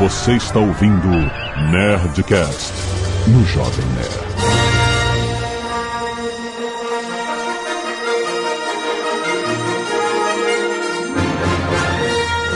Você 0.00 0.32
está 0.32 0.58
ouvindo 0.58 1.08
Nerdcast 1.70 2.72
no 3.28 3.44
Jovem 3.44 3.84
Nerd. 3.88 4.30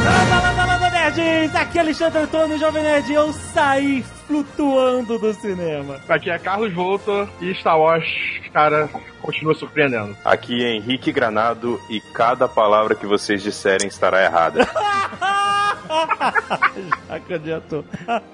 Landa, 0.03 0.41
landa, 0.41 0.65
landa, 0.65 0.91
nerds! 0.91 1.55
Aqui 1.55 1.77
é 1.77 1.81
Alexandre 1.83 2.23
Antônio, 2.23 2.59
Jovem 2.59 2.83
Nerd, 2.83 3.13
e 3.13 3.15
eu 3.15 3.31
saí 3.35 4.03
flutuando 4.27 5.19
do 5.19 5.35
cinema. 5.35 6.01
Aqui 6.09 6.31
é 6.31 6.39
Carlos 6.39 6.73
Voltor 6.73 7.29
e 7.43 7.55
Star 7.57 7.79
Wars, 7.79 8.07
cara, 8.55 8.89
continua 9.21 9.55
surpreendendo. 9.55 10.17
Aqui 10.25 10.65
é 10.65 10.77
Henrique 10.77 11.13
Granado 11.13 11.79
e 11.91 12.01
cada 12.01 12.49
palavra 12.49 12.95
que 12.95 13.05
vocês 13.05 13.43
disserem 13.43 13.89
estará 13.89 14.25
errada. 14.25 14.67
Já 17.09 17.21
que 17.21 17.35
adiantou. 17.35 17.85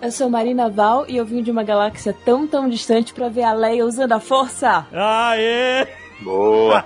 Eu 0.01 0.13
sou 0.13 0.31
Marina 0.31 0.69
Val 0.69 1.05
e 1.09 1.17
eu 1.17 1.25
vim 1.25 1.43
de 1.43 1.51
uma 1.51 1.63
galáxia 1.63 2.15
tão, 2.25 2.47
tão 2.47 2.69
distante 2.69 3.13
pra 3.13 3.29
ver 3.29 3.45
a 3.45 3.53
Leia 3.53 3.85
usando 3.85 4.13
a 4.13 4.21
força. 4.21 4.87
Aê! 4.93 5.87
Boa! 6.21 6.85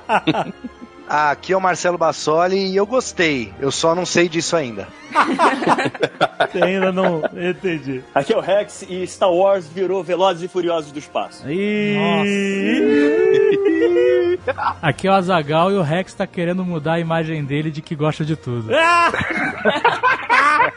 Ah, 1.09 1.30
aqui 1.33 1.52
é 1.52 1.57
o 1.57 1.61
Marcelo 1.61 1.98
Bassoli 1.98 2.57
e 2.57 2.77
eu 2.77 2.87
gostei. 2.87 3.52
Eu 3.61 3.71
só 3.71 3.95
não 3.95 4.07
sei 4.07 4.29
disso 4.29 4.57
ainda. 4.57 4.88
Você 6.51 6.62
ainda 6.62 6.93
não 6.93 7.23
entendi. 7.37 8.02
Aqui 8.15 8.33
é 8.33 8.37
o 8.37 8.41
Rex 8.41 8.85
e 8.88 9.07
Star 9.07 9.33
Wars 9.33 9.66
virou 9.69 10.02
Velozes 10.02 10.43
e 10.43 10.49
Furiosos 10.49 10.93
do 10.93 10.99
espaço. 10.99 11.49
Ih! 11.49 11.99
Aqui 14.83 15.09
é 15.09 15.10
o 15.10 15.15
Azagal 15.15 15.71
e 15.73 15.74
o 15.74 15.83
Rex 15.83 16.15
tá 16.15 16.27
querendo 16.27 16.65
mudar 16.65 16.95
a 16.95 17.01
imagem 17.01 17.45
dele 17.45 17.71
de 17.71 17.80
que 17.80 17.95
gosta 17.95 18.24
de 18.24 18.37
tudo. 18.37 18.71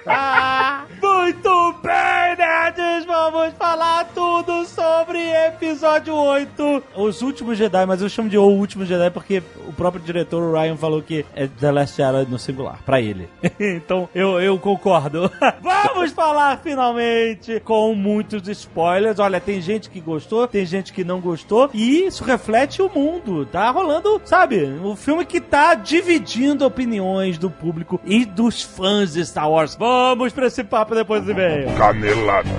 啊。 0.07 0.87
Muito 1.27 1.75
bem, 1.83 2.37
nerds! 2.37 3.05
Vamos 3.05 3.53
falar 3.55 4.05
tudo 4.15 4.63
sobre 4.65 5.19
episódio 5.19 6.15
8, 6.15 6.83
Os 6.95 7.21
Últimos 7.21 7.57
Jedi, 7.57 7.85
mas 7.85 8.01
eu 8.01 8.07
chamo 8.07 8.29
de 8.29 8.37
O 8.37 8.45
Último 8.45 8.85
Jedi 8.85 9.11
porque 9.11 9.43
o 9.67 9.73
próprio 9.73 10.01
diretor, 10.01 10.41
o 10.41 10.53
Ryan, 10.53 10.77
falou 10.77 11.01
que 11.01 11.25
é 11.35 11.45
The 11.47 11.69
Last 11.69 11.97
Jedi 11.97 12.31
no 12.31 12.39
singular, 12.39 12.79
pra 12.85 13.01
ele. 13.01 13.27
então, 13.59 14.07
eu, 14.15 14.39
eu 14.39 14.57
concordo. 14.57 15.29
Vamos 15.61 16.13
falar 16.13 16.59
finalmente 16.59 17.59
com 17.59 17.93
muitos 17.93 18.47
spoilers. 18.47 19.19
Olha, 19.19 19.41
tem 19.41 19.59
gente 19.59 19.89
que 19.89 19.99
gostou, 19.99 20.47
tem 20.47 20.65
gente 20.65 20.93
que 20.93 21.03
não 21.03 21.19
gostou, 21.19 21.69
e 21.73 22.05
isso 22.05 22.23
reflete 22.23 22.81
o 22.81 22.89
mundo. 22.89 23.45
Tá 23.45 23.69
rolando, 23.69 24.21
sabe, 24.23 24.63
o 24.81 24.95
filme 24.95 25.25
que 25.25 25.41
tá 25.41 25.75
dividindo 25.75 26.65
opiniões 26.65 27.37
do 27.37 27.49
público 27.49 27.99
e 28.05 28.23
dos 28.23 28.61
fãs 28.61 29.11
de 29.11 29.25
Star 29.25 29.51
Wars. 29.51 29.75
Vamos 29.75 30.31
pra 30.31 30.47
esse 30.47 30.63
papo 30.63 30.95
depois 30.95 31.16
do 31.21 31.31
e-mail. 31.31 31.73
Canelada. 31.75 32.49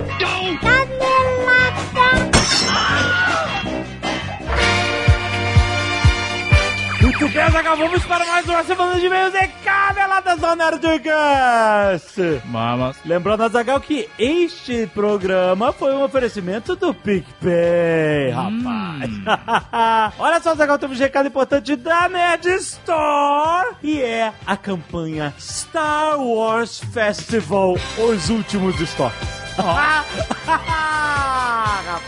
Muito 7.19 7.33
vamos 7.77 8.05
para 8.05 8.25
mais 8.25 8.47
uma 8.47 8.63
semana 8.63 8.97
de 8.97 9.05
e-mails 9.05 9.33
e 9.35 9.47
caneladas 9.61 10.41
ao 10.41 10.55
Nerdcast. 10.55 12.41
Mamas. 12.45 12.95
Lembrando, 13.03 13.43
Azagal, 13.43 13.81
que 13.81 14.07
este 14.17 14.87
programa 14.87 15.73
foi 15.73 15.93
um 15.93 16.01
oferecimento 16.01 16.77
do 16.77 16.93
PicPay, 16.93 18.29
rapaz. 18.31 20.13
Olha 20.17 20.39
só, 20.39 20.51
Azagal, 20.51 20.79
temos 20.79 20.97
um 20.97 21.03
recado 21.03 21.27
importante 21.27 21.75
da 21.75 22.07
Nerd 22.07 22.47
Store 22.55 23.75
e 23.83 24.01
é 24.01 24.31
a 24.47 24.55
campanha 24.55 25.33
Star 25.37 26.17
Wars 26.21 26.79
Festival, 26.93 27.75
os 27.97 28.29
últimos 28.29 28.79
estoques. 28.79 29.48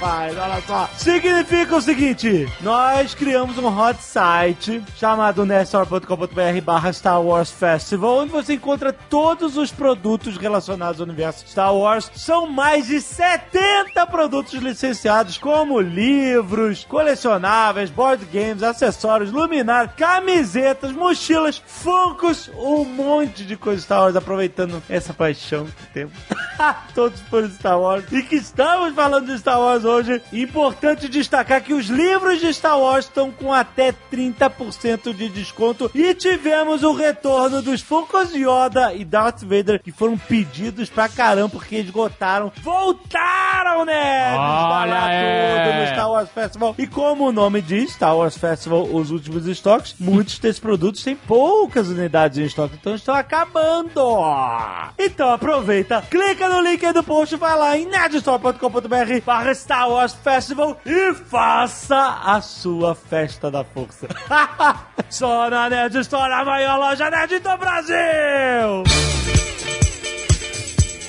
Rapaz, 0.02 0.38
olha 0.38 0.62
só. 0.62 0.90
Significa 0.98 1.76
o 1.76 1.82
seguinte: 1.82 2.48
nós 2.62 3.14
criamos 3.14 3.58
um 3.58 3.68
hot 3.68 4.02
site 4.02 4.84
chamado 4.96 5.46
nestor.com.br 5.46 6.62
barra 6.64 6.94
Star 6.94 7.22
Wars 7.22 7.52
Festival, 7.52 8.20
onde 8.20 8.32
você 8.32 8.54
encontra 8.54 8.94
todos 8.94 9.58
os 9.58 9.72
produtos 9.72 10.38
relacionados 10.38 11.02
ao 11.02 11.08
universo 11.08 11.46
Star 11.48 11.76
Wars. 11.76 12.12
São 12.16 12.48
mais 12.48 12.88
de 12.88 13.02
70 13.02 14.06
produtos 14.08 14.54
licenciados, 14.54 15.38
como 15.38 15.80
livros, 15.80 16.86
colecionáveis, 16.86 17.90
board 17.90 18.26
games, 18.26 18.64
acessórios, 18.64 19.32
luminárias, 19.32 19.94
camisetas, 19.96 20.92
mochilas, 20.92 21.62
funkos, 21.66 22.50
um 22.56 22.86
monte 22.86 23.44
de 23.44 23.56
coisa 23.56 23.82
Star 23.82 24.02
Wars, 24.02 24.16
aproveitando 24.16 24.82
essa 24.90 25.14
paixão 25.14 25.66
que 25.66 25.94
temos. 25.94 26.14
Todos 26.94 27.20
por 27.22 27.41
Star 27.50 27.80
Wars. 27.80 28.06
E 28.12 28.24
que 28.24 28.36
estamos 28.36 28.94
falando 28.94 29.28
de 29.28 29.36
Star 29.38 29.60
Wars 29.60 29.84
hoje. 29.84 30.22
Importante 30.32 31.08
destacar 31.08 31.62
que 31.62 31.74
os 31.74 31.88
livros 31.88 32.40
de 32.40 32.54
Star 32.54 32.80
Wars 32.80 33.06
estão 33.06 33.32
com 33.32 33.54
até 33.54 33.94
30% 34.12 35.14
de 35.14 35.30
desconto. 35.30 35.90
E 35.94 36.14
tivemos 36.14 36.84
o 36.84 36.94
retorno 36.94 37.62
dos 37.62 37.82
Funkos 37.82 38.34
Yoda 38.34 38.94
e 38.94 39.06
Darth 39.06 39.42
Vader, 39.44 39.82
que 39.82 39.92
foram 39.92 40.18
pedidos 40.18 40.90
pra 40.90 41.08
caramba, 41.10 41.50
porque 41.50 41.78
esgotaram. 41.78 42.52
Voltaram, 42.62 43.86
né? 43.86 44.36
Olha 44.38 45.04
aí. 45.04 45.66
tudo 45.66 45.80
no 45.80 45.88
Star 45.88 46.12
Wars 46.12 46.30
Festival. 46.30 46.76
E 46.78 46.88
como 46.88 47.28
o 47.28 47.32
nome 47.32 47.62
diz, 47.62 47.92
Star 47.94 48.16
Wars 48.16 48.38
Festival, 48.38 48.84
os 48.84 49.12
últimos 49.12 49.46
estoques, 49.48 49.96
muitos 50.00 50.40
desses 50.40 50.60
produtos 50.60 51.04
têm 51.04 51.16
poucas 51.16 51.88
unidades 51.90 52.38
em 52.38 52.44
estoque, 52.44 52.76
então 52.80 52.96
estão 52.96 53.16
acabando. 53.16 54.02
Então 54.98 55.32
aproveita, 55.32 56.02
clica 56.10 56.50
no 56.50 56.62
link 56.62 56.86
aí 56.86 56.94
do 56.94 57.04
post, 57.04 57.21
vai 57.30 57.58
lá 57.58 57.78
em 57.78 57.86
nerdstore.com.br 57.86 59.22
barra 59.24 59.54
Star 59.54 59.90
Wars 59.90 60.14
Festival 60.14 60.78
e 60.86 61.14
faça 61.14 62.20
a 62.24 62.42
sua 62.42 62.96
festa 62.96 63.52
da 63.52 63.64
força. 63.64 64.08
Só 65.10 65.50
na 65.50 65.70
Nerd 65.70 65.98
Store, 66.00 66.34
a 66.34 66.44
maior 66.44 66.78
loja 66.78 67.10
nerd 67.10 67.40
do 67.40 67.58
Brasil! 67.58 68.84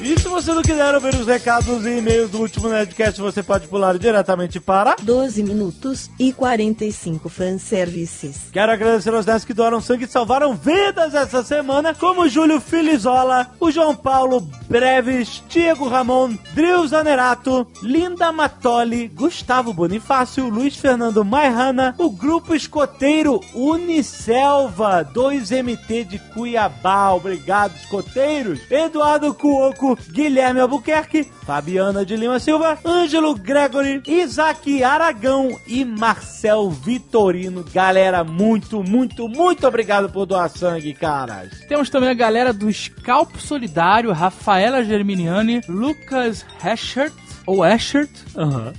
E 0.04 0.18
se 0.18 0.26
você 0.26 0.52
não 0.52 0.62
quiser 0.62 0.92
ouvir 0.96 1.14
os 1.14 1.28
recados 1.28 1.86
e 1.86 1.98
e-mails 1.98 2.28
do 2.28 2.40
último 2.40 2.68
Nerdcast, 2.68 3.20
você 3.20 3.40
pode 3.40 3.68
pular 3.68 3.96
diretamente 3.96 4.58
para... 4.58 4.96
12 5.00 5.44
minutos 5.44 6.10
e 6.18 6.32
45 6.32 7.28
fanservices. 7.28 8.50
Quero 8.52 8.72
agradecer 8.72 9.14
aos 9.14 9.24
10 9.24 9.44
que 9.44 9.54
doaram 9.54 9.80
sangue 9.80 10.06
e 10.06 10.08
salvaram 10.08 10.56
vidas 10.56 11.14
essa 11.14 11.44
semana, 11.44 11.94
como 11.94 12.28
Júlio 12.28 12.60
Filizola, 12.60 13.52
o 13.60 13.70
João 13.70 13.94
Paulo 13.94 14.40
Breves, 14.68 15.40
Diego 15.48 15.86
Ramon, 15.86 16.36
Drill 16.52 16.84
Zanerato, 16.88 17.64
Linda 17.80 18.32
Matoli, 18.32 19.06
Gustavo 19.06 19.72
Bonifácio, 19.72 20.48
Luiz 20.48 20.76
Fernando 20.76 21.24
Maihana, 21.24 21.94
o 21.96 22.10
Grupo 22.10 22.56
Escoteiro 22.56 23.40
Unicelva, 23.54 25.08
2MT 25.14 26.04
de 26.08 26.18
Cuiabá, 26.18 27.12
obrigado 27.12 27.76
escoteiros, 27.76 28.58
Eduardo 28.68 29.32
Cuoco, 29.32 29.91
Guilherme 29.94 30.60
Albuquerque, 30.60 31.24
Fabiana 31.44 32.04
de 32.04 32.16
Lima 32.16 32.38
Silva, 32.38 32.78
Ângelo 32.84 33.34
Gregory, 33.34 34.02
Isaac 34.06 34.82
Aragão 34.82 35.58
e 35.66 35.84
Marcel 35.84 36.70
Vitorino. 36.70 37.64
Galera, 37.72 38.24
muito, 38.24 38.82
muito, 38.82 39.28
muito 39.28 39.66
obrigado 39.66 40.10
por 40.10 40.26
doar 40.26 40.48
sangue, 40.48 40.94
caras. 40.94 41.60
Temos 41.68 41.90
também 41.90 42.10
a 42.10 42.14
galera 42.14 42.52
do 42.52 42.72
Scalpo 42.72 43.38
Solidário, 43.40 44.12
Rafaela 44.12 44.84
Germiniani, 44.84 45.60
Lucas 45.68 46.44
Heschert, 46.64 47.12
ou 47.46 47.64
Eschert, 47.64 48.10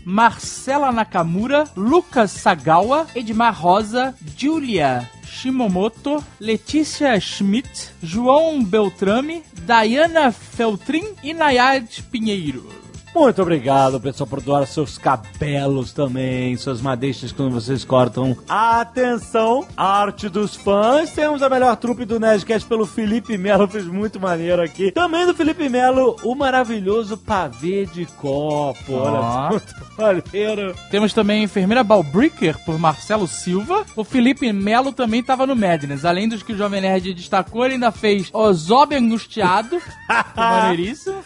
Marcela 0.06 0.92
Nakamura, 0.92 1.66
Lucas 1.76 2.32
Sagawa, 2.32 3.08
Edmar 3.16 3.60
Rosa, 3.60 4.16
Julia 4.38 5.10
Shimomoto, 5.26 6.24
Letícia 6.40 7.20
Schmidt, 7.20 7.90
João 8.02 8.64
Beltrame, 8.64 9.44
Diana 9.66 10.32
Feltrin 10.32 11.14
e 11.24 11.34
Nayad 11.34 12.04
Pinheiro. 12.12 12.83
Muito 13.16 13.42
obrigado, 13.42 14.00
pessoal, 14.00 14.28
por 14.28 14.42
doar 14.42 14.66
seus 14.66 14.98
cabelos 14.98 15.94
também, 15.94 16.58
suas 16.58 16.82
madeixas 16.82 17.32
quando 17.32 17.52
vocês 17.54 17.86
cortam. 17.86 18.36
Atenção, 18.50 19.66
arte 19.78 20.28
dos 20.28 20.56
fãs. 20.56 21.12
Temos 21.12 21.44
a 21.44 21.50
melhor 21.50 21.76
trupe 21.76 22.06
do 22.06 22.20
Nerdcast 22.20 22.68
pelo 22.68 22.88
Felipe 22.88 23.38
Melo, 23.38 23.68
fez 23.68 23.86
muito 23.86 24.20
maneiro 24.20 24.62
aqui. 24.64 24.92
Também 24.92 25.28
do 25.28 25.34
Felipe 25.34 25.70
Melo, 25.70 26.16
o 26.24 26.34
maravilhoso 26.34 27.16
pavê 27.16 27.86
de 27.86 28.06
copo. 28.06 28.94
Olha 28.94 29.20
Ó. 29.20 29.32
só, 29.32 29.50
muito 29.52 29.74
maneiro. 29.96 30.76
Temos 30.90 31.14
também 31.14 31.42
a 31.42 31.44
enfermeira 31.44 31.84
Balbricker, 31.84 32.58
por 32.66 32.80
Marcelo 32.80 33.28
Silva. 33.28 33.86
O 33.96 34.04
Felipe 34.04 34.52
Melo 34.52 34.92
também 34.92 35.20
estava 35.20 35.46
no 35.46 35.56
Madness. 35.56 36.04
Além 36.04 36.28
dos 36.28 36.42
que 36.42 36.54
o 36.54 36.58
Jovem 36.58 36.82
Nerd 36.82 37.14
destacou, 37.14 37.64
ele 37.64 37.76
ainda 37.76 37.92
fez 37.92 38.30
Ozob 38.34 38.96
Angustiado, 38.96 39.80
maneiríssimo. 40.36 41.24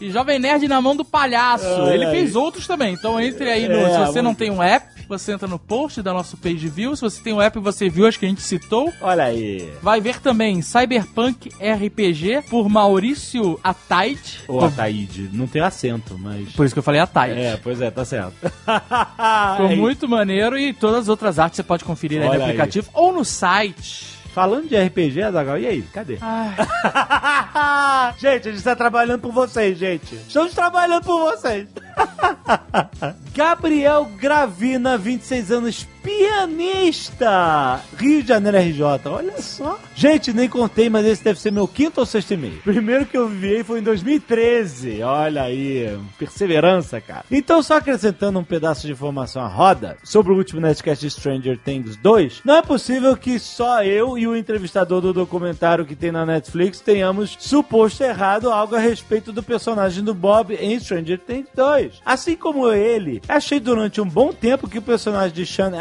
E 0.00 0.10
Jovem 0.10 0.38
Nerd 0.38 0.66
na 0.66 0.80
mão 0.80 0.93
do 0.96 1.04
palhaço. 1.04 1.66
Ele 1.88 2.04
aí. 2.04 2.10
fez 2.10 2.36
outros 2.36 2.66
também. 2.66 2.94
Então 2.94 3.20
entre 3.20 3.50
aí 3.50 3.68
no. 3.68 3.74
É, 3.74 3.92
se 3.92 4.12
você 4.12 4.22
não 4.22 4.34
tem 4.34 4.50
um 4.50 4.62
app, 4.62 4.86
você 5.08 5.32
entra 5.32 5.46
no 5.46 5.58
post 5.58 6.02
da 6.02 6.12
nosso 6.12 6.36
page 6.36 6.68
view. 6.68 6.94
Se 6.96 7.02
você 7.02 7.22
tem 7.22 7.32
o 7.32 7.40
app, 7.40 7.58
você 7.58 7.88
viu 7.88 8.06
as 8.06 8.16
que 8.16 8.24
a 8.24 8.28
gente 8.28 8.42
citou. 8.42 8.92
Olha 9.00 9.24
aí. 9.24 9.72
Vai 9.82 10.00
ver 10.00 10.20
também 10.20 10.62
Cyberpunk 10.62 11.50
RPG 11.50 12.48
por 12.48 12.68
Maurício 12.68 13.58
Ataide. 13.62 14.40
Ou 14.48 14.64
Ataíde. 14.64 15.30
Não 15.32 15.46
tem 15.46 15.62
acento, 15.62 16.18
mas... 16.18 16.52
Por 16.52 16.64
isso 16.64 16.74
que 16.74 16.78
eu 16.78 16.82
falei 16.82 17.00
Ataide. 17.00 17.40
É, 17.40 17.56
pois 17.56 17.80
é, 17.80 17.90
tá 17.90 18.04
certo. 18.04 18.34
Ficou 18.34 19.66
Aí, 19.66 19.76
muito 19.78 20.08
maneiro 20.08 20.58
e 20.58 20.72
todas 20.72 21.00
as 21.02 21.08
outras 21.08 21.38
artes 21.38 21.56
você 21.56 21.62
pode 21.62 21.84
conferir 21.84 22.20
aí 22.20 22.26
no 22.26 22.30
Olha 22.32 22.44
aí. 22.44 22.50
aplicativo 22.50 22.88
ou 22.92 23.12
no 23.12 23.24
site. 23.24 24.14
Falando 24.34 24.68
de 24.68 24.76
RPG, 24.76 25.22
Azaghal, 25.22 25.58
e 25.58 25.66
aí? 25.66 25.82
Cadê? 25.92 26.18
gente, 28.18 28.48
a 28.48 28.52
gente 28.52 28.64
tá 28.64 28.74
trabalhando 28.74 29.20
por 29.20 29.32
vocês, 29.32 29.78
gente. 29.78 30.16
Estamos 30.16 30.52
trabalhando 30.52 31.04
por 31.04 31.20
vocês. 31.20 31.68
Gabriel 33.32 34.10
Gravina, 34.18 34.98
26 34.98 35.52
anos, 35.52 35.86
pianista. 36.04 37.80
Rio 37.96 38.22
de 38.22 38.28
Janeiro 38.28 38.58
RJ, 38.58 38.82
olha 39.06 39.40
só. 39.40 39.80
Gente, 39.94 40.32
nem 40.32 40.48
contei, 40.48 40.90
mas 40.90 41.06
esse 41.06 41.24
deve 41.24 41.40
ser 41.40 41.50
meu 41.50 41.66
quinto 41.66 42.00
ou 42.00 42.06
sexto 42.06 42.34
e-mail. 42.34 42.60
Primeiro 42.62 43.06
que 43.06 43.16
eu 43.16 43.28
enviei 43.28 43.64
foi 43.64 43.80
em 43.80 43.82
2013. 43.82 45.02
Olha 45.02 45.44
aí, 45.44 45.98
perseverança, 46.18 47.00
cara. 47.00 47.24
Então, 47.30 47.62
só 47.62 47.78
acrescentando 47.78 48.38
um 48.38 48.44
pedaço 48.44 48.86
de 48.86 48.92
informação 48.92 49.42
à 49.42 49.48
roda 49.48 49.96
sobre 50.04 50.32
o 50.32 50.36
último 50.36 50.60
Nerdcast 50.60 51.04
de 51.04 51.10
Stranger 51.10 51.58
Things 51.58 51.96
2, 51.96 52.42
não 52.44 52.56
é 52.56 52.62
possível 52.62 53.16
que 53.16 53.38
só 53.38 53.82
eu 53.82 54.18
e 54.18 54.26
o 54.26 54.36
entrevistador 54.36 55.00
do 55.00 55.12
documentário 55.12 55.86
que 55.86 55.96
tem 55.96 56.12
na 56.12 56.26
Netflix 56.26 56.80
tenhamos 56.80 57.36
suposto 57.40 58.04
errado 58.04 58.50
algo 58.50 58.76
a 58.76 58.78
respeito 58.78 59.32
do 59.32 59.42
personagem 59.42 60.04
do 60.04 60.12
Bob 60.12 60.54
em 60.54 60.78
Stranger 60.78 61.18
Things 61.18 61.48
2. 61.54 62.02
Assim 62.04 62.36
como 62.36 62.70
ele, 62.70 63.22
achei 63.26 63.58
durante 63.58 64.00
um 64.00 64.08
bom 64.08 64.32
tempo 64.32 64.68
que 64.68 64.78
o 64.78 64.82
personagem 64.82 65.34
de 65.34 65.46
Sean 65.46 65.72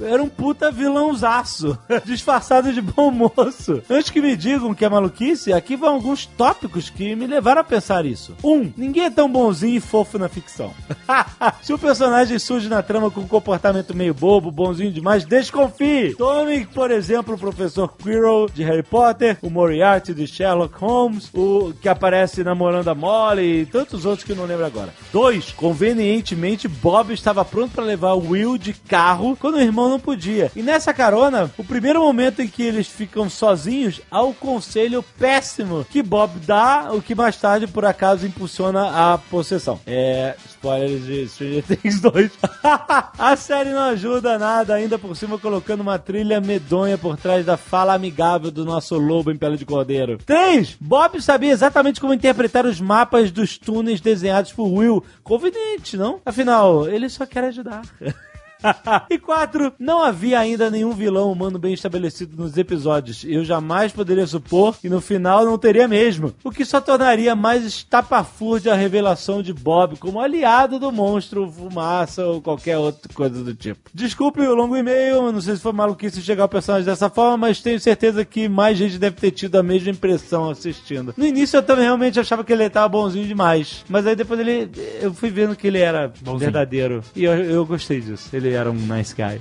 era 0.00 0.22
um 0.22 0.28
puta 0.28 0.70
vilãozaço, 0.70 1.78
disfarçado 2.04 2.72
de 2.72 2.80
bom 2.80 3.10
moço. 3.10 3.82
Antes 3.88 4.10
que 4.10 4.20
me 4.20 4.36
digam 4.36 4.74
que 4.74 4.84
é 4.84 4.88
maluquice, 4.88 5.52
aqui 5.52 5.76
vão 5.76 5.94
alguns 5.94 6.26
tópicos 6.26 6.88
que 6.88 7.14
me 7.14 7.26
levaram 7.26 7.60
a 7.60 7.64
pensar 7.64 8.06
isso. 8.06 8.34
Um, 8.42 8.72
ninguém 8.76 9.04
é 9.04 9.10
tão 9.10 9.30
bonzinho 9.30 9.76
e 9.76 9.80
fofo 9.80 10.18
na 10.18 10.28
ficção. 10.28 10.72
Se 11.62 11.72
o 11.72 11.78
personagem 11.78 12.38
surge 12.38 12.68
na 12.68 12.82
trama 12.82 13.10
com 13.10 13.20
um 13.20 13.28
comportamento 13.28 13.94
meio 13.94 14.14
bobo, 14.14 14.50
bonzinho 14.50 14.92
demais, 14.92 15.24
desconfie. 15.24 16.14
Tome, 16.16 16.66
por 16.66 16.90
exemplo, 16.90 17.34
o 17.34 17.38
professor 17.38 17.92
Quirrell 17.96 18.48
de 18.52 18.62
Harry 18.62 18.82
Potter, 18.82 19.38
o 19.42 19.50
Moriarty 19.50 20.14
de 20.14 20.26
Sherlock 20.26 20.74
Holmes, 20.78 21.30
o 21.34 21.72
que 21.80 21.88
aparece 21.88 22.42
namorando 22.42 22.88
a 22.88 22.94
Molly 22.94 23.62
e 23.62 23.66
tantos 23.66 24.04
outros 24.04 24.24
que 24.24 24.32
eu 24.32 24.36
não 24.36 24.44
lembro 24.44 24.64
agora. 24.64 24.92
Dois, 25.12 25.52
convenientemente, 25.52 26.68
Bob 26.68 27.12
estava 27.12 27.44
pronto 27.44 27.72
para 27.72 27.84
levar 27.84 28.14
Will 28.14 28.56
de 28.56 28.72
carro 28.72 29.36
quando 29.50 29.56
o 29.56 29.60
irmão 29.60 29.88
não 29.88 29.98
podia. 29.98 30.52
E 30.54 30.62
nessa 30.62 30.94
carona, 30.94 31.50
o 31.58 31.64
primeiro 31.64 32.00
momento 32.00 32.40
em 32.40 32.46
que 32.46 32.62
eles 32.62 32.86
ficam 32.86 33.28
sozinhos, 33.28 34.00
há 34.08 34.22
o 34.22 34.32
conselho 34.32 35.04
péssimo 35.18 35.84
que 35.90 36.02
Bob 36.02 36.38
dá, 36.46 36.90
o 36.92 37.02
que 37.02 37.16
mais 37.16 37.36
tarde, 37.36 37.66
por 37.66 37.84
acaso, 37.84 38.24
impulsiona 38.24 39.12
a 39.12 39.18
possessão. 39.18 39.80
É. 39.84 40.36
Spoilers 40.46 41.04
de 41.04 41.28
Stranger 41.28 41.64
Things 41.64 42.00
2. 42.00 42.30
a 43.18 43.34
série 43.34 43.70
não 43.70 43.82
ajuda 43.82 44.38
nada, 44.38 44.74
ainda 44.74 44.98
por 44.98 45.16
cima 45.16 45.36
colocando 45.36 45.80
uma 45.80 45.98
trilha 45.98 46.40
medonha 46.40 46.96
por 46.96 47.16
trás 47.16 47.44
da 47.44 47.56
fala 47.56 47.94
amigável 47.94 48.52
do 48.52 48.64
nosso 48.64 48.96
lobo 48.98 49.32
em 49.32 49.36
pele 49.36 49.56
de 49.56 49.66
cordeiro. 49.66 50.18
3. 50.24 50.76
Bob 50.80 51.20
sabia 51.20 51.50
exatamente 51.50 52.00
como 52.00 52.14
interpretar 52.14 52.66
os 52.66 52.80
mapas 52.80 53.32
dos 53.32 53.58
túneis 53.58 54.00
desenhados 54.00 54.52
por 54.52 54.68
Will. 54.68 55.02
Conveniente, 55.24 55.96
não? 55.96 56.20
Afinal, 56.24 56.86
ele 56.86 57.08
só 57.08 57.26
quer 57.26 57.44
ajudar. 57.44 57.82
e 59.10 59.18
quatro, 59.18 59.72
não 59.78 60.02
havia 60.02 60.38
ainda 60.38 60.70
nenhum 60.70 60.92
vilão 60.92 61.30
humano 61.30 61.58
bem 61.58 61.72
estabelecido 61.72 62.36
nos 62.36 62.56
episódios. 62.56 63.24
Eu 63.24 63.44
jamais 63.44 63.92
poderia 63.92 64.26
supor 64.26 64.76
que 64.78 64.88
no 64.88 65.00
final 65.00 65.44
não 65.44 65.58
teria 65.58 65.88
mesmo. 65.88 66.34
O 66.44 66.50
que 66.50 66.64
só 66.64 66.80
tornaria 66.80 67.34
mais 67.34 67.64
estapafúrdia 67.64 68.72
a 68.72 68.76
revelação 68.76 69.42
de 69.42 69.52
Bob 69.52 69.96
como 69.98 70.20
aliado 70.20 70.78
do 70.78 70.92
monstro, 70.92 71.50
fumaça 71.50 72.24
ou 72.26 72.40
qualquer 72.40 72.78
outra 72.78 73.12
coisa 73.12 73.42
do 73.42 73.54
tipo. 73.54 73.90
Desculpe 73.92 74.40
o 74.40 74.54
longo 74.54 74.76
e-mail, 74.76 75.32
não 75.32 75.40
sei 75.40 75.56
se 75.56 75.62
foi 75.62 75.72
maluquice 75.72 76.22
chegar 76.22 76.44
ao 76.44 76.48
personagem 76.48 76.86
dessa 76.86 77.10
forma, 77.10 77.36
mas 77.36 77.60
tenho 77.60 77.80
certeza 77.80 78.24
que 78.24 78.48
mais 78.48 78.76
gente 78.76 78.98
deve 78.98 79.16
ter 79.16 79.30
tido 79.30 79.56
a 79.56 79.62
mesma 79.62 79.90
impressão 79.90 80.50
assistindo. 80.50 81.14
No 81.16 81.26
início 81.26 81.56
eu 81.56 81.62
também 81.62 81.84
realmente 81.84 82.20
achava 82.20 82.44
que 82.44 82.52
ele 82.52 82.68
tava 82.70 82.88
bonzinho 82.88 83.26
demais, 83.26 83.84
mas 83.88 84.06
aí 84.06 84.16
depois 84.16 84.40
ele, 84.40 84.70
eu 85.00 85.12
fui 85.12 85.30
vendo 85.30 85.56
que 85.56 85.66
ele 85.66 85.78
era 85.78 86.12
verdadeiro. 86.38 87.02
E 87.14 87.24
eu, 87.24 87.32
eu 87.32 87.66
gostei 87.66 88.00
disso. 88.00 88.28
Ele 88.32 88.49
era 88.52 88.70
um 88.70 88.74
nice 88.74 89.14
guy. 89.14 89.40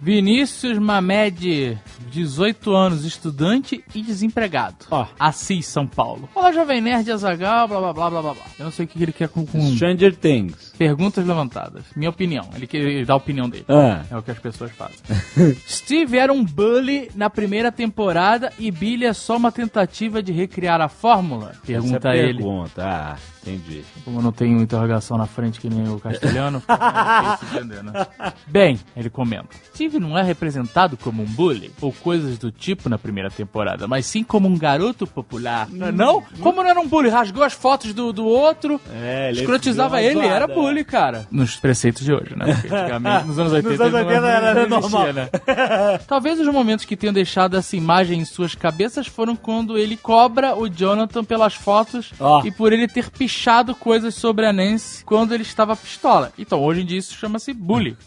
Vinícius 0.00 0.78
Mamed, 0.78 1.78
18 2.10 2.74
anos, 2.74 3.04
estudante 3.04 3.84
e 3.94 4.02
desempregado. 4.02 4.76
Ó. 4.90 5.06
Assis, 5.18 5.66
São 5.66 5.86
Paulo. 5.86 6.28
Olá, 6.34 6.52
Jovem 6.52 6.80
Nerd 6.80 7.10
Azagal, 7.10 7.68
blá 7.68 7.80
blá 7.80 7.92
blá 7.92 8.10
blá 8.10 8.22
blá 8.22 8.34
blá. 8.34 8.44
Eu 8.58 8.64
não 8.64 8.72
sei 8.72 8.84
o 8.84 8.88
que 8.88 9.02
ele 9.02 9.12
quer 9.12 9.28
com, 9.28 9.44
com 9.46 9.60
Stranger 9.74 10.14
Things. 10.16 10.72
perguntas 10.76 11.26
levantadas. 11.26 11.84
Minha 11.94 12.10
opinião. 12.10 12.48
Ele, 12.54 12.66
quer, 12.66 12.78
ele 12.78 13.04
dá 13.04 13.14
a 13.14 13.16
opinião 13.16 13.48
dele. 13.48 13.64
Ah. 13.68 14.04
É 14.10 14.16
o 14.16 14.22
que 14.22 14.30
as 14.30 14.38
pessoas 14.38 14.70
fazem. 14.72 14.96
Steve 15.68 16.16
era 16.16 16.32
um 16.32 16.44
bully 16.44 17.10
na 17.14 17.28
primeira 17.30 17.70
temporada 17.70 18.52
e 18.58 18.70
Billy 18.70 19.04
é 19.04 19.12
só 19.12 19.36
uma 19.36 19.52
tentativa 19.52 20.22
de 20.22 20.32
recriar 20.32 20.80
a 20.80 20.88
fórmula? 20.88 21.52
Pergunta 21.66 21.96
Essa 21.96 22.08
é 22.08 22.10
a 22.12 22.16
ele. 22.16 22.38
Pergunta, 22.38 22.82
ah, 22.84 23.16
entendi. 23.42 23.82
Como 24.04 24.20
não 24.22 24.32
tenho 24.32 24.60
interrogação 24.60 25.16
na 25.18 25.26
frente 25.26 25.60
que 25.60 25.68
nem 25.68 25.88
o 25.88 25.98
castelhano, 25.98 26.60
fica 26.66 27.36
difícil 27.36 27.58
entender, 27.58 27.82
né? 27.84 28.06
Bem, 28.50 28.78
ele 28.96 29.10
comenta. 29.10 29.48
Steve 29.74 29.98
não 29.98 30.16
é 30.18 30.22
representado 30.22 30.96
como 30.96 31.22
um 31.22 31.26
bully 31.26 31.70
ou 31.80 31.92
coisas 31.92 32.38
do 32.38 32.50
tipo 32.50 32.88
na 32.88 32.98
primeira 32.98 33.30
temporada, 33.30 33.86
mas 33.86 34.06
sim 34.06 34.22
como 34.24 34.48
um 34.48 34.56
garoto 34.56 35.06
popular. 35.06 35.68
Não 35.70 35.88
é 35.88 35.92
não? 35.92 36.22
Como 36.40 36.62
não 36.62 36.68
era 36.70 36.80
um 36.80 36.86
bully? 36.88 37.08
Rasgou 37.08 37.42
as 37.44 37.52
fotos 37.52 37.92
do, 37.92 38.12
do 38.12 38.24
outro, 38.26 38.80
É, 38.92 39.28
ele 39.30 39.40
escrotizava 39.40 40.00
ele, 40.02 40.20
era 40.20 40.46
bully, 40.46 40.84
cara. 40.84 41.26
Nos 41.30 41.56
preceitos 41.56 42.04
de 42.04 42.12
hoje, 42.12 42.34
né? 42.36 42.46
Porque 42.60 42.74
antigamente, 42.74 43.26
nos 43.26 43.38
anos 43.38 43.52
80, 43.52 43.70
Nos 43.70 43.80
anos 43.80 43.94
80 43.94 44.20
não- 44.20 44.28
era 44.28 44.54
não 44.66 44.80
normal. 44.80 45.02
existia, 45.08 45.12
né? 45.12 45.98
Talvez 46.06 46.40
os 46.40 46.48
momentos 46.48 46.84
que 46.84 46.96
tenham 46.96 47.12
deixado 47.12 47.56
essa 47.56 47.76
imagem 47.76 48.20
em 48.20 48.24
suas 48.24 48.54
cabeças 48.54 49.06
foram 49.06 49.36
quando 49.36 49.76
ele 49.78 49.96
cobra 49.96 50.56
o 50.56 50.68
Jonathan 50.68 51.24
pelas 51.24 51.54
fotos 51.54 52.12
Ó. 52.18 52.42
e 52.44 52.50
por 52.50 52.72
ele 52.72 52.88
ter 52.88 53.10
pichado 53.10 53.74
coisas 53.74 54.14
sobre 54.14 54.46
a 54.46 54.52
Nancy 54.52 55.04
quando 55.04 55.32
ele 55.34 55.42
estava 55.42 55.76
pistola. 55.76 56.32
Então, 56.38 56.62
hoje 56.62 56.82
em 56.82 56.84
dia 56.86 56.98
isso 56.98 57.14
chama-se 57.14 57.52
bullying. 57.52 57.96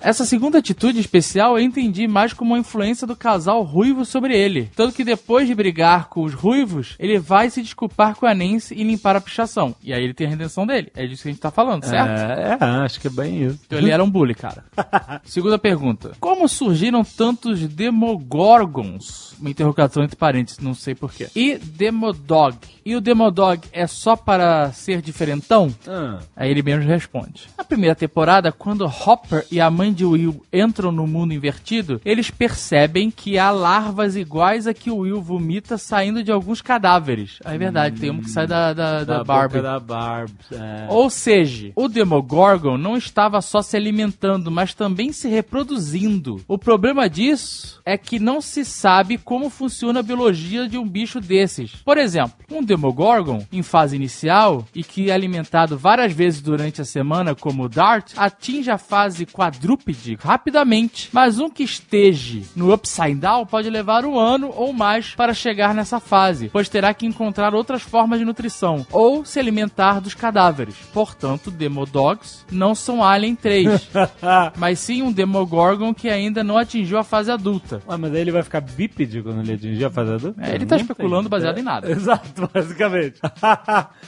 Essa 0.00 0.24
segunda 0.24 0.58
atitude 0.58 1.00
especial 1.00 1.58
eu 1.58 1.64
entendi 1.64 2.06
mais 2.06 2.32
como 2.32 2.52
uma 2.52 2.58
influência 2.60 3.06
do 3.06 3.16
casal 3.16 3.62
ruivo 3.62 4.04
sobre 4.04 4.36
ele. 4.36 4.70
Tanto 4.76 4.94
que 4.94 5.04
depois 5.04 5.46
de 5.48 5.54
brigar 5.54 6.08
com 6.08 6.22
os 6.22 6.34
ruivos, 6.34 6.94
ele 6.98 7.18
vai 7.18 7.50
se 7.50 7.60
desculpar 7.62 8.14
com 8.14 8.24
a 8.26 8.34
Nancy 8.34 8.74
e 8.74 8.84
limpar 8.84 9.16
a 9.16 9.20
pichação. 9.20 9.74
E 9.82 9.92
aí 9.92 10.02
ele 10.02 10.14
tem 10.14 10.26
a 10.26 10.30
redenção 10.30 10.66
dele. 10.66 10.90
É 10.94 11.06
disso 11.06 11.22
que 11.22 11.28
a 11.28 11.32
gente 11.32 11.40
tá 11.40 11.50
falando, 11.50 11.84
certo? 11.84 12.10
É, 12.10 12.58
é, 12.60 12.64
acho 12.84 13.00
que 13.00 13.08
é 13.08 13.10
bem 13.10 13.44
isso. 13.44 13.58
Então 13.66 13.78
ele 13.78 13.90
era 13.90 14.02
um 14.02 14.10
bully, 14.10 14.34
cara. 14.34 14.64
Segunda 15.24 15.58
pergunta. 15.58 16.12
Como 16.20 16.48
surgiram 16.48 17.02
tantos 17.04 17.60
Demogorgons? 17.60 19.34
Uma 19.40 19.50
interrogação 19.50 20.02
entre 20.02 20.16
parênteses, 20.16 20.60
não 20.60 20.74
sei 20.74 20.94
porquê. 20.94 21.28
E 21.34 21.56
Demodog. 21.58 22.56
E 22.84 22.96
o 22.96 23.00
Demodog 23.00 23.60
é 23.72 23.86
só 23.86 24.16
para 24.16 24.72
ser 24.72 25.02
diferentão? 25.02 25.74
Ah, 25.86 26.18
Aí 26.36 26.50
ele 26.50 26.62
mesmo 26.62 26.84
responde. 26.88 27.48
Na 27.56 27.64
primeira 27.64 27.94
temporada, 27.94 28.50
quando 28.50 28.86
Hopper 29.28 29.46
e 29.50 29.60
a 29.60 29.70
mãe 29.70 29.92
de 29.92 30.04
Will 30.04 30.42
entram 30.52 30.90
no 30.90 31.06
mundo 31.06 31.34
invertido, 31.34 32.00
eles 32.04 32.30
percebem 32.30 33.10
que 33.10 33.38
há 33.38 33.50
larvas 33.50 34.16
iguais 34.16 34.66
a 34.66 34.74
que 34.74 34.90
o 34.90 34.98
Will 34.98 35.20
vomita 35.20 35.76
saindo 35.76 36.24
de 36.24 36.32
alguns 36.32 36.62
cadáveres. 36.62 37.38
É 37.44 37.56
verdade, 37.56 38.00
tem 38.00 38.10
um 38.10 38.20
que 38.20 38.30
sai 38.30 38.46
da, 38.46 38.72
da, 38.72 39.04
da, 39.04 39.18
da 39.18 39.24
Barbie. 39.24 39.60
da 39.60 39.78
Barbie. 39.78 40.32
É. 40.52 40.86
Ou 40.88 41.10
seja, 41.10 41.72
o 41.76 41.88
Demogorgon 41.88 42.78
não 42.78 42.96
estava 42.96 43.40
só 43.40 43.60
se 43.60 43.76
alimentando, 43.76 44.50
mas 44.50 44.74
também 44.74 45.12
se 45.12 45.28
reproduzindo. 45.28 46.42
O 46.48 46.58
problema 46.58 47.08
disso 47.08 47.80
é 47.84 47.98
que 47.98 48.18
não 48.18 48.40
se 48.40 48.64
sabe 48.64 49.18
como 49.18 49.50
funciona 49.50 50.00
a 50.00 50.02
biologia 50.02 50.68
de 50.68 50.78
um 50.78 50.88
bicho 50.88 51.20
desses. 51.20 51.76
Por 51.76 51.98
exemplo, 51.98 52.34
um 52.50 52.62
Demogorgon, 52.62 53.44
em 53.52 53.62
fase 53.62 53.96
inicial, 53.96 54.66
e 54.74 54.82
que 54.82 55.10
é 55.10 55.14
alimentado 55.14 55.76
várias 55.76 56.12
vezes 56.12 56.40
durante 56.40 56.80
a 56.80 56.84
semana, 56.84 57.34
como 57.34 57.64
o 57.64 57.68
Dart, 57.68 58.12
atinge 58.16 58.70
a 58.70 58.78
fase 58.78 59.07
quadrúpede 59.26 60.16
rapidamente, 60.20 61.08
mas 61.12 61.38
um 61.38 61.48
que 61.50 61.62
esteja 61.62 62.40
no 62.54 62.72
Upside 62.72 63.14
Down 63.14 63.46
pode 63.46 63.68
levar 63.70 64.04
um 64.04 64.18
ano 64.18 64.52
ou 64.54 64.72
mais 64.72 65.14
para 65.14 65.34
chegar 65.34 65.74
nessa 65.74 66.00
fase, 66.00 66.48
pois 66.52 66.68
terá 66.68 66.92
que 66.94 67.06
encontrar 67.06 67.54
outras 67.54 67.82
formas 67.82 68.18
de 68.18 68.24
nutrição, 68.24 68.86
ou 68.92 69.24
se 69.24 69.38
alimentar 69.38 70.00
dos 70.00 70.14
cadáveres. 70.14 70.74
Portanto, 70.92 71.50
Demodogs 71.50 72.44
não 72.50 72.74
são 72.74 73.02
Alien 73.02 73.34
3, 73.34 73.88
mas 74.56 74.78
sim 74.78 75.02
um 75.02 75.12
Demogorgon 75.12 75.92
que 75.94 76.08
ainda 76.08 76.42
não 76.44 76.56
atingiu 76.58 76.98
a 76.98 77.04
fase 77.04 77.30
adulta. 77.30 77.82
Ué, 77.88 77.96
mas 77.96 78.14
aí 78.14 78.20
ele 78.20 78.32
vai 78.32 78.42
ficar 78.42 78.60
bípede 78.60 79.22
quando 79.22 79.40
ele 79.40 79.54
atingir 79.54 79.84
a 79.84 79.90
fase 79.90 80.12
adulta? 80.12 80.42
É, 80.42 80.54
ele 80.54 80.66
tá 80.66 80.76
Não 80.76 80.82
especulando 80.82 81.22
tem. 81.28 81.30
baseado 81.30 81.56
É. 81.58 81.60
em 81.60 81.64
nada. 81.64 81.90
Exato, 81.98 82.48
basicamente. 82.52 83.20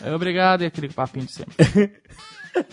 É, 0.05 0.13
Obrigado 0.15 0.63
e 0.63 0.67
aquele 0.67 0.89
papinho 0.89 1.27
de 1.27 1.33
sempre. 1.33 1.93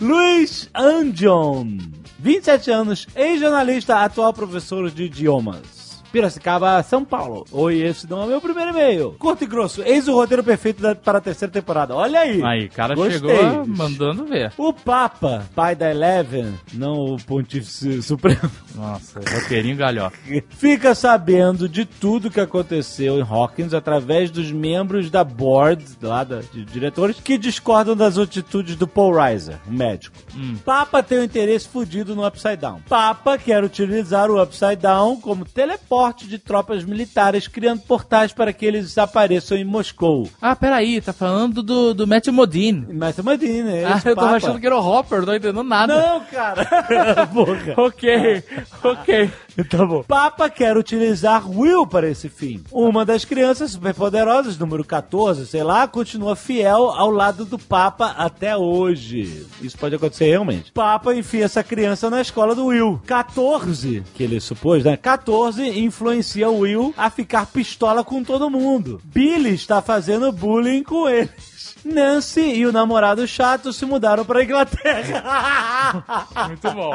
Luiz 0.00 0.68
Andion, 0.74 1.78
27 2.18 2.70
anos, 2.70 3.06
ex-jornalista, 3.14 4.02
atual 4.02 4.32
professor 4.32 4.90
de 4.90 5.04
idiomas. 5.04 5.77
Piracicaba, 6.12 6.82
São 6.82 7.04
Paulo. 7.04 7.44
Oi, 7.52 7.80
esse 7.82 8.08
não 8.08 8.22
é 8.22 8.26
meu 8.26 8.40
primeiro 8.40 8.70
e-mail. 8.70 9.14
Curto 9.18 9.44
e 9.44 9.46
grosso, 9.46 9.82
eis 9.82 10.08
o 10.08 10.14
roteiro 10.14 10.42
perfeito 10.42 10.80
da- 10.80 10.94
para 10.94 11.18
a 11.18 11.20
terceira 11.20 11.52
temporada. 11.52 11.94
Olha 11.94 12.20
aí. 12.20 12.42
Aí, 12.42 12.68
cara 12.68 12.94
Gostei. 12.94 13.18
chegou 13.36 13.66
mandando 13.66 14.24
ver. 14.24 14.52
O 14.56 14.72
Papa, 14.72 15.44
pai 15.54 15.74
da 15.74 15.90
Eleven, 15.90 16.54
não 16.72 17.14
o 17.14 17.16
Pontífice 17.24 18.02
Supremo, 18.02 18.50
Nossa, 18.74 19.20
roteirinho 19.20 19.76
galhofa. 19.76 20.16
fica 20.50 20.94
sabendo 20.94 21.68
de 21.68 21.84
tudo 21.84 22.30
que 22.30 22.40
aconteceu 22.40 23.18
em 23.18 23.22
Hawkins 23.22 23.74
através 23.74 24.30
dos 24.30 24.50
membros 24.50 25.10
da 25.10 25.22
board, 25.24 25.84
lá 26.02 26.24
da, 26.24 26.40
de 26.40 26.64
diretores, 26.64 27.16
que 27.22 27.36
discordam 27.36 27.94
das 27.96 28.16
atitudes 28.18 28.76
do 28.76 28.86
Paul 28.88 29.14
Reiser, 29.14 29.58
o 29.66 29.72
médico. 29.72 30.16
Papa 30.64 31.02
tem 31.02 31.18
um 31.18 31.24
interesse 31.24 31.68
fudido 31.68 32.14
no 32.16 32.26
Upside 32.26 32.56
Down. 32.56 32.80
Papa 32.88 33.36
quer 33.38 33.62
utilizar 33.62 34.30
o 34.30 34.42
Upside 34.42 34.76
Down 34.76 35.20
como 35.20 35.44
teleporte 35.44 35.97
de 36.28 36.38
tropas 36.38 36.84
militares, 36.84 37.48
criando 37.48 37.80
portais 37.82 38.32
para 38.32 38.52
que 38.52 38.64
eles 38.64 38.96
apareçam 38.98 39.56
em 39.58 39.64
Moscou. 39.64 40.28
Ah, 40.40 40.54
peraí, 40.54 41.00
tá 41.00 41.12
falando 41.12 41.62
do, 41.62 41.92
do 41.94 42.06
Matt 42.06 42.28
Modine. 42.28 42.86
Mas 42.92 43.18
imagina, 43.18 43.70
é 43.72 43.84
Ah, 43.84 43.96
eu 44.04 44.14
tava 44.14 44.14
Papa. 44.14 44.36
achando 44.36 44.60
que 44.60 44.66
era 44.66 44.76
o 44.76 44.80
Hopper, 44.86 45.18
não 45.18 45.26
tô 45.26 45.34
entendendo 45.34 45.62
nada. 45.64 45.96
Não, 45.96 46.20
cara. 46.26 47.26
Porra. 47.32 47.74
Ok, 47.76 48.42
ok. 48.84 49.30
Tá 49.68 49.84
bom. 49.84 50.02
Papa 50.02 50.48
quer 50.48 50.76
utilizar 50.76 51.48
Will 51.50 51.86
para 51.86 52.08
esse 52.08 52.28
fim. 52.28 52.62
Uma 52.72 53.04
das 53.04 53.24
crianças 53.24 53.72
superpoderosas, 53.72 54.56
número 54.56 54.84
14, 54.84 55.46
sei 55.46 55.62
lá, 55.62 55.86
continua 55.86 56.36
fiel 56.36 56.90
ao 56.90 57.10
lado 57.10 57.44
do 57.44 57.58
Papa 57.58 58.14
até 58.16 58.56
hoje. 58.56 59.46
Isso 59.60 59.76
pode 59.76 59.94
acontecer 59.94 60.26
realmente. 60.26 60.72
Papa 60.72 61.14
enfia 61.14 61.44
essa 61.44 61.62
criança 61.62 62.08
na 62.08 62.20
escola 62.20 62.54
do 62.54 62.66
Will. 62.66 63.00
14, 63.06 64.02
que 64.14 64.22
ele 64.22 64.40
supôs, 64.40 64.84
né? 64.84 64.96
14 64.96 65.62
influencia 65.80 66.48
o 66.48 66.60
Will 66.60 66.94
a 66.96 67.10
ficar 67.10 67.46
pistola 67.46 68.04
com 68.04 68.22
todo 68.22 68.50
mundo. 68.50 69.00
Billy 69.04 69.54
está 69.54 69.82
fazendo 69.82 70.32
bullying 70.32 70.82
com 70.82 71.08
eles. 71.08 71.57
Nancy 71.88 72.40
e 72.40 72.66
o 72.66 72.72
namorado 72.72 73.26
chato 73.26 73.72
se 73.72 73.84
mudaram 73.86 74.24
para 74.24 74.44
Inglaterra. 74.44 76.04
Muito 76.46 76.70
bom. 76.70 76.92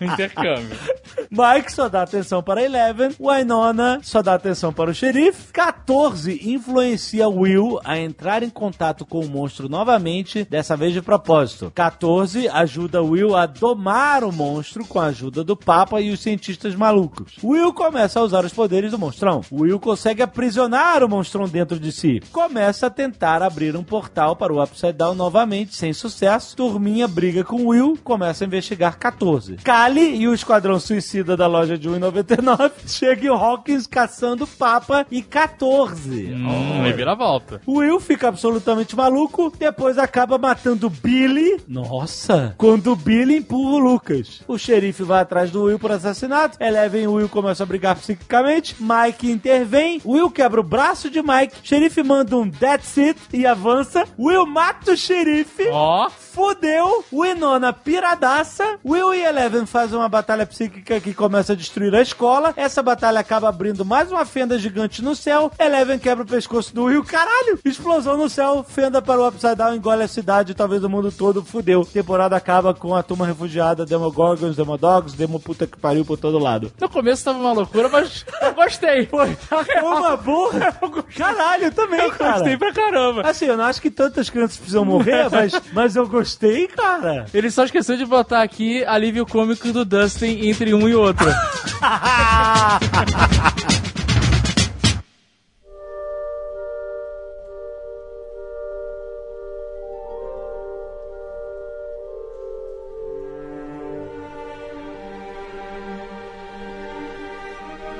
Intercâmbio. 0.00 0.76
Mike 1.30 1.72
só 1.72 1.88
dá 1.88 2.02
atenção 2.02 2.42
para 2.42 2.62
Eleven. 2.62 3.10
Winona 3.18 4.00
só 4.02 4.22
dá 4.22 4.34
atenção 4.34 4.72
para 4.72 4.90
o 4.90 4.94
xerife. 4.94 5.52
14 5.52 6.50
influencia 6.50 7.28
Will 7.28 7.80
a 7.84 7.98
entrar 7.98 8.42
em 8.42 8.50
contato 8.50 9.06
com 9.06 9.20
o 9.20 9.28
monstro 9.28 9.68
novamente, 9.68 10.44
dessa 10.44 10.76
vez 10.76 10.92
de 10.92 11.02
propósito. 11.02 11.72
14 11.74 12.48
ajuda 12.48 13.02
Will 13.02 13.34
a 13.34 13.46
domar 13.46 14.22
o 14.24 14.32
monstro 14.32 14.84
com 14.84 15.00
a 15.00 15.06
ajuda 15.06 15.42
do 15.42 15.56
Papa 15.56 16.00
e 16.00 16.10
os 16.10 16.20
cientistas 16.20 16.74
malucos. 16.74 17.36
Will 17.42 17.72
começa 17.72 18.20
a 18.20 18.22
usar 18.22 18.44
os 18.44 18.52
poderes 18.52 18.90
do 18.90 18.98
monstrão. 18.98 19.40
Will 19.50 19.80
consegue 19.80 20.22
aprisionar 20.22 21.02
o 21.02 21.08
monstrão 21.08 21.48
dentro 21.48 21.80
de 21.80 21.90
si. 21.90 22.20
Começa 22.30 22.86
a 22.86 22.90
tentar 22.90 23.42
abrir 23.42 23.74
um 23.74 23.82
portal 23.82 24.17
para 24.36 24.52
o 24.52 24.62
Upside 24.62 24.92
Down 24.92 25.14
novamente, 25.14 25.74
sem 25.74 25.92
sucesso. 25.92 26.56
Turminha 26.56 27.06
briga 27.06 27.44
com 27.44 27.66
Will, 27.66 27.98
começa 28.02 28.44
a 28.44 28.46
investigar 28.46 28.98
14. 28.98 29.56
Kali 29.56 30.16
e 30.16 30.26
o 30.26 30.34
Esquadrão 30.34 30.80
Suicida 30.80 31.36
da 31.36 31.46
loja 31.46 31.78
de 31.78 31.88
1,99 31.88 32.72
chegam 32.88 33.34
em 33.34 33.38
Hawkins 33.38 33.86
caçando 33.86 34.46
Papa 34.46 35.06
e 35.10 35.22
14. 35.22 36.32
Hum, 36.32 36.82
reviravolta. 36.82 37.60
Will 37.66 38.00
fica 38.00 38.28
absolutamente 38.28 38.96
maluco, 38.96 39.52
depois 39.56 39.98
acaba 39.98 40.38
matando 40.38 40.90
Billy. 40.90 41.60
Nossa! 41.68 42.54
Quando 42.56 42.92
o 42.92 42.96
Billy 42.96 43.36
empurra 43.36 43.76
o 43.76 43.78
Lucas. 43.78 44.42
O 44.48 44.58
xerife 44.58 45.02
vai 45.02 45.20
atrás 45.20 45.50
do 45.50 45.64
Will 45.64 45.78
por 45.78 45.92
assassinato. 45.92 46.56
Eleven 46.60 47.04
e 47.04 47.08
Will 47.08 47.28
começam 47.28 47.64
a 47.64 47.66
brigar 47.66 47.96
psiquicamente. 47.96 48.76
Mike 48.80 49.30
intervém. 49.30 50.00
Will 50.04 50.30
quebra 50.30 50.60
o 50.60 50.64
braço 50.64 51.10
de 51.10 51.22
Mike. 51.22 51.56
Xerife 51.62 52.02
manda 52.02 52.36
um 52.36 52.50
that's 52.50 52.98
it 52.98 53.18
e 53.32 53.46
avança. 53.46 53.97
Will 54.18 54.46
mata 54.46 54.92
o 54.92 54.96
xerife. 54.96 55.68
Ó, 55.70 56.08
Fudeu, 56.10 57.04
Winona 57.12 57.72
piradaça, 57.72 58.78
Will 58.84 59.12
e 59.14 59.22
Eleven 59.24 59.66
fazem 59.66 59.98
uma 59.98 60.08
batalha 60.08 60.46
psíquica 60.46 61.00
que 61.00 61.12
começa 61.12 61.52
a 61.52 61.56
destruir 61.56 61.94
a 61.94 62.00
escola. 62.00 62.52
Essa 62.56 62.82
batalha 62.82 63.18
acaba 63.20 63.48
abrindo 63.48 63.84
mais 63.84 64.10
uma 64.12 64.24
fenda 64.24 64.58
gigante 64.58 65.02
no 65.02 65.16
céu. 65.16 65.50
Eleven 65.58 65.98
quebra 65.98 66.24
o 66.24 66.26
pescoço 66.26 66.74
do 66.74 66.84
Will. 66.84 67.04
Caralho! 67.04 67.58
Explosão 67.64 68.16
no 68.16 68.28
céu, 68.28 68.64
fenda 68.66 69.02
para 69.02 69.20
o 69.20 69.26
Upside 69.28 69.56
Down, 69.56 69.74
engole 69.74 70.02
a 70.02 70.08
cidade, 70.08 70.54
talvez 70.54 70.82
o 70.84 70.88
mundo 70.88 71.10
todo. 71.10 71.44
Fudeu. 71.44 71.84
Temporada 71.84 72.36
acaba 72.36 72.72
com 72.72 72.94
a 72.94 73.02
turma 73.02 73.26
refugiada, 73.26 73.84
Demogorgons, 73.84 74.56
Demodogs, 74.56 75.14
Demo 75.14 75.40
puta 75.40 75.66
que 75.66 75.78
pariu 75.78 76.04
por 76.04 76.16
todo 76.18 76.38
lado. 76.38 76.72
no 76.80 76.88
começo 76.88 77.24
tava 77.24 77.38
uma 77.38 77.52
loucura, 77.52 77.88
mas 77.88 78.24
eu 78.42 78.54
gostei. 78.54 79.06
Foi, 79.06 79.36
Uma 79.82 80.16
porra! 80.18 80.72
Caralho, 81.16 81.64
eu 81.64 81.72
também, 81.72 82.00
eu 82.00 82.10
cara. 82.12 82.32
gostei 82.34 82.56
pra 82.56 82.72
caramba. 82.72 83.22
Assim, 83.28 83.46
eu 83.46 83.56
não 83.56 83.64
acho 83.64 83.80
que 83.82 83.87
tantas 83.90 84.30
crianças 84.30 84.56
precisam 84.56 84.84
morrer, 84.84 85.28
mas, 85.30 85.52
mas 85.72 85.96
eu 85.96 86.06
gostei, 86.06 86.68
cara. 86.68 87.26
Ele 87.32 87.50
só 87.50 87.64
esqueceu 87.64 87.96
de 87.96 88.04
botar 88.04 88.42
aqui 88.42 88.84
alívio 88.84 89.26
cômico 89.26 89.72
do 89.72 89.84
Dustin 89.84 90.48
entre 90.48 90.74
um 90.74 90.88
e 90.88 90.94
outro. 90.94 91.26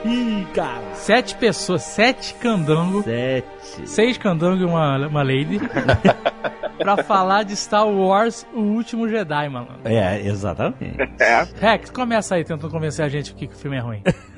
Ih, 0.08 0.46
cara. 0.54 0.94
Sete 0.94 1.34
pessoas, 1.36 1.82
sete 1.82 2.34
candangos, 2.34 3.04
Sete. 3.04 3.46
seis 3.86 4.16
candangos 4.18 4.60
e 4.60 4.64
uma, 4.64 5.06
uma 5.06 5.22
lady, 5.22 5.60
pra 6.78 6.96
falar 7.02 7.42
de 7.42 7.54
Star 7.56 7.86
Wars 7.86 8.46
O 8.54 8.60
Último 8.60 9.08
Jedi, 9.08 9.48
mano. 9.48 9.68
É, 9.84 10.20
exatamente. 10.26 10.96
Rex, 11.60 11.90
começa 11.90 12.34
aí 12.36 12.44
tentando 12.44 12.70
convencer 12.70 13.04
a 13.04 13.08
gente 13.08 13.34
que, 13.34 13.46
que 13.46 13.54
o 13.54 13.58
filme 13.58 13.76
é 13.76 13.80
ruim. 13.80 14.02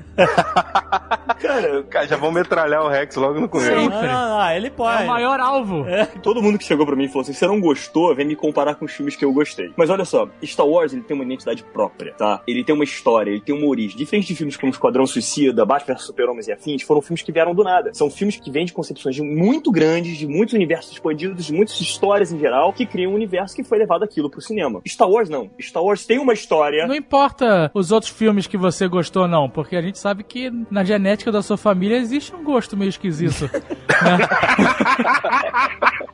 Cara, 1.39 2.07
já 2.07 2.17
vão 2.17 2.31
metralhar 2.31 2.83
o 2.83 2.87
Rex 2.89 3.15
logo 3.15 3.39
no 3.39 3.49
começo. 3.49 3.69
Sim. 3.71 3.89
Não, 3.89 4.01
não, 4.01 4.29
não, 4.39 4.51
ele 4.51 4.67
É 4.67 4.69
pode. 4.69 5.03
o 5.03 5.07
maior 5.07 5.39
alvo. 5.39 5.85
Todo 6.21 6.41
mundo 6.41 6.57
que 6.57 6.63
chegou 6.63 6.85
pra 6.85 6.95
mim 6.95 7.05
e 7.05 7.07
falou 7.07 7.21
assim: 7.21 7.33
você 7.33 7.47
não 7.47 7.59
gostou, 7.59 8.13
vem 8.15 8.25
me 8.25 8.35
comparar 8.35 8.75
com 8.75 8.85
os 8.85 8.91
filmes 8.91 9.15
que 9.15 9.25
eu 9.25 9.33
gostei. 9.33 9.71
Mas 9.75 9.89
olha 9.89 10.05
só, 10.05 10.27
Star 10.43 10.65
Wars 10.67 10.93
ele 10.93 11.01
tem 11.01 11.15
uma 11.15 11.23
identidade 11.25 11.63
própria, 11.63 12.13
tá? 12.13 12.41
Ele 12.47 12.63
tem 12.63 12.75
uma 12.75 12.83
história, 12.83 13.31
ele 13.31 13.41
tem 13.41 13.55
uma 13.55 13.67
origem. 13.67 13.97
Diferente 13.97 14.27
de 14.27 14.35
filmes 14.35 14.55
como 14.57 14.71
Esquadrão 14.71 15.05
Suicida, 15.05 15.65
Batman 15.65 15.95
vs 15.95 16.05
Super-Homens 16.05 16.47
e 16.47 16.51
afins, 16.53 16.83
foram 16.83 17.01
filmes 17.01 17.21
que 17.21 17.31
vieram 17.31 17.53
do 17.55 17.63
nada. 17.63 17.93
São 17.93 18.09
filmes 18.09 18.37
que 18.37 18.51
vêm 18.51 18.65
de 18.65 18.73
concepções 18.73 19.15
de 19.15 19.21
muito 19.21 19.71
grandes, 19.71 20.17
de 20.17 20.27
muitos 20.27 20.53
universos 20.53 20.91
expandidos, 20.93 21.45
de 21.45 21.53
muitas 21.53 21.79
histórias 21.79 22.31
em 22.31 22.39
geral, 22.39 22.71
que 22.73 22.85
criam 22.85 23.11
um 23.11 23.15
universo 23.15 23.55
que 23.55 23.63
foi 23.63 23.77
levado 23.77 24.03
aquilo 24.03 24.29
pro 24.29 24.41
cinema. 24.41 24.81
Star 24.87 25.09
Wars 25.09 25.29
não. 25.29 25.49
Star 25.59 25.83
Wars 25.83 26.05
tem 26.05 26.19
uma 26.19 26.33
história. 26.33 26.85
Não 26.87 26.95
importa 26.95 27.71
os 27.73 27.91
outros 27.91 28.11
filmes 28.11 28.47
que 28.47 28.57
você 28.57 28.87
gostou, 28.87 29.27
não, 29.27 29.49
porque 29.49 29.75
a 29.75 29.81
gente 29.81 29.97
sabe 30.01 30.23
que 30.23 30.51
na 30.69 30.83
genética 30.83 31.31
da 31.31 31.41
sua 31.41 31.57
família 31.57 31.97
existe 31.97 32.35
um 32.35 32.43
gosto 32.43 32.75
meio 32.75 32.89
esquisito. 32.89 33.49
né? 34.03 34.17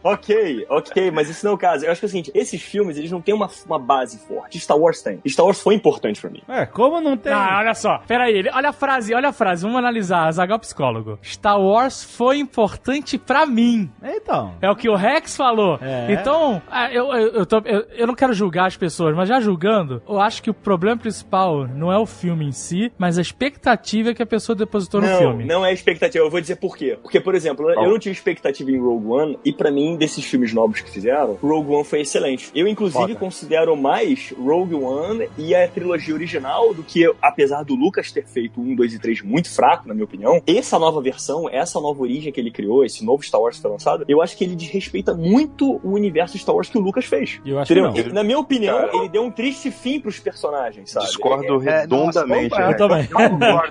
Ok, 0.03 0.65
ok, 0.69 1.11
mas 1.11 1.29
esse 1.29 1.43
não 1.43 1.51
é 1.51 1.55
o 1.55 1.57
caso. 1.57 1.85
Eu 1.85 1.91
acho 1.91 1.99
que 1.99 2.05
é 2.05 2.07
o 2.07 2.09
seguinte, 2.09 2.31
esses 2.33 2.61
filmes, 2.61 2.97
eles 2.97 3.11
não 3.11 3.21
têm 3.21 3.33
uma, 3.33 3.49
uma 3.65 3.79
base 3.79 4.17
forte. 4.19 4.59
Star 4.59 4.77
Wars 4.77 5.01
tem. 5.01 5.19
Star 5.27 5.45
Wars 5.45 5.61
foi 5.61 5.75
importante 5.75 6.21
pra 6.21 6.29
mim. 6.29 6.41
É, 6.47 6.65
como 6.65 7.01
não 7.01 7.17
tem? 7.17 7.31
Não, 7.33 7.57
olha 7.57 7.73
só. 7.73 7.97
Pera 8.07 8.25
aí. 8.25 8.47
Olha 8.53 8.69
a 8.69 8.73
frase, 8.73 9.13
olha 9.13 9.29
a 9.29 9.33
frase. 9.33 9.63
Vamos 9.63 9.77
analisar. 9.77 10.31
Zagal 10.31 10.59
Psicólogo. 10.59 11.19
Star 11.23 11.59
Wars 11.59 12.03
foi 12.03 12.37
importante 12.39 13.17
pra 13.17 13.45
mim. 13.45 13.91
Então. 14.03 14.53
É 14.61 14.69
o 14.69 14.75
que 14.75 14.87
o 14.89 14.95
Rex 14.95 15.35
falou. 15.35 15.77
É. 15.81 16.13
Então, 16.13 16.61
ah, 16.69 16.91
eu, 16.91 17.11
eu, 17.13 17.27
eu, 17.33 17.45
tô- 17.45 17.61
eu- 17.65 17.85
eu 17.91 18.07
não 18.07 18.15
quero 18.15 18.33
julgar 18.33 18.67
as 18.67 18.77
pessoas, 18.77 19.15
mas 19.15 19.27
já 19.27 19.39
julgando, 19.41 20.01
eu 20.07 20.19
acho 20.21 20.41
que 20.41 20.49
o 20.49 20.53
problema 20.53 20.97
principal 20.97 21.67
não 21.67 21.91
é 21.91 21.97
o 21.97 22.05
filme 22.05 22.45
em 22.45 22.51
si, 22.51 22.91
mas 22.97 23.17
a 23.17 23.21
expectativa 23.21 23.76
que 24.13 24.21
a 24.21 24.25
pessoa 24.25 24.55
depositou 24.55 25.01
no 25.01 25.07
não, 25.07 25.17
filme. 25.19 25.45
não 25.45 25.65
é 25.65 25.73
expectativa. 25.73 26.23
Eu 26.23 26.29
vou 26.29 26.41
dizer 26.41 26.55
por 26.57 26.75
quê. 26.77 26.97
Porque, 27.01 27.19
por 27.19 27.35
exemplo, 27.35 27.69
eu 27.71 27.89
não 27.89 27.99
tive 27.99 28.13
expectativa 28.13 28.69
em 28.71 28.79
Rogue 28.79 29.07
One, 29.07 29.39
e 29.45 29.51
pra 29.53 29.71
mim, 29.71 29.95
desses 29.95 30.25
filmes 30.25 30.53
novos 30.53 30.81
que 30.81 30.89
fizeram, 30.89 31.37
Rogue 31.41 31.71
One 31.73 31.83
foi 31.83 32.01
excelente. 32.01 32.49
Eu, 32.55 32.67
inclusive, 32.67 32.99
Foda. 33.01 33.15
considero 33.15 33.75
mais 33.75 34.33
Rogue 34.37 34.75
One 34.75 35.29
e 35.37 35.53
a 35.55 35.67
trilogia 35.67 36.13
original 36.13 36.73
do 36.73 36.83
que, 36.83 37.09
apesar 37.21 37.63
do 37.63 37.75
Lucas 37.75 38.11
ter 38.11 38.25
feito 38.25 38.59
um, 38.59 38.75
dois 38.75 38.93
e 38.93 38.99
três 38.99 39.21
muito 39.21 39.49
fraco, 39.53 39.87
na 39.87 39.93
minha 39.93 40.05
opinião, 40.05 40.41
essa 40.47 40.77
nova 40.79 41.01
versão, 41.01 41.49
essa 41.49 41.79
nova 41.79 42.01
origem 42.01 42.31
que 42.31 42.39
ele 42.39 42.51
criou, 42.51 42.83
esse 42.85 43.03
novo 43.05 43.23
Star 43.23 43.41
Wars 43.41 43.55
que 43.57 43.61
foi 43.61 43.71
lançado, 43.71 44.05
eu 44.07 44.21
acho 44.21 44.37
que 44.37 44.43
ele 44.43 44.55
desrespeita 44.55 45.13
muito 45.13 45.79
o 45.83 45.91
universo 45.93 46.37
Star 46.37 46.55
Wars 46.55 46.69
que 46.69 46.77
o 46.77 46.81
Lucas 46.81 47.05
fez. 47.05 47.39
Eu 47.45 47.59
acho 47.59 47.73
que 47.73 47.79
Entendeu? 47.79 48.05
não. 48.07 48.13
Na 48.13 48.23
minha 48.23 48.39
opinião, 48.39 48.77
Cara, 48.79 48.97
ele 48.97 49.09
deu 49.09 49.23
um 49.23 49.31
triste 49.31 49.69
fim 49.71 49.99
pros 49.99 50.19
personagens, 50.19 50.91
sabe? 50.91 51.05
Discordo 51.07 51.67
É, 51.67 51.81
redondamente. 51.81 52.49
nossa, 52.49 52.59
né? 52.67 52.71
Eu 52.73 52.77
também. 52.77 53.07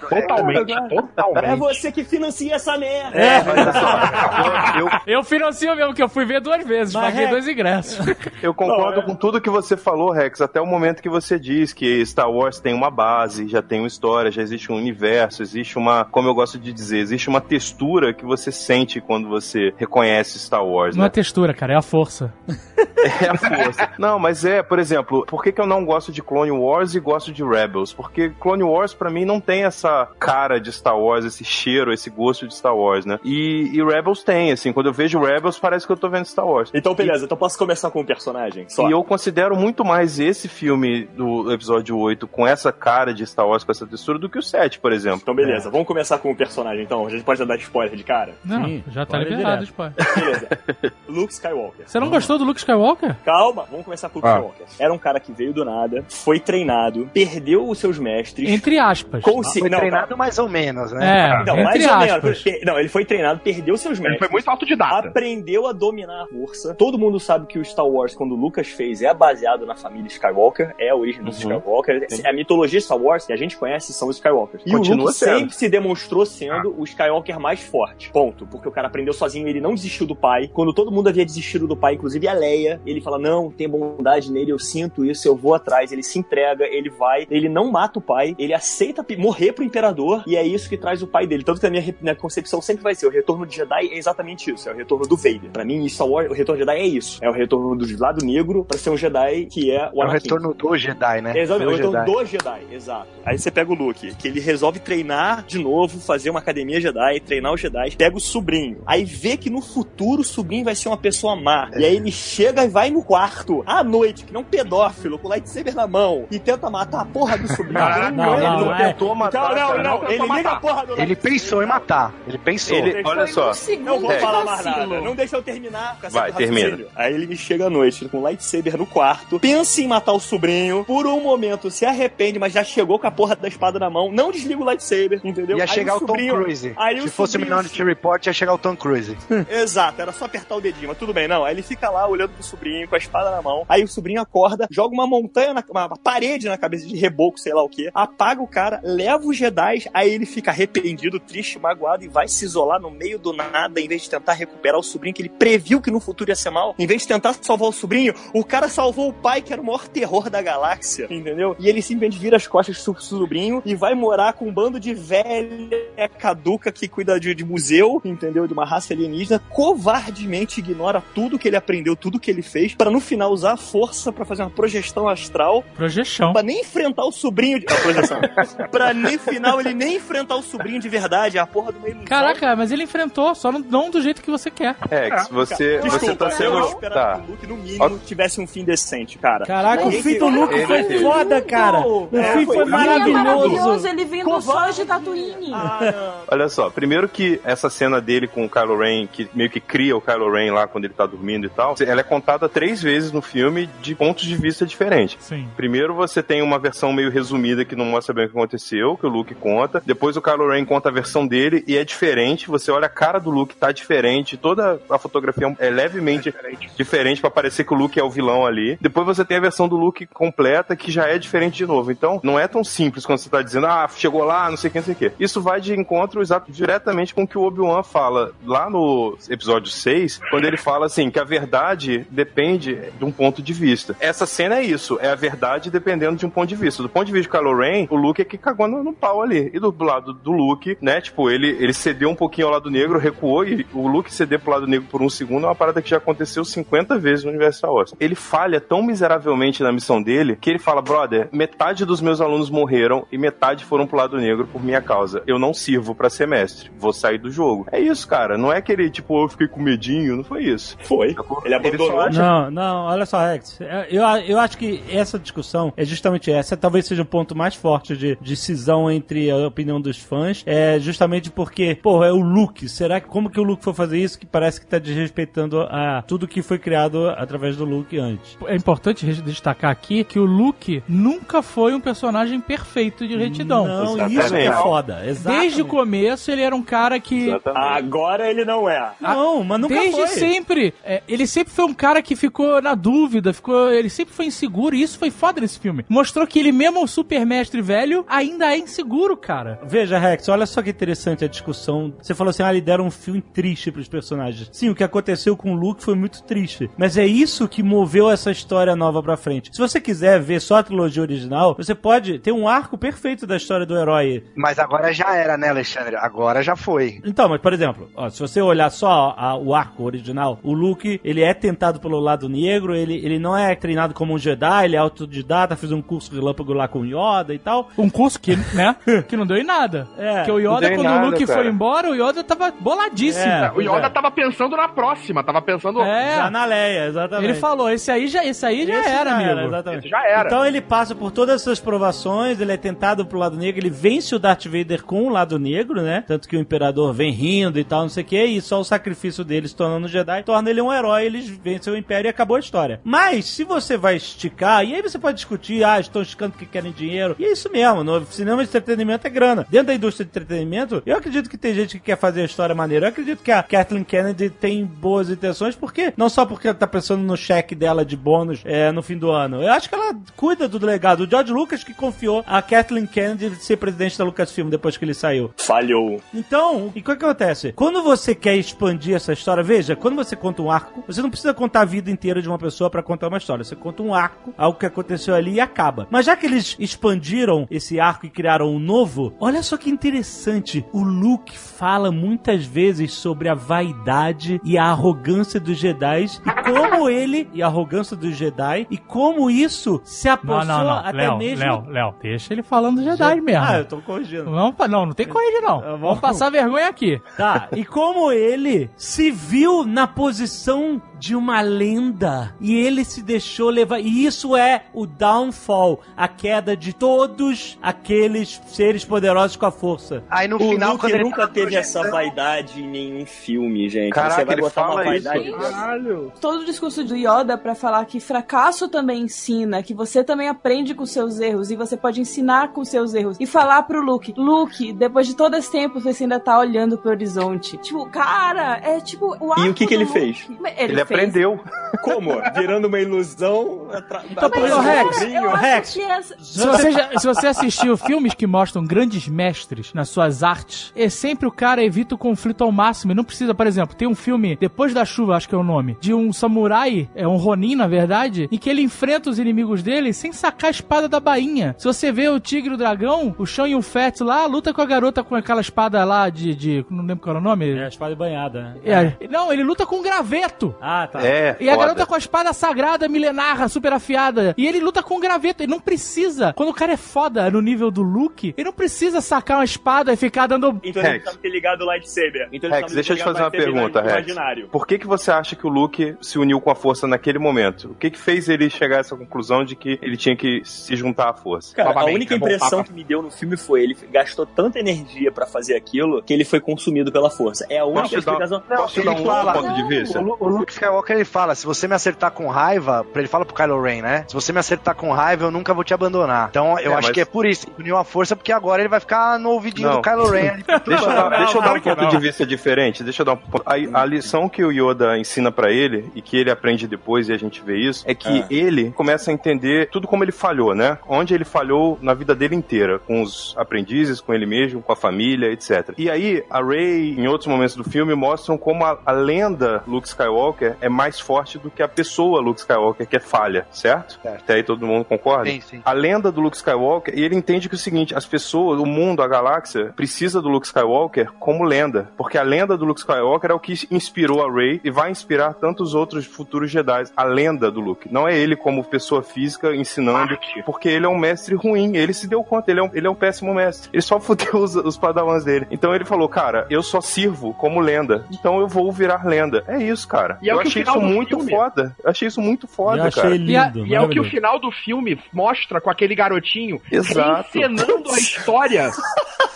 Concordo, 0.01 0.27
totalmente, 0.27 0.73
É 0.73 0.89
totalmente. 0.89 1.59
você 1.59 1.93
que 1.93 2.05
financia 2.05 2.55
essa 2.55 2.77
merda. 2.79 3.19
É. 3.19 3.41
Só, 3.41 4.79
eu, 4.79 4.85
eu- 4.87 5.17
Eu 5.19 5.23
financio 5.25 5.75
mesmo, 5.75 5.95
que 5.95 6.03
eu 6.03 6.09
fui 6.09 6.25
ver 6.25 6.41
duas 6.41 6.65
vezes, 6.67 6.95
Mas 6.95 7.05
paguei 7.07 7.25
é- 7.27 7.31
dois 7.31 7.47
ingressos. 7.49 7.99
Eu 8.43 8.53
concordo 8.55 8.97
Não, 8.97 9.03
é- 9.03 9.07
com 9.07 9.15
tudo 9.15 9.41
que 9.41 9.51
você 9.51 9.77
falou, 9.77 10.11
Rex, 10.13 10.41
até 10.41 10.61
o 10.61 10.67
momento 10.67 11.03
que 11.03 11.09
você 11.09 11.39
diz 11.39 11.73
que 11.73 12.05
Star 12.05 12.31
Wars 12.31 12.61
tem 12.61 12.75
uma 12.75 12.91
base, 12.91 13.49
já 13.49 13.63
tem 13.63 13.81
uma 13.81 13.89
história, 13.89 14.31
já 14.31 14.43
existe 14.43 14.71
um 14.71 14.77
universo, 14.77 15.43
existe 15.43 15.79
uma, 15.79 16.05
como 16.05 16.29
eu 16.29 16.35
gosto 16.35 16.59
de 16.59 16.73
dizer, 16.73 16.99
existe 16.99 17.29
uma 17.29 17.41
textura 17.41 18.13
que 18.13 18.25
você 18.25 18.51
sente 18.53 19.01
quando 19.01 19.29
você 19.29 19.73
reconhece 19.77 20.39
Star 20.39 20.65
Wars, 20.65 20.97
Não 20.97 21.05
é 21.05 21.07
né? 21.07 21.11
textura, 21.11 21.55
cara, 21.55 21.75
é 21.75 21.77
a 21.77 21.83
força. 21.83 22.33
É 23.27 23.29
a 23.29 23.37
força. 23.37 23.91
Não, 23.99 24.19
mas 24.19 24.45
é, 24.45 24.63
por 24.63 24.79
exemplo, 24.79 25.25
por 25.27 25.43
que, 25.43 25.53
que 25.53 25.61
eu 25.61 25.67
não 25.67 25.85
gosto 25.85 26.13
de 26.13 26.23
Clone 26.23 26.51
Wars 26.51 26.95
e 26.95 27.01
gosto 27.01 27.33
de 27.33 27.43
Rebels? 27.45 27.93
Porque 27.93 28.31
Clone 28.41 28.63
Wars, 28.63 28.93
pra 28.95 29.11
mim, 29.11 29.25
não 29.25 29.41
tem 29.41 29.65
essa 29.65 30.09
cara 30.19 30.59
de 30.59 30.73
Star 30.73 30.99
Wars, 30.99 31.25
esse 31.25 31.45
cheiro, 31.45 31.93
esse 31.93 32.11
gosto 32.11 32.47
de 32.47 32.55
Star 32.55 32.77
Wars, 32.77 33.07
né? 33.07 33.19
E, 33.25 33.71
e 33.73 33.83
Rebels 33.85 34.23
tem, 34.23 34.53
assim, 34.53 34.73
quando 34.73 34.87
eu 34.87 34.93
vejo 34.93 35.19
Rebels, 35.21 35.59
parece 35.59 35.87
que 35.87 35.93
eu 35.93 35.97
tô 35.97 36.09
vendo 36.09 36.27
Star 36.27 36.47
Wars. 36.47 36.71
Então, 36.75 36.95
beleza, 36.95 37.25
então 37.25 37.37
posso 37.37 37.59
começar 37.59 37.91
com 37.91 38.01
o 38.01 38.05
personagem? 38.05 38.69
Só. 38.69 38.89
E 38.89 38.93
eu 38.93 39.03
considero 39.05 39.57
muito 39.57 39.85
mais 39.85 40.19
esse 40.19 40.49
filme 40.49 41.05
do 41.17 41.53
episódio 41.53 41.97
8 41.99 42.27
com 42.27 42.47
essa 42.47 42.73
cara 42.73 43.13
de 43.15 43.27
Star 43.27 43.47
Wars, 43.47 43.65
com 43.65 43.73
essa 43.73 43.87
textura, 43.87 44.19
do 44.19 44.29
que 44.29 44.39
o 44.39 44.43
7, 44.43 44.79
por 44.81 44.93
exemplo. 44.93 45.21
Então, 45.23 45.35
beleza, 45.35 45.71
vamos 45.71 45.87
começar 45.87 46.19
com 46.19 46.31
o 46.31 46.37
personagem, 46.37 46.83
então. 46.83 47.07
A 47.07 47.11
gente 47.11 47.25
pode 47.25 47.45
dar 47.45 47.57
spoiler 47.57 47.97
de 47.97 48.05
cara? 48.05 48.35
Não, 48.45 48.65
Sim, 48.65 48.85
já 48.91 49.05
tá 49.07 49.19
liberado, 49.19 49.65
direto. 49.65 49.65
spoiler. 49.65 49.95
Beleza. 50.15 50.49
Luke 51.09 51.33
Skywalker. 51.33 51.87
Você 51.89 52.01
não 52.01 52.09
gostou 52.09 52.39
do 52.39 52.45
Luke 52.45 52.59
Skywalker? 52.59 52.86
Calma, 53.25 53.67
vamos 53.71 53.85
começar 53.85 54.09
com 54.09 54.19
o 54.19 54.23
Luke 54.23 54.29
Ah. 54.29 54.37
Skywalker. 54.37 54.67
Era 54.79 54.93
um 54.93 54.99
cara 54.99 55.19
que 55.21 55.33
veio 55.33 55.53
do 55.53 55.65
nada, 55.65 56.05
foi 56.09 56.39
treinado, 56.39 57.11
perdeu 57.13 57.69
os 57.69 57.79
seus 57.79 57.99
mestres. 57.99 58.49
Entre 58.49 58.79
aspas. 58.79 59.23
Foi 59.23 59.69
não, 59.69 59.79
treinado 59.79 60.17
mais 60.17 60.39
ou 60.39 60.49
menos, 60.49 60.93
né? 60.93 61.41
É, 61.41 61.45
Não, 61.45 61.57
mais 61.63 61.77
entre 61.83 61.91
ou 61.93 61.99
menos. 61.99 62.13
aspas. 62.39 62.45
Não, 62.65 62.79
ele 62.79 62.89
foi 62.89 63.05
treinado, 63.05 63.41
perdeu 63.41 63.77
seus 63.77 63.99
Ele 63.99 64.09
mestres. 64.09 64.29
foi 64.29 64.33
muito 64.33 64.49
autodidata. 64.51 65.09
Aprendeu 65.09 65.67
a 65.67 65.73
dominar 65.73 66.25
a 66.25 66.27
força. 66.27 66.75
Todo 66.75 66.99
mundo 66.99 67.19
sabe 67.19 67.47
que 67.47 67.59
o 67.59 67.65
Star 67.65 67.87
Wars, 67.87 68.15
quando 68.15 68.33
o 68.33 68.37
Lucas 68.37 68.69
fez, 68.69 69.03
é 69.03 69.13
baseado 69.13 69.67
na 69.67 69.75
família 69.77 70.07
Skywalker, 70.09 70.75
é 70.79 70.91
a 70.91 70.97
origem 70.97 71.23
dos 71.23 71.43
Uhum. 71.45 71.57
Skywalker. 71.57 72.07
A 72.25 72.33
mitologia 72.33 72.81
Star 72.81 72.99
Wars 72.99 73.27
que 73.27 73.33
a 73.33 73.37
gente 73.37 73.57
conhece 73.57 73.93
são 73.93 74.09
os 74.09 74.17
Skywalkers. 74.17 74.63
E 74.67 74.71
Continua 74.71 74.97
o 74.97 75.07
Luke 75.07 75.13
sendo. 75.19 75.39
sempre 75.39 75.55
se 75.55 75.69
demonstrou 75.69 76.25
sendo 76.27 76.75
o 76.79 76.85
Skywalker 76.85 77.39
mais 77.41 77.61
forte. 77.63 78.11
Ponto. 78.11 78.47
Porque 78.47 78.69
o 78.69 78.73
cara 78.73 78.87
aprendeu 78.89 79.13
sozinho, 79.13 79.49
ele 79.49 79.61
não 79.61 79.75
desistiu 79.75 80.07
do 80.07 80.15
pai. 80.15 80.49
Quando 80.53 80.73
todo 80.73 80.91
mundo 80.91 81.09
havia 81.09 81.25
desistido 81.25 81.67
do 81.67 81.77
pai, 81.77 81.95
inclusive 81.95 82.27
a 82.29 82.33
Leia, 82.33 82.76
ele 82.85 83.01
fala: 83.01 83.19
Não, 83.19 83.51
tem 83.51 83.69
bondade 83.69 84.31
nele, 84.33 84.53
eu 84.53 84.59
sinto 84.59 85.05
isso, 85.05 85.27
eu 85.27 85.37
vou 85.37 85.55
atrás. 85.55 85.93
Ele 85.93 86.03
se 86.03 86.19
entrega, 86.19 86.65
ele 86.65 86.91
vai, 86.91 87.27
ele 87.31 87.49
não 87.49 87.71
mata 87.71 87.99
o 87.99 88.03
pai, 88.03 88.35
ele 88.39 88.53
aceita 88.55 89.05
morrer 89.19 89.53
pro 89.53 89.65
imperador, 89.65 90.23
e 90.27 90.37
é 90.37 90.43
isso 90.47 90.69
que 90.69 90.77
traz 90.77 91.03
o 91.03 91.07
pai 91.07 91.27
dele. 91.27 91.43
Tanto 91.45 91.61
que 91.61 91.67
a 91.67 91.71
minha, 91.71 91.95
minha 92.01 92.15
concepção 92.15 92.61
sempre 92.61 92.83
vai 92.83 92.95
ser: 92.95 93.07
o 93.07 93.11
retorno 93.11 93.47
de 93.47 93.57
Jedi 93.57 93.89
é 93.93 93.97
exatamente 93.99 94.53
isso, 94.53 94.69
é 94.69 94.73
o 94.73 94.77
retorno 94.77 95.07
do 95.07 95.17
Vader. 95.17 95.51
Pra 95.53 95.65
mim, 95.65 95.89
Star 95.89 96.07
Wars, 96.09 96.31
o 96.31 96.35
retorno 96.35 96.61
de 96.63 96.67
Jedi 96.69 96.81
é 96.83 96.87
isso. 96.87 97.19
É 97.23 97.29
o 97.29 97.33
retorno 97.33 97.77
do 97.77 97.99
lado 97.99 98.25
negro 98.25 98.65
pra 98.65 98.77
ser 98.79 98.91
um 98.91 98.97
Jedi 98.97 99.47
que 99.47 99.71
é 99.71 99.89
o 99.93 99.97
É 99.97 99.99
o 99.99 100.03
Anakin. 100.03 100.23
retorno 100.23 100.55
do 100.55 100.77
Jedi, 100.77 101.21
né? 101.23 101.39
Exatamente, 101.39 101.67
Do 101.67 101.73
o 101.73 101.77
retorno 101.77 101.99
Jedi. 101.99 102.13
do 102.13 102.25
Jedi, 102.27 102.75
exato. 102.75 103.09
Aí 103.25 103.39
você 103.39 103.51
pega 103.51 103.71
o 103.73 103.75
Luke, 103.75 104.15
que 104.17 104.29
ele 104.29 104.41
resolve 104.41 104.79
treinar 104.81 105.45
de 105.47 105.59
novo, 105.59 105.99
fazer 106.01 106.31
uma 106.31 106.41
academia 106.41 106.81
Jedi, 106.81 107.21
treinar 107.21 107.53
os 107.53 107.61
Jedi, 107.61 107.97
pega 107.97 108.17
o 108.17 108.21
sobrinho. 108.21 108.79
Aí 108.87 109.05
vê 109.05 109.37
que 109.37 109.51
no 109.51 109.61
futuro 109.61 110.21
o 110.23 110.25
sobrinho 110.25 110.65
vai 110.65 110.75
ser 110.75 110.89
uma 110.89 110.97
pessoa 110.97 111.37
má. 111.37 111.71
E 111.77 111.85
aí 111.85 111.97
ele 111.97 112.11
chega 112.11 112.66
e 112.67 112.69
vai 112.69 112.91
no 112.91 113.03
quarto, 113.03 113.63
à 113.67 113.83
noite, 113.83 114.25
que 114.25 114.33
nem 114.33 114.41
um 114.43 114.45
pedófilo, 114.45 115.19
com 115.19 115.27
o 115.27 115.31
lightsaber 115.31 115.75
na 115.75 115.87
mão, 115.87 116.27
e 116.31 116.39
tenta 116.39 116.69
matar 116.69 117.03
a 117.03 117.05
porra 117.05 117.39
do 117.39 117.49
sobrinho. 117.49 117.79
Caraca, 117.79 118.11
não, 118.11 118.35
ele 118.35 118.43
não, 118.43 118.61
não 118.61 118.75
é. 118.75 118.93
tentou 118.93 119.15
matar, 119.15 119.55
Não, 119.55 119.57
não, 119.77 119.83
não, 119.83 119.83
Não, 120.03 120.05
ele 120.05 120.13
liga 120.13 120.25
a 120.25 120.27
matar. 120.27 120.61
porra 120.61 120.87
do 120.87 120.93
Ele 120.93 121.07
lightsaber. 121.07 121.33
pensou 121.33 121.63
em 121.63 121.67
matar. 121.67 122.15
Ele 122.27 122.39
pensou. 122.39 122.77
Ele, 122.77 123.03
olha 123.05 123.27
só, 123.27 123.53
Não 123.81 124.01
vou 124.01 124.11
É. 124.13 124.19
falar 124.19 124.45
mais 124.45 124.65
nada. 124.65 124.87
Não 125.01 125.15
deixa 125.15 125.37
eu 125.37 125.43
terminar 125.43 125.99
com 126.01 126.07
essa 126.07 126.19
Vai, 126.21 126.33
termina. 126.33 126.85
Aí 126.95 127.15
ele 127.15 127.27
me 127.27 127.37
chega 127.37 127.67
à 127.67 127.71
noite 127.71 128.09
com 128.09 128.21
lightsaber 128.21 128.77
no 128.77 128.87
quarto, 128.87 129.39
pensa 129.41 129.81
em 129.81 129.87
matar 129.89 130.13
o 130.13 130.21
sobrinho, 130.21 130.85
por 130.85 131.07
um 131.07 131.21
momento 131.23 131.71
se 131.71 131.85
arrepende, 131.87 132.39
mas 132.39 132.53
já 132.53 132.65
chegou 132.65 132.99
com 132.99 133.07
a 133.07 133.11
porra 133.11 133.37
da 133.37 133.49
espada 133.49 133.79
na 133.79 133.89
mão, 133.89 134.11
não 134.11 134.31
desliga 134.33 134.61
o 134.61 134.65
lightsaber, 134.65 135.21
entendeu? 135.25 135.57
Ia 135.59 135.65
Aí 135.65 135.69
chegar 135.69 135.97
o, 135.97 135.99
sobrinho- 136.01 136.35
Tom 136.35 136.43
Cruise. 136.43 136.73
aí 136.77 137.01
Se 137.01 137.07
o 137.07 137.11
fosse 137.11 137.37
o 137.37 137.41
Minority 137.41 137.83
Report, 137.85 138.27
ia 138.27 138.33
chegar 138.33 138.55
o 138.55 138.59
Tom 138.59 138.75
Cruise. 138.77 139.17
Exato, 139.51 140.01
era 140.01 140.13
só 140.13 140.25
apertar 140.25 140.57
o 140.57 140.61
dedinho, 140.61 140.89
mas 140.89 140.99
tudo 140.99 141.13
bem, 141.13 141.29
não. 141.29 141.45
Aí 141.45 141.55
ele 141.55 141.63
fica 141.63 141.89
lá 141.91 142.07
olhando 142.09 142.31
pro 142.31 142.43
sobrinho 142.43 142.56
com 142.89 142.95
a 142.95 142.99
espada 142.99 143.31
na 143.31 143.43
mão. 143.43 143.65
Aí 143.69 143.85
o 143.85 143.89
sobrinho 143.89 144.21
acorda, 144.21 144.67
joga 144.71 144.95
uma 144.95 145.07
montanha, 145.07 145.55
na, 145.55 145.65
uma 145.69 145.97
parede 145.97 146.49
na 146.49 146.59
cabeça 146.59 146.87
de 146.87 146.97
reboco, 146.97 147.39
sei 147.39 147.55
lá 147.55 147.63
o 147.63 147.69
que, 147.69 147.91
apaga 147.95 148.43
o 148.43 148.47
cara, 148.47 148.81
leva 148.83 149.25
os 149.25 149.37
Jedi, 149.37 149.85
aí 149.93 150.11
ele 150.11 150.27
fica 150.27 150.51
arrependido, 150.51 151.21
triste, 151.21 151.59
magoado 151.59 152.05
e 152.05 152.09
vai 152.09 152.27
se 152.27 152.45
isolar 152.45 152.81
no 152.81 152.91
meio 152.91 153.19
do 153.19 153.33
nada 153.33 153.81
em 153.81 153.89
vez 153.89 154.03
de 154.03 154.11
tentar 154.11 154.33
recuperar 154.33 154.79
o 154.79 154.83
sobrinho 154.83 155.15
que 155.15 155.23
ele 155.23 155.29
previu 155.29 155.81
que 155.81 155.91
no 155.91 156.01
futuro 156.01 156.31
ia 156.31 156.37
ser 156.37 156.51
mal. 156.51 156.75
Em 156.79 156.87
vez 156.87 157.03
de 157.03 157.09
tentar 157.09 157.35
salvar 157.41 157.69
o 157.69 157.73
sobrinho, 157.73 158.15
o 158.35 158.45
cara 158.45 158.69
salvou 158.69 159.09
o 159.09 159.13
pai 159.13 159.43
que 159.43 159.53
era 159.53 159.61
o 159.61 159.65
maior 159.65 159.87
terror 159.87 160.31
da 160.31 160.41
galáxia, 160.43 161.07
entendeu? 161.11 161.55
E 161.59 161.69
ele 161.69 161.83
simplesmente 161.83 162.19
vira 162.19 162.37
as 162.37 162.47
costas 162.47 162.83
do 162.85 163.01
sobrinho 163.01 163.63
e 163.65 163.75
vai 163.75 163.95
morar 163.95 164.33
com 164.33 164.47
um 164.47 164.53
bando 164.53 164.81
de 164.81 164.95
velha 164.95 166.09
caduca 166.19 166.73
que 166.73 166.89
cuida 166.89 167.19
de, 167.21 167.35
de 167.35 167.45
museu, 167.45 168.01
entendeu? 168.05 168.47
De 168.47 168.53
uma 168.53 168.65
raça 168.65 168.93
alienígena, 168.93 169.39
covardemente 169.51 170.61
ignora 170.61 171.03
tudo 171.15 171.39
que 171.39 171.49
ele 171.49 171.57
aprendeu, 171.57 171.97
tudo 171.97 172.21
que 172.21 172.31
ele 172.31 172.43
fez, 172.47 172.75
pra 172.75 172.91
no 172.91 173.01
final 173.01 173.31
usar 173.33 173.53
a 173.53 173.57
força 173.57 174.13
pra 174.13 174.25
fazer 174.25 174.43
uma 174.43 174.51
projeção 174.51 175.09
astral, 175.09 175.65
Projeção. 175.75 176.33
pra 176.33 176.43
nem 176.43 176.61
enfrentar 176.61 177.05
o 177.05 177.13
sobrinho 177.13 177.59
de. 177.61 177.67
A 177.67 177.77
projeção. 177.77 178.21
pra 178.71 178.95
no 178.95 179.09
final 179.19 179.61
ele 179.61 179.75
nem 179.75 179.97
enfrentar 179.97 180.37
o 180.37 180.43
sobrinho 180.43 180.81
de 180.81 180.89
verdade, 180.89 181.39
é 181.39 181.41
a 181.41 181.47
porra 181.47 181.73
do 181.73 181.81
meio 181.81 181.97
Caraca, 182.05 182.55
mas 182.57 182.71
ele 182.73 182.83
enfrentou, 182.85 183.35
só 183.35 183.51
não, 183.53 183.61
não 183.61 183.91
do 183.91 184.01
jeito 184.01 184.23
que 184.23 184.31
você 184.31 184.51
quer. 184.51 184.77
Rex, 184.91 185.29
você, 185.29 185.79
você 185.81 185.99
Desculpa, 185.99 186.17
tá 186.17 186.31
sendo. 186.31 186.59
eu 186.59 186.67
esperava 186.67 186.97
Tá. 186.97 187.19
que 187.21 187.27
o 187.27 187.31
Luke, 187.33 187.47
no 187.47 187.57
mínimo, 187.57 187.99
tivesse 188.07 188.41
um 188.41 188.47
fim 188.47 188.65
decente, 188.65 189.19
cara. 189.19 189.45
Caraca, 189.47 189.87
o 189.87 189.91
fim 189.93 190.03
que- 190.03 190.19
do 190.19 190.29
Luke 190.29 190.55
Ele 190.55 190.67
foi 190.67 190.83
teve. 190.85 191.03
foda, 191.05 191.41
cara. 191.41 191.81
O 191.87 192.09
É, 192.13 192.23
fim 192.39 192.45
foi 192.47 192.57
foi 192.57 192.57
Ele 192.57 192.63
é 192.63 192.71
maravilhoso. 192.77 193.25
maravilhoso, 193.25 193.89
ele 193.89 194.05
vem 194.05 194.25
do 194.25 194.31
Covarde. 194.31 194.75
sol 194.77 194.85
de 194.85 194.89
Tatooine. 194.89 195.51
Ah, 195.53 195.79
não. 195.83 196.15
Olha 196.33 196.49
só, 196.49 196.69
primeiro 196.71 197.09
que 197.09 197.41
essa 197.45 197.71
cena 197.71 198.01
dele 198.01 198.27
com 198.27 198.45
o 198.45 198.51
Kylo 198.51 198.79
Ren, 198.79 199.07
que 199.07 199.29
meio 199.35 199.49
que 199.51 199.61
cria 199.61 199.97
o 199.97 200.01
Kylo 200.01 200.31
Ren 200.33 200.53
lá 200.53 200.67
quando 200.67 200.85
ele 200.85 200.95
tá 200.95 201.07
dormindo 201.07 201.47
e 201.47 201.51
tal, 201.51 201.75
ela 201.87 202.01
é 202.01 202.05
contada 202.05 202.36
três 202.49 202.83
vezes 202.83 203.13
no 203.13 203.23
filme 203.23 203.69
de 203.81 203.95
pontos 203.95 204.25
de 204.25 204.37
vista 204.37 204.67
diferentes. 204.67 205.17
Sim. 205.21 205.49
Primeiro 205.57 205.95
você 205.95 206.23
tem 206.23 206.43
uma 206.43 206.59
versão 206.59 206.93
meio 206.93 207.11
resumida 207.11 207.65
que 207.65 207.77
não 207.77 207.85
mostra 207.85 208.15
bem 208.15 208.27
o 208.27 208.29
que 208.29 208.37
aconteceu, 208.37 208.97
que 208.97 209.07
o 209.07 209.09
Luke 209.09 209.35
conta. 209.35 209.83
Depois 209.85 210.17
o 210.17 210.23
Kylo 210.23 210.51
Ren 210.51 210.65
conta 210.65 210.89
a 210.89 210.93
versão 210.93 211.27
dele 211.27 211.65
e 211.67 211.77
é 211.77 211.85
diferente. 211.85 212.49
Você 212.49 212.71
olha 212.71 212.87
a 212.87 212.91
cara 212.91 213.19
do 213.19 213.31
Luke, 213.31 213.57
tá 213.57 213.73
diferente. 213.73 214.37
Toda 214.37 214.81
a 214.91 214.99
fotografia 214.99 215.55
é 215.59 215.71
levemente 215.71 216.33
diferente 216.77 217.21
pra 217.21 217.31
parecer 217.31 217.65
que 217.65 217.75
o 217.75 217.77
Luke 217.77 217.99
é 217.99 218.05
o 218.05 218.11
vilão 218.11 218.47
ali. 218.47 218.79
Depois 218.81 219.07
você 219.07 219.25
tem 219.25 219.37
a 219.37 219.41
versão 219.41 219.69
do 219.69 219.77
Luke 219.77 220.07
completa 220.07 220.77
que 220.77 220.91
já 220.91 221.07
é 221.07 221.19
diferente 221.19 221.57
de 221.57 221.67
novo. 221.67 221.91
Então 221.91 222.21
não 222.23 222.39
é 222.39 222.47
tão 222.47 222.63
simples 222.63 223.07
quando 223.07 223.19
você 223.19 223.31
tá 223.31 223.43
dizendo, 223.43 223.67
ah, 223.67 223.89
chegou 223.97 224.25
lá, 224.25 224.51
não 224.51 224.57
sei 224.57 224.71
quem, 224.71 224.81
não 224.81 224.87
sei 224.87 224.95
o 224.95 224.97
quê. 224.97 225.13
Isso 225.19 225.41
vai 225.41 225.61
de 225.61 225.75
encontro 225.75 226.21
exato 226.21 226.51
diretamente 226.51 227.15
com 227.15 227.23
o 227.23 227.29
que 227.29 227.39
o 227.39 227.43
Obi-Wan 227.43 227.83
fala 227.83 228.33
lá 228.45 228.69
no 228.69 229.17
episódio 229.29 229.71
6, 229.71 230.21
quando 230.31 230.45
ele 230.45 230.57
fala 230.57 230.87
assim 230.87 231.11
que 231.11 231.19
a 231.19 231.25
verdade 231.25 232.07
depende 232.11 232.26
de 232.35 233.05
um 233.05 233.11
ponto 233.13 233.43
de 233.43 233.53
vista. 233.53 233.97
Essa 234.01 234.27
cena 234.27 234.57
é 234.59 234.63
isso, 234.63 234.99
é 235.01 235.09
a 235.09 235.15
verdade 235.15 235.71
dependendo 235.71 236.17
de 236.17 236.27
um 236.27 236.31
ponto 236.31 236.49
de 236.49 236.57
vista. 236.57 236.83
Do 236.83 236.89
ponto 236.89 237.07
de 237.07 237.13
vista 237.13 237.31
do 237.31 237.39
Kylo 237.39 237.57
Ren, 237.59 237.87
o 237.91 237.97
Luke 237.97 238.21
é 238.21 238.25
que 238.25 238.39
cagou 238.39 238.69
no, 238.69 238.83
no 238.83 238.93
pau 238.93 239.23
ali. 239.23 239.51
E 239.53 239.59
do 239.59 239.75
lado 239.83 240.13
do 240.13 240.33
Luke, 240.33 240.77
né, 240.81 241.01
tipo, 241.01 241.31
ele, 241.31 241.49
ele 241.61 241.73
cedeu 241.73 242.09
um 242.11 242.15
pouquinho 242.15 242.47
ao 242.49 242.53
lado 242.55 242.71
negro, 242.71 242.99
recuou 242.99 243.45
e 243.45 243.67
o 243.73 243.87
Luke 243.89 244.13
ceder 244.13 244.41
pro 244.41 244.53
lado 244.53 244.67
negro 244.67 244.87
por 244.91 245.03
um 245.03 245.09
segundo 245.11 245.45
é 245.45 245.49
uma 245.49 245.55
parada 245.55 245.81
que 245.83 245.91
já 245.91 245.97
aconteceu 245.99 246.45
50 246.45 246.99
vezes 246.99 247.25
no 247.25 247.31
universo 247.31 247.59
Star 247.59 247.73
Wars. 247.73 247.95
Ele 248.01 248.15
falha 248.15 248.61
tão 248.61 248.83
miseravelmente 248.83 249.63
na 249.63 249.73
missão 249.73 250.03
dele 250.03 250.37
que 250.41 250.51
ele 250.51 250.59
fala, 250.59 250.83
brother, 250.83 251.29
metade 251.33 251.85
dos 251.85 252.01
meus 252.01 252.21
alunos 252.21 252.51
morreram 252.51 253.07
e 253.11 253.19
metade 253.19 253.65
foram 253.65 253.87
pro 253.87 253.97
lado 253.97 254.17
negro 254.19 254.47
por 254.53 254.63
minha 254.63 254.81
causa. 254.81 255.23
Eu 255.27 255.39
não 255.39 255.53
sirvo 255.55 255.95
pra 255.95 256.11
ser 256.11 256.27
mestre. 256.27 256.71
Vou 256.79 256.93
sair 256.93 257.19
do 257.19 257.31
jogo. 257.31 257.67
É 257.71 257.79
isso, 257.81 258.07
cara. 258.09 258.37
Não 258.39 258.53
é 258.53 258.61
que 258.61 258.73
ele, 258.73 258.91
tipo, 258.91 259.23
eu 259.25 259.29
fiquei 259.29 259.49
com 259.49 259.61
medinho. 259.61 260.17
Não 260.17 260.25
foi 260.25 260.45
isso. 260.45 260.77
Foi. 260.83 261.15
Ele 261.45 261.55
abandonou. 261.55 262.01
acha- 262.01 262.16
Não, 262.21 262.51
não, 262.51 262.85
olha 262.87 263.07
só, 263.07 263.19
Rex. 263.27 263.59
Eu, 263.91 264.03
eu 264.27 264.39
acho 264.39 264.57
que 264.59 264.83
essa 264.91 265.19
discussão 265.19 265.73
é 265.77 265.85
justamente 265.85 266.31
essa. 266.31 266.57
Talvez 266.57 266.87
seja 266.87 267.03
o 267.03 267.07
ponto 267.07 267.37
mais 267.37 267.55
forte 267.55 267.97
de 267.97 268.17
decisão 268.21 268.91
entre 268.91 269.31
a 269.31 269.37
opinião 269.47 269.81
dos 269.81 269.99
fãs. 269.99 270.43
É 270.47 270.79
justamente 270.79 271.31
porque, 271.31 271.79
pô, 271.83 272.05
é 272.05 272.13
o 272.13 272.21
Luke. 272.21 272.69
Será 272.69 273.01
que 273.01 273.09
como 273.09 273.31
que 273.31 273.41
o 273.41 273.43
Luke 273.43 273.63
foi 273.65 273.75
fazer 273.75 273.99
isso 273.99 274.19
que 274.19 274.27
parece 274.27 274.61
que 274.61 274.67
tá 274.67 274.79
desrespeitando 274.79 275.61
a 275.63 276.03
tudo 276.07 276.29
que 276.29 276.43
foi 276.43 276.59
criado 276.59 277.09
através 277.11 277.57
do 277.57 277.65
Luke 277.65 277.99
antes? 277.99 278.37
É 278.47 278.55
importante 278.55 279.07
destacar 279.23 279.71
aqui 279.71 280.05
que 280.05 280.19
o 280.19 280.25
Luke 280.25 280.83
nunca 280.89 281.43
foi 281.43 281.75
um 281.75 281.81
personagem 281.81 282.41
perfeito 282.41 283.07
de 283.07 283.17
retidão. 283.17 283.67
Não, 283.67 283.85
Exatamente. 283.95 284.19
isso 284.21 284.35
que 284.35 284.41
é 284.41 284.53
foda. 284.53 285.03
Exatamente. 285.07 285.41
Desde 285.41 285.63
o 285.63 285.67
começo 285.67 286.31
ele 286.31 286.43
era 286.43 286.55
um 286.55 286.63
cara 286.63 286.99
que 287.01 287.29
Exatamente. 287.29 287.67
Agora 287.79 288.31
ele 288.31 288.45
não 288.45 288.69
é. 288.69 288.93
Não, 289.01 289.43
mas 289.45 289.61
nunca 289.61 289.75
Desde 289.75 289.97
foi. 289.97 290.07
sempre. 290.09 290.75
é, 290.85 291.03
ele 291.09 291.27
sempre 291.27 291.53
foi 291.53 291.65
um 291.65 291.75
cara 291.75 292.01
que 292.03 292.06
ficou 292.15 292.61
na 292.63 292.75
dúvida, 292.75 293.33
ficou. 293.33 293.71
Ele 293.73 293.89
sempre 293.89 294.15
foi 294.15 294.27
inseguro, 294.27 294.77
e 294.77 294.83
isso 294.83 294.99
foi 294.99 295.11
foda 295.11 295.41
nesse 295.41 295.59
filme. 295.59 295.85
Mostrou 295.89 296.27
que 296.27 296.39
ele, 296.39 296.53
mesmo 296.53 296.85
o 296.85 296.87
super 296.89 297.25
mestre 297.27 297.61
velho, 297.63 298.05
ainda 298.09 298.53
é 298.53 298.59
inseguro, 298.59 299.17
cara. 299.17 299.59
Veja, 299.67 299.99
Rex, 299.99 300.29
olha 300.29 300.47
só 300.47 300.63
que 300.63 300.71
interessante 300.71 301.25
a 301.25 301.29
discussão. 301.29 301.95
Você 302.01 302.15
falou 302.15 302.31
assim, 302.31 302.43
ah, 302.43 302.51
ele 302.51 302.61
deram 302.61 302.87
um 302.87 302.91
filme 302.91 303.21
triste 303.23 303.73
pros 303.73 303.89
personagens. 303.89 304.49
Sim, 304.53 304.69
o 304.71 304.75
que 304.75 304.85
aconteceu 304.85 305.37
com 305.37 305.53
o 305.53 305.57
Luke 305.57 305.83
foi 305.83 305.95
muito 305.95 306.23
triste. 306.23 306.71
Mas 306.77 306.97
é 306.97 307.07
isso 307.07 307.49
que 307.49 307.63
moveu 307.63 308.11
essa 308.11 308.31
história 308.31 308.77
nova 308.77 309.03
pra 309.03 309.17
frente. 309.17 309.51
Se 309.53 309.59
você 309.59 309.81
quiser 309.81 310.21
ver 310.21 310.41
só 310.41 310.57
a 310.57 310.63
trilogia 310.63 311.03
original, 311.03 311.55
você 311.57 311.75
pode 311.75 312.19
ter 312.19 312.33
um 312.33 312.47
arco 312.47 312.77
perfeito 312.77 313.27
da 313.27 313.37
história 313.37 313.65
do 313.65 313.77
herói. 313.77 314.25
Mas 314.35 314.59
agora 314.59 314.93
já 314.93 315.15
era, 315.17 315.37
né, 315.37 315.49
Alexandre? 315.49 315.97
Agora 315.97 316.43
já 316.43 316.55
foi. 316.57 317.01
Então, 317.05 317.29
mas 317.29 317.41
por 317.41 317.53
exemplo, 317.53 317.89
ó, 317.97 318.09
se 318.11 318.21
você 318.21 318.41
olhar 318.43 318.71
só 318.71 319.15
a- 319.17 319.37
o 319.37 319.55
arco 319.55 319.85
original, 319.85 320.39
o 320.43 320.53
Luke, 320.53 321.01
ele 321.03 321.23
é 321.23 321.33
tentado 321.33 321.81
pelo 321.87 322.01
lado 322.01 322.29
negro, 322.29 322.75
ele, 322.75 322.97
ele 322.97 323.17
não 323.17 323.37
é 323.37 323.55
treinado 323.55 323.95
como 323.95 324.13
um 324.13 324.19
Jedi, 324.19 324.65
ele 324.65 324.75
é 324.75 324.79
autodidata, 324.79 325.55
fez 325.55 325.71
um 325.71 325.81
curso 325.81 326.13
relâmpago 326.13 326.53
lá 326.53 326.67
com 326.67 326.85
Yoda 326.85 327.33
e 327.33 327.39
tal. 327.39 327.69
Um 327.79 327.89
curso 327.89 328.19
que, 328.19 328.35
né? 328.55 328.75
que 329.09 329.17
não 329.17 329.25
deu 329.25 329.37
em 329.37 329.45
nada. 329.45 329.87
É. 329.97 330.17
Porque 330.17 330.33
o 330.33 330.41
Yoda, 330.41 330.69
quando 330.75 330.83
nada, 330.83 331.07
o 331.07 331.11
Luke 331.11 331.25
cara. 331.25 331.39
foi 331.39 331.49
embora, 331.49 331.91
o 331.91 331.95
Yoda 331.95 332.25
tava 332.25 332.53
boladíssimo. 332.59 333.25
É. 333.25 333.53
O 333.55 333.61
Yoda 333.61 333.87
é. 333.87 333.91
tava 333.91 334.11
pensando 334.11 334.57
na 334.57 334.67
próxima, 334.67 335.23
tava 335.23 335.41
pensando. 335.41 335.81
É. 335.81 336.17
Já 336.17 336.29
na 336.29 336.45
Leia, 336.45 336.87
exatamente. 336.87 337.31
Ele 337.31 337.39
falou, 337.39 337.71
esse 337.71 337.89
aí 337.89 338.09
já, 338.09 338.25
esse 338.25 338.45
aí 338.45 338.67
já 338.67 338.81
Esse 338.81 338.89
era, 338.89 339.15
amigo. 339.15 339.41
exatamente. 339.47 339.81
Esse 339.83 339.89
já 339.89 340.09
era. 340.09 340.27
Então 340.27 340.45
ele 340.45 340.61
passa 340.61 340.93
por 340.93 341.13
todas 341.13 341.43
essas 341.43 341.61
provações, 341.61 342.41
ele 342.41 342.51
é 342.51 342.57
tentado 342.57 343.07
pro 343.07 343.17
lado 343.17 343.37
negro, 343.37 343.61
ele 343.61 343.71
vence 343.71 344.13
o 344.13 344.19
Darth 344.19 344.47
Vader 344.47 344.83
com 344.83 345.05
o 345.05 345.09
lado 345.09 345.39
negro, 345.39 345.83
né? 345.83 346.03
Tanto 346.05 346.29
que 346.29 346.37
o 346.37 346.41
Imperador 346.41 346.93
vem 346.93 347.13
rindo 347.13 347.61
e 347.61 347.65
tal, 347.65 347.83
não 347.83 347.89
sei 347.89 348.03
o 348.03 348.07
que, 348.07 348.25
e 348.25 348.41
só 348.41 348.59
o 348.59 348.65
sacrifício 348.65 349.23
dele 349.23 349.47
se 349.47 349.55
tornando 349.55 349.87
um 349.87 349.89
Jedi 349.89 350.25
torna 350.25 350.51
ele 350.51 350.61
um 350.61 350.73
herói, 350.73 351.05
eles 351.05 351.29
vencem 351.29 351.73
o 351.73 351.76
Império 351.77 352.09
e 352.09 352.11
acabou 352.11 352.37
a 352.37 352.41
história. 352.41 352.81
Mas, 352.85 353.27
se 353.27 353.45
você 353.45 353.77
vai 353.77 353.97
esticar, 353.97 354.65
e 354.65 354.75
aí 354.75 354.83
você 354.83 354.99
pode 354.99 355.17
discutir, 355.17 355.65
ah, 355.65 355.79
estão 355.81 356.03
esticando 356.03 356.33
porque 356.33 356.47
querem 356.47 356.73
dinheiro, 356.73 357.17
e 357.19 357.25
é 357.25 357.33
isso 357.33 357.51
mesmo, 357.51 357.85
no 357.85 358.05
cinema 358.07 358.43
de 358.43 358.49
entretenimento 358.49 359.07
é 359.07 359.11
grana. 359.11 359.47
Dentro 359.51 359.69
da 359.69 359.75
indústria 359.75 360.05
de 360.05 360.11
entretenimento, 360.11 360.83
eu 360.87 360.97
acredito 360.97 361.31
que 361.31 361.39
tem 361.39 361.55
gente 361.55 361.79
que 361.79 361.85
quer 361.87 361.97
fazer 361.97 362.23
a 362.23 362.25
história 362.27 362.55
maneira, 362.55 362.87
eu 362.87 362.91
acredito 362.91 363.23
que 363.23 363.33
a 363.33 363.43
Kathleen 363.43 363.85
Kennedy 363.85 364.31
tem 364.31 364.65
boas 364.65 365.11
intenções, 365.11 365.55
porque 365.55 365.93
não 365.97 366.09
só 366.09 366.25
porque 366.25 366.49
ela 366.49 366.57
tá 366.57 366.67
pensando 366.67 367.03
no 367.03 367.17
cheque 367.17 367.55
dela 367.55 367.85
de 367.85 367.97
bônus 367.97 368.41
é, 368.45 368.73
no 368.73 368.83
fim 368.83 368.97
do 368.97 369.11
ano, 369.11 369.43
eu 369.43 369.53
acho 369.53 369.69
que 369.69 369.75
ela 369.75 369.95
cuida 370.17 370.49
do 370.49 370.65
legado. 370.65 371.05
O 371.05 371.11
George 371.11 371.33
Lucas 371.33 371.63
que 371.63 371.75
confiou 371.75 372.25
a 372.27 372.41
Kathleen 372.43 372.87
Kennedy 372.87 373.31
de 373.31 373.45
ser 373.45 373.57
presidente 373.57 373.99
da 373.99 374.05
Lucasfilm 374.05 374.49
depois 374.49 374.77
que 374.77 374.85
ele 374.85 374.95
saiu. 374.95 375.33
Falhou. 375.37 376.01
Então, 376.15 376.73
e 376.75 376.81
o 376.81 376.83
que 376.83 376.91
acontece? 376.91 377.53
Quando 377.53 377.83
você 377.83 378.15
quer 378.15 378.37
expandir 378.37 378.95
essa 378.95 379.13
história, 379.13 379.43
veja, 379.43 379.77
quando 379.77 379.97
você 379.97 380.17
conta 380.17 380.43
um 380.43 380.51
arco, 380.51 380.85
você 380.87 381.03
não 381.03 381.11
precisa 381.11 381.35
contar 381.35 381.65
vida 381.67 381.91
inteira 381.91 382.23
de 382.23 382.29
uma 382.29 382.39
pessoa 382.39 382.71
pra 382.71 382.83
contar 382.83 383.09
uma 383.09 383.19
história. 383.19 383.45
Você 383.45 383.57
conta 383.57 383.83
um 383.83 383.93
arco, 383.95 384.33
algo 384.39 384.59
que 384.59 384.67
aconteceu 384.67 385.15
ali 385.15 385.35
e 385.35 385.41
acaba. 385.41 385.87
Mas 385.91 386.07
já 386.07 386.17
que 386.17 386.27
eles 386.27 386.57
expandiram 386.59 387.47
esse 387.51 387.79
arco 387.81 388.07
e 388.07 388.11
criaram 388.11 388.49
um 388.51 388.59
novo, 388.59 389.13
olha 389.21 389.43
só 389.43 389.57
que 389.57 389.69
interessante. 389.71 390.65
O 390.73 390.83
Luke 390.83 391.37
fala 391.37 391.91
muitas 391.91 392.45
vezes 392.45 392.93
sobre 392.93 393.29
a 393.29 393.35
vaidade 393.35 394.41
e 394.45 394.57
a 394.57 394.65
arrogância 394.65 395.41
dos 395.41 395.59
Jedi 395.59 396.05
e 396.05 396.53
como 396.53 396.89
ele 396.89 397.29
e 397.33 397.43
a 397.43 397.47
arrogância 397.47 397.97
dos 397.97 398.17
Jedi 398.17 398.67
e 398.71 398.77
como 398.79 399.31
isso 399.31 399.81
se 399.85 400.07
Não, 400.07 400.15
apossou 400.15 400.45
não, 400.45 400.65
não. 400.65 400.73
até 400.79 400.93
Léo, 400.93 401.19
mesmo 401.19 401.45
Léo, 401.45 401.65
Léo, 401.69 401.95
deixa 402.01 402.33
ele 402.35 402.43
falando 402.43 402.83
Jedi 402.83 403.21
mesmo. 403.21 403.45
Ah, 403.45 403.59
eu 403.59 403.65
tô 403.65 403.79
corrigindo. 403.81 404.31
Não, 404.31 404.55
não, 404.69 404.87
não 404.87 404.93
tem 404.93 405.07
corrigir, 405.07 405.41
não. 405.43 405.61
Vamos- 405.61 405.81
Vamos 405.81 406.01
passar 406.01 406.31
vergonha 406.31 406.69
aqui. 406.69 407.01
Tá, 407.17 407.49
e 407.53 407.65
como 407.65 408.13
ele 408.13 408.71
se 408.77 409.11
viu 409.11 409.65
na 409.65 409.87
posição 409.87 410.81
de 410.99 411.15
uma 411.15 411.41
lenda 411.41 412.35
e 412.41 412.55
ele 412.55 412.85
se 412.85 413.03
deixou 413.03 413.51
levar. 413.51 413.81
E 413.81 414.05
isso 414.05 414.37
é 414.37 414.65
o 414.73 414.87
downfall, 414.87 415.81
a 415.97 416.09
queda 416.09 416.57
de 416.57 416.73
todos 416.73 417.59
aqueles 417.63 418.41
seres 418.47 418.85
poderosos 418.85 419.37
com 419.37 419.47
a 419.47 419.51
força. 419.51 420.03
Aí 420.11 420.29
no 420.29 420.37
O 420.37 420.39
final, 420.39 420.73
Luke 420.73 420.81
quando 420.81 420.95
ele 420.95 421.05
nunca 421.05 421.27
tá 421.27 421.33
teve 421.33 421.55
essa 421.57 421.91
vaidade 421.91 422.63
em 422.63 422.69
nenhum 422.69 423.07
filme, 423.07 423.69
gente. 423.69 423.93
Caraca, 423.93 424.15
Você 424.17 424.25
vai 424.25 424.35
ele 424.35 424.43
botar 424.43 424.71
uma 424.71 424.85
vaidade. 424.85 425.33
Caralho. 425.33 426.13
Todo 426.21 426.41
o 426.41 426.45
discurso 426.45 426.85
do 426.85 426.97
Yoda 426.97 427.37
pra 427.39 427.55
falar 427.55 427.85
que 427.85 428.01
fracasso 428.01 428.69
também 428.69 429.03
ensina, 429.03 429.63
que 429.63 429.75
você 429.75 430.03
também 430.03 430.29
aprende 430.29 430.75
com 430.75 430.87
seus 430.87 431.21
erros 431.21 431.51
e 431.51 431.57
você 431.57 431.77
pode 431.77 432.01
ensinar 432.01 432.49
com 432.53 432.65
seus 432.65 432.95
erros. 432.95 433.17
E 433.21 433.27
falar 433.27 433.63
pro 433.63 433.83
Luke, 433.83 434.15
Luke, 434.17 434.73
depois 434.73 435.07
de 435.07 435.15
todo 435.15 435.37
esse 435.37 435.51
tempo 435.51 435.81
você 435.81 436.05
ainda 436.05 436.19
tá 436.21 436.39
olhando 436.39 436.79
pro 436.79 436.91
horizonte. 436.91 437.57
Tipo, 437.59 437.87
cara, 437.91 438.61
é 438.63 438.81
tipo 438.81 439.17
o 439.21 439.39
E 439.39 439.49
o 439.49 439.55
que 439.55 439.67
que 439.67 439.75
ele 439.75 439.85
do 439.85 439.93
fez? 439.93 440.27
Luke. 440.29 440.43
Ele, 440.57 440.73
Ele 440.73 440.85
fez. 440.85 440.86
Aprendeu. 440.95 441.41
Como? 441.83 442.11
Virando 442.35 442.69
uma 442.69 442.81
ilusão. 442.81 443.69
Atra... 443.73 444.03
Então, 444.11 444.27
atrás 444.27 444.53
ô, 444.53 444.57
do 444.57 444.63
Rex? 444.63 445.03
Eu 445.03 445.31
Rex. 445.35 445.75
que 445.75 445.83
essa... 445.83 446.17
Se 446.19 446.47
você, 446.47 446.73
já- 446.73 446.91
se 446.99 447.07
você 447.07 447.27
assistiu 447.27 447.77
filmes 447.77 448.15
que 448.15 448.27
mostram 448.27 448.65
grandes 448.65 449.07
mestres 449.09 449.73
nas 449.75 449.89
suas 449.89 450.23
artes, 450.23 450.73
é 450.77 450.89
sempre 450.89 451.27
o 451.27 451.33
cara 451.33 451.63
evita 451.63 451.95
o 451.95 451.99
conflito 451.99 452.43
ao 452.45 452.53
máximo. 452.53 452.93
E 452.93 452.95
não 452.95 453.05
precisa, 453.05 453.35
por 453.35 453.47
exemplo, 453.47 453.77
tem 453.77 453.87
um 453.89 453.95
filme, 453.95 454.37
Depois 454.41 454.73
da 454.73 454.85
Chuva, 454.85 455.17
acho 455.17 455.29
que 455.29 455.35
é 455.35 455.39
o 455.39 455.43
nome, 455.43 455.77
de 455.81 455.93
um 455.93 456.13
samurai, 456.13 456.89
é 456.95 457.07
um 457.07 457.17
Ronin, 457.17 457.55
na 457.57 457.67
verdade, 457.67 458.29
em 458.31 458.39
que 458.39 458.49
ele 458.49 458.63
enfrenta 458.63 459.11
os 459.11 459.19
inimigos 459.19 459.63
dele 459.63 459.93
sem 459.93 460.13
sacar 460.13 460.49
a 460.49 460.51
espada 460.51 460.89
da 460.89 461.01
bainha. 461.01 461.55
Se 461.59 461.65
você 461.65 461.91
vê 461.93 462.09
o 462.09 462.21
Tigre 462.21 462.51
e 462.51 462.55
o 462.55 462.57
Dragão, 462.57 463.15
o 463.19 463.27
Shan 463.27 463.49
e 463.49 463.55
o 463.55 463.63
Fett 463.63 464.03
lá, 464.03 464.27
luta 464.27 464.53
com 464.53 464.61
a 464.63 464.67
garota 464.67 465.03
com 465.03 465.15
aquela 465.15 465.41
espada 465.41 465.85
lá 465.85 466.09
de. 466.09 466.35
de 466.35 466.67
não 466.71 466.85
lembro 466.85 467.03
qual 467.03 467.17
era 467.17 467.21
o 467.21 467.23
nome. 467.25 467.51
É 467.51 467.65
a 467.65 467.69
espada 467.69 467.95
banhada. 467.95 468.57
É, 468.65 468.93
não, 469.09 469.33
ele 469.33 469.43
luta 469.43 469.67
com 469.67 469.77
um 469.77 469.83
graveto. 469.83 470.55
Ah, 470.61 470.76
tá. 470.87 471.07
É, 471.07 471.37
E 471.41 471.49
a 471.49 471.55
foda. 471.55 471.67
garota 471.67 471.87
com 471.87 471.95
a 471.95 471.99
espada 471.99 472.33
sagrada, 472.33 472.89
milenar, 472.89 473.49
super 473.49 473.73
afiada. 473.73 474.35
E 474.37 474.47
ele 474.47 474.61
luta 474.61 474.83
com 474.83 474.97
um 474.97 475.01
graveto. 475.01 475.43
Ele 475.43 475.51
não 475.51 475.61
precisa. 475.61 476.33
Quando 476.35 476.49
o 476.51 476.55
cara 476.55 476.73
é 476.73 476.77
foda 476.77 477.31
no 477.31 477.41
nível 477.41 477.71
do 477.71 477.83
Luke, 477.83 478.35
ele 478.37 478.45
não 478.45 478.53
precisa 478.53 479.01
sacar 479.01 479.39
uma 479.39 479.45
espada 479.45 479.93
e 479.93 479.97
ficar 479.97 480.27
dando. 480.27 480.61
Então 480.65 480.83
ele 480.83 480.93
Rex. 480.93 481.05
não 481.05 481.13
sabe 481.13 481.23
ter 481.23 481.29
ligado 481.31 481.61
o 481.63 481.65
lightsaber. 481.67 482.29
Então 482.33 482.51
ele 482.51 482.57
Rex, 482.61 482.73
deixa 482.73 482.93
eu 482.93 482.97
te 482.97 483.05
fazer 483.05 483.21
uma 483.23 483.31
pergunta, 483.31 483.81
Rex. 483.81 483.95
imaginário. 483.95 484.49
Por 484.49 484.67
que, 484.67 484.79
que 484.79 484.87
você 484.87 485.11
acha 485.11 485.37
que 485.37 485.47
o 485.47 485.51
Luke 485.51 485.97
se 486.01 486.19
uniu 486.19 486.41
com 486.41 486.51
a 486.51 486.55
força 486.55 486.87
naquele 486.87 487.19
momento? 487.19 487.71
O 487.71 487.75
que, 487.75 487.91
que 487.91 487.99
fez 487.99 488.29
ele 488.29 488.51
chegar 488.51 488.79
a 488.79 488.81
essa 488.81 488.97
conclusão 488.97 489.45
de 489.45 489.55
que 489.55 489.79
ele 489.83 489.97
tinha 489.97 490.17
que 490.17 490.43
se 490.45 490.75
juntar 490.75 491.11
à 491.11 491.15
força? 491.15 491.55
Cara, 491.55 491.79
a 491.81 491.85
única 491.85 492.15
é 492.15 492.17
impressão 492.17 492.63
que 492.65 492.73
me 492.73 492.83
deu 492.83 493.03
no 493.03 493.11
filme 493.11 493.37
foi 493.37 493.63
ele 493.63 493.77
gastou 493.93 494.27
tanta 494.27 494.59
energia 494.59 495.11
pra 495.13 495.27
fazer 495.27 495.55
aquilo 495.57 496.03
que 496.03 496.13
ele 496.13 496.25
foi 496.25 496.41
consumido 496.41 496.91
pela 496.91 497.11
força. 497.11 497.47
É 497.49 497.59
a 497.59 497.65
única 497.65 497.83
Posso 497.83 497.99
explicação. 497.99 498.41
posso 498.41 498.75
te 498.75 498.83
dar 498.85 498.93
ele 498.99 499.09
um 499.09 499.33
ponto 499.33 499.55
de 499.55 499.63
vista? 499.69 500.01
O, 500.01 500.17
o 500.19 500.29
Luke 500.29 500.53
Skywalker 500.67 500.97
ele 500.97 501.05
fala: 501.05 501.35
se 501.35 501.47
você 501.47 501.67
me 501.69 501.75
acertar 501.75 502.11
com 502.11 502.27
raiva, 502.29 502.85
pra 502.93 503.01
ele 503.01 503.09
fala 503.09 503.25
pro 503.25 503.35
Kylo 503.35 503.61
Ren, 503.63 503.83
né? 503.83 504.05
Se 504.09 504.15
você 504.15 504.33
me 504.33 504.39
acertar 504.39 504.75
com 504.75 504.91
raiva, 504.93 505.25
eu 505.25 505.31
nunca 505.31 505.53
vou 505.55 505.65
te 505.65 505.73
abandonar. 505.75 506.29
Então 506.31 506.59
eu 506.59 506.73
É, 506.73 506.75
acho 506.75 506.89
mas- 506.89 506.91
que 506.95 507.01
é 507.01 507.05
por 507.05 507.27
isso. 507.27 507.47
Ele 507.59 507.67
Uniu 507.67 507.77
a 507.79 507.85
força, 507.85 508.15
porque 508.15 508.31
agora 508.33 508.63
ele 508.63 508.69
vai 508.69 508.79
ficar 508.81 509.19
no 509.19 509.31
ouvidinho 509.31 509.69
Não. 509.69 509.77
do 509.77 509.83
Kylo 509.83 510.09
Ren. 510.09 510.29
ali. 510.31 510.45
Deixa 510.67 510.85
eu 510.85 510.89
dar, 510.89 511.11
Não, 511.11 511.19
deixa 511.19 511.37
eu 511.39 511.43
dar 511.43 511.49
não, 511.49 511.57
um 511.57 511.61
ponto 511.61 511.83
não. 511.83 511.89
de 511.89 511.99
vista 511.99 512.25
diferente. 512.27 512.85
Deixa 512.85 513.03
eu 513.03 513.07
dar 513.07 513.13
um 513.15 513.17
ponto. 513.17 513.43
A, 513.47 513.81
a 513.83 513.85
lição 513.85 514.29
que 514.29 514.45
o 514.45 514.53
Yoda 514.53 514.97
ensina 514.99 515.33
pra 515.33 515.51
ele 515.51 515.91
e 515.95 516.01
que 516.03 516.17
ele 516.17 516.31
aprende 516.31 516.67
depois 516.69 517.09
e 517.09 517.13
a 517.13 517.19
gente 517.19 517.43
vê 517.43 517.57
isso 517.59 517.85
é 517.89 517.95
que 517.95 518.25
ele 518.31 518.71
começa 518.73 519.11
a 519.11 519.15
entender 519.15 519.69
tudo 519.71 519.89
como 519.89 520.05
ele 520.05 520.13
falhou, 520.13 520.55
né? 520.55 520.79
Onde 520.89 521.15
ele 521.15 521.25
falhou 521.25 521.79
na 521.83 521.93
vida 521.95 522.15
dele 522.15 522.37
inteira, 522.37 522.79
com 522.79 523.03
os 523.03 523.35
aprendizes, 523.37 524.01
com 524.01 524.15
ele 524.15 524.27
mesmo, 524.27 524.63
com 524.63 524.73
a 524.73 524.77
família, 524.77 525.33
etc. 525.33 525.73
E 525.77 525.91
aí 525.91 526.23
a 526.31 526.41
Rey, 526.43 526.95
em 526.97 527.09
outros 527.09 527.27
momentos 527.27 527.57
do 527.57 527.65
filme, 527.65 527.95
mostram 527.95 528.39
como 528.39 528.65
a, 528.65 528.79
a 528.87 528.93
lenda 528.93 529.63
Luke 529.67 529.89
Skywalker 529.89 530.56
é 530.61 530.69
mais 530.69 530.99
forte 531.01 531.39
do 531.39 531.51
que 531.51 531.63
a 531.63 531.69
pessoa 531.69 532.21
Luke 532.21 532.41
Skywalker 532.41 532.87
que 532.87 532.97
é 532.97 533.01
falha, 533.01 533.47
certo? 533.51 533.99
Certo. 534.03 534.23
Até 534.23 534.35
aí 534.35 534.43
todo 534.43 534.67
mundo 534.67 534.85
concorda? 534.85 535.31
Sim, 535.31 535.41
sim. 535.41 535.63
A 535.65 535.73
lenda 535.73 536.11
do 536.11 536.21
Luke 536.21 536.37
Skywalker, 536.37 536.97
e 536.97 537.03
ele 537.03 537.15
entende 537.15 537.49
que 537.49 537.55
é 537.55 537.59
o 537.59 537.59
seguinte, 537.59 537.95
as 537.95 538.07
pessoas, 538.07 538.61
o 538.61 538.67
mundo, 538.67 539.03
a 539.03 539.09
galáxia, 539.09 539.73
precisa 539.77 540.21
do 540.21 540.29
Luke 540.29 540.47
Skywalker 540.47 541.13
como 541.19 541.45
lenda. 541.45 541.91
Porque 541.97 542.19
a 542.19 542.23
lenda 542.23 542.57
do 542.57 542.65
Luke 542.65 542.81
Skywalker 542.81 543.31
é 543.31 543.35
o 543.35 543.41
que 543.41 543.67
inspirou 543.71 544.25
a 544.25 544.33
Rey 544.33 544.61
e 544.63 544.71
vai 544.71 544.91
inspirar 544.91 545.35
tantos 545.35 545.75
outros 545.75 546.07
futuros 546.07 546.51
Jedi. 546.51 546.85
A 546.97 547.05
lenda 547.05 547.51
do 547.51 547.61
Luke. 547.61 547.93
Não 547.93 548.07
é 548.07 548.17
ele 548.17 548.37
como 548.37 548.65
pessoa 548.65 549.03
física 549.03 549.55
ensinando, 549.55 550.19
porque 550.45 550.69
ele 550.69 550.87
é 550.87 550.89
um 550.89 550.99
mestre 550.99 551.35
ruim. 551.35 551.77
Ele 551.77 551.93
se 551.93 552.07
deu 552.07 552.23
conta, 552.23 552.51
ele 552.51 552.61
é 552.61 552.63
um, 552.63 552.71
ele 552.73 552.87
é 552.87 552.91
um 552.91 552.95
péssimo 552.95 553.35
mestre. 553.35 553.71
Ele 553.73 553.83
só 553.83 553.99
fudeu 554.01 554.35
os, 554.35 554.55
os 554.57 554.77
padawans 554.77 555.25
dele. 555.25 555.47
Então 555.51 555.75
ele 555.75 555.85
falou, 555.85 556.09
cara, 556.09 556.47
eu 556.51 556.63
só 556.63 556.81
sirvo 556.81 557.35
como 557.35 557.61
lenda. 557.61 558.05
Então 558.11 558.41
eu 558.41 558.49
vou 558.49 558.71
virar 558.73 559.05
lenda. 559.05 559.45
É 559.47 559.59
isso, 559.59 559.87
cara. 559.87 560.19
E 560.23 560.31
é 560.31 560.35
o 560.35 560.39
eu 560.39 560.43
que 560.43 560.46
achei 560.47 560.63
isso 560.63 560.81
muito 560.81 561.17
filme- 561.17 561.31
foda. 561.31 561.77
Eu 561.83 561.91
achei 561.91 562.09
isso 562.09 562.21
muito 562.21 562.47
foda, 562.49 562.79
Eu 562.79 562.85
achei 562.85 563.03
cara. 563.03 563.17
lindo. 563.17 563.31
E 563.31 563.37
a- 563.37 563.53
E 563.67 563.75
é 563.75 563.81
o 563.81 563.89
que 563.89 564.01
o 564.01 564.05
final 564.05 564.39
do 564.39 564.51
filme 564.51 564.99
mostra 565.13 565.61
com 565.61 565.71
aquele 565.71 565.95
garotinho 565.95 566.61
Exato. 566.71 567.29
encenando 567.39 567.91
a 567.91 567.99
história 567.99 568.71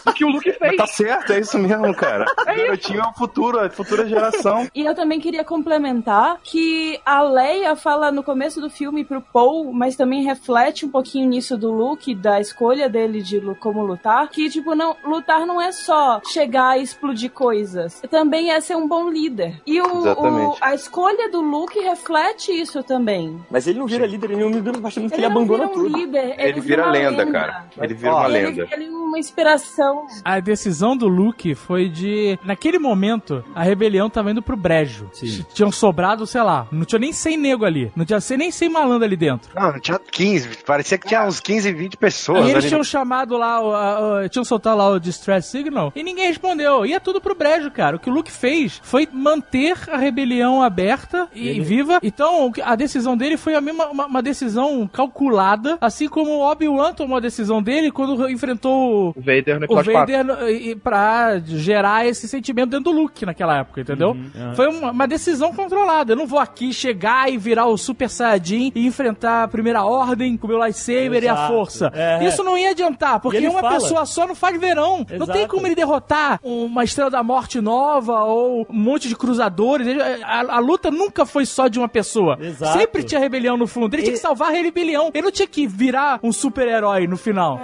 do 0.04 0.12
que 0.12 0.24
o 0.24 0.28
Luke 0.28 0.52
fez. 0.52 0.76
Tá 0.76 0.86
certo, 0.86 1.32
é 1.32 1.40
isso 1.40 1.58
mesmo, 1.58 1.94
cara. 1.94 2.24
O 2.40 2.44
garotinho 2.70 3.00
é 3.00 3.06
o 3.08 3.12
futuro, 3.12 3.58
a 3.60 3.70
futura 3.70 4.06
geração. 4.06 4.66
E 4.74 4.84
eu 4.84 4.94
também 4.94 5.18
queria 5.20 5.44
complementar 5.44 6.38
que 6.42 7.00
a 7.04 7.22
Leia 7.22 7.74
fala 7.76 8.10
no 8.12 8.22
começo 8.22 8.60
do 8.60 8.68
filme 8.68 9.04
pro 9.04 9.20
Paul, 9.20 9.72
mas 9.72 9.96
também 9.96 10.22
reflete 10.24 10.84
um 10.84 10.90
pouquinho 10.90 11.28
nisso 11.28 11.56
do 11.56 11.70
Luke, 11.72 12.14
da 12.14 12.40
escolha 12.40 12.88
dele 12.88 13.22
de 13.22 13.40
como 13.60 13.82
lutar, 13.84 14.28
que 14.28 14.48
tipo, 14.50 14.74
não, 14.74 14.96
lutar 15.04 15.46
não 15.46 15.60
é 15.60 15.72
só 15.72 16.20
chegar 16.30 16.78
e 16.78 16.82
explodir 16.82 17.30
coisas, 17.30 18.00
também 18.10 18.50
é 18.50 18.60
ser 18.60 18.76
um 18.76 18.86
bom 18.86 19.08
líder. 19.08 19.60
E 19.66 19.80
o, 19.80 19.86
o- 19.86 20.56
a 20.60 20.74
escolha 20.74 21.30
do 21.30 21.40
Luke 21.40 21.78
reflete 21.80 22.52
isso 22.52 22.82
também. 22.82 23.40
Mas 23.50 23.66
ele 23.66 23.78
não 23.78 23.86
vira 23.86 24.06
líder 24.06 24.32
em 24.32 24.36
nenhum 24.36 24.50
minuto, 24.50 24.80
bastante 24.80 25.08
que 25.08 25.14
ele 25.14 25.28
não 25.28 25.36
abandona 25.36 25.66
vira 25.66 25.70
um 25.70 25.82
tudo. 25.84 25.96
líder, 25.96 26.34
ele, 26.38 26.42
Ele 26.50 26.60
vira 26.60 26.82
uma 26.84 26.92
lenda, 26.92 27.26
cara. 27.26 27.66
Ele 27.80 27.94
vira 27.94 28.12
Ó, 28.14 28.18
uma 28.20 28.28
Ele, 28.28 28.46
lenda. 28.46 28.68
ele 28.72 28.84
é 28.86 28.90
uma 28.90 29.18
inspiração. 29.18 29.89
A 30.24 30.40
decisão 30.40 30.96
do 30.96 31.08
Luke 31.08 31.54
foi 31.54 31.88
de. 31.88 32.38
Naquele 32.44 32.78
momento, 32.78 33.44
a 33.54 33.62
rebelião 33.62 34.08
tava 34.10 34.30
indo 34.30 34.42
pro 34.42 34.56
brejo. 34.56 35.08
Sim. 35.12 35.44
Tinham 35.54 35.70
sobrado, 35.72 36.26
sei 36.26 36.42
lá, 36.42 36.66
não 36.70 36.84
tinha 36.84 36.98
nem 36.98 37.12
100 37.12 37.36
nego 37.36 37.64
ali. 37.64 37.90
Não 37.96 38.04
tinha 38.04 38.18
nem 38.36 38.50
100 38.50 38.68
malandro 38.68 39.04
ali 39.04 39.16
dentro. 39.16 39.50
Não, 39.54 39.78
tinha 39.80 39.98
15. 39.98 40.48
Parecia 40.66 40.98
que 40.98 41.08
tinha 41.08 41.24
uns 41.26 41.40
15, 41.40 41.72
20 41.72 41.96
pessoas. 41.96 42.40
e 42.46 42.50
eles 42.50 42.56
ali. 42.56 42.68
tinham 42.68 42.84
chamado 42.84 43.36
lá, 43.36 43.60
o- 43.62 43.74
a- 43.74 44.22
o- 44.24 44.28
tinham 44.28 44.44
soltado 44.44 44.78
lá 44.78 44.88
o 44.90 44.98
Distress 45.00 45.48
Signal 45.48 45.92
e 45.94 46.02
ninguém 46.02 46.28
respondeu. 46.28 46.84
Ia 46.86 47.00
tudo 47.00 47.20
pro 47.20 47.34
brejo, 47.34 47.70
cara. 47.70 47.96
O 47.96 47.98
que 47.98 48.08
o 48.10 48.12
Luke 48.12 48.30
fez 48.30 48.80
foi 48.82 49.08
manter 49.12 49.76
a 49.90 49.96
rebelião 49.96 50.62
aberta 50.62 51.28
e 51.34 51.60
viva. 51.60 51.98
Então, 52.02 52.52
a 52.62 52.74
decisão 52.76 53.16
dele 53.16 53.36
foi 53.36 53.54
a 53.54 53.60
mesma, 53.60 53.86
uma, 53.88 54.06
uma 54.06 54.22
decisão 54.22 54.88
calculada, 54.92 55.76
assim 55.80 56.08
como 56.08 56.30
o 56.30 56.50
Obi-Wan 56.50 56.92
tomou 56.92 57.16
a 57.16 57.20
decisão 57.20 57.62
dele 57.62 57.90
quando 57.90 58.28
enfrentou 58.30 59.10
O 59.10 59.20
Vader 59.20 59.58
no 59.60 59.66
o 59.66 59.68
4. 59.84 60.16
Vader 60.26 60.48
e- 60.50 60.74
pra 60.76 61.38
gerar 61.44 62.06
esse 62.06 62.26
sentimento 62.28 62.70
dentro 62.70 62.92
do 62.92 62.98
Luke 63.00 63.24
naquela 63.26 63.58
época, 63.58 63.80
entendeu? 63.80 64.10
Uhum, 64.10 64.54
Foi 64.54 64.66
uma, 64.68 64.90
uma 64.90 65.06
decisão 65.08 65.52
controlada. 65.52 66.12
Eu 66.12 66.16
não 66.16 66.26
vou 66.26 66.38
aqui 66.38 66.72
chegar 66.72 67.30
e 67.32 67.36
virar 67.38 67.66
o 67.66 67.76
Super 67.76 68.08
Saiyajin 68.10 68.72
e 68.74 68.86
enfrentar 68.86 69.44
a 69.44 69.48
primeira 69.48 69.84
ordem 69.84 70.36
com 70.36 70.46
o 70.46 70.50
meu 70.50 70.58
lightsaber 70.58 71.22
e 71.24 71.28
a 71.28 71.32
Exato. 71.32 71.52
força. 71.52 71.92
É. 71.94 72.24
Isso 72.26 72.42
não 72.42 72.56
ia 72.56 72.70
adiantar, 72.70 73.20
porque 73.20 73.38
E 73.38 73.48
uma 73.48 73.60
fala. 73.60 73.74
pessoa 73.74 74.06
só 74.06 74.26
não 74.26 74.34
faz 74.34 74.58
verão. 74.60 74.98
Não 75.18 75.26
tem 75.26 75.42
Exato. 75.42 75.48
como 75.48 75.66
ele 75.66 75.74
derrotar 75.74 76.38
uma 76.42 76.84
Estrela 76.84 77.10
da 77.10 77.22
Morte 77.22 77.60
nova 77.60 78.22
ou 78.24 78.66
um 78.68 78.74
monte 78.78 79.08
de 79.08 79.16
cruzadores. 79.16 79.86
A, 80.24 80.56
a 80.56 80.58
luta 80.58 80.90
nunca 80.90 81.24
foi 81.26 81.46
só 81.46 81.68
de 81.68 81.78
uma 81.78 81.88
pessoa. 81.88 82.38
Exato. 82.40 82.78
Sempre 82.78 83.02
tinha 83.02 83.20
rebelião 83.20 83.56
no 83.56 83.66
fundo. 83.66 83.94
Ele 83.94 84.02
tinha 84.02 84.14
que 84.14 84.18
salvar 84.20 84.48
a 84.48 84.52
rebelião. 84.52 85.10
Ele 85.14 85.22
não 85.24 85.30
tinha 85.32 85.46
que 85.48 85.66
virar 85.66 86.18
um 86.22 86.32
super-herói 86.32 87.06
no 87.06 87.16
final. 87.16 87.60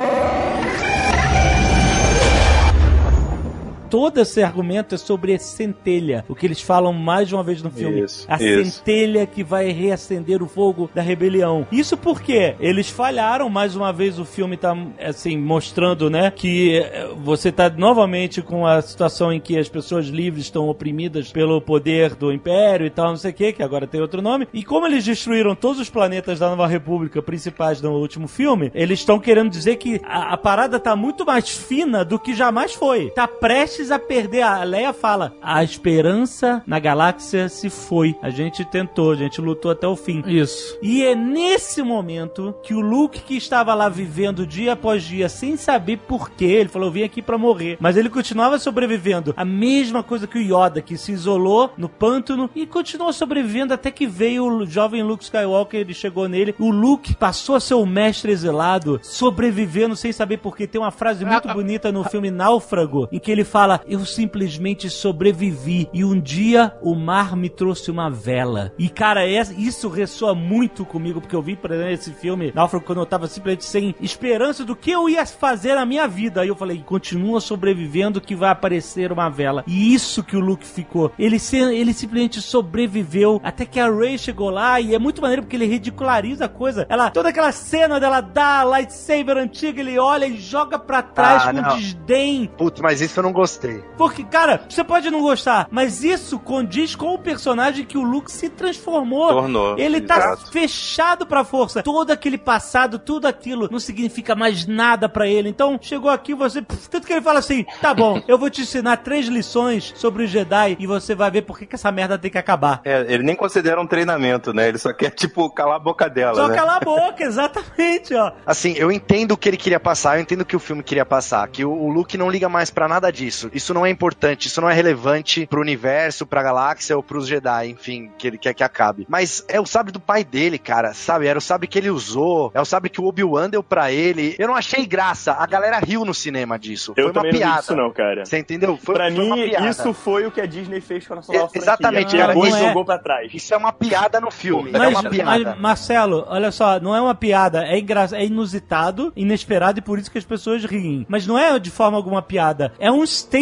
Todo 3.88 4.20
esse 4.20 4.42
argumento 4.42 4.94
é 4.94 4.98
sobre 4.98 5.34
a 5.34 5.38
centelha, 5.38 6.24
o 6.28 6.34
que 6.34 6.46
eles 6.46 6.60
falam 6.60 6.92
mais 6.92 7.28
de 7.28 7.34
uma 7.34 7.42
vez 7.42 7.62
no 7.62 7.70
filme. 7.70 8.02
Isso, 8.02 8.26
a 8.28 8.36
isso. 8.36 8.78
centelha 8.78 9.26
que 9.26 9.44
vai 9.44 9.70
reacender 9.70 10.42
o 10.42 10.48
fogo 10.48 10.90
da 10.94 11.02
rebelião. 11.02 11.66
Isso 11.70 11.96
porque 11.96 12.54
eles 12.58 12.88
falharam, 12.88 13.48
mais 13.48 13.76
uma 13.76 13.92
vez 13.92 14.18
o 14.18 14.24
filme 14.24 14.56
tá, 14.56 14.76
assim, 15.00 15.36
mostrando, 15.36 16.10
né, 16.10 16.30
que 16.30 16.78
eh, 16.78 17.10
você 17.22 17.52
tá 17.52 17.70
novamente 17.70 18.42
com 18.42 18.66
a 18.66 18.80
situação 18.82 19.32
em 19.32 19.40
que 19.40 19.58
as 19.58 19.68
pessoas 19.68 20.06
livres 20.06 20.44
estão 20.44 20.68
oprimidas 20.68 21.30
pelo 21.30 21.60
poder 21.60 22.14
do 22.14 22.32
Império 22.32 22.86
e 22.86 22.90
tal, 22.90 23.08
não 23.08 23.16
sei 23.16 23.30
o 23.30 23.34
que, 23.34 23.52
que 23.52 23.62
agora 23.62 23.86
tem 23.86 24.00
outro 24.00 24.20
nome. 24.22 24.48
E 24.52 24.62
como 24.62 24.86
eles 24.86 25.04
destruíram 25.04 25.54
todos 25.54 25.80
os 25.80 25.90
planetas 25.90 26.38
da 26.38 26.48
Nova 26.48 26.66
República 26.66 27.22
principais 27.22 27.80
no 27.80 27.92
último 27.92 28.28
filme, 28.28 28.70
eles 28.74 29.00
estão 29.00 29.18
querendo 29.18 29.50
dizer 29.50 29.76
que 29.76 30.00
a, 30.04 30.34
a 30.34 30.36
parada 30.36 30.78
tá 30.78 30.96
muito 30.96 31.24
mais 31.24 31.48
fina 31.48 32.04
do 32.04 32.18
que 32.18 32.34
jamais 32.34 32.74
foi. 32.74 33.10
Tá 33.10 33.28
prestes 33.28 33.75
a 33.90 33.98
perder. 33.98 34.42
A 34.42 34.62
Leia 34.64 34.92
fala: 34.92 35.34
a 35.40 35.62
esperança 35.62 36.62
na 36.66 36.78
galáxia 36.78 37.48
se 37.48 37.70
foi. 37.70 38.16
A 38.22 38.30
gente 38.30 38.64
tentou, 38.64 39.12
a 39.12 39.16
gente 39.16 39.40
lutou 39.40 39.70
até 39.70 39.86
o 39.86 39.96
fim. 39.96 40.22
Isso. 40.26 40.78
E 40.82 41.04
é 41.04 41.14
nesse 41.14 41.82
momento 41.82 42.54
que 42.62 42.74
o 42.74 42.80
Luke, 42.80 43.20
que 43.20 43.36
estava 43.36 43.74
lá 43.74 43.88
vivendo 43.88 44.46
dia 44.46 44.72
após 44.72 45.02
dia, 45.02 45.28
sem 45.28 45.56
saber 45.56 45.98
porquê, 45.98 46.44
ele 46.44 46.68
falou: 46.68 46.88
Eu 46.88 46.92
vim 46.92 47.02
aqui 47.02 47.22
pra 47.22 47.38
morrer. 47.38 47.76
Mas 47.80 47.96
ele 47.96 48.08
continuava 48.08 48.58
sobrevivendo. 48.58 49.34
A 49.36 49.44
mesma 49.44 50.02
coisa 50.02 50.26
que 50.26 50.38
o 50.38 50.42
Yoda, 50.42 50.80
que 50.80 50.96
se 50.96 51.12
isolou 51.12 51.70
no 51.76 51.88
pântano 51.88 52.50
e 52.54 52.66
continuou 52.66 53.12
sobrevivendo 53.12 53.74
até 53.74 53.90
que 53.90 54.06
veio 54.06 54.44
o 54.46 54.66
jovem 54.66 55.02
Luke 55.02 55.24
Skywalker. 55.24 55.80
Ele 55.80 55.94
chegou 55.94 56.28
nele. 56.28 56.54
O 56.58 56.70
Luke 56.70 57.14
passou 57.14 57.56
a 57.56 57.60
ser 57.60 57.74
o 57.74 57.86
mestre 57.86 58.32
exilado, 58.32 58.98
sobrevivendo 59.02 59.96
sem 59.96 60.12
saber 60.12 60.38
porquê. 60.38 60.66
Tem 60.66 60.80
uma 60.80 60.90
frase 60.90 61.24
muito 61.24 61.48
bonita 61.48 61.92
no 61.92 62.04
filme 62.04 62.30
Náufrago, 62.30 63.08
em 63.10 63.18
que 63.18 63.30
ele 63.30 63.44
fala: 63.44 63.65
Eu 63.86 64.04
simplesmente 64.04 64.88
sobrevivi 64.88 65.88
e 65.92 66.04
um 66.04 66.18
dia 66.20 66.72
o 66.82 66.94
mar 66.94 67.36
me 67.36 67.48
trouxe 67.48 67.90
uma 67.90 68.10
vela. 68.10 68.72
E 68.78 68.88
cara, 68.88 69.26
isso 69.26 69.88
ressoa 69.88 70.34
muito 70.34 70.84
comigo, 70.84 71.20
porque 71.20 71.34
eu 71.36 71.42
vi, 71.42 71.56
por 71.56 71.70
exemplo, 71.72 71.92
esse 71.92 72.12
filme 72.12 72.52
Náufrago 72.54 72.84
quando 72.84 72.98
eu 73.00 73.06
tava 73.06 73.26
simplesmente 73.26 73.64
sem 73.64 73.94
esperança 74.00 74.64
do 74.64 74.76
que 74.76 74.90
eu 74.90 75.08
ia 75.08 75.24
fazer 75.26 75.74
na 75.74 75.84
minha 75.86 76.06
vida. 76.06 76.40
Aí 76.42 76.48
eu 76.48 76.56
falei: 76.56 76.82
Continua 76.86 77.40
sobrevivendo 77.40 78.20
que 78.20 78.34
vai 78.34 78.50
aparecer 78.50 79.10
uma 79.12 79.28
vela. 79.28 79.64
E 79.66 79.92
isso 79.94 80.22
que 80.22 80.36
o 80.36 80.40
Luke 80.40 80.66
ficou. 80.66 81.10
Ele, 81.18 81.36
ele 81.72 81.92
simplesmente 81.92 82.40
sobreviveu 82.40 83.40
até 83.42 83.64
que 83.64 83.80
a 83.80 83.90
Rey 83.90 84.18
chegou 84.18 84.50
lá 84.50 84.80
e 84.80 84.94
é 84.94 84.98
muito 84.98 85.20
maneiro 85.20 85.42
porque 85.42 85.56
ele 85.56 85.66
ridiculariza 85.66 86.44
a 86.44 86.48
coisa. 86.48 86.86
Ela, 86.88 87.10
toda 87.10 87.30
aquela 87.30 87.52
cena 87.52 87.98
dela 87.98 88.20
dá 88.20 88.60
a 88.60 88.64
lightsaber 88.64 89.36
antiga, 89.36 89.80
ele 89.80 89.98
olha 89.98 90.26
e 90.26 90.36
joga 90.38 90.78
pra 90.78 91.02
trás 91.02 91.42
Ah, 91.46 91.52
com 91.52 91.60
não. 91.60 91.76
desdém. 91.76 92.50
Putz, 92.56 92.80
mas 92.80 93.00
isso 93.00 93.18
eu 93.18 93.22
não 93.24 93.32
gostei. 93.32 93.55
Porque, 93.96 94.24
cara, 94.24 94.62
você 94.68 94.84
pode 94.84 95.10
não 95.10 95.20
gostar, 95.20 95.66
mas 95.70 96.04
isso 96.04 96.38
condiz 96.38 96.94
com 96.94 97.14
o 97.14 97.18
personagem 97.18 97.84
que 97.84 97.98
o 97.98 98.02
Luke 98.02 98.30
se 98.30 98.48
transformou. 98.48 99.28
Tornou, 99.28 99.78
Ele 99.78 100.00
tá 100.00 100.16
exato. 100.18 100.50
fechado 100.50 101.26
pra 101.26 101.44
força. 101.44 101.82
Todo 101.82 102.10
aquele 102.10 102.38
passado, 102.38 102.98
tudo 102.98 103.26
aquilo 103.26 103.68
não 103.70 103.78
significa 103.80 104.34
mais 104.34 104.66
nada 104.66 105.08
pra 105.08 105.26
ele. 105.26 105.48
Então, 105.48 105.78
chegou 105.80 106.10
aqui 106.10 106.34
você. 106.34 106.62
Tanto 106.90 107.06
que 107.06 107.12
ele 107.12 107.22
fala 107.22 107.38
assim: 107.38 107.64
tá 107.80 107.94
bom, 107.94 108.20
eu 108.28 108.38
vou 108.38 108.50
te 108.50 108.62
ensinar 108.62 108.98
três 108.98 109.26
lições 109.26 109.92
sobre 109.96 110.24
o 110.24 110.26
Jedi 110.26 110.76
e 110.78 110.86
você 110.86 111.14
vai 111.14 111.30
ver 111.30 111.42
por 111.42 111.58
que, 111.58 111.66
que 111.66 111.74
essa 111.74 111.90
merda 111.92 112.18
tem 112.18 112.30
que 112.30 112.38
acabar. 112.38 112.80
É, 112.84 113.04
ele 113.08 113.22
nem 113.22 113.36
considera 113.36 113.80
um 113.80 113.86
treinamento, 113.86 114.52
né? 114.52 114.68
Ele 114.68 114.78
só 114.78 114.92
quer, 114.92 115.10
tipo, 115.10 115.48
calar 115.50 115.76
a 115.76 115.78
boca 115.80 116.08
dela, 116.08 116.34
Só 116.34 116.48
né? 116.48 116.56
calar 116.56 116.76
a 116.76 116.80
boca, 116.84 117.22
exatamente, 117.24 118.14
ó. 118.14 118.32
Assim, 118.44 118.74
eu 118.76 118.90
entendo 118.90 119.32
o 119.32 119.36
que 119.36 119.48
ele 119.48 119.56
queria 119.56 119.80
passar, 119.80 120.16
eu 120.16 120.22
entendo 120.22 120.42
o 120.42 120.44
que 120.44 120.56
o 120.56 120.60
filme 120.60 120.82
queria 120.82 121.04
passar, 121.04 121.46
que 121.48 121.64
o, 121.64 121.70
o 121.70 121.88
Luke 121.90 122.16
não 122.18 122.30
liga 122.30 122.48
mais 122.48 122.70
pra 122.70 122.88
nada 122.88 123.10
disso. 123.10 123.45
Isso 123.52 123.72
não 123.74 123.84
é 123.86 123.90
importante, 123.90 124.46
isso 124.48 124.60
não 124.60 124.68
é 124.70 124.74
relevante 124.74 125.46
pro 125.46 125.60
universo, 125.60 126.26
pra 126.26 126.42
galáxia 126.42 126.96
ou 126.96 127.02
pros 127.02 127.26
Jedi, 127.26 127.68
enfim, 127.70 128.10
que 128.18 128.26
ele 128.26 128.38
quer 128.38 128.54
que 128.54 128.62
acabe. 128.64 129.06
Mas 129.08 129.44
é 129.48 129.60
o 129.60 129.66
sabre 129.66 129.92
do 129.92 130.00
pai 130.00 130.24
dele, 130.24 130.58
cara, 130.58 130.92
sabe? 130.94 131.26
Era 131.26 131.38
o 131.38 131.42
sabre 131.42 131.66
que 131.66 131.78
ele 131.78 131.90
usou, 131.90 132.50
é 132.54 132.60
o 132.60 132.64
sabre 132.64 132.90
que 132.90 133.00
o 133.00 133.04
Obi-Wan 133.06 133.48
deu 133.50 133.62
pra 133.62 133.90
ele. 133.92 134.34
Eu 134.38 134.48
não 134.48 134.54
achei 134.56 134.86
graça, 134.86 135.32
a 135.32 135.46
galera 135.46 135.78
riu 135.78 136.04
no 136.04 136.14
cinema 136.14 136.58
disso. 136.58 136.92
Eu 136.96 137.04
foi 137.04 137.04
uma 137.04 137.12
também 137.14 137.32
não 137.32 137.38
vi 137.38 137.44
piada. 137.44 137.60
isso 137.60 137.76
não, 137.76 137.90
cara. 137.92 138.24
Você 138.24 138.38
entendeu? 138.38 138.76
Foi, 138.82 138.94
pra 138.94 139.10
foi 139.10 139.24
mim, 139.24 139.48
piada. 139.50 139.68
isso 139.68 139.92
foi 139.92 140.26
o 140.26 140.30
que 140.30 140.40
a 140.40 140.46
Disney 140.46 140.80
fez 140.80 141.06
com 141.06 141.14
a 141.14 141.16
nossa 141.16 141.32
E- 141.32 141.36
nova 141.36 141.48
franquia. 141.50 141.62
exatamente, 141.70 142.16
cara, 142.16 142.34
não 142.34 142.46
é. 142.46 142.50
jogou 142.50 142.84
pra 142.84 142.98
trás. 142.98 143.32
Isso 143.34 143.52
é 143.52 143.56
uma 143.56 143.72
piada 143.72 144.20
no 144.20 144.30
filme. 144.30 144.70
é 144.70 144.78
Mas, 144.78 144.88
uma 144.90 145.10
piada. 145.10 145.50
mas, 145.50 145.58
Marcelo, 145.60 146.24
olha 146.28 146.50
só, 146.50 146.78
não 146.80 146.94
é 146.94 147.00
uma 147.00 147.14
piada, 147.14 147.64
é, 147.64 147.78
é 147.78 148.24
inusitado, 148.24 149.12
inesperado 149.16 149.78
e 149.78 149.82
por 149.82 149.98
isso 149.98 150.10
que 150.10 150.18
as 150.18 150.24
pessoas 150.24 150.64
riem. 150.64 151.04
Mas 151.08 151.26
não 151.26 151.38
é 151.38 151.58
de 151.58 151.70
forma 151.70 151.96
alguma 151.96 152.22
piada, 152.22 152.72
é 152.78 152.90
um 152.90 153.04
statement. 153.06 153.35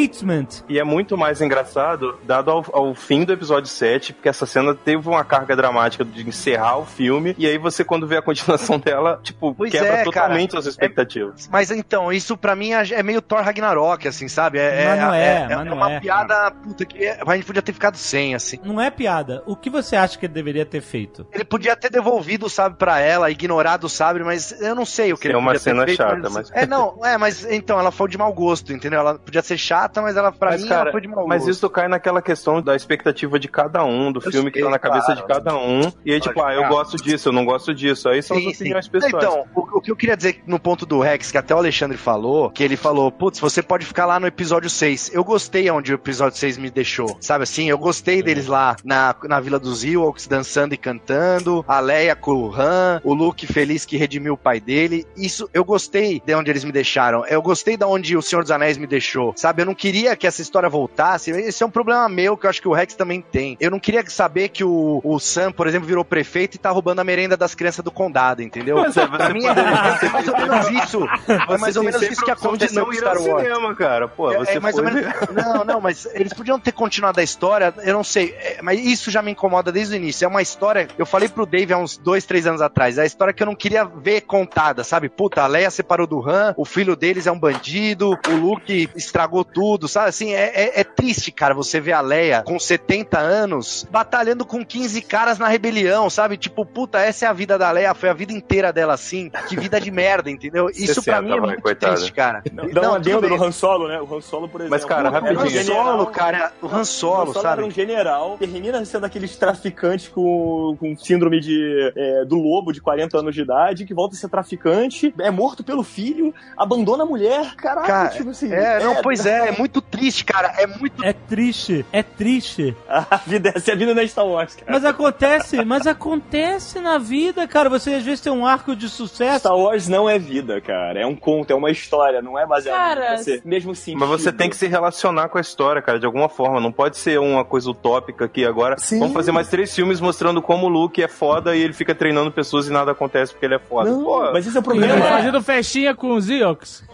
E 0.68 0.78
é 0.78 0.85
muito 0.85 1.16
mais 1.16 1.40
engraçado, 1.40 2.18
dado 2.24 2.50
ao, 2.50 2.64
ao 2.72 2.94
fim 2.94 3.24
do 3.24 3.33
episódio 3.33 3.68
7, 3.68 4.12
porque 4.14 4.28
essa 4.28 4.46
cena 4.46 4.74
teve 4.74 5.09
uma 5.09 5.24
carga 5.24 5.54
dramática 5.57 6.04
de 6.04 6.26
encerrar 6.28 6.78
o 6.78 6.85
filme, 6.87 7.35
e 7.38 7.46
aí 7.46 7.59
você, 7.59 7.85
quando 7.85 8.07
vê 8.07 8.16
a 8.16 8.22
continuação 8.22 8.78
dela, 8.80 9.20
tipo, 9.22 9.54
Pois 9.54 9.70
quebra 9.70 9.98
é, 9.98 10.04
totalmente 10.04 10.50
cara. 10.50 10.61
as 10.61 10.66
expectativas. 10.66 11.48
Mas 11.50 11.70
então, 11.70 12.12
isso 12.12 12.37
pra 12.37 12.54
mim 12.57 12.72
é 12.72 12.85
é 12.94 13.02
meio 13.02 13.22
Thor 13.22 13.40
Ragnarok, 13.42 14.07
assim, 14.07 14.28
sabe? 14.28 14.59
É, 14.59 14.87
Mas 14.88 15.00
não 15.00 15.14
é, 15.14 15.48
mas 15.57 15.66
não 15.66 15.76
uma 15.76 15.92
é. 15.92 16.00
piada, 16.00 16.50
puta, 16.50 16.85
que 16.85 17.04
é- 17.04 17.18
a 17.26 17.35
gente 17.37 17.46
podia 17.46 17.62
ter 17.62 17.72
ficado 17.72 17.96
sem, 17.96 18.35
assim. 18.35 18.59
Não 18.62 18.80
é 18.80 18.90
piada. 18.90 19.42
O 19.46 19.57
que 19.57 19.70
você 19.70 19.96
acha 19.96 20.18
que 20.18 20.26
ele 20.26 20.33
deveria 20.35 20.66
ter 20.66 20.80
feito? 20.80 21.26
Ele 21.33 21.44
podia 21.44 21.74
ter 21.76 21.90
devolvido 21.90 22.46
o 22.46 22.50
sabre 22.50 22.76
pra 22.78 23.00
ela, 23.00 23.30
ignorado 23.30 23.85
o 23.85 23.88
sabre, 23.88 24.22
mas 24.22 24.52
eu 24.61 24.74
não 24.74 24.85
sei 24.85 25.12
o 25.12 25.16
que 25.16 25.28
É 25.28 25.30
ele 25.30 25.38
uma 25.38 25.52
podia 25.52 25.61
ter 25.61 25.70
cena 25.70 25.85
feito, 25.85 25.96
chata, 25.96 26.30
mas- 26.30 26.50
É, 26.52 26.66
não, 26.66 26.98
é, 27.04 27.16
mas 27.16 27.44
então, 27.50 27.78
ela 27.78 27.90
foi 27.90 28.09
de 28.09 28.18
mau 28.18 28.33
gosto, 28.33 28.72
entendeu? 28.72 29.00
Ela 29.00 29.18
podia 29.18 29.42
ser 29.42 29.57
chata 29.59 29.84
chata, 29.85 30.03
mas 30.03 30.16
ela, 30.16 30.33
pra 30.33 30.51
Mas, 30.53 30.62
mim, 30.62 30.68
cara, 30.68 30.83
ela 30.83 30.92
foi 30.92 31.01
de 31.01 31.09
mau 31.09 31.27
mas 31.27 31.47
isso 31.47 31.68
cai 31.68 31.88
naquela 31.88 32.23
questão 32.23 32.61
da 32.62 32.75
expectativa 32.75 33.38
de 33.38 33.49
cada 33.49 33.85
um, 33.85 34.11
do 34.11 34.20
Eu 34.25 34.31
filme 34.31 34.51
que 34.51 34.59
sei, 34.59 34.64
tá 34.64 34.70
na 34.70 34.79
cabeça 34.79 35.09
cara. 35.09 35.20
de 35.20 35.27
cada 35.27 35.57
um. 35.57 35.92
E 36.05 36.12
aí, 36.12 36.20
tipo, 36.20 36.42
ah, 36.42 36.55
eu 36.55 36.68
gosto 36.68 36.97
disso, 36.97 37.29
eu 37.29 37.33
não 37.33 37.44
gosto 37.44 37.75
disso. 37.75 38.09
Aí 38.09 38.23
são 38.23 38.37
Sim, 38.37 38.49
as 38.49 38.57
sim. 38.57 38.64
opiniões 38.64 38.88
pessoais. 38.88 39.14
Então, 39.14 39.44
o, 39.55 39.79
o 39.79 39.81
que 39.81 39.90
eu 39.90 39.97
queria 39.97 40.16
dizer 40.16 40.42
no 40.47 40.59
ponto 40.59 40.87
do 40.87 41.01
Rex, 41.01 41.31
que 41.31 41.38
até 41.38 41.55
o 41.55 41.59
Alexandre 41.59 41.97
falou, 41.97 42.51
que 42.51 42.62
ele 42.62 42.77
falou, 42.77 43.11
putz, 43.11 43.38
você 43.38 43.62
pode 43.62 43.85
ficar 43.85 44.07
lá 44.07 44.18
no 44.18 44.27
episódio 44.27 44.70
6. 44.70 45.12
Eu 45.14 45.25
gostei 45.25 45.70
onde 45.70 45.92
o 45.92 45.97
episódio 45.97 46.38
6 46.38 46.59
me 46.59 46.70
deixou, 46.70 47.16
sabe 47.20 47.44
assim? 47.44 47.68
Eu 47.68 47.79
gostei 47.79 48.23
deles 48.23 48.47
lá 48.47 48.77
na, 48.85 49.14
na 49.25 49.40
Vila 49.40 49.59
dos 49.59 49.85
Ewoks, 49.85 50.27
dançando 50.27 50.75
e 50.75 50.77
cantando, 50.77 51.64
a 51.66 51.81
Leia 51.81 52.16
com 52.16 52.33
o 52.33 52.55
Han, 52.55 53.01
o 53.05 53.14
Luke 53.14 53.47
feliz 53.47 53.85
que 53.85 53.97
redimiu 53.97 54.35
o 54.35 54.38
pai 54.38 54.61
dele. 54.61 55.07
Isso, 55.16 55.49
eu 55.53 55.64
gostei 55.64 56.23
de 56.25 56.35
onde 56.35 56.51
eles 56.51 56.64
me 56.64 56.73
deixaram. 56.73 57.27
Eu 57.27 57.42
gostei 57.42 57.77
de 57.77 57.85
onde 57.85 58.16
o 58.16 58.23
Senhor 58.23 58.42
dos 58.42 58.51
Anéis 58.51 58.79
me 58.79 58.87
deixou, 58.87 59.33
sabe? 59.37 59.62
Eu 59.62 59.66
não 59.66 59.73
queria 59.74 60.16
que 60.16 60.26
essa 60.26 60.42
história 60.42 60.68
voltasse. 60.68 61.30
Esse 61.30 61.62
é 61.62 61.66
um 61.66 61.70
problema 61.70 62.08
meu, 62.08 62.37
que 62.37 62.46
eu 62.46 62.50
acho 62.50 62.60
que 62.60 62.68
o 62.68 62.72
Rex 62.72 62.94
também 62.94 63.20
tem. 63.20 63.56
Eu 63.60 63.70
não 63.70 63.78
queria 63.80 64.04
saber 64.08 64.48
que 64.48 64.64
o, 64.64 65.00
o 65.04 65.18
Sam, 65.18 65.52
por 65.52 65.66
exemplo, 65.66 65.87
virou 65.87 66.04
prefeito 66.04 66.54
e 66.54 66.58
tá 66.58 66.70
roubando 66.70 67.00
a 67.00 67.04
merenda 67.04 67.37
das 67.37 67.54
crianças 67.54 67.84
do 67.84 67.90
condado, 67.90 68.42
entendeu? 68.42 68.76
Mas 68.76 68.96
é, 68.96 69.06
Pra 69.06 69.26
você 69.26 69.32
mim 69.32 69.46
é, 69.46 69.50
é 69.50 70.08
mais 70.10 70.28
ou 70.28 70.37
menos 70.37 70.70
isso. 70.70 71.08
É 71.28 71.58
mais 71.58 71.76
ou 71.76 71.82
menos 71.84 72.02
isso 72.02 72.24
que 72.24 72.30
aconteceu 72.30 72.82
não 72.82 72.87
com 72.87 72.92
Star 72.96 73.16
Wars. 73.20 73.42
cinema, 73.42 73.74
cara. 73.74 74.08
Pô, 74.08 74.30
É, 74.32 74.38
você 74.38 74.56
é 74.56 74.60
mais 74.60 74.76
ou 74.76 74.82
foi... 74.84 74.92
menos. 74.92 75.12
Não, 75.34 75.64
não, 75.64 75.80
mas 75.80 76.06
eles 76.14 76.32
podiam 76.32 76.58
ter 76.58 76.72
continuado 76.72 77.20
a 77.20 77.22
história, 77.22 77.72
eu 77.82 77.92
não 77.94 78.04
sei. 78.04 78.34
é, 78.38 78.58
mas 78.62 78.78
isso 78.84 79.10
já 79.10 79.22
me 79.22 79.30
incomoda 79.32 79.70
desde 79.72 79.94
o 79.94 79.96
início. 79.96 80.24
É 80.24 80.28
uma 80.28 80.42
história. 80.42 80.88
Eu 80.98 81.06
falei 81.06 81.28
pro 81.28 81.46
Dave 81.46 81.72
há 81.72 81.78
uns 81.78 81.96
dois, 81.96 82.24
três 82.24 82.46
anos 82.46 82.60
atrás. 82.60 82.98
É 82.98 83.02
a 83.02 83.06
história 83.06 83.32
que 83.32 83.42
eu 83.42 83.46
não 83.46 83.54
queria 83.54 83.84
ver 83.84 84.22
contada, 84.22 84.82
sabe? 84.84 85.08
Puta, 85.08 85.42
a 85.42 85.46
Leia 85.46 85.70
separou 85.70 86.06
do 86.06 86.28
Han, 86.28 86.54
o 86.56 86.64
filho 86.64 86.96
deles 86.96 87.26
é 87.26 87.32
um 87.32 87.38
bandido, 87.38 88.18
o 88.28 88.37
Luke 88.37 88.88
estragou 88.96 89.44
tudo, 89.44 89.63
sabe? 89.88 90.09
Assim, 90.09 90.33
é, 90.35 90.53
é- 90.55 90.81
é 90.81 90.85
triste, 90.85 91.31
cara, 91.33 91.55
você 91.55 91.81
ver 91.81 91.92
a 91.92 92.00
Leia 92.00 92.42
com 92.42 92.59
70 92.59 93.18
anos 93.18 93.87
batalhando 93.90 94.44
com 94.44 94.64
15 94.64 95.00
caras 95.03 95.38
na 95.38 95.48
rebelião, 95.48 96.09
sabe? 96.11 96.37
Tipo, 96.37 96.64
puta, 96.64 96.98
essa 96.98 97.27
é 97.27 97.29
a 97.29 97.33
vida 97.33 97.59
da 97.59 97.70
Leia, 97.70 97.94
foi 97.94 98.09
a 98.09 98.12
vida 98.14 98.33
inteira 98.33 98.72
dela 98.72 98.94
assim. 98.94 99.31
Que 99.48 99.57
vida 99.57 99.81
de 99.81 99.90
merda, 99.90 100.31
entendeu? 100.31 100.68
Isso 100.70 101.03
pra 101.03 101.16
60, 101.18 101.22
mim 101.22 101.33
é 101.37 101.40
muito 101.40 101.62
coitada. 101.62 101.94
triste, 101.94 102.12
cara. 102.12 102.42
Dá 102.53 102.62
um 102.62 102.68
tudo 102.68 102.94
adendo 102.94 103.29
no 103.29 103.42
Han 103.44 103.53
Solo, 103.53 103.88
né? 103.88 104.00
O 104.00 104.14
Han 104.16 104.20
Solo, 104.20 104.48
por 104.48 104.61
exemplo. 104.61 104.77
Mas, 104.77 104.85
cara, 104.85 105.09
um 105.09 105.12
rapidinho. 105.12 105.40
O 105.40 105.42
Han 105.44 105.62
Solo, 105.64 106.07
cara, 106.07 106.53
o 106.62 106.66
Han 106.66 106.81
O 106.81 106.85
Solo, 106.85 107.20
Han 107.22 107.33
Solo 107.33 107.42
sabe? 107.42 107.59
era 107.61 107.66
um 107.66 107.70
general, 107.70 108.37
termina 108.38 108.85
sendo 108.85 109.07
aqueles 109.07 109.37
traficantes 109.37 110.09
com, 110.09 110.77
com 110.79 110.96
síndrome 110.96 111.40
de, 111.40 111.92
é, 111.96 112.24
do 112.24 112.37
lobo 112.37 112.72
de 112.72 112.81
40 112.81 113.18
anos 113.18 113.35
de 113.35 113.42
idade, 113.42 113.85
que 113.85 113.94
volta 113.94 114.14
a 114.14 114.18
ser 114.18 114.29
traficante, 114.29 115.14
é 115.20 115.31
morto 115.31 115.62
pelo 115.64 115.83
filho, 115.83 116.35
abandona 116.57 117.05
a 117.05 117.07
mulher. 117.07 117.55
Caraca, 117.57 117.87
Cara, 117.87 118.09
tipo 118.11 118.31
assim. 118.31 118.53
É, 118.53 118.83
não, 118.83 119.03
pois 119.03 119.24
é, 119.27 119.43
é 119.48 119.52
muito 119.52 119.80
triste, 119.80 120.24
cara. 120.24 120.52
É 120.59 120.66
muito. 120.66 121.04
É 121.04 121.12
triste, 121.12 121.85
é 121.92 122.02
triste. 122.02 122.76
A 122.88 123.16
vida, 123.16 123.52
essa 123.54 123.70
é 123.70 123.74
a 123.74 123.76
vida 123.76 123.94
da 123.94 124.07
Star 124.07 124.26
Wars, 124.26 124.54
cara. 124.54 124.72
Mas 124.72 124.85
acontece, 124.85 125.64
mas 125.64 125.87
acontece 125.87 126.78
na 126.80 126.98
vida, 126.98 127.46
cara. 127.46 127.68
Você 127.68 127.94
às 127.94 128.04
vezes 128.04 128.20
tem 128.20 128.33
um 128.33 128.46
arco 128.46 128.74
de 128.74 128.88
sucesso. 128.88 129.40
Star 129.40 129.57
Wars 129.57 129.88
não 129.88 130.09
é 130.09 130.18
vida, 130.18 130.61
cara. 130.61 131.00
É 131.00 131.07
um 131.07 131.16
conto, 131.16 131.50
é 131.50 131.54
uma 131.54 131.70
história, 131.70 132.20
não 132.22 132.38
é 132.38 132.46
baseado 132.46 132.76
Cara, 132.76 133.14
em 133.14 133.18
você. 133.18 133.42
Mesmo 133.44 133.74
sentido. 133.74 134.00
Mas 134.00 134.09
você 134.09 134.33
tem 134.33 134.48
que 134.48 134.57
se 134.57 134.66
relacionar 134.66 135.28
com 135.28 135.38
a 135.38 135.40
história, 135.40 135.83
cara, 135.83 135.98
de 135.98 136.07
alguma 136.07 136.28
forma. 136.28 136.61
Não 136.61 136.72
pode 136.72 136.96
ser 136.96 137.18
uma 137.18 137.44
coisa 137.44 137.70
utópica 137.70 138.24
aqui 138.24 138.44
agora. 138.44 138.76
Sim. 138.78 138.98
Vamos 138.98 139.14
fazer 139.14 139.33
mais 139.33 139.48
três 139.48 139.74
filmes 139.74 140.00
mostrando 140.00 140.40
como 140.40 140.66
o 140.66 140.68
Luke 140.68 141.02
é 141.02 141.09
foda 141.09 141.54
e 141.57 141.61
ele 141.61 141.72
fica 141.72 141.94
treinando 141.94 142.30
pessoas 142.30 142.68
e 142.68 142.72
nada 142.72 142.92
acontece 142.92 143.33
porque 143.33 143.46
ele 143.46 143.54
é 143.54 143.59
foda. 143.59 143.90
Não, 143.90 144.04
Pô, 144.04 144.33
mas 144.33 144.46
esse 144.46 144.57
é 144.57 144.61
o 144.61 144.62
problema. 144.62 145.00
fazendo 145.02 145.42
festinha 145.42 145.94
com 145.94 146.14
os 146.14 146.28
Eox. 146.28 146.85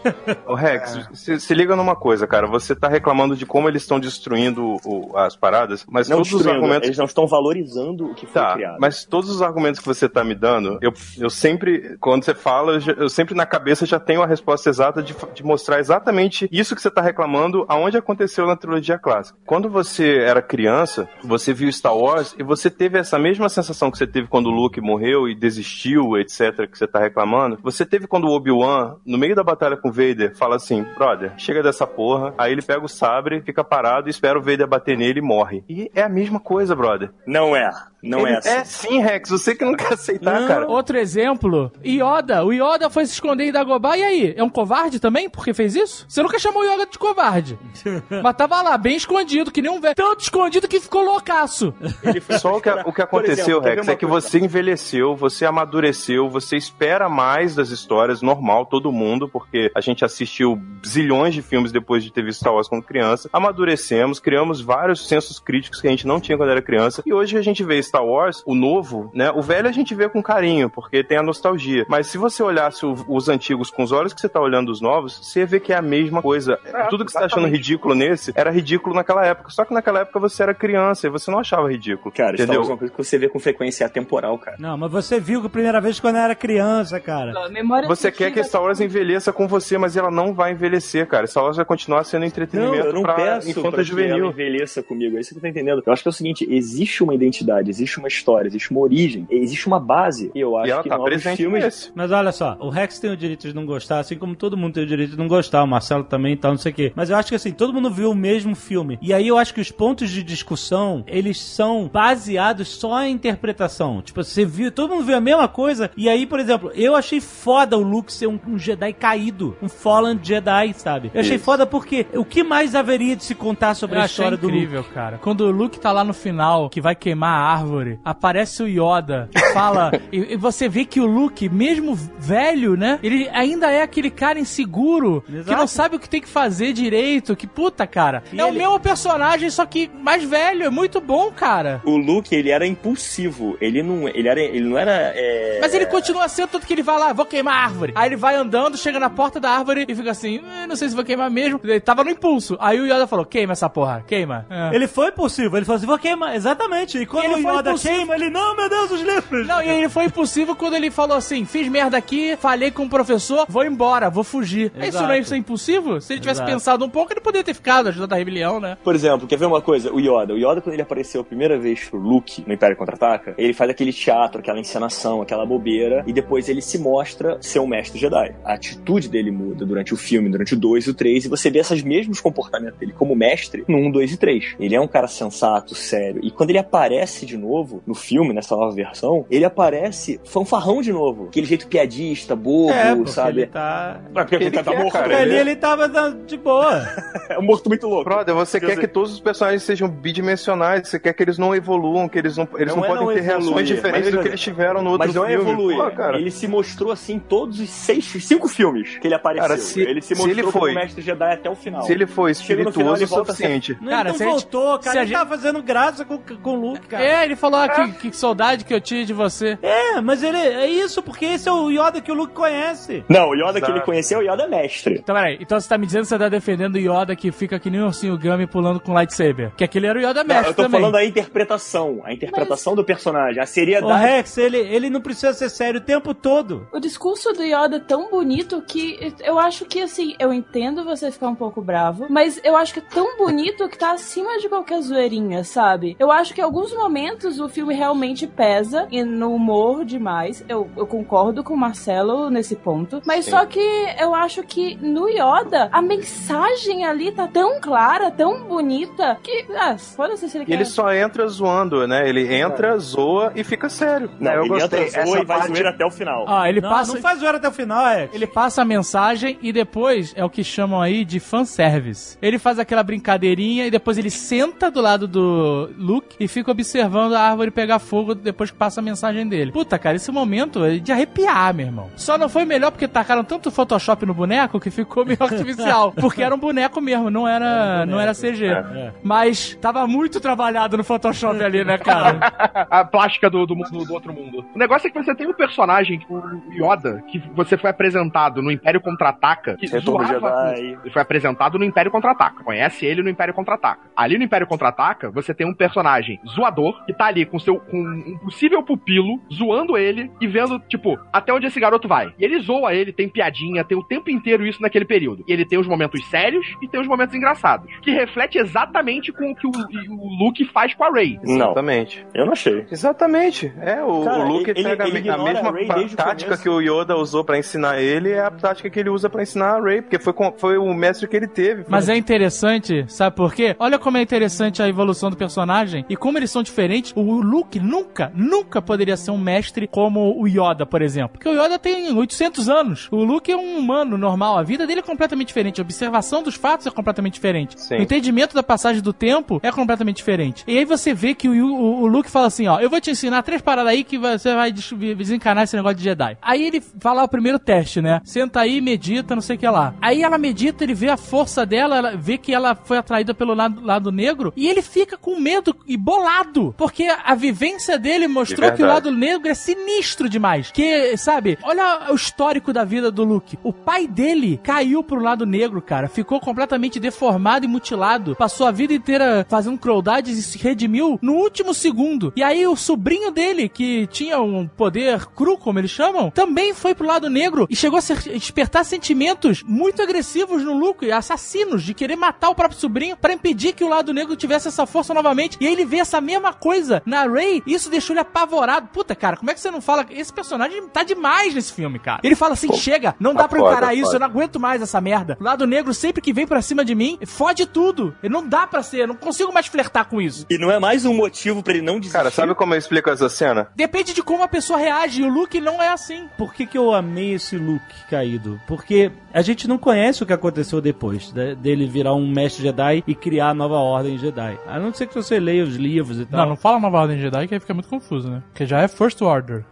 Ô, 0.45 0.53
Rex, 0.55 0.99
se, 1.13 1.39
se 1.39 1.53
liga 1.53 1.75
numa 1.75 1.95
coisa, 1.95 2.27
cara. 2.27 2.40
Você 2.47 2.75
tá 2.75 2.87
reclamando 2.87 3.35
de 3.35 3.45
como 3.45 3.67
eles 3.67 3.81
estão 3.83 3.99
destruindo 3.99 4.77
o- 4.85 5.17
as 5.17 5.35
paradas, 5.35 5.85
mas 5.89 6.07
Não 6.09 6.17
todos 6.17 6.33
os 6.33 6.47
argumentos. 6.47 6.87
eles 6.87 6.97
não 6.97 7.05
estão 7.05 7.27
valorizando 7.27 8.05
o 8.11 8.15
que 8.15 8.25
foi 8.25 8.41
Tá, 8.41 8.53
criado. 8.53 8.77
mas 8.79 9.05
todos 9.05 9.29
os 9.29 9.41
argumentos 9.41 9.79
que 9.79 9.85
você 9.87 10.07
tá 10.07 10.23
me 10.23 10.35
dando, 10.35 10.77
eu, 10.81 10.93
eu 11.17 11.29
sempre, 11.29 11.97
quando 11.99 12.23
você 12.23 12.33
fala, 12.33 12.73
eu, 12.73 12.93
eu 13.03 13.09
sempre 13.09 13.35
na 13.35 13.45
cabeça 13.45 13.85
já 13.85 13.99
tenho 13.99 14.21
a 14.21 14.25
resposta 14.27 14.69
exata 14.69 15.01
de, 15.01 15.15
de 15.33 15.43
mostrar 15.43 15.79
exatamente 15.79 16.47
isso 16.51 16.75
que 16.75 16.81
você 16.81 16.91
tá 16.91 17.01
reclamando, 17.01 17.65
aonde 17.67 17.97
aconteceu 17.97 18.45
na 18.45 18.55
trilogia 18.55 18.97
clássica. 18.97 19.37
Quando 19.45 19.69
você 19.69 20.19
era 20.19 20.41
criança, 20.41 21.07
você 21.23 21.53
viu 21.53 21.71
Star 21.71 21.95
Wars 21.95 22.35
e 22.37 22.43
você 22.43 22.69
teve 22.69 22.97
essa 22.97 23.17
mesma 23.19 23.49
sensação 23.49 23.89
que 23.91 23.97
você 23.97 24.07
teve 24.07 24.27
quando 24.27 24.47
o 24.47 24.51
Luke 24.51 24.79
morreu 24.81 25.27
e 25.27 25.35
desistiu, 25.35 26.17
etc., 26.17 26.67
que 26.69 26.77
você 26.77 26.87
tá 26.87 26.99
reclamando. 26.99 27.57
Você 27.63 27.85
teve 27.85 28.07
quando 28.07 28.25
o 28.25 28.31
Obi-Wan, 28.31 28.95
no 29.05 29.17
meio 29.17 29.35
da 29.35 29.43
batalha 29.43 29.77
com 29.77 29.89
o 29.89 29.91
Vader, 29.91 30.35
fala 30.35 30.55
assim: 30.55 30.83
brother, 30.97 31.33
chega 31.37 31.61
dessa 31.63 31.85
porra. 31.87 32.30
Aí 32.37 32.51
ele 32.51 32.61
pega 32.61 32.83
o 32.83 32.89
sabre, 32.89 33.41
fica 33.41 33.63
parado 33.63 34.07
e 34.07 34.11
espera 34.11 34.37
o 34.37 34.41
Vader 34.41 34.67
bater 34.67 34.97
nele 34.97 35.19
e 35.19 35.23
morre. 35.23 35.63
E 35.67 35.91
é 35.93 36.01
a 36.01 36.09
mesma 36.09 36.39
coisa, 36.39 36.75
brother. 36.75 37.11
Não 37.25 37.55
é. 37.55 37.69
Não 38.03 38.19
Ele- 38.27 38.31
é 38.31 38.37
assim. 38.37 38.49
É 38.49 38.63
sim, 38.63 38.99
Rex. 39.01 39.29
Você 39.29 39.55
que 39.55 39.63
não 39.65 39.75
quer 39.75 39.93
aceitar, 39.93 40.41
Não, 40.41 40.47
cara. 40.47 40.67
Outro 40.67 40.97
exemplo, 40.97 41.71
Yoda. 41.85 42.43
O 42.43 42.51
Yoda 42.51 42.89
foi 42.89 43.05
se 43.05 43.13
esconder 43.13 43.45
em 43.45 43.51
Dagobah, 43.51 43.97
e 43.97 44.03
aí? 44.03 44.33
É 44.35 44.43
um 44.43 44.49
covarde 44.49 44.99
também? 44.99 45.29
Porque 45.29 45.53
fez 45.53 45.75
isso? 45.75 46.05
Você 46.09 46.21
nunca 46.23 46.39
chamou 46.39 46.63
o 46.63 46.65
Yoda 46.65 46.85
de 46.85 46.97
covarde. 46.97 47.57
Mas 48.23 48.35
tava 48.35 48.61
lá, 48.61 48.77
bem 48.77 48.95
escondido, 48.95 49.51
que 49.51 49.61
nem 49.61 49.71
um 49.71 49.79
velho. 49.79 49.95
Tanto 49.95 50.21
escondido 50.21 50.67
que 50.67 50.79
ficou 50.79 51.03
loucaço. 51.03 51.73
Ele 52.03 52.19
foi 52.19 52.37
Só 52.39 52.57
o 52.57 52.61
que, 52.61 52.69
o 52.69 52.91
que 52.93 53.01
aconteceu, 53.01 53.59
exemplo, 53.59 53.61
Rex, 53.75 53.87
é 53.87 53.95
que 53.95 54.05
coisa? 54.05 54.27
você 54.29 54.39
envelheceu, 54.39 55.15
você 55.15 55.45
amadureceu, 55.45 56.29
você 56.29 56.55
espera 56.57 57.07
mais 57.09 57.55
das 57.55 57.69
histórias, 57.69 58.21
normal, 58.21 58.65
todo 58.65 58.91
mundo, 58.91 59.27
porque 59.29 59.71
a 59.75 59.81
gente 59.81 60.03
assistiu 60.03 60.59
zilhões 60.85 61.33
de 61.33 61.41
filmes 61.41 61.71
depois 61.71 62.03
de 62.03 62.11
ter 62.11 62.23
visto 62.23 62.39
Star 62.39 62.53
Wars 62.53 62.67
quando 62.67 62.83
criança, 62.83 63.29
amadurecemos, 63.31 64.19
criamos 64.19 64.61
vários 64.61 65.07
sensos 65.07 65.39
críticos 65.39 65.81
que 65.81 65.87
a 65.87 65.91
gente 65.91 66.07
não 66.07 66.19
tinha 66.19 66.37
quando 66.37 66.49
era 66.51 66.61
criança, 66.61 67.03
e 67.05 67.13
hoje 67.13 67.37
a 67.37 67.41
gente 67.41 67.63
vê 67.63 67.77
Star 67.91 68.05
Wars, 68.05 68.41
o 68.45 68.55
novo, 68.55 69.11
né, 69.13 69.29
o 69.35 69.41
velho 69.41 69.67
a 69.67 69.71
gente 69.73 69.93
vê 69.93 70.07
com 70.07 70.23
carinho, 70.23 70.69
porque 70.69 71.03
tem 71.03 71.17
a 71.17 71.21
nostalgia, 71.23 71.85
mas 71.89 72.07
se 72.07 72.17
você 72.17 72.41
olhasse 72.41 72.85
o- 72.85 72.95
os 73.05 73.27
antigos 73.27 73.69
com 73.69 73.83
os 73.83 73.91
olhos 73.91 74.13
que 74.13 74.21
você 74.21 74.29
tá 74.29 74.39
olhando 74.39 74.71
os 74.71 74.79
novos, 74.79 75.19
você 75.21 75.41
ia 75.41 75.45
ver 75.45 75.59
que 75.59 75.73
é 75.73 75.75
a 75.75 75.81
mesma 75.81 76.21
coisa. 76.21 76.57
Tudo 76.89 77.03
que 77.05 77.11
você 77.11 77.19
tá 77.19 77.25
achando 77.25 77.47
ridículo 77.47 77.93
nesse, 77.93 78.31
era 78.33 78.49
ridículo 78.49 78.95
naquela 78.95 79.25
época, 79.25 79.49
só 79.49 79.65
que 79.65 79.73
naquela 79.73 79.99
época 79.99 80.19
você 80.21 80.41
era 80.41 80.53
criança 80.53 81.05
e 81.05 81.09
você 81.09 81.29
não 81.29 81.39
achava 81.39 81.69
ridículo. 81.69 82.13
Cara, 82.15 82.37
Star 82.37 82.45
entendeu? 82.45 82.61
Wars 82.61 82.69
é 82.69 82.71
uma 82.71 82.77
coisa 82.77 82.93
que 82.93 83.03
você 83.03 83.17
vê 83.17 83.27
com 83.27 83.39
frequência 83.39 83.83
é 83.83 83.87
atemporal, 83.87 84.37
cara. 84.37 84.55
Não, 84.57 84.77
mas 84.77 84.89
você 84.89 85.19
viu 85.19 85.41
que 85.41 85.47
a 85.47 85.49
primeira 85.49 85.81
vez 85.81 85.99
quando 85.99 86.15
era 86.15 86.33
criança, 86.33 86.97
cara. 86.97 87.49
Memória 87.49 87.89
Você 87.89 88.09
quer 88.09 88.31
que 88.31 88.41
Star 88.43 88.61
Wars 88.63 88.79
envelheça 88.79 89.33
com 89.33 89.47
você, 89.49 89.77
mas 89.77 89.97
ela 89.97 90.09
não 90.09 90.33
vai 90.33 90.53
envelhecer, 90.53 91.05
cara. 91.07 91.27
Star 91.27 91.43
Wars 91.43 91.57
vai 91.57 91.65
continuar 91.65 92.05
sendo 92.05 92.21
Não, 92.21 92.27
entretenimento 92.27 92.87
eu 92.87 92.93
não 92.93 93.01
pra 93.01 93.15
peço 93.15 93.49
infanto 93.49 93.61
pra 93.61 93.83
que 93.83 93.91
ela 93.91 94.01
juvenil. 94.07 94.27
envelheça 94.29 94.81
comigo. 94.81 95.17
É 95.17 95.19
isso 95.19 95.31
que 95.31 95.37
eu 95.37 95.41
tô 95.41 95.47
entendendo. 95.47 95.83
Eu 95.85 95.91
acho 95.91 96.01
que 96.03 96.07
é 96.07 96.11
o 96.11 96.13
seguinte, 96.13 96.47
existe 96.49 97.03
uma 97.03 97.13
identidade, 97.15 97.69
existe 97.81 97.99
uma 97.99 98.07
história, 98.07 98.47
existe 98.47 98.71
uma 98.71 98.79
origem, 98.81 99.27
existe 99.29 99.67
uma 99.67 99.79
base. 99.79 100.31
E 100.33 100.39
eu 100.39 100.55
acho 100.57 100.67
E 100.67 100.71
ela 100.71 100.83
que 100.83 100.89
tá 100.89 100.97
novos 100.97 101.23
filmes... 101.23 101.63
nesse. 101.63 101.91
Mas 101.95 102.11
olha 102.11 102.31
só, 102.31 102.57
o 102.59 102.69
Rex 102.69 102.99
tem 102.99 103.11
o 103.11 103.17
direito 103.17 103.47
de 103.47 103.55
não 103.55 103.65
gostar, 103.65 103.99
assim 103.99 104.17
como 104.17 104.35
todo 104.35 104.57
mundo 104.57 104.73
tem 104.73 104.83
o 104.83 104.87
direito 104.87 105.11
de 105.11 105.17
não 105.17 105.27
gostar, 105.27 105.63
o 105.63 105.67
Marcelo 105.67 106.03
também 106.03 106.33
e 106.33 106.37
tal, 106.37 106.51
não 106.51 106.57
sei 106.57 106.71
o 106.71 106.75
quê. 106.75 106.91
Mas 106.95 107.09
eu 107.09 107.17
acho 107.17 107.29
que 107.29 107.35
assim, 107.35 107.51
todo 107.51 107.73
mundo 107.73 107.89
viu 107.89 108.11
o 108.11 108.15
mesmo 108.15 108.55
filme. 108.55 108.97
E 109.01 109.13
aí 109.13 109.27
eu 109.27 109.37
acho 109.37 109.53
que 109.53 109.61
os 109.61 109.71
pontos 109.71 110.09
de 110.09 110.23
discussão, 110.23 111.03
eles 111.07 111.39
são 111.39 111.89
baseados 111.91 112.67
só 112.67 113.01
em 113.03 113.11
interpretação. 113.13 114.01
Tipo, 114.01 114.23
você 114.23 114.45
viu, 114.45 114.71
todo 114.71 114.89
mundo 114.91 115.03
viu 115.05 115.15
a 115.15 115.21
mesma 115.21 115.47
coisa. 115.47 115.89
E 115.97 116.07
aí, 116.09 116.25
por 116.25 116.39
exemplo, 116.39 116.71
eu 116.75 116.95
achei 116.95 117.19
foda 117.19 117.77
o 117.77 117.81
Luke 117.81 118.11
ser 118.11 118.27
um, 118.27 118.39
um 118.47 118.57
Jedi 118.57 118.93
caído, 118.93 119.55
um 119.61 119.69
Fallen 119.69 120.19
Jedi, 120.21 120.73
sabe? 120.73 121.11
Eu 121.13 121.21
achei 121.21 121.35
Isso. 121.35 121.45
foda 121.45 121.65
porque 121.65 122.05
o 122.13 122.23
que 122.25 122.43
mais 122.43 122.75
haveria 122.75 123.15
de 123.15 123.23
se 123.23 123.33
contar 123.35 123.73
sobre 123.75 123.97
Eu 123.97 124.01
a 124.01 124.05
achei 124.05 124.13
história 124.23 124.37
do 124.37 124.47
Luke? 124.47 124.57
incrível, 124.57 124.83
cara. 124.83 125.17
Quando 125.17 125.41
o 125.41 125.51
Luke 125.51 125.79
tá 125.79 125.91
lá 125.91 126.03
no 126.03 126.13
final, 126.13 126.69
que 126.69 126.81
vai 126.81 126.95
queimar 126.95 127.31
a 127.39 127.53
árvore, 127.53 127.70
aparece 128.03 128.63
o 128.63 128.67
Yoda 128.67 129.29
e 129.35 129.53
fala. 129.53 129.91
e, 130.11 130.33
e 130.33 130.37
você 130.37 130.67
vê 130.69 130.85
que 130.85 130.99
o 130.99 131.05
Luke, 131.05 131.47
mesmo 131.49 131.95
velho, 131.95 132.75
né? 132.75 132.99
Ele 133.03 133.29
ainda 133.33 133.71
é 133.71 133.81
aquele 133.81 134.09
cara 134.09 134.39
inseguro, 134.39 135.23
que 135.25 135.35
Exato. 135.37 135.57
não 135.57 135.67
sabe 135.67 135.95
o 135.95 135.99
que 135.99 136.09
tem 136.09 136.21
que 136.21 136.27
fazer 136.27 136.73
direito. 136.73 137.35
Que 137.35 137.47
puta, 137.47 137.85
cara. 137.87 138.23
E 138.31 138.39
é 138.39 138.45
o 138.45 138.49
ele- 138.49 138.57
mesmo 138.59 138.79
personagem, 138.79 139.49
só 139.49 139.65
que 139.65 139.89
mais 140.01 140.23
velho. 140.23 140.63
É 140.65 140.69
muito 140.69 140.99
bom, 141.01 141.31
cara. 141.31 141.81
O 141.85 141.97
Luke, 141.97 142.33
ele 142.35 142.49
era 142.49 142.65
impulsivo. 142.65 143.57
Ele 143.61 143.81
não, 143.83 144.07
ele 144.07 144.27
era, 144.27 144.39
ele 144.41 144.67
não 144.69 144.77
era... 144.77 144.91
é, 145.15 145.59
Mas 145.61 145.73
ele 145.73 145.85
continua 145.85 146.27
sendo 146.27 146.49
tanto 146.49 146.67
que 146.67 146.73
ele 146.73 146.83
vai 146.83 146.97
lá, 146.99 147.13
vou 147.13 147.25
queimar 147.25 147.53
a 147.55 147.63
árvore. 147.63 147.91
Aí 147.95 148.09
ele 148.09 148.15
vai 148.15 148.35
andando, 148.35 148.77
chega 148.77 148.99
na 148.99 149.09
porta 149.09 149.39
da 149.39 149.49
árvore 149.51 149.85
e 149.87 149.95
fica 149.95 150.11
assim, 150.11 150.41
"Eh, 150.63 150.67
não 150.67 150.75
sei 150.75 150.89
se 150.89 150.95
vou 150.95 151.03
queimar 151.05 151.29
mesmo. 151.29 151.59
Ele 151.63 151.79
tava 151.79 152.03
no 152.03 152.09
impulso. 152.09 152.57
Aí 152.59 152.79
o 152.79 152.85
Yoda 152.85 153.07
falou, 153.07 153.25
queima 153.25 153.53
essa 153.53 153.69
porra, 153.69 154.03
queima. 154.07 154.45
É. 154.49 154.75
Ele 154.75 154.87
foi 154.87 155.07
impulsivo, 155.09 155.55
ele 155.57 155.65
falou 155.65 155.77
assim, 155.77 155.85
vou 155.85 155.97
queimar, 155.99 156.35
exatamente. 156.35 156.97
E 156.97 157.05
quando 157.05 157.25
Ele 157.25 157.35
o 157.35 157.41
foi 157.41 157.53
Yoda 157.55 157.60
Yoda 157.61 157.69
impossível. 157.71 157.97
queima 157.97 158.15
ele, 158.15 158.29
não, 158.29 158.55
meu 158.55 158.69
Deus, 158.69 158.91
os 158.91 159.01
livros! 159.01 159.47
Não, 159.47 159.61
e 159.61 159.69
ele 159.69 159.89
foi 159.89 160.05
impossível 160.05 160.55
quando 160.55 160.75
ele 160.75 160.91
falou 160.91 161.17
assim: 161.17 161.45
fiz 161.45 161.67
merda 161.67 161.97
aqui, 161.97 162.35
falhei 162.37 162.71
com 162.71 162.83
o 162.83 162.89
professor, 162.89 163.45
vou 163.47 163.63
embora, 163.63 164.09
vou 164.09 164.23
fugir. 164.23 164.71
É 164.75 164.79
Isso 164.79 164.89
Exato. 164.89 165.05
não 165.05 165.11
é 165.13 165.19
isso 165.19 165.33
é 165.33 165.37
impossível? 165.37 166.01
Se 166.01 166.13
ele 166.13 166.19
tivesse 166.21 166.39
Exato. 166.39 166.51
pensado 166.51 166.85
um 166.85 166.89
pouco, 166.89 167.13
ele 167.13 167.21
poderia 167.21 167.43
ter 167.43 167.53
ficado 167.53 167.87
ajudando 167.87 168.13
a 168.13 168.15
rebelião, 168.15 168.59
né? 168.59 168.77
Por 168.83 168.95
exemplo, 168.95 169.27
quer 169.27 169.37
ver 169.37 169.45
uma 169.45 169.61
coisa? 169.61 169.91
O 169.91 169.99
Yoda. 169.99 170.33
O 170.33 170.37
Yoda, 170.37 170.61
quando 170.61 170.73
ele 170.73 170.81
apareceu 170.81 171.21
a 171.21 171.23
primeira 171.23 171.57
vez 171.57 171.83
pro 171.85 171.99
Luke 171.99 172.43
no 172.45 172.53
Império 172.53 172.75
Contra-Ataca, 172.75 173.33
ele 173.37 173.53
faz 173.53 173.69
aquele 173.69 173.93
teatro, 173.93 174.39
aquela 174.39 174.59
encenação, 174.59 175.21
aquela 175.21 175.45
bobeira, 175.45 176.03
e 176.07 176.13
depois 176.13 176.49
ele 176.49 176.61
se 176.61 176.77
mostra 176.77 177.37
ser 177.41 177.59
um 177.59 177.67
mestre 177.67 177.99
Jedi. 177.99 178.35
A 178.43 178.53
atitude 178.53 179.07
dele 179.09 179.31
muda 179.31 179.65
durante 179.65 179.93
o 179.93 179.97
filme, 179.97 180.29
durante 180.29 180.53
o 180.53 180.57
2 180.59 180.85
e 180.85 180.89
o 180.89 180.93
3, 180.93 181.25
e 181.25 181.29
você 181.29 181.49
vê 181.49 181.59
esses 181.59 181.83
mesmos 181.83 182.19
comportamentos 182.19 182.79
dele 182.79 182.93
como 182.97 183.15
mestre 183.15 183.63
no 183.67 183.77
1, 183.77 183.91
2 183.91 184.13
e 184.13 184.17
3. 184.17 184.55
Ele 184.59 184.75
é 184.75 184.81
um 184.81 184.87
cara 184.87 185.07
sensato, 185.07 185.75
sério. 185.75 186.21
E 186.23 186.31
quando 186.31 186.49
ele 186.49 186.59
aparece 186.59 187.25
de 187.25 187.37
novo 187.37 187.50
no 187.85 187.93
filme, 187.95 188.33
nessa 188.33 188.55
nova 188.55 188.73
versão, 188.73 189.25
ele 189.29 189.45
aparece 189.45 190.19
fanfarrão 190.25 190.81
de 190.81 190.91
novo. 190.91 191.27
Aquele 191.27 191.45
jeito 191.45 191.67
piadista, 191.67 192.35
bobo, 192.35 192.71
É, 192.71 192.95
sabe? 193.07 193.41
ele 193.41 193.47
tá... 193.47 193.99
Ah, 194.15 194.19
porque 194.21 194.35
ele, 194.35 194.45
Ele 194.45 194.51
tá, 194.51 194.63
tá 194.63 194.73
morto. 194.77 194.91
cara, 194.93 195.07
né? 195.07 195.21
Ali 195.21 195.35
ele 195.35 195.55
tava 195.55 195.87
de 196.25 196.37
boa. 196.37 196.81
É 197.29 197.39
um 197.39 197.43
morto 197.43 197.69
muito 197.69 197.87
louco. 197.87 198.03
Brother, 198.03 198.35
você 198.35 198.59
Quer 198.59 198.65
quer 198.65 198.71
dizer- 198.75 198.81
que 198.81 198.93
todos 198.93 199.13
os 199.13 199.19
personagens 199.21 199.63
sejam 199.63 199.87
bidimensionais, 199.87 200.87
você 200.87 200.99
quer 200.99 201.13
que 201.13 201.23
eles 201.23 201.37
não 201.37 201.55
evoluam, 201.55 202.07
que 202.09 202.17
eles 202.19 202.35
não, 202.37 202.47
eles 202.57 202.73
não, 202.75 202.81
Não 202.81 202.85
é 202.85 202.87
podem 202.89 203.05
não 203.05 203.13
ter 203.13 203.19
evoluir, 203.19 203.45
reações 203.45 203.67
diferentes 203.67 204.05
mas- 204.09 204.13
do 204.15 204.21
que 204.21 204.27
eles 204.29 204.39
tiveram 204.41 204.81
no 204.83 204.91
outro 204.91 205.07
Mas 205.07 205.15
não 205.15 205.25
filme. 205.25 205.41
evoluir. 205.51 205.77
Pô, 205.77 205.91
cara. 205.91 206.17
Ele 206.17 206.29
se 206.31 206.47
mostrou 206.47 206.91
assim 206.91 207.13
em 207.15 207.19
todos 207.19 207.59
os 207.59 207.69
seis, 207.69 208.05
cinco 208.05 208.47
filmes 208.49 208.97
que 208.97 209.07
ele 209.07 209.15
apareceu. 209.15 209.47
Cara, 209.47 209.57
se- 209.59 209.81
ele 209.81 210.01
se 210.01 210.09
se 210.09 210.13
mostrou 210.15 210.31
ele 210.31 210.41
como 210.43 210.51
foi- 210.51 210.73
mestre 210.73 211.01
Jedi 211.01 211.33
até 211.33 211.49
o 211.49 211.55
final. 211.55 211.81
Se 211.83 211.91
ele 211.93 212.05
final, 212.05 212.29
espirituoso 212.29 212.95
ele 212.97 213.05
o 213.05 213.07
volta 213.07 213.31
a 213.31 213.35
ser- 213.35 213.43
suficiente. 213.43 213.77
Não, 213.81 213.89
Cara, 213.89 214.09
ele 214.09 214.17
se 214.17 214.23
não 214.25 214.31
gente- 214.33 214.41
voltou, 214.51 214.73
se 214.77 214.83
cara. 214.83 214.97
Ele 214.99 215.05
gente- 215.07 215.17
tava 215.17 215.29
fazendo 215.29 215.63
graça 215.63 216.03
com, 216.05 216.17
com 216.17 216.49
o 216.51 216.55
Luke, 216.55 216.87
cara. 216.87 217.03
É, 217.03 217.23
ele 217.31 217.35
falou 217.35 217.59
ah, 217.59 217.69
que, 217.69 218.09
que 218.09 218.15
saudade 218.15 218.65
que 218.65 218.73
eu 218.73 218.81
tinha 218.81 219.05
de 219.05 219.13
você. 219.13 219.57
É, 219.61 220.01
mas 220.01 220.21
ele 220.23 220.37
é 220.37 220.67
isso, 220.67 221.01
porque 221.01 221.25
esse 221.25 221.47
é 221.47 221.51
o 221.51 221.69
Yoda 221.69 222.01
que 222.01 222.11
o 222.11 222.15
Luke 222.15 222.33
conhece. 222.33 223.03
Não, 223.09 223.29
o 223.29 223.35
Yoda 223.35 223.53
que 223.53 223.57
Exato. 223.59 223.71
ele 223.71 223.81
conheceu 223.81 224.21
é 224.21 224.23
o 224.23 224.33
Yoda 224.33 224.47
mestre. 224.47 224.95
Então, 225.01 225.15
peraí, 225.15 225.37
então 225.39 225.59
você 225.59 225.67
tá 225.67 225.77
me 225.77 225.85
dizendo 225.85 226.01
que 226.03 226.07
você 226.09 226.17
tá 226.19 226.29
defendendo 226.29 226.75
o 226.75 226.77
Yoda 226.79 227.15
que 227.15 227.31
fica 227.31 227.59
que 227.59 227.69
nem 227.69 227.81
um 227.81 227.85
ursinho 227.85 228.17
Gummy 228.17 228.47
pulando 228.47 228.79
com 228.79 228.93
lightsaber. 228.93 229.51
Que 229.55 229.63
aquele 229.63 229.87
era 229.87 229.97
o 229.97 230.01
Yoda 230.01 230.23
Não, 230.23 230.35
mestre 230.35 230.51
eu 230.51 230.55
tô 230.55 230.63
também. 230.63 230.79
falando 230.79 230.95
a 230.95 231.05
interpretação. 231.05 232.01
A 232.03 232.13
interpretação 232.13 232.75
do 232.75 232.83
personagem. 232.83 233.39
A 233.39 233.43
O 233.43 233.47
seriedade. 233.47 234.01
Rex, 234.05 234.37
ele, 234.37 234.57
ele 234.57 234.89
não 234.89 235.01
precisa 235.01 235.33
ser 235.33 235.49
sério 235.49 235.79
o 235.79 235.83
tempo 235.83 236.13
todo. 236.13 236.67
O 236.73 236.79
discurso 236.79 237.31
do 237.33 237.43
Yoda 237.43 237.77
é 237.77 237.79
tão 237.79 238.09
bonito 238.09 238.61
que 238.61 239.13
eu 239.23 239.39
acho 239.39 239.65
que, 239.65 239.81
assim, 239.81 240.15
eu 240.19 240.33
entendo 240.33 240.83
você 240.83 241.11
ficar 241.11 241.27
um 241.29 241.35
pouco 241.35 241.61
bravo, 241.61 242.07
mas 242.09 242.39
eu 242.43 242.55
acho 242.55 242.73
que 242.73 242.79
é 242.79 242.83
tão 242.83 243.17
bonito 243.17 243.67
que 243.69 243.77
tá 243.77 243.91
acima 243.93 244.37
de 244.39 244.49
qualquer 244.49 244.81
zoeirinha, 244.81 245.43
sabe? 245.43 245.95
Eu 245.99 246.11
acho 246.11 246.33
que 246.33 246.41
em 246.41 246.43
alguns 246.43 246.73
momentos 246.73 247.20
o 247.23 247.49
filme 247.49 247.73
realmente 247.73 248.25
pesa 248.27 248.87
e 248.91 249.03
no 249.03 249.33
humor 249.33 249.83
demais. 249.85 250.43
Eu, 250.47 250.69
eu 250.77 250.85
concordo 250.87 251.43
com 251.43 251.53
o 251.53 251.57
Marcelo 251.57 252.29
nesse 252.29 252.55
ponto, 252.55 253.01
mas 253.05 253.25
Sim. 253.25 253.31
só 253.31 253.45
que 253.45 253.59
eu 253.99 254.13
acho 254.15 254.43
que 254.43 254.75
no 254.81 255.07
Yoda 255.07 255.69
a 255.71 255.81
mensagem 255.81 256.85
ali 256.85 257.11
tá 257.11 257.27
tão 257.27 257.59
clara, 257.59 258.11
tão 258.11 258.43
bonita, 258.43 259.17
que, 259.23 259.45
ah, 259.55 259.77
foda-se 259.77 260.29
se 260.29 260.37
ele 260.37 260.43
E 260.43 260.47
quer. 260.47 260.53
ele 260.53 260.65
só 260.65 260.91
entra 260.93 261.27
zoando, 261.27 261.87
né? 261.87 262.07
Ele 262.07 262.33
entra, 262.33 262.77
zoa 262.77 263.31
e 263.35 263.43
fica 263.43 263.69
sério. 263.69 264.09
Não, 264.19 264.31
eu 264.33 264.41
ele 264.41 264.49
gostei. 264.49 264.87
entra, 264.87 264.91
zoa 264.91 265.01
Essa 265.03 265.09
e 265.23 265.25
vai 265.25 265.37
parte- 265.37 265.47
zoeira 265.53 265.69
até 265.69 265.85
o 265.85 265.91
final. 265.91 266.25
Ah, 266.27 266.49
ele 266.49 266.61
não, 266.61 266.69
passa. 266.69 266.93
não 266.93 267.01
faz 267.01 267.19
zoeira 267.19 267.37
até 267.37 267.47
o 267.47 267.51
final, 267.51 267.85
Rex. 267.85 268.13
Ele 268.13 268.27
passa 268.27 268.61
a 268.61 268.65
mensagem 268.65 269.37
e 269.41 269.51
depois 269.51 270.13
é 270.15 270.23
o 270.23 270.29
que 270.29 270.43
chamam 270.43 270.81
aí 270.81 271.03
de 271.05 271.19
fanservice. 271.19 272.17
Ele 272.21 272.37
faz 272.39 272.59
aquela 272.59 272.83
brincadeirinha 272.83 273.65
e 273.65 273.71
depois 273.71 273.97
ele 273.97 274.09
senta 274.09 274.69
do 274.71 274.81
lado 274.81 275.07
do 275.07 275.69
Luke 275.77 276.15
e 276.19 276.27
fica 276.27 276.51
observando 276.51 277.10
a 277.15 277.21
árvore 277.21 277.51
pegar 277.51 277.79
fogo 277.79 278.13
depois 278.15 278.51
que 278.51 278.57
passa 278.57 278.79
a 278.79 278.83
mensagem 278.83 279.27
dele. 279.27 279.51
Puta, 279.51 279.77
cara, 279.79 279.95
esse 279.95 280.11
momento 280.11 280.63
é 280.63 280.77
de 280.77 280.91
arrepiar, 280.91 281.53
meu 281.53 281.65
irmão. 281.67 281.89
Só 281.95 282.17
não 282.17 282.29
foi 282.29 282.45
melhor 282.45 282.71
porque 282.71 282.87
tacaram 282.87 283.23
tanto 283.23 283.51
Photoshop 283.51 284.05
no 284.05 284.13
boneco 284.13 284.59
que 284.59 284.69
ficou 284.69 285.05
meio 285.05 285.17
artificial. 285.21 285.91
Porque 285.93 286.21
era 286.23 286.33
um 286.33 286.37
boneco 286.37 286.79
mesmo, 286.81 287.09
não 287.09 287.27
era, 287.27 287.85
não 287.85 287.99
era 287.99 288.13
CG. 288.13 288.45
É. 288.45 288.91
Mas 289.03 289.55
tava 289.61 289.85
muito 289.87 290.19
trabalhado 290.19 290.77
no 290.77 290.83
Photoshop 290.83 291.41
ali, 291.43 291.63
né, 291.63 291.77
cara? 291.77 292.19
a 292.69 292.83
plástica 292.85 293.29
do, 293.29 293.45
do, 293.45 293.55
mundo- 293.55 293.85
do 293.85 293.93
outro 293.93 294.13
mundo. 294.13 294.45
O 294.53 294.57
negócio 294.57 294.87
é 294.87 294.91
que 294.91 295.01
você 295.03 295.13
tem 295.15 295.27
um 295.27 295.33
personagem, 295.33 296.01
o 296.09 296.21
Yoda, 296.51 297.03
que 297.07 297.19
você 297.35 297.57
foi 297.57 297.69
apresentado 297.69 298.41
no 298.41 298.51
Império 298.51 298.81
Contra-Ataca. 298.81 299.57
Retorno 299.61 300.07
Jedi. 300.07 300.77
Ele 300.83 300.91
foi 300.91 301.01
apresentado 301.01 301.57
no 301.57 301.65
Império 301.65 301.91
Contra-Ataca. 301.91 302.43
Conhece 302.43 302.85
ele 302.85 303.01
no 303.03 303.09
Império 303.09 303.33
Contra-Ataca. 303.33 303.81
Ali 303.95 304.17
no 304.17 304.23
Império 304.23 304.47
Contra-Ataca, 304.47 305.09
você 305.11 305.33
tem 305.33 305.47
um 305.47 305.53
personagem 305.53 306.19
zoador 306.27 306.83
que 306.85 306.93
tá 307.01 307.07
ali 307.07 307.25
com 307.25 307.39
seu 307.39 307.59
com 307.59 307.77
um 307.79 308.17
possível 308.19 308.61
pupilo, 308.61 309.19
zoando 309.33 309.75
ele 309.75 310.11
e 310.21 310.27
vendo, 310.27 310.59
tipo, 310.69 310.99
até 311.11 311.33
onde 311.33 311.47
esse 311.47 311.59
garoto 311.59 311.87
vai. 311.87 312.13
E 312.19 312.23
ele 312.23 312.39
zoa 312.41 312.75
ele, 312.75 312.93
tem 312.93 313.09
piadinha, 313.09 313.63
tem 313.63 313.75
o 313.75 313.83
tempo 313.83 314.11
inteiro 314.11 314.45
isso 314.45 314.61
naquele 314.61 314.85
período. 314.85 315.23
E 315.27 315.33
ele 315.33 315.43
tem 315.43 315.57
os 315.59 315.65
momentos 315.67 316.05
sérios 316.09 316.45
e 316.61 316.67
tem 316.67 316.79
os 316.79 316.87
momentos 316.87 317.15
engraçados. 317.15 317.67
Que 317.81 317.89
reflete 317.89 318.37
exatamente 318.37 319.11
com 319.11 319.31
o 319.31 319.35
que 319.35 319.47
o, 319.47 319.49
o 319.49 320.23
Luke 320.23 320.45
faz 320.45 320.75
com 320.75 320.83
a 320.83 320.91
Rey. 320.91 321.17
Não, 321.23 321.35
Exatamente. 321.45 322.05
eu 322.13 322.25
não 322.25 322.33
achei. 322.33 322.65
Exatamente. 322.71 323.51
É, 323.59 323.81
o, 323.83 324.03
Cara, 324.03 324.23
o 324.23 324.27
Luke 324.27 324.51
ele- 324.51 324.63
pega 324.63 324.83
a 324.83 324.87
ele 324.87 325.09
a, 325.09 325.15
a 325.15 325.23
mesma 325.23 325.49
o 325.49 325.95
tática 325.95 326.37
que 326.37 326.49
o 326.49 326.61
Yoda 326.61 326.95
usou 326.95 327.23
pra 327.25 327.39
ensinar 327.39 327.81
ele, 327.81 328.11
é 328.11 328.19
a 328.19 328.29
tática 328.29 328.69
que 328.69 328.79
ele 328.79 328.89
usa 328.89 329.09
pra 329.09 329.23
ensinar 329.23 329.57
a 329.57 329.61
Rey, 329.61 329.81
porque 329.81 329.97
foi, 329.97 330.13
com- 330.13 330.33
foi 330.37 330.57
o 330.57 330.71
mestre 330.73 331.07
que 331.07 331.15
ele 331.15 331.27
teve. 331.27 331.63
Mas 331.67 331.89
é 331.89 331.95
interessante, 331.95 332.85
sabe 332.87 333.15
por 333.15 333.33
quê? 333.33 333.55
Olha 333.57 333.79
como 333.79 333.97
é 333.97 334.01
interessante 334.01 334.61
a 334.61 334.67
evolução 334.69 335.09
do 335.09 335.17
personagem 335.17 335.83
e 335.89 335.95
como 335.95 336.17
eles 336.19 336.29
são 336.29 336.43
diferentes. 336.43 336.90
O 336.95 337.21
Luke 337.21 337.59
nunca, 337.59 338.11
nunca 338.15 338.61
poderia 338.61 338.97
ser 338.97 339.11
um 339.11 339.17
mestre 339.17 339.67
como 339.67 340.19
o 340.19 340.27
Yoda, 340.27 340.65
por 340.65 340.81
exemplo. 340.81 341.11
Porque 341.19 341.29
o 341.29 341.33
Yoda 341.33 341.57
tem 341.59 341.91
800 341.93 342.49
anos. 342.49 342.87
O 342.91 343.03
Luke 343.03 343.31
é 343.31 343.35
um 343.37 343.57
humano 343.57 343.97
normal. 343.97 344.37
A 344.37 344.43
vida 344.43 344.65
dele 344.67 344.79
é 344.79 344.83
completamente 344.83 345.27
diferente. 345.27 345.59
A 345.59 345.63
observação 345.63 346.23
dos 346.23 346.35
fatos 346.35 346.67
é 346.67 346.71
completamente 346.71 347.13
diferente. 347.13 347.59
Sim. 347.61 347.75
O 347.77 347.81
entendimento 347.81 348.33
da 348.35 348.43
passagem 348.43 348.81
do 348.81 348.93
tempo 348.93 349.39
é 349.43 349.51
completamente 349.51 349.97
diferente. 349.97 350.43
E 350.47 350.57
aí 350.57 350.65
você 350.65 350.93
vê 350.93 351.13
que 351.13 351.27
o, 351.29 351.33
o- 351.55 351.81
o 351.81 351.87
Luke 351.87 352.09
fala 352.09 352.27
assim, 352.27 352.47
ó, 352.47 352.59
eu 352.59 352.69
vou 352.69 352.79
te 352.81 352.91
ensinar 352.91 353.21
três 353.23 353.41
paradas 353.41 353.71
aí 353.71 353.83
que 353.83 353.97
você 353.97 354.33
vai 354.33 354.51
des- 354.51 354.71
desencanar 354.97 355.43
esse 355.43 355.55
negócio 355.55 355.77
de 355.77 355.83
Jedi. 355.83 356.17
Aí 356.21 356.43
ele 356.45 356.61
fala 356.79 357.03
o 357.03 357.07
primeiro 357.07 357.39
teste, 357.39 357.81
né? 357.81 358.01
Senta 358.03 358.39
aí, 358.41 358.61
medita, 358.61 359.15
não 359.15 359.21
sei 359.21 359.35
o 359.35 359.39
que 359.39 359.47
lá. 359.47 359.73
Aí 359.81 360.03
ela 360.03 360.17
medita, 360.17 360.63
ele 360.63 360.73
vê 360.73 360.89
a 360.89 360.97
força 360.97 361.45
dela, 361.45 361.77
ela 361.77 361.95
vê 361.95 362.17
que 362.17 362.33
ela 362.33 362.55
foi 362.55 362.77
atraída 362.77 363.13
pelo 363.13 363.33
lado, 363.33 363.61
lado 363.61 363.91
negro 363.91 364.31
e 364.35 364.47
ele 364.47 364.61
fica 364.61 364.97
com 364.97 365.19
medo 365.19 365.55
e 365.67 365.77
bolado, 365.77 366.53
porque 366.57 366.80
a 366.89 367.15
vivência 367.15 367.77
dele 367.77 368.07
mostrou 368.07 368.49
De 368.49 368.57
que 368.57 368.63
o 368.63 368.67
lado 368.67 368.91
negro 368.91 369.29
é 369.29 369.33
sinistro 369.33 370.09
demais. 370.09 370.51
Que, 370.51 370.95
sabe, 370.97 371.37
olha 371.43 371.91
o 371.91 371.95
histórico 371.95 372.53
da 372.53 372.63
vida 372.63 372.91
do 372.91 373.03
Luke. 373.03 373.37
O 373.43 373.53
pai 373.53 373.87
dele 373.87 374.39
caiu 374.43 374.83
pro 374.83 375.01
lado 375.01 375.25
negro, 375.25 375.61
cara. 375.61 375.87
Ficou 375.87 376.19
completamente 376.19 376.79
deformado 376.79 377.45
e 377.45 377.47
mutilado. 377.47 378.15
Passou 378.15 378.47
a 378.47 378.51
vida 378.51 378.73
inteira 378.73 379.25
fazendo 379.29 379.57
crueldades 379.57 380.17
e 380.17 380.23
se 380.23 380.37
redimiu 380.37 380.99
no 381.01 381.13
último 381.13 381.53
segundo. 381.53 382.13
E 382.15 382.23
aí 382.23 382.45
o 382.47 382.55
sobrinho 382.55 383.11
dele, 383.11 383.49
que 383.49 383.87
tinha 383.87 384.19
um 384.21 384.47
poder 384.47 385.05
cru, 385.07 385.37
como 385.37 385.59
eles 385.59 385.71
chamam, 385.71 386.09
também 386.09 386.53
foi 386.53 386.73
pro 386.73 386.87
lado 386.87 387.09
negro 387.09 387.47
e 387.49 387.55
chegou 387.55 387.79
a 387.79 387.81
despertar 387.81 388.63
sentimentos 388.63 389.43
muito 389.43 389.81
agressivos 389.81 390.43
no 390.43 390.57
Luke, 390.57 390.91
assassinos, 390.91 391.63
de 391.63 391.73
querer 391.73 391.95
matar 391.95 392.29
o 392.29 392.35
próprio 392.35 392.59
sobrinho 392.59 392.97
pra 392.97 393.13
impedir 393.13 393.53
que 393.53 393.63
o 393.63 393.69
lado 393.69 393.93
negro 393.93 394.15
tivesse 394.15 394.47
essa 394.47 394.65
força 394.65 394.93
novamente. 394.93 395.37
E 395.39 395.47
aí 395.47 395.53
ele 395.53 395.65
vê 395.65 395.77
essa 395.77 395.99
mesma 395.99 396.33
coisa 396.33 396.70
na 396.85 397.03
Rey, 397.07 397.41
e 397.45 397.53
isso 397.53 397.69
deixou 397.69 397.93
ele 397.93 398.01
apavorado. 398.01 398.67
Puta, 398.71 398.95
cara, 398.95 399.17
como 399.17 399.31
é 399.31 399.33
que 399.33 399.39
você 399.39 399.49
não 399.51 399.61
fala? 399.61 399.85
Esse 399.89 400.13
personagem 400.13 400.67
tá 400.67 400.83
demais 400.83 401.33
nesse 401.33 401.51
filme, 401.53 401.79
cara. 401.79 401.99
Ele 402.03 402.15
fala 402.15 402.33
assim: 402.33 402.51
chega, 402.53 402.95
não 402.99 403.13
dá 403.13 403.27
pra 403.27 403.39
foda, 403.39 403.51
encarar 403.51 403.73
isso, 403.73 403.93
eu 403.95 403.99
não 403.99 404.07
aguento 404.07 404.39
mais 404.39 404.61
essa 404.61 404.79
merda. 404.79 405.17
O 405.19 405.23
lado 405.23 405.45
negro, 405.47 405.73
sempre 405.73 406.01
que 406.01 406.13
vem 406.13 406.27
pra 406.27 406.41
cima 406.41 406.63
de 406.63 406.75
mim, 406.75 406.97
fode 407.05 407.45
tudo. 407.45 407.95
Ele 408.03 408.13
não 408.13 408.27
dá 408.27 408.45
pra 408.47 408.61
ser, 408.63 408.81
eu 408.81 408.87
não 408.87 408.95
consigo 408.95 409.33
mais 409.33 409.47
flertar 409.47 409.85
com 409.85 410.01
isso. 410.01 410.25
E 410.29 410.37
não 410.37 410.51
é 410.51 410.59
mais 410.59 410.85
um 410.85 410.93
motivo 410.93 411.41
pra 411.43 411.53
ele 411.53 411.61
não 411.61 411.75
desistir. 411.79 411.97
Cara, 411.97 412.11
sabe 412.11 412.35
como 412.35 412.53
eu 412.53 412.57
explico 412.59 412.89
essa 412.89 413.09
cena? 413.09 413.47
Depende 413.55 413.93
de 413.93 414.03
como 414.03 414.23
a 414.23 414.27
pessoa 414.27 414.59
reage, 414.59 415.01
e 415.01 415.05
o 415.05 415.09
Luke 415.09 415.39
não 415.41 415.61
é 415.61 415.69
assim. 415.69 416.07
Por 416.17 416.33
que, 416.33 416.45
que 416.45 416.57
eu 416.57 416.73
amei 416.73 417.13
esse 417.13 417.37
Luke 417.37 417.73
caído? 417.89 418.39
Porque 418.47 418.91
a 419.13 419.21
gente 419.21 419.47
não 419.47 419.57
conhece 419.57 420.03
o 420.03 420.05
que 420.05 420.13
aconteceu 420.13 420.61
depois 420.61 421.11
de- 421.11 421.35
dele 421.35 421.65
virar 421.67 421.93
um 421.93 422.07
mestre 422.07 422.43
Jedi 422.43 422.83
e 422.87 422.95
criar 422.95 423.29
a 423.29 423.33
nova 423.33 423.55
ordem 423.55 423.97
Jedi. 423.97 424.37
A 424.47 424.59
não 424.59 424.73
ser 424.73 424.87
que 424.87 424.95
você 424.95 425.19
leia 425.19 425.43
os 425.43 425.55
livros 425.55 425.99
e 425.99 426.05
tal. 426.05 426.21
Não, 426.21 426.29
não 426.29 426.35
fala 426.35 426.59
Nova 426.61 426.79
Ordem 426.79 426.99
Jedi, 426.99 427.27
que 427.27 427.33
aí 427.33 427.39
fica 427.39 427.53
muito 427.53 427.67
confuso, 427.69 428.09
né? 428.09 428.21
Porque 428.31 428.45
já 428.45 428.61
é 428.61 428.67
First 428.67 429.01
Order. 429.01 429.43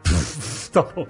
Tá 0.72 0.82
bom. 0.84 1.06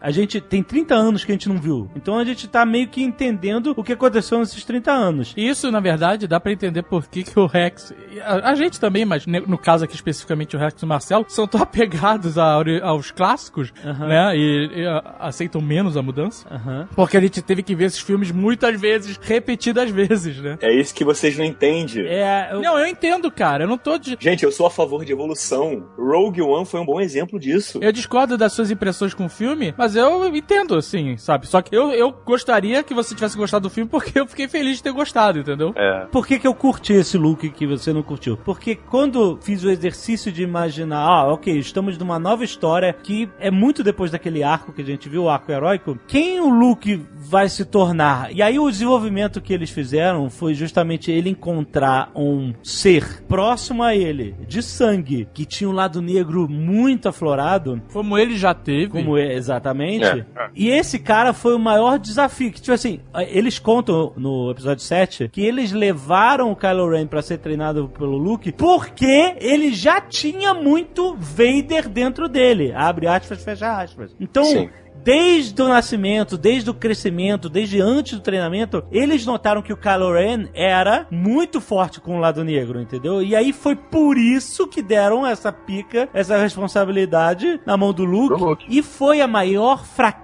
A 0.00 0.10
gente 0.10 0.40
tem 0.40 0.62
30 0.62 0.94
anos 0.94 1.24
que 1.24 1.32
a 1.32 1.34
gente 1.34 1.48
não 1.48 1.56
viu. 1.56 1.90
Então 1.96 2.18
a 2.18 2.24
gente 2.24 2.46
tá 2.46 2.64
meio 2.66 2.88
que 2.88 3.02
entendendo 3.02 3.72
o 3.76 3.82
que 3.82 3.92
aconteceu 3.92 4.38
nesses 4.38 4.62
30 4.64 4.92
anos. 4.92 5.32
Isso, 5.36 5.70
na 5.70 5.80
verdade, 5.80 6.26
dá 6.26 6.38
pra 6.38 6.52
entender 6.52 6.82
por 6.82 7.06
que, 7.06 7.22
que 7.22 7.38
o 7.38 7.46
Rex. 7.46 7.94
A, 8.22 8.50
a 8.50 8.54
gente 8.54 8.78
também, 8.78 9.04
mas 9.04 9.26
no 9.26 9.56
caso 9.56 9.84
aqui 9.84 9.94
especificamente 9.94 10.56
o 10.56 10.58
Rex 10.58 10.80
e 10.80 10.84
o 10.84 10.88
Marcelo, 10.88 11.24
são 11.28 11.46
tão 11.46 11.60
apegados 11.62 12.36
a 12.38 12.54
aos 12.82 13.10
clássicos, 13.10 13.72
né? 13.82 14.36
E, 14.36 14.70
e, 14.82 14.86
a- 14.86 15.16
aceitam 15.20 15.60
menos 15.60 15.96
a 15.96 16.02
mudança. 16.02 16.46
Porque 16.94 17.16
a 17.16 17.20
gente 17.20 17.40
teve 17.42 17.62
que 17.62 17.74
ver 17.74 17.86
esses 17.86 18.00
filmes 18.00 18.30
muitas 18.30 18.78
vezes, 18.80 19.18
repetidas 19.22 19.90
vezes, 19.90 20.38
né? 20.38 20.58
É 20.60 20.72
isso 20.72 20.94
que 20.94 21.04
vocês 21.04 21.36
não 21.38 21.44
entendem. 21.44 22.06
É, 22.06 22.48
eu- 22.52 22.60
Não, 22.60 22.78
eu 22.78 22.86
entendo, 22.86 23.30
cara. 23.30 23.64
Eu 23.64 23.68
não 23.68 23.78
tô. 23.78 23.96
De... 23.98 24.16
Gente, 24.20 24.44
eu 24.44 24.52
sou 24.52 24.66
a 24.66 24.70
favor 24.70 25.04
de 25.04 25.12
evolução. 25.12 25.84
Rogue 25.98 26.42
One 26.42 26.66
foi 26.66 26.80
um 26.80 26.84
bom 26.86 27.00
exemplo 27.00 27.38
disso. 27.40 27.73
Eu 27.80 27.92
discordo 27.92 28.36
das 28.36 28.52
suas 28.52 28.70
impressões 28.70 29.14
com 29.14 29.26
o 29.26 29.28
filme, 29.28 29.74
mas 29.76 29.96
eu 29.96 30.26
entendo, 30.34 30.76
assim, 30.76 31.16
sabe? 31.16 31.46
Só 31.46 31.62
que 31.62 31.74
eu, 31.74 31.90
eu 31.90 32.12
gostaria 32.24 32.82
que 32.82 32.94
você 32.94 33.14
tivesse 33.14 33.36
gostado 33.36 33.68
do 33.68 33.70
filme 33.70 33.88
porque 33.90 34.18
eu 34.18 34.26
fiquei 34.26 34.48
feliz 34.48 34.78
de 34.78 34.82
ter 34.82 34.92
gostado, 34.92 35.38
entendeu? 35.38 35.72
É. 35.76 36.06
Por 36.10 36.26
que, 36.26 36.38
que 36.38 36.46
eu 36.46 36.54
curti 36.54 36.92
esse 36.92 37.16
look 37.16 37.48
que 37.50 37.66
você 37.66 37.92
não 37.92 38.02
curtiu? 38.02 38.36
Porque 38.36 38.74
quando 38.74 39.38
fiz 39.42 39.62
o 39.64 39.70
exercício 39.70 40.30
de 40.30 40.42
imaginar, 40.42 41.00
ah, 41.00 41.32
ok, 41.32 41.56
estamos 41.58 41.98
numa 41.98 42.18
nova 42.18 42.44
história 42.44 42.92
que 42.92 43.28
é 43.38 43.50
muito 43.50 43.82
depois 43.82 44.10
daquele 44.10 44.42
arco 44.42 44.72
que 44.72 44.82
a 44.82 44.84
gente 44.84 45.08
viu, 45.08 45.24
o 45.24 45.28
arco 45.28 45.50
heróico, 45.50 45.98
quem 46.06 46.40
o 46.40 46.48
Luke 46.48 47.04
vai 47.14 47.48
se 47.48 47.64
tornar? 47.64 48.32
E 48.32 48.42
aí 48.42 48.58
o 48.58 48.70
desenvolvimento 48.70 49.40
que 49.40 49.52
eles 49.52 49.70
fizeram 49.70 50.28
foi 50.28 50.54
justamente 50.54 51.10
ele 51.10 51.30
encontrar 51.30 52.10
um 52.14 52.52
ser 52.62 53.22
próximo 53.24 53.82
a 53.82 53.94
ele, 53.94 54.34
de 54.46 54.62
sangue, 54.62 55.28
que 55.32 55.44
tinha 55.44 55.68
um 55.68 55.72
lado 55.72 56.02
negro 56.02 56.48
muito 56.48 57.08
aflorado, 57.08 57.63
Como 57.92 58.18
ele 58.18 58.36
já 58.36 58.54
teve. 58.54 58.88
como 58.88 59.16
é 59.16 59.34
exatamente. 59.34 60.04
É. 60.04 60.24
E 60.54 60.68
esse 60.68 60.98
cara 60.98 61.32
foi 61.32 61.54
o 61.54 61.58
maior 61.58 61.98
desafio. 61.98 62.52
Que, 62.52 62.60
tipo 62.60 62.72
assim, 62.72 63.00
eles 63.28 63.58
contam 63.58 64.12
no 64.16 64.50
episódio 64.50 64.82
7 64.82 65.28
que 65.28 65.42
eles 65.42 65.72
levaram 65.72 66.50
o 66.50 66.56
Kylo 66.56 66.90
Ren 66.90 67.06
pra 67.06 67.22
ser 67.22 67.38
treinado 67.38 67.88
pelo 67.88 68.16
Luke 68.16 68.52
porque 68.52 69.36
ele 69.40 69.72
já 69.72 70.00
tinha 70.00 70.54
muito 70.54 71.16
Vader 71.18 71.88
dentro 71.88 72.28
dele. 72.28 72.72
Abre 72.74 73.06
aspas, 73.06 73.42
fecha 73.42 73.80
aspas. 73.80 74.14
Então. 74.20 74.44
Sim. 74.44 74.68
Desde 75.04 75.60
o 75.60 75.68
nascimento, 75.68 76.38
desde 76.38 76.70
o 76.70 76.74
crescimento, 76.74 77.50
desde 77.50 77.78
antes 77.78 78.14
do 78.14 78.22
treinamento, 78.22 78.82
eles 78.90 79.26
notaram 79.26 79.60
que 79.60 79.72
o 79.72 79.76
Kylo 79.76 80.14
Ren 80.14 80.46
era 80.54 81.06
muito 81.10 81.60
forte 81.60 82.00
com 82.00 82.16
o 82.16 82.20
lado 82.20 82.42
negro, 82.42 82.80
entendeu? 82.80 83.22
E 83.22 83.36
aí 83.36 83.52
foi 83.52 83.76
por 83.76 84.16
isso 84.16 84.66
que 84.66 84.80
deram 84.80 85.26
essa 85.26 85.52
pica, 85.52 86.08
essa 86.14 86.38
responsabilidade 86.38 87.60
na 87.66 87.76
mão 87.76 87.92
do 87.92 88.04
Luke. 88.04 88.38
Do 88.38 88.44
Luke. 88.46 88.66
E 88.66 88.82
foi 88.82 89.20
a 89.20 89.28
maior 89.28 89.84
fraqueza 89.84 90.23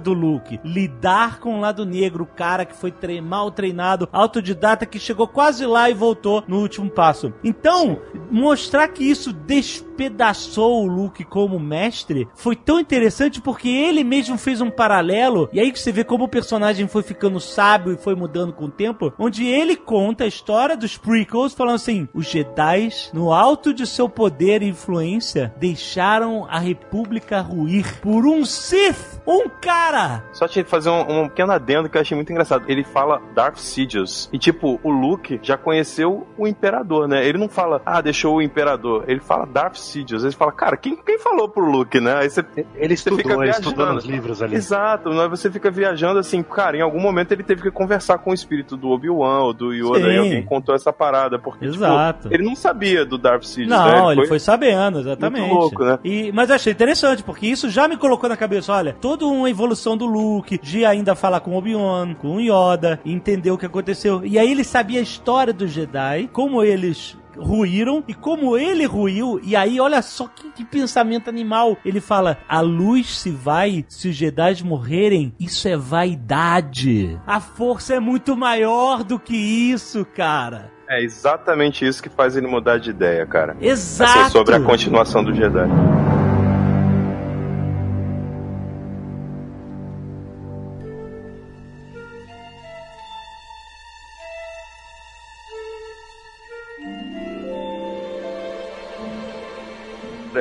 do 0.00 0.12
Luke. 0.12 0.58
Lidar 0.64 1.38
com 1.38 1.56
o 1.56 1.60
lado 1.60 1.86
negro, 1.86 2.24
o 2.24 2.26
cara 2.26 2.64
que 2.64 2.74
foi 2.74 2.90
tre- 2.90 3.20
mal 3.20 3.50
treinado, 3.50 4.08
autodidata, 4.12 4.84
que 4.84 4.98
chegou 4.98 5.28
quase 5.28 5.64
lá 5.64 5.88
e 5.88 5.94
voltou 5.94 6.42
no 6.48 6.58
último 6.60 6.90
passo. 6.90 7.32
Então, 7.44 8.00
mostrar 8.30 8.88
que 8.88 9.04
isso 9.04 9.32
despedaçou 9.32 10.82
o 10.82 10.86
Luke 10.86 11.24
como 11.24 11.58
mestre 11.60 12.28
foi 12.34 12.56
tão 12.56 12.80
interessante 12.80 13.40
porque 13.40 13.68
ele 13.68 14.02
mesmo 14.02 14.36
fez 14.36 14.60
um 14.60 14.70
paralelo. 14.70 15.48
E 15.52 15.60
aí 15.60 15.70
que 15.70 15.78
você 15.78 15.92
vê 15.92 16.02
como 16.02 16.24
o 16.24 16.28
personagem 16.28 16.88
foi 16.88 17.02
ficando 17.02 17.38
sábio 17.40 17.92
e 17.92 17.96
foi 17.96 18.14
mudando 18.14 18.52
com 18.52 18.64
o 18.64 18.70
tempo. 18.70 19.12
Onde 19.18 19.46
ele 19.46 19.76
conta 19.76 20.24
a 20.24 20.28
história 20.28 20.76
dos 20.76 20.98
prequels, 20.98 21.54
falando 21.54 21.76
assim: 21.76 22.08
os 22.12 22.26
Jedi, 22.26 22.88
no 23.12 23.32
alto 23.32 23.72
de 23.72 23.86
seu 23.86 24.08
poder 24.08 24.62
e 24.62 24.68
influência, 24.68 25.54
deixaram 25.58 26.46
a 26.50 26.58
República 26.58 27.40
ruir 27.40 28.00
por 28.00 28.26
um 28.26 28.44
Sith, 28.44 29.20
cara. 29.60 30.24
Só 30.32 30.46
te 30.48 30.62
fazer 30.64 30.90
um, 30.90 31.22
um 31.22 31.28
pequeno 31.28 31.52
adendo 31.52 31.88
que 31.88 31.96
eu 31.96 32.00
achei 32.00 32.14
muito 32.14 32.30
engraçado. 32.30 32.64
Ele 32.68 32.84
fala 32.84 33.20
Darth 33.34 33.58
Sidious. 33.58 34.28
E, 34.32 34.38
tipo, 34.38 34.80
o 34.82 34.90
Luke 34.90 35.38
já 35.42 35.56
conheceu 35.56 36.26
o 36.36 36.46
Imperador, 36.46 37.08
né? 37.08 37.26
Ele 37.26 37.38
não 37.38 37.48
fala, 37.48 37.80
ah, 37.84 38.00
deixou 38.00 38.36
o 38.36 38.42
Imperador. 38.42 39.04
Ele 39.06 39.20
fala 39.20 39.46
Darth 39.46 39.76
Sidious. 39.76 40.24
Ele 40.24 40.32
fala, 40.32 40.52
cara, 40.52 40.76
quem, 40.76 40.96
quem 40.96 41.18
falou 41.18 41.48
pro 41.48 41.64
Luke, 41.64 42.00
né? 42.00 42.16
Aí 42.16 42.30
você, 42.30 42.44
Ele 42.74 42.96
você 42.96 43.10
fica 43.10 43.22
estudou, 43.22 43.42
ele 43.42 43.52
viajando. 43.52 43.68
estudou 43.68 43.92
nos 43.92 44.04
livros 44.04 44.42
ali. 44.42 44.56
Exato, 44.56 45.12
mas 45.12 45.28
você 45.30 45.50
fica 45.50 45.70
viajando 45.70 46.18
assim, 46.18 46.42
cara, 46.42 46.76
em 46.76 46.80
algum 46.80 47.00
momento 47.00 47.32
ele 47.32 47.42
teve 47.42 47.62
que 47.62 47.70
conversar 47.70 48.18
com 48.18 48.30
o 48.30 48.34
espírito 48.34 48.76
do 48.76 48.88
Obi-Wan 48.88 49.40
ou 49.42 49.52
do 49.52 49.72
Yoda 49.72 50.00
Sim. 50.00 50.08
e 50.14 50.18
alguém 50.18 50.42
contou 50.44 50.74
essa 50.74 50.92
parada, 50.92 51.38
porque 51.38 51.64
tipo, 51.66 51.76
Exato. 51.84 52.28
ele 52.30 52.44
não 52.44 52.54
sabia 52.54 53.04
do 53.04 53.18
Darth 53.18 53.44
Sidious, 53.44 53.68
Não, 53.70 54.06
né? 54.08 54.12
ele 54.12 54.26
foi 54.26 54.38
sabendo, 54.38 55.00
exatamente. 55.00 55.46
Muito 55.46 55.54
louco, 55.54 55.84
né? 55.84 55.98
E, 56.04 56.32
mas 56.32 56.48
eu 56.48 56.56
achei 56.56 56.72
interessante, 56.72 57.22
porque 57.22 57.46
isso 57.46 57.68
já 57.68 57.88
me 57.88 57.96
colocou 57.96 58.28
na 58.28 58.36
cabeça, 58.36 58.72
olha, 58.72 58.96
toda 59.26 59.38
uma 59.38 59.50
evolução 59.50 59.96
do 59.96 60.06
Luke, 60.06 60.58
de 60.58 60.84
ainda 60.84 61.16
falar 61.16 61.40
com 61.40 61.56
Obi-Wan, 61.56 62.14
com 62.14 62.40
Yoda, 62.40 63.00
entender 63.04 63.50
o 63.50 63.58
que 63.58 63.66
aconteceu. 63.66 64.24
E 64.24 64.38
aí 64.38 64.50
ele 64.50 64.62
sabia 64.62 65.00
a 65.00 65.02
história 65.02 65.52
dos 65.52 65.72
Jedi, 65.72 66.28
como 66.32 66.62
eles 66.62 67.16
ruíram 67.36 68.04
e 68.06 68.14
como 68.14 68.56
ele 68.56 68.86
ruiu. 68.86 69.40
E 69.42 69.56
aí, 69.56 69.80
olha 69.80 70.00
só 70.00 70.28
que, 70.28 70.50
que 70.52 70.64
pensamento 70.64 71.28
animal. 71.28 71.76
Ele 71.84 72.00
fala: 72.00 72.38
a 72.48 72.60
luz 72.60 73.18
se 73.18 73.30
vai 73.30 73.84
se 73.88 74.08
os 74.08 74.16
Jedi 74.16 74.62
morrerem. 74.64 75.34
Isso 75.40 75.66
é 75.66 75.76
vaidade. 75.76 77.18
A 77.26 77.40
força 77.40 77.94
é 77.94 78.00
muito 78.00 78.36
maior 78.36 79.02
do 79.02 79.18
que 79.18 79.36
isso, 79.36 80.04
cara. 80.04 80.70
É 80.88 81.02
exatamente 81.02 81.84
isso 81.84 82.00
que 82.00 82.08
faz 82.08 82.36
ele 82.36 82.46
mudar 82.46 82.78
de 82.78 82.90
ideia, 82.90 83.26
cara. 83.26 83.56
Exato. 83.60 84.20
Assim, 84.20 84.30
sobre 84.30 84.54
a 84.54 84.60
continuação 84.60 85.24
do 85.24 85.34
Jedi. 85.34 85.68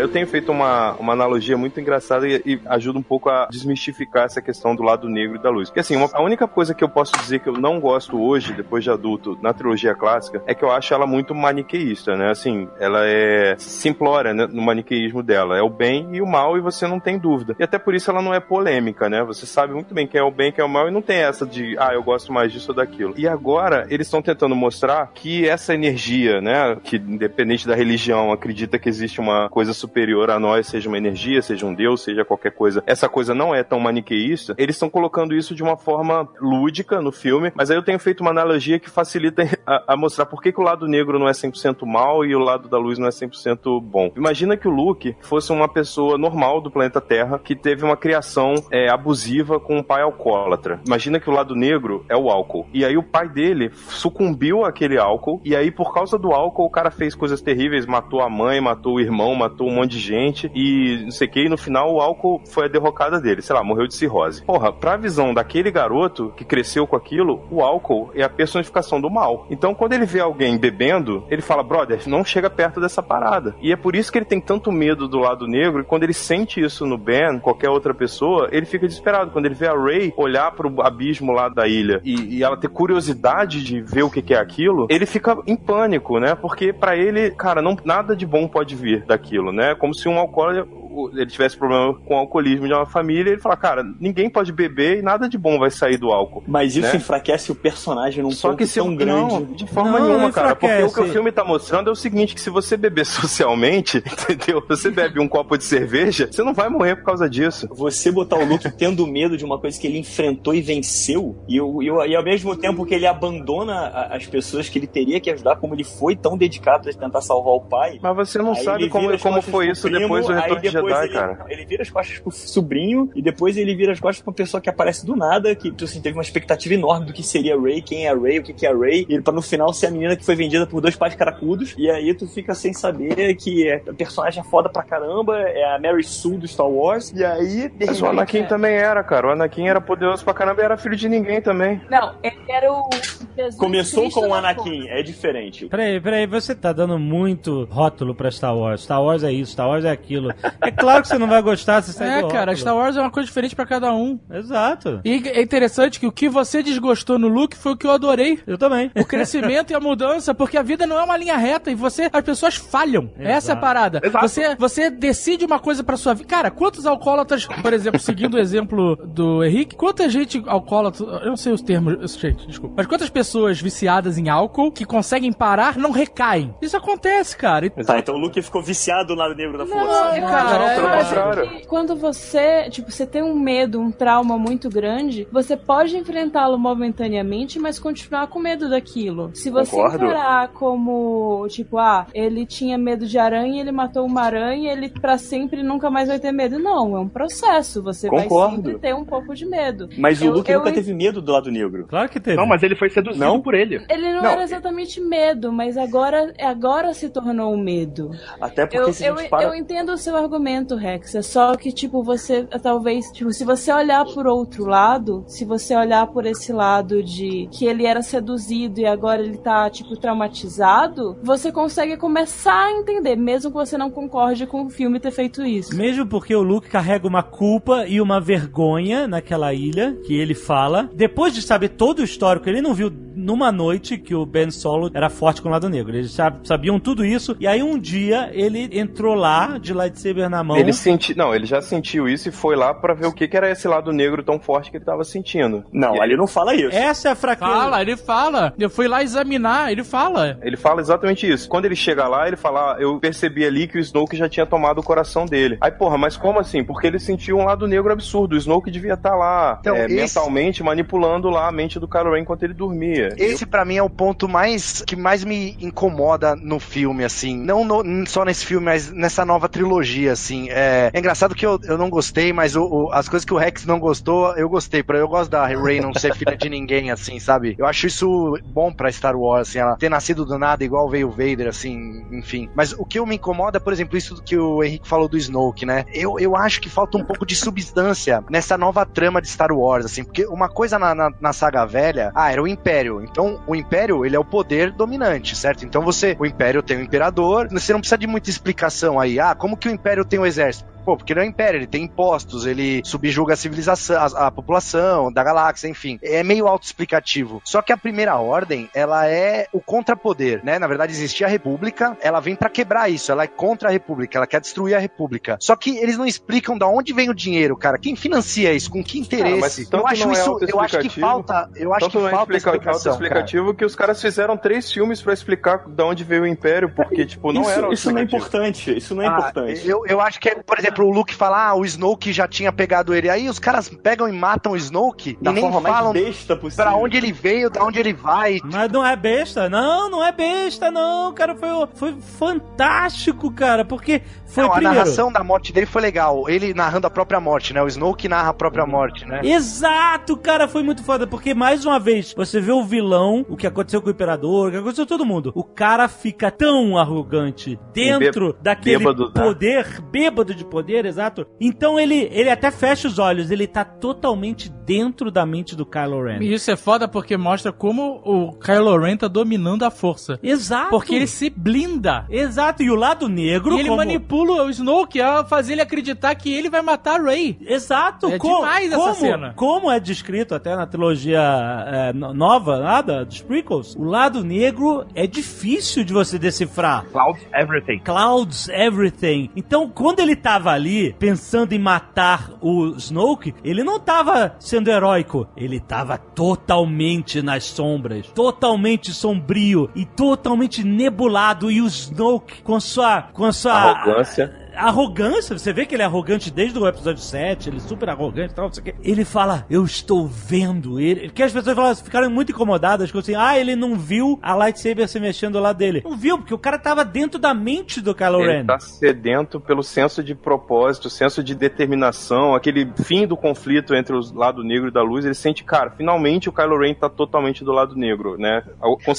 Eu 0.05 0.09
tenho 0.11 0.27
feito 0.27 0.51
uma, 0.51 0.91
uma 0.99 1.13
analogia 1.13 1.57
muito 1.57 1.79
engraçada 1.79 2.27
e, 2.27 2.39
e 2.45 2.59
ajuda 2.67 2.99
um 2.99 3.03
pouco 3.03 3.27
a 3.27 3.47
desmistificar 3.49 4.25
essa 4.25 4.39
questão 4.39 4.75
do 4.75 4.83
lado 4.83 5.09
negro 5.09 5.35
e 5.37 5.41
da 5.41 5.49
luz. 5.49 5.69
Porque 5.69 5.79
assim, 5.79 5.95
uma- 5.95 6.09
a 6.13 6.21
única 6.21 6.47
coisa 6.47 6.75
que 6.75 6.83
eu 6.83 6.89
posso 6.89 7.11
dizer 7.17 7.39
que 7.39 7.49
eu 7.49 7.53
não 7.53 7.79
gosto 7.79 8.21
hoje, 8.21 8.53
depois 8.53 8.83
de 8.83 8.91
adulto, 8.91 9.35
na 9.41 9.51
trilogia 9.51 9.95
clássica, 9.95 10.43
é 10.45 10.53
que 10.53 10.63
eu 10.63 10.71
acho 10.71 10.93
ela 10.93 11.07
muito 11.07 11.33
maniqueísta, 11.33 12.15
né? 12.15 12.29
Assim, 12.29 12.69
ela 12.79 12.99
é 13.03 13.55
simplória 13.57 14.31
né, 14.31 14.47
no 14.47 14.61
maniqueísmo 14.61 15.23
dela. 15.23 15.57
É 15.57 15.61
o 15.63 15.69
bem 15.69 16.07
e 16.13 16.21
o 16.21 16.27
mal 16.27 16.55
e 16.55 16.61
você 16.61 16.85
não 16.87 16.99
tem 16.99 17.17
dúvida. 17.17 17.55
E 17.59 17.63
até 17.63 17.79
por 17.79 17.95
isso 17.95 18.11
ela 18.11 18.21
não 18.21 18.31
é 18.31 18.39
polêmica, 18.39 19.09
né? 19.09 19.23
Você 19.23 19.47
sabe 19.47 19.73
muito 19.73 19.91
bem 19.91 20.05
quem 20.05 20.21
é 20.21 20.23
o 20.23 20.29
bem 20.29 20.51
quem 20.51 20.61
é 20.61 20.65
o 20.65 20.69
mal 20.69 20.87
e 20.87 20.91
não 20.91 21.01
tem 21.01 21.17
essa 21.17 21.47
de, 21.47 21.75
ah, 21.79 21.93
eu 21.95 22.03
gosto 22.03 22.31
mais 22.31 22.51
disso 22.51 22.71
ou 22.71 22.75
daquilo. 22.75 23.15
E 23.17 23.27
agora 23.27 23.87
eles 23.89 24.05
estão 24.05 24.21
tentando 24.21 24.55
mostrar 24.55 25.09
que 25.15 25.49
essa 25.49 25.73
energia, 25.73 26.39
né, 26.41 26.77
que 26.83 26.97
independente 26.97 27.67
da 27.67 27.73
religião 27.73 28.31
acredita 28.31 28.77
que 28.77 28.87
existe 28.87 29.19
uma 29.19 29.49
coisa 29.49 29.73
superior 29.73 29.94
a 30.29 30.39
nós, 30.39 30.67
seja 30.67 30.89
uma 30.89 30.97
energia, 30.97 31.41
seja 31.41 31.65
um 31.65 31.73
deus, 31.73 32.03
seja 32.03 32.25
qualquer 32.25 32.51
coisa, 32.51 32.83
essa 32.85 33.07
coisa 33.07 33.33
não 33.33 33.55
é 33.55 33.63
tão 33.63 33.79
maniqueísta, 33.79 34.53
eles 34.57 34.75
estão 34.75 34.89
colocando 34.89 35.33
isso 35.35 35.55
de 35.55 35.63
uma 35.63 35.77
forma 35.77 36.27
lúdica 36.41 37.01
no 37.01 37.11
filme, 37.11 37.51
mas 37.55 37.71
aí 37.71 37.77
eu 37.77 37.83
tenho 37.83 37.99
feito 37.99 38.21
uma 38.21 38.31
analogia 38.31 38.79
que 38.79 38.89
facilita 38.89 39.43
a, 39.65 39.93
a 39.93 39.97
mostrar 39.97 40.25
por 40.25 40.41
que, 40.41 40.51
que 40.51 40.59
o 40.59 40.63
lado 40.63 40.87
negro 40.87 41.17
não 41.17 41.27
é 41.27 41.31
100% 41.31 41.85
mal 41.85 42.25
e 42.25 42.35
o 42.35 42.39
lado 42.39 42.67
da 42.67 42.77
luz 42.77 42.99
não 42.99 43.07
é 43.07 43.11
100% 43.11 43.81
bom. 43.81 44.11
Imagina 44.15 44.57
que 44.57 44.67
o 44.67 44.71
Luke 44.71 45.15
fosse 45.21 45.51
uma 45.51 45.67
pessoa 45.67 46.17
normal 46.17 46.61
do 46.61 46.71
planeta 46.71 46.99
Terra 46.99 47.39
que 47.39 47.55
teve 47.55 47.83
uma 47.83 47.95
criação 47.95 48.55
é, 48.71 48.89
abusiva 48.89 49.59
com 49.59 49.77
um 49.77 49.83
pai 49.83 50.01
alcoólatra. 50.01 50.81
Imagina 50.85 51.19
que 51.19 51.29
o 51.29 51.33
lado 51.33 51.55
negro 51.55 52.05
é 52.09 52.15
o 52.15 52.29
álcool. 52.29 52.67
E 52.73 52.83
aí 52.83 52.97
o 52.97 53.03
pai 53.03 53.29
dele 53.29 53.71
sucumbiu 53.73 54.65
àquele 54.65 54.97
álcool 54.97 55.41
e 55.43 55.55
aí 55.55 55.71
por 55.71 55.93
causa 55.93 56.17
do 56.17 56.31
álcool 56.31 56.65
o 56.65 56.69
cara 56.69 56.91
fez 56.91 57.15
coisas 57.15 57.41
terríveis, 57.41 57.85
matou 57.85 58.21
a 58.21 58.29
mãe, 58.29 58.59
matou 58.59 58.95
o 58.95 58.99
irmão, 58.99 59.35
matou 59.35 59.67
um 59.67 59.73
monte 59.73 59.84
de 59.87 59.99
gente 59.99 60.51
e 60.53 61.01
não 61.03 61.11
sei 61.11 61.27
o 61.27 61.31
que, 61.31 61.41
e 61.41 61.49
no 61.49 61.57
final 61.57 61.93
o 61.93 61.99
álcool 61.99 62.41
foi 62.45 62.65
a 62.65 62.69
derrocada 62.69 63.19
dele, 63.19 63.41
sei 63.41 63.55
lá, 63.55 63.63
morreu 63.63 63.87
de 63.87 63.95
cirrose. 63.95 64.43
Porra, 64.43 64.71
pra 64.71 64.97
visão 64.97 65.33
daquele 65.33 65.71
garoto 65.71 66.33
que 66.35 66.45
cresceu 66.45 66.87
com 66.87 66.95
aquilo, 66.95 67.43
o 67.49 67.61
álcool 67.61 68.11
é 68.13 68.23
a 68.23 68.29
personificação 68.29 68.99
do 68.99 69.09
mal. 69.09 69.47
Então 69.49 69.73
quando 69.73 69.93
ele 69.93 70.05
vê 70.05 70.19
alguém 70.19 70.57
bebendo, 70.57 71.23
ele 71.29 71.41
fala, 71.41 71.63
brother, 71.63 72.01
não 72.07 72.23
chega 72.23 72.49
perto 72.49 72.79
dessa 72.79 73.01
parada. 73.01 73.55
E 73.61 73.71
é 73.71 73.75
por 73.75 73.95
isso 73.95 74.11
que 74.11 74.17
ele 74.17 74.25
tem 74.25 74.39
tanto 74.39 74.71
medo 74.71 75.07
do 75.07 75.19
lado 75.19 75.47
negro, 75.47 75.81
e 75.81 75.85
quando 75.85 76.03
ele 76.03 76.13
sente 76.13 76.61
isso 76.61 76.85
no 76.85 76.97
Ben, 76.97 77.39
qualquer 77.39 77.69
outra 77.69 77.93
pessoa, 77.93 78.49
ele 78.51 78.65
fica 78.65 78.87
desesperado. 78.87 79.31
Quando 79.31 79.45
ele 79.45 79.55
vê 79.55 79.67
a 79.67 79.73
Ray 79.73 80.13
olhar 80.17 80.51
pro 80.51 80.81
abismo 80.81 81.31
lá 81.31 81.49
da 81.49 81.67
ilha 81.67 82.01
e, 82.03 82.37
e 82.37 82.43
ela 82.43 82.57
ter 82.57 82.69
curiosidade 82.69 83.63
de 83.63 83.81
ver 83.81 84.03
o 84.03 84.09
que, 84.09 84.21
que 84.21 84.33
é 84.33 84.37
aquilo, 84.37 84.87
ele 84.89 85.05
fica 85.05 85.37
em 85.47 85.55
pânico, 85.55 86.19
né? 86.19 86.35
Porque 86.35 86.73
pra 86.73 86.95
ele, 86.95 87.31
cara, 87.31 87.61
não, 87.61 87.77
nada 87.83 88.15
de 88.15 88.25
bom 88.25 88.47
pode 88.47 88.75
vir 88.75 89.03
daquilo, 89.05 89.51
né? 89.51 89.64
Como 89.73 89.93
se 89.93 90.07
um 90.07 90.19
alcoólatra 90.19 90.67
ele 91.13 91.25
tivesse 91.27 91.57
problema 91.57 91.93
com 91.93 92.15
o 92.15 92.17
alcoolismo 92.17 92.67
de 92.67 92.73
uma 92.73 92.85
família, 92.85 93.31
ele 93.31 93.41
fala, 93.41 93.55
cara, 93.57 93.83
ninguém 93.99 94.29
pode 94.29 94.51
beber 94.51 94.99
e 94.99 95.01
nada 95.01 95.27
de 95.29 95.37
bom 95.37 95.57
vai 95.59 95.71
sair 95.71 95.97
do 95.97 96.11
álcool. 96.11 96.43
Mas 96.47 96.75
isso 96.75 96.87
Né? 96.87 96.95
enfraquece 96.95 97.51
o 97.51 97.55
personagem 97.55 98.23
num 98.23 98.31
Só 98.31 98.49
ponto 98.49 98.57
que 98.59 98.67
se 98.67 98.79
tão 98.79 98.91
eu, 98.91 98.97
grande. 98.97 99.33
não, 99.33 99.43
de 99.43 99.67
forma 99.67 99.99
Não, 99.99 100.05
nenhuma, 100.07 100.23
não 100.25 100.31
cara. 100.31 100.55
Porque 100.55 100.83
o 100.83 100.93
que 100.93 101.01
o 101.01 101.07
filme 101.11 101.31
tá 101.31 101.43
mostrando 101.43 101.89
é 101.89 101.93
o 101.93 101.95
seguinte: 101.95 102.33
que 102.35 102.41
se 102.41 102.49
você 102.49 102.75
beber 102.77 103.05
socialmente, 103.39 103.97
entendeu? 103.97 104.63
Você 104.67 104.89
bebe 104.89 105.19
um 105.19 105.27
copo 105.27 105.57
de 105.57 105.63
cerveja, 105.63 106.29
você 106.31 106.43
não 106.43 106.53
vai 106.53 106.69
morrer 106.69 106.95
por 106.95 107.05
causa 107.05 107.29
disso. 107.29 107.67
Você 107.71 108.11
botar 108.11 108.37
o 108.37 108.45
Luke 108.45 108.69
tendo 108.77 109.05
medo 109.07 109.37
de 109.37 109.45
uma 109.45 109.59
coisa 109.59 109.79
que 109.79 109.87
ele 109.87 109.97
enfrentou 109.99 110.53
e 110.53 110.61
venceu, 110.61 111.43
e, 111.47 111.59
o- 111.61 111.81
e, 111.81 111.91
o- 111.91 112.05
e 112.05 112.15
ao 112.15 112.23
mesmo 112.23 112.55
tempo 112.55 112.85
que 112.85 112.93
ele 112.93 113.05
abandona 113.07 113.73
a- 113.73 114.15
as 114.15 114.25
pessoas 114.25 114.69
que 114.69 114.77
ele 114.79 114.87
teria 114.87 115.19
que 115.19 115.29
ajudar, 115.29 115.55
como 115.57 115.73
ele 115.73 115.83
foi 115.83 116.15
tão 116.15 116.37
dedicado 116.37 116.89
a 116.89 116.93
tentar 116.93 117.21
salvar 117.21 117.53
o 117.53 117.61
pai. 117.61 117.99
Mas 118.01 118.15
você 118.15 118.37
não 118.39 118.55
sabe 118.55 118.89
como, 118.89 119.17
como 119.19 119.41
foi 119.41 119.69
isso 119.69 119.83
primo, 119.83 119.99
depois 119.99 120.25
do 120.25 120.33
Retorno 120.33 120.61
de 120.61 120.69
depois 120.93 121.05
ele, 121.05 121.13
cara. 121.13 121.45
Ele 121.49 121.65
vira 121.65 121.83
as 121.83 121.89
costas 121.89 122.19
pro 122.19 122.31
sobrinho 122.31 123.09
e 123.15 123.21
depois 123.21 123.57
ele 123.57 123.75
vira 123.75 123.91
as 123.91 123.99
costas 123.99 124.21
pra 124.23 124.29
uma 124.31 124.35
pessoa 124.35 124.61
que 124.61 124.69
aparece 124.69 125.05
do 125.05 125.15
nada, 125.15 125.55
que 125.55 125.71
tu 125.71 125.85
assim, 125.85 126.01
teve 126.01 126.17
uma 126.17 126.21
expectativa 126.23 126.73
enorme 126.73 127.05
do 127.07 127.13
que 127.13 127.23
seria 127.23 127.59
Ray, 127.59 127.81
quem 127.81 128.05
é 128.07 128.13
Ray, 128.13 128.39
o 128.39 128.43
que, 128.43 128.53
que 128.53 128.65
é 128.65 128.73
Ray, 128.73 129.05
e 129.09 129.21
pra 129.21 129.33
no 129.33 129.41
final 129.41 129.71
ser 129.73 129.87
a 129.87 129.91
menina 129.91 130.15
que 130.15 130.25
foi 130.25 130.35
vendida 130.35 130.65
por 130.67 130.81
dois 130.81 130.95
pais 130.95 131.15
caracudos, 131.15 131.73
e 131.77 131.89
aí 131.89 132.13
tu 132.13 132.27
fica 132.27 132.53
sem 132.53 132.73
saber 132.73 133.35
que 133.35 133.67
é, 133.67 133.81
a 133.87 133.93
personagem 133.93 134.41
é 134.41 134.43
foda 134.43 134.69
pra 134.69 134.83
caramba, 134.83 135.37
é 135.39 135.75
a 135.75 135.79
Mary 135.79 136.03
Sue 136.03 136.37
do 136.37 136.47
Star 136.47 136.67
Wars, 136.67 137.11
e 137.15 137.23
aí. 137.23 137.69
de 137.69 137.85
Mas 137.85 138.01
o 138.01 138.05
Anakin 138.05 138.39
é- 138.39 138.43
também 138.45 138.75
era, 138.75 139.03
cara. 139.03 139.27
O 139.27 139.31
Anakin 139.31 139.67
era 139.67 139.79
poderoso 139.81 140.23
pra 140.23 140.33
caramba 140.33 140.61
e 140.61 140.65
era 140.65 140.77
filho 140.77 140.95
de 140.95 141.07
ninguém 141.09 141.41
também. 141.41 141.81
Não, 141.89 142.15
ele 142.23 142.37
era 142.49 142.71
o 142.71 142.89
Jesus 143.35 143.55
Começou 143.55 144.03
Cristo 144.03 144.19
com 144.21 144.27
o 144.29 144.33
Anakin, 144.33 144.87
é 144.89 145.01
diferente. 145.03 145.67
Peraí, 145.67 145.99
peraí, 145.99 146.25
você 146.27 146.53
tá 146.55 146.71
dando 146.71 146.97
muito 146.97 147.65
rótulo 147.69 148.13
pra 148.15 148.29
Star 148.31 148.55
Wars. 148.55 148.83
Star 148.83 149.01
Wars 149.03 149.23
é 149.23 149.31
isso, 149.31 149.51
Star 149.53 149.67
Wars 149.67 149.85
é 149.85 149.91
aquilo. 149.91 150.31
É 150.61 150.71
claro 150.77 151.01
que 151.01 151.07
você 151.07 151.17
não 151.17 151.27
vai 151.27 151.41
gostar 151.41 151.81
se 151.81 151.93
sair 151.93 152.09
É, 152.09 152.21
do 152.21 152.27
cara, 152.27 152.39
rótulo. 152.51 152.57
Star 152.57 152.75
Wars 152.75 152.95
é 152.97 153.01
uma 153.01 153.11
coisa 153.11 153.27
diferente 153.27 153.55
pra 153.55 153.65
cada 153.65 153.93
um. 153.93 154.19
Exato. 154.31 155.01
E 155.03 155.27
é 155.29 155.41
interessante 155.41 155.99
que 155.99 156.07
o 156.07 156.11
que 156.11 156.27
você 156.29 156.61
desgostou 156.63 157.17
no 157.19 157.27
Luke 157.27 157.55
foi 157.57 157.73
o 157.73 157.77
que 157.77 157.87
eu 157.87 157.91
adorei. 157.91 158.39
Eu 158.45 158.57
também. 158.57 158.91
O 158.95 159.05
crescimento 159.05 159.71
e 159.71 159.75
a 159.75 159.79
mudança, 159.79 160.33
porque 160.33 160.57
a 160.57 160.61
vida 160.63 160.85
não 160.85 160.99
é 160.99 161.03
uma 161.03 161.17
linha 161.17 161.37
reta 161.37 161.69
e 161.71 161.75
você, 161.75 162.09
as 162.11 162.23
pessoas 162.23 162.55
falham. 162.55 163.09
Essa 163.17 163.51
é 163.51 163.55
a 163.55 163.57
parada. 163.57 164.01
Exato. 164.03 164.27
Você, 164.27 164.55
você 164.55 164.89
decide 164.89 165.45
uma 165.45 165.59
coisa 165.59 165.83
pra 165.83 165.97
sua 165.97 166.13
vida. 166.13 166.27
Cara, 166.27 166.51
quantos 166.51 166.85
alcoólatras, 166.85 167.45
por 167.45 167.73
exemplo, 167.73 167.99
seguindo 167.99 168.35
o 168.35 168.39
exemplo 168.39 168.95
do 169.05 169.43
Henrique, 169.43 169.75
quanta 169.75 170.07
gente 170.09 170.43
alcoólatra, 170.47 171.05
eu 171.05 171.29
não 171.29 171.37
sei 171.37 171.53
os 171.53 171.61
termos, 171.61 172.15
gente, 172.15 172.47
desculpa, 172.47 172.75
mas 172.77 172.87
quantas 172.87 173.09
pessoas 173.09 173.59
viciadas 173.61 174.17
em 174.17 174.29
álcool 174.29 174.71
que 174.71 174.85
conseguem 174.85 175.31
parar 175.31 175.77
não 175.77 175.91
recaem? 175.91 176.53
Isso 176.61 176.75
acontece, 176.77 177.37
cara. 177.37 177.65
E- 177.65 177.69
Tá, 177.85 177.99
então 177.99 178.15
o 178.15 178.17
Luke 178.17 178.41
ficou 178.41 178.61
viciado 178.63 179.13
no 179.15 179.21
lado 179.21 179.35
negro 179.35 179.57
da 179.57 179.65
força. 179.65 180.19
Não, 180.19 180.27
cara, 180.27 180.64
acho 180.65 180.75
pelo 180.75 180.89
que- 180.89 180.97
contrário. 181.05 181.49
que 181.61 181.67
quando 181.67 181.95
você, 181.95 182.69
tipo, 182.69 182.91
você 182.91 183.05
tem 183.05 183.23
um 183.23 183.37
medo, 183.37 183.79
um 183.79 183.91
trauma 183.91 184.37
muito 184.37 184.69
grande, 184.69 185.27
você 185.31 185.55
pode 185.57 185.97
enfrentá-lo 185.97 186.57
momentaneamente, 186.57 187.59
mas 187.59 187.79
continuar 187.79 188.27
com 188.27 188.39
medo 188.39 188.69
daquilo. 188.69 189.31
Se 189.33 189.49
você 189.49 189.71
Concordo. 189.71 190.05
encarar 190.05 190.47
como, 190.49 191.45
tipo, 191.49 191.77
ah, 191.77 192.05
ele 192.13 192.45
tinha 192.45 192.77
medo 192.77 193.05
de 193.05 193.17
aranha, 193.17 193.61
ele 193.61 193.71
matou 193.71 194.05
uma 194.05 194.21
aranha, 194.21 194.71
ele 194.71 194.89
pra 194.89 195.17
sempre 195.17 195.63
nunca 195.63 195.89
mais 195.89 196.07
vai 196.07 196.19
ter 196.19 196.31
medo. 196.31 196.59
Não, 196.59 196.95
é 196.95 196.99
um 196.99 197.07
processo. 197.09 197.81
Você 197.83 198.09
vai 198.09 198.23
Concordo. 198.23 198.55
sempre 198.55 198.79
ter 198.79 198.93
um 198.95 199.05
pouco 199.05 199.33
de 199.33 199.45
medo. 199.45 199.89
Mas 199.97 200.21
o 200.21 200.25
Eu- 200.25 200.33
Luke 200.33 200.51
eu 200.51 200.59
nunca 200.59 200.71
teve 200.71 200.93
medo 200.93 201.21
do 201.21 201.31
lado 201.31 201.51
negro. 201.51 201.85
Claro 201.87 202.09
que 202.09 202.19
teve. 202.19 202.37
Não, 202.37 202.45
mas 202.45 202.63
ele 202.63 202.75
foi 202.75 202.89
seduzido 202.89 203.23
Não? 203.23 203.41
por 203.41 203.53
ele. 203.53 203.83
Ele 203.89 204.13
não, 204.13 204.21
Não, 204.23 204.29
era 204.29 204.43
exatamente 204.43 204.99
medo, 205.01 205.51
mas 205.51 205.77
agora, 205.77 206.33
agora 206.41 206.93
se 206.93 207.09
tornou 207.09 207.53
um 207.53 207.57
medo. 207.61 208.11
Até 208.39 208.65
porque 208.65 208.77
Eu, 208.77 208.93
se 208.93 209.03
a 209.03 209.07
eu, 209.09 209.17
gente 209.17 209.29
para. 209.29 209.43
eu 209.43 209.55
entendo 209.55 209.91
o 209.91 209.97
seu 209.97 210.15
argumento, 210.15 210.44
Rex. 210.77 211.15
É 211.15 211.21
só 211.21 211.55
que, 211.55 211.71
tipo, 211.71 212.03
você 212.03 212.43
talvez, 212.61 213.11
tipo, 213.11 213.31
se 213.33 213.43
você 213.43 213.71
olhar 213.73 214.05
por 214.05 214.27
outro 214.27 214.65
lado, 214.65 215.23
se 215.27 215.43
você 215.43 215.75
olhar 215.75 216.05
por 216.07 216.25
esse 216.25 216.53
lado 216.53 217.01
de 217.03 217.47
que 217.51 217.65
ele 217.65 217.85
era 217.85 218.01
seduzido 218.01 218.79
e 218.79 218.85
agora 218.85 219.21
ele 219.21 219.37
tá, 219.37 219.69
tipo, 219.69 219.95
traumatizado, 219.97 221.17
você 221.23 221.51
consegue 221.51 221.97
começar 221.97 222.65
a 222.67 222.71
entender, 222.71 223.15
mesmo 223.15 223.49
que 223.51 223.57
você 223.57 223.77
não 223.77 223.89
concorde 223.89 224.45
com 224.45 224.65
o 224.65 224.69
filme 224.69 224.99
ter 224.99 225.11
feito 225.11 225.43
isso. 225.43 225.75
Mesmo 225.75 226.05
porque 226.05 226.35
o 226.35 226.41
Luke 226.43 226.69
carrega 226.69 227.07
uma 227.07 227.23
culpa 227.23 227.85
e 227.87 227.99
uma 227.99 228.19
vergonha 228.19 229.07
naquela 229.07 229.53
ilha, 229.53 229.97
que 230.05 230.13
ele 230.13 230.33
fala. 230.33 230.89
Depois 230.93 231.33
de 231.33 231.41
saber 231.41 231.69
todo 231.69 231.99
o 231.99 232.03
histórico, 232.03 232.47
ele 232.49 232.61
não 232.61 232.73
viu 232.73 232.91
numa 233.15 233.51
noite 233.51 233.97
que 233.97 234.13
o 234.13 234.25
Ben 234.25 234.51
Solo 234.51 234.91
era 234.93 235.09
forte 235.09 235.41
com 235.41 235.47
o 235.47 235.51
lado 235.51 235.69
negro. 235.69 235.95
Eles 235.95 236.11
sab- 236.11 236.45
sabiam 236.45 236.79
tudo 236.79 237.03
isso. 237.05 237.35
E 237.39 237.47
aí 237.47 237.63
um 237.63 237.79
dia 237.79 238.29
ele 238.33 238.69
entrou 238.77 239.15
lá, 239.15 239.57
de 239.57 239.73
lightsaber 239.73 240.29
na 240.35 240.43
mão. 240.43 240.57
Ele 240.57 240.73
senti... 240.73 241.15
Não, 241.17 241.33
ele 241.33 241.45
já 241.45 241.61
sentiu 241.61 242.07
isso 242.07 242.29
e 242.29 242.31
foi 242.31 242.55
lá 242.55 242.73
pra 242.73 242.93
ver 242.93 243.07
o 243.07 243.11
que, 243.13 243.27
que 243.27 243.37
era 243.37 243.49
esse 243.49 243.67
lado 243.67 243.91
negro 243.91 244.23
tão 244.23 244.39
forte 244.39 244.69
que 244.69 244.77
ele 244.77 244.85
tava 244.85 245.03
sentindo. 245.03 245.63
Não, 245.71 245.95
E 245.95 246.01
ali 246.01 246.15
não 246.17 246.27
fala 246.27 246.53
isso. 246.53 246.75
Essa 246.75 247.09
é 247.09 247.11
a 247.11 247.15
fraqueza. 247.15 247.51
Fala, 247.51 247.81
ele 247.81 247.95
fala. 247.97 248.53
Eu 248.59 248.69
fui 248.69 248.87
lá 248.87 249.01
examinar, 249.03 249.71
ele 249.71 249.83
fala. 249.83 250.37
Ele 250.41 250.57
fala 250.57 250.81
exatamente 250.81 251.29
isso. 251.31 251.47
Quando 251.47 251.65
ele 251.65 251.75
chega 251.75 252.07
lá, 252.07 252.27
ele 252.27 252.35
fala: 252.35 252.73
ah, 252.73 252.77
Eu 252.79 252.99
percebi 252.99 253.45
ali 253.45 253.67
que 253.67 253.77
o 253.77 253.79
Snoke 253.81 254.15
já 254.17 254.27
tinha 254.27 254.45
tomado 254.45 254.79
o 254.79 254.83
coração 254.83 255.25
dele. 255.25 255.57
Aí, 255.61 255.71
porra, 255.71 255.97
mas 255.97 256.17
como 256.17 256.39
assim? 256.39 256.63
Porque 256.63 256.87
ele 256.87 256.99
sentiu 256.99 257.37
um 257.37 257.45
lado 257.45 257.67
negro 257.67 257.91
absurdo. 257.93 258.33
O 258.33 258.37
Snoke 258.37 258.69
devia 258.71 258.93
estar 258.95 259.15
lá, 259.15 259.57
Então, 259.61 259.75
é, 259.75 259.85
esse- 259.85 259.95
mentalmente 259.95 260.63
manipulando 260.63 261.29
lá 261.29 261.47
a 261.47 261.51
mente 261.51 261.79
do 261.79 261.87
Kylo 261.87 262.11
Ren 262.13 262.21
enquanto 262.21 262.43
ele 262.43 262.53
dormia. 262.53 263.09
Esse 263.17 263.45
pra 263.45 263.63
mim 263.65 263.77
é 263.77 263.83
o 263.83 263.89
ponto 263.89 264.27
mais 264.27 264.81
que 264.85 264.95
mais 264.95 265.23
me 265.23 265.55
incomoda 265.61 266.35
no 266.35 266.59
filme, 266.59 267.03
assim. 267.03 267.37
Não 267.37 267.63
no- 267.63 268.05
só 268.07 268.23
nesse 268.25 268.45
filme, 268.45 268.65
mas 268.65 268.91
nessa 268.91 269.23
nova 269.25 269.47
trilogia, 269.47 270.11
assim. 270.25 270.49
É, 270.49 270.89
é 270.93 270.99
engraçado 270.99 271.35
que 271.35 271.45
eu, 271.45 271.59
eu 271.63 271.77
não 271.77 271.89
gostei, 271.89 272.33
mas 272.33 272.55
o- 272.55 272.63
o- 272.65 272.91
as 272.91 273.07
coisas 273.07 273.25
que 273.25 273.33
o 273.33 273.37
Rex 273.37 273.65
não 273.65 273.79
gostou, 273.79 274.35
eu 274.35 274.49
gostei. 274.49 274.83
Pra, 274.83 274.97
eu 274.97 275.07
gosto 275.07 275.29
da 275.31 275.45
Rey 275.45 275.79
não 275.79 275.93
ser 275.93 276.13
filha 276.15 276.35
de 276.35 276.49
ninguém, 276.49 276.91
assim, 276.91 277.19
sabe? 277.19 277.55
Eu 277.57 277.65
acho 277.65 277.87
isso 277.87 278.37
bom 278.43 278.73
pra 278.73 278.91
Star 278.91 279.15
Wars, 279.15 279.49
assim, 279.49 279.59
ela 279.59 279.77
ter 279.77 279.89
nascido 279.89 280.25
do 280.25 280.37
nada, 280.37 280.63
igual 280.63 280.89
veio 280.89 281.07
o 281.07 281.11
Vader, 281.11 281.47
assim, 281.47 281.77
enfim. 282.11 282.49
Mas 282.55 282.73
o 282.73 282.85
que 282.85 282.99
me 283.05 283.15
incomoda, 283.15 283.59
por 283.59 283.71
exemplo, 283.71 283.97
isso 283.97 284.21
que 284.25 284.35
o 284.37 284.63
Henrique 284.63 284.87
falou 284.87 285.07
do 285.07 285.17
Snoke, 285.17 285.65
né? 285.65 285.83
Eu, 285.93 286.19
eu 286.19 286.35
acho 286.35 286.59
que 286.59 286.69
falta 286.69 286.97
um 286.97 287.03
pouco 287.03 287.25
de 287.25 287.35
substância 287.35 288.21
nessa 288.29 288.57
nova 288.57 288.85
trama 288.85 289.21
de 289.21 289.27
Star 289.27 289.51
Wars, 289.51 289.85
assim, 289.85 290.03
porque 290.03 290.25
uma 290.25 290.49
coisa 290.49 290.79
na, 290.79 290.95
na, 290.95 291.09
na 291.21 291.33
saga 291.33 291.65
velha, 291.65 292.11
ah, 292.15 292.31
era 292.31 292.41
o 292.41 292.47
Império. 292.47 293.03
Então, 293.03 293.39
o 293.47 293.55
Império, 293.55 294.05
ele 294.05 294.15
é 294.15 294.19
o 294.19 294.25
poder 294.25 294.71
dominante, 294.71 295.35
certo? 295.35 295.65
Então 295.65 295.83
você, 295.83 296.15
o 296.19 296.25
Império 296.25 296.63
tem 296.63 296.77
o 296.77 296.81
Imperador, 296.81 297.47
você 297.51 297.73
não 297.73 297.79
precisa 297.79 297.97
de 297.97 298.07
muita 298.07 298.29
explicação 298.29 298.99
aí. 298.99 299.19
Ah, 299.19 299.35
como 299.35 299.57
que 299.57 299.67
o 299.67 299.71
Império 299.71 300.03
tem 300.05 300.14
o 300.19 300.25
exército? 300.25 300.74
Pô, 300.85 300.95
porque 300.95 301.11
ele 301.13 301.19
é 301.21 301.23
o 301.23 301.25
Império, 301.25 301.57
ele 301.57 301.67
tem 301.67 301.83
impostos, 301.83 302.45
ele 302.45 302.81
subjuga 302.85 303.33
a 303.33 303.37
civilização, 303.37 303.97
a, 303.97 304.27
a 304.27 304.31
população 304.31 305.11
da 305.11 305.23
galáxia, 305.23 305.67
enfim. 305.67 305.97
É 306.03 306.23
meio 306.23 306.47
autoexplicativo. 306.47 307.41
Só 307.43 307.61
que 307.61 307.73
a 307.73 307.77
primeira 307.77 308.15
ordem, 308.17 308.69
ela 308.73 309.07
é 309.07 309.47
o 309.51 309.59
contrapoder, 309.59 310.41
né? 310.43 310.59
Na 310.59 310.67
verdade, 310.67 310.91
existia 310.93 311.25
a 311.27 311.29
República, 311.29 311.97
ela 312.01 312.19
vem 312.19 312.35
pra 312.35 312.49
quebrar 312.49 312.89
isso, 312.89 313.11
ela 313.11 313.23
é 313.23 313.27
contra 313.27 313.69
a 313.69 313.71
República, 313.71 314.17
ela 314.17 314.27
quer 314.27 314.39
destruir 314.41 314.75
a 314.75 314.79
República. 314.79 315.37
Só 315.39 315.55
que 315.55 315.77
eles 315.77 315.97
não 315.97 316.05
explicam 316.05 316.57
da 316.57 316.67
onde 316.67 316.93
vem 316.93 317.09
o 317.09 317.13
dinheiro, 317.15 317.57
cara. 317.57 317.77
Quem 317.77 317.95
financia 317.95 318.53
isso? 318.53 318.69
Com 318.69 318.83
que 318.83 318.99
interesse? 318.99 319.39
mas 319.39 319.55
tanto 319.69 319.77
eu 319.77 319.87
acho 319.87 320.07
é 320.09 320.11
isso, 320.11 320.37
eu 320.47 320.59
acho 320.59 320.79
que 320.79 320.89
falta, 320.89 321.49
eu 321.55 321.73
acho 321.73 321.79
Tanto 321.85 321.91
que 321.93 321.97
não 321.97 322.07
é 322.07 322.11
falta 322.11 322.33
explica- 322.35 322.57
explicação, 322.57 322.83
cara. 322.83 322.93
autoexplicativo 322.95 323.53
que 323.53 323.65
os 323.65 323.75
caras 323.75 324.01
fizeram 324.01 324.37
três 324.37 324.71
filmes 324.71 325.01
pra 325.01 325.13
explicar 325.13 325.67
de 325.67 325.83
onde 325.83 326.03
veio 326.03 326.23
o 326.23 326.27
Império, 326.27 326.69
porque, 326.75 327.05
tipo, 327.05 327.31
não 327.33 327.41
isso, 327.41 327.49
era 327.51 327.73
isso 327.73 327.91
não 327.91 327.99
é 327.99 328.03
importante. 328.03 328.77
Isso 328.77 328.93
não 328.95 329.03
é 329.03 329.07
Ah, 329.07 329.17
importante. 329.17 329.67
Eu, 329.67 329.83
eu 329.87 330.01
acho 330.01 330.19
que, 330.19 330.29
é, 330.29 330.35
por 330.35 330.59
exemplo, 330.59 330.74
o 330.83 330.91
Luke 330.91 331.13
fala, 331.13 331.49
ah, 331.49 331.55
o 331.55 331.63
Snoke 331.65 332.11
já 332.11 332.27
tinha 332.27 332.51
pegado 332.51 332.93
ele. 332.93 333.09
Aí 333.09 333.29
os 333.29 333.39
caras 333.39 333.69
pegam 333.69 334.07
e 334.07 334.11
matam 334.11 334.53
o 334.53 334.57
Snoke 334.57 335.17
Da 335.21 335.31
e 335.31 335.33
nem 335.35 335.43
forma 335.43 335.61
falam 335.61 335.93
mais 335.93 336.05
besta 336.05 336.35
possível. 336.35 336.65
pra 336.65 336.75
onde 336.75 336.97
ele 336.97 337.11
veio, 337.11 337.49
da 337.49 337.63
onde 337.63 337.79
ele 337.79 337.93
vai. 337.93 338.39
Mas 338.43 338.71
não 338.71 338.85
é 338.85 338.95
besta? 338.95 339.47
Não, 339.49 339.89
não 339.89 340.03
é 340.03 340.11
besta, 340.11 340.69
não, 340.71 341.13
cara. 341.13 341.35
Foi, 341.35 341.49
foi 341.75 341.95
fantástico, 342.01 343.31
cara, 343.31 343.63
porque 343.65 344.01
foi 344.25 344.43
Não, 344.43 344.51
a 344.51 344.55
primeiro. 344.55 344.77
narração 344.79 345.11
da 345.11 345.23
morte 345.23 345.51
dele 345.53 345.65
foi 345.65 345.81
legal. 345.81 346.29
Ele 346.29 346.53
narrando 346.53 346.87
a 346.87 346.89
própria 346.89 347.19
morte, 347.19 347.53
né? 347.53 347.61
O 347.61 347.67
Snoke 347.67 348.07
narra 348.07 348.29
a 348.29 348.33
própria 348.33 348.65
morte, 348.65 349.05
né? 349.05 349.21
Exato, 349.23 350.17
cara, 350.17 350.47
foi 350.47 350.63
muito 350.63 350.83
foda, 350.83 351.05
porque 351.07 351.33
mais 351.33 351.65
uma 351.65 351.79
vez, 351.79 352.13
você 352.15 352.39
vê 352.41 352.51
o 352.51 352.63
vilão, 352.63 353.25
o 353.29 353.35
que 353.37 353.47
aconteceu 353.47 353.81
com 353.81 353.87
o 353.87 353.91
Imperador, 353.91 354.47
o 354.47 354.51
que 354.51 354.57
aconteceu 354.57 354.85
com 354.85 354.89
todo 354.89 355.05
mundo. 355.05 355.31
O 355.35 355.43
cara 355.43 355.87
fica 355.87 356.31
tão 356.31 356.77
arrogante 356.77 357.59
dentro 357.73 358.33
Bê- 358.33 358.39
daquele 358.41 358.77
bêbado, 358.79 359.11
tá? 359.11 359.21
poder, 359.23 359.81
bêbado 359.91 360.33
de 360.33 360.43
poder, 360.45 360.64
exato. 360.73 361.25
Então 361.39 361.79
ele, 361.79 362.07
ele 362.11 362.29
até 362.29 362.49
fecha 362.51 362.87
os 362.87 362.99
olhos, 362.99 363.29
ele 363.31 363.47
tá 363.47 363.63
totalmente 363.63 364.49
dentro 364.49 365.11
da 365.11 365.25
mente 365.25 365.55
do 365.55 365.65
Kylo 365.65 366.03
Ren. 366.03 366.19
E 366.21 366.33
isso 366.33 366.49
é 366.49 366.55
foda 366.55 366.87
porque 366.87 367.15
mostra 367.17 367.51
como 367.51 368.01
o 368.03 368.33
Kylo 368.39 368.77
Ren 368.79 368.97
tá 368.97 369.07
dominando 369.07 369.63
a 369.63 369.71
força. 369.71 370.19
Exato. 370.23 370.69
Porque 370.69 370.95
ele 370.95 371.07
se 371.07 371.29
blinda. 371.29 372.05
Exato, 372.09 372.63
e 372.63 372.69
o 372.71 372.75
lado 372.75 373.07
negro 373.07 373.55
E 373.55 373.59
ele 373.59 373.69
como... 373.69 373.77
manipula 373.77 374.43
o 374.43 374.49
Snoke 374.49 374.99
a 375.01 375.23
fazer 375.23 375.53
ele 375.53 375.61
acreditar 375.61 376.15
que 376.15 376.33
ele 376.33 376.49
vai 376.49 376.61
matar 376.61 376.99
a 376.99 377.03
Rey. 377.03 377.37
Exato, 377.41 378.07
É 378.07 378.17
co- 378.17 378.27
demais 378.37 378.71
essa 378.71 378.77
como, 378.81 378.95
cena. 378.95 379.33
Como 379.35 379.71
é 379.71 379.79
descrito 379.79 380.33
até 380.33 380.55
na 380.55 380.65
trilogia 380.65 381.19
é, 381.67 381.93
no- 381.93 382.13
nova, 382.13 382.59
nada, 382.59 383.05
dos 383.05 383.21
prequels, 383.21 383.75
o 383.75 383.83
lado 383.83 384.23
negro 384.23 384.85
é 384.95 385.05
difícil 385.05 385.83
de 385.83 385.93
você 385.93 386.17
decifrar. 386.17 386.85
Clouds 386.91 387.25
Everything. 387.33 387.79
Clouds 387.79 388.49
everything. 388.49 389.29
Então, 389.35 389.69
quando 389.69 389.99
ele 389.99 390.15
tava 390.15 390.54
ali 390.55 390.93
pensando 390.93 391.53
em 391.53 391.59
matar 391.59 392.31
o 392.41 392.75
Snoke, 392.77 393.33
ele 393.43 393.63
não 393.63 393.79
tava 393.79 394.35
sendo 394.39 394.69
heróico, 394.69 395.27
ele 395.35 395.59
tava 395.59 395.97
totalmente 395.97 397.21
nas 397.21 397.43
sombras, 397.43 398.07
totalmente 398.07 398.93
sombrio 398.93 399.69
e 399.75 399.85
totalmente 399.85 400.63
nebulado 400.63 401.51
e 401.51 401.61
o 401.61 401.67
Snoke 401.67 402.41
com 402.41 402.59
sua 402.59 403.03
com 403.13 403.31
sua 403.31 403.53
Arrogância. 403.53 404.44
Arrogância, 404.55 405.37
você 405.37 405.51
vê 405.53 405.65
que 405.65 405.75
ele 405.75 405.83
é 405.83 405.85
arrogante 405.85 406.31
desde 406.31 406.57
o 406.57 406.67
episódio 406.67 407.01
7, 407.01 407.49
ele 407.49 407.57
é 407.57 407.59
super 407.59 407.89
arrogante 407.89 408.31
e 408.33 408.35
tal, 408.35 408.45
não 408.45 408.53
sei 408.53 408.61
o 408.61 408.65
quê. 408.65 408.75
Ele 408.83 409.05
fala, 409.05 409.45
eu 409.49 409.63
estou 409.63 410.07
vendo 410.07 410.79
ele. 410.79 411.09
Que 411.09 411.23
as 411.23 411.31
pessoas 411.31 411.55
falam, 411.55 411.75
ficaram 411.75 412.09
muito 412.09 412.31
incomodadas 412.31 412.91
com 412.91 412.99
assim, 412.99 413.15
ah, 413.15 413.37
ele 413.37 413.55
não 413.55 413.75
viu 413.75 414.19
a 414.21 414.33
lightsaber 414.35 414.87
se 414.87 414.99
mexendo 414.99 415.39
lá 415.39 415.53
dele. 415.53 415.81
Não 415.83 415.97
viu, 415.97 416.17
porque 416.17 416.33
o 416.33 416.37
cara 416.39 416.57
tava 416.57 416.83
dentro 416.85 417.19
da 417.19 417.33
mente 417.33 417.81
do 417.81 417.93
Kylo 417.93 418.21
Ele 418.21 418.31
Ren. 418.39 418.45
tá 418.45 418.59
sedento 418.59 419.39
pelo 419.39 419.63
senso 419.63 420.03
de 420.03 420.15
propósito, 420.15 420.89
senso 420.89 421.23
de 421.23 421.35
determinação, 421.35 422.33
aquele 422.35 422.69
fim 422.83 423.05
do 423.07 423.17
conflito 423.17 423.73
entre 423.75 423.95
o 423.95 423.99
lado 424.13 424.43
negro 424.43 424.69
e 424.69 424.71
da 424.71 424.81
luz. 424.81 425.05
Ele 425.05 425.13
sente, 425.13 425.43
cara, 425.43 425.71
finalmente 425.71 426.29
o 426.29 426.31
Kylo 426.31 426.59
Ren 426.59 426.73
tá 426.73 426.89
totalmente 426.89 427.43
do 427.43 427.51
lado 427.51 427.75
negro, 427.75 428.17
né? 428.17 428.43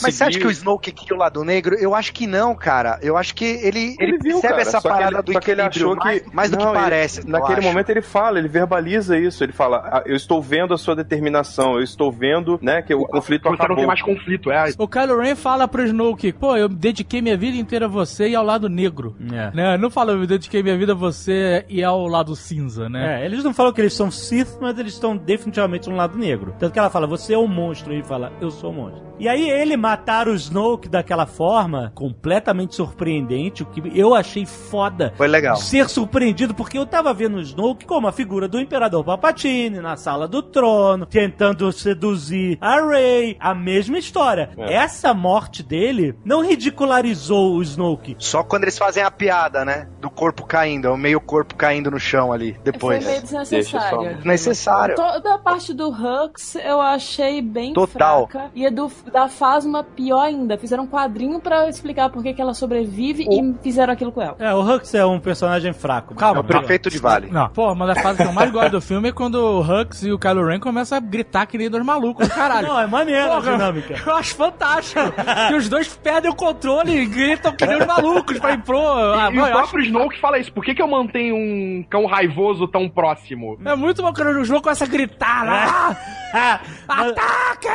Mas 0.03 0.15
você 0.15 0.25
acha 0.25 0.39
que 0.39 0.47
o 0.47 0.51
Snoke 0.51 0.93
queria 0.93 1.15
o 1.17 1.19
lado 1.19 1.43
negro? 1.45 1.75
Eu 1.77 1.95
acho 1.95 2.13
que 2.13 2.27
não, 2.27 2.55
cara. 2.55 2.99
Eu 3.03 3.17
acho 3.17 3.35
que 3.35 3.45
ele, 3.45 3.97
ele, 3.99 4.17
Ele 4.17 4.19
viu, 4.19 4.41
percebe 4.41 4.49
cara, 4.49 4.63
essa 4.63 4.79
que 4.81 4.89
parada 4.89 5.17
ele- 5.19 5.23
do 5.23 5.41
que 5.47 5.51
ele 5.53 5.63
achou 5.63 5.97
mais, 5.97 6.21
que 6.23 6.35
mais 6.35 6.51
do 6.51 6.57
que 6.59 6.65
Não, 6.65 6.73
ele- 6.73 6.81
parece. 6.81 7.21
eu 7.21 7.27
naquele 7.31 7.59
acho. 7.61 7.69
momento 7.69 7.91
ele 7.91 8.03
fala, 8.03 8.39
ele 8.39 8.49
verbaliza 8.49 9.17
isso, 9.19 9.43
ele 9.45 9.53
fala, 9.53 9.79
"Ah, 9.91 10.03
eu 10.05 10.17
estou 10.17 10.43
vendo 10.43 10.75
a 10.75 10.79
sua 10.79 10.95
determinação, 10.97 11.75
eu 11.77 11.83
estou 11.83 12.11
vendo, 12.13 12.59
né, 12.61 12.83
que 12.83 12.95
o 12.95 13.05
conflito 13.07 13.43
Você 13.45 13.49
acabou. 13.55 13.69
não 13.69 13.77
tem 13.77 13.87
mais 13.87 14.03
conflito, 14.03 14.51
é. 14.51 14.65
O 14.79 14.89
Kylo 14.89 15.19
Ren 15.21 15.35
fala 15.37 15.67
pro 15.69 15.83
Snoke, 15.85 16.33
pô, 16.33 16.57
eu 16.57 16.69
dediquei 16.69 17.23
minha 17.23 17.37
vida 17.37 17.57
inteira 17.57 17.87
a 17.87 17.89
você 17.89 18.29
e 18.29 18.35
ao 18.35 18.45
lado 18.45 18.69
negro. 18.69 19.17
É. 19.33 19.51
Né? 19.55 19.77
Não 19.79 19.91
fala, 19.91 20.13
eu 20.13 20.27
dediquei 20.27 20.63
minha 20.63 20.77
vida 20.77 20.93
a 20.93 20.97
você 20.97 21.65
e 21.69 21.83
ao 21.83 22.07
lado 22.07 22.35
cinza, 22.37 22.89
né? 22.89 23.23
É, 23.23 23.25
eles 23.25 23.45
não 23.45 23.55
falam 23.55 23.73
que 23.73 23.81
eles 23.81 23.95
são 23.95 24.11
Sith, 24.11 24.59
mas 24.61 24.79
eles 24.79 24.93
estão 24.95 25.17
definitivamente 25.17 25.89
no 25.89 25.97
lado 25.97 26.19
negro. 26.19 26.55
Tanto 26.59 26.73
que 26.73 26.79
ela 26.79 26.91
fala, 26.91 27.07
você 27.07 27.35
é 27.35 27.39
um 27.39 27.47
monstro, 27.47 27.93
e 27.93 27.97
ele 27.97 28.03
fala, 28.05 28.33
eu 28.41 28.51
sou 28.51 28.71
um 28.71 28.75
monstro. 28.75 29.07
E 29.19 29.29
aí 29.29 29.49
ele 29.49 29.77
matar 29.79 30.29
o 30.29 30.35
Snoke 30.35 30.89
daquela 30.89 31.25
forma, 31.25 31.91
completamente 31.95 32.75
surpreendente, 32.75 33.63
o 33.63 33.67
que 33.67 33.83
eu 33.99 34.15
achei 34.15 34.45
foda. 34.45 35.13
Foi 35.17 35.27
legal. 35.37 35.57
Ser 35.57 35.89
surpreendido, 35.89 36.55
porque 36.55 36.79
eu 36.79 36.87
tava 36.87 37.13
vendo 37.15 37.37
o 37.37 37.41
Snoke 37.41 37.87
como 37.87 38.07
a 38.07 38.13
figura 38.13 38.49
do 38.49 38.61
Imperador 38.61 39.05
Palpatine, 39.05 39.81
na 39.81 39.97
sala 39.97 40.27
do 40.27 40.43
trono, 40.43 41.07
tentando 41.07 41.71
seduzir 41.73 42.59
a 42.61 42.81
Rey, 42.81 43.37
a 43.39 43.55
mesma 43.55 43.99
história. 43.99 44.51
É. 44.57 44.75
Essa 44.75 45.15
morte 45.15 45.63
dele 45.63 46.15
não 46.25 46.43
ridicularizou 46.43 47.55
o 47.55 47.63
Snoke. 47.63 48.17
Só 48.19 48.43
quando 48.43 48.65
eles 48.65 48.79
fazem 48.79 49.03
a 49.03 49.11
piada, 49.11 49.65
né? 49.65 49.89
Do 50.01 50.11
corpo 50.11 50.47
caindo, 50.47 50.91
o 50.93 50.97
meio 50.97 51.21
corpo 51.21 51.55
caindo 51.55 51.91
no 51.91 51.99
chão 51.99 52.33
ali, 52.33 52.57
depois. 52.65 53.03
Foi 53.03 53.13
meio 53.13 53.23
desnecessário. 53.23 53.99
Deixa 54.01 54.25
Necessário. 54.25 54.95
Toda 54.97 55.35
a 55.35 55.39
parte 55.39 55.73
do 55.73 55.89
Hux 55.89 56.57
eu 56.57 56.81
achei 56.81 57.41
bem 57.43 57.73
Total. 57.73 58.29
fraca. 58.29 58.51
E 58.55 58.67
a 58.67 58.71
do, 58.71 58.91
da 59.13 59.29
Phasma 59.29 59.85
pior 59.85 60.21
ainda. 60.21 60.57
Fizeram 60.57 60.85
um 60.85 60.87
quadrinho 60.87 61.41
pra 61.41 61.69
explicar 61.69 62.11
por 62.11 62.23
que 62.23 62.33
que 62.33 62.41
ela 62.41 62.55
sobrevive 62.55 63.27
e 63.29 63.55
fizeram 63.63 63.93
aquilo 63.93 64.13
com 64.13 64.23
ela. 64.23 64.37
É, 64.39 64.55
o 64.55 64.61
Hux 64.61 64.95
é 64.95 65.05
um 65.05 65.21
personagem 65.27 65.73
fraco. 65.73 66.15
Calma, 66.15 66.39
É 66.39 66.41
o 66.41 66.45
prefeito 66.45 66.89
de 66.89 66.99
Vale. 66.99 67.29
Não, 67.31 67.49
pô, 67.49 67.75
mas 67.75 67.91
a 67.91 67.95
fase 67.97 68.23
que 68.23 68.29
eu 68.29 68.33
mais 68.33 68.49
gosto 68.51 68.71
do 68.71 68.81
filme 68.81 69.09
é 69.09 69.13
quando 69.13 69.35
o 69.35 69.61
Hux 69.61 70.05
e 70.05 70.13
o 70.13 70.19
Kylo 70.19 70.47
Ren 70.47 70.61
começam 70.61 70.97
a 70.97 71.01
gritar 71.01 71.47
que 71.47 71.59
nem 71.59 71.69
dois 71.69 71.85
malucos, 71.85 72.29
caralho. 72.29 72.69
Não, 72.69 72.81
é 72.81 72.87
maneiro 72.87 73.33
a 73.33 73.37
Porra, 73.41 73.53
dinâmica. 73.53 74.03
Eu 74.07 74.15
acho 74.15 74.35
fantástico. 74.37 75.01
que 75.49 75.55
os 75.55 75.69
dois 75.69 75.89
perdem 75.97 76.31
o 76.31 76.35
controle 76.35 76.97
e 76.97 77.07
gritam 77.07 77.53
que 77.53 77.67
nem 77.67 77.79
os 77.81 77.87
malucos. 77.87 78.39
Falei, 78.39 78.59
pro. 78.59 78.79
Ah, 78.79 79.29
e 79.31 79.35
mano, 79.35 79.35
o 79.35 79.39
eu 79.39 79.45
acho- 79.45 79.53
próprio 79.71 79.85
Snoke 79.85 80.21
fala 80.21 80.39
isso. 80.39 80.53
Por 80.53 80.65
que, 80.65 80.75
que 80.75 80.81
eu 80.83 80.87
mantenho 80.89 81.35
um 81.35 81.85
cão 81.91 82.07
raivoso 82.07 82.69
tão 82.69 82.89
próximo? 82.89 83.59
É 83.65 83.75
muito 83.75 84.01
bom 84.03 84.13
quando 84.13 84.29
o 84.39 84.45
jogo 84.45 84.63
começa 84.63 84.85
a 84.85 84.87
gritar 84.89 85.45
lá. 85.45 85.97
Ah, 86.33 86.61
Ataque! 86.89 87.67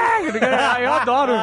Eu 0.81 0.93
adoro. 0.93 1.33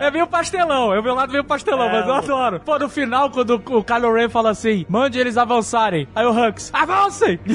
É 0.00 0.10
meio 0.10 0.26
pastelão. 0.26 0.92
É 0.94 1.00
o 1.00 1.02
meu 1.02 1.14
lado 1.14 1.30
meio 1.32 1.44
pastelão, 1.44 1.88
mas 1.90 2.06
eu 2.06 2.14
adoro. 2.14 2.60
Pô, 2.60 2.78
no 2.78 2.88
final, 2.88 3.30
quando 3.30 3.54
o 3.70 3.82
Kylo 3.84 4.12
Ren 4.14 4.28
fala 4.28 4.50
assim, 4.50 4.86
mande 4.88 5.18
eles 5.18 5.36
avançarem. 5.62 6.08
Aí 6.14 6.24
o 6.24 6.30
Hux, 6.30 6.70
avancem! 6.72 7.38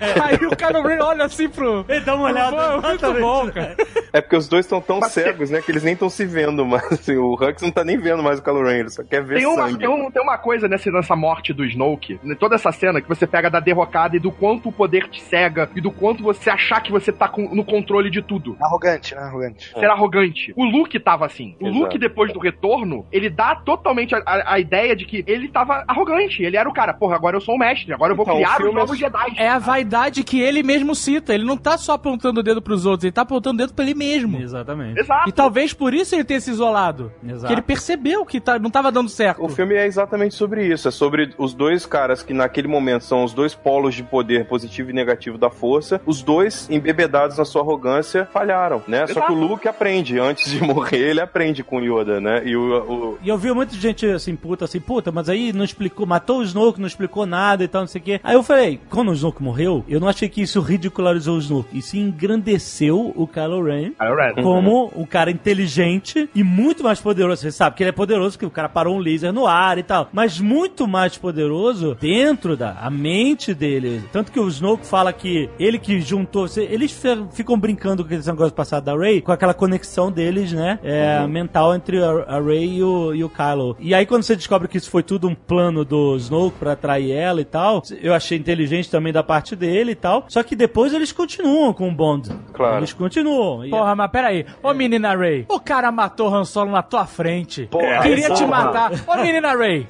Aí 0.00 0.34
o 0.46 0.56
Kylo 0.56 0.82
Ren 0.82 1.02
olha 1.02 1.24
assim 1.24 1.48
pro... 1.48 1.84
Ele 1.88 2.00
dá 2.00 2.14
uma 2.14 2.26
olhada. 2.26 2.56
Pô, 2.56 2.86
é 2.86 2.88
muito 2.90 3.20
bom, 3.20 3.50
cara. 3.50 3.76
É 4.12 4.20
porque 4.20 4.36
os 4.36 4.48
dois 4.48 4.64
estão 4.64 4.80
tão 4.80 5.02
cegos, 5.02 5.50
né, 5.50 5.60
que 5.60 5.70
eles 5.70 5.82
nem 5.82 5.92
estão 5.92 6.08
se 6.08 6.24
vendo 6.24 6.64
mais. 6.64 6.90
Assim, 6.92 7.16
o 7.16 7.34
Hux 7.34 7.60
não 7.62 7.70
tá 7.70 7.84
nem 7.84 7.98
vendo 7.98 8.22
mais 8.22 8.38
o 8.38 8.42
Kylo 8.42 8.62
Ren, 8.64 8.78
ele 8.80 8.90
só 8.90 9.02
quer 9.04 9.22
ver 9.22 9.36
Tem 9.36 9.46
uma, 9.46 9.66
sangue. 9.68 9.78
tem, 9.78 9.88
um- 9.88 10.10
tem 10.10 10.22
uma 10.22 10.38
coisa 10.38 10.68
nessa, 10.68 10.90
nessa 10.90 11.14
morte 11.14 11.52
do 11.52 11.64
Snoke, 11.64 12.18
né, 12.22 12.34
toda 12.38 12.54
essa 12.54 12.72
cena 12.72 13.00
que 13.00 13.08
você 13.08 13.26
pega 13.26 13.50
da 13.50 13.60
derrocada 13.60 14.16
e 14.16 14.20
do 14.20 14.30
quanto 14.32 14.68
o 14.68 14.72
poder 14.72 15.08
te 15.08 15.20
cega 15.20 15.68
e 15.74 15.80
do 15.80 15.90
quanto 15.90 16.22
você 16.22 16.48
achar 16.50 16.80
que 16.82 16.90
você 16.90 17.12
tá 17.12 17.28
com- 17.28 17.54
no 17.54 17.64
controle 17.64 18.10
de 18.10 18.22
tudo. 18.22 18.56
Arrogante, 18.60 19.14
né? 19.14 19.20
Arrogante. 19.22 19.70
Ser 19.78 19.86
arrogante. 19.90 20.52
O 20.56 20.64
Luke 20.64 20.98
tava 20.98 21.26
assim. 21.26 21.56
O 21.60 21.66
Exato. 21.66 21.78
Luke, 21.82 21.98
depois 21.98 22.32
do 22.32 22.38
retorno, 22.38 23.06
ele 23.12 23.28
dá 23.28 23.54
totalmente 23.54 24.14
a, 24.14 24.18
a- 24.24 24.54
a 24.54 24.58
ideia 24.58 24.96
de 24.96 25.04
que 25.04 25.22
ele 25.26 25.48
tava 25.48 25.84
arrogante. 25.86 26.42
Ele 26.42 26.56
era 26.56 26.68
o 26.68 26.72
cara, 26.72 26.92
porra, 26.94 27.14
agora 27.16 27.36
eu 27.36 27.39
sou 27.40 27.54
o 27.54 27.58
mestre, 27.58 27.92
agora 27.92 28.12
eu 28.12 28.16
vou 28.16 28.24
Então, 28.24 28.34
o 28.34 28.38
criar 28.38 28.50
os 28.50 28.56
filme 28.56 28.72
é- 28.72 28.74
novos 28.74 28.98
Jedi. 28.98 29.34
É 29.36 29.48
a 29.48 29.58
vaidade 29.58 30.22
que 30.24 30.40
ele 30.40 30.62
mesmo 30.62 30.94
cita. 30.94 31.34
Ele 31.34 31.44
não 31.44 31.56
tá 31.56 31.76
só 31.78 31.92
apontando 31.92 32.40
o 32.40 32.42
dedo 32.42 32.60
pros 32.62 32.86
outros, 32.86 33.04
ele 33.04 33.12
tá 33.12 33.22
apontando 33.22 33.54
o 33.54 33.66
dedo 33.66 33.74
pra 33.74 33.84
ele 33.84 33.94
mesmo. 33.94 34.40
Exatamente. 34.40 35.00
Exato. 35.00 35.28
E 35.28 35.32
talvez 35.32 35.72
por 35.72 35.94
isso 35.94 36.14
ele 36.14 36.24
tenha 36.24 36.40
se 36.40 36.50
isolado. 36.50 37.12
Exato. 37.26 37.46
Que 37.46 37.52
ele 37.52 37.62
percebeu 37.62 38.24
que 38.24 38.40
tá- 38.40 38.58
não 38.58 38.70
tava 38.70 38.90
dando 38.92 39.08
certo. 39.08 39.44
O 39.44 39.48
filme 39.48 39.74
é 39.74 39.86
exatamente 39.86 40.34
sobre 40.34 40.66
isso. 40.66 40.88
É 40.88 40.90
sobre 40.90 41.34
os 41.38 41.54
dois 41.54 41.86
caras 41.86 42.22
que 42.22 42.32
naquele 42.34 42.68
momento 42.68 43.04
são 43.04 43.24
os 43.24 43.32
dois 43.32 43.54
polos 43.54 43.94
de 43.94 44.02
poder 44.02 44.46
positivo 44.46 44.90
e 44.90 44.92
negativo 44.92 45.38
da 45.38 45.50
força. 45.50 46.00
Os 46.06 46.22
dois, 46.22 46.68
embebedados 46.70 47.38
na 47.38 47.44
sua 47.44 47.62
arrogância, 47.62 48.28
falharam, 48.32 48.82
né? 48.86 49.06
Só 49.06 49.20
que 49.22 49.32
o 49.32 49.34
Luke 49.34 49.68
aprende. 49.68 50.18
Antes 50.18 50.50
de 50.50 50.60
morrer, 50.64 51.10
ele 51.10 51.20
aprende 51.20 51.62
com 51.62 51.78
o 51.78 51.80
Yoda, 52.00 52.20
né? 52.20 52.42
E 52.44 52.56
o, 52.56 52.60
o- 52.82 53.18
E 53.22 53.28
eu 53.28 53.36
vi 53.38 53.52
muita 53.52 53.74
gente 53.74 54.06
assim, 54.06 54.34
puta, 54.36 54.64
assim, 54.64 54.80
puta, 54.80 55.10
mas 55.12 55.28
aí 55.28 55.52
não 55.52 55.64
explicou, 55.64 56.06
matou 56.06 56.38
o 56.38 56.42
Snoke, 56.42 56.80
não 56.80 56.86
explicou 56.86 57.19
nada 57.26 57.64
e 57.64 57.68
tal, 57.68 57.82
não 57.82 57.88
sei 57.88 58.00
o 58.00 58.04
quê. 58.04 58.20
Aí 58.22 58.34
eu 58.34 58.42
falei, 58.42 58.80
quando 58.88 59.10
o 59.10 59.14
Snoke 59.14 59.42
morreu, 59.42 59.84
eu 59.88 60.00
não 60.00 60.08
achei 60.08 60.28
que 60.28 60.42
isso 60.42 60.60
ridicularizou 60.60 61.36
o 61.36 61.40
Snoke. 61.40 61.78
Isso 61.78 61.96
engrandeceu 61.96 63.12
o 63.14 63.26
Kylo 63.26 63.62
Ren 63.62 63.92
Kylo 63.92 64.16
Ren. 64.16 64.34
como 64.42 64.92
um 64.96 65.04
cara 65.04 65.30
inteligente 65.30 66.28
e 66.34 66.42
muito 66.42 66.82
mais 66.82 67.00
poderoso. 67.00 67.42
Você 67.42 67.52
sabe 67.52 67.76
que 67.76 67.82
ele 67.82 67.90
é 67.90 67.92
poderoso, 67.92 68.38
que 68.38 68.46
o 68.46 68.50
cara 68.50 68.68
parou 68.68 68.96
um 68.96 68.98
laser 68.98 69.32
no 69.32 69.46
ar 69.46 69.78
e 69.78 69.82
tal. 69.82 70.08
Mas 70.12 70.40
muito 70.40 70.86
mais 70.86 71.16
poderoso 71.16 71.96
dentro 72.00 72.56
da 72.56 72.70
a 72.80 72.90
mente 72.90 73.54
dele. 73.54 74.02
Tanto 74.12 74.32
que 74.32 74.40
o 74.40 74.48
Snoke 74.48 74.86
fala 74.86 75.12
que 75.12 75.48
ele 75.58 75.78
que 75.78 76.00
juntou. 76.00 76.46
Eles 76.56 76.98
ficam 77.32 77.58
brincando 77.58 78.04
com 78.04 78.14
esse 78.14 78.28
negócio 78.28 78.54
passado 78.54 78.84
da 78.84 78.96
Rey, 78.96 79.20
com 79.20 79.32
aquela 79.32 79.54
conexão 79.54 80.10
deles, 80.10 80.52
né? 80.52 80.78
É, 80.82 81.26
mental 81.26 81.74
entre 81.74 82.02
a, 82.02 82.10
a 82.36 82.40
Rey 82.40 82.78
e 82.78 82.82
o, 82.82 83.14
e 83.14 83.24
o 83.24 83.28
Kylo. 83.28 83.76
E 83.78 83.94
aí, 83.94 84.06
quando 84.06 84.22
você 84.22 84.36
descobre 84.36 84.68
que 84.68 84.78
isso 84.78 84.90
foi 84.90 85.02
tudo 85.02 85.28
um 85.28 85.34
plano 85.34 85.84
do 85.84 86.16
Snoke 86.16 86.58
pra 86.58 86.72
atrair 86.72 87.09
ela 87.12 87.40
e 87.40 87.44
tal, 87.44 87.82
eu 88.02 88.12
achei 88.14 88.38
inteligente 88.38 88.90
também 88.90 89.12
da 89.12 89.22
parte 89.22 89.54
dele 89.56 89.92
e 89.92 89.94
tal. 89.94 90.24
Só 90.28 90.42
que 90.42 90.54
depois 90.56 90.92
eles 90.94 91.12
continuam 91.12 91.72
com 91.72 91.88
o 91.88 91.92
Bond. 91.94 92.30
Claro. 92.52 92.78
Eles 92.78 92.92
continuam. 92.92 93.64
E- 93.64 93.70
Porra, 93.70 93.94
mas 93.94 94.10
peraí. 94.10 94.46
Ô 94.62 94.72
menina 94.74 95.14
Ray, 95.16 95.44
o 95.48 95.60
cara 95.60 95.90
matou 95.92 96.28
Han 96.34 96.44
Solo 96.44 96.70
na 96.70 96.82
tua 96.82 97.06
frente. 97.06 97.66
Porra, 97.70 98.00
Queria 98.02 98.30
te 98.34 98.44
porra. 98.44 98.64
matar. 98.64 98.92
Ô 99.06 99.16
menina 99.22 99.54
Ray, 99.56 99.86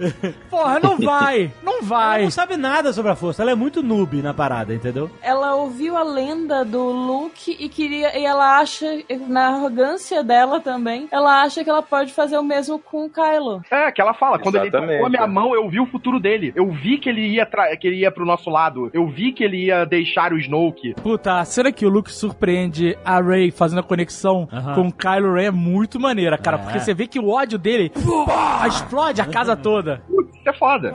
porra, 0.50 0.78
não 0.80 0.98
vai. 0.98 1.50
Não 1.62 1.78
Ela 1.78 1.82
vai. 1.82 2.22
não 2.24 2.30
sabe 2.30 2.56
nada 2.56 2.92
sobre 2.92 3.10
a 3.10 3.16
força, 3.16 3.42
ela 3.42 3.50
é 3.50 3.54
muito 3.54 3.82
noob 3.82 4.20
na 4.22 4.34
parada, 4.34 4.74
entendeu? 4.74 5.10
Ela 5.22 5.54
ouviu 5.54 5.96
a 5.96 6.02
lenda 6.02 6.64
do 6.64 6.82
Luke 6.90 7.56
e 7.58 7.68
queria. 7.68 8.18
E 8.18 8.24
ela 8.24 8.58
acha, 8.58 8.86
na 9.28 9.48
arrogância 9.48 10.22
dela 10.22 10.60
também, 10.60 11.08
ela 11.10 11.42
acha 11.42 11.62
que 11.64 11.70
ela 11.70 11.82
pode 11.82 12.12
fazer 12.12 12.36
o 12.38 12.42
mesmo 12.42 12.78
com 12.78 13.06
o 13.06 13.10
Kylo. 13.10 13.62
É, 13.70 13.90
que 13.90 14.00
ela 14.00 14.14
fala, 14.14 14.38
quando 14.38 14.56
ele 14.56 14.68
Exatamente, 14.68 14.92
tocou 14.94 15.06
a 15.06 15.10
minha 15.10 15.22
é. 15.22 15.26
mão, 15.26 15.54
eu 15.54 15.68
vi 15.68 15.80
o 15.80 15.86
futuro 15.86 16.20
dele. 16.20 16.52
Eu 16.54 16.70
vi 16.70 16.98
que 16.98 17.08
ele 17.10 17.26
ia 17.26 17.46
que 17.78 17.86
ele 17.86 17.96
ia 17.96 18.10
pro 18.10 18.24
nosso 18.24 18.48
lado. 18.48 18.90
Eu 18.92 19.06
vi 19.06 19.32
que 19.32 19.44
ele 19.44 19.66
ia 19.66 19.84
deixar 19.84 20.32
o 20.32 20.38
Snoke. 20.38 20.94
Puta, 20.94 21.38
a 21.40 21.44
cena 21.44 21.70
que 21.72 21.84
o 21.84 21.88
Luke 21.88 22.12
surpreende 22.12 22.96
a 23.04 23.20
Ray 23.20 23.50
fazendo 23.50 23.80
a 23.80 23.82
conexão 23.82 24.48
com 24.74 24.88
o 24.88 24.92
Kylo 24.92 25.34
Ren 25.34 25.46
é 25.46 25.50
muito 25.50 25.98
maneira, 25.98 26.38
cara. 26.38 26.56
É. 26.56 26.60
Porque 26.60 26.80
você 26.80 26.94
vê 26.94 27.06
que 27.06 27.18
o 27.18 27.28
ódio 27.28 27.58
dele 27.58 27.90
pô, 27.90 28.26
explode 28.66 29.20
a 29.20 29.26
casa 29.26 29.56
toda. 29.56 30.02
Putz, 30.08 30.36
isso 30.36 30.48
é 30.48 30.52
foda. 30.52 30.94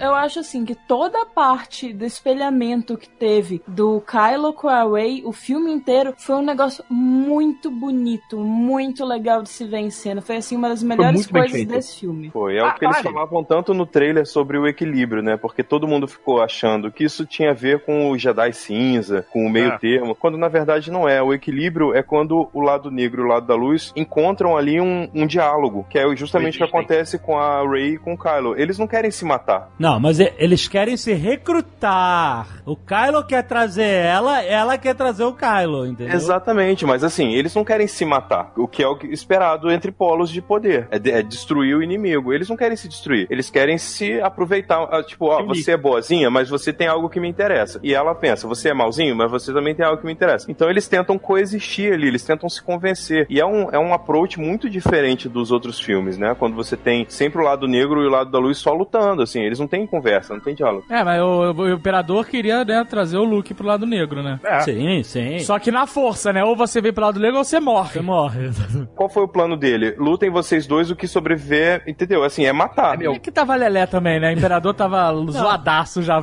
Eu 0.00 0.14
acho 0.14 0.40
assim 0.40 0.64
que 0.64 0.74
toda 0.74 1.20
a 1.22 1.26
parte 1.26 1.92
do 1.92 2.04
espelhamento 2.04 2.96
que 2.96 3.08
teve 3.08 3.62
do 3.66 4.00
Kylo 4.00 4.52
com 4.52 4.68
a 4.68 4.82
Rey, 4.84 5.22
o 5.24 5.32
filme 5.32 5.70
inteiro, 5.72 6.14
foi 6.16 6.36
um 6.36 6.42
negócio 6.42 6.84
muito 6.88 7.70
bonito, 7.70 8.38
muito 8.38 9.04
legal 9.04 9.42
de 9.42 9.48
se 9.50 9.64
ver 9.66 9.78
em 9.78 9.90
cena. 9.90 10.20
Foi 10.20 10.36
assim 10.36 10.56
uma 10.56 10.68
das 10.68 10.82
melhores 10.82 11.26
coisas 11.26 11.64
desse 11.66 12.00
filme. 12.00 12.30
Foi, 12.30 12.56
é 12.56 12.62
o 12.62 12.66
Ah, 12.66 12.72
que 12.72 12.84
eles 12.84 13.00
falavam 13.00 13.44
tanto 13.44 13.74
no 13.74 13.84
trailer 13.86 14.26
sobre 14.26 14.58
o 14.58 14.66
equilíbrio, 14.66 15.22
né? 15.22 15.36
Porque 15.36 15.62
todo 15.62 15.86
mundo 15.88 16.06
ficou 16.08 16.42
achando 16.42 16.90
que 16.90 17.04
isso 17.04 17.26
tinha 17.26 17.50
a 17.50 17.54
ver 17.54 17.84
com 17.84 18.10
o 18.10 18.18
Jedi 18.18 18.52
cinza, 18.52 19.26
com 19.32 19.46
o 19.46 19.50
meio 19.50 19.72
É. 19.72 19.78
termo, 19.78 20.14
quando 20.14 20.38
na 20.38 20.48
verdade 20.48 20.90
não 20.90 21.08
é. 21.08 21.22
O 21.22 21.32
equilíbrio 21.32 21.94
é 21.94 22.02
quando 22.02 22.48
o 22.52 22.60
lado 22.60 22.90
negro 22.90 23.22
e 23.22 23.24
o 23.24 23.28
lado 23.28 23.46
da 23.46 23.54
luz 23.54 23.92
encontram 23.96 24.56
ali 24.56 24.80
um, 24.80 25.08
um 25.14 25.26
diálogo, 25.26 25.86
que 25.90 25.98
é 25.98 26.16
justamente 26.16 26.54
o 26.54 26.58
que 26.58 26.64
acontece 26.64 27.18
com 27.18 27.38
a 27.38 27.62
Rey 27.68 27.94
e 27.94 27.98
com 27.98 28.14
o 28.14 28.18
Kylo. 28.18 28.54
Eles 28.58 28.78
não 28.78 28.86
querem 28.86 29.10
se 29.10 29.24
matar. 29.24 29.70
Não, 29.78 29.89
mas 29.98 30.20
e- 30.20 30.32
eles 30.38 30.68
querem 30.68 30.96
se 30.96 31.12
recrutar. 31.14 32.62
O 32.66 32.76
Kylo 32.76 33.24
quer 33.24 33.42
trazer 33.42 33.82
ela, 33.84 34.42
ela 34.42 34.78
quer 34.78 34.94
trazer 34.94 35.24
o 35.24 35.32
Kylo, 35.32 35.86
entendeu? 35.86 36.14
Exatamente, 36.14 36.84
mas 36.86 37.02
assim, 37.02 37.32
eles 37.32 37.54
não 37.54 37.64
querem 37.64 37.86
se 37.86 38.04
matar, 38.04 38.52
o 38.56 38.68
que 38.68 38.82
é 38.82 38.88
o 38.88 38.98
esperado 39.04 39.70
entre 39.70 39.90
polos 39.90 40.30
de 40.30 40.40
poder. 40.42 40.88
É, 40.90 40.98
de- 40.98 41.10
é 41.10 41.22
destruir 41.22 41.76
o 41.76 41.82
inimigo. 41.82 42.32
Eles 42.32 42.48
não 42.48 42.56
querem 42.56 42.76
se 42.76 42.88
destruir, 42.88 43.26
eles 43.30 43.50
querem 43.50 43.78
se 43.78 44.20
aproveitar. 44.20 44.80
ah, 44.90 45.02
Tipo, 45.02 45.26
ó, 45.26 45.42
você 45.44 45.72
é 45.72 45.76
boazinha, 45.76 46.30
mas 46.30 46.48
você 46.48 46.72
tem 46.72 46.86
algo 46.86 47.08
que 47.08 47.18
me 47.18 47.28
interessa. 47.28 47.80
E 47.82 47.92
ela 47.94 48.14
pensa, 48.14 48.46
você 48.46 48.68
é 48.70 48.74
malzinho, 48.74 49.16
mas 49.16 49.30
você 49.30 49.52
também 49.52 49.74
tem 49.74 49.84
algo 49.84 49.98
que 50.00 50.06
me 50.06 50.12
interessa. 50.12 50.50
Então 50.50 50.68
eles 50.70 50.86
tentam 50.86 51.18
coexistir 51.18 51.92
ali, 51.92 52.06
eles 52.08 52.22
tentam 52.24 52.48
se 52.48 52.62
convencer. 52.62 53.26
E 53.28 53.40
é 53.40 53.46
um, 53.46 53.70
é 53.70 53.78
um 53.78 53.92
approach 53.94 54.38
muito 54.38 54.68
diferente 54.68 55.28
dos 55.28 55.50
outros 55.50 55.80
filmes, 55.80 56.16
né? 56.18 56.34
Quando 56.38 56.54
você 56.54 56.76
tem 56.76 57.06
sempre 57.08 57.40
o 57.40 57.44
lado 57.44 57.66
negro 57.66 58.02
e 58.02 58.06
o 58.06 58.10
lado 58.10 58.30
da 58.30 58.38
luz 58.38 58.58
só 58.58 58.72
lutando, 58.72 59.22
assim, 59.22 59.40
eles 59.40 59.58
não 59.58 59.66
têm 59.66 59.79
conversa, 59.86 60.34
não 60.34 60.40
tem 60.40 60.54
diálogo. 60.54 60.84
É, 60.90 61.02
mas 61.02 61.20
o, 61.20 61.52
o 61.52 61.70
imperador 61.70 62.26
queria 62.26 62.64
né, 62.64 62.84
trazer 62.88 63.18
o 63.18 63.24
Luke 63.24 63.54
pro 63.54 63.66
lado 63.66 63.86
negro, 63.86 64.22
né? 64.22 64.40
É. 64.44 64.60
Sim, 64.60 65.02
sim. 65.02 65.38
Só 65.40 65.58
que 65.58 65.70
na 65.70 65.86
força, 65.86 66.32
né? 66.32 66.44
Ou 66.44 66.56
você 66.56 66.80
vem 66.80 66.92
pro 66.92 67.04
lado 67.04 67.20
negro 67.20 67.38
ou 67.38 67.44
você 67.44 67.60
morre. 67.60 67.92
Você 67.92 68.00
morre. 68.00 68.50
Qual 68.94 69.08
foi 69.08 69.22
o 69.22 69.28
plano 69.28 69.56
dele? 69.56 69.94
Lutem 69.98 70.30
vocês 70.30 70.66
dois, 70.66 70.90
o 70.90 70.96
que 70.96 71.06
sobreviver, 71.06 71.82
entendeu? 71.86 72.22
Assim, 72.22 72.44
é 72.44 72.52
matar. 72.52 72.94
É 72.94 72.98
meu. 72.98 73.12
E 73.14 73.18
que 73.18 73.30
tava 73.30 73.54
Lelé 73.54 73.86
também, 73.86 74.20
né? 74.20 74.30
O 74.30 74.36
imperador 74.36 74.74
tava 74.74 75.12
zoadaço 75.30 76.02
já. 76.02 76.22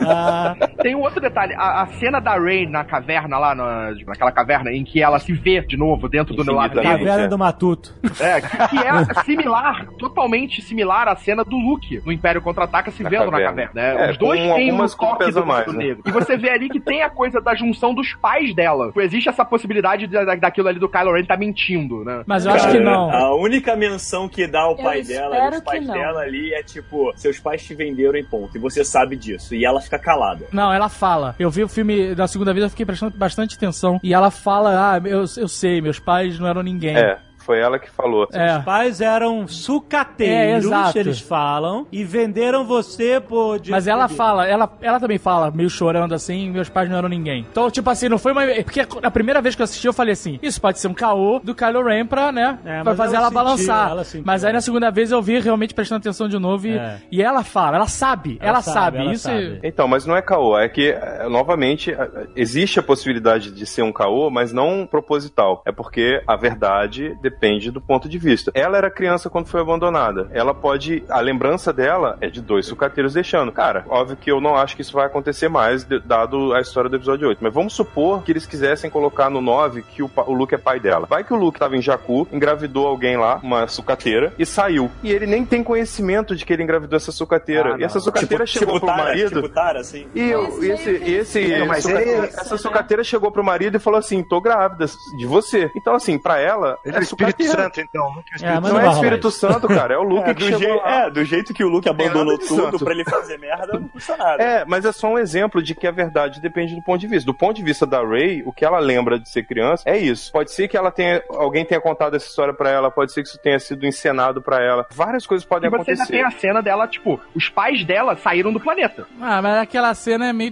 Ah, 0.00 0.56
Tem 0.82 0.94
um 0.94 1.00
outro 1.00 1.20
detalhe. 1.20 1.54
A, 1.54 1.82
a 1.82 1.86
cena 1.98 2.20
da 2.20 2.38
Rey 2.38 2.68
na 2.68 2.84
caverna 2.84 3.38
lá, 3.38 3.54
na, 3.54 3.90
naquela 4.06 4.32
caverna, 4.32 4.70
em 4.70 4.84
que 4.84 5.02
ela 5.02 5.18
se 5.18 5.32
vê 5.32 5.60
de 5.60 5.76
novo 5.76 6.08
dentro 6.08 6.34
do 6.34 6.52
lado 6.52 6.76
negro. 6.76 6.98
Caverna 6.98 7.24
é. 7.24 7.28
do 7.28 7.38
Matuto. 7.38 7.94
É, 8.20 8.40
que, 8.40 8.68
que 8.68 8.78
é 8.78 9.22
similar, 9.24 9.86
totalmente 9.98 10.62
similar 10.62 11.08
à 11.08 11.16
cena 11.16 11.44
do 11.44 11.56
Luke 11.56 12.00
no 12.04 12.12
Império 12.12 12.40
Contra-Ataca 12.58 12.90
se 12.90 13.02
vendo 13.02 13.30
na 13.30 13.40
caverna. 13.40 13.70
né? 13.74 14.06
É, 14.06 14.10
Os 14.10 14.16
dois 14.18 14.40
com 14.40 14.54
têm 14.54 14.72
um 14.72 14.78
toque 14.78 14.96
cópias 14.96 15.34
do 15.34 15.46
mais, 15.46 15.66
né? 15.66 15.72
negro. 15.72 16.02
E 16.06 16.10
você 16.10 16.36
vê 16.36 16.50
ali 16.50 16.68
que 16.68 16.80
tem 16.80 17.02
a 17.02 17.10
coisa 17.10 17.40
da 17.40 17.54
junção 17.54 17.94
dos 17.94 18.14
pais 18.14 18.54
dela. 18.54 18.92
Existe 18.96 19.28
essa 19.28 19.44
possibilidade 19.44 20.06
da- 20.06 20.24
da- 20.24 20.34
daquilo 20.34 20.68
ali 20.68 20.78
do 20.78 20.88
Kylo 20.88 21.12
Ren 21.12 21.24
tá 21.24 21.36
mentindo, 21.36 22.04
né? 22.04 22.22
Mas 22.26 22.44
eu 22.46 22.52
acho 22.52 22.70
que 22.70 22.80
não. 22.80 23.10
A 23.10 23.34
única 23.34 23.74
menção 23.76 24.28
que 24.28 24.46
dá 24.46 24.60
ao 24.62 24.72
Eu 24.72 24.84
pai 24.84 25.02
dela, 25.02 25.50
os 25.50 25.60
pais 25.60 25.86
dela 25.86 26.20
ali, 26.20 26.52
é 26.54 26.62
tipo, 26.62 27.12
seus 27.16 27.38
pais 27.38 27.62
te 27.64 27.74
venderam 27.74 28.18
em 28.18 28.24
ponto. 28.24 28.56
E 28.56 28.60
você 28.60 28.84
sabe 28.84 29.16
disso. 29.16 29.54
E 29.54 29.64
ela 29.64 29.80
fica 29.80 29.98
calada. 29.98 30.46
Não, 30.52 30.72
ela 30.72 30.88
fala. 30.88 31.34
Eu 31.38 31.50
vi 31.50 31.62
o 31.64 31.68
filme 31.68 32.14
da 32.14 32.26
segunda 32.26 32.52
vez, 32.52 32.64
eu 32.64 32.70
fiquei 32.70 32.86
prestando 32.86 33.16
bastante 33.16 33.56
atenção. 33.56 34.00
E 34.02 34.12
ela 34.14 34.30
fala: 34.30 34.94
Ah, 34.94 35.00
eu, 35.04 35.24
eu 35.36 35.48
sei, 35.48 35.80
meus 35.80 35.98
pais 35.98 36.38
não 36.38 36.46
eram 36.48 36.62
ninguém. 36.62 36.96
É, 36.96 37.18
foi 37.48 37.58
ela 37.60 37.78
que 37.78 37.90
falou. 37.90 38.28
É. 38.30 38.58
Os 38.58 38.64
pais 38.64 39.00
eram 39.00 39.48
sucateiros, 39.48 40.64
É, 40.66 40.68
exato. 40.68 40.98
eles 40.98 41.18
falam, 41.18 41.86
e 41.90 42.04
venderam 42.04 42.62
você 42.66 43.18
por... 43.20 43.58
Mas 43.68 43.86
ela 43.86 44.06
fala, 44.06 44.46
ela, 44.46 44.70
ela 44.82 45.00
também 45.00 45.16
fala, 45.16 45.50
meio 45.50 45.70
chorando 45.70 46.14
assim, 46.14 46.50
meus 46.50 46.68
pais 46.68 46.90
não 46.90 46.98
eram 46.98 47.08
ninguém. 47.08 47.46
Então, 47.50 47.70
tipo 47.70 47.88
assim, 47.88 48.06
não 48.08 48.18
foi 48.18 48.32
uma. 48.32 48.42
Porque 48.64 48.80
a 49.02 49.10
primeira 49.10 49.40
vez 49.40 49.54
que 49.54 49.62
eu 49.62 49.64
assisti, 49.64 49.86
eu 49.86 49.92
falei 49.94 50.12
assim: 50.12 50.38
isso 50.42 50.60
pode 50.60 50.78
ser 50.78 50.88
um 50.88 50.94
caô 50.94 51.40
do 51.42 51.54
Kylo 51.54 51.82
Ren 51.82 52.04
pra, 52.04 52.30
né? 52.30 52.58
É, 52.66 52.82
pra 52.82 52.94
fazer 52.94 53.16
ela 53.16 53.28
ela, 53.28 53.30
sentiu, 53.30 53.44
balançar. 53.44 53.90
ela 53.90 54.04
sentiu. 54.04 54.24
mas 54.26 54.44
aí 54.44 54.52
na 54.52 54.60
segunda 54.60 54.90
vez 54.90 55.10
eu 55.10 55.22
vi 55.22 55.38
realmente 55.40 55.72
prestando 55.72 56.00
atenção 56.00 56.28
de 56.28 56.38
novo 56.38 56.66
e, 56.66 56.76
É. 56.76 56.98
e 57.10 57.22
ela 57.22 57.42
fala, 57.42 57.76
ela 57.76 57.86
sabe, 57.88 58.36
ela, 58.40 58.48
Ela 58.50 58.60
sabe. 58.62 58.74
sabe, 58.78 58.98
ela 58.98 59.12
isso 59.12 59.22
sabe. 59.22 59.60
Então, 59.62 59.88
mas 59.88 60.04
não 60.04 60.14
é 60.16 60.20
caô, 60.20 60.58
é 60.58 60.68
que, 60.68 60.90
eh, 60.90 61.26
novamente, 61.30 61.94
existe 62.36 62.78
a 62.78 62.82
possibilidade 62.82 63.50
de 63.52 63.64
ser 63.66 63.82
um 63.82 63.92
caô, 63.92 64.28
mas 64.30 64.52
não 64.52 64.86
proposital. 64.86 65.62
É 65.64 65.72
porque 65.72 66.20
a 66.26 66.36
verdade 66.36 67.16
depende 67.22 67.37
do 67.70 67.80
ponto 67.80 68.08
de 68.08 68.18
vista. 68.18 68.50
Ela 68.54 68.78
era 68.78 68.90
criança 68.90 69.30
quando 69.30 69.46
foi 69.46 69.60
abandonada. 69.60 70.28
Ela 70.32 70.52
pode. 70.54 71.02
A 71.08 71.20
lembrança 71.20 71.72
dela 71.72 72.16
é 72.20 72.28
de 72.28 72.40
dois 72.40 72.66
sucateiros 72.66 73.14
deixando. 73.14 73.52
Cara, 73.52 73.84
óbvio 73.88 74.16
que 74.16 74.30
eu 74.30 74.40
não 74.40 74.56
acho 74.56 74.74
que 74.76 74.82
isso 74.82 74.92
vai 74.92 75.06
acontecer 75.06 75.48
mais, 75.48 75.84
dado 75.84 76.52
a 76.54 76.60
história 76.60 76.90
do 76.90 76.96
episódio 76.96 77.28
8. 77.28 77.38
Mas 77.40 77.52
vamos 77.54 77.72
supor 77.72 78.22
que 78.22 78.32
eles 78.32 78.46
quisessem 78.46 78.90
colocar 78.90 79.30
no 79.30 79.40
9 79.40 79.82
que 79.82 80.02
o, 80.02 80.10
o 80.26 80.32
Luke 80.32 80.54
é 80.54 80.58
pai 80.58 80.80
dela. 80.80 81.06
Vai 81.08 81.22
que 81.24 81.32
o 81.32 81.36
Luke 81.36 81.58
tava 81.58 81.76
em 81.76 81.82
Jakku, 81.82 82.26
engravidou 82.32 82.86
alguém 82.86 83.16
lá, 83.16 83.38
uma 83.42 83.66
sucateira, 83.68 84.32
e 84.38 84.44
saiu. 84.46 84.90
E 85.02 85.10
ele 85.12 85.26
nem 85.26 85.44
tem 85.44 85.62
conhecimento 85.62 86.34
de 86.34 86.44
que 86.44 86.52
ele 86.52 86.62
engravidou 86.62 86.96
essa 86.96 87.12
sucateira. 87.12 87.74
Ah, 87.74 87.78
e 87.78 87.84
essa 87.84 88.00
sucateira 88.00 88.46
chegou 88.46 88.74
tipo 88.74 88.86
pro 88.86 88.94
Tara, 88.94 89.04
marido. 89.08 89.42
tipo 89.42 89.48
Tara, 89.54 89.80
assim. 89.80 90.06
E 90.14 90.20
eu- 90.30 90.62
esse, 90.64 90.90
esse, 90.90 91.52
É, 91.52 91.64
mas 91.64 91.82
suca- 91.84 92.00
ele- 92.02 92.26
essa 92.26 92.56
sucateira 92.58 93.04
chegou 93.04 93.30
pro 93.30 93.44
marido 93.44 93.76
e 93.76 93.80
falou 93.80 93.98
assim: 93.98 94.22
tô 94.22 94.40
grávida 94.40 94.86
de 95.16 95.26
você. 95.26 95.70
Então, 95.76 95.94
assim, 95.94 96.18
pra 96.18 96.38
ela, 96.38 96.76
Ele 96.84 96.96
é 96.96 97.00
o 97.00 97.02
Espírito. 97.28 97.56
Santo, 97.56 97.80
então. 97.80 98.02
É 98.04 98.06
o 98.08 98.20
Espírito 98.34 98.60
mas 98.62 98.72
Não 98.72 98.80
é 98.80 98.88
Espírito 98.88 99.30
Santo, 99.30 99.68
cara. 99.68 99.94
É 99.94 99.98
o 99.98 100.02
Luke 100.02 100.30
É, 100.30 100.34
que 100.34 100.50
do, 100.50 100.58
chegou 100.58 100.82
é, 100.86 101.10
do 101.10 101.24
jeito 101.24 101.54
que 101.54 101.64
o 101.64 101.68
Luke 101.68 101.88
abandonou 101.88 102.38
tudo 102.38 102.62
santo. 102.62 102.78
pra 102.84 102.92
ele 102.92 103.04
fazer 103.04 103.38
merda, 103.38 103.78
não 103.78 103.88
custa 103.88 104.16
nada. 104.16 104.42
É, 104.42 104.64
mas 104.64 104.84
é 104.84 104.92
só 104.92 105.08
um 105.08 105.18
exemplo 105.18 105.62
de 105.62 105.74
que 105.74 105.86
a 105.86 105.90
verdade 105.90 106.40
depende 106.40 106.74
do 106.74 106.82
ponto 106.82 107.00
de 107.00 107.06
vista. 107.06 107.26
Do 107.26 107.34
ponto 107.34 107.56
de 107.56 107.62
vista 107.62 107.86
da 107.86 108.02
Ray, 108.02 108.42
o 108.44 108.52
que 108.52 108.64
ela 108.64 108.78
lembra 108.78 109.18
de 109.18 109.28
ser 109.28 109.44
criança 109.44 109.82
é 109.86 109.96
isso. 109.96 110.32
Pode 110.32 110.50
ser 110.52 110.68
que 110.68 110.76
ela 110.76 110.90
tenha, 110.90 111.22
alguém 111.30 111.64
tenha 111.64 111.80
contado 111.80 112.14
essa 112.16 112.26
história 112.26 112.52
pra 112.52 112.70
ela, 112.70 112.90
pode 112.90 113.12
ser 113.12 113.22
que 113.22 113.28
isso 113.28 113.38
tenha 113.38 113.58
sido 113.58 113.86
encenado 113.86 114.42
pra 114.42 114.62
ela. 114.62 114.86
Várias 114.90 115.26
coisas 115.26 115.46
podem 115.46 115.68
E 115.68 115.70
você 115.70 115.90
ainda 115.92 116.02
acontecer. 116.02 116.12
tem 116.12 116.24
a 116.24 116.30
cena 116.30 116.62
dela, 116.62 116.86
tipo, 116.86 117.20
os 117.34 117.48
pais 117.48 117.84
dela 117.84 118.16
saíram 118.16 118.52
do 118.52 118.60
planeta. 118.60 119.06
Ah, 119.20 119.40
mas 119.40 119.56
aquela 119.58 119.94
cena 119.94 120.28
é 120.28 120.32
meio 120.32 120.48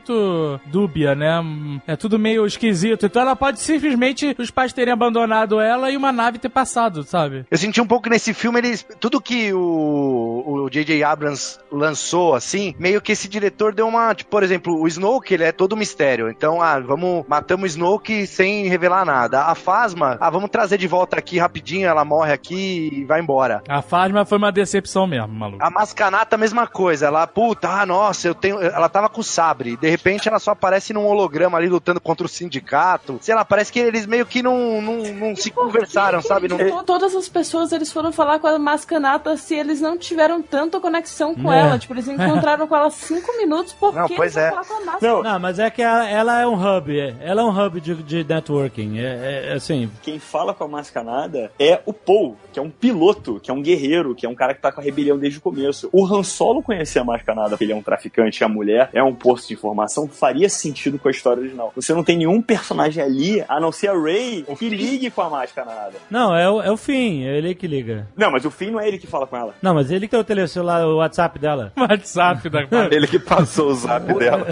dúbia, 0.67 1.15
né? 1.15 1.43
É 1.87 1.97
tudo 1.97 2.19
meio 2.19 2.47
esquisito. 2.47 3.07
Então 3.07 3.23
ela 3.23 3.35
pode 3.35 3.61
simplesmente 3.61 4.35
os 4.39 4.51
pais 4.51 4.73
terem 4.73 4.93
abandonado 4.93 5.61
ela 5.61 5.91
e 5.91 5.97
uma 5.97 6.13
nave 6.13 6.39
ter 6.39 6.49
passado, 6.57 7.03
sabe? 7.03 7.45
Eu 7.51 7.59
senti 7.59 7.83
um 7.83 7.87
pouco 7.87 8.05
que 8.05 8.11
nesse 8.11 8.33
filme 8.33 8.59
eles. 8.59 8.87
Tudo 8.99 9.21
que 9.21 9.53
o 9.53 10.69
J.J. 10.71 11.05
Abrams 11.05 11.59
lançou, 11.71 12.35
assim, 12.35 12.75
meio 12.79 13.01
que 13.01 13.13
esse 13.13 13.29
diretor 13.29 13.75
deu 13.75 13.87
uma. 13.87 14.15
Tipo, 14.15 14.31
por 14.31 14.43
exemplo, 14.43 14.81
o 14.81 14.89
Snoke, 14.89 15.35
ele 15.35 15.45
é 15.45 15.53
todo 15.53 15.77
mistério. 15.77 16.31
Então, 16.31 16.63
ah, 16.63 16.81
vamos. 16.81 17.27
Matamos 17.29 17.65
o 17.65 17.67
Snoke 17.67 18.27
sem 18.27 18.69
revelar 18.69 19.05
nada. 19.05 19.43
A 19.43 19.55
Fasma, 19.55 20.17
ah, 20.19 20.31
vamos 20.31 20.49
trazer 20.49 20.79
de 20.79 20.87
volta 20.87 21.19
aqui 21.19 21.39
rapidinho, 21.39 21.87
ela 21.87 22.05
morre 22.05 22.33
aqui 22.33 22.91
e 22.93 23.05
vai 23.05 23.21
embora. 23.21 23.63
A 23.69 23.83
Fasma 23.83 24.25
foi 24.25 24.39
uma 24.39 24.51
decepção 24.51 25.07
mesmo, 25.07 25.29
maluco. 25.29 25.63
A 25.63 25.71
Mascanata, 25.71 26.37
a 26.37 26.39
mesma 26.39 26.67
coisa. 26.67 27.07
Ela, 27.07 27.27
puta, 27.27 27.69
ah, 27.69 27.85
nossa, 27.85 28.29
eu 28.29 28.35
tenho. 28.35 28.61
Ela 28.61 28.89
tava 28.89 29.11
com 29.11 29.21
o 29.21 29.25
sabre. 29.25 29.77
De 29.77 29.91
repente 29.91 30.27
ela 30.27 30.39
só 30.39 30.53
aparece 30.53 30.93
num 30.93 31.07
holograma 31.07 31.59
ali 31.59 31.69
lutando 31.69 32.01
contra 32.01 32.25
o 32.25 32.31
sindicato. 32.31 33.19
Sei 33.21 33.35
lá, 33.35 33.45
parece 33.45 33.71
que 33.71 33.79
eles 33.79 34.07
meio 34.07 34.25
que 34.25 34.43
não, 34.43 34.81
não, 34.81 35.15
não 35.15 35.37
se 35.37 35.51
conversaram, 35.51 36.23
sabe? 36.23 36.46
Não, 36.49 36.59
To- 36.79 36.85
Todas 36.85 37.15
as 37.15 37.29
pessoas 37.29 37.73
eles 37.73 37.93
foram 37.93 38.13
falar 38.13 38.39
com 38.39 38.47
a 38.47 38.59
Mascanata 38.59 39.37
se 39.37 39.55
eles 39.55 39.81
não 39.81 39.99
tiveram 39.99 40.41
tanta 40.43 40.79
conexão 40.81 41.35
com 41.35 41.53
É. 41.53 41.61
ela. 41.61 41.79
Tipo, 41.79 41.95
eles 41.95 42.09
encontraram 42.09 42.67
com 42.67 42.77
ela 42.77 42.91
cinco 42.91 43.37
minutos 43.37 43.73
porque 43.73 43.99
Não, 43.99 44.09
pois 44.09 44.37
eles 44.37 44.49
é. 44.49 44.51
falar 44.51 44.65
com 44.65 44.75
a 44.75 44.77
Mascanata. 44.81 45.07
Não, 45.07 45.23
Não, 45.23 45.39
mas 45.41 45.59
é 45.59 45.71
que 45.71 45.83
ela, 45.83 46.09
ela 46.09 46.41
é 46.41 46.47
um 46.47 46.55
hub, 46.55 46.99
é- 47.01 47.15
ela 47.21 47.43
é 47.43 47.45
um 47.45 47.51
hub 47.67 47.81
de, 47.81 47.95
de 47.95 48.25
networking. 48.25 48.99
É, 48.99 49.03
é- 49.03 49.49
é 49.51 49.53
assim, 49.55 49.91
quem 50.03 50.19
fala 50.19 50.55
com 50.55 50.65
a 50.65 50.69
mascanada 50.69 51.51
é 51.59 51.81
o 51.85 51.93
Paul, 51.93 52.37
que 52.53 52.59
é 52.59 52.63
um 52.63 52.71
piloto, 52.71 53.41
que 53.41 53.51
é 53.51 53.55
um 53.55 53.63
guerreiro, 53.63 54.15
que 54.15 54.25
é 54.25 54.29
um 54.29 54.35
cara 54.35 54.55
que 54.55 54.61
tá 54.63 54.71
com 54.73 54.81
a 54.81 54.85
rebelião 54.85 55.19
desde 55.19 55.39
o 55.39 55.43
começo. 55.43 55.89
O 55.93 56.07
Han 56.07 56.23
Solo 56.23 56.63
conhecia 56.63 57.03
a 57.03 57.05
mascanada, 57.05 57.51
porque 57.51 57.65
ele 57.65 57.73
é 57.73 57.77
um 57.77 57.83
traficante, 57.83 58.43
a 58.45 58.49
mulher 58.49 58.91
é 58.93 59.03
um 59.03 59.15
posto 59.15 59.49
de 59.49 59.55
informação, 59.55 60.07
faria 60.09 60.49
sentido 60.49 60.99
com 60.99 61.09
a 61.09 61.11
história 61.11 61.41
original. 61.41 61.73
Você 61.75 61.93
não 61.93 62.05
tem 62.05 62.17
nenhum 62.17 62.41
personagem 62.43 63.03
ali, 63.03 63.45
a 63.49 63.59
não 63.61 63.73
ser 63.73 63.89
a 63.89 63.99
Rey, 64.01 64.45
que 64.59 64.69
ligue 64.69 65.11
com 65.11 65.23
a 65.23 65.31
mascanada. 65.31 65.95
não, 66.11 66.36
é 66.37 66.49
o, 66.49 66.63
é 66.63 66.71
o 66.71 66.77
fim, 66.77 67.25
é 67.25 67.39
ele 67.39 67.55
que 67.55 67.67
liga. 67.67 68.09
Não, 68.17 68.31
mas 68.31 68.45
o 68.45 68.51
Finn 68.51 68.71
não 68.73 68.81
é 68.81 68.89
ele 68.89 68.99
que 68.99 69.07
fala 69.07 69.27
com 69.27 69.37
ela. 69.37 69.55
Não, 69.63 69.75
mas 69.75 69.91
ele 69.91 70.07
que 70.07 70.11
tem 70.11 70.21
o 70.21 70.25
telecelular, 70.25 70.87
o 70.87 70.97
WhatsApp 70.97 71.39
dela. 71.39 71.73
WhatsApp 71.77 72.49
da 72.49 72.67
Ele 72.91 73.07
que 73.07 73.19
passou 73.19 73.71
o 73.71 73.75
zap 73.75 74.07
dela. 74.15 74.47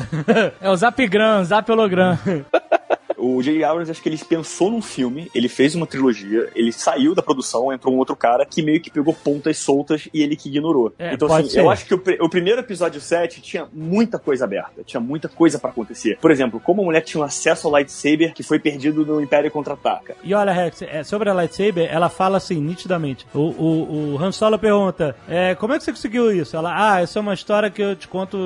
É 0.61 0.71
o 0.71 0.77
Zapgram, 0.77 1.45
Zap 1.45 1.71
hologram. 1.71 2.19
O 3.25 3.43
J.J. 3.43 3.65
Abrams, 3.65 3.91
acho 3.91 4.03
que 4.03 4.09
ele 4.09 4.19
pensou 4.19 4.71
num 4.71 4.83
filme, 4.83 5.31
ele 5.35 5.49
fez 5.49 5.75
uma 5.75 5.87
trilogia, 5.87 6.51
ele 6.55 6.71
saiu 6.73 7.15
da 7.15 7.23
produção, 7.23 7.73
entrou 7.73 7.95
um 7.95 7.99
outro 7.99 8.15
cara 8.15 8.45
que 8.45 8.61
meio 8.63 8.81
que 8.81 8.91
pegou 8.91 9.15
pontas 9.15 9.57
soltas 9.59 10.09
e 10.13 10.23
ele 10.23 10.37
que 10.37 10.49
ignorou. 10.49 10.93
É, 10.99 11.15
então, 11.15 11.33
assim, 11.33 11.49
ser. 11.49 11.61
eu 11.61 11.71
acho 11.71 11.87
que 11.87 11.95
o, 11.95 12.03
o 12.21 12.29
primeiro 12.29 12.61
episódio 12.61 13.01
7 13.01 13.41
tinha 13.41 13.67
muita 13.73 14.19
coisa 14.19 14.45
aberta, 14.45 14.83
tinha 14.85 15.01
muita 15.01 15.27
coisa 15.27 15.59
pra 15.59 15.71
acontecer. 15.71 16.19
Por 16.21 16.31
exemplo, 16.31 16.61
como 16.61 16.83
a 16.83 16.85
mulher 16.85 17.01
tinha 17.01 17.21
um 17.21 17.25
acesso 17.25 17.67
ao 17.67 17.73
lightsaber 17.73 18.35
que 18.35 18.43
foi 18.43 18.59
perdido 18.59 19.07
no 19.07 19.21
Império 19.23 19.51
Contra-Ataca. 19.51 20.17
E 20.23 20.35
olha, 20.35 20.53
Rex, 20.53 20.83
é, 20.83 21.03
sobre 21.03 21.31
a 21.31 21.33
lightsaber, 21.33 21.89
ela 21.91 22.11
fala 22.11 22.37
assim, 22.37 22.61
nitidamente. 22.61 23.27
O, 23.35 23.39
o, 23.39 24.15
o 24.15 24.23
Han 24.23 24.33
Solo 24.33 24.59
pergunta, 24.59 25.17
é, 25.29 25.55
como 25.55 25.73
é 25.73 25.79
que 25.79 25.85
você 25.85 25.93
conseguiu 25.93 26.31
isso? 26.31 26.57
Ela, 26.57 26.73
ah, 26.95 27.01
essa 27.01 27.19
é 27.19 27.23
uma 27.23 27.33
história 27.35 27.71
que 27.71 27.81
eu 27.81 27.97
te 27.97 28.07
conto 28.07 28.37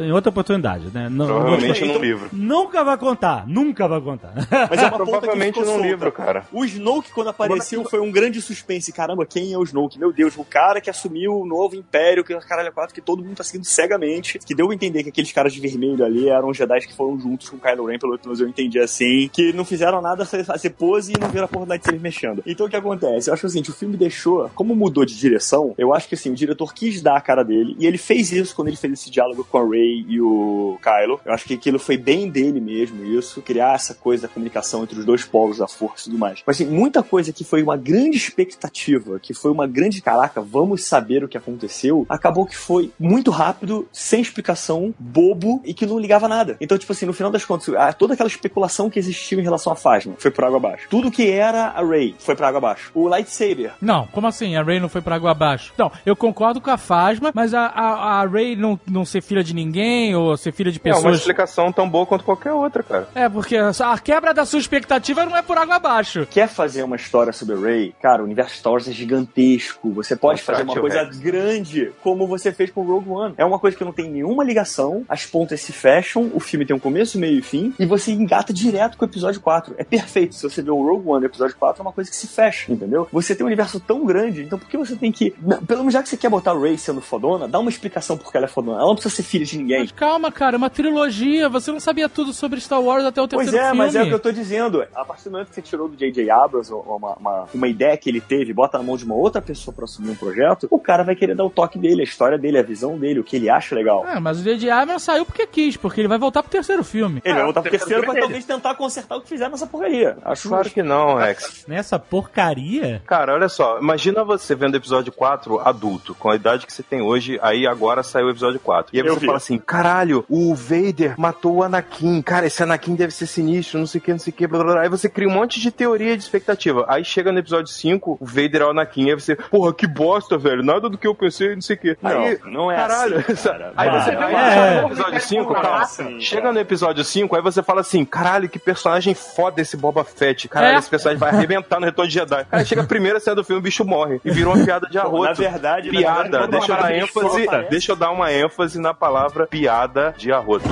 em 0.00 0.10
outra 0.10 0.30
oportunidade, 0.30 0.86
né? 0.92 1.08
Não, 1.10 1.26
Provavelmente 1.26 1.84
Então- 1.84 1.94
num 1.96 2.00
livro. 2.00 2.28
Nunca 2.32 2.82
vai 2.82 2.96
contar, 2.96 3.46
nunca 3.46 3.86
vai 3.86 4.00
contar. 4.00 4.21
Mas 4.70 4.82
é 4.82 4.86
uma 4.86 4.98
ponta 4.98 5.04
que 5.04 5.10
Provavelmente 5.10 5.54
ficou 5.54 5.64
num 5.64 5.72
solta. 5.72 5.86
livro, 5.86 6.12
cara. 6.12 6.46
O 6.52 6.64
Snoke, 6.64 7.12
quando 7.12 7.28
apareceu, 7.28 7.84
foi 7.84 8.00
um 8.00 8.10
grande 8.10 8.40
suspense. 8.40 8.92
Caramba, 8.92 9.26
quem 9.26 9.52
é 9.52 9.58
o 9.58 9.62
Snoke? 9.62 9.98
Meu 9.98 10.12
Deus, 10.12 10.36
o 10.36 10.44
cara 10.44 10.80
que 10.80 10.90
assumiu 10.90 11.38
o 11.38 11.46
novo 11.46 11.76
império, 11.76 12.24
que 12.24 12.32
é 12.32 12.36
o 12.36 12.40
caralho 12.40 12.68
a 12.68 12.72
quatro, 12.72 12.94
que 12.94 13.00
todo 13.00 13.22
mundo 13.22 13.36
tá 13.36 13.44
seguindo 13.44 13.64
cegamente. 13.64 14.38
Que 14.38 14.54
deu 14.54 14.70
a 14.70 14.74
entender 14.74 15.02
que 15.02 15.08
aqueles 15.08 15.32
caras 15.32 15.52
de 15.52 15.60
vermelho 15.60 16.04
ali 16.04 16.28
eram 16.28 16.52
Jedi 16.52 16.80
que 16.80 16.94
foram 16.94 17.18
juntos 17.18 17.48
com 17.48 17.56
o 17.56 17.60
Kylo 17.60 17.86
Ren, 17.86 17.98
pelo 17.98 18.18
menos 18.22 18.40
eu 18.40 18.48
entendi 18.48 18.78
assim. 18.78 19.28
Que 19.32 19.52
não 19.52 19.64
fizeram 19.64 20.00
nada 20.00 20.22
a 20.22 20.26
fazer 20.26 20.70
pose 20.70 21.12
e 21.12 21.20
não 21.20 21.28
viram 21.28 21.44
a 21.44 21.48
porra 21.48 21.66
do 21.66 21.68
lightsaber 21.70 22.00
mexendo. 22.00 22.42
Então 22.46 22.66
o 22.66 22.70
que 22.70 22.76
acontece? 22.76 23.28
Eu 23.28 23.34
acho 23.34 23.46
assim, 23.46 23.60
o 23.60 23.72
filme 23.72 23.96
deixou, 23.96 24.50
como 24.54 24.74
mudou 24.74 25.04
de 25.04 25.16
direção, 25.16 25.74
eu 25.78 25.94
acho 25.94 26.08
que 26.08 26.14
assim, 26.14 26.30
o 26.30 26.34
diretor 26.34 26.72
quis 26.74 27.00
dar 27.00 27.16
a 27.16 27.20
cara 27.20 27.42
dele, 27.42 27.76
e 27.78 27.86
ele 27.86 27.98
fez 27.98 28.32
isso 28.32 28.54
quando 28.54 28.68
ele 28.68 28.76
fez 28.76 28.92
esse 28.92 29.10
diálogo 29.10 29.44
com 29.44 29.58
a 29.58 29.68
Rey 29.68 30.04
e 30.08 30.20
o 30.20 30.78
Kylo. 30.82 31.20
Eu 31.24 31.32
acho 31.32 31.44
que 31.44 31.54
aquilo 31.54 31.78
foi 31.78 31.96
bem 31.96 32.28
dele 32.28 32.60
mesmo, 32.60 33.04
isso, 33.04 33.40
criar 33.42 33.74
essa 33.74 33.94
coisa 33.94 34.11
da 34.20 34.28
comunicação 34.28 34.82
entre 34.82 34.98
os 34.98 35.04
dois 35.04 35.24
polos 35.24 35.58
da 35.58 35.66
força 35.68 36.02
e 36.02 36.04
tudo 36.04 36.18
mais. 36.18 36.42
Mas 36.46 36.56
assim, 36.60 36.66
muita 36.70 37.02
coisa 37.02 37.32
que 37.32 37.44
foi 37.44 37.62
uma 37.62 37.76
grande 37.76 38.16
expectativa, 38.16 39.18
que 39.18 39.32
foi 39.34 39.50
uma 39.50 39.66
grande 39.66 40.00
caraca, 40.02 40.40
vamos 40.40 40.84
saber 40.84 41.24
o 41.24 41.28
que 41.28 41.36
aconteceu, 41.38 42.04
acabou 42.08 42.44
que 42.46 42.56
foi 42.56 42.92
muito 42.98 43.30
rápido, 43.30 43.88
sem 43.92 44.20
explicação, 44.20 44.94
bobo 44.98 45.60
e 45.64 45.72
que 45.72 45.86
não 45.86 45.98
ligava 45.98 46.28
nada. 46.28 46.56
Então, 46.60 46.76
tipo 46.76 46.92
assim, 46.92 47.06
no 47.06 47.12
final 47.12 47.30
das 47.32 47.44
contas, 47.44 47.74
a- 47.74 47.92
toda 47.92 48.14
aquela 48.14 48.28
especulação 48.28 48.90
que 48.90 48.98
existiu 48.98 49.38
em 49.40 49.42
relação 49.42 49.72
à 49.72 49.76
Phasma 49.76 50.14
foi 50.18 50.30
por 50.30 50.44
água 50.44 50.56
abaixo. 50.58 50.86
Tudo 50.90 51.10
que 51.10 51.30
era 51.30 51.68
a 51.68 51.82
Rey 51.84 52.14
foi 52.18 52.34
por 52.34 52.44
água 52.44 52.58
abaixo. 52.58 52.90
O 52.94 53.08
lightsaber 53.08 53.72
Não, 53.80 54.06
como 54.08 54.26
assim? 54.26 54.56
A 54.56 54.62
Ray 54.62 54.80
não 54.80 54.88
foi 54.88 55.00
pra 55.00 55.16
água 55.16 55.30
abaixo? 55.30 55.72
Não, 55.78 55.90
eu 56.04 56.14
concordo 56.16 56.60
com 56.60 56.70
a 56.70 56.76
Fasma, 56.76 57.30
mas 57.34 57.54
a, 57.54 57.66
a, 57.66 58.20
a 58.20 58.26
Ray 58.26 58.56
não, 58.56 58.78
não 58.90 59.04
ser 59.04 59.22
filha 59.22 59.42
de 59.42 59.54
ninguém 59.54 60.14
ou 60.14 60.36
ser 60.36 60.52
filha 60.52 60.70
de 60.70 60.80
É 60.84 60.90
uma 60.90 60.96
pessoas. 60.96 61.18
explicação 61.18 61.72
tão 61.72 61.88
boa 61.88 62.04
quanto 62.06 62.24
qualquer 62.24 62.52
outra, 62.52 62.82
cara. 62.82 63.08
É, 63.14 63.28
porque 63.28 63.56
a 63.56 63.72
quebra 63.98 64.32
da 64.34 64.44
sua 64.44 64.58
expectativa 64.58 65.24
não 65.24 65.36
é 65.36 65.42
por 65.42 65.56
água 65.58 65.76
abaixo. 65.76 66.26
quer 66.30 66.48
fazer 66.48 66.82
uma 66.82 66.96
história 66.96 67.32
sobre 67.32 67.56
Rey, 67.56 67.94
cara, 68.00 68.22
o 68.22 68.24
universo 68.24 68.56
Star 68.56 68.72
Wars 68.72 68.88
é 68.88 68.92
gigantesco. 68.92 69.90
Você 69.92 70.16
pode 70.16 70.40
Mostrar 70.40 70.54
fazer 70.54 70.64
uma 70.64 70.74
o 70.74 70.80
coisa 70.80 71.02
Rex. 71.04 71.18
grande, 71.18 71.92
como 72.02 72.26
você 72.26 72.52
fez 72.52 72.70
com 72.70 72.82
Rogue 72.82 73.08
One. 73.10 73.34
É 73.36 73.44
uma 73.44 73.58
coisa 73.58 73.76
que 73.76 73.84
não 73.84 73.92
tem 73.92 74.10
nenhuma 74.10 74.44
ligação, 74.44 75.04
as 75.08 75.24
pontas 75.26 75.60
se 75.60 75.72
fecham, 75.72 76.30
o 76.34 76.40
filme 76.40 76.66
tem 76.66 76.74
um 76.74 76.78
começo, 76.80 77.18
meio 77.18 77.38
e 77.38 77.42
fim, 77.42 77.72
e 77.78 77.86
você 77.86 78.12
engata 78.12 78.52
direto 78.52 78.96
com 78.96 79.04
o 79.04 79.08
episódio 79.08 79.40
4. 79.40 79.74
É 79.78 79.84
perfeito. 79.84 80.34
Se 80.34 80.42
você 80.42 80.62
vê 80.62 80.70
o 80.70 80.82
Rogue 80.82 81.08
One 81.08 81.22
e 81.24 81.26
o 81.26 81.30
episódio 81.30 81.56
4, 81.56 81.80
é 81.80 81.82
uma 81.82 81.92
coisa 81.92 82.10
que 82.10 82.16
se 82.16 82.26
fecha, 82.26 82.72
entendeu? 82.72 83.08
Você 83.12 83.34
tem 83.34 83.44
um 83.44 83.46
universo 83.46 83.80
tão 83.80 84.04
grande, 84.04 84.42
então 84.42 84.58
por 84.58 84.68
que 84.68 84.76
você 84.76 84.96
tem 84.96 85.10
que. 85.12 85.30
Pelo 85.66 85.80
menos 85.80 85.92
já 85.94 86.02
que 86.02 86.08
você 86.08 86.16
quer 86.16 86.28
botar 86.28 86.52
a 86.52 86.58
Rey 86.58 86.76
sendo 86.78 87.00
fodona, 87.00 87.46
dá 87.48 87.58
uma 87.58 87.70
explicação 87.70 88.16
por 88.16 88.30
que 88.30 88.36
ela 88.36 88.46
é 88.46 88.48
fodona. 88.48 88.78
Ela 88.78 88.86
não 88.86 88.94
precisa 88.94 89.14
ser 89.16 89.22
filha 89.22 89.44
de 89.44 89.58
ninguém. 89.58 89.80
Mas 89.80 89.92
calma, 89.92 90.30
cara, 90.30 90.56
é 90.56 90.58
uma 90.58 90.70
trilogia. 90.70 91.48
Você 91.48 91.70
não 91.72 91.80
sabia 91.80 92.08
tudo 92.08 92.32
sobre 92.32 92.60
Star 92.60 92.80
Wars 92.80 93.04
até 93.04 93.20
o 93.20 93.28
Pois 93.28 93.46
terceiro 93.46 93.64
é, 93.66 93.70
filme. 93.70 93.81
Mas 93.84 93.94
é 93.94 94.02
o 94.02 94.06
que 94.06 94.14
eu 94.14 94.18
tô 94.20 94.32
dizendo. 94.32 94.84
A 94.94 95.04
partir 95.04 95.24
do 95.24 95.32
momento 95.32 95.48
que 95.48 95.54
você 95.54 95.62
tirou 95.62 95.88
do 95.88 95.96
J.J. 95.96 96.30
Abrams 96.30 96.72
uma, 96.72 97.14
uma, 97.18 97.48
uma 97.52 97.68
ideia 97.68 97.96
que 97.96 98.08
ele 98.08 98.20
teve, 98.20 98.52
bota 98.52 98.78
na 98.78 98.84
mão 98.84 98.96
de 98.96 99.04
uma 99.04 99.14
outra 99.14 99.40
pessoa 99.42 99.74
pra 99.74 99.84
assumir 99.84 100.10
um 100.10 100.14
projeto, 100.16 100.66
o 100.70 100.78
cara 100.78 101.02
vai 101.02 101.14
querer 101.14 101.34
dar 101.34 101.44
o 101.44 101.50
toque 101.50 101.78
dele, 101.78 102.00
a 102.02 102.04
história 102.04 102.38
dele, 102.38 102.58
a 102.58 102.62
visão 102.62 102.98
dele, 102.98 103.20
o 103.20 103.24
que 103.24 103.36
ele 103.36 103.48
acha 103.50 103.74
legal. 103.74 104.06
É, 104.06 104.18
mas 104.20 104.40
o 104.40 104.42
J.J. 104.42 104.70
Abrams 104.70 105.02
saiu 105.04 105.24
porque 105.24 105.46
quis, 105.46 105.76
porque 105.76 106.00
ele 106.00 106.08
vai 106.08 106.18
voltar 106.18 106.42
pro 106.42 106.50
terceiro 106.50 106.84
filme. 106.84 107.20
Ele 107.24 107.34
vai 107.34 107.44
voltar 107.44 107.60
pro 107.60 107.68
o 107.68 107.70
terceiro 107.70 108.02
terceiro 108.02 108.12
pra 108.12 108.18
é 108.18 108.20
talvez 108.20 108.44
tentar 108.44 108.74
consertar 108.74 109.16
o 109.16 109.20
que 109.20 109.28
fizeram 109.28 109.50
nessa 109.52 109.66
porcaria. 109.66 110.16
Acho 110.24 110.48
Claro 110.48 110.70
que 110.70 110.82
não, 110.82 111.14
Rex. 111.16 111.64
Nessa 111.66 111.98
porcaria? 111.98 113.02
Cara, 113.06 113.34
olha 113.34 113.48
só, 113.48 113.78
imagina 113.78 114.24
você 114.24 114.54
vendo 114.54 114.74
o 114.74 114.76
episódio 114.76 115.12
4 115.12 115.60
adulto, 115.60 116.14
com 116.14 116.30
a 116.30 116.36
idade 116.36 116.66
que 116.66 116.72
você 116.72 116.82
tem 116.82 117.00
hoje, 117.02 117.38
aí 117.42 117.66
agora 117.66 118.02
saiu 118.02 118.26
o 118.26 118.30
episódio 118.30 118.60
4. 118.60 118.94
E 118.94 119.00
aí 119.00 119.06
Eu 119.06 119.14
você 119.14 119.20
vi. 119.20 119.26
fala 119.26 119.38
assim: 119.38 119.58
caralho, 119.58 120.24
o 120.28 120.54
Vader 120.54 121.14
matou 121.18 121.56
o 121.56 121.62
Anakin. 121.62 122.20
Cara, 122.22 122.46
esse 122.46 122.62
Anakin 122.62 122.94
deve 122.94 123.12
ser 123.12 123.26
sinistro, 123.26 123.71
não 123.78 123.86
sei 123.86 123.98
o 124.00 124.02
que, 124.02 124.10
não 124.12 124.18
sei 124.18 124.32
o 124.32 124.36
que, 124.36 124.46
blá 124.46 124.62
blá 124.62 124.72
blá. 124.74 124.82
Aí 124.82 124.88
você 124.88 125.08
cria 125.08 125.28
um 125.28 125.32
monte 125.32 125.60
de 125.60 125.70
teoria 125.70 126.16
de 126.16 126.22
expectativa. 126.22 126.84
Aí 126.88 127.04
chega 127.04 127.30
no 127.32 127.38
episódio 127.38 127.66
5, 127.72 128.18
o 128.20 128.24
Vader 128.26 128.62
é 128.62 128.64
o 128.66 128.70
Anakin. 128.70 129.10
Aí 129.10 129.14
você, 129.14 129.34
porra, 129.36 129.72
que 129.72 129.86
bosta, 129.86 130.36
velho, 130.38 130.62
nada 130.62 130.88
do 130.88 130.98
que 130.98 131.06
eu 131.06 131.14
pensei, 131.14 131.54
não 131.54 131.62
sei 131.62 131.76
o 131.76 131.78
que. 131.78 131.96
Aí, 132.02 132.38
Não, 132.44 132.50
não 132.52 132.72
é 132.72 132.76
caralho, 132.76 133.18
assim, 133.18 133.34
cara. 133.48 133.72
Aí 133.76 133.90
você 133.90 134.10
vê 134.16 134.24
aí 134.24 134.34
chega 134.34 134.72
no 134.72 134.82
É. 134.82 134.84
episódio 134.86 135.20
5, 135.20 135.54
calma. 135.54 135.84
Sim, 135.86 136.20
Chega 136.20 136.42
cara. 136.42 136.54
no 136.54 136.60
episódio 136.60 137.04
5, 137.04 137.36
aí 137.36 137.42
você 137.42 137.62
fala 137.62 137.80
assim: 137.80 138.04
caralho, 138.04 138.48
que 138.48 138.58
personagem 138.58 139.14
foda 139.14 139.60
esse 139.60 139.76
Boba 139.76 140.04
Fett. 140.04 140.48
Caralho, 140.48 140.76
É. 140.76 140.78
esse 140.78 140.90
personagem 140.90 141.18
vai 141.18 141.30
arrebentar 141.30 141.78
no 141.80 141.86
Retorno 141.86 142.08
de 142.08 142.14
Jedi. 142.14 142.46
Aí 142.50 142.64
chega 142.64 142.82
a 142.82 142.86
primeira 142.86 143.18
cena 143.20 143.36
do 143.36 143.44
filme, 143.44 143.60
o 143.60 143.62
bicho 143.62 143.84
morre. 143.84 144.20
E 144.24 144.30
virou 144.30 144.54
uma 144.54 144.64
piada 144.64 144.86
de 144.88 144.98
arroto. 144.98 145.24
Na 145.24 145.32
verdade, 145.32 145.90
na 145.92 145.98
piada. 145.98 146.22
verdade, 146.22 146.42
quando 146.44 146.50
deixa 146.52 146.72
eu 146.72 146.76
uma 146.76 146.82
dar 146.82 146.94
ênfase. 146.96 147.68
Deixa 147.70 147.92
eu 147.92 147.96
dar 147.96 148.10
uma 148.10 148.32
ênfase 148.32 148.80
na 148.80 148.94
palavra 148.94 149.46
piada 149.46 150.14
de 150.16 150.32
arroto. 150.32 150.64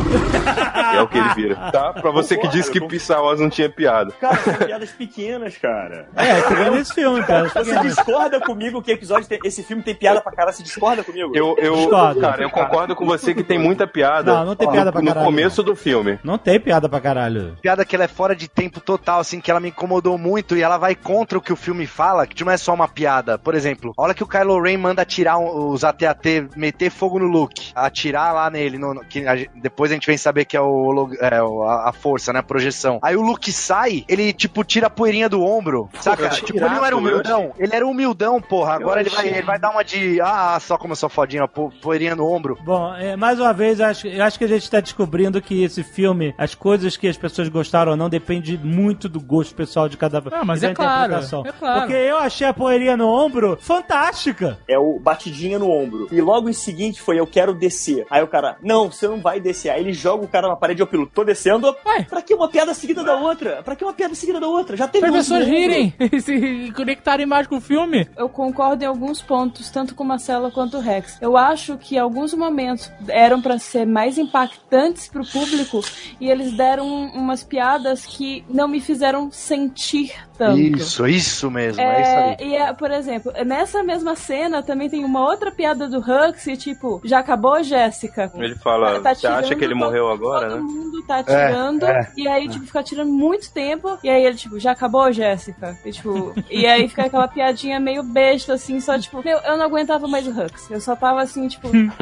é 0.94 1.00
o 1.02 1.08
que 1.08 1.18
ele 1.18 1.28
vira. 1.34 1.56
Tá? 1.72 1.92
Pra 1.92 2.10
você 2.10 2.36
que 2.36 2.48
disse 2.48 2.70
que 2.70 2.80
Wars 2.98 3.40
não 3.40 3.48
tinha 3.50 3.68
piada. 3.68 4.12
Cara, 4.20 4.36
são 4.36 4.54
piadas 4.54 4.90
pequenas, 4.90 5.56
cara. 5.56 6.08
É, 6.16 6.40
pegando 6.42 6.78
esse 6.78 6.94
filme, 6.94 7.22
cara. 7.24 7.48
Você 7.48 7.78
discorda 7.80 8.40
comigo 8.40 8.82
que 8.82 8.90
episódio 8.92 9.28
tem- 9.28 9.38
esse 9.44 9.62
filme 9.62 9.82
tem 9.82 9.94
piada 9.94 10.20
pra 10.20 10.32
caralho? 10.32 10.56
Você 10.56 10.62
discorda 10.62 11.02
comigo? 11.04 11.32
Eu, 11.34 11.56
eu, 11.58 11.74
Discordo. 11.76 12.20
cara, 12.20 12.42
eu 12.42 12.50
concordo 12.50 12.94
com 12.96 13.04
você 13.06 13.34
que 13.34 13.42
tem 13.42 13.58
muita 13.58 13.86
piada. 13.86 14.32
Não, 14.34 14.44
não 14.46 14.56
tem 14.56 14.66
no- 14.66 14.72
piada 14.72 14.92
pra 14.92 15.00
No 15.00 15.08
caralho, 15.08 15.26
começo 15.26 15.62
do 15.62 15.74
filme. 15.76 16.18
Não 16.24 16.38
tem 16.38 16.58
piada 16.60 16.88
pra 16.88 17.00
caralho. 17.00 17.56
piada 17.60 17.84
que 17.84 17.94
ela 17.94 18.04
é 18.04 18.08
fora 18.08 18.34
de 18.34 18.48
tempo 18.48 18.80
total, 18.80 19.20
assim, 19.20 19.40
que 19.40 19.50
ela 19.50 19.60
me 19.60 19.68
incomodou 19.68 20.16
muito 20.18 20.56
e 20.56 20.62
ela 20.62 20.78
vai 20.78 20.94
contra 20.94 21.38
o 21.38 21.40
que 21.40 21.52
o 21.52 21.56
filme 21.56 21.86
fala, 21.86 22.26
que 22.26 22.44
não 22.44 22.52
é 22.52 22.56
só 22.56 22.72
uma 22.74 22.88
piada. 22.88 23.38
Por 23.38 23.54
exemplo, 23.54 23.92
a 23.96 24.02
hora 24.02 24.14
que 24.14 24.22
o 24.22 24.26
Kylo 24.26 24.60
Ren 24.62 24.76
manda 24.78 25.02
atirar 25.02 25.38
os 25.38 25.84
AT-AT, 25.84 26.48
meter 26.56 26.90
fogo 26.90 27.18
no 27.18 27.26
Luke, 27.26 27.70
atirar 27.74 28.34
lá 28.34 28.50
nele, 28.50 28.78
no- 28.78 28.94
no- 28.94 29.04
que 29.04 29.26
a 29.26 29.34
depois 29.54 29.90
a 29.90 29.94
gente 29.94 30.06
vem 30.06 30.16
saber 30.16 30.44
que 30.44 30.56
é, 30.56 30.60
o, 30.60 31.08
é, 31.20 31.36
a, 31.36 31.88
a 31.88 31.92
força, 31.92 32.32
né, 32.32 32.40
a 32.40 32.42
projeção. 32.42 32.79
Aí 33.02 33.16
o 33.16 33.22
Luke 33.22 33.52
sai, 33.52 34.04
ele, 34.08 34.32
tipo, 34.32 34.64
tira 34.64 34.86
a 34.86 34.90
poeirinha 34.90 35.28
do 35.28 35.42
ombro, 35.44 35.88
saca? 36.00 36.28
Tipo, 36.30 36.58
ele 36.58 36.74
não 36.74 36.84
era 36.84 36.96
humildão, 36.96 37.52
ele 37.58 37.74
era 37.74 37.86
humildão, 37.86 38.40
porra. 38.40 38.74
Agora 38.74 39.00
ele 39.00 39.10
vai, 39.10 39.28
ele 39.28 39.42
vai 39.42 39.58
dar 39.58 39.70
uma 39.70 39.82
de, 39.84 40.20
ah, 40.20 40.58
só 40.60 40.76
como 40.78 40.92
eu 40.92 40.96
sou 40.96 41.08
fodinha, 41.08 41.46
po- 41.48 41.72
poeirinha 41.82 42.14
no 42.16 42.26
ombro. 42.30 42.58
Bom, 42.62 42.94
é, 42.94 43.16
mais 43.16 43.38
uma 43.40 43.52
vez, 43.52 43.80
eu 43.80 43.86
acho, 43.86 44.06
eu 44.06 44.22
acho 44.24 44.38
que 44.38 44.44
a 44.44 44.48
gente 44.48 44.62
está 44.62 44.80
descobrindo 44.80 45.40
que 45.42 45.62
esse 45.62 45.82
filme, 45.82 46.34
as 46.38 46.54
coisas 46.54 46.96
que 46.96 47.08
as 47.08 47.16
pessoas 47.16 47.48
gostaram 47.48 47.92
ou 47.92 47.96
não, 47.96 48.08
depende 48.08 48.58
muito 48.58 49.08
do 49.08 49.20
gosto 49.20 49.54
pessoal 49.54 49.88
de 49.88 49.96
cada 49.96 50.22
Ah, 50.32 50.44
mas 50.44 50.62
é 50.62 50.72
claro, 50.74 51.04
interpretação. 51.12 51.44
é 51.46 51.52
claro. 51.52 51.80
Porque 51.80 51.94
eu 51.94 52.16
achei 52.18 52.46
a 52.46 52.54
poeirinha 52.54 52.96
no 52.96 53.08
ombro 53.08 53.58
fantástica. 53.60 54.58
É 54.68 54.78
o 54.78 54.98
batidinha 55.00 55.58
no 55.58 55.70
ombro. 55.70 56.08
E 56.12 56.20
logo 56.20 56.48
em 56.48 56.52
seguinte 56.52 57.00
foi 57.00 57.18
eu 57.18 57.26
quero 57.26 57.52
descer. 57.54 58.06
Aí 58.10 58.22
o 58.22 58.26
cara, 58.28 58.56
não, 58.62 58.90
você 58.90 59.08
não 59.08 59.20
vai 59.20 59.40
descer. 59.40 59.70
Aí 59.70 59.80
ele 59.80 59.92
joga 59.92 60.24
o 60.24 60.28
cara 60.28 60.48
na 60.48 60.56
parede 60.56 60.80
eu 60.80 60.86
piloto, 60.86 61.12
tô 61.14 61.24
descendo. 61.24 61.74
Ué. 61.86 62.04
Pra 62.08 62.22
que 62.22 62.34
uma 62.34 62.48
piada 62.48 62.69
seguida 62.74 63.02
da 63.02 63.16
outra? 63.16 63.62
Pra 63.62 63.76
que 63.76 63.84
uma 63.84 63.92
piada 63.92 64.14
seguida 64.14 64.40
da 64.40 64.48
outra? 64.48 64.76
Já 64.76 64.88
teve 64.88 65.06
Para 65.06 65.18
as 65.18 65.30
um 65.30 65.34
pessoas 65.34 65.46
rirem 65.48 65.94
e 66.00 66.20
se 66.20 66.72
conectarem 66.72 67.26
mais 67.26 67.46
com 67.46 67.56
o 67.56 67.60
filme. 67.60 68.08
Eu 68.16 68.28
concordo 68.28 68.84
em 68.84 68.86
alguns 68.86 69.22
pontos, 69.22 69.70
tanto 69.70 69.94
com 69.94 70.04
o 70.04 70.06
Marcelo 70.06 70.50
quanto 70.50 70.78
o 70.78 70.80
Rex. 70.80 71.18
Eu 71.20 71.36
acho 71.36 71.76
que 71.78 71.98
alguns 71.98 72.34
momentos 72.34 72.90
eram 73.08 73.40
pra 73.40 73.58
ser 73.58 73.86
mais 73.86 74.18
impactantes 74.18 75.08
pro 75.08 75.24
público 75.24 75.80
e 76.20 76.30
eles 76.30 76.52
deram 76.52 76.86
umas 76.86 77.42
piadas 77.42 78.06
que 78.06 78.44
não 78.48 78.68
me 78.68 78.80
fizeram 78.80 79.30
sentir 79.30 80.12
tanto. 80.40 80.58
Isso, 80.58 81.06
isso 81.06 81.50
mesmo, 81.50 81.80
é, 81.82 82.00
isso 82.00 82.10
aí. 82.10 82.36
É, 82.38 82.44
e, 82.48 82.56
é, 82.56 82.72
por 82.72 82.90
exemplo, 82.90 83.30
nessa 83.44 83.82
mesma 83.82 84.16
cena 84.16 84.62
também 84.62 84.88
tem 84.88 85.04
uma 85.04 85.20
outra 85.22 85.50
piada 85.52 85.86
do 85.86 85.98
Huxley, 85.98 86.56
tipo, 86.56 87.00
já 87.04 87.18
acabou, 87.18 87.62
Jéssica? 87.62 88.32
Ele 88.34 88.54
fala, 88.54 89.00
Tá 89.00 89.14
você 89.14 89.26
acha 89.26 89.54
que 89.54 89.62
ele 89.64 89.74
todo- 89.74 89.84
morreu 89.84 90.08
agora, 90.10 90.48
Todo 90.50 90.56
né? 90.64 90.72
mundo 90.72 91.02
tá 91.06 91.18
atirando, 91.18 91.84
é. 91.86 92.10
e 92.16 92.26
aí, 92.26 92.48
tipo, 92.48 92.64
fica 92.64 92.80
atirando 92.80 93.12
muito 93.12 93.50
tempo, 93.52 93.98
e 94.02 94.08
aí 94.08 94.24
ele, 94.24 94.36
tipo, 94.36 94.58
já 94.58 94.72
acabou, 94.72 95.12
Jéssica? 95.12 95.76
E, 95.84 95.92
tipo, 95.92 96.32
e 96.50 96.66
aí 96.66 96.88
fica 96.88 97.04
aquela 97.04 97.28
piadinha 97.28 97.78
meio 97.78 98.02
besta, 98.02 98.54
assim, 98.54 98.80
só, 98.80 98.98
tipo, 98.98 99.22
meu, 99.22 99.38
eu 99.38 99.56
não 99.58 99.66
aguentava 99.66 100.08
mais 100.08 100.26
o 100.26 100.30
Hux. 100.30 100.70
Eu 100.70 100.80
só 100.80 100.96
tava 100.96 101.20
assim, 101.20 101.46
tipo. 101.48 101.68
tipo, 101.70 101.94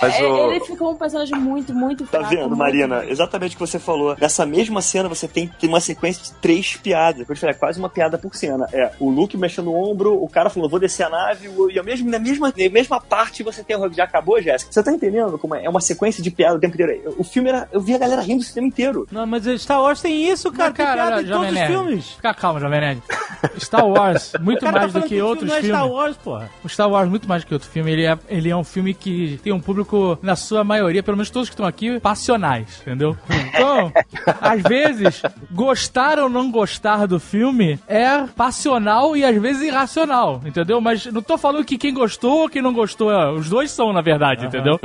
Mas 0.00 0.18
é, 0.18 0.26
o- 0.26 0.50
Ele 0.52 0.60
ficou 0.64 0.92
um 0.92 0.96
personagem 0.96 1.36
muito, 1.38 1.74
muito 1.74 2.04
Tá 2.04 2.18
fraco. 2.18 2.28
vendo, 2.30 2.40
muito- 2.48 2.56
Marina? 2.56 3.04
Exatamente 3.04 3.54
o 3.54 3.58
que 3.58 3.66
você 3.66 3.78
falou. 3.78 4.16
Nessa 4.18 4.46
mesma 4.46 4.80
cena 4.80 5.08
você 5.08 5.28
tem, 5.28 5.48
tem 5.48 5.68
uma 5.68 5.80
sequência 5.80 6.22
de 6.22 6.32
três 6.40 6.76
piadas. 6.76 7.28
Eu 7.28 7.36
é 7.50 7.54
quase 7.54 7.78
uma 7.78 7.88
piada 7.88 8.18
por 8.18 8.34
cena. 8.34 8.66
É 8.72 8.92
o 8.98 9.10
Luke 9.10 9.36
mexendo 9.36 9.70
o 9.70 9.74
ombro, 9.74 10.22
o 10.22 10.28
cara 10.28 10.50
falando, 10.50 10.70
vou 10.70 10.80
descer 10.80 11.04
a 11.04 11.10
nave, 11.10 11.50
e 11.72 11.78
ao 11.78 11.84
mesmo, 11.84 12.10
na, 12.10 12.18
mesma, 12.18 12.48
na 12.48 12.70
mesma 12.70 13.00
parte 13.00 13.42
você 13.42 13.62
tem 13.62 13.76
o. 13.76 13.92
Já 13.92 14.04
acabou, 14.04 14.40
Jéssica? 14.40 14.72
Você 14.72 14.82
tá 14.82 14.92
entendendo 14.92 15.38
como 15.38 15.54
é? 15.54 15.64
É 15.64 15.70
uma 15.70 15.80
sequência 15.80 16.22
de 16.22 16.30
piada 16.30 16.56
o 16.56 16.60
tempo 16.60 16.74
inteiro. 16.74 17.14
O 17.18 17.24
filme 17.24 17.48
era. 17.48 17.68
Eu 17.72 17.80
vi 17.80 17.94
a 17.94 17.98
galera 17.98 18.22
rindo 18.22 18.40
o 18.40 18.44
cinema 18.44 18.68
inteiro. 18.68 19.06
Não, 19.10 19.26
mas 19.26 19.44
Star 19.60 19.82
Wars 19.82 20.00
tem 20.00 20.30
isso, 20.30 20.50
cara. 20.52 20.70
Mas, 20.70 20.76
tem 20.76 20.86
piada 20.86 21.16
olha, 21.16 21.22
em 21.22 21.28
todos 21.28 21.48
os 21.48 21.54
Nerd, 21.54 21.72
filmes. 21.72 22.10
Fica 22.10 22.34
calma, 22.34 22.60
Jovem 22.60 22.80
Nerd. 22.80 23.02
Star 23.58 23.86
Wars, 23.86 24.32
muito 24.40 24.60
cara 24.60 24.72
tá 24.72 24.78
mais 24.80 24.92
do 24.92 24.94
falando 24.94 25.08
que 25.08 25.20
o 25.20 25.26
outros 25.26 25.50
filme 25.50 25.62
filmes. 25.62 25.78
não 25.78 25.86
é 25.86 25.88
Star 25.88 25.90
Wars, 25.90 26.16
porra. 26.16 26.50
O 26.62 26.68
Star 26.68 26.90
Wars, 26.90 27.08
muito 27.08 27.28
mais 27.28 27.42
do 27.42 27.46
que 27.46 27.54
outro 27.54 27.68
filme, 27.68 27.90
ele 27.90 28.04
é, 28.04 28.18
ele 28.28 28.50
é 28.50 28.56
um 28.56 28.64
filme 28.64 28.94
que 28.94 29.40
tem 29.42 29.52
um 29.52 29.60
público, 29.60 30.18
na 30.22 30.36
sua 30.36 30.62
maioria, 30.62 31.02
pelo 31.02 31.16
menos 31.16 31.30
todos 31.30 31.48
que 31.48 31.54
estão 31.54 31.66
aqui, 31.66 31.98
passionais, 32.00 32.80
entendeu? 32.82 33.16
Então, 33.48 33.92
às 34.40 34.62
vezes, 34.62 35.22
gostar 35.50 36.18
ou 36.18 36.28
não 36.28 36.50
gostar 36.50 37.06
do 37.06 37.18
filme 37.18 37.39
é 37.88 38.24
passional 38.36 39.16
e 39.16 39.24
às 39.24 39.36
vezes 39.36 39.62
irracional, 39.62 40.40
entendeu? 40.44 40.80
Mas 40.80 41.06
não 41.06 41.22
tô 41.22 41.38
falando 41.38 41.64
que 41.64 41.78
quem 41.78 41.92
gostou 41.94 42.42
ou 42.42 42.48
quem 42.48 42.62
não 42.62 42.72
gostou, 42.72 43.10
é, 43.10 43.30
os 43.32 43.48
dois 43.48 43.70
são, 43.70 43.92
na 43.92 44.00
verdade, 44.00 44.46
entendeu? 44.46 44.78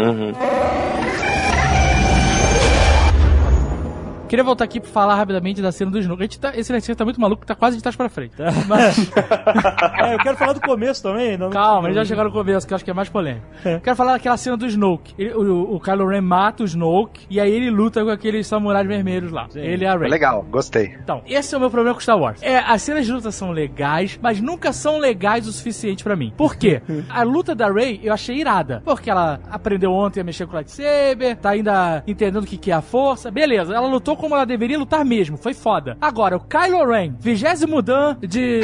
Queria 4.27 4.43
voltar 4.43 4.63
aqui 4.65 4.79
pra 4.79 4.89
falar 4.89 5.15
rapidamente 5.15 5.61
da 5.61 5.71
cena 5.71 5.91
do 5.91 5.99
Snoke. 5.99 6.21
A 6.23 6.25
gente 6.25 6.39
tá, 6.39 6.51
esse 6.55 6.71
Netflix 6.73 6.97
tá 6.97 7.05
muito 7.05 7.21
maluco, 7.21 7.45
tá 7.45 7.53
quase 7.55 7.77
de 7.77 7.83
trás 7.83 7.95
pra 7.95 8.09
frente. 8.09 8.33
Mas, 8.67 8.97
É, 10.03 10.15
eu 10.15 10.19
quero 10.19 10.35
falar 10.37 10.53
do 10.53 10.61
começo 10.61 11.03
também. 11.03 11.37
Não, 11.37 11.49
Calma, 11.51 11.87
eles 11.87 11.95
já 11.95 12.05
chegaram 12.05 12.29
no 12.29 12.35
começo, 12.35 12.65
que 12.65 12.73
eu 12.73 12.75
acho 12.75 12.83
que 12.83 12.91
é 12.91 12.93
mais 12.93 13.07
polêmico. 13.07 13.45
Quero 13.83 13.95
falar 13.95 14.13
daquela 14.13 14.35
cena 14.37 14.57
do 14.57 14.65
Snoke. 14.65 15.13
Ele- 15.17 15.33
o, 15.33 15.75
o 15.75 15.79
Kylo 15.79 16.07
Ren 16.07 16.21
mata 16.21 16.63
o 16.63 16.65
Snoke 16.65 17.25
e 17.29 17.39
aí 17.39 17.51
ele 17.51 17.69
luta 17.69 18.03
com 18.03 18.09
aqueles 18.09 18.47
samurais 18.47 18.87
vermelhos 18.87 19.31
lá. 19.31 19.47
Ele 19.55 19.85
é 19.85 19.87
a 19.89 19.95
Rey. 19.97 20.09
Legal, 20.09 20.43
gostei. 20.49 20.95
Então, 21.03 21.21
esse 21.27 21.53
é 21.53 21.57
o 21.57 21.61
meu 21.61 21.69
problema 21.69 21.93
com 21.95 22.01
Star 22.01 22.17
Wars. 22.17 22.41
É, 22.41 22.57
as 22.57 22.81
cenas 22.81 23.05
de 23.05 23.11
luta 23.11 23.31
são 23.31 23.51
legais, 23.51 24.19
mas 24.21 24.41
nunca 24.41 24.73
são 24.73 24.97
legais 24.97 25.47
o 25.47 25.51
suficiente 25.51 26.03
pra 26.03 26.15
mim. 26.15 26.33
Por 26.35 26.55
quê? 26.55 26.81
A 27.09 27.23
luta 27.23 27.53
da 27.55 27.71
Rey 27.71 27.99
eu 28.03 28.13
achei 28.13 28.37
irada. 28.37 28.81
Porque 28.83 29.09
ela 29.09 29.39
aprendeu 29.51 29.91
ontem 29.93 30.19
a 30.19 30.23
mexer 30.23 30.45
com 30.45 30.51
o 30.53 30.55
lightsaber, 30.55 31.37
tá 31.37 31.51
ainda 31.51 32.03
entendendo 32.07 32.43
o 32.43 32.47
que, 32.47 32.57
que 32.57 32.71
é 32.71 32.73
a 32.73 32.81
força. 32.81 33.29
Beleza, 33.31 33.73
ela 33.73 33.87
lutou 34.15 34.17
como 34.17 34.35
ela 34.35 34.45
deveria 34.45 34.79
lutar 34.79 35.05
mesmo. 35.05 35.37
Foi 35.37 35.53
foda. 35.53 35.97
Agora, 36.01 36.37
o 36.37 36.39
Kylo 36.39 36.85
Ren, 36.85 37.15
vigésimo 37.19 37.81
Dan 37.81 38.17
de 38.21 38.61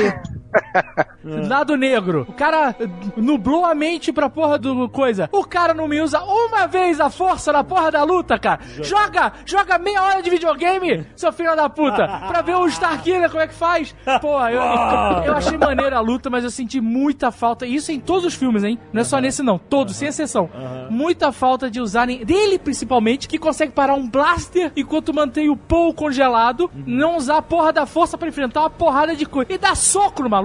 Lado 1.24 1.76
negro. 1.76 2.26
O 2.28 2.34
cara 2.34 2.76
nublou 3.16 3.66
a 3.66 3.76
mente 3.76 4.12
pra 4.12 4.30
porra 4.30 4.58
do 4.58 4.90
coisa. 4.90 5.30
O 5.32 5.44
cara 5.44 5.74
não 5.74 5.88
me 5.88 6.02
usa 6.02 6.20
uma 6.22 6.68
vez 6.68 7.00
a 7.00 7.10
força 7.10 7.52
na 7.52 7.64
porra 7.64 7.92
da 7.92 8.04
luta, 8.04 8.40
cara. 8.40 8.60
Joga, 8.82 9.34
joga 9.46 9.78
meia 9.78 10.02
hora 10.02 10.22
de 10.22 10.30
videogame, 10.30 11.06
seu 11.16 11.32
filho 11.32 11.56
da 11.56 11.70
puta, 11.70 12.08
pra 12.28 12.42
ver 12.42 12.56
o 12.56 12.68
Starkiller 12.68 13.30
como 13.30 13.42
é 13.42 13.48
que 13.48 13.54
faz. 13.54 13.96
Porra, 14.20 14.52
eu, 14.52 14.62
eu 15.26 15.36
achei 15.36 15.58
maneira 15.58 15.98
a 15.98 16.02
luta, 16.02 16.30
mas 16.30 16.44
eu 16.44 16.52
senti 16.52 16.82
muita 16.82 17.32
falta. 17.32 17.66
Isso 17.66 17.92
em 17.92 18.00
todos 18.00 18.26
os 18.26 18.34
filmes, 18.34 18.64
hein? 18.64 18.80
Não 18.92 19.02
é 19.02 19.04
só 19.04 19.20
nesse 19.20 19.44
não, 19.44 19.58
todos, 19.58 19.96
sem 19.96 20.08
exceção. 20.08 20.50
Muita 20.90 21.32
falta 21.32 21.70
de 21.70 21.80
usarem, 21.80 22.26
dele 22.26 22.58
principalmente, 22.58 23.28
que 23.28 23.38
consegue 23.38 23.72
parar 23.72 23.94
um 23.94 24.10
blaster 24.10 24.72
enquanto 24.76 25.14
mantém 25.14 25.50
o 25.50 25.58
Paul 25.58 25.94
congelado, 25.94 26.70
não 26.86 27.18
usar 27.18 27.38
a 27.38 27.42
porra 27.42 27.72
da 27.72 27.86
força 27.86 28.18
pra 28.18 28.28
enfrentar 28.28 28.62
uma 28.62 28.70
porrada 28.70 29.16
de 29.16 29.26
coisa. 29.26 29.54
E 29.54 29.58
dar 29.58 29.76
soco 29.76 30.24
no 30.24 30.30
maluco. 30.30 30.41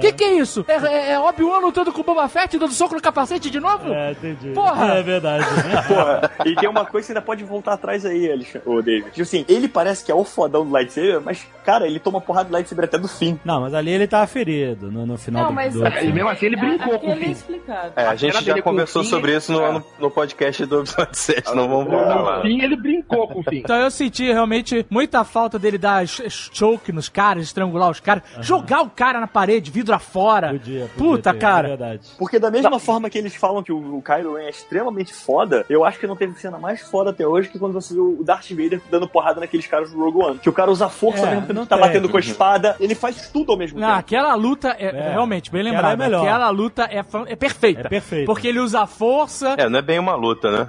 Que 0.00 0.12
que 0.12 0.24
é 0.24 0.34
isso? 0.34 0.64
É, 0.68 0.76
é, 0.76 1.10
é 1.12 1.18
Obi-Wan 1.20 1.58
lutando 1.58 1.92
com 1.92 2.00
o 2.00 2.04
Boba 2.04 2.28
Fett, 2.28 2.58
dando 2.58 2.72
soco 2.72 2.94
no 2.94 3.00
capacete 3.00 3.50
de 3.50 3.60
novo? 3.60 3.92
É, 3.92 4.12
entendi. 4.12 4.50
Porra! 4.50 4.94
É 4.94 5.02
verdade. 5.02 5.44
Porra, 5.88 6.30
e 6.44 6.54
tem 6.54 6.68
uma 6.68 6.84
coisa 6.84 7.06
que 7.06 7.06
você 7.06 7.12
ainda 7.12 7.22
pode 7.22 7.44
voltar 7.44 7.74
atrás 7.74 8.04
aí, 8.04 8.30
Alexandre, 8.30 8.68
ô 8.68 8.82
David. 8.82 9.10
Tipo 9.10 9.22
assim, 9.22 9.44
ele 9.48 9.68
parece 9.68 10.04
que 10.04 10.10
é 10.10 10.14
o 10.14 10.24
fodão 10.24 10.64
do 10.64 10.72
lightsaber, 10.72 11.20
mas, 11.20 11.46
cara, 11.64 11.86
ele 11.86 11.98
toma 11.98 12.20
porrada 12.20 12.48
do 12.48 12.52
lightsaber 12.52 12.84
até 12.86 12.98
do 12.98 13.08
fim. 13.08 13.38
Não, 13.44 13.60
mas 13.60 13.74
ali 13.74 13.90
ele 13.90 14.06
tava 14.06 14.26
ferido 14.26 14.90
no, 14.90 15.06
no 15.06 15.16
final 15.18 15.42
Não, 15.44 15.48
do, 15.50 15.54
mas 15.54 15.74
do 15.74 15.86
E 15.86 16.12
mesmo 16.12 16.28
assim 16.28 16.46
ele 16.46 16.56
brincou 16.56 16.98
com 16.98 17.08
o 17.08 17.12
é 17.12 17.16
fim. 17.16 17.34
É, 17.96 18.06
a 18.06 18.14
gente 18.14 18.44
já 18.44 18.60
conversou 18.62 19.02
o 19.02 19.04
Finn, 19.04 19.10
sobre 19.10 19.36
isso 19.36 19.52
no, 19.52 19.62
é. 19.62 19.72
no, 19.72 19.84
no 19.98 20.10
podcast 20.10 20.64
do 20.66 20.80
episódio 20.80 21.14
7, 21.16 21.54
não 21.54 21.68
vamos 21.68 21.86
voltar 21.86 22.20
lá. 22.20 22.36
No 22.38 22.42
fim 22.42 22.60
ele 22.62 22.76
brincou 22.76 23.28
com 23.28 23.40
o 23.40 23.42
fim. 23.42 23.56
Então 23.58 23.76
eu 23.76 23.90
senti 23.90 24.24
realmente 24.32 24.84
muita 24.90 25.24
falta 25.24 25.58
dele 25.58 25.78
dar 25.78 26.06
ch- 26.06 26.28
ch- 26.28 26.50
choke 26.52 26.92
nos 26.92 27.08
caras, 27.08 27.44
estrangular 27.44 27.90
os 27.90 28.00
caras, 28.00 28.22
jogar 28.40 28.82
o 28.82 28.90
cara 28.90 29.13
na 29.20 29.26
parede, 29.26 29.70
vidro 29.70 29.94
afora. 29.94 30.48
Podia, 30.50 30.86
podia 30.86 30.88
Puta, 30.96 31.32
ter, 31.32 31.38
cara. 31.38 31.66
É 31.66 31.70
verdade. 31.70 32.08
Porque 32.18 32.38
da 32.38 32.50
mesma 32.50 32.78
forma 32.78 33.08
que 33.10 33.18
eles 33.18 33.34
falam 33.34 33.62
que 33.62 33.72
o, 33.72 33.96
o 33.98 34.02
Kylo 34.02 34.34
Ren 34.36 34.44
é 34.44 34.50
extremamente 34.50 35.12
foda, 35.12 35.64
eu 35.68 35.84
acho 35.84 35.98
que 35.98 36.06
não 36.06 36.16
teve 36.16 36.38
cena 36.38 36.58
mais 36.58 36.80
foda 36.82 37.10
até 37.10 37.26
hoje 37.26 37.48
que 37.48 37.58
quando 37.58 37.72
você 37.72 37.94
viu 37.94 38.16
o 38.20 38.24
Darth 38.24 38.50
Vader 38.50 38.80
dando 38.90 39.08
porrada 39.08 39.40
naqueles 39.40 39.66
caras 39.66 39.90
do 39.90 39.98
Rogue 39.98 40.18
One. 40.18 40.38
Que 40.38 40.48
o 40.48 40.52
cara 40.52 40.70
usa 40.70 40.88
força 40.88 41.26
É, 41.26 41.30
mesmo 41.30 41.40
tempo 41.42 41.52
não 41.54 41.66
tá 41.66 41.76
tem. 41.76 41.86
batendo 41.86 42.08
com 42.08 42.16
a 42.16 42.20
espada, 42.20 42.76
ele 42.80 42.94
faz 42.94 43.28
tudo 43.30 43.52
ao 43.52 43.58
mesmo 43.58 43.78
Não, 43.80 43.86
tempo. 43.88 43.98
aquela 44.00 44.34
luta 44.34 44.76
é, 44.78 44.86
É. 44.86 45.10
realmente 45.12 45.50
bem 45.50 45.60
Aquela 45.62 45.74
lembrada. 45.88 45.94
é 46.04 46.06
melhor. 46.08 46.22
Aquela 46.26 46.50
luta 46.50 46.88
é, 46.90 47.04
é 47.32 47.36
perfeita. 47.36 47.80
É 47.82 47.88
perfeita. 47.88 48.26
Porque 48.26 48.48
ele 48.48 48.58
usa 48.60 48.82
a 48.82 48.86
força. 48.86 49.54
É, 49.58 49.68
não 49.68 49.78
é 49.78 49.82
bem 49.82 49.98
uma 49.98 50.14
luta, 50.14 50.50
né? 50.50 50.68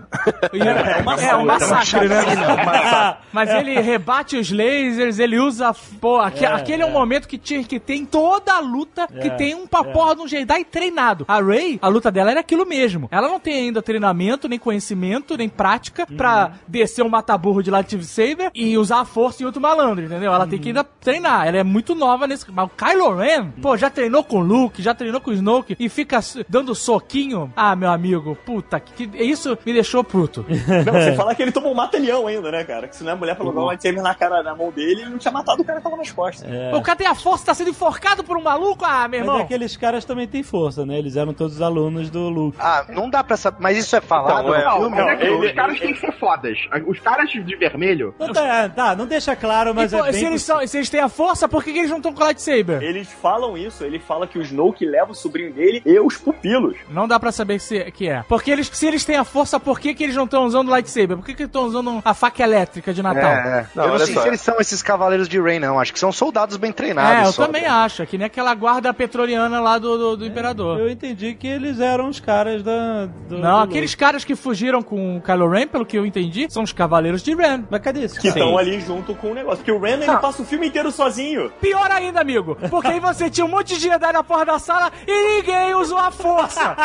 e 0.53 0.61
é, 0.61 1.03
é 1.29 1.35
um 1.35 1.45
massacre, 1.45 2.07
né? 2.07 2.15
Mas 3.31 3.49
ele 3.49 3.79
rebate 3.79 4.37
os 4.37 4.51
lasers, 4.51 5.19
ele 5.19 5.39
usa. 5.39 5.73
Pô, 5.99 6.17
aque- 6.19 6.45
aquele 6.45 6.83
é, 6.83 6.85
um 6.85 6.91
momento 6.91 7.27
que 7.27 7.37
tinha 7.37 7.63
que 7.63 7.79
ter 7.79 7.95
em 7.95 8.05
toda 8.39 8.59
luta 8.59 9.07
que 9.07 9.27
É, 9.27 9.29
tem 9.31 9.55
um 9.55 9.65
pra 9.67 9.83
porra 9.83 10.15
de 10.15 10.21
um 10.21 10.27
Jedi 10.27 10.63
treinado. 10.65 11.25
A 11.27 11.41
Rey, 11.41 11.79
a 11.81 11.87
luta 11.87 12.11
dela 12.11 12.31
era 12.31 12.39
aquilo 12.39 12.65
mesmo. 12.65 13.07
Ela 13.11 13.27
não 13.27 13.39
tem 13.39 13.53
ainda 13.67 13.81
treinamento, 13.81 14.47
nem 14.47 14.59
conhecimento, 14.59 15.37
nem 15.37 15.47
prática 15.49 16.05
pra 16.05 16.53
descer 16.67 17.03
um 17.03 17.09
mataburro 17.09 17.61
de 17.63 17.71
lightsaber 17.71 18.51
e 18.53 18.77
usar 18.77 18.99
a 19.01 19.05
força 19.05 19.43
em 19.43 19.45
outro 19.45 19.61
malandro, 19.61 20.03
entendeu? 20.05 20.33
Ela 20.33 20.47
tem 20.47 20.59
que 20.59 20.69
ainda 20.69 20.83
treinar. 20.83 21.47
Ela 21.47 21.57
é 21.57 21.63
muito 21.63 21.95
nova 21.95 22.27
nesse. 22.27 22.45
Mas 22.51 22.65
o 22.65 22.69
Kylo 22.69 23.15
Ren, 23.15 23.51
pô, 23.61 23.75
já 23.77 23.89
treinou 23.89 24.23
com 24.23 24.37
o 24.37 24.41
Luke, 24.43 24.81
já 24.81 24.93
treinou 24.93 25.19
com 25.21 25.31
o 25.31 25.33
Snoke 25.33 25.75
e 25.79 25.89
fica 25.89 26.19
dando 26.49 26.73
soquinho. 26.75 27.51
Ah, 27.55 27.75
meu 27.75 27.89
amigo, 27.89 28.37
puta, 28.45 28.79
que, 28.79 29.07
que- 29.07 29.23
isso 29.23 29.57
me 29.65 29.73
deixou 29.73 30.03
puto. 30.03 30.45
Não, 30.85 30.93
você 30.93 31.13
fala 31.15 31.33
que 31.35 31.41
ele 31.41 31.51
tomou 31.51 31.71
um 31.71 31.75
mata-leão 31.75 32.27
ainda, 32.27 32.51
né, 32.51 32.63
cara? 32.63 32.87
Que 32.87 32.95
se 32.95 33.03
não 33.03 33.11
é 33.11 33.13
a 33.13 33.17
mulher 33.17 33.35
pra 33.35 33.45
jogar 33.45 33.61
um 33.61 33.65
lightsaber 33.65 34.01
na 34.01 34.13
cara, 34.15 34.43
na 34.43 34.55
mão 34.55 34.71
dele, 34.71 35.01
ele 35.01 35.09
não 35.09 35.17
tinha 35.17 35.31
matado 35.31 35.61
o 35.61 35.65
cara 35.65 35.79
que 35.79 35.83
tava 35.83 35.97
nas 35.97 36.11
costas. 36.11 36.47
O 36.73 36.81
cara 36.81 36.97
tem 36.97 37.07
a 37.07 37.15
força, 37.15 37.45
tá 37.45 37.53
sendo 37.53 37.69
enforcado 37.69 38.23
por 38.25 38.37
um 38.37 38.41
maluco? 38.41 38.83
Ah, 38.85 39.07
meu 39.07 39.19
Mas 39.21 39.27
irmão. 39.29 39.37
aqueles 39.41 39.77
caras 39.77 40.03
também 40.05 40.27
têm 40.27 40.43
força, 40.43 40.85
né? 40.85 40.97
Eles 40.97 41.15
eram 41.15 41.33
todos 41.33 41.61
alunos 41.61 42.09
do 42.09 42.29
Luke. 42.29 42.57
Ah, 42.59 42.85
não 42.89 43.09
dá 43.09 43.23
pra 43.23 43.37
saber. 43.37 43.57
Mas 43.59 43.77
isso 43.77 43.95
é 43.95 44.01
falado 44.01 44.47
Não, 44.47 44.55
é- 44.55 44.59
no 44.59 44.65
Não, 44.65 44.77
filme? 44.81 44.95
mas 45.01 45.19
é 45.21 45.25
ele- 45.25 45.45
os 45.47 45.51
caras 45.53 45.79
têm 45.79 45.93
que 45.93 45.99
ser 45.99 46.11
fodas. 46.19 46.57
Os 46.87 46.99
caras 46.99 47.29
de 47.29 47.55
vermelho, 47.55 48.13
Não, 48.19 48.31
tá, 48.33 48.69
tá, 48.69 48.95
não 48.95 49.05
deixa 49.05 49.35
claro, 49.35 49.73
mas 49.73 49.91
E, 49.93 49.95
é 49.97 50.01
bem 50.03 50.13
se, 50.13 50.25
eles 50.25 50.41
são, 50.43 50.65
se 50.67 50.77
eles 50.77 50.89
têm 50.89 50.99
a 51.01 51.09
força, 51.09 51.47
por 51.47 51.63
que, 51.63 51.71
que 51.71 51.79
eles 51.79 51.89
não 51.91 51.97
estão 51.97 52.13
com 52.13 52.23
lightsaber? 52.23 52.81
Eles 52.81 53.07
falam 53.21 53.57
isso, 53.57 53.83
ele 53.83 53.99
fala 53.99 54.25
que 54.27 54.37
o 54.37 54.41
Snoke 54.41 54.85
leva 54.85 55.11
o 55.11 55.15
sobrinho 55.15 55.53
dele 55.53 55.81
e 55.85 55.99
os 55.99 56.17
pupilos. 56.17 56.75
Não 56.89 57.07
dá 57.07 57.19
pra 57.19 57.31
saber 57.31 57.59
se 57.59 57.91
que 57.91 58.07
é. 58.09 58.23
Porque 58.27 58.49
eles, 58.51 58.69
se 58.73 58.85
eles 58.87 59.05
têm 59.05 59.17
a 59.17 59.23
força, 59.23 59.59
por 59.59 59.79
que, 59.79 59.93
que 59.93 60.03
eles 60.03 60.15
não 60.15 60.25
estão 60.25 60.45
usando 60.45 60.69
lightsaber? 60.69 61.15
Por 61.17 61.25
que, 61.25 61.33
que 61.33 61.43
eles 61.43 61.49
estão 61.49 61.63
usando 61.65 62.01
a 62.03 62.13
faca 62.13 62.43
elétrica 62.43 62.93
de 62.93 63.01
Natal? 63.03 63.31
É, 63.31 63.59
é. 63.61 63.65
Não, 63.75 63.83
eu 63.85 63.89
não 63.91 63.99
sei 63.99 64.13
só. 64.15 64.21
se 64.21 64.27
eles 64.27 64.41
são 64.41 64.59
esses 64.59 64.81
cavaleiros 64.81 65.27
de 65.29 65.39
Rey, 65.41 65.59
não. 65.59 65.79
Acho 65.79 65.93
que 65.93 65.99
são 65.99 66.11
soldados 66.11 66.57
bem 66.57 66.69
É, 66.71 66.73
treinados. 66.73 67.27
eu 67.27 67.33
só. 67.33 67.45
também 67.45 67.65
acho. 67.65 68.01
É 68.15 68.17
que 68.17 68.17
nem 68.19 68.25
aquela 68.27 68.55
guarda 68.55 68.93
petroliana 68.93 69.59
lá 69.59 69.77
do, 69.77 69.97
do, 69.97 70.17
do 70.17 70.25
Imperador. 70.25 70.79
Eu 70.79 70.89
entendi 70.89 71.33
que 71.33 71.47
eles 71.47 71.79
eram 71.81 72.07
os 72.07 72.19
caras 72.19 72.63
da. 72.63 73.07
Do, 73.27 73.37
Não, 73.39 73.57
do 73.57 73.63
aqueles 73.69 73.91
Luke. 73.91 73.97
caras 73.99 74.23
que 74.23 74.35
fugiram 74.35 74.81
com 74.81 75.17
o 75.17 75.21
Kylo 75.21 75.49
Ren, 75.49 75.67
pelo 75.67 75.85
que 75.85 75.97
eu 75.97 76.05
entendi, 76.05 76.47
são 76.49 76.63
os 76.63 76.71
Cavaleiros 76.71 77.21
de 77.21 77.35
Ren. 77.35 77.63
Mas 77.69 77.81
cadê 77.81 78.03
esse 78.03 78.19
Que 78.19 78.29
estão 78.29 78.57
ali 78.57 78.79
junto 78.79 79.13
com 79.15 79.31
o 79.31 79.33
negócio. 79.33 79.57
Porque 79.57 79.71
o 79.71 79.79
Ren, 79.79 79.95
ele 80.01 80.17
passa 80.17 80.41
o 80.41 80.45
filme 80.45 80.67
inteiro 80.67 80.91
sozinho. 80.91 81.51
Pior 81.59 81.91
ainda, 81.91 82.21
amigo, 82.21 82.57
porque 82.69 82.87
aí 82.87 82.99
você 82.99 83.29
tinha 83.29 83.45
um 83.45 83.49
monte 83.49 83.75
de 83.75 83.81
Jedi 83.81 84.11
na 84.13 84.23
porra 84.23 84.45
da 84.45 84.59
sala 84.59 84.91
e 85.05 85.35
ninguém 85.41 85.73
usou 85.75 85.97
a 85.97 86.11
força. 86.11 86.75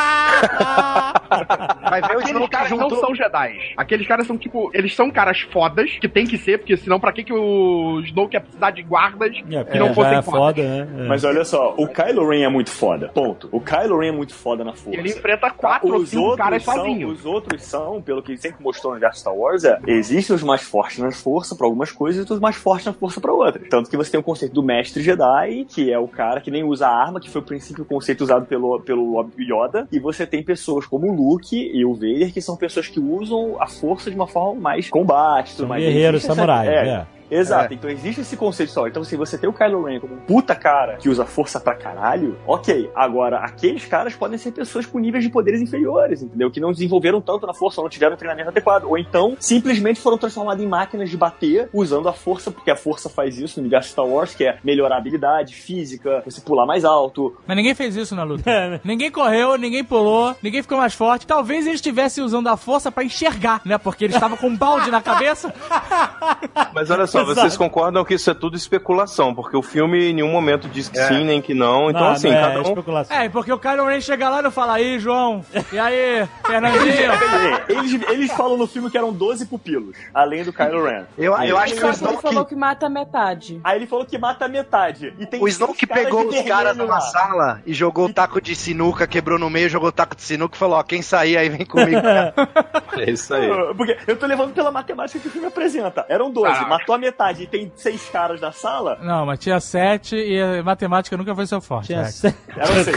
Ver 2.09 2.16
o 2.16 2.20
aqueles 2.20 2.49
caras 2.49 2.70
não 2.70 2.91
são 2.91 3.14
Jedi. 3.14 3.59
Aqueles 3.76 4.07
caras 4.07 4.26
são 4.26 4.37
tipo, 4.37 4.70
eles 4.74 4.95
são 4.95 5.11
caras 5.11 5.41
fodas, 5.53 5.91
que 6.01 6.09
tem 6.09 6.26
que 6.26 6.37
ser, 6.39 6.59
porque 6.59 6.76
senão 6.76 6.99
pra 6.99 7.12
que, 7.12 7.22
que 7.24 7.33
o 7.33 8.01
Snoke 8.05 8.35
ia 8.37 8.41
precisar 8.41 8.70
de 8.70 8.83
guardas 8.83 9.37
É, 9.51 9.64
que 9.64 9.78
não 9.78 9.95
fossem 9.95 10.18
é 10.18 10.22
fodas? 10.22 10.41
foda, 10.41 10.62
né? 10.62 10.89
É. 11.05 11.09
Mas 11.09 11.20
olha 11.25 11.45
só, 11.45 11.75
o 11.77 11.87
Kylo 11.87 12.29
Ren 12.29 12.45
é 12.45 12.49
muito 12.49 12.71
foda. 12.71 13.09
Ponto. 13.09 13.49
O 13.53 13.61
Kylo 13.61 13.99
Ren 13.99 14.09
é 14.09 14.12
muito 14.12 14.35
foda 14.35 14.64
na 14.64 14.73
força. 14.73 14.99
Ele 14.99 15.11
enfrenta 15.11 15.51
quatro 15.51 15.93
ou 15.93 16.01
os 16.01 16.11
cinco 16.11 16.23
outros 16.23 16.45
caras 16.45 16.62
são, 16.64 16.75
sozinho. 16.75 17.09
Os 17.09 17.25
outros 17.25 17.62
são, 17.62 18.03
pelo 18.03 18.23
que 18.23 18.37
sempre 18.37 18.62
mostrou 18.62 18.93
no 18.93 18.97
universo 18.97 19.21
Star 19.21 19.35
Wars, 19.35 19.64
é, 19.64 19.79
existem 19.87 20.35
os 20.35 20.43
mais 20.43 20.62
fortes 20.62 20.99
na 20.99 21.11
força 21.11 21.55
pra 21.55 21.66
algumas 21.66 21.91
coisas 21.93 22.27
e 22.27 22.33
os 22.33 22.41
mais 22.41 22.57
fortes 22.57 22.87
na 22.87 22.93
força 22.93 23.21
pra 23.21 23.33
outras. 23.33 23.68
Tanto 23.68 23.91
que 23.91 23.97
você 23.97 24.11
tem 24.11 24.21
o 24.21 24.23
conceito 24.23 24.55
do 24.55 24.62
mestre 24.62 25.03
Jedi, 25.03 25.64
que 25.68 25.93
é 25.93 25.99
o 25.99 26.09
cara 26.09 26.41
que 26.41 26.51
nem 26.51 26.64
usa 26.64 26.87
a 26.87 26.95
arma, 26.95 27.21
que 27.21 27.31
foi 27.31 27.41
o 27.41 27.45
princípio 27.45 27.83
o 27.83 27.87
conceito 27.87 28.23
usado 28.23 28.47
pelo, 28.47 28.81
pelo 28.81 29.29
Yoda, 29.39 29.87
e 29.91 29.99
você 29.99 30.27
tem 30.27 30.43
pessoas 30.43 30.87
como 30.87 31.07
o 31.07 31.14
Luke 31.14 31.57
e 31.57 31.85
o 31.85 31.95
Vader, 31.95 32.33
que 32.33 32.41
são 32.41 32.57
pessoas 32.57 32.89
que 32.89 33.01
usam 33.01 33.57
a 33.61 33.66
força 33.66 34.11
de 34.11 34.16
uma 34.16 34.27
forma 34.27 34.61
mais 34.61 34.89
combate, 34.89 35.57
tudo 35.57 35.68
mais. 35.68 35.83
guerreiros, 35.83 36.23
samurais, 36.23 36.68
é, 36.68 36.89
é. 36.89 37.20
Exato, 37.31 37.74
então 37.74 37.89
existe 37.89 38.20
esse 38.20 38.37
conceito 38.37 38.78
Wars. 38.78 38.91
Então, 38.91 39.05
se 39.05 39.16
você 39.16 39.39
tem 39.39 39.49
o 39.49 39.53
Kylo 39.53 39.85
Ren 39.85 40.01
como 40.01 40.14
um 40.14 40.18
puta 40.18 40.55
cara 40.55 40.97
que 40.97 41.09
usa 41.09 41.24
força 41.24 41.61
pra 41.61 41.74
caralho, 41.74 42.37
ok. 42.47 42.91
Agora, 42.95 43.39
aqueles 43.39 43.85
caras 43.87 44.14
podem 44.14 44.39
ser 44.39 44.53
pessoas 44.53 44.87
com 44.87 44.99
níveis 44.99 45.24
de 45.24 45.31
poderes 45.31 45.61
inferiores, 45.61 46.22
entendeu? 46.22 46.51
Que 46.51 46.61
não 46.61 46.72
desenvolveram 46.72 47.20
tanto 47.20 47.47
na 47.47 47.55
força, 47.55 47.81
ou 47.81 47.85
não 47.85 47.91
tiveram 47.91 48.14
um 48.14 48.18
treinamento 48.18 48.49
adequado. 48.49 48.85
Ou 48.85 48.99
então, 48.99 49.37
simplesmente 49.39 50.01
foram 50.01 50.18
transformados 50.18 50.62
em 50.62 50.66
máquinas 50.66 51.09
de 51.11 51.16
bater 51.16 51.68
usando 51.72 52.09
a 52.09 52.12
força, 52.12 52.51
porque 52.51 52.70
a 52.70 52.76
força 52.76 53.09
faz 53.09 53.39
isso 53.39 53.59
no 53.59 53.62
universo 53.64 53.91
Star 53.91 54.07
Wars, 54.07 54.35
que 54.35 54.45
é 54.45 54.59
melhorar 54.64 54.97
a 54.97 54.99
habilidade 54.99 55.55
física, 55.55 56.22
você 56.24 56.41
pular 56.41 56.66
mais 56.66 56.85
alto. 56.85 57.37
Mas 57.47 57.57
ninguém 57.57 57.74
fez 57.74 57.97
isso 57.97 58.14
na 58.14 58.22
luta. 58.22 58.81
ninguém 58.85 59.11
correu, 59.11 59.57
ninguém 59.57 59.85
pulou, 59.85 60.35
ninguém 60.43 60.62
ficou 60.62 60.78
mais 60.78 60.95
forte. 60.95 61.26
Talvez 61.26 61.66
eles 61.66 61.76
estivessem 61.76 62.22
usando 62.22 62.49
a 62.49 62.57
força 62.57 62.91
pra 62.91 63.05
enxergar, 63.05 63.61
né? 63.64 63.78
Porque 63.78 64.05
eles 64.05 64.16
estavam 64.16 64.37
com 64.37 64.49
um 64.49 64.57
balde 64.57 64.91
na 64.91 65.01
cabeça. 65.01 65.53
Mas 66.74 66.91
olha 66.91 67.07
só, 67.07 67.20
vocês 67.25 67.57
concordam 67.57 68.05
que 68.05 68.14
isso 68.14 68.31
é 68.31 68.35
tudo 68.35 68.57
especulação, 68.57 69.35
porque 69.35 69.57
o 69.57 69.62
filme 69.62 70.11
em 70.11 70.14
nenhum 70.14 70.31
momento 70.31 70.68
diz 70.68 70.89
que 70.89 70.99
sim 70.99 71.25
nem 71.25 71.41
que 71.41 71.55
não. 71.55 71.91
Então, 71.91 72.03
Não, 72.03 72.11
assim, 72.12 72.29
não 72.31 72.37
é 72.37 72.41
cada 72.41 72.59
um. 72.61 72.62
especulação. 72.62 73.16
É, 73.16 73.29
porque 73.29 73.53
o 73.53 73.59
Kylo 73.59 73.87
Ren 73.87 74.01
chega 74.01 74.29
lá 74.29 74.41
e 74.47 74.51
fala, 74.51 74.75
aí, 74.75 74.99
João, 74.99 75.45
e 75.73 75.79
aí, 75.79 76.27
Fernandinho? 76.47 76.91
Eles, 77.68 78.03
eles 78.09 78.33
falam 78.33 78.57
no 78.57 78.66
filme 78.66 78.91
que 78.91 78.97
eram 78.99 79.12
12 79.12 79.47
pupilos, 79.47 79.97
além 80.12 80.45
do 80.45 80.53
Kylo 80.53 80.85
Ren. 80.85 81.05
Eu, 81.16 81.37
eu 81.43 81.57
acho 81.59 81.75
que 81.75 81.85
o 81.85 81.89
ele 81.89 81.97
falou 81.97 82.18
Snoke, 82.33 82.49
que 82.51 82.57
mata 82.57 82.89
metade. 82.89 83.61
Aí 83.62 83.77
ele 83.79 83.87
falou 83.87 84.05
que 84.05 84.18
mata 84.18 84.49
metade. 84.49 85.14
E 85.18 85.27
tem 85.27 85.41
o 85.43 85.49
Snoke 85.49 85.87
pegou 85.87 86.27
os 86.27 86.41
caras 86.43 86.77
lá. 86.77 86.85
numa 86.85 87.01
sala 87.01 87.62
e 87.66 87.73
jogou 87.73 88.07
o 88.07 88.12
taco 88.12 88.41
de 88.41 88.55
sinuca, 88.55 89.07
quebrou 89.07 89.39
no 89.39 89.49
meio, 89.51 89.68
jogou 89.68 89.89
o 89.89 89.93
taco 89.93 90.14
de 90.16 90.23
sinuca 90.23 90.55
e 90.57 90.59
falou: 90.59 90.79
Ó, 90.79 90.83
quem 90.83 91.03
sair 91.03 91.37
aí 91.37 91.49
vem 91.49 91.64
comigo. 91.66 92.01
cara." 92.03 92.35
É 93.01 93.09
isso 93.12 93.33
aí. 93.33 93.49
Porque 93.77 93.97
eu 94.07 94.16
tô 94.16 94.27
levando 94.27 94.53
pela 94.53 94.71
matemática 94.71 95.18
que 95.21 95.29
o 95.29 95.31
filme 95.31 95.47
apresenta. 95.47 96.05
Eram 96.09 96.31
12, 96.31 96.53
Ah. 96.64 96.66
matou 96.66 96.95
a 96.95 96.99
metade 96.99 97.10
e 97.41 97.47
tem 97.47 97.73
seis 97.77 98.09
caras 98.11 98.41
da 98.41 98.53
sala. 98.53 98.99
Não, 99.03 99.27
mas 99.27 99.39
tinha 99.39 99.61
sete 99.61 100.17
e 100.17 100.41
a 100.41 100.63
matemática 100.63 101.17
nunca 101.17 101.35
foi 101.35 101.47
seu 101.47 101.61
forte. 101.61 101.89
Tinha 101.89 102.05
sete. 102.07 102.37
Eram 102.57 102.85
seis. 102.85 102.97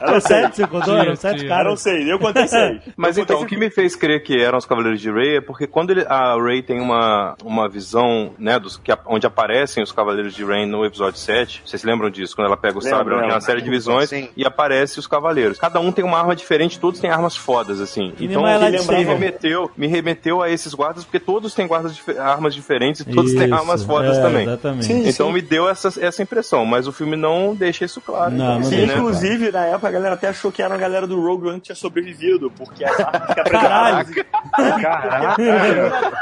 Eram 0.00 0.20
sete, 0.20 0.56
você 0.56 0.66
contou? 0.66 0.96
Eram 0.96 1.16
sete 1.16 1.46
caras. 1.46 1.66
Eram 1.66 1.76
seis. 1.76 2.08
Eu 2.08 2.18
contei 2.18 2.46
seis. 2.48 2.80
Mas 2.96 3.18
então, 3.18 3.40
o 3.40 3.46
que 3.46 3.56
me 3.56 3.70
fez 3.70 3.96
crer 3.96 4.22
que 4.22 4.40
eram 4.40 4.58
os 4.58 4.66
Cavaleiros 4.66 5.00
de 5.00 5.10
Rey 5.10 5.36
é 5.36 5.40
porque 5.40 5.66
quando 5.66 5.90
ele- 5.90 6.06
a 6.08 6.36
Rey 6.40 6.62
tem 6.62 6.80
uma, 6.80 7.36
uma 7.42 7.68
visão, 7.68 8.32
né, 8.38 8.58
dos, 8.58 8.76
que, 8.76 8.92
onde 9.06 9.26
aparecem 9.26 9.82
os 9.82 9.92
Cavaleiros 9.92 10.34
de 10.34 10.44
Rey 10.44 10.66
no 10.66 10.84
episódio 10.84 11.18
7, 11.18 11.62
vocês 11.64 11.82
lembram 11.84 12.10
disso? 12.10 12.34
Quando 12.34 12.46
ela 12.46 12.56
pega 12.56 12.78
o 12.78 12.82
sabre, 12.82 13.14
ela 13.14 13.22
tem 13.22 13.30
uma 13.32 13.40
série 13.40 13.60
de 13.62 13.70
visões 13.70 14.08
Sim. 14.08 14.28
e 14.36 14.44
aparece 14.44 14.98
os 14.98 15.06
Cavaleiros. 15.06 15.58
Cada 15.58 15.80
um 15.80 15.90
tem 15.92 16.04
uma 16.04 16.18
arma 16.18 16.34
diferente, 16.36 16.78
todos 16.78 17.00
têm 17.00 17.10
armas 17.10 17.36
fodas, 17.36 17.80
assim. 17.80 18.12
E 18.18 18.26
então, 18.26 18.42
me 18.42 19.04
remeteu, 19.04 19.70
me 19.76 19.86
remeteu 19.86 20.42
a 20.42 20.50
esses 20.50 20.74
guardas, 20.74 21.04
porque 21.04 21.20
todos 21.20 21.54
têm 21.54 21.66
guardas 21.66 22.00
armas 22.18 22.54
diferentes 22.54 23.00
e 23.00 23.04
todos 23.04 23.32
têm 23.34 23.52
Isso, 23.54 23.62
armas 23.62 23.84
fodas 23.84 24.18
é, 24.18 24.22
também. 24.22 24.42
Exatamente. 24.42 24.84
Sim. 24.86 25.08
Então 25.08 25.32
me 25.32 25.42
deu 25.42 25.68
essa, 25.68 25.92
essa 26.00 26.22
impressão, 26.22 26.64
mas 26.64 26.86
o 26.86 26.92
filme 26.92 27.16
não 27.16 27.54
deixa 27.54 27.84
isso 27.84 28.00
claro. 28.00 28.30
Não, 28.32 28.44
Então, 28.44 28.54
não 28.60 28.64
Sim, 28.64 28.76
deixa 28.76 28.92
né? 28.92 28.98
inclusive, 28.98 29.50
na 29.52 29.64
época 29.66 29.88
a 29.88 29.90
galera 29.90 30.14
até 30.14 30.28
achou 30.28 30.52
que 30.52 30.62
era 30.62 30.74
a 30.74 30.78
galera 30.78 31.06
do 31.06 31.20
Rogue 31.20 31.48
One 31.48 31.60
que 31.60 31.66
tinha 31.66 31.76
sobrevivido, 31.76 32.50
porque 32.50 32.84
as 32.84 33.00
armas 33.00 34.10
que 34.10 34.20
apresentaram. 34.20 35.34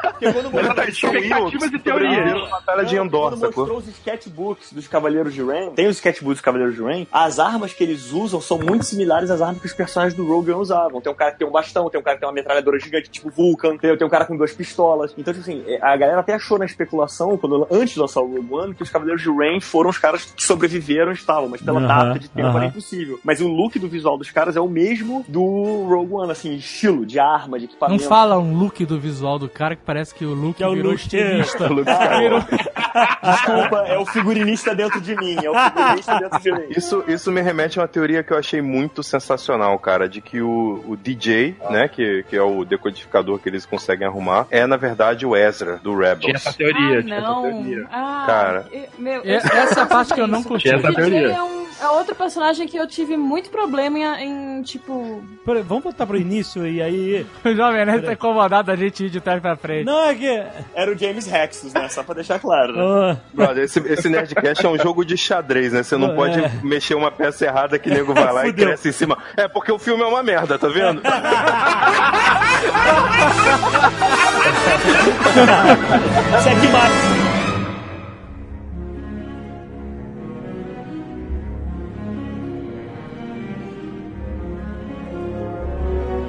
Porque 0.02 0.32
quando 0.32 0.50
mostrou, 0.50 0.82
Expectativas 0.82 1.72
e 1.72 1.78
teorias. 1.78 2.14
Sobreviveram 2.14 2.44
na 2.44 2.50
batalha 2.50 2.84
de 2.84 2.96
Endor, 2.96 3.30
quando 3.30 3.40
sacou? 3.40 3.66
mostrou 3.66 3.78
os 3.78 3.88
sketchbooks 3.88 4.72
dos 4.72 4.88
Cavaleiros 4.88 5.34
de 5.34 5.42
Rain, 5.42 5.70
tem 5.70 5.86
os 5.86 5.96
sketchbooks 5.96 6.36
dos 6.36 6.40
Cavaleiros 6.40 6.74
de 6.76 6.82
Rain, 6.82 7.06
as 7.12 7.38
armas 7.38 7.72
que 7.72 7.82
eles 7.82 8.12
usam 8.12 8.40
são 8.40 8.58
muito 8.58 8.84
similares 8.84 9.30
às 9.30 9.40
armas 9.40 9.60
que 9.60 9.66
os 9.66 9.72
personagens 9.72 10.14
do 10.14 10.26
Rogue 10.26 10.50
One 10.50 10.60
usavam. 10.60 11.00
Tem 11.00 11.12
um 11.12 11.14
cara 11.14 11.32
que 11.32 11.38
tem 11.38 11.46
um 11.46 11.50
bastão, 11.50 11.88
tem 11.90 12.00
um 12.00 12.02
cara 12.02 12.16
que 12.16 12.20
tem 12.20 12.28
uma 12.28 12.34
metralhadora 12.34 12.78
gigante, 12.78 13.10
tipo 13.10 13.30
Vulcan, 13.30 13.76
tem, 13.76 13.96
tem 13.96 14.06
um 14.06 14.10
cara 14.10 14.24
com 14.24 14.36
duas 14.36 14.52
pistolas. 14.52 15.12
Então, 15.16 15.32
tipo 15.32 15.42
assim, 15.42 15.64
a 15.80 15.96
galera 15.96 16.20
até 16.20 16.34
achou 16.34 16.58
na 16.58 16.64
especulação, 16.64 17.21
quando, 17.38 17.66
antes 17.70 17.94
de 17.94 18.00
lançar 18.00 18.20
o 18.20 18.26
Rogue 18.26 18.48
One, 18.54 18.74
que 18.74 18.82
os 18.82 18.90
Cavaleiros 18.90 19.22
de 19.22 19.30
Rain 19.30 19.60
foram 19.60 19.90
os 19.90 19.98
caras 19.98 20.24
que 20.24 20.42
sobreviveram 20.42 21.10
e 21.12 21.14
estavam, 21.14 21.48
mas 21.48 21.60
pela 21.62 21.80
data 21.80 22.18
de 22.18 22.28
tempo 22.28 22.48
aham. 22.48 22.56
era 22.58 22.66
impossível. 22.66 23.18
Mas 23.24 23.40
o 23.40 23.48
look 23.48 23.78
do 23.78 23.88
visual 23.88 24.16
dos 24.18 24.30
caras 24.30 24.56
é 24.56 24.60
o 24.60 24.68
mesmo 24.68 25.24
do 25.28 25.42
Rogue 25.88 26.12
One, 26.14 26.30
assim, 26.32 26.54
estilo 26.54 27.04
de 27.06 27.18
arma, 27.18 27.58
de 27.58 27.64
Não 27.66 27.70
equipamento. 27.70 28.04
fala 28.04 28.38
um 28.38 28.54
look 28.56 28.84
do 28.84 28.98
visual 29.00 29.38
do 29.38 29.48
cara 29.48 29.74
que 29.76 29.82
parece 29.84 30.14
que 30.14 30.24
o 30.24 30.34
look 30.34 30.56
Que 30.56 30.64
é 30.64 30.68
o 30.68 30.74
virou 30.74 30.92
Luke. 30.92 31.02
estilista. 31.02 31.68
Virou- 31.68 32.40
Desculpa, 33.22 33.84
é 33.86 33.98
o 33.98 34.04
figurinista 34.06 34.74
dentro 34.74 35.00
de 35.00 35.14
mim, 35.16 35.36
é 35.42 35.50
o 35.50 35.54
figurinista 35.54 36.18
dentro 36.18 36.40
de 36.40 36.52
mim. 36.52 36.64
Isso, 36.76 37.04
isso 37.08 37.30
me 37.32 37.40
remete 37.40 37.78
a 37.78 37.82
uma 37.82 37.88
teoria 37.88 38.22
que 38.22 38.32
eu 38.32 38.38
achei 38.38 38.60
muito 38.60 39.02
sensacional, 39.02 39.78
cara, 39.78 40.08
de 40.08 40.20
que 40.20 40.40
o, 40.40 40.84
o 40.86 40.96
DJ, 40.96 41.56
né, 41.70 41.88
que, 41.88 42.24
que 42.28 42.36
é 42.36 42.42
o 42.42 42.64
decodificador 42.64 43.38
que 43.38 43.48
eles 43.48 43.64
conseguem 43.66 44.06
arrumar, 44.06 44.46
é 44.50 44.66
na 44.66 44.76
verdade 44.76 45.24
o 45.26 45.36
Ezra 45.36 45.76
do 45.82 45.92
Tinha 45.96 46.08
Rebels. 46.10 46.34
essa 46.34 46.52
teoria, 46.52 46.98
ah, 46.98 47.02
tinha 47.02 47.11
não. 47.20 47.42
teoria. 47.42 47.86
Ah, 47.90 48.24
Cara. 48.26 48.66
meu, 48.98 49.22
eu- 49.22 49.36
essa 49.36 49.80
é 49.80 49.82
a 49.82 49.86
parte 49.86 50.14
que 50.14 50.20
eu 50.20 50.26
não 50.26 50.40
isso. 50.40 50.48
curti. 50.48 50.68
Essa 50.74 50.92
teoria. 50.92 51.32
é, 51.32 51.42
um- 51.42 51.62
é 51.80 51.88
outro 51.88 52.14
personagem 52.14 52.66
que 52.68 52.76
eu 52.76 52.86
tive 52.86 53.16
muito 53.16 53.50
problema 53.50 53.98
em, 53.98 54.58
em, 54.58 54.62
tipo... 54.62 55.22
Peraí, 55.44 55.62
Vamos 55.62 55.82
botar 55.84 56.06
pro 56.06 56.16
início 56.16 56.66
e 56.66 56.80
aí. 56.80 57.26
O 57.44 57.54
Jovem 57.54 57.84
Nerd 57.84 58.06
tá 58.06 58.12
incomodado 58.12 58.70
a 58.70 58.76
gente 58.76 59.06
ir 59.06 59.10
de 59.10 59.20
trás 59.20 59.40
pra 59.40 59.56
frente. 59.56 59.84
Não, 59.84 60.08
é 60.08 60.14
que. 60.14 60.42
Era 60.74 60.92
o 60.92 60.96
James 60.98 61.26
Rexus, 61.26 61.72
né? 61.74 61.88
Só 61.88 62.02
pra 62.04 62.14
deixar 62.14 62.38
claro. 62.38 62.72
Né? 62.72 62.82
Ah, 62.82 63.16
Brother, 63.34 63.64
esse, 63.64 63.80
esse 63.80 64.08
Nerdcast 64.08 64.64
é 64.64 64.68
um 64.68 64.78
jogo 64.78 65.04
de 65.04 65.16
xadrez, 65.16 65.72
né? 65.72 65.82
Você 65.82 65.96
não 65.96 66.12
É. 66.12 66.14
pode 66.14 66.40
mexer 66.64 66.94
uma 66.94 67.10
peça 67.10 67.44
errada 67.44 67.78
que 67.78 67.90
o 67.90 67.92
nego 67.92 68.14
vai 68.14 68.32
lá 68.32 68.46
e 68.46 68.52
cresce 68.52 68.90
em 68.90 68.92
cima. 68.92 69.18
É 69.36 69.48
porque 69.48 69.72
o 69.72 69.78
filme 69.78 70.02
é 70.02 70.06
uma 70.06 70.22
merda, 70.22 70.56
tá 70.58 70.68
vendo? 70.68 71.02
Segue 76.42 76.68
mais. 76.68 76.91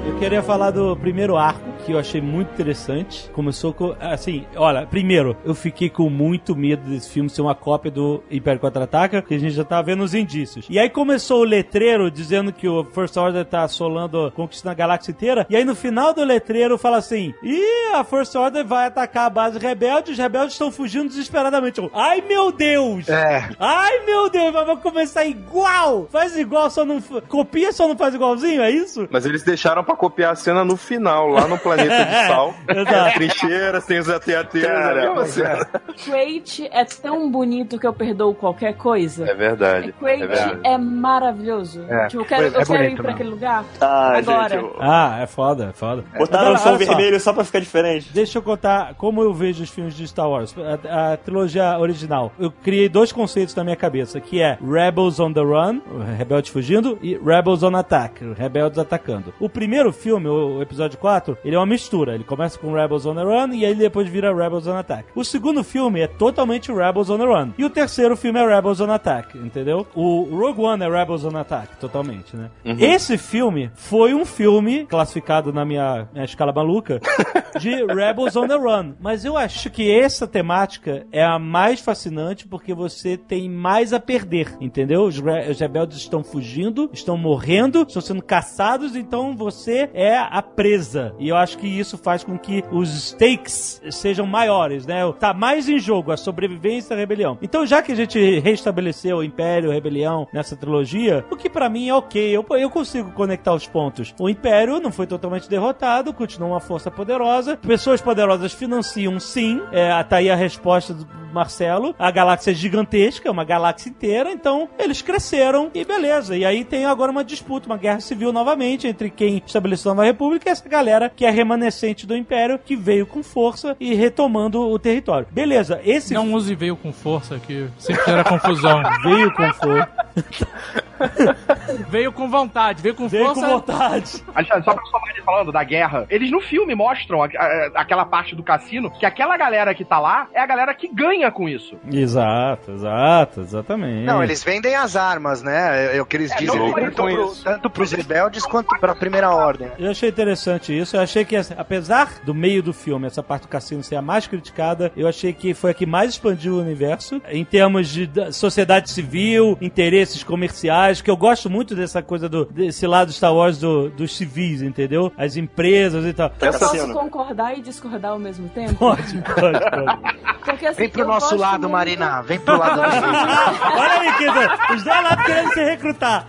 Eu 0.06 0.18
queria 0.18 0.42
falar 0.42 0.70
do 0.70 0.96
primeiro 0.96 1.36
arco, 1.36 1.73
que 1.84 1.92
eu 1.92 1.98
achei 1.98 2.20
muito 2.20 2.52
interessante. 2.52 3.28
Começou 3.32 3.72
com. 3.72 3.94
Assim, 4.00 4.46
olha, 4.56 4.86
primeiro, 4.86 5.36
eu 5.44 5.54
fiquei 5.54 5.90
com 5.90 6.08
muito 6.08 6.56
medo 6.56 6.88
desse 6.88 7.10
filme 7.10 7.28
ser 7.28 7.42
uma 7.42 7.54
cópia 7.54 7.90
do 7.90 8.22
Império 8.30 8.60
Contra-Ataca, 8.60 9.20
porque 9.20 9.34
a 9.34 9.38
gente 9.38 9.54
já 9.54 9.64
tava 9.64 9.84
vendo 9.84 10.02
os 10.02 10.14
indícios. 10.14 10.66
E 10.68 10.78
aí 10.78 10.88
começou 10.88 11.40
o 11.40 11.44
letreiro 11.44 12.10
dizendo 12.10 12.52
que 12.52 12.66
o 12.66 12.84
First 12.84 13.16
Order 13.16 13.44
tá 13.44 13.62
assolando, 13.62 14.32
conquistando 14.34 14.72
a 14.72 14.74
galáxia 14.74 15.12
inteira. 15.12 15.46
E 15.50 15.56
aí 15.56 15.64
no 15.64 15.74
final 15.74 16.14
do 16.14 16.24
letreiro 16.24 16.78
fala 16.78 16.96
assim: 16.96 17.34
Ih, 17.42 17.94
a 17.94 18.02
First 18.02 18.34
Order 18.34 18.64
vai 18.64 18.86
atacar 18.86 19.26
a 19.26 19.30
base 19.30 19.58
rebelde, 19.58 20.12
os 20.12 20.18
rebeldes 20.18 20.54
estão 20.54 20.72
fugindo 20.72 21.08
desesperadamente. 21.08 21.78
Eu, 21.78 21.90
Ai 21.92 22.22
meu 22.22 22.50
Deus! 22.50 23.08
É. 23.08 23.50
Ai 23.58 24.04
meu 24.06 24.30
Deus, 24.30 24.52
mas 24.52 24.66
vai 24.66 24.76
começar 24.76 25.24
igual! 25.24 26.08
Faz 26.10 26.36
igual, 26.36 26.70
só 26.70 26.84
não. 26.84 27.00
Copia, 27.28 27.72
só 27.72 27.86
não 27.86 27.96
faz 27.96 28.14
igualzinho, 28.14 28.62
é 28.62 28.70
isso? 28.70 29.06
Mas 29.10 29.26
eles 29.26 29.42
deixaram 29.42 29.84
pra 29.84 29.94
copiar 29.94 30.32
a 30.32 30.36
cena 30.36 30.64
no 30.64 30.76
final, 30.76 31.28
lá 31.28 31.46
no 31.46 31.58
planeta 31.58 31.73
de 31.76 32.26
sal. 32.28 32.54
Exato. 32.68 32.84
Tem 32.86 32.98
as 33.00 33.14
trincheiras, 33.14 33.84
tem 33.86 33.98
os 33.98 34.08
AT-ATs. 34.08 34.62
Cara, 34.62 35.00
é 35.02 35.06
a 35.06 35.08
mesma 35.10 35.26
cena. 35.26 35.66
Crate 36.04 36.68
é 36.72 36.84
tão 36.84 37.30
bonito 37.30 37.78
que 37.78 37.86
eu 37.86 37.92
perdoo 37.92 38.34
qualquer 38.34 38.74
coisa. 38.76 39.28
É 39.28 39.34
verdade. 39.34 39.92
Crate 39.92 40.22
É 40.22 40.26
verdade. 40.26 40.60
é, 40.64 40.78
maravilhoso. 40.78 41.84
É, 41.88 42.06
tipo, 42.08 42.22
eu 42.22 42.26
quero, 42.26 42.42
é 42.44 42.46
eu 42.48 42.52
quero 42.52 42.84
ir 42.84 42.94
pra 42.94 43.02
mesmo. 43.04 43.08
aquele 43.10 43.30
lugar. 43.30 43.64
Ah, 43.80 44.16
Agora. 44.18 44.48
gente. 44.48 44.62
eu- 44.64 44.76
Ah, 44.80 45.18
é 45.22 45.26
foda, 45.26 45.66
é 45.70 45.72
foda. 45.72 46.04
Botaram 46.16 46.52
o 46.54 46.56
som 46.58 46.70
só, 46.70 46.76
vermelho 46.76 47.20
só 47.20 47.32
pra 47.32 47.44
ficar 47.44 47.60
diferente. 47.60 48.10
Deixa 48.12 48.38
eu 48.38 48.42
contar 48.42 48.94
como 48.94 49.22
eu 49.22 49.32
vejo 49.32 49.62
os 49.62 49.70
filmes 49.70 49.94
de 49.94 50.06
Star 50.06 50.28
Wars. 50.28 50.54
A, 50.88 51.12
a 51.12 51.16
trilogia 51.16 51.78
original. 51.78 52.32
Eu 52.38 52.50
criei 52.50 52.88
dois 52.88 53.12
conceitos 53.12 53.54
na 53.54 53.64
minha 53.64 53.76
cabeça, 53.76 54.20
que 54.20 54.40
é 54.40 54.58
Rebels 54.62 55.18
on 55.20 55.32
the 55.32 55.40
Run, 55.40 55.80
Rebeldes 56.18 56.50
fugindo, 56.50 56.98
e 57.02 57.16
Rebels 57.16 57.62
on 57.62 57.74
Attack, 57.76 58.24
Rebeldes 58.36 58.78
atacando. 58.78 59.32
O 59.40 59.48
primeiro 59.48 59.92
filme, 59.92 60.28
o 60.28 60.60
episódio 60.62 60.98
4, 60.98 61.36
ele 61.44 61.54
é 61.54 61.58
uma 61.58 61.63
mistura. 61.66 62.14
Ele 62.14 62.24
começa 62.24 62.58
com 62.58 62.72
Rebels 62.72 63.06
on 63.06 63.14
the 63.14 63.22
Run 63.22 63.52
e 63.54 63.64
aí 63.64 63.74
depois 63.74 64.08
vira 64.08 64.34
Rebels 64.34 64.66
on 64.66 64.76
Attack. 64.76 65.08
O 65.14 65.24
segundo 65.24 65.62
filme 65.64 66.00
é 66.00 66.06
totalmente 66.06 66.72
Rebels 66.72 67.10
on 67.10 67.18
the 67.18 67.24
Run. 67.24 67.50
E 67.58 67.64
o 67.64 67.70
terceiro 67.70 68.16
filme 68.16 68.38
é 68.40 68.46
Rebels 68.54 68.80
on 68.80 68.90
Attack, 68.90 69.36
entendeu? 69.38 69.86
O 69.94 70.22
Rogue 70.24 70.60
One 70.62 70.84
é 70.84 70.88
Rebels 70.88 71.24
on 71.24 71.36
Attack, 71.36 71.76
totalmente, 71.78 72.36
né? 72.36 72.50
Esse 72.64 73.16
filme 73.18 73.70
foi 73.74 74.14
um 74.14 74.24
filme 74.24 74.86
classificado 74.86 75.52
na 75.52 75.64
minha, 75.64 76.08
minha 76.12 76.24
escala 76.24 76.52
maluca 76.52 77.00
de 77.60 77.84
Rebels 77.86 78.36
on 78.36 78.46
the 78.48 78.56
Run. 78.56 78.94
Mas 79.00 79.24
eu 79.24 79.36
acho 79.36 79.70
que 79.70 79.90
essa 79.90 80.26
temática 80.26 81.06
é 81.12 81.24
a 81.24 81.38
mais 81.38 81.80
fascinante 81.80 82.46
porque 82.46 82.74
você 82.74 83.16
tem 83.16 83.48
mais 83.48 83.92
a 83.92 84.00
perder, 84.00 84.56
entendeu? 84.60 85.04
Os, 85.04 85.18
re- 85.20 85.50
os 85.50 85.58
rebeldes 85.60 85.98
estão 85.98 86.22
fugindo, 86.24 86.90
estão 86.92 87.16
morrendo, 87.16 87.82
estão 87.82 88.02
sendo 88.02 88.22
caçados, 88.22 88.96
então 88.96 89.36
você 89.36 89.88
é 89.94 90.16
a 90.16 90.42
presa. 90.42 91.14
E 91.18 91.28
eu 91.28 91.36
acho 91.36 91.53
que 91.54 91.66
isso 91.66 91.96
faz 91.98 92.24
com 92.24 92.38
que 92.38 92.64
os 92.70 92.88
stakes 93.10 93.80
sejam 93.90 94.26
maiores, 94.26 94.86
né? 94.86 95.00
Tá 95.18 95.32
mais 95.32 95.68
em 95.68 95.78
jogo 95.78 96.12
a 96.12 96.16
sobrevivência 96.16 96.92
e 96.92 96.96
a 96.96 96.98
rebelião. 96.98 97.38
Então, 97.42 97.66
já 97.66 97.82
que 97.82 97.92
a 97.92 97.96
gente 97.96 98.40
restabeleceu 98.40 99.18
o 99.18 99.24
Império, 99.24 99.70
a 99.70 99.74
rebelião 99.74 100.26
nessa 100.32 100.56
trilogia, 100.56 101.24
o 101.30 101.36
que 101.36 101.50
pra 101.50 101.68
mim 101.68 101.88
é 101.88 101.94
ok, 101.94 102.36
eu, 102.36 102.44
eu 102.50 102.70
consigo 102.70 103.12
conectar 103.12 103.54
os 103.54 103.66
pontos. 103.66 104.14
O 104.18 104.28
Império 104.28 104.80
não 104.80 104.92
foi 104.92 105.06
totalmente 105.06 105.48
derrotado, 105.48 106.12
continua 106.12 106.48
uma 106.48 106.60
força 106.60 106.90
poderosa. 106.90 107.56
Pessoas 107.56 108.00
poderosas 108.00 108.52
financiam 108.52 109.18
sim. 109.20 109.60
É, 109.72 110.02
tá 110.02 110.16
aí 110.16 110.30
a 110.30 110.36
resposta 110.36 110.94
do 110.94 111.06
Marcelo, 111.34 111.94
a 111.98 112.10
galáxia 112.10 112.52
é 112.52 112.54
gigantesca, 112.54 113.28
é 113.28 113.32
uma 113.32 113.44
galáxia 113.44 113.90
inteira, 113.90 114.30
então 114.30 114.68
eles 114.78 115.02
cresceram 115.02 115.70
e 115.74 115.84
beleza. 115.84 116.36
E 116.36 116.44
aí 116.44 116.64
tem 116.64 116.86
agora 116.86 117.10
uma 117.10 117.24
disputa, 117.24 117.66
uma 117.66 117.76
guerra 117.76 118.00
civil 118.00 118.32
novamente 118.32 118.86
entre 118.86 119.10
quem 119.10 119.42
estabeleceu 119.44 119.90
a 119.90 119.94
Nova 119.94 120.06
República 120.06 120.48
e 120.48 120.52
essa 120.52 120.68
galera 120.68 121.10
que 121.14 121.26
é 121.26 121.30
remanescente 121.44 122.06
do 122.06 122.16
Império, 122.16 122.58
que 122.58 122.74
veio 122.74 123.06
com 123.06 123.22
força 123.22 123.76
e 123.78 123.94
retomando 123.94 124.60
o 124.60 124.78
território. 124.78 125.26
Beleza, 125.30 125.80
esse 125.84 126.14
Não 126.14 126.32
use 126.32 126.54
veio 126.54 126.76
com 126.76 126.92
força, 126.92 127.38
que 127.38 127.68
sempre 127.78 128.04
gera 128.04 128.24
confusão. 128.24 128.82
veio 129.04 129.32
com 129.32 129.52
força. 129.52 129.88
veio 131.90 132.12
com 132.12 132.28
vontade, 132.28 132.82
veio 132.82 132.94
com 132.94 133.08
Veio 133.08 133.26
força. 133.26 133.40
com 133.40 133.46
vontade. 133.48 134.24
Alexandre, 134.34 134.64
só 134.64 134.74
pra 134.74 134.84
somar 134.84 135.10
ele 135.10 135.22
falando 135.22 135.52
da 135.52 135.64
guerra, 135.64 136.06
eles 136.10 136.30
no 136.30 136.40
filme 136.40 136.74
mostram 136.74 137.22
a- 137.22 137.26
a- 137.26 137.70
aquela 137.76 138.04
parte 138.04 138.34
do 138.34 138.42
cassino, 138.42 138.90
que 138.90 139.04
aquela 139.06 139.36
galera 139.36 139.74
que 139.74 139.84
tá 139.84 139.98
lá 139.98 140.28
é 140.32 140.40
a 140.40 140.46
galera 140.46 140.74
que 140.74 140.88
ganha 140.88 141.30
com 141.30 141.48
isso. 141.48 141.76
Exato, 141.90 142.70
exato, 142.72 143.40
exatamente. 143.40 144.04
Não, 144.04 144.22
eles 144.22 144.42
vendem 144.42 144.74
as 144.74 144.96
armas, 144.96 145.42
né? 145.42 145.94
É, 145.94 145.96
é 145.96 146.02
o 146.02 146.06
que 146.06 146.16
eles 146.16 146.30
É, 146.32 146.36
dizem. 146.36 146.58
não 146.58 146.72
tanto, 146.72 146.96
com 146.96 147.02
pro, 147.12 147.24
isso. 147.32 147.44
tanto 147.44 147.70
pros 147.70 147.92
rebeldes 147.92 148.46
quanto 148.46 148.68
pra 148.78 148.94
primeira 148.94 149.30
ordem. 149.30 149.68
Eu 149.78 149.90
achei 149.90 150.08
interessante 150.08 150.76
isso. 150.76 150.96
Eu 150.96 151.00
achei 151.00 151.24
que, 151.24 151.36
assim, 151.36 151.54
apesar 151.56 152.20
do 152.24 152.34
meio 152.34 152.62
do 152.62 152.72
filme, 152.72 153.06
essa 153.06 153.22
parte 153.22 153.42
do 153.42 153.48
cassino 153.48 153.82
ser 153.82 153.96
a 153.96 154.02
mais 154.02 154.26
criticada, 154.26 154.92
eu 154.96 155.08
achei 155.08 155.32
que 155.32 155.54
foi 155.54 155.70
a 155.70 155.74
que 155.74 155.86
mais 155.86 156.10
expandiu 156.10 156.54
o 156.54 156.60
universo 156.60 157.20
em 157.28 157.44
termos 157.44 157.88
de 157.88 158.06
da- 158.06 158.32
sociedade 158.32 158.90
civil, 158.90 159.56
interesses 160.04 160.22
comerciais, 160.22 161.00
que 161.00 161.10
eu 161.10 161.16
gosto 161.16 161.48
muito 161.48 161.74
dessa 161.74 162.02
coisa 162.02 162.28
do 162.28 162.44
desse 162.44 162.86
lado 162.86 163.10
Star 163.12 163.34
Wars 163.34 163.58
do- 163.58 163.88
dos 163.90 164.14
civis, 164.16 164.60
entendeu? 164.62 165.10
As 165.16 165.36
empresas 165.36 166.04
e 166.04 166.12
tal. 166.12 166.30
Eu 166.40 166.48
Essa 166.48 166.58
posso 166.58 166.76
cena. 166.76 166.92
concordar 166.94 167.56
e 167.58 167.62
discordar 167.62 168.12
ao 168.12 168.18
mesmo 168.18 168.48
tempo? 168.50 168.74
Pode, 168.84 169.02
pode, 169.22 169.60
pode. 169.60 170.14
Porque, 170.44 170.66
assim, 170.66 170.82
Vem 170.82 170.90
pro 170.90 171.06
nosso 171.06 171.34
lado, 171.36 171.60
muito- 171.62 171.72
Marina. 171.72 172.20
Vem 172.22 172.38
pro 172.38 172.58
lado 172.58 172.74
do 172.76 172.80
Olha 172.84 174.00
aí, 174.00 174.12
querido. 174.18 174.74
Os 174.74 174.84
dois 174.84 175.02
lados 175.02 175.24
querendo 175.24 175.52
se 175.54 175.64
recrutar. 175.64 176.26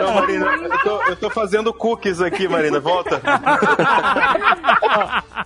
Não, 0.00 0.14
Marina, 0.14 0.46
eu 0.46 0.78
tô, 0.82 1.02
eu 1.02 1.16
tô 1.16 1.30
fazendo 1.30 1.74
cookies 1.74 2.20
aqui, 2.20 2.46
Marina. 2.46 2.78
Volta. 2.78 3.20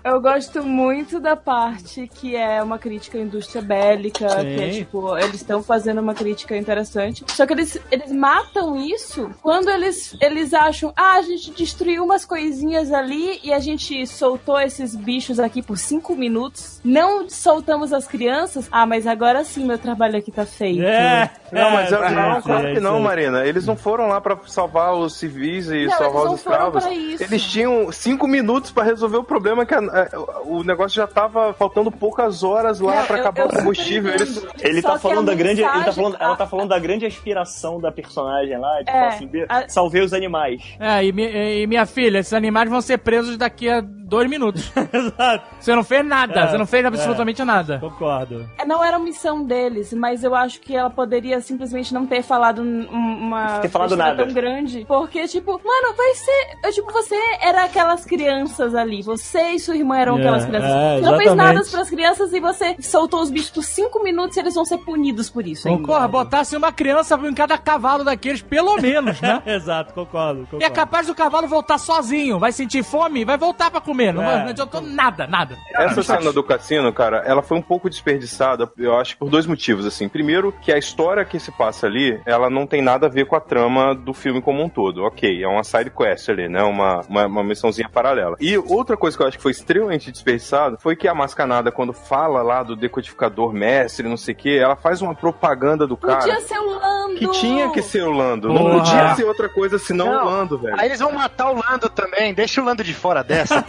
Eu 0.02 0.20
gosto 0.20 0.62
muito 0.62 1.20
da 1.20 1.36
parte 1.36 2.08
que 2.14 2.34
é 2.34 2.62
uma 2.62 2.78
crítica 2.78 3.18
à 3.18 3.20
indústria 3.20 3.60
bélica, 3.60 4.28
Sim. 4.30 4.36
que 4.56 4.62
é 4.62 4.70
tipo, 4.70 5.16
eles 5.18 5.34
estão 5.36 5.62
fazendo 5.62 6.00
uma 6.00 6.14
crítica 6.14 6.56
interessante. 6.56 7.24
Só 7.28 7.46
que 7.46 7.52
eles, 7.52 7.69
eles 7.90 8.10
matam 8.12 8.76
isso 8.76 9.30
quando 9.42 9.68
eles, 9.68 10.16
eles 10.20 10.52
acham, 10.54 10.92
ah, 10.96 11.14
a 11.14 11.22
gente 11.22 11.50
destruiu 11.52 12.04
umas 12.04 12.24
coisinhas 12.24 12.92
ali 12.92 13.40
e 13.42 13.52
a 13.52 13.58
gente 13.58 14.06
soltou 14.06 14.58
esses 14.60 14.94
bichos 14.96 15.38
aqui 15.38 15.62
por 15.62 15.76
cinco 15.78 16.14
minutos. 16.14 16.80
Não 16.84 17.28
soltamos 17.28 17.92
as 17.92 18.06
crianças. 18.06 18.68
Ah, 18.70 18.86
mas 18.86 19.06
agora 19.06 19.44
sim 19.44 19.64
meu 19.64 19.78
trabalho 19.78 20.16
aqui 20.18 20.30
tá 20.30 20.46
feito. 20.46 20.82
É. 20.82 21.30
Não, 21.52 21.70
mas 21.72 21.90
eu, 21.92 22.02
é, 22.02 22.10
não, 22.10 22.36
é, 22.36 22.42
claro 22.42 22.66
é 22.68 22.74
que 22.74 22.80
não. 22.80 23.00
Marina. 23.00 23.44
Eles 23.44 23.66
não 23.66 23.76
foram 23.76 24.08
lá 24.08 24.20
pra 24.20 24.38
salvar 24.46 24.94
os 24.94 25.14
civis 25.16 25.68
e 25.68 25.86
Não, 25.86 25.98
salvar 25.98 26.22
eles 26.22 26.32
os 26.34 26.38
escravos. 26.40 26.84
Eles 27.20 27.42
tinham 27.42 27.90
cinco 27.92 28.26
minutos 28.26 28.70
pra 28.70 28.84
resolver 28.84 29.16
o 29.18 29.24
problema 29.24 29.64
que 29.66 29.74
a- 29.74 29.78
a- 29.78 30.40
o 30.44 30.62
negócio 30.62 30.96
já 30.96 31.06
tava 31.06 31.52
faltando 31.54 31.90
poucas 31.90 32.42
horas 32.42 32.78
lá 32.80 33.06
eu- 33.06 33.14
acabar 33.16 33.42
eu 33.42 33.46
o 33.48 33.50
combustível. 33.56 34.12
Eles. 34.14 34.44
Ele 34.60 34.82
Só 34.82 34.92
tá 34.92 34.98
falando 34.98 35.26
da 35.26 35.34
grande. 35.34 35.62
Ele 35.62 35.84
tá 35.84 35.92
falando, 35.92 36.16
ela 36.20 36.36
tá 36.36 36.46
falando 36.46 36.68
da 36.68 36.78
grande 36.78 37.06
aspiração 37.06 37.59
da 37.80 37.90
personagem 37.92 38.56
lá, 38.58 38.82
de 38.82 38.90
É, 38.90 38.92
falar 38.92 39.08
assim, 39.08 39.26
"Vê, 39.26 39.46
a- 39.48 39.68
salvei 39.68 40.02
os 40.02 40.12
animais. 40.12 40.62
É, 40.80 41.04
e, 41.04 41.12
mi- 41.12 41.30
e 41.62 41.66
minha 41.66 41.84
filha, 41.86 42.18
esses 42.18 42.32
animais 42.32 42.68
vão 42.70 42.80
ser 42.80 42.98
presos 42.98 43.36
daqui 43.36 43.68
a 43.68 43.80
dois 43.80 44.28
minutos. 44.28 44.70
Exato. 44.92 45.44
Você 45.60 45.74
não 45.74 45.84
fez 45.84 46.04
nada, 46.04 46.40
É, 46.40 46.46
você 46.48 46.58
não 46.58 46.66
fez 46.66 46.84
absolutamente 46.84 47.44
nada. 47.44 47.78
Concordo. 47.78 48.48
É, 48.58 48.64
Não 48.64 48.82
era 48.84 48.98
missão 48.98 49.44
deles, 49.44 49.92
mas 49.92 50.24
eu 50.24 50.34
acho 50.34 50.60
que 50.60 50.74
ela 50.74 50.90
poderia 50.90 51.40
simplesmente 51.40 51.92
não 51.94 52.06
ter 52.06 52.22
falado 52.22 52.62
um- 52.62 52.86
uma 52.90 53.58
Ter 53.60 53.68
falado 53.68 53.96
nada. 53.96 54.24
tão 54.24 54.32
grande. 54.34 54.84
Porque, 54.86 55.26
tipo, 55.28 55.52
mano, 55.52 55.96
vai 55.96 56.14
ser. 56.14 56.56
eu, 56.64 56.72
tipo, 56.72 56.92
você 56.92 57.16
era 57.42 57.64
aquelas 57.64 58.04
crianças 58.04 58.74
ali. 58.74 59.02
Você 59.02 59.40
e 59.52 59.58
sua 59.60 59.76
irmã 59.76 59.98
eram 59.98 60.16
É, 60.16 60.20
aquelas 60.20 60.44
crianças. 60.44 60.70
é, 60.70 60.96
você 61.00 61.10
não 61.10 61.16
fez 61.18 61.34
nada 61.34 61.60
pras 61.70 61.90
crianças 61.90 62.32
e 62.32 62.40
você 62.40 62.76
soltou 62.80 63.20
os 63.20 63.30
bichos 63.30 63.50
por 63.50 63.62
cinco 63.64 64.02
minutos 64.02 64.36
e 64.36 64.40
eles 64.40 64.54
vão 64.54 64.64
ser 64.64 64.78
punidos 64.78 65.28
por 65.30 65.46
isso. 65.46 65.68
ainda. 65.68 65.86
Porra, 65.86 66.08
botasse 66.08 66.56
uma 66.56 66.72
criança 66.72 67.18
em 67.22 67.34
cada 67.50 67.58
cavalo 67.58 68.04
daqueles, 68.04 68.42
pelo 68.42 68.76
menos, 68.80 69.20
né? 69.20 69.42
Exato, 69.46 69.92
concordo, 69.92 70.42
concordo. 70.42 70.62
E 70.62 70.64
é 70.64 70.70
capaz 70.70 71.06
do 71.06 71.14
cavalo 71.14 71.48
voltar 71.48 71.78
sozinho, 71.78 72.38
vai 72.38 72.52
sentir 72.52 72.82
fome, 72.84 73.24
vai 73.24 73.36
voltar 73.36 73.70
pra 73.70 73.80
comer. 73.80 74.12
Não, 74.12 74.22
É. 74.22 74.42
não 74.42 74.48
adiantou 74.50 74.80
nada, 74.80 75.26
nada. 75.26 75.56
Essa 75.74 76.02
cena 76.02 76.32
do 76.32 76.42
cassino, 76.44 76.92
cara, 76.92 77.22
ela 77.26 77.42
foi 77.42 77.56
um 77.58 77.62
pouco 77.62 77.88
desperdiçada, 77.90 78.70
eu 78.78 78.96
acho, 78.96 79.16
por 79.16 79.28
dois 79.28 79.46
motivos, 79.46 79.84
assim. 79.86 80.08
Primeiro, 80.08 80.52
que 80.62 80.72
a 80.72 80.78
história 80.78 81.24
que 81.24 81.38
se 81.40 81.50
passa 81.52 81.86
ali, 81.86 82.20
ela 82.24 82.48
não 82.48 82.66
tem 82.66 82.82
nada 82.82 83.06
a 83.06 83.08
ver 83.10 83.26
com 83.26 83.34
a 83.36 83.40
trama 83.40 83.94
do 83.94 84.12
filme 84.14 84.40
como 84.40 84.62
um 84.62 84.68
todo. 84.68 85.02
Ok, 85.04 85.42
é 85.42 85.48
uma 85.48 85.64
side 85.64 85.90
quest 85.90 86.28
ali, 86.28 86.48
né? 86.48 86.62
Uma, 86.62 87.00
uma, 87.08 87.26
uma 87.26 87.44
missãozinha 87.44 87.88
paralela. 87.88 88.36
E 88.40 88.56
outra 88.58 88.96
coisa 88.96 89.16
que 89.16 89.22
eu 89.22 89.26
acho 89.28 89.36
que 89.36 89.42
foi 89.42 89.52
extremamente 89.52 90.10
desperdiçada 90.12 90.76
foi 90.78 90.94
que 90.94 91.08
a 91.08 91.14
Mascanada, 91.14 91.72
quando 91.72 91.92
fala 91.92 92.42
lá 92.42 92.62
do 92.62 92.76
decodificador 92.76 93.52
mestre, 93.52 94.08
não 94.08 94.16
sei 94.16 94.34
o 94.34 94.36
que, 94.36 94.58
ela 94.58 94.76
faz 94.76 95.02
uma 95.02 95.14
propaganda 95.14 95.86
do 95.86 95.96
cara. 95.96 96.18
Podia 96.20 96.40
ser 96.40 96.58
o 96.58 96.70
Lando! 96.78 97.14
Que 97.16 97.26
tinha 97.40 97.70
que 97.70 97.82
ser 97.82 98.02
o 98.02 98.10
Lando. 98.10 98.48
Não 98.48 98.56
Porra. 98.58 98.78
podia 98.78 99.14
ser 99.14 99.24
outra 99.24 99.48
coisa 99.48 99.78
senão 99.78 100.06
Não. 100.12 100.22
o 100.22 100.24
Lando, 100.30 100.58
velho. 100.58 100.76
Aí 100.78 100.86
eles 100.88 101.00
vão 101.00 101.12
matar 101.12 101.50
o 101.50 101.54
Lando 101.54 101.88
também. 101.88 102.32
Deixa 102.34 102.60
o 102.60 102.64
Lando 102.64 102.82
de 102.84 102.94
fora 102.94 103.22
dessa. 103.24 103.56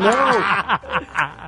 Não! 0.00 0.78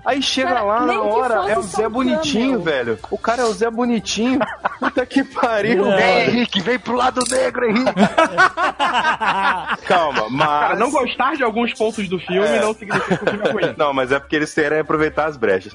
Aí 0.04 0.22
chega 0.22 0.50
Cara, 0.50 0.62
lá 0.62 0.80
na 0.86 1.00
hora, 1.00 1.34
é 1.50 1.58
o 1.58 1.62
Zé 1.62 1.88
Bonitinho, 1.88 2.60
velho. 2.62 2.98
O 3.10 3.18
cara 3.18 3.42
é 3.42 3.44
o 3.44 3.52
Zé 3.52 3.70
Bonitinho. 3.70 4.38
Puta 4.78 5.04
que 5.06 5.24
pariu. 5.24 5.86
É. 5.90 5.96
Vem, 5.96 6.28
Henrique, 6.28 6.60
vem 6.60 6.78
pro 6.78 6.94
lado 6.96 7.20
negro, 7.30 7.64
Henrique. 7.68 7.92
Calma, 9.86 10.26
mas. 10.30 10.48
Cara, 10.48 10.76
não 10.76 10.90
gostar 10.90 11.34
de 11.36 11.42
alguns 11.42 11.72
pontos 11.74 12.08
do 12.08 12.18
filme 12.18 12.46
É. 12.46 12.60
não 12.60 12.74
significa 12.74 13.16
que 13.16 13.24
o 13.24 13.30
filme 13.30 13.48
é 13.48 13.52
ruim. 13.52 13.74
Não, 13.76 13.92
mas 13.92 14.12
é 14.12 14.18
porque 14.18 14.36
eles 14.36 14.52
querem 14.52 14.78
aproveitar 14.80 15.26
as 15.26 15.36
brechas. 15.36 15.72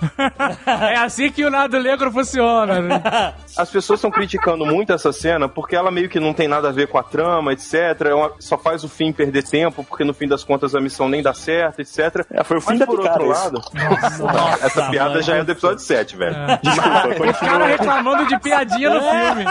É 0.65 0.95
assim 0.97 1.31
que 1.31 1.43
o 1.43 1.49
lado 1.49 1.79
negro 1.81 2.11
funciona. 2.11 2.79
né? 2.81 3.33
As 3.57 3.69
pessoas 3.69 3.97
estão 3.99 4.11
criticando 4.11 4.65
muito 4.65 4.93
essa 4.93 5.11
cena 5.11 5.47
porque 5.49 5.60
ela 5.75 5.91
meio 5.91 6.09
que 6.09 6.19
não 6.19 6.33
tem 6.33 6.47
nada 6.47 6.69
a 6.69 6.71
ver 6.71 6.87
com 6.87 6.97
a 6.97 7.03
trama, 7.03 7.53
etc. 7.53 7.73
É 7.73 8.31
só 8.39 8.57
faz 8.57 8.83
o 8.83 8.89
fim 8.89 9.11
perder 9.11 9.43
tempo, 9.43 9.83
porque 9.83 10.03
no 10.03 10.13
fim 10.13 10.27
das 10.27 10.43
contas 10.43 10.75
a 10.75 10.79
missão 10.81 11.07
nem 11.09 11.21
dá 11.21 11.33
certo, 11.33 11.79
etc. 11.79 12.25
É, 12.31 12.43
foi 12.43 12.57
o 12.57 12.61
fim 12.61 12.71
Mas 12.71 12.79
da 12.79 12.85
por 12.85 12.97
picada. 12.99 13.23
outro 13.23 13.31
isso. 13.31 14.23
lado, 14.23 14.59
essa 14.63 14.89
piada 14.89 15.21
já 15.21 15.35
é 15.37 15.43
do 15.43 15.51
episódio 15.51 15.79
7, 15.79 16.15
velho. 16.17 16.35
Desculpa, 16.61 17.07
Os 17.09 17.17
continua. 17.17 17.33
caras 17.33 17.67
reclamando 17.69 18.27
de 18.27 18.39
piadinha 18.39 18.89
no 18.89 19.01
filme. 19.01 19.45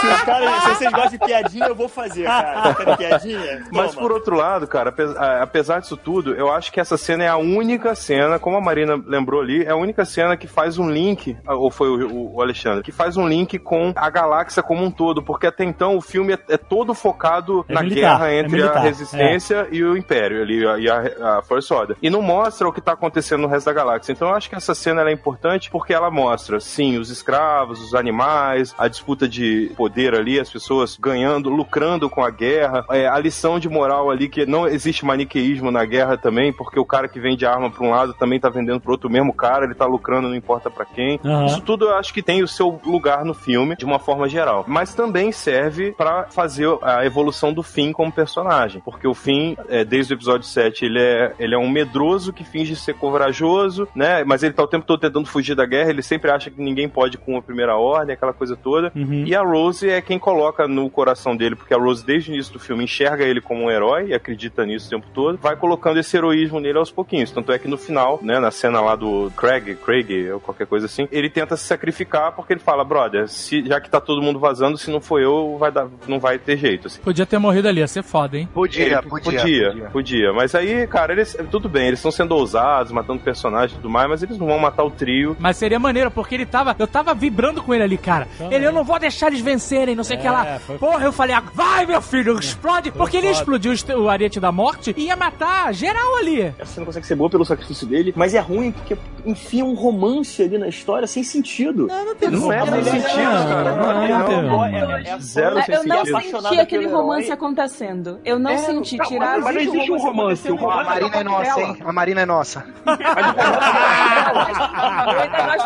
Se, 0.00 0.06
os 0.06 0.22
caras, 0.22 0.62
se 0.62 0.68
vocês 0.70 0.92
gostam 0.92 1.10
de 1.10 1.18
piadinha, 1.18 1.66
eu 1.66 1.74
vou 1.74 1.88
fazer, 1.88 2.24
cara. 2.24 2.74
Querem 2.74 2.96
piadinha? 2.96 3.64
Mas 3.72 3.94
por 3.94 4.12
outro 4.12 4.36
lado, 4.36 4.66
cara, 4.66 4.94
apesar 5.40 5.80
disso 5.80 5.96
tudo, 5.96 6.34
eu 6.34 6.50
acho 6.52 6.72
que 6.72 6.80
essa 6.80 6.96
cena 6.96 7.24
é 7.24 7.28
a 7.28 7.36
única 7.36 7.94
cena, 7.94 8.38
como 8.38 8.56
a 8.56 8.60
Marina 8.60 9.00
lembrou 9.06 9.40
ali, 9.40 9.64
é 9.64 9.70
a 9.70 9.76
única 9.76 10.04
cena 10.04 10.36
que 10.36 10.46
faz 10.46 10.78
um 10.78 10.90
link, 10.90 11.36
ou 11.46 11.70
foi 11.70 11.88
o, 11.88 12.34
o 12.34 12.42
Alexandre, 12.42 12.82
que 12.82 12.92
faz 12.92 13.16
um 13.16 13.26
link 13.26 13.58
com 13.58 13.92
a 13.96 14.10
galáxia 14.10 14.62
como 14.62 14.82
um 14.84 14.90
todo, 14.90 15.22
porque 15.32 15.46
até 15.46 15.64
então 15.64 15.96
o 15.96 16.02
filme 16.02 16.34
é, 16.34 16.38
é 16.50 16.56
todo 16.58 16.92
focado 16.92 17.64
É 17.66 17.72
na 17.72 17.82
militar, 17.82 18.18
guerra 18.18 18.30
é 18.30 18.40
entre 18.40 18.52
militar, 18.52 18.76
a 18.76 18.80
resistência 18.80 19.66
e 19.72 19.82
o 19.82 19.96
Império 19.96 20.42
ali, 20.42 20.62
e 20.82 20.90
a, 20.90 21.38
a 21.38 21.42
First 21.42 21.70
Order. 21.70 21.96
E 22.02 22.10
não 22.10 22.20
mostra 22.20 22.68
o 22.68 22.72
que 22.72 22.82
tá 22.82 22.92
acontecendo 22.92 23.40
no 23.40 23.48
resto 23.48 23.64
da 23.64 23.72
galáxia. 23.72 24.12
Então 24.12 24.28
eu 24.28 24.34
acho 24.34 24.50
que 24.50 24.54
essa 24.54 24.74
cena 24.74 25.08
é 25.08 25.10
importante 25.10 25.70
porque 25.70 25.94
ela 25.94 26.10
mostra, 26.10 26.60
sim, 26.60 26.98
os 26.98 27.08
escravos, 27.08 27.80
os 27.82 27.94
animais, 27.94 28.74
a 28.76 28.88
disputa 28.88 29.26
de 29.26 29.72
poder 29.74 30.14
ali, 30.14 30.38
as 30.38 30.50
pessoas 30.50 30.98
ganhando, 30.98 31.48
lucrando 31.48 32.10
com 32.10 32.22
a 32.22 32.28
guerra, 32.28 32.84
é, 32.90 33.08
a 33.08 33.18
lição 33.18 33.58
de 33.58 33.70
moral 33.70 34.10
ali 34.10 34.28
que 34.28 34.44
não 34.44 34.66
existe 34.66 35.02
maniqueísmo 35.02 35.70
na 35.70 35.86
guerra 35.86 36.18
também, 36.18 36.52
porque 36.52 36.78
o 36.78 36.84
cara 36.84 37.08
que 37.08 37.18
vende 37.18 37.46
arma 37.46 37.70
pra 37.70 37.86
um 37.86 37.90
lado 37.90 38.12
também 38.12 38.38
tá 38.38 38.50
vendendo 38.50 38.80
pro 38.80 38.92
outro, 38.92 39.08
mesmo 39.08 39.32
cara, 39.32 39.64
ele 39.64 39.74
tá 39.74 39.86
lucrando, 39.86 40.28
não 40.28 40.36
importa 40.36 40.70
pra 40.70 40.84
quem. 40.84 41.18
Aham. 41.24 41.46
Isso 41.46 41.62
tudo 41.62 41.86
eu 41.86 41.96
acho 41.96 42.12
que 42.12 42.22
tem 42.22 42.42
o 42.42 42.48
seu 42.48 42.78
lugar 42.84 43.24
no 43.24 43.32
filme, 43.32 43.76
de 43.76 43.86
uma 43.86 43.98
forma 43.98 44.28
geral. 44.28 44.66
Mas 44.68 44.94
também 44.94 45.21
serve 45.30 45.92
pra 45.92 46.24
fazer 46.24 46.66
a 46.82 47.04
evolução 47.04 47.52
do 47.52 47.62
Finn 47.62 47.92
como 47.92 48.10
personagem, 48.10 48.80
porque 48.84 49.06
o 49.06 49.14
Finn, 49.14 49.54
é, 49.68 49.84
desde 49.84 50.14
o 50.14 50.16
episódio 50.16 50.46
7, 50.46 50.84
ele 50.84 51.00
é, 51.00 51.34
ele 51.38 51.54
é 51.54 51.58
um 51.58 51.68
medroso 51.68 52.32
que 52.32 52.44
finge 52.44 52.74
ser 52.74 52.94
corajoso, 52.94 53.86
né? 53.94 54.24
Mas 54.24 54.42
ele 54.42 54.54
tá 54.54 54.62
o 54.62 54.66
tempo 54.66 54.86
todo 54.86 55.00
tentando 55.00 55.26
fugir 55.26 55.54
da 55.54 55.66
guerra, 55.66 55.90
ele 55.90 56.02
sempre 56.02 56.30
acha 56.30 56.50
que 56.50 56.60
ninguém 56.60 56.88
pode 56.88 57.18
com 57.18 57.36
a 57.36 57.42
primeira 57.42 57.76
ordem, 57.76 58.14
aquela 58.14 58.32
coisa 58.32 58.56
toda. 58.56 58.90
Uhum. 58.94 59.24
E 59.26 59.34
a 59.34 59.42
Rose 59.42 59.88
é 59.88 60.00
quem 60.00 60.18
coloca 60.18 60.66
no 60.66 60.88
coração 60.88 61.36
dele, 61.36 61.54
porque 61.56 61.74
a 61.74 61.78
Rose, 61.78 62.04
desde 62.04 62.30
o 62.30 62.34
início 62.34 62.52
do 62.52 62.58
filme, 62.58 62.84
enxerga 62.84 63.24
ele 63.24 63.40
como 63.40 63.64
um 63.64 63.70
herói 63.70 64.08
e 64.08 64.14
acredita 64.14 64.64
nisso 64.64 64.86
o 64.86 64.90
tempo 64.90 65.06
todo, 65.12 65.38
vai 65.38 65.56
colocando 65.56 65.98
esse 65.98 66.16
heroísmo 66.16 66.60
nele 66.60 66.78
aos 66.78 66.90
pouquinhos. 66.90 67.30
Tanto 67.30 67.52
é 67.52 67.58
que 67.58 67.68
no 67.68 67.76
final, 67.76 68.18
né, 68.22 68.38
na 68.38 68.50
cena 68.50 68.80
lá 68.80 68.96
do 68.96 69.30
Craig, 69.36 69.76
Craig, 69.76 70.30
ou 70.30 70.40
qualquer 70.40 70.66
coisa 70.66 70.86
assim, 70.86 71.08
ele 71.10 71.28
tenta 71.28 71.56
se 71.56 71.64
sacrificar 71.64 72.32
porque 72.32 72.52
ele 72.52 72.60
fala, 72.60 72.84
brother, 72.84 73.28
se, 73.28 73.64
já 73.66 73.80
que 73.80 73.90
tá 73.90 74.00
todo 74.00 74.22
mundo 74.22 74.38
vazando, 74.38 74.78
se 74.78 74.90
não 74.90 75.00
for 75.00 75.11
eu, 75.18 75.56
vai 75.58 75.70
dar, 75.70 75.86
não 76.06 76.18
vai 76.18 76.38
ter 76.38 76.56
jeito. 76.56 76.86
Assim. 76.88 77.00
Podia 77.00 77.26
ter 77.26 77.38
morrido 77.38 77.68
ali, 77.68 77.80
ia 77.80 77.86
ser 77.88 78.02
foda, 78.02 78.36
hein? 78.38 78.48
Podia, 78.52 78.84
Ele- 78.84 79.02
podia, 79.02 79.40
podia, 79.40 79.90
podia. 79.92 80.32
Mas 80.32 80.54
aí, 80.54 80.86
cara, 80.86 81.12
eles. 81.12 81.36
Tudo 81.50 81.68
bem, 81.68 81.86
eles 81.88 81.98
estão 81.98 82.10
sendo 82.10 82.34
ousados, 82.34 82.92
matando 82.92 83.20
personagens. 83.20 83.72
tudo 83.72 83.88
mais, 83.90 84.08
mas 84.08 84.22
eles 84.22 84.38
não 84.38 84.46
vão 84.46 84.58
matar 84.58 84.84
o 84.84 84.90
trio. 84.90 85.36
Mas 85.38 85.56
seria 85.56 85.78
maneiro, 85.78 86.10
porque 86.10 86.34
ele 86.34 86.46
tava. 86.46 86.74
Eu 86.78 86.86
tava 86.86 87.14
vibrando 87.14 87.62
com 87.62 87.72
ele 87.74 87.82
ali, 87.82 87.98
cara. 87.98 88.26
Ele, 88.50 88.66
eu 88.66 88.72
não 88.72 88.84
vou 88.84 88.98
deixar 88.98 89.28
eles 89.28 89.40
vencerem, 89.40 89.94
não 89.94 90.04
sei 90.04 90.16
o 90.16 90.20
que 90.20 90.28
lá. 90.28 90.58
foi- 90.60 90.78
Porra, 90.78 91.04
eu 91.04 91.12
falei, 91.12 91.34
ah, 91.34 91.42
vai, 91.54 91.86
meu 91.86 92.00
filho, 92.02 92.38
explode. 92.38 92.90
Porque 92.90 93.16
ele 93.16 93.28
explodiu 93.28 93.72
o 93.96 94.08
ariete 94.08 94.38
da 94.40 94.50
morte 94.52 94.94
e 94.96 95.04
ia 95.06 95.16
matar 95.16 95.72
geral 95.74 96.16
ali. 96.16 96.52
Você 96.58 96.80
não 96.80 96.86
consegue 96.86 97.06
ser 97.06 97.14
boa 97.14 97.30
pelo 97.30 97.44
sacrifício 97.44 97.86
dele, 97.86 98.12
mas 98.16 98.34
é 98.34 98.40
ruim 98.40 98.72
porque 98.72 98.96
enfia 99.24 99.64
um 99.64 99.74
romance 99.74 100.42
ali 100.42 100.58
na 100.58 100.68
história 100.68 101.06
sem 101.06 101.22
sentido. 101.22 101.86
Não 102.30 102.52
é 102.52 102.64
sem 102.66 102.84
sentido, 102.84 103.14
cara. 103.48 103.76
Não, 103.76 104.08
não, 104.08 104.42
não, 104.42 104.42
não. 104.42 104.64
É- 104.64 104.70
é- 104.72 105.00
é- 105.00 105.01
Zero 105.20 105.58
É, 105.58 105.62
sem 105.62 105.74
eu 105.74 105.84
não 105.84 105.96
sentido. 105.98 106.16
apaixonado 106.16 106.48
senti 106.48 106.60
aquele 106.60 106.82
pelo 106.84 106.92
herói. 106.94 107.02
romance 107.02 107.32
acontecendo. 107.32 108.20
Eu 108.24 108.38
não 108.38 108.50
É, 108.50 108.58
senti. 108.58 108.96
não, 108.96 109.06
Tirar 109.06 109.38
mas 109.40 109.54
não 109.54 109.60
existe 109.62 109.92
um 109.92 109.98
romance. 109.98 110.50
O 110.50 110.56
A 110.56 110.60
romance 110.60 110.88
Marina 110.90 111.16
é 111.16 111.24
nossa, 111.24 111.60
hein? 111.60 111.76
A 111.84 111.92
Marina 111.92 112.20
é 112.20 112.26
nossa. 112.26 112.64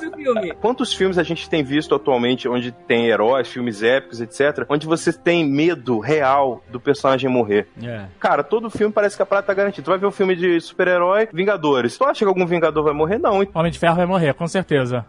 Eu 0.02 0.12
filme. 0.16 0.52
Quantos 0.60 0.92
filmes 0.92 1.18
a 1.18 1.22
gente 1.22 1.48
tem 1.48 1.62
visto 1.62 1.94
atualmente 1.94 2.48
onde 2.48 2.72
tem 2.72 3.06
heróis, 3.06 3.48
filmes 3.48 3.82
épicos, 3.82 4.20
etc., 4.20 4.64
onde 4.68 4.86
você 4.86 5.12
tem 5.12 5.44
medo 5.48 5.98
real 5.98 6.62
do 6.70 6.80
personagem 6.80 7.30
morrer? 7.30 7.68
É. 7.82 8.04
Cara, 8.18 8.42
todo 8.42 8.70
filme 8.70 8.92
parece 8.92 9.16
que 9.16 9.22
a 9.22 9.26
prata 9.26 9.46
tá 9.48 9.54
garantida. 9.54 9.84
Tu 9.84 9.90
vai 9.90 9.98
ver 9.98 10.06
um 10.06 10.10
filme 10.10 10.34
de 10.36 10.60
super-herói, 10.60 11.28
Vingadores. 11.32 11.96
Tu 11.96 12.04
acha 12.04 12.18
que 12.20 12.24
algum 12.28 12.46
Vingador 12.46 12.84
vai 12.84 12.92
morrer? 12.94 13.18
Não. 13.18 13.46
Homem 13.54 13.72
de 13.72 13.78
Ferro 13.78 13.96
vai 13.96 14.06
morrer, 14.06 14.34
com 14.34 14.46
certeza. 14.46 15.04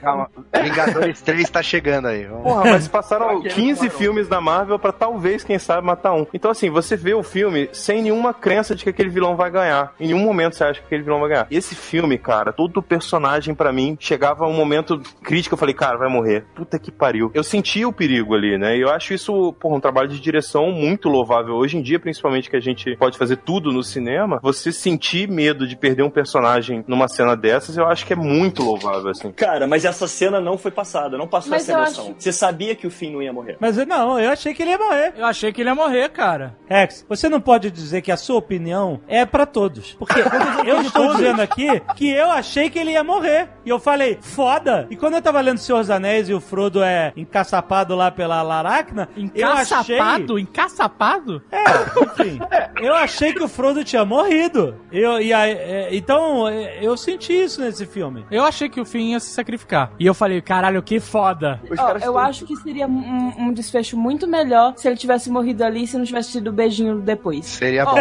Calma. 0.00 0.28
Vingadores 0.62 1.20
3 1.22 1.48
tá 1.50 1.62
chegando 1.62 2.08
aí. 2.08 2.24
Vamos- 2.24 2.42
Porra, 2.44 2.64
mas 2.70 2.88
passaram 2.88 3.42
15 3.54 3.90
filmes 3.90 4.28
da 4.28 4.40
Marvel 4.40 4.78
pra 4.78 4.92
talvez, 4.92 5.44
quem 5.44 5.58
sabe, 5.58 5.86
matar 5.86 6.12
um. 6.14 6.26
Então, 6.32 6.50
assim, 6.50 6.70
você 6.70 6.96
vê 6.96 7.14
o 7.14 7.22
filme 7.22 7.68
sem 7.72 8.02
nenhuma 8.02 8.32
crença 8.34 8.74
de 8.74 8.84
que 8.84 8.90
aquele 8.90 9.08
vilão 9.10 9.36
vai 9.36 9.50
ganhar. 9.50 9.92
Em 9.98 10.06
nenhum 10.08 10.20
momento 10.24 10.56
você 10.56 10.64
acha 10.64 10.80
que 10.80 10.86
aquele 10.86 11.02
vilão 11.02 11.20
vai 11.20 11.28
ganhar. 11.30 11.46
Esse 11.50 11.74
filme, 11.74 12.18
cara, 12.18 12.52
todo 12.52 12.82
personagem 12.82 13.54
pra 13.54 13.72
mim 13.72 13.96
chegava 14.00 14.44
a 14.44 14.48
um 14.48 14.52
momento 14.54 15.00
crítico. 15.22 15.54
Eu 15.54 15.58
falei, 15.58 15.74
cara, 15.74 15.98
vai 15.98 16.08
morrer. 16.08 16.44
Puta 16.54 16.78
que 16.78 16.90
pariu. 16.90 17.30
Eu 17.34 17.42
sentia 17.42 17.88
o 17.88 17.92
perigo 17.92 18.34
ali, 18.34 18.58
né? 18.58 18.76
E 18.76 18.80
eu 18.80 18.90
acho 18.90 19.14
isso, 19.14 19.52
porra, 19.54 19.76
um 19.76 19.80
trabalho 19.80 20.08
de 20.08 20.20
direção 20.20 20.70
muito 20.70 21.08
louvável. 21.08 21.54
Hoje 21.54 21.76
em 21.76 21.82
dia, 21.82 21.98
principalmente, 21.98 22.48
que 22.50 22.56
a 22.56 22.60
gente 22.60 22.96
pode 22.96 23.18
fazer 23.18 23.36
tudo 23.36 23.72
no 23.72 23.82
cinema, 23.82 24.38
você 24.42 24.70
sentir 24.72 25.28
medo 25.28 25.66
de 25.66 25.76
perder 25.76 26.02
um 26.02 26.10
personagem 26.10 26.84
numa 26.86 27.08
cena 27.08 27.36
dessas, 27.36 27.76
eu 27.76 27.86
acho 27.86 28.06
que 28.06 28.12
é 28.12 28.16
muito 28.16 28.62
louvável, 28.62 29.10
assim. 29.10 29.32
Cara, 29.32 29.66
mas 29.66 29.84
essa 29.84 30.06
cena 30.06 30.40
não 30.40 30.56
foi 30.58 30.70
passada, 30.70 31.16
não 31.16 31.26
passou 31.26 31.50
Mas 31.50 31.68
essa 31.68 31.78
emoção. 31.78 32.04
acho- 32.06 32.14
Você 32.18 32.32
sabia 32.32 32.74
que 32.74 32.86
o 32.86 32.90
Finn 32.90 33.12
não 33.12 33.22
ia 33.22 33.32
morrer. 33.32 33.39
Mas 33.60 33.78
eu- 33.78 33.86
não, 33.86 34.18
eu 34.18 34.30
achei 34.30 34.54
que 34.54 34.62
ele 34.62 34.70
ia 34.70 34.78
morrer. 34.78 35.12
Eu 35.16 35.26
achei 35.26 35.52
que 35.52 35.60
ele 35.60 35.68
ia 35.70 35.74
morrer, 35.74 36.08
cara. 36.10 36.56
Rex, 36.68 37.04
você 37.08 37.28
não 37.28 37.40
pode 37.40 37.70
dizer 37.70 38.02
que 38.02 38.12
a 38.12 38.16
sua 38.16 38.36
opinião 38.36 39.00
é 39.08 39.24
pra 39.26 39.46
todos. 39.46 39.94
Porque 39.94 40.20
eu 40.66 40.80
estou 40.82 41.12
dizendo 41.14 41.40
aqui 41.42 41.80
que 41.96 42.08
eu 42.10 42.30
achei 42.30 42.70
que 42.70 42.78
ele 42.78 42.92
ia 42.92 43.04
morrer. 43.04 43.48
E 43.64 43.68
eu 43.70 43.78
falei, 43.78 44.18
foda. 44.20 44.86
E 44.90 44.96
quando 44.96 45.14
eu 45.14 45.22
tava 45.22 45.40
lendo 45.40 45.58
Senhor 45.58 45.78
dos 45.80 45.90
Anéis 45.90 46.28
e 46.28 46.34
o 46.34 46.40
Frodo 46.40 46.82
é 46.82 47.12
encaçapado 47.16 47.94
lá 47.94 48.10
pela 48.10 48.42
Laracna, 48.42 49.08
eu 49.34 49.48
achei... 49.48 49.96
Encaçapado? 49.96 50.38
Encaçapado? 50.38 51.42
É, 51.50 51.64
enfim. 52.04 52.38
Eu 52.80 52.94
achei 52.94 53.32
que 53.32 53.42
o 53.42 53.48
Frodo 53.48 53.82
tinha 53.84 54.04
morrido. 54.04 54.76
Eu, 54.92 55.20
e 55.20 55.32
aí, 55.32 55.52
é, 55.52 55.88
então, 55.94 56.48
é, 56.48 56.78
eu 56.84 56.96
senti 56.96 57.32
isso 57.32 57.60
nesse 57.60 57.86
filme. 57.86 58.24
Eu 58.30 58.44
achei 58.44 58.68
que 58.68 58.80
o 58.80 58.84
Finn 58.84 59.10
ia 59.12 59.20
se 59.20 59.30
sacrificar. 59.30 59.92
E 59.98 60.06
eu 60.06 60.14
falei, 60.14 60.40
caralho, 60.40 60.82
que 60.82 61.00
foda. 61.00 61.60
Caras 61.74 62.02
eu 62.04 62.18
acho 62.18 62.44
que 62.46 62.56
seria 62.56 62.86
um, 62.86 63.29
um 63.38 63.52
desfecho 63.52 63.96
muito 63.96 64.26
melhor 64.26 64.74
se 64.76 64.86
ele 64.88 64.96
tivesse 64.96 65.30
morrido 65.30 65.64
ali 65.64 65.84
e 65.84 65.86
se 65.86 65.96
não 65.96 66.04
tivesse 66.04 66.32
tido 66.32 66.48
o 66.48 66.52
beijinho 66.52 66.96
depois. 67.00 67.46
Seria 67.46 67.84
bom. 67.84 67.96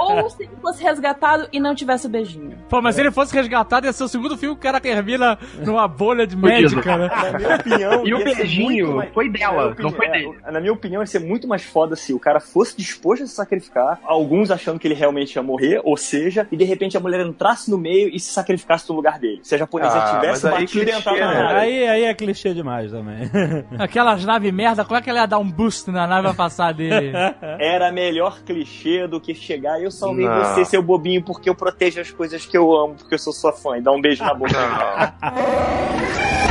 ou, 0.00 0.22
ou 0.22 0.30
se 0.30 0.42
ele 0.44 0.52
fosse 0.60 0.82
resgatado 0.82 1.48
e 1.52 1.60
não 1.60 1.74
tivesse 1.74 2.06
o 2.06 2.10
beijinho. 2.10 2.56
Pô, 2.68 2.80
mas 2.82 2.94
se 2.94 3.00
ele 3.00 3.10
fosse 3.10 3.34
resgatado, 3.34 3.86
ia 3.86 3.92
ser 3.92 4.04
o 4.04 4.08
segundo 4.08 4.36
filme 4.36 4.54
que 4.54 4.60
o 4.60 4.62
cara 4.62 4.80
termina 4.80 5.38
numa 5.64 5.86
bolha 5.88 6.26
de 6.26 6.36
médica, 6.36 6.96
né? 6.96 7.08
Na 7.32 7.38
minha 7.38 7.56
opinião. 7.56 8.06
E 8.06 8.14
o 8.14 8.24
beijinho 8.24 8.96
mais- 8.96 9.12
foi 9.12 9.28
dela, 9.30 9.70
Na 9.70 9.70
minha 9.74 9.82
não 9.82 9.90
foi 9.90 10.06
opinião- 10.06 10.30
dele. 10.32 10.42
é, 10.46 10.50
Na 10.52 10.60
minha 10.60 10.72
opinião, 10.72 11.02
ia 11.02 11.06
ser 11.06 11.18
muito 11.20 11.46
mais 11.46 11.62
foda 11.64 11.94
se 11.96 12.12
o 12.12 12.18
cara 12.18 12.40
fosse 12.40 12.76
disposto 12.76 13.22
a 13.22 13.26
se 13.26 13.34
sacrificar, 13.34 13.98
alguns 14.04 14.50
achando 14.50 14.78
que 14.78 14.86
ele 14.88 14.94
realmente 14.94 15.34
ia 15.36 15.42
morrer, 15.42 15.80
ou 15.84 15.96
seja, 15.96 16.46
e 16.50 16.56
de 16.56 16.64
repente 16.64 16.96
a 16.96 17.00
mulher 17.00 17.24
entrasse 17.24 17.70
no 17.70 17.78
meio 17.78 18.08
e 18.12 18.18
se 18.18 18.32
sacrificasse 18.32 18.88
no 18.88 18.96
lugar 18.96 19.18
dele. 19.18 19.40
Se 19.42 19.54
a 19.54 19.58
japonesa 19.58 19.96
Ah, 19.98 20.14
tivesse 20.20 20.48
batido 20.48 20.90
e 20.90 20.92
entrado 20.92 21.18
na 21.18 21.30
né? 21.34 21.40
área. 21.40 21.60
Aí, 21.60 21.88
aí 21.88 22.04
é 22.04 22.14
clichê 22.14 22.52
demais 22.54 22.90
também. 22.90 23.30
Aquelas 23.78 24.24
naves 24.24 24.52
merda, 24.52 24.65
como 24.74 24.98
é 24.98 25.02
que 25.02 25.10
ela 25.10 25.20
ia 25.20 25.26
dar 25.26 25.38
um 25.38 25.50
boost 25.50 25.90
na 25.90 26.06
nave 26.06 26.28
a 26.28 26.34
passar 26.34 26.72
dele? 26.72 27.12
Era 27.58 27.92
melhor 27.92 28.40
clichê 28.40 29.06
do 29.06 29.20
que 29.20 29.34
chegar 29.34 29.80
e 29.80 29.84
eu 29.84 29.90
salvei 29.90 30.26
Não. 30.26 30.44
você, 30.44 30.64
seu 30.64 30.82
bobinho, 30.82 31.22
porque 31.22 31.48
eu 31.48 31.54
protejo 31.54 32.00
as 32.00 32.10
coisas 32.10 32.44
que 32.46 32.56
eu 32.56 32.74
amo, 32.74 32.94
porque 32.94 33.14
eu 33.14 33.18
sou 33.18 33.32
sua 33.32 33.52
fã, 33.52 33.76
e 33.76 33.80
dá 33.80 33.92
um 33.92 34.00
beijo 34.00 34.24
na 34.24 34.34
boca. 34.34 34.56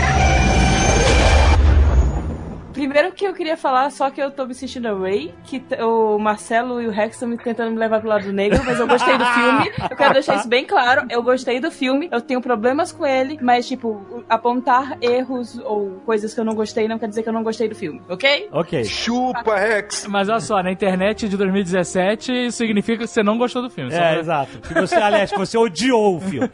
Primeiro 2.76 3.14
que 3.14 3.26
eu 3.26 3.34
queria 3.34 3.56
falar, 3.56 3.90
só 3.90 4.10
que 4.10 4.22
eu 4.22 4.30
tô 4.30 4.46
me 4.46 4.54
sentindo 4.54 4.90
a 4.90 4.94
Ray, 4.94 5.34
que 5.46 5.64
o 5.82 6.20
Marcelo 6.20 6.82
e 6.82 6.88
o 6.88 6.92
Rex 6.92 7.16
estão 7.16 7.30
me 7.30 7.38
tentando 7.38 7.72
me 7.72 7.78
levar 7.78 8.02
pro 8.02 8.10
lado 8.10 8.34
negro, 8.34 8.62
mas 8.66 8.78
eu 8.78 8.86
gostei 8.86 9.18
do 9.18 9.26
filme. 9.26 9.72
Eu 9.90 9.96
quero 9.96 10.14
deixar 10.14 10.36
isso 10.36 10.50
bem 10.50 10.66
claro. 10.66 11.08
Eu 11.10 11.24
gostei 11.24 11.62
do 11.62 11.72
filme, 11.72 12.10
eu 12.12 12.20
tenho 12.20 12.42
problemas 12.42 12.92
com 12.92 13.06
ele, 13.06 13.40
mas, 13.42 13.66
tipo, 13.66 14.24
apontar 14.28 14.98
erros 15.02 15.58
ou 15.60 16.02
coisas 16.06 16.34
que 16.34 16.40
eu 16.40 16.44
não 16.44 16.54
gostei 16.54 16.86
não 16.86 17.00
quer 17.00 17.08
dizer 17.08 17.24
que 17.24 17.30
eu 17.30 17.34
não 17.34 17.44
gostei 17.44 17.70
do 17.70 17.76
filme, 17.76 18.02
ok? 18.10 18.50
ok. 18.52 18.84
Chupa, 18.84 19.56
Rex! 19.56 20.06
Mas 20.10 20.28
olha 20.28 20.40
só, 20.42 20.62
na 20.62 20.72
internet 20.72 21.30
de 21.30 21.38
2017, 21.38 22.48
isso 22.48 22.58
significa 22.58 23.06
que 23.06 23.08
você 23.08 23.24
não 23.24 23.38
gostou 23.38 23.62
do 23.62 23.70
filme. 23.70 23.94
É, 23.94 23.98
pra- 23.98 24.20
exato. 24.20 24.60
Que 24.60 24.74
você, 24.74 24.96
aliás, 24.96 25.32
que 25.32 25.38
você 25.38 25.58
odiou 25.58 26.18
o 26.18 26.20
filme. 26.20 26.52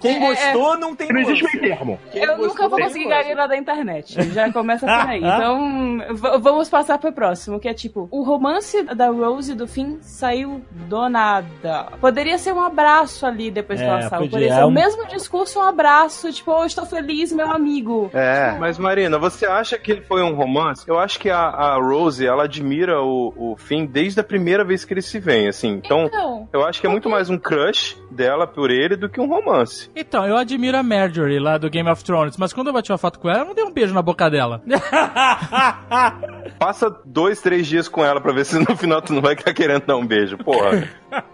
Quem 0.00 0.20
gostou 0.20 0.78
não 0.78 0.94
tem 0.94 1.08
Não 1.08 1.20
existe 1.20 1.44
meio 1.44 1.60
termo. 1.60 1.98
Quem 2.12 2.22
Eu 2.22 2.36
gostou 2.36 2.46
nunca 2.48 2.68
vou 2.68 2.78
conseguir 2.78 3.08
ganhar 3.08 3.46
da 3.48 3.56
internet. 3.56 4.22
Já 4.32 4.52
começa 4.52 4.75
por 4.84 4.90
aí. 5.08 5.18
Então, 5.18 5.98
vamos 6.40 6.68
passar 6.68 6.98
pro 6.98 7.12
próximo, 7.12 7.58
que 7.60 7.68
é 7.68 7.74
tipo, 7.74 8.08
o 8.10 8.22
romance 8.22 8.82
da 8.94 9.08
Rose 9.08 9.54
do 9.54 9.66
Finn 9.66 9.96
saiu 10.00 10.62
do 10.70 11.08
nada. 11.08 11.86
Poderia 12.00 12.38
ser 12.38 12.52
um 12.52 12.62
abraço 12.62 13.24
ali 13.26 13.50
depois 13.50 13.80
que 13.80 13.86
É, 13.86 13.88
ela 13.88 14.02
saiu. 14.02 14.10
podia. 14.22 14.30
Poderia 14.30 14.52
É 14.52 14.56
ser 14.56 14.64
o 14.64 14.70
mesmo 14.70 15.06
discurso, 15.06 15.58
um 15.58 15.62
abraço, 15.62 16.32
tipo, 16.32 16.50
oh, 16.52 16.64
estou 16.64 16.84
feliz, 16.86 17.32
meu 17.32 17.50
amigo. 17.50 18.10
É. 18.12 18.56
Mas 18.58 18.78
Marina, 18.78 19.18
você 19.18 19.46
acha 19.46 19.78
que 19.78 20.00
foi 20.02 20.22
um 20.22 20.34
romance? 20.34 20.84
Eu 20.86 20.98
acho 20.98 21.18
que 21.18 21.30
a, 21.30 21.38
a 21.48 21.76
Rose, 21.76 22.26
ela 22.26 22.44
admira 22.44 23.00
o, 23.02 23.32
o 23.36 23.56
Finn 23.56 23.86
desde 23.86 24.20
a 24.20 24.24
primeira 24.24 24.64
vez 24.64 24.84
que 24.84 24.92
eles 24.94 25.06
se 25.06 25.18
veem, 25.18 25.48
assim. 25.48 25.68
Então, 25.68 26.04
Então, 26.06 26.48
eu 26.52 26.64
acho 26.64 26.80
que 26.80 26.86
é 26.86 26.90
muito 26.90 27.08
mais 27.08 27.30
um 27.30 27.38
crush 27.38 27.96
dela 28.10 28.46
por 28.46 28.70
ele 28.70 28.96
do 28.96 29.08
que 29.08 29.20
um 29.20 29.26
romance. 29.28 29.90
Então, 29.94 30.26
eu 30.26 30.36
admiro 30.36 30.76
a 30.76 30.82
Marjorie 30.82 31.38
lá 31.38 31.58
do 31.58 31.68
Game 31.70 31.88
of 31.90 32.02
Thrones, 32.04 32.36
mas 32.36 32.52
quando 32.52 32.68
eu 32.68 32.72
bati 32.72 32.90
uma 32.90 32.98
foto 32.98 33.18
com 33.18 33.28
ela, 33.28 33.40
eu 33.40 33.44
não 33.46 33.54
dei 33.54 33.64
um 33.64 33.72
beijo 33.72 33.94
na 33.94 34.02
boca 34.02 34.28
dela. 34.30 34.62
Passa 36.58 36.94
dois, 37.04 37.40
três 37.40 37.66
dias 37.66 37.88
com 37.88 38.04
ela 38.04 38.20
pra 38.20 38.32
ver 38.32 38.44
se 38.44 38.58
no 38.58 38.76
final 38.76 39.00
tu 39.02 39.12
não 39.12 39.20
vai 39.22 39.34
estar 39.34 39.52
querendo 39.52 39.84
dar 39.86 39.96
um 39.96 40.06
beijo. 40.06 40.36
Porra. 40.38 40.88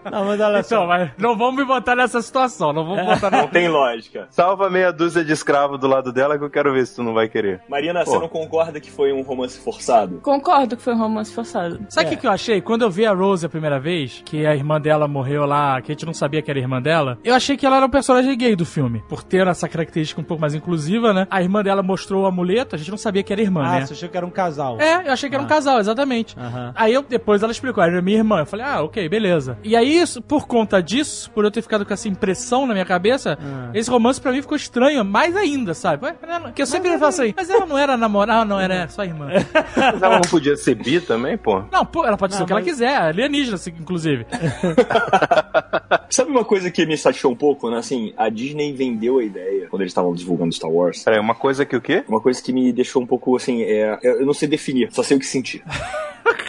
Não, 0.09 0.25
mas 0.25 0.39
olha 0.39 0.59
Então, 0.59 0.63
só. 0.81 0.87
mas 0.87 1.11
não 1.17 1.37
vamos 1.37 1.55
me 1.55 1.65
botar 1.65 1.95
nessa 1.95 2.21
situação, 2.21 2.71
não 2.71 2.85
vamos 2.85 3.05
botar 3.05 3.31
Não 3.31 3.47
tem 3.47 3.67
lógica. 3.67 4.27
Salva 4.29 4.69
meia 4.69 4.91
dúzia 4.91 5.23
de 5.25 5.31
escravo 5.33 5.77
do 5.77 5.87
lado 5.87 6.11
dela 6.13 6.37
que 6.37 6.43
eu 6.43 6.49
quero 6.49 6.71
ver 6.73 6.85
se 6.85 6.95
tu 6.95 7.03
não 7.03 7.13
vai 7.13 7.27
querer. 7.27 7.61
Marina, 7.69 8.03
Pô. 8.03 8.11
você 8.11 8.19
não 8.19 8.29
concorda 8.29 8.79
que 8.79 8.91
foi 8.91 9.11
um 9.11 9.21
romance 9.21 9.59
forçado? 9.59 10.19
concordo 10.21 10.77
que 10.77 10.83
foi 10.83 10.93
um 10.93 10.97
romance 10.99 11.33
forçado. 11.33 11.79
Sabe 11.89 12.07
o 12.07 12.09
que, 12.11 12.17
que 12.17 12.27
eu 12.27 12.31
achei? 12.31 12.61
Quando 12.61 12.83
eu 12.83 12.89
vi 12.91 13.05
a 13.05 13.13
Rose 13.13 13.45
a 13.45 13.49
primeira 13.49 13.79
vez, 13.79 14.21
que 14.25 14.45
a 14.45 14.55
irmã 14.55 14.79
dela 14.79 15.07
morreu 15.07 15.45
lá, 15.45 15.81
que 15.81 15.91
a 15.91 15.95
gente 15.95 16.05
não 16.05 16.13
sabia 16.13 16.41
que 16.41 16.49
era 16.51 16.59
irmã 16.59 16.81
dela, 16.81 17.17
eu 17.23 17.33
achei 17.33 17.57
que 17.57 17.65
ela 17.65 17.77
era 17.77 17.85
um 17.85 17.89
personagem 17.89 18.37
gay 18.37 18.55
do 18.55 18.65
filme. 18.65 19.03
Por 19.09 19.23
ter 19.23 19.47
essa 19.47 19.67
característica 19.67 20.19
um 20.21 20.23
pouco 20.23 20.41
mais 20.41 20.53
inclusiva, 20.53 21.13
né? 21.13 21.27
A 21.29 21.41
irmã 21.41 21.61
dela 21.63 21.81
mostrou 21.83 22.23
o 22.23 22.25
amuleto, 22.25 22.75
a 22.75 22.77
gente 22.77 22.91
não 22.91 22.97
sabia 22.97 23.22
que 23.23 23.33
era 23.33 23.41
irmã, 23.41 23.63
Ah, 23.65 23.79
né? 23.79 23.85
você 23.85 23.93
achou 23.93 24.09
que 24.09 24.17
era 24.17 24.25
um 24.25 24.29
casal. 24.29 24.79
É, 24.79 25.07
eu 25.07 25.11
achei 25.13 25.29
que 25.29 25.35
era 25.35 25.43
um 25.43 25.47
casal, 25.47 25.79
exatamente. 25.79 26.37
Aham. 26.37 26.71
Aí 26.75 26.93
eu, 26.93 27.01
depois 27.01 27.41
ela 27.43 27.51
explicou, 27.51 27.83
era 27.83 28.01
minha 28.01 28.17
irmã. 28.17 28.39
Eu 28.39 28.45
falei, 28.45 28.65
ah, 28.65 28.81
ok, 28.83 29.07
beleza. 29.09 29.57
E 29.63 29.75
aí, 29.75 29.97
isso, 29.97 30.21
por 30.21 30.47
conta 30.47 30.81
disso, 30.81 31.29
por 31.31 31.43
eu 31.45 31.51
ter 31.51 31.61
ficado 31.61 31.85
com 31.85 31.93
essa 31.93 32.07
impressão 32.07 32.65
na 32.67 32.73
minha 32.73 32.85
cabeça, 32.85 33.37
Ah. 33.41 33.71
esse 33.73 33.89
romance 33.89 34.19
pra 34.21 34.31
mim 34.31 34.41
ficou 34.41 34.55
estranho, 34.57 35.03
mais 35.05 35.35
ainda, 35.35 35.73
sabe? 35.73 36.05
Ué, 36.05 36.15
ela- 36.21 36.51
Que 36.51 36.61
eu 36.61 36.65
sempre 36.65 36.97
faço 36.97 37.21
assim, 37.21 37.33
mas 37.35 37.49
ela 37.49 37.65
não 37.65 37.77
era 37.77 37.95
namorada, 37.97 38.45
não, 38.45 38.59
era 38.59 38.87
só 38.87 39.03
irmã. 39.03 39.27
Mas 39.75 40.01
ela 40.01 40.15
não 40.15 40.21
podia 40.29 40.55
ser 40.55 40.75
bi 40.75 40.99
também, 40.99 41.37
pô? 41.37 41.63
Não, 41.71 41.85
pô, 41.85 42.05
ela 42.05 42.17
pode 42.17 42.33
ser 42.33 42.39
Não, 42.39 42.43
o 42.43 42.47
que 42.47 42.53
ela 42.53 42.61
quiser, 42.61 42.95
alienígena, 42.97 43.55
assim, 43.55 43.71
inclusive. 43.79 44.25
Sabe 46.09 46.29
uma 46.29 46.45
coisa 46.45 46.69
que 46.69 46.85
me 46.85 46.95
satisfez 46.97 47.31
um 47.31 47.35
pouco, 47.35 47.69
né? 47.69 47.77
Assim, 47.77 48.13
a 48.17 48.29
Disney 48.29 48.71
vendeu 48.73 49.17
a 49.19 49.23
ideia 49.23 49.67
quando 49.69 49.81
eles 49.81 49.91
estavam 49.91 50.13
divulgando 50.13 50.53
Star 50.53 50.69
Wars. 50.69 51.03
Peraí, 51.03 51.19
uma 51.19 51.33
coisa 51.35 51.65
que 51.65 51.75
o 51.75 51.81
quê? 51.81 52.03
Uma 52.07 52.21
coisa 52.21 52.41
que 52.41 52.53
me 52.53 52.71
deixou 52.71 53.01
um 53.01 53.05
pouco 53.05 53.12
assim, 53.35 53.61
é, 53.63 53.97
eu 54.03 54.19
eu 54.21 54.25
não 54.25 54.33
sei 54.33 54.47
definir, 54.47 54.89
só 54.91 55.03
sei 55.03 55.17
o 55.17 55.19
que 55.19 55.25
sentir. 55.25 55.63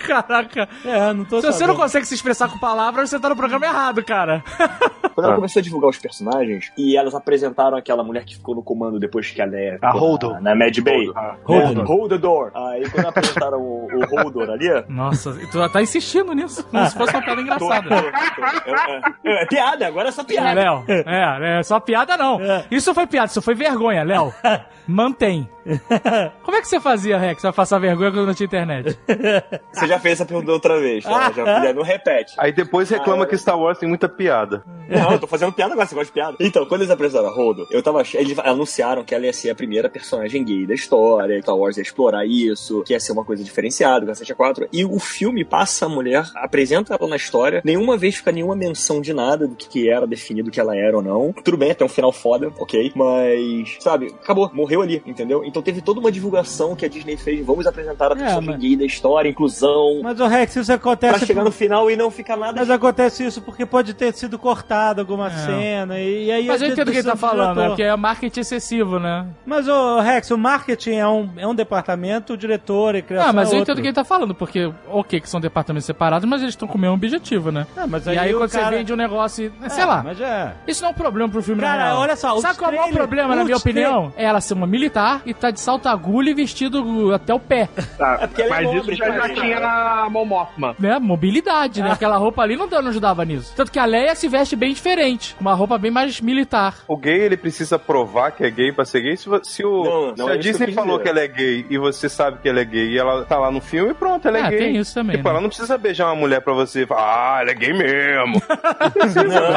Caraca. 0.06 0.68
É, 0.84 1.12
não 1.14 1.24
tô 1.24 1.40
Se 1.40 1.46
você 1.46 1.60
não 1.66 1.68
sabendo. 1.68 1.76
consegue 1.76 2.06
se 2.06 2.14
expressar 2.14 2.48
com 2.50 2.58
palavras, 2.58 3.08
você 3.08 3.18
tá 3.18 3.28
no 3.28 3.34
programa 3.36 3.64
errado, 3.64 4.04
cara. 4.04 4.44
Quando 5.14 5.26
ela 5.26 5.36
começou 5.36 5.60
a 5.60 5.62
divulgar 5.62 5.88
os 5.90 5.98
personagens, 5.98 6.70
e 6.76 6.96
elas 6.96 7.14
apresentaram 7.14 7.76
aquela 7.76 8.02
mulher 8.04 8.24
que 8.24 8.34
ficou 8.34 8.54
no 8.54 8.62
comando 8.62 8.98
depois 9.00 9.30
que 9.30 9.40
a 9.40 9.44
Leia 9.46 9.78
A 9.80 9.92
ficou 9.92 10.00
Holdo. 10.08 10.32
na, 10.34 10.40
na 10.40 10.54
Mad 10.54 10.76
Bay. 10.80 11.06
Holdor. 11.44 11.84
É, 11.84 11.86
Hold 11.86 12.08
the 12.10 12.18
door. 12.18 12.50
Aí 12.54 12.90
quando 12.90 13.06
apresentaram 13.06 13.60
o, 13.62 13.88
o 13.92 14.06
Holdor 14.22 14.50
ali, 14.50 14.68
Nossa, 14.88 15.32
tu 15.50 15.68
tá 15.70 15.80
insistindo 15.80 16.32
nisso. 16.34 16.64
Como 16.66 16.86
se 16.86 16.96
fosse 16.98 17.12
uma 17.14 17.22
piada 17.22 17.40
engraçada. 17.40 17.88
tô- 17.88 18.02
tô- 18.02 18.70
é, 18.70 19.02
é- 19.24 19.42
é 19.42 19.46
piada, 19.46 19.86
agora 19.86 20.08
é 20.08 20.12
só 20.12 20.22
É, 20.22 20.24
piada. 20.24 20.54
Léo, 20.60 20.84
é, 20.88 21.58
é 21.60 21.62
só 21.62 21.80
piada 21.80 22.16
não. 22.16 22.38
Isso 22.70 22.92
foi 22.92 23.06
piada, 23.06 23.26
isso 23.28 23.40
foi 23.42 23.54
vergonha, 23.54 24.02
Léo. 24.04 24.32
Mantém. 24.86 25.48
Como 26.42 26.56
é 26.56 26.60
que 26.60 26.68
você 26.68 26.80
fazia, 26.80 27.18
Rex, 27.18 27.40
pra 27.40 27.52
passar 27.52 27.78
vergonha 27.78 28.10
quando 28.10 28.26
não 28.26 28.34
tinha 28.34 28.46
internet? 28.46 28.98
Você 29.72 29.86
já 29.86 29.98
fez 29.98 30.14
essa 30.14 30.26
pergunta 30.26 30.52
outra 30.52 30.78
vez, 30.78 31.04
tá? 31.04 31.32
Já, 31.32 31.72
não 31.72 31.82
repete. 31.82 32.34
Aí 32.38 32.52
depois 32.52 32.88
reclama 32.88 33.26
que 33.26 33.36
Star 33.36 33.58
Wars 33.58 33.78
tem 33.78 33.88
muita 33.88 34.08
piada. 34.08 34.62
Não, 34.88 35.12
eu 35.12 35.18
tô 35.18 35.26
fazendo 35.26 35.52
piada 35.52 35.72
agora, 35.72 35.86
você 35.86 35.94
gosta 35.94 36.06
de 36.06 36.12
piada? 36.12 36.36
Então, 36.40 36.66
quando 36.66 36.82
eles 36.82 36.90
apresentaram 36.90 37.28
a 37.28 37.34
Holdo, 37.34 37.66
eu 37.70 37.82
tava 37.82 38.02
Eles 38.14 38.38
anunciaram 38.38 39.02
que 39.04 39.14
ela 39.14 39.26
ia 39.26 39.32
ser 39.32 39.50
a 39.50 39.54
primeira 39.54 39.88
personagem 39.88 40.44
gay 40.44 40.66
da 40.66 40.74
história, 40.74 41.36
que 41.36 41.42
Star 41.42 41.56
Wars 41.56 41.76
ia 41.76 41.82
explorar 41.82 42.26
isso, 42.26 42.82
que 42.82 42.92
ia 42.92 43.00
ser 43.00 43.12
uma 43.12 43.24
coisa 43.24 43.42
diferenciada, 43.42 44.06
cacete 44.06 44.32
a 44.32 44.36
4. 44.36 44.68
E 44.72 44.84
o 44.84 44.98
filme 44.98 45.44
passa 45.44 45.86
a 45.86 45.88
mulher, 45.88 46.24
apresenta 46.36 46.94
ela 46.94 47.08
na 47.08 47.16
história, 47.16 47.62
nenhuma 47.64 47.96
vez 47.96 48.16
fica 48.16 48.30
nenhuma 48.30 48.54
menção 48.54 49.00
de 49.00 49.12
nada 49.12 49.48
do 49.48 49.54
que, 49.56 49.68
que 49.68 49.88
era 49.90 50.06
definido 50.06 50.50
que 50.50 50.60
ela 50.60 50.76
era 50.76 50.96
ou 50.96 51.02
não. 51.02 51.32
Tudo 51.32 51.56
bem, 51.56 51.70
até 51.70 51.84
um 51.84 51.88
final 51.88 52.12
foda, 52.12 52.52
ok? 52.58 52.92
Mas, 52.94 53.76
sabe, 53.80 54.14
acabou, 54.22 54.50
morreu 54.52 54.82
ali, 54.82 55.02
entendeu? 55.06 55.44
Então 55.54 55.62
teve 55.62 55.80
toda 55.80 56.00
uma 56.00 56.10
divulgação 56.10 56.74
que 56.74 56.84
a 56.84 56.88
Disney 56.88 57.16
fez, 57.16 57.46
vamos 57.46 57.64
apresentar 57.64 58.06
a 58.10 58.16
personagem 58.16 58.50
mas- 58.50 58.58
gay 58.60 58.74
da 58.74 58.84
história, 58.84 59.28
inclusão. 59.28 60.00
Mas 60.02 60.18
o 60.18 60.26
Rex, 60.26 60.56
isso 60.56 60.66
Pra 60.66 60.74
acontece. 60.74 61.26
chegar 61.26 61.44
no 61.44 61.52
final 61.52 61.88
e 61.88 61.94
não 61.94 62.10
ficar 62.10 62.36
nada 62.36 62.54
Mas 62.58 62.68
acontece 62.70 63.24
isso 63.24 63.40
porque 63.40 63.64
pode 63.64 63.94
ter 63.94 64.12
sido 64.14 64.36
cortado 64.36 65.00
alguma 65.00 65.30
cena. 65.30 65.96
E, 66.00 66.24
e 66.24 66.32
aí 66.32 66.46
Mas 66.48 66.60
eu 66.60 66.66
é 66.66 66.70
entendo 66.72 66.88
o 66.88 66.90
que 66.90 66.98
ele 66.98 67.06
tá 67.08 67.14
falando, 67.14 67.56
né? 67.60 67.68
Porque 67.68 67.84
é 67.84 67.94
marketing 67.96 68.40
excessivo, 68.40 68.98
né? 68.98 69.28
Mas, 69.46 69.68
o 69.68 70.00
Rex, 70.00 70.28
o 70.32 70.36
marketing 70.36 70.94
é 70.96 71.06
um, 71.06 71.30
é 71.36 71.46
um 71.46 71.54
departamento, 71.54 72.32
o 72.32 72.36
diretor 72.36 72.96
e 72.96 73.02
criação 73.02 73.30
Ah, 73.30 73.32
mas 73.32 73.50
é 73.50 73.54
eu 73.54 73.58
outro. 73.60 73.70
entendo 73.72 73.78
o 73.78 73.82
que 73.82 73.86
ele 73.86 73.94
tá 73.94 74.02
falando, 74.04 74.34
porque, 74.34 74.72
ok, 74.88 75.20
que 75.20 75.30
são 75.30 75.40
departamentos 75.40 75.86
separados, 75.86 76.28
mas 76.28 76.42
eles 76.42 76.54
estão 76.54 76.66
com 76.66 76.76
o 76.76 76.80
mesmo 76.80 76.94
objetivo, 76.96 77.52
né? 77.52 77.64
Ah, 77.76 77.86
mas 77.86 78.04
e 78.06 78.10
aí 78.18 78.34
quando 78.34 78.50
cara- 78.50 78.70
você 78.70 78.76
vende 78.78 78.92
um 78.92 78.96
negócio, 78.96 79.52
e- 79.64 79.70
sei 79.70 79.84
É, 79.84 79.86
lá. 79.86 80.02
Mas 80.02 80.20
é. 80.20 80.52
Isso 80.66 80.82
não 80.82 80.88
é 80.88 80.92
um 80.92 80.96
problema 80.96 81.28
pro 81.30 81.40
filme, 81.40 81.60
Cara, 81.60 81.96
olha 81.96 82.16
só, 82.16 82.36
Sabe 82.40 82.58
qual 82.58 82.72
é 82.72 82.74
o 82.74 82.80
maior 82.80 82.92
problema, 82.92 83.36
na 83.36 83.44
minha 83.44 83.56
opinião? 83.56 84.12
É 84.16 84.24
ela 84.24 84.40
ser 84.40 84.54
uma 84.54 84.66
militar 84.66 85.22
e 85.24 85.32
tá 85.44 85.50
de 85.50 85.60
salto 85.60 85.86
agulha 85.88 86.30
e 86.30 86.34
vestido 86.34 87.12
até 87.14 87.34
o 87.34 87.38
pé. 87.40 87.68
Tá, 87.98 88.18
É 88.22 88.26
porque 88.26 88.42
é 88.42 88.48
mas 88.48 88.64
nobre, 88.64 88.80
isso 88.94 88.96
já, 88.96 89.06
já 89.10 89.20
cara. 89.20 89.34
tinha 89.34 89.60
na 89.60 90.08
Mon 90.10 90.24
Mothma. 90.24 90.74
Né? 90.78 90.98
Mobilidade, 90.98 91.82
né? 91.82 91.90
Aquela 91.92 92.16
roupa 92.16 92.42
ali 92.42 92.56
não, 92.56 92.66
não 92.66 92.88
ajudava 92.88 93.24
nisso. 93.24 93.52
Tanto 93.56 93.70
que 93.70 93.78
a 93.78 93.84
Leia 93.84 94.14
se 94.14 94.28
veste 94.28 94.56
bem 94.56 94.72
diferente. 94.72 95.36
Uma 95.40 95.52
roupa 95.54 95.76
bem 95.78 95.90
mais 95.90 96.20
militar. 96.20 96.76
O 96.88 96.96
gay, 96.96 97.20
ele 97.20 97.36
precisa 97.36 97.78
provar 97.78 98.30
que 98.32 98.42
é 98.44 98.50
gay 98.50 98.72
pra 98.72 98.84
ser 98.84 99.00
gay. 99.02 99.16
Se, 99.16 99.28
se 99.42 99.64
o, 99.64 99.84
Não, 99.84 100.06
não 100.16 100.16
se 100.16 100.22
é 100.22 100.32
a 100.32 100.36
eu 100.36 100.38
Disney 100.38 100.72
falou 100.72 100.98
que 100.98 101.08
ela 101.08 101.20
é 101.20 101.28
gay 101.28 101.66
e 101.68 101.76
você 101.78 102.08
sabe 102.08 102.38
que 102.40 102.48
ela 102.48 102.60
é 102.60 102.64
gay 102.64 102.88
e 102.92 102.98
ela 102.98 103.24
tá 103.24 103.38
lá 103.38 103.50
no 103.50 103.60
filme, 103.60 103.92
pronto, 103.94 104.26
ela 104.28 104.38
é 104.38 104.42
Ah, 104.42 104.50
gay. 104.50 104.58
tem 104.58 104.76
isso 104.76 104.94
também, 104.94 105.16
Tipo, 105.16 105.28
né? 105.28 105.34
ela 105.34 105.40
não 105.42 105.48
precisa 105.48 105.76
beijar 105.76 106.06
uma 106.06 106.16
mulher 106.16 106.40
pra 106.40 106.54
você 106.54 106.82
e 106.82 106.86
falar, 106.86 107.36
ah, 107.36 107.40
ela 107.42 107.50
é 107.50 107.54
gay 107.54 107.72
mesmo. 107.72 108.42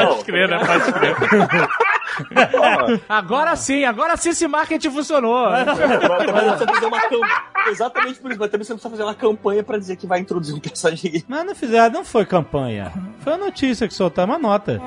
Não, 0.08 0.24
crer, 0.24 0.48
né? 0.50 0.60
Pode 0.60 0.92
crer. 0.94 1.16
Agora 3.08 3.56
sim, 3.56 3.84
agora 3.86 4.18
sim 4.18 4.30
esse 4.30 4.48
marketing 4.48 4.90
funcionou. 4.90 5.48
Mas 5.78 6.56
precisa 6.56 6.74
fazer 6.74 6.86
uma 6.86 7.02
campanha. 7.02 7.42
Exatamente 7.68 8.20
por 8.20 8.32
isso, 8.32 8.40
mas 8.40 8.50
também 8.52 8.66
você 8.66 8.74
não 8.74 8.78
precisa 8.80 8.90
fazer 8.90 9.04
uma 9.04 9.16
campanha 9.16 9.64
pra 9.64 9.78
dizer 9.78 9.96
que 9.96 10.08
vai 10.08 10.20
introduzir 10.20 10.56
um 10.56 10.60
personagem 10.60 11.12
gay. 11.12 11.24
Mas 11.28 11.46
não 11.46 11.56
fizeram, 11.56 11.94
não 11.94 12.06
foi 12.06 12.26
campanha. 12.26 12.92
Foi 13.20 13.34
a 13.34 13.38
notícia 13.38 13.88
que 13.88 13.94
soltaram, 13.94 14.34
uma 14.34 14.40
nota. 14.40 14.82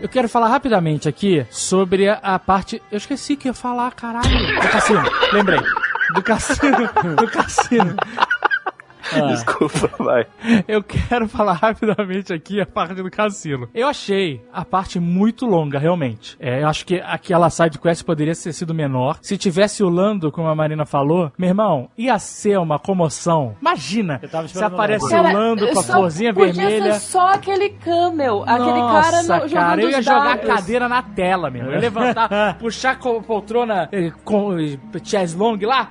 Eu 0.00 0.08
quero 0.08 0.28
falar 0.28 0.48
rapidamente 0.48 1.08
aqui 1.08 1.46
sobre 1.50 2.08
a, 2.08 2.14
a 2.22 2.38
parte. 2.38 2.82
Eu 2.90 2.96
esqueci 2.96 3.36
que 3.36 3.48
ia 3.48 3.54
falar, 3.54 3.92
caralho. 3.94 4.30
Do 4.60 4.68
cassino. 4.68 5.02
Lembrei. 5.32 5.60
Do 6.14 6.22
cassino. 6.22 6.90
Do 7.16 7.30
cassino. 7.30 7.96
Desculpa, 9.28 9.90
vai. 9.98 10.26
Eu 10.66 10.82
quero 10.82 11.28
falar 11.28 11.54
rapidamente 11.54 12.32
aqui 12.32 12.60
a 12.60 12.66
parte 12.66 12.94
do 12.94 13.10
cassino. 13.10 13.68
Eu 13.74 13.88
achei 13.88 14.40
a 14.52 14.64
parte 14.64 14.98
muito 15.00 15.46
longa, 15.46 15.78
realmente. 15.78 16.36
É, 16.38 16.62
eu 16.62 16.68
acho 16.68 16.84
que 16.86 17.00
aquela 17.00 17.50
side 17.50 17.78
quest 17.78 18.04
poderia 18.04 18.34
ter 18.34 18.52
sido 18.52 18.74
menor. 18.74 19.18
Se 19.22 19.36
tivesse 19.36 19.82
o 19.82 19.88
Lando, 19.88 20.30
como 20.30 20.48
a 20.48 20.54
Marina 20.54 20.84
falou, 20.86 21.32
meu 21.36 21.48
irmão, 21.48 21.88
ia 21.96 22.18
ser 22.18 22.58
uma 22.58 22.78
comoção. 22.78 23.56
Imagina 23.60 24.20
se 24.48 24.62
aparece 24.64 25.14
o 25.14 25.22
Lando 25.22 25.68
com 25.68 25.80
a 25.80 25.82
florzinha 25.82 26.32
vermelha. 26.32 26.94
ser 26.94 27.00
só 27.00 27.28
aquele 27.34 27.70
camel, 27.70 28.42
aquele 28.46 28.80
Nossa, 28.80 29.10
cara 29.10 29.22
no, 29.22 29.48
jogando 29.48 29.52
cara, 29.52 29.82
eu 29.82 29.90
ia 29.90 30.02
jogar 30.02 30.20
a 30.20 30.36
dados. 30.36 30.46
cadeira 30.46 30.88
na 30.88 31.02
tela, 31.02 31.50
meu. 31.50 31.64
Eu 31.66 31.72
ia 31.72 31.80
levantar, 31.80 32.56
puxar 32.58 32.98
com 32.98 33.18
a 33.18 33.22
poltrona 33.22 33.88
eh, 33.92 34.12
com 34.24 34.58
eh, 34.58 34.78
chess 35.02 35.34
long 35.34 35.58
lá. 35.62 35.90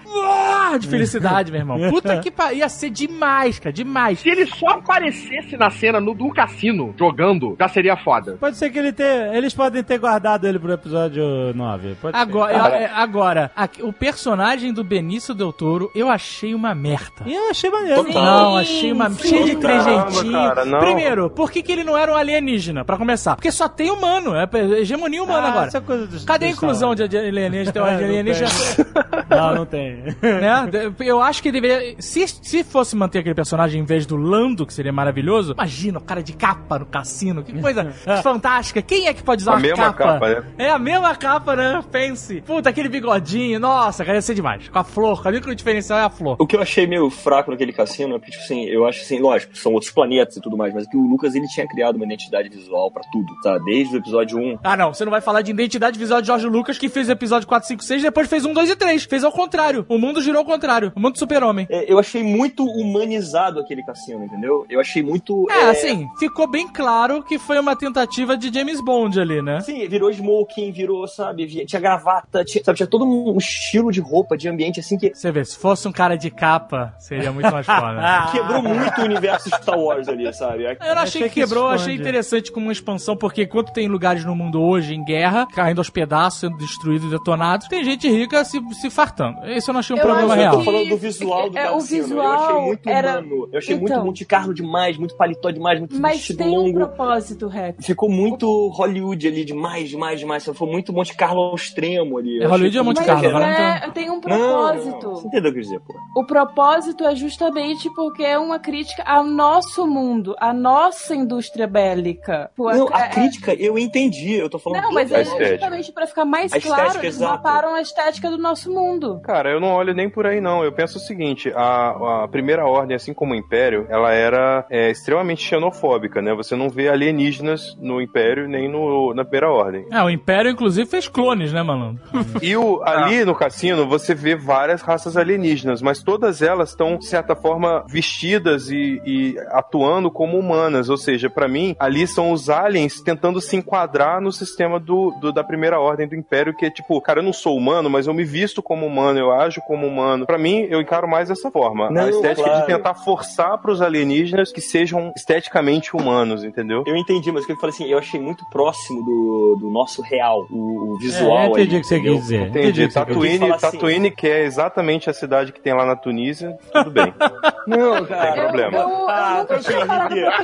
De 0.80 0.88
felicidade, 0.88 1.52
meu 1.52 1.62
irmão. 1.62 1.90
Puta 1.90 2.20
que 2.20 2.30
pariu. 2.30 2.60
Ia 2.60 2.70
ser 2.70 2.90
demais, 3.10 3.60
cara, 3.60 3.74
demais. 3.74 4.20
Se 4.20 4.30
ele 4.30 4.46
só 4.46 4.68
aparecesse 4.70 5.58
na 5.58 5.70
cena 5.70 6.00
no, 6.00 6.14
do 6.14 6.30
cassino 6.30 6.94
jogando, 6.98 7.56
já 7.60 7.68
seria 7.68 7.98
foda. 7.98 8.38
Pode 8.40 8.58
ser 8.58 8.70
que 8.70 8.80
ele 8.80 8.92
ter, 8.92 9.34
eles 9.36 9.54
podem 9.54 9.84
ter 9.84 9.98
guardado 9.98 10.48
ele 10.48 10.60
pro 10.60 10.72
episódio 10.72 11.24
9. 11.54 11.96
Pode 12.02 12.16
ser. 12.16 12.22
Agora, 12.22 12.54
eu- 12.54 12.66
é, 12.66 12.86
agora 12.94 13.52
aqui, 13.56 13.82
o 13.84 13.92
personagem 13.92 14.72
do 14.74 14.84
Benício 14.84 15.34
Del 15.34 15.52
Toro, 15.52 15.92
eu 15.96 16.10
achei 16.10 16.54
uma 16.54 16.74
merda. 16.76 17.24
Eu 17.26 17.50
achei 17.50 17.70
maneiro. 17.70 18.04
Total. 18.04 18.24
Não, 18.24 18.58
achei 18.58 18.92
uma 18.92 19.10
cheio 19.12 19.46
de 19.46 19.56
trezentinho. 19.58 20.80
Primeiro, 20.80 21.30
por 21.30 21.52
que, 21.52 21.62
que 21.62 21.72
ele 21.72 21.84
não 21.84 21.98
era 21.98 22.12
um 22.12 22.16
alienígena, 22.16 22.86
pra 22.86 22.98
começar? 22.98 23.36
Porque 23.36 23.52
só 23.52 23.68
tem 23.68 23.92
humano, 23.92 24.34
é 24.36 24.48
hegemonia 24.80 25.24
humana 25.24 25.48
Ah, 25.48 25.52
agora. 25.52 25.68
essa 25.68 25.82
coisa 25.82 26.08
dos- 26.08 26.24
Cadê 26.26 26.46
a 26.48 26.50
inclusão 26.50 26.94
de 26.96 27.04
alienígena? 27.04 27.82
Um 27.82 27.86
alienígena 27.86 28.50
Não, 29.30 29.56
não 29.56 29.66
tem. 29.66 29.98
né? 30.22 30.70
Eu 31.00 31.22
acho 31.22 31.42
que 31.42 31.52
deveria. 31.52 31.96
Se, 32.00 32.28
se 32.28 32.64
fosse 32.64 32.89
manter 32.96 33.20
aquele 33.20 33.36
personagem 33.36 33.82
em 33.82 33.86
vez 33.86 34.06
do 34.06 34.16
Lando, 34.16 34.66
que 34.66 34.74
seria 34.74 34.92
maravilhoso, 34.92 35.54
imagina 35.54 35.98
o 36.00 36.02
cara 36.02 36.22
de 36.24 36.34
capa 36.34 36.80
no 36.80 36.86
cassino. 36.86 37.44
Que 37.44 37.60
coisa 37.60 37.92
fantástica. 38.24 38.82
Quem 38.82 39.08
é 39.08 39.14
que 39.14 39.24
pode 39.24 39.42
usar 39.42 39.52
A 39.52 39.56
uma 39.56 39.62
mesma 39.62 39.94
capa? 39.94 40.14
capa, 40.14 40.30
né? 40.30 40.44
É 40.58 40.70
a 40.70 40.80
mesma 40.80 41.16
capa, 41.16 41.56
né? 41.56 41.84
Pense. 41.92 42.42
Puta, 42.42 42.70
aquele 42.70 42.90
bigodinho. 42.90 43.60
Nossa, 43.60 44.04
cara, 44.06 44.18
ia 44.18 44.22
ser 44.22 44.36
demais. 44.36 44.68
Com 44.70 44.80
a 44.80 44.84
flor. 44.84 45.22
Cadê 45.24 45.42
que 45.42 45.50
o 45.50 45.56
diferencial 45.56 46.00
é 46.00 46.04
a 46.04 46.10
flor? 46.10 46.36
O 46.40 46.46
que 46.48 46.56
eu 46.56 46.62
achei 46.62 46.86
meio 46.88 47.10
fraco 47.10 47.52
naquele 47.52 47.74
cassino 47.74 48.16
é 48.16 48.20
porque, 48.20 48.32
tipo 48.32 48.44
assim, 48.44 48.66
eu 48.66 48.86
acho 48.86 49.02
assim, 49.02 49.20
lógico, 49.20 49.58
são 49.58 49.74
outros 49.74 49.92
planetas 49.92 50.38
e 50.38 50.42
tudo 50.42 50.58
mais, 50.58 50.74
mas 50.74 50.88
que 50.88 50.98
o 50.98 51.02
Lucas 51.08 51.36
ele 51.36 51.48
tinha 51.48 51.68
criado 51.68 51.96
uma 51.96 52.06
identidade 52.06 52.50
visual 52.50 52.92
pra 52.92 53.02
tudo, 53.12 53.28
tá? 53.42 53.58
Desde 53.60 53.96
o 53.96 54.00
episódio 54.00 54.38
1. 54.38 54.60
Ah, 54.64 54.78
não. 54.78 54.94
Você 54.94 55.04
não 55.06 55.12
vai 55.12 55.22
falar 55.22 55.42
de 55.42 55.52
identidade 55.52 55.98
visual 55.98 56.22
de 56.22 56.28
Jorge 56.28 56.48
Lucas, 56.48 56.78
que 56.78 56.90
fez 56.90 57.10
o 57.10 57.12
episódio 57.12 57.48
4, 57.48 57.68
5, 57.68 57.84
6, 57.84 58.02
depois 58.04 58.28
fez 58.30 58.46
1, 58.46 58.54
2 58.54 58.70
e 58.70 58.76
3. 58.76 59.04
Fez 59.06 59.24
ao 59.24 59.32
contrário. 59.32 59.86
O 59.90 59.98
mundo 59.98 60.22
girou 60.22 60.40
ao 60.40 60.46
contrário. 60.46 60.92
O 60.96 61.00
mundo 61.00 61.14
do 61.14 61.20
super-homem. 61.20 61.68
É, 61.70 61.92
eu 61.92 62.00
achei 62.00 62.24
muito 62.24 62.64
humanizado 62.82 63.60
aquele 63.60 63.84
cassino, 63.84 64.24
entendeu? 64.24 64.66
Eu 64.70 64.80
achei 64.80 65.02
muito. 65.04 65.46
É, 65.50 65.70
assim, 65.70 66.08
ficou 66.20 66.48
bem 66.48 66.68
claro 66.68 67.24
que 67.24 67.38
foi 67.40 67.60
uma 67.60 67.76
tentativa 67.76 68.38
de 68.38 68.54
James 68.54 68.82
Bond 68.82 69.20
ali, 69.20 69.42
né? 69.42 69.60
Sim, 69.62 69.88
virou 69.88 70.10
smoking, 70.12 70.72
virou, 70.72 71.08
sabe, 71.08 71.46
tinha 71.66 71.80
gravata, 71.80 72.44
tinha, 72.44 72.64
sabe, 72.64 72.78
tinha 72.78 72.88
todo 72.88 73.06
um 73.06 73.38
estilo 73.38 73.92
de 73.92 74.00
roupa, 74.00 74.38
de 74.38 74.48
ambiente, 74.48 74.80
assim, 74.80 74.98
que 74.98 75.14
Você 75.14 75.32
vê, 75.32 75.44
se 75.46 75.58
fosse 75.58 75.88
um 75.88 75.92
cara 75.92 76.16
de 76.18 76.30
capa, 76.30 76.94
seria 77.00 77.32
muito 77.32 77.52
mais 77.52 77.66
foda. 77.66 78.30
quebrou 78.32 78.62
muito 78.62 79.02
o 79.02 79.04
universo 79.04 79.50
Star 79.50 79.80
Wars 79.80 80.08
ali, 80.08 80.32
sabe? 80.34 80.64
Eu 80.66 80.76
não 80.96 81.02
achei, 81.02 81.10
Achei 81.10 81.22
que 81.24 81.30
que 81.30 81.42
quebrou, 81.42 81.66
expande. 81.66 81.82
achei 81.84 81.96
interessante 81.96 82.52
como 82.52 82.68
uma 82.68 82.72
expansão, 82.72 83.16
porque 83.18 83.44
enquanto 83.44 83.72
tem 83.74 83.88
lugares 83.88 84.24
no 84.26 84.36
mundo 84.36 84.62
hoje 84.62 84.94
em 84.94 85.04
guerra, 85.04 85.48
caindo 85.54 85.80
aos 85.80 85.90
pedaços, 85.90 86.40
sendo 86.42 86.58
destruídos, 86.58 87.10
detonados, 87.10 87.68
tem 87.68 87.84
gente 87.84 88.08
rica 88.10 88.44
se, 88.46 88.60
se 88.76 88.90
fartando. 88.90 89.40
Esse 89.46 89.70
eu 89.70 89.74
não 89.74 89.80
achei 89.80 89.96
um 89.96 90.00
Eu 90.00 90.06
problema 90.06 90.34
acho 90.34 90.36
eu 90.36 90.42
real. 90.42 90.58
tô 90.58 90.64
falando 90.64 90.90
do 90.90 90.98
visual 90.98 91.50
do 91.50 91.58
É, 91.58 91.72
o 91.72 91.80
visual 91.80 92.26
eu 92.26 92.32
achei 92.34 92.69
muito 92.70 92.90
era- 92.90 93.20
humano. 93.20 93.50
Eu 93.52 93.58
achei 93.60 93.76
Então. 93.76 93.88
muito 93.88 94.06
Monte 94.06 94.26
Carlo 94.26 94.54
demais, 94.54 94.98
muito 94.98 95.16
paletó 95.16 95.52
demais, 95.52 95.80
muito 95.80 95.96
Mas 96.00 96.18
vestido 96.18 96.38
tem 96.38 96.58
um 96.58 96.62
longo. 96.64 96.74
propósito, 96.80 97.48
Rex. 97.48 97.86
Ficou 97.86 98.10
muito 98.10 98.68
Hollywood 98.70 99.28
ali, 99.28 99.44
demais, 99.46 99.90
demais, 99.90 100.20
demais. 100.20 100.46
Foi 100.46 100.68
muito 100.70 100.92
Monte 100.94 101.16
Carlo 101.16 101.42
ao 101.42 101.56
extremo 101.56 102.18
ali. 102.18 102.42
É, 102.42 102.46
Hollywood 102.48 102.78
é 102.78 102.82
Monte 102.82 102.98
Carlo, 103.04 103.12
exagerado. 103.26 103.46
agora 103.46 103.80
não 103.82 103.88
é, 103.88 103.92
tem 103.92 104.10
um 104.10 104.14
Não, 104.16 104.22
propósito. 104.22 105.08
não, 105.08 105.16
Você 105.16 105.28
entendeu 105.28 105.50
o 105.52 105.54
que 105.54 105.60
eu 105.60 105.64
dizer, 105.64 105.80
pô? 105.82 105.96
O 106.16 106.26
propósito 106.26 107.04
é 107.06 107.16
justamente 107.16 107.90
porque 107.96 108.24
é 108.24 108.38
uma 108.38 108.60
crítica 108.60 109.04
ao 109.04 109.24
nosso 109.24 109.86
mundo, 109.88 110.36
à 110.40 110.54
nossa 110.54 111.16
indústria 111.16 111.68
bélica. 111.68 112.52
Pô, 112.56 112.72
Não, 112.72 112.88
a 112.94 113.06
é- 113.06 113.10
crítica 113.10 113.54
eu 113.54 113.78
entendi. 113.78 114.34
Eu 114.34 114.50
tô 114.50 114.60
falando 114.60 114.84
Não, 114.84 114.92
mas 114.94 115.12
é 115.12 115.20
A 115.20 115.24
justamente 115.24 115.92
pra 115.92 116.08
ficar 116.08 116.26
mais 116.26 116.54
A 116.54 116.60
claro, 116.60 116.82
estética, 116.84 117.06
eles 117.06 117.16
exato. 117.16 117.32
maparam 117.34 117.76
a 117.76 117.82
estética 117.82 118.30
do 118.30 118.38
nosso 118.38 118.72
mundo. 118.72 119.20
Cara, 119.24 119.52
eu 119.52 119.60
não 119.60 119.70
olho 119.74 119.94
nem 119.94 120.10
por 120.10 120.26
aí, 120.26 120.40
não. 120.40 120.64
Eu 120.64 120.72
penso 120.72 120.98
o 120.98 121.02
seguinte: 121.02 121.52
a, 121.56 122.24
a 122.24 122.28
primeira 122.28 122.59
Primeira 122.60 122.80
Ordem, 122.80 122.96
assim 122.96 123.14
como 123.14 123.34
o 123.34 123.36
Império, 123.36 123.86
ela 123.90 124.12
era 124.12 124.66
é, 124.70 124.90
extremamente 124.90 125.44
xenofóbica, 125.44 126.22
né? 126.22 126.34
Você 126.34 126.56
não 126.56 126.70
vê 126.70 126.90
alienígenas 126.90 127.76
no 127.80 128.02
Império 128.02 128.48
nem 128.48 128.70
no, 128.70 129.14
na 129.14 129.24
Primeira 129.24 129.50
Ordem. 129.50 129.86
É, 129.92 130.02
o 130.04 130.10
Império, 130.10 130.52
inclusive, 130.52 130.90
fez 130.90 131.08
clones, 131.08 131.54
né, 131.54 131.62
malandro? 131.64 132.02
E 132.42 132.56
o, 132.58 132.82
ali 132.84 133.24
no 133.24 133.34
cassino 133.36 133.88
você 133.88 134.14
vê 134.14 134.36
várias 134.36 134.82
raças 134.82 135.16
alienígenas, 135.16 135.82
mas 135.82 136.04
todas 136.04 136.42
elas 136.42 136.70
estão, 136.70 136.98
de 136.98 137.06
certa 137.06 137.36
forma, 137.36 137.84
vestidas 137.88 138.70
e, 138.70 139.02
e 139.06 139.36
atuando 139.52 140.12
como 140.12 140.38
humanas. 140.38 140.90
Ou 140.90 140.98
seja, 140.98 141.30
pra 141.30 141.48
mim, 141.48 141.76
ali 141.80 142.06
são 142.08 142.32
os 142.32 142.50
aliens 142.50 143.02
tentando 143.02 143.40
se 143.42 143.56
enquadrar 143.56 144.20
no 144.22 144.32
sistema 144.32 144.80
do, 144.80 145.12
do- 145.22 145.32
da 145.32 145.44
primeira 145.44 145.80
ordem 145.80 146.08
do 146.08 146.16
Império, 146.16 146.54
que 146.56 146.66
é 146.66 146.70
tipo, 146.70 147.00
cara, 147.02 147.20
eu 147.20 147.24
não 147.24 147.34
sou 147.34 147.56
humano, 147.56 147.90
mas 147.90 148.08
eu 148.08 148.14
me 148.14 148.24
visto 148.24 148.62
como 148.62 148.86
humano, 148.86 149.20
eu 149.20 149.32
ajo 149.32 149.62
como 149.68 149.86
humano. 149.88 150.26
Pra 150.26 150.38
mim, 150.38 150.68
eu 150.70 150.82
encaro 150.82 151.08
mais 151.08 151.30
dessa 151.30 151.50
forma. 151.52 151.90
Não, 151.90 152.04
a 152.04 152.10
estética. 152.10 152.49
De 152.62 152.66
tentar 152.68 152.94
forçar 152.96 153.58
pros 153.60 153.82
alienígenas 153.82 154.52
que 154.52 154.62
sejam 154.62 155.12
esteticamente 155.16 155.96
humanos, 155.96 156.44
entendeu? 156.44 156.84
Eu 156.86 156.96
entendi, 156.96 157.32
mas 157.32 157.44
o 157.44 157.48
que 157.48 157.54
eu 157.54 157.58
falei 157.58 157.74
assim, 157.74 157.86
eu 157.86 157.98
achei 157.98 158.20
muito 158.20 158.44
próximo 158.50 159.04
do, 159.04 159.58
do 159.62 159.70
nosso 159.70 160.02
real, 160.02 160.46
o, 160.50 160.94
o 160.94 160.98
visual. 161.00 161.38
É, 161.40 161.46
eu 161.48 161.52
entendi 161.52 161.78
o 161.78 161.82
que 161.82 161.88
você 161.88 162.00
quis 162.00 162.14
dizer. 162.20 162.48
Entendi. 162.48 162.68
Entendi. 162.84 162.94
Tatooine, 162.94 163.40
falar 163.40 163.56
assim. 163.56 163.72
Tatooine, 163.72 164.12
que 164.12 164.28
é 164.28 164.44
exatamente 164.44 165.10
a 165.10 165.14
cidade 165.14 165.52
que 165.52 165.60
tem 165.62 165.74
lá 165.74 165.86
na 165.86 165.96
Tunísia, 165.96 166.58
tudo 166.72 166.92
bem. 166.92 167.14
Não, 167.68 168.04
cara. 168.06 168.32
Tem 168.34 168.42
problema. 168.44 168.78
Eu, 168.78 168.90
eu 168.90 169.10
Ah, 169.10 169.46
pra 169.48 169.58
Eu 169.58 169.62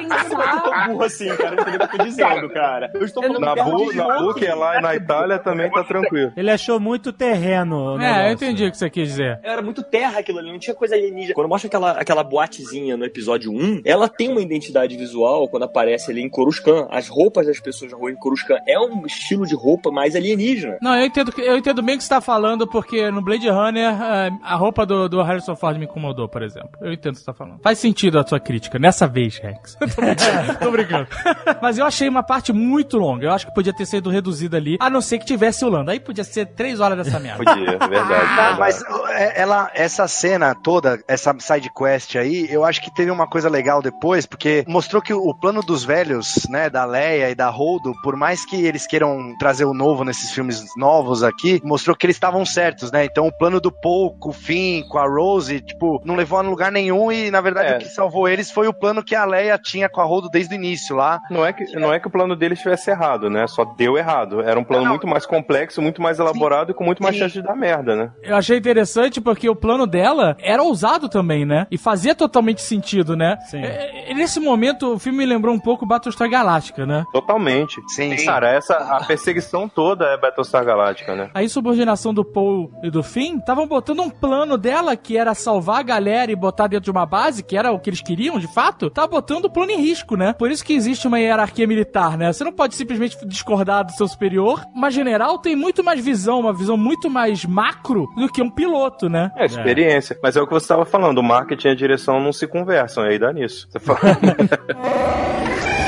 não 0.03 0.10
pensar. 0.10 0.61
tô 0.61 0.91
burro 0.91 1.03
assim, 1.03 1.27
cara. 1.36 1.56
Eu 1.56 1.61
entendo 1.61 1.84
o 1.84 1.88
que 1.88 1.95
eu 1.95 1.98
tô 1.99 2.03
dizendo, 2.03 2.49
cara. 2.49 2.91
Eu 2.94 3.06
estou 3.06 3.23
Eu 3.23 3.34
não- 3.34 3.40
falando 3.40 3.57
Nabu, 3.57 3.94
Nabu, 3.94 4.34
que 4.36 4.45
é 4.45 4.53
lá 4.53 4.80
na 4.80 4.95
Itália, 4.95 5.40
também 5.40 5.72
tá 5.72 5.84
tranquilo. 5.84 6.32
Ele 6.38 6.52
achou 6.52 6.80
muito 6.80 7.11
terreno. 7.11 7.99
É, 7.99 8.30
eu 8.30 8.34
entendi 8.34 8.65
o 8.65 8.72
que 8.72 8.77
você 8.77 8.90
quis 8.90 9.07
dizer. 9.10 9.40
Era 9.44 9.61
muito 9.61 9.82
terra 9.84 10.19
aquilo 10.19 10.40
ali, 10.40 10.52
não 10.52 10.60
tinha 10.60 10.76
coisa 10.76 10.94
alienígena. 10.95 11.34
Quando 11.34 11.49
mostra 11.49 11.68
aquela, 11.68 11.91
aquela 11.95 12.23
boatezinha 12.23 12.95
no 12.97 13.05
episódio 13.05 13.51
1, 13.51 13.81
ela 13.85 14.07
tem 14.07 14.30
uma 14.30 14.41
identidade 14.41 14.95
visual 14.97 15.47
quando 15.47 15.63
aparece 15.63 16.11
ali 16.11 16.22
em 16.22 16.30
Coruscant. 16.30 16.88
As 16.89 17.07
roupas 17.07 17.47
das 17.47 17.59
pessoas 17.59 17.91
na 17.91 17.97
rua 17.97 18.11
em 18.11 18.15
Coruscant 18.15 18.59
é 18.67 18.80
um 18.80 19.05
estilo 19.05 19.45
de 19.45 19.55
roupa 19.55 19.91
mais 19.91 20.15
alienígena. 20.15 20.77
Não, 20.81 20.95
eu 20.95 21.05
entendo, 21.05 21.31
que- 21.31 21.41
eu 21.41 21.57
entendo 21.57 21.81
bem 21.81 21.95
o 21.95 21.97
que 21.97 22.03
você 22.03 22.09
tá 22.09 22.22
falando, 22.22 22.67
porque 22.67 23.09
no 23.11 23.22
Blade 23.22 23.49
Runner, 23.49 23.89
eh, 24.01 24.31
a 24.43 24.55
roupa 24.55 24.85
do, 24.85 25.07
do 25.09 25.22
Harrison 25.22 25.55
Ford 25.55 25.77
me 25.77 25.85
incomodou, 25.85 26.27
por 26.27 26.41
exemplo. 26.41 26.69
Eu 26.81 26.93
entendo 26.93 27.13
o 27.13 27.15
que 27.15 27.19
você 27.19 27.26
tá 27.26 27.34
falando. 27.34 27.59
Faz 27.61 27.80
sentido 27.80 28.19
a 28.19 28.26
sua 28.26 28.39
crítica, 28.39 28.77
nessa 28.80 29.07
vez, 29.07 29.38
Rex. 29.38 29.76
Tô 29.95 30.01
brincando. 30.01 30.59
Tô 30.59 30.72
brincando. 30.72 31.07
Mas 31.61 31.77
eu 31.77 31.85
achei 31.85 32.07
uma 32.07 32.23
parte 32.23 32.51
muito 32.53 32.97
longa. 32.97 33.26
Eu 33.26 33.31
acho 33.31 33.47
que 33.47 33.53
podia 33.53 33.73
ter 33.73 33.85
sido 33.85 34.09
reduzida 34.09 34.57
ali, 34.57 34.77
a 34.80 34.89
não 34.89 35.01
ser 35.01 35.19
que 35.19 35.26
tivesse 35.26 35.63
o 35.65 35.69
Lando. 35.69 35.91
Aí 35.91 35.99
podia 35.99 36.23
ser 36.23 36.47
três 36.47 36.80
horas 36.80 36.97
dessa 36.97 37.19
merda. 37.19 37.43
Podia, 37.43 37.69
é 37.69 37.77
verdade. 37.88 37.95
Ah, 37.95 38.55
verdade. 38.55 38.59
mas 38.59 38.84
é, 39.11 39.41
ela, 39.41 39.72
essa 39.73 40.07
cena 40.07 40.53
toda, 40.55 40.99
essa 41.07 41.35
side 41.39 41.69
quest 41.76 41.84
aí, 42.17 42.47
eu 42.49 42.63
acho 42.65 42.81
que 42.81 42.93
teve 42.93 43.11
uma 43.11 43.27
coisa 43.27 43.49
legal 43.49 43.81
depois, 43.81 44.25
porque 44.25 44.63
mostrou 44.67 45.01
que 45.01 45.13
o 45.13 45.33
plano 45.33 45.61
dos 45.61 45.83
velhos, 45.83 46.47
né, 46.49 46.69
da 46.69 46.85
Leia 46.85 47.29
e 47.29 47.35
da 47.35 47.49
Holdo, 47.49 47.93
por 48.03 48.15
mais 48.15 48.45
que 48.45 48.65
eles 48.65 48.87
queiram 48.87 49.35
trazer 49.39 49.65
o 49.65 49.73
novo 49.73 50.03
nesses 50.03 50.31
filmes 50.31 50.63
novos 50.77 51.23
aqui, 51.23 51.61
mostrou 51.63 51.95
que 51.95 52.05
eles 52.05 52.15
estavam 52.15 52.45
certos, 52.45 52.91
né? 52.91 53.05
Então 53.05 53.27
o 53.27 53.31
plano 53.37 53.59
do 53.59 53.71
Paul 53.71 54.15
com 54.19 54.29
o 54.29 54.33
Finn, 54.33 54.83
com 54.89 54.97
a 54.97 55.07
Rose, 55.07 55.61
tipo, 55.61 56.01
não 56.05 56.15
levou 56.15 56.39
a 56.39 56.41
lugar 56.41 56.71
nenhum 56.71 57.11
e 57.11 57.29
na 57.31 57.41
verdade 57.41 57.73
É. 57.73 57.75
o 57.75 57.79
que 57.79 57.85
salvou 57.89 58.27
eles 58.27 58.51
foi 58.51 58.67
o 58.67 58.73
plano 58.73 59.03
que 59.03 59.15
a 59.15 59.25
Leia 59.25 59.57
tinha 59.57 59.89
com 59.89 60.01
a 60.01 60.05
Holdo 60.05 60.29
desde 60.29 60.53
o 60.53 60.55
início 60.55 60.95
lá. 60.95 61.19
Não 61.29 61.45
é, 61.45 61.53
que, 61.53 61.63
não 61.77 61.93
é 61.93 61.99
que 61.99 62.07
o 62.07 62.11
plano 62.11 62.35
dele 62.35 62.53
estivesse 62.53 62.89
errado, 62.89 63.29
né? 63.29 63.47
Só 63.47 63.65
deu 63.65 63.97
errado. 63.97 64.41
Era 64.41 64.59
um 64.59 64.63
plano 64.63 64.83
Não. 64.83 64.91
muito 64.91 65.07
mais 65.07 65.25
complexo, 65.25 65.81
muito 65.81 66.01
mais 66.01 66.19
elaborado 66.19 66.71
e 66.71 66.73
com 66.73 66.83
muito 66.83 67.01
mais 67.01 67.15
Sim. 67.15 67.21
chance 67.21 67.33
de 67.33 67.41
dar 67.41 67.55
merda, 67.55 67.95
né? 67.95 68.11
Eu 68.23 68.35
achei 68.35 68.57
interessante 68.57 69.19
porque 69.21 69.49
o 69.49 69.55
plano 69.55 69.85
dela 69.87 70.35
era 70.39 70.61
ousado 70.63 71.09
também, 71.09 71.45
né? 71.45 71.67
E 71.76 71.77
fazia 71.77 72.15
totalmente 72.15 72.61
sentido, 72.61 73.18
né? 73.18 73.38
Sim. 73.47 73.61
É, 73.61 74.11
é, 74.11 74.14
nesse 74.14 74.39
momento, 74.39 74.93
o 74.93 74.97
filme 74.97 75.18
me 75.19 75.26
lembrou 75.26 75.53
um 75.53 75.60
pouco 75.60 75.85
Battlestar 75.85 76.30
Galactica, 76.30 76.85
né? 76.85 77.06
Totalmente. 77.11 77.81
Sim, 77.89 78.18
sim. 78.18 78.26
Cara, 78.26 78.49
essa, 78.49 78.76
a 78.76 79.03
perseguição 79.06 79.68
toda 79.68 80.06
é 80.06 80.18
Battlestar 80.18 80.64
Galactica, 80.64 81.14
né? 81.18 81.30
A 81.34 81.43
insubordinação 81.43 82.14
do 82.14 82.23
Paul 82.23 82.72
e 82.81 82.89
do 82.89 83.03
Finn 83.03 83.39
estavam 83.39 83.68
botando 83.68 84.02
um 84.02 84.10
plano 84.10 84.57
dela 84.57 84.95
que 84.95 85.18
era 85.18 85.34
salvar 85.34 85.81
a 85.81 85.84
galera 85.84 86.31
e 86.31 86.35
botar 86.35 86.68
dentro 86.68 86.85
de 86.85 86.91
uma 86.91 87.06
base, 87.06 87.43
que 87.43 87.57
era 87.57 87.73
o 87.73 87.80
que 87.80 87.89
eles 87.89 88.02
queriam 88.02 88.39
de 88.39 88.47
fato, 88.47 88.89
tá 88.89 89.06
botando 89.06 89.45
o 89.45 89.49
plano 89.49 89.72
em 89.72 89.81
risco, 89.81 90.15
né? 90.15 90.31
Por 90.31 90.49
isso 90.49 90.64
que 90.64 90.72
existe 90.72 91.10
uma 91.10 91.19
hierarquia 91.19 91.68
militar, 91.68 92.18
né? 92.18 92.31
Você 92.31 92.45
não 92.45 92.53
pode 92.53 92.76
simplesmente 92.76 93.18
discordar 93.27 93.84
do 93.84 93.91
seu 93.91 94.07
superior. 94.07 94.64
Uma 94.73 94.89
general 94.89 95.39
tem 95.39 95.57
muito 95.57 95.84
mais 95.84 95.99
visão, 95.99 96.39
uma 96.39 96.53
visão 96.53 96.77
muito 96.77 97.10
mais 97.10 97.43
macro 97.43 98.07
do 98.15 98.30
que 98.30 98.41
um 98.41 98.49
piloto, 98.49 99.10
né? 99.10 99.30
É, 99.35 99.45
experiência. 99.45 100.18
Mas 100.23 100.38
é 100.38 100.41
o 100.41 100.47
que 100.47 100.53
você 100.53 100.64
estava 100.64 100.85
falando, 100.85 101.18
o 101.18 101.23
marketing 101.23 101.55
e 101.64 101.69
a 101.69 101.76
direção 101.76 102.19
não 102.19 102.34
se 102.34 102.45
conversam, 102.45 103.03
aí 103.06 103.18
dá 103.18 103.32
nisso. 103.32 103.68
Você 103.69 103.80
fala... 103.80 103.99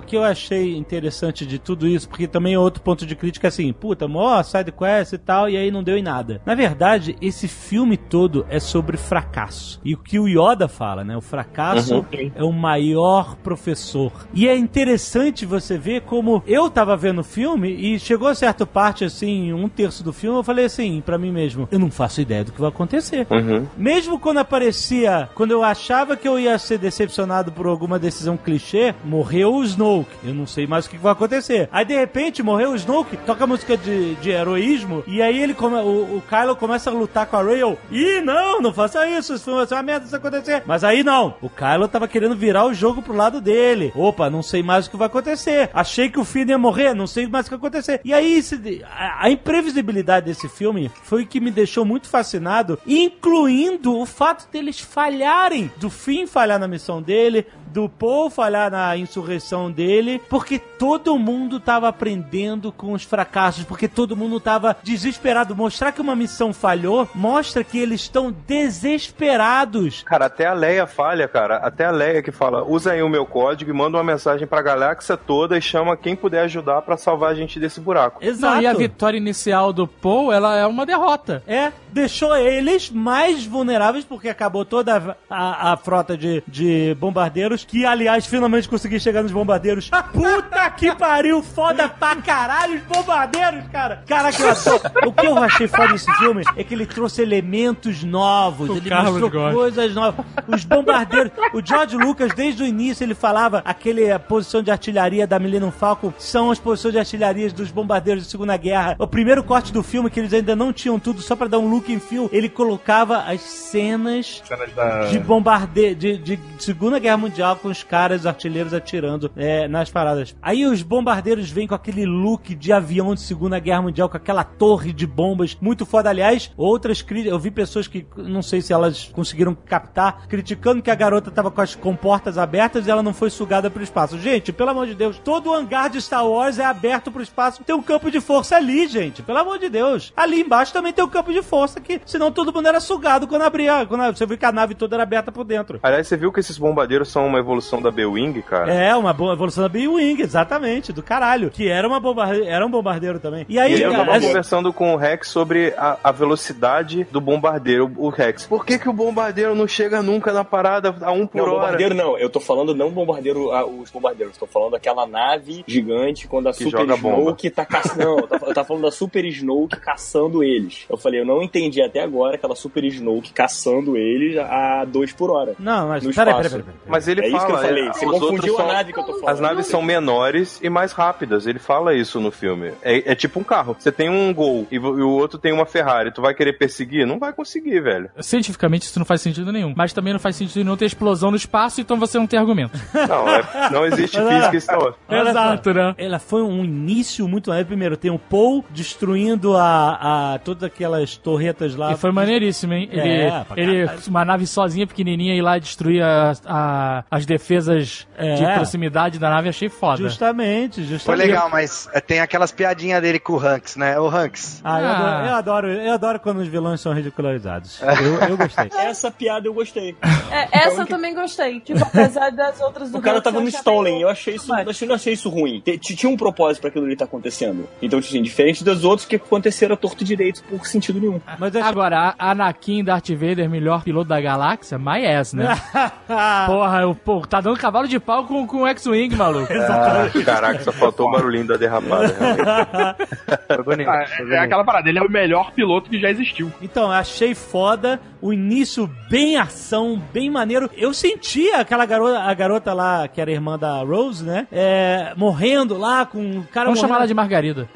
O 0.00 0.02
que 0.02 0.16
eu 0.16 0.24
achei 0.24 0.76
interessante 0.76 1.44
de 1.44 1.58
tudo 1.58 1.86
isso, 1.86 2.08
porque 2.08 2.26
também 2.26 2.54
é 2.54 2.58
outro 2.58 2.82
ponto 2.82 3.04
de 3.04 3.14
crítica 3.14 3.48
assim, 3.48 3.70
puta, 3.72 4.08
mó 4.08 4.42
side 4.42 4.72
quest 4.72 5.12
e 5.12 5.18
tal, 5.18 5.48
e 5.48 5.56
aí 5.58 5.70
não 5.70 5.82
deu 5.82 5.96
em 5.98 6.02
nada. 6.02 6.40
Na 6.46 6.54
verdade, 6.54 7.14
esse 7.20 7.46
filme 7.46 7.98
todo 7.98 8.46
é 8.48 8.58
sobre 8.58 8.96
fracasso. 8.96 9.78
E 9.84 9.92
o 9.94 9.98
que 9.98 10.18
o 10.18 10.26
Yoda 10.26 10.68
fala, 10.68 11.04
né? 11.04 11.16
O 11.16 11.20
fracasso 11.20 11.96
Uhum. 12.12 12.30
é 12.34 12.42
o 12.42 12.50
maior 12.52 13.36
professor. 13.36 14.10
E 14.32 14.48
é 14.48 14.56
interessante 14.56 15.44
você 15.44 15.76
ver 15.76 16.00
como 16.02 16.42
eu 16.46 16.70
tava 16.70 16.96
vendo 16.96 17.20
o 17.20 17.24
filme 17.24 17.68
e 17.70 17.98
chegou 17.98 18.28
a 18.28 18.34
certa 18.34 18.64
parte, 18.64 19.04
assim, 19.04 19.52
um 19.52 19.68
terço 19.68 20.02
do 20.02 20.12
filme, 20.12 20.38
eu 20.38 20.42
falei 20.42 20.64
assim, 20.64 21.02
pra 21.04 21.18
mim 21.18 21.30
mesmo, 21.30 21.68
eu 21.70 21.78
não 21.78 21.90
faço 21.90 22.20
ideia 22.22 22.42
do 22.44 22.52
que 22.52 22.60
vai 22.60 22.70
acontecer. 22.70 23.26
Uhum. 23.30 23.66
Mesmo 23.76 24.18
quando 24.18 24.38
aparecia, 24.38 25.28
quando 25.34 25.50
eu 25.50 25.62
achava 25.62 26.16
que 26.16 26.26
eu 26.26 26.38
ia 26.38 26.58
ser 26.58 26.78
decepcionado 26.78 27.52
por 27.52 27.66
alguma 27.66 27.98
decisão 27.98 28.36
clichê, 28.36 28.94
morreu 29.04 29.54
o 29.54 29.60
Snoke. 29.90 30.10
Eu 30.22 30.34
não 30.34 30.46
sei 30.46 30.66
mais 30.66 30.86
o 30.86 30.90
que 30.90 30.96
vai 30.96 31.12
acontecer. 31.12 31.68
Aí 31.72 31.84
de 31.84 31.94
repente 31.94 32.42
morreu 32.42 32.70
o 32.70 32.76
Snoke, 32.76 33.16
toca 33.18 33.46
música 33.46 33.76
de, 33.76 34.14
de 34.16 34.30
heroísmo, 34.30 35.02
e 35.06 35.20
aí 35.20 35.40
ele 35.42 35.54
come, 35.54 35.76
o, 35.76 36.16
o 36.16 36.22
Kylo 36.28 36.56
começa 36.56 36.90
a 36.90 36.92
lutar 36.92 37.26
com 37.26 37.36
a 37.36 37.42
Rey. 37.42 37.60
Ih, 37.90 38.20
não, 38.20 38.60
não 38.60 38.72
faça 38.72 39.06
isso, 39.06 39.34
isso 39.34 39.66
ser 39.66 39.74
uma 39.74 39.82
merda 39.82 40.06
isso 40.06 40.16
acontecer. 40.16 40.62
Mas 40.66 40.84
aí 40.84 41.02
não, 41.02 41.34
o 41.40 41.48
Kylo 41.48 41.88
tava 41.88 42.08
querendo 42.08 42.36
virar 42.36 42.66
o 42.66 42.74
jogo 42.74 43.02
pro 43.02 43.14
lado 43.16 43.40
dele. 43.40 43.92
Opa, 43.94 44.30
não 44.30 44.42
sei 44.42 44.62
mais 44.62 44.86
o 44.86 44.90
que 44.90 44.96
vai 44.96 45.06
acontecer. 45.06 45.70
Achei 45.74 46.08
que 46.08 46.18
o 46.18 46.24
Finn 46.24 46.48
ia 46.48 46.58
morrer, 46.58 46.94
não 46.94 47.06
sei 47.06 47.26
mais 47.26 47.46
o 47.46 47.50
que 47.50 47.56
vai 47.56 47.68
acontecer. 47.68 48.00
E 48.04 48.14
aí 48.14 48.40
a, 48.84 49.26
a 49.26 49.30
imprevisibilidade 49.30 50.26
desse 50.26 50.48
filme 50.48 50.90
foi 51.02 51.22
o 51.22 51.26
que 51.26 51.40
me 51.40 51.50
deixou 51.50 51.84
muito 51.84 52.08
fascinado, 52.08 52.78
incluindo 52.86 53.98
o 53.98 54.06
fato 54.06 54.50
deles 54.50 54.80
falharem, 54.80 55.70
do 55.76 55.90
Finn 55.90 56.26
falhar 56.26 56.58
na 56.58 56.68
missão 56.68 57.02
dele, 57.02 57.46
do 57.72 57.88
Paul 57.88 58.30
falhar 58.30 58.70
na 58.70 58.96
insurreição 58.96 59.70
dele, 59.70 60.20
porque 60.28 60.58
todo 60.58 61.18
mundo 61.18 61.60
tava 61.60 61.88
aprendendo 61.88 62.72
com 62.72 62.92
os 62.92 63.02
fracassos, 63.02 63.64
porque 63.64 63.88
todo 63.88 64.16
mundo 64.16 64.40
tava 64.40 64.76
desesperado. 64.82 65.56
Mostrar 65.56 65.92
que 65.92 66.00
uma 66.00 66.16
missão 66.16 66.52
falhou 66.52 67.08
mostra 67.14 67.64
que 67.64 67.78
eles 67.78 68.02
estão 68.02 68.34
desesperados. 68.46 70.02
Cara, 70.02 70.26
até 70.26 70.46
a 70.46 70.52
Leia 70.52 70.86
falha, 70.86 71.28
cara. 71.28 71.56
Até 71.58 71.84
a 71.84 71.90
Leia 71.90 72.22
que 72.22 72.32
fala, 72.32 72.64
usa 72.64 72.92
aí 72.92 73.02
o 73.02 73.08
meu 73.08 73.24
código 73.24 73.70
e 73.70 73.74
manda 73.74 73.96
uma 73.96 74.04
mensagem 74.04 74.46
pra 74.46 74.62
galáxia 74.62 75.16
toda 75.16 75.56
e 75.56 75.62
chama 75.62 75.96
quem 75.96 76.16
puder 76.16 76.42
ajudar 76.42 76.82
pra 76.82 76.96
salvar 76.96 77.30
a 77.30 77.34
gente 77.34 77.58
desse 77.60 77.80
buraco. 77.80 78.24
Exato. 78.24 78.54
Não, 78.56 78.62
e 78.62 78.66
a 78.66 78.74
vitória 78.74 79.16
inicial 79.16 79.72
do 79.72 79.86
Paul, 79.86 80.32
ela 80.32 80.56
é 80.56 80.66
uma 80.66 80.84
derrota. 80.84 81.42
É, 81.46 81.72
deixou 81.92 82.36
eles 82.36 82.90
mais 82.90 83.44
vulneráveis 83.44 84.04
porque 84.04 84.28
acabou 84.28 84.64
toda 84.64 85.16
a, 85.28 85.34
a- 85.68 85.72
a 85.72 85.76
frota 85.76 86.16
de, 86.16 86.42
de 86.46 86.94
bombardeiros, 86.98 87.64
que 87.64 87.84
aliás 87.84 88.26
finalmente 88.26 88.68
consegui 88.68 88.98
chegar 89.00 89.22
nos 89.22 89.32
bombardeiros. 89.32 89.90
Puta 90.12 90.70
que 90.70 90.94
pariu, 90.94 91.42
foda 91.42 91.88
pra 91.88 92.16
caralho 92.16 92.76
os 92.76 92.82
bombardeiros, 92.82 93.64
cara. 93.72 94.02
Caraca, 94.06 94.42
eu 94.42 94.50
adoro. 94.50 94.80
o 95.06 95.12
que 95.12 95.26
eu 95.26 95.38
achei 95.38 95.66
foda 95.68 95.92
desse 95.92 96.12
filme 96.14 96.42
é 96.56 96.64
que 96.64 96.74
ele 96.74 96.86
trouxe 96.86 97.22
elementos 97.22 98.02
novos, 98.04 98.68
O 98.70 98.76
ele 98.76 98.88
Carlos 98.88 99.12
mostrou 99.12 99.30
gosta. 99.30 99.54
coisas 99.54 99.94
novas. 99.94 100.24
Os 100.48 100.64
bombardeiros, 100.64 101.32
o 101.52 101.64
George 101.64 101.96
Lucas 101.96 102.32
desde 102.34 102.62
o 102.62 102.66
início 102.66 103.04
ele 103.04 103.14
falava 103.14 103.62
aquele 103.64 104.10
a 104.10 104.18
posição 104.18 104.62
de 104.62 104.70
artilharia 104.70 105.26
da 105.26 105.38
Millennium 105.38 105.70
Falcon 105.70 106.12
são 106.18 106.50
as 106.50 106.58
posições 106.58 106.92
de 106.92 106.98
artilharia 106.98 107.50
dos 107.50 107.70
bombardeiros 107.70 108.24
da 108.24 108.30
Segunda 108.30 108.56
Guerra. 108.56 108.96
O 108.98 109.06
primeiro 109.06 109.42
corte 109.44 109.72
do 109.72 109.82
filme 109.82 110.10
que 110.10 110.18
eles 110.20 110.32
ainda 110.32 110.54
não 110.56 110.72
tinham 110.72 110.98
tudo 110.98 111.20
só 111.22 111.34
pra 111.36 111.46
dar 111.46 111.58
um 111.58 111.68
look 111.68 111.79
em 111.88 112.00
fio, 112.00 112.28
ele 112.32 112.48
colocava 112.48 113.18
as 113.18 113.40
cenas 113.40 114.42
Cenas 114.44 114.72
da... 114.74 115.06
de 115.06 115.18
bombardeio 115.18 115.94
de, 115.94 116.16
de 116.18 116.38
Segunda 116.58 116.98
Guerra 116.98 117.16
Mundial 117.16 117.56
com 117.56 117.68
os 117.68 117.82
caras 117.82 118.26
artilheiros 118.26 118.74
atirando 118.74 119.30
é, 119.36 119.68
nas 119.68 119.90
paradas. 119.90 120.34
Aí 120.42 120.66
os 120.66 120.82
bombardeiros 120.82 121.50
vêm 121.50 121.66
com 121.66 121.74
aquele 121.74 122.04
look 122.04 122.54
de 122.54 122.72
avião 122.72 123.14
de 123.14 123.20
Segunda 123.20 123.58
Guerra 123.58 123.82
Mundial, 123.82 124.08
com 124.08 124.16
aquela 124.16 124.44
torre 124.44 124.92
de 124.92 125.06
bombas 125.06 125.56
muito 125.60 125.86
foda. 125.86 126.10
Aliás, 126.10 126.50
outras 126.56 127.02
críticas, 127.02 127.32
eu 127.32 127.38
vi 127.38 127.50
pessoas 127.50 127.86
que 127.86 128.06
não 128.16 128.42
sei 128.42 128.60
se 128.60 128.72
elas 128.72 129.10
conseguiram 129.12 129.54
captar, 129.54 130.26
criticando 130.26 130.82
que 130.82 130.90
a 130.90 130.94
garota 130.94 131.30
tava 131.30 131.50
com 131.50 131.60
as 131.60 131.74
comportas 131.74 132.36
abertas 132.36 132.86
e 132.86 132.90
ela 132.90 133.02
não 133.02 133.14
foi 133.14 133.30
sugada 133.30 133.70
pro 133.70 133.82
espaço. 133.82 134.18
Gente, 134.18 134.52
pelo 134.52 134.70
amor 134.70 134.86
de 134.86 134.94
Deus, 134.94 135.18
todo 135.18 135.50
o 135.50 135.54
hangar 135.54 135.88
de 135.90 136.00
Star 136.00 136.26
Wars 136.26 136.58
é 136.58 136.64
aberto 136.64 137.10
pro 137.10 137.22
espaço. 137.22 137.62
Tem 137.62 137.74
um 137.74 137.82
campo 137.82 138.10
de 138.10 138.20
força 138.20 138.56
ali, 138.56 138.88
gente. 138.88 139.22
Pelo 139.22 139.38
amor 139.38 139.58
de 139.58 139.68
Deus. 139.68 140.12
Ali 140.16 140.40
embaixo 140.40 140.72
também 140.72 140.92
tem 140.92 141.04
um 141.04 141.08
campo 141.08 141.32
de 141.32 141.42
força 141.42 141.69
que, 141.78 142.00
senão 142.06 142.32
todo 142.32 142.52
mundo 142.52 142.66
era 142.66 142.80
sugado 142.80 143.28
quando 143.28 143.42
abria. 143.42 143.84
Quando 143.86 144.16
você 144.16 144.24
viu 144.24 144.38
que 144.38 144.44
a 144.46 144.50
nave 144.52 144.74
toda 144.74 144.96
era 144.96 145.02
aberta 145.02 145.30
por 145.30 145.44
dentro. 145.44 145.78
Aliás, 145.82 146.08
você 146.08 146.16
viu 146.16 146.32
que 146.32 146.40
esses 146.40 146.56
bombardeiros 146.56 147.10
são 147.10 147.26
uma 147.26 147.38
evolução 147.38 147.82
da 147.82 147.90
B-Wing, 147.90 148.40
cara? 148.42 148.72
É, 148.72 148.96
uma 148.96 149.12
boa 149.12 149.34
evolução 149.34 149.62
da 149.62 149.68
B-Wing, 149.68 150.22
exatamente, 150.22 150.90
do 150.92 151.02
caralho. 151.02 151.50
Que 151.50 151.68
era, 151.68 151.86
uma 151.86 152.00
bombarde... 152.00 152.42
era 152.46 152.64
um 152.66 152.70
bombardeiro 152.70 153.20
também. 153.20 153.44
E 153.48 153.58
aí, 153.58 153.74
E 153.76 153.82
eu 153.82 153.92
tava 153.92 154.16
as- 154.16 154.24
conversando 154.24 154.72
com 154.72 154.94
o 154.94 154.96
Rex 154.96 155.28
sobre 155.28 155.74
a, 155.76 155.98
a 156.02 156.10
velocidade 156.12 157.04
do 157.10 157.20
bombardeiro, 157.20 157.92
o 157.96 158.08
Rex. 158.08 158.46
Por 158.46 158.64
que, 158.64 158.78
que 158.78 158.88
o 158.88 158.92
bombardeiro 158.92 159.54
não 159.54 159.68
chega 159.68 160.02
nunca 160.02 160.32
na 160.32 160.44
parada 160.44 160.94
a 161.02 161.12
um 161.12 161.26
por 161.26 161.36
Não, 161.38 161.44
hora? 161.44 161.52
bombardeiro 161.54 161.94
não. 161.94 162.16
Eu 162.16 162.30
tô 162.30 162.40
falando 162.40 162.74
não 162.74 162.90
bombardeiro, 162.90 163.50
ah, 163.52 163.66
os 163.66 163.90
bombardeiros. 163.90 164.36
Tô 164.38 164.46
falando 164.46 164.72
daquela 164.72 165.06
nave 165.06 165.64
gigante 165.66 166.26
quando 166.28 166.48
a 166.48 166.52
Que 166.52 166.64
Super 166.64 166.86
bomba. 166.96 167.20
Snoke 167.20 167.50
tá 167.50 167.64
caçando. 167.64 168.00
Não, 168.04 168.18
eu 168.18 168.26
tava- 168.26 168.46
eu 168.46 168.54
tava 168.54 168.66
falando 168.68 168.82
da 168.84 168.90
Super 168.90 169.24
Snoke 169.26 169.76
caçando 169.80 170.42
eles. 170.42 170.86
Eu 170.88 170.96
falei, 170.96 171.20
eu 171.20 171.26
não 171.26 171.42
entendi 171.42 171.59
até 171.82 172.00
agora 172.02 172.34
aquela 172.36 172.54
Super 172.54 172.84
Snoke 172.84 173.32
caçando 173.32 173.96
eles 173.96 174.36
a 174.38 174.84
2 174.84 175.12
por 175.12 175.30
hora. 175.30 175.54
Não, 175.58 175.88
mas 175.88 176.04
No 176.04 176.14
peraí, 176.14 176.34
peraí, 176.34 176.50
peraí. 176.50 176.62
peraí. 176.64 176.78
Mas 176.88 177.08
ele 177.08 177.20
é 177.20 177.28
isso 177.28 177.36
fala, 177.36 177.46
que 177.46 177.52
eu 177.52 177.58
falei. 177.58 177.88
é, 177.88 177.92
Você 177.92 178.06
confundiu 178.06 178.58
a 178.60 178.66
nave 178.66 178.92
que 178.92 178.98
eu 178.98 179.04
tô 179.04 179.12
falando. 179.14 179.28
As 179.28 179.40
naves 179.40 179.66
são 179.66 179.82
menores 179.82 180.58
e 180.62 180.70
mais 180.70 180.92
rápidas. 180.92 181.46
Ele 181.46 181.58
fala 181.58 181.94
isso 181.94 182.20
no 182.20 182.30
filme. 182.30 182.72
É, 182.82 183.12
é 183.12 183.14
tipo 183.14 183.38
um 183.40 183.44
carro. 183.44 183.76
Você 183.78 183.90
tem 183.92 184.08
um 184.08 184.32
Gol 184.32 184.66
e, 184.70 184.76
e 184.76 184.78
o 184.78 185.10
outro 185.10 185.38
tem 185.38 185.52
uma 185.52 185.66
Ferrari. 185.66 186.12
Tu 186.12 186.22
vai 186.22 186.34
querer 186.34 186.54
perseguir? 186.54 187.06
Não 187.06 187.18
vai 187.18 187.32
conseguir, 187.32 187.80
velho. 187.80 188.10
Cientificamente 188.20 188.86
isso 188.86 188.98
não 188.98 189.06
faz 189.06 189.20
sentido 189.20 189.52
nenhum. 189.52 189.74
Mas 189.76 189.92
também 189.92 190.12
não 190.12 190.20
faz 190.20 190.36
sentido 190.36 190.62
nenhum 190.64 190.76
ter 190.76 190.86
explosão 190.86 191.30
no 191.30 191.36
espaço, 191.36 191.80
então 191.80 191.98
você 191.98 192.18
não 192.18 192.26
tem 192.26 192.38
argumento. 192.38 192.78
Não, 193.10 193.28
é- 193.28 193.70
não 193.72 193.84
existe 193.86 194.16
física 194.18 194.60
só, 194.60 194.94
Exato, 195.10 195.72
né? 195.74 195.94
Ela 195.98 196.18
foi 196.18 196.42
um 196.42 196.64
início 196.64 197.26
muito. 197.26 197.50
Primeiro, 197.66 197.96
tem 197.96 198.10
o 198.10 198.18
Paul 198.18 198.64
destruindo 198.70 199.56
a, 199.56 200.34
a 200.34 200.38
todas 200.38 200.62
aquelas 200.64 201.16
torretas 201.52 201.74
lá. 201.76 201.92
E 201.92 201.96
foi 201.96 202.12
maneiríssimo, 202.12 202.72
hein? 202.74 202.88
Ele, 202.92 203.08
É, 203.08 203.44
ele 203.56 203.90
uma 204.08 204.24
nave 204.24 204.46
sozinha, 204.46 204.86
pequenininha, 204.86 205.34
ir 205.34 205.42
lá 205.42 205.56
e 205.56 205.60
destruir 205.60 206.02
a- 206.02 206.32
a- 206.46 207.04
as 207.10 207.26
defesas 207.26 208.06
É. 208.16 208.34
de 208.34 208.44
proximidade 208.54 209.18
da 209.18 209.28
nave, 209.30 209.48
achei 209.48 209.68
foda. 209.68 209.96
Justamente, 209.98 210.82
justamente. 210.84 211.04
Foi 211.04 211.16
legal, 211.16 211.50
mas 211.50 211.88
é, 211.92 212.00
tem 212.00 212.20
aquelas 212.20 212.52
piadinhas 212.52 213.00
dele 213.02 213.18
com 213.18 213.34
o 213.34 213.38
Hanks, 213.40 213.76
né? 213.76 213.98
O 213.98 214.08
Hanks. 214.08 214.60
Ah, 214.64 214.80
eu, 214.80 214.86
Ah. 214.86 214.90
adoro, 214.96 215.26
eu 215.26 215.34
adoro, 215.34 215.68
eu 215.72 215.92
adoro 215.92 216.20
quando 216.20 216.38
os 216.38 216.48
vilões 216.48 216.80
são 216.80 216.92
ridicularizados. 216.92 217.80
Eu, 218.00 218.30
eu 218.30 218.36
gostei. 218.36 218.70
Essa 218.78 219.10
piada 219.10 219.46
eu 219.46 219.52
gostei. 219.54 219.94
É, 220.30 220.66
essa 220.66 220.82
eu 220.82 220.86
também 220.86 221.14
gostei. 221.14 221.60
Tipo, 221.60 221.82
apesar 221.82 222.30
das 222.30 222.60
outras 222.60 222.90
do 222.90 222.98
O 222.98 223.00
cara 223.00 223.18
Hanks, 223.18 223.24
tava 223.24 223.36
eu 223.38 223.42
no 223.42 223.48
Stolen, 223.48 224.00
eu 224.00 224.08
achei 224.08 224.34
isso, 224.36 224.48
Mas- 224.48 224.64
eu 224.64 224.70
achei- 224.70 224.88
não 224.88 224.94
achei 224.94 225.12
isso 225.12 225.28
ruim. 225.28 225.62
Tinha 225.80 226.10
um 226.10 226.16
propósito 226.16 226.60
pra 226.62 226.70
aquilo 226.70 226.86
ali 226.86 226.96
tá 226.96 227.04
acontecendo. 227.04 227.68
Então, 227.82 227.98
assim, 227.98 228.22
diferente 228.22 228.64
dos 228.64 228.84
outros 228.84 229.06
que 229.06 229.16
aconteceram 229.16 229.74
a 229.74 229.76
torto 229.76 230.04
direito 230.04 230.42
por 230.44 230.66
sentido 230.66 231.00
nenhum. 231.00 231.20
Mas 231.40 231.54
eu 231.54 231.64
Agora, 231.64 232.14
a 232.18 232.32
Anakin 232.32 232.84
Darth 232.84 233.08
Vader, 233.08 233.48
melhor 233.48 233.82
piloto 233.82 234.10
da 234.10 234.20
galáxia, 234.20 234.78
my 234.78 235.06
ass, 235.06 235.32
né? 235.32 235.48
Porra, 236.46 236.82
eu, 236.82 236.94
pô, 236.94 237.22
tá 237.26 237.40
dando 237.40 237.58
cavalo 237.58 237.88
de 237.88 237.98
pau 237.98 238.26
com, 238.26 238.46
com 238.46 238.58
o 238.58 238.66
X-Wing, 238.66 239.16
maluco. 239.16 239.50
Ah, 239.70 240.10
caraca, 240.24 240.62
só 240.62 240.72
faltou 240.72 241.08
o 241.08 241.12
barulhinho 241.12 241.46
da 241.46 241.56
derrapada. 241.56 242.08
realmente. 242.08 243.40
Foi 243.46 243.64
bonito. 243.64 243.88
Ah, 243.88 244.04
foi 244.06 244.16
é 244.16 244.24
bonito. 244.24 244.42
aquela 244.42 244.64
parada, 244.64 244.88
ele 244.88 244.98
é 244.98 245.02
o 245.02 245.10
melhor 245.10 245.52
piloto 245.52 245.88
que 245.88 245.98
já 245.98 246.10
existiu. 246.10 246.52
Então, 246.60 246.90
achei 246.90 247.34
foda 247.34 248.00
o 248.20 248.32
início 248.32 248.88
bem 249.08 249.36
ação, 249.36 250.00
bem 250.12 250.30
maneiro. 250.30 250.68
Eu 250.76 250.92
sentia 250.92 251.60
aquela 251.60 251.86
garota, 251.86 252.20
a 252.20 252.34
garota 252.34 252.74
lá, 252.74 253.08
que 253.08 253.20
era 253.20 253.30
irmã 253.30 253.58
da 253.58 253.82
Rose, 253.82 254.24
né? 254.24 254.46
É, 254.52 255.12
morrendo 255.16 255.76
lá 255.78 256.04
com 256.04 256.38
o 256.38 256.44
cara 256.44 256.66
Vamos 256.66 256.80
chamar 256.80 256.96
ela 256.96 257.06
morrendo. 257.06 257.08
de 257.08 257.14
Margarida. 257.14 257.68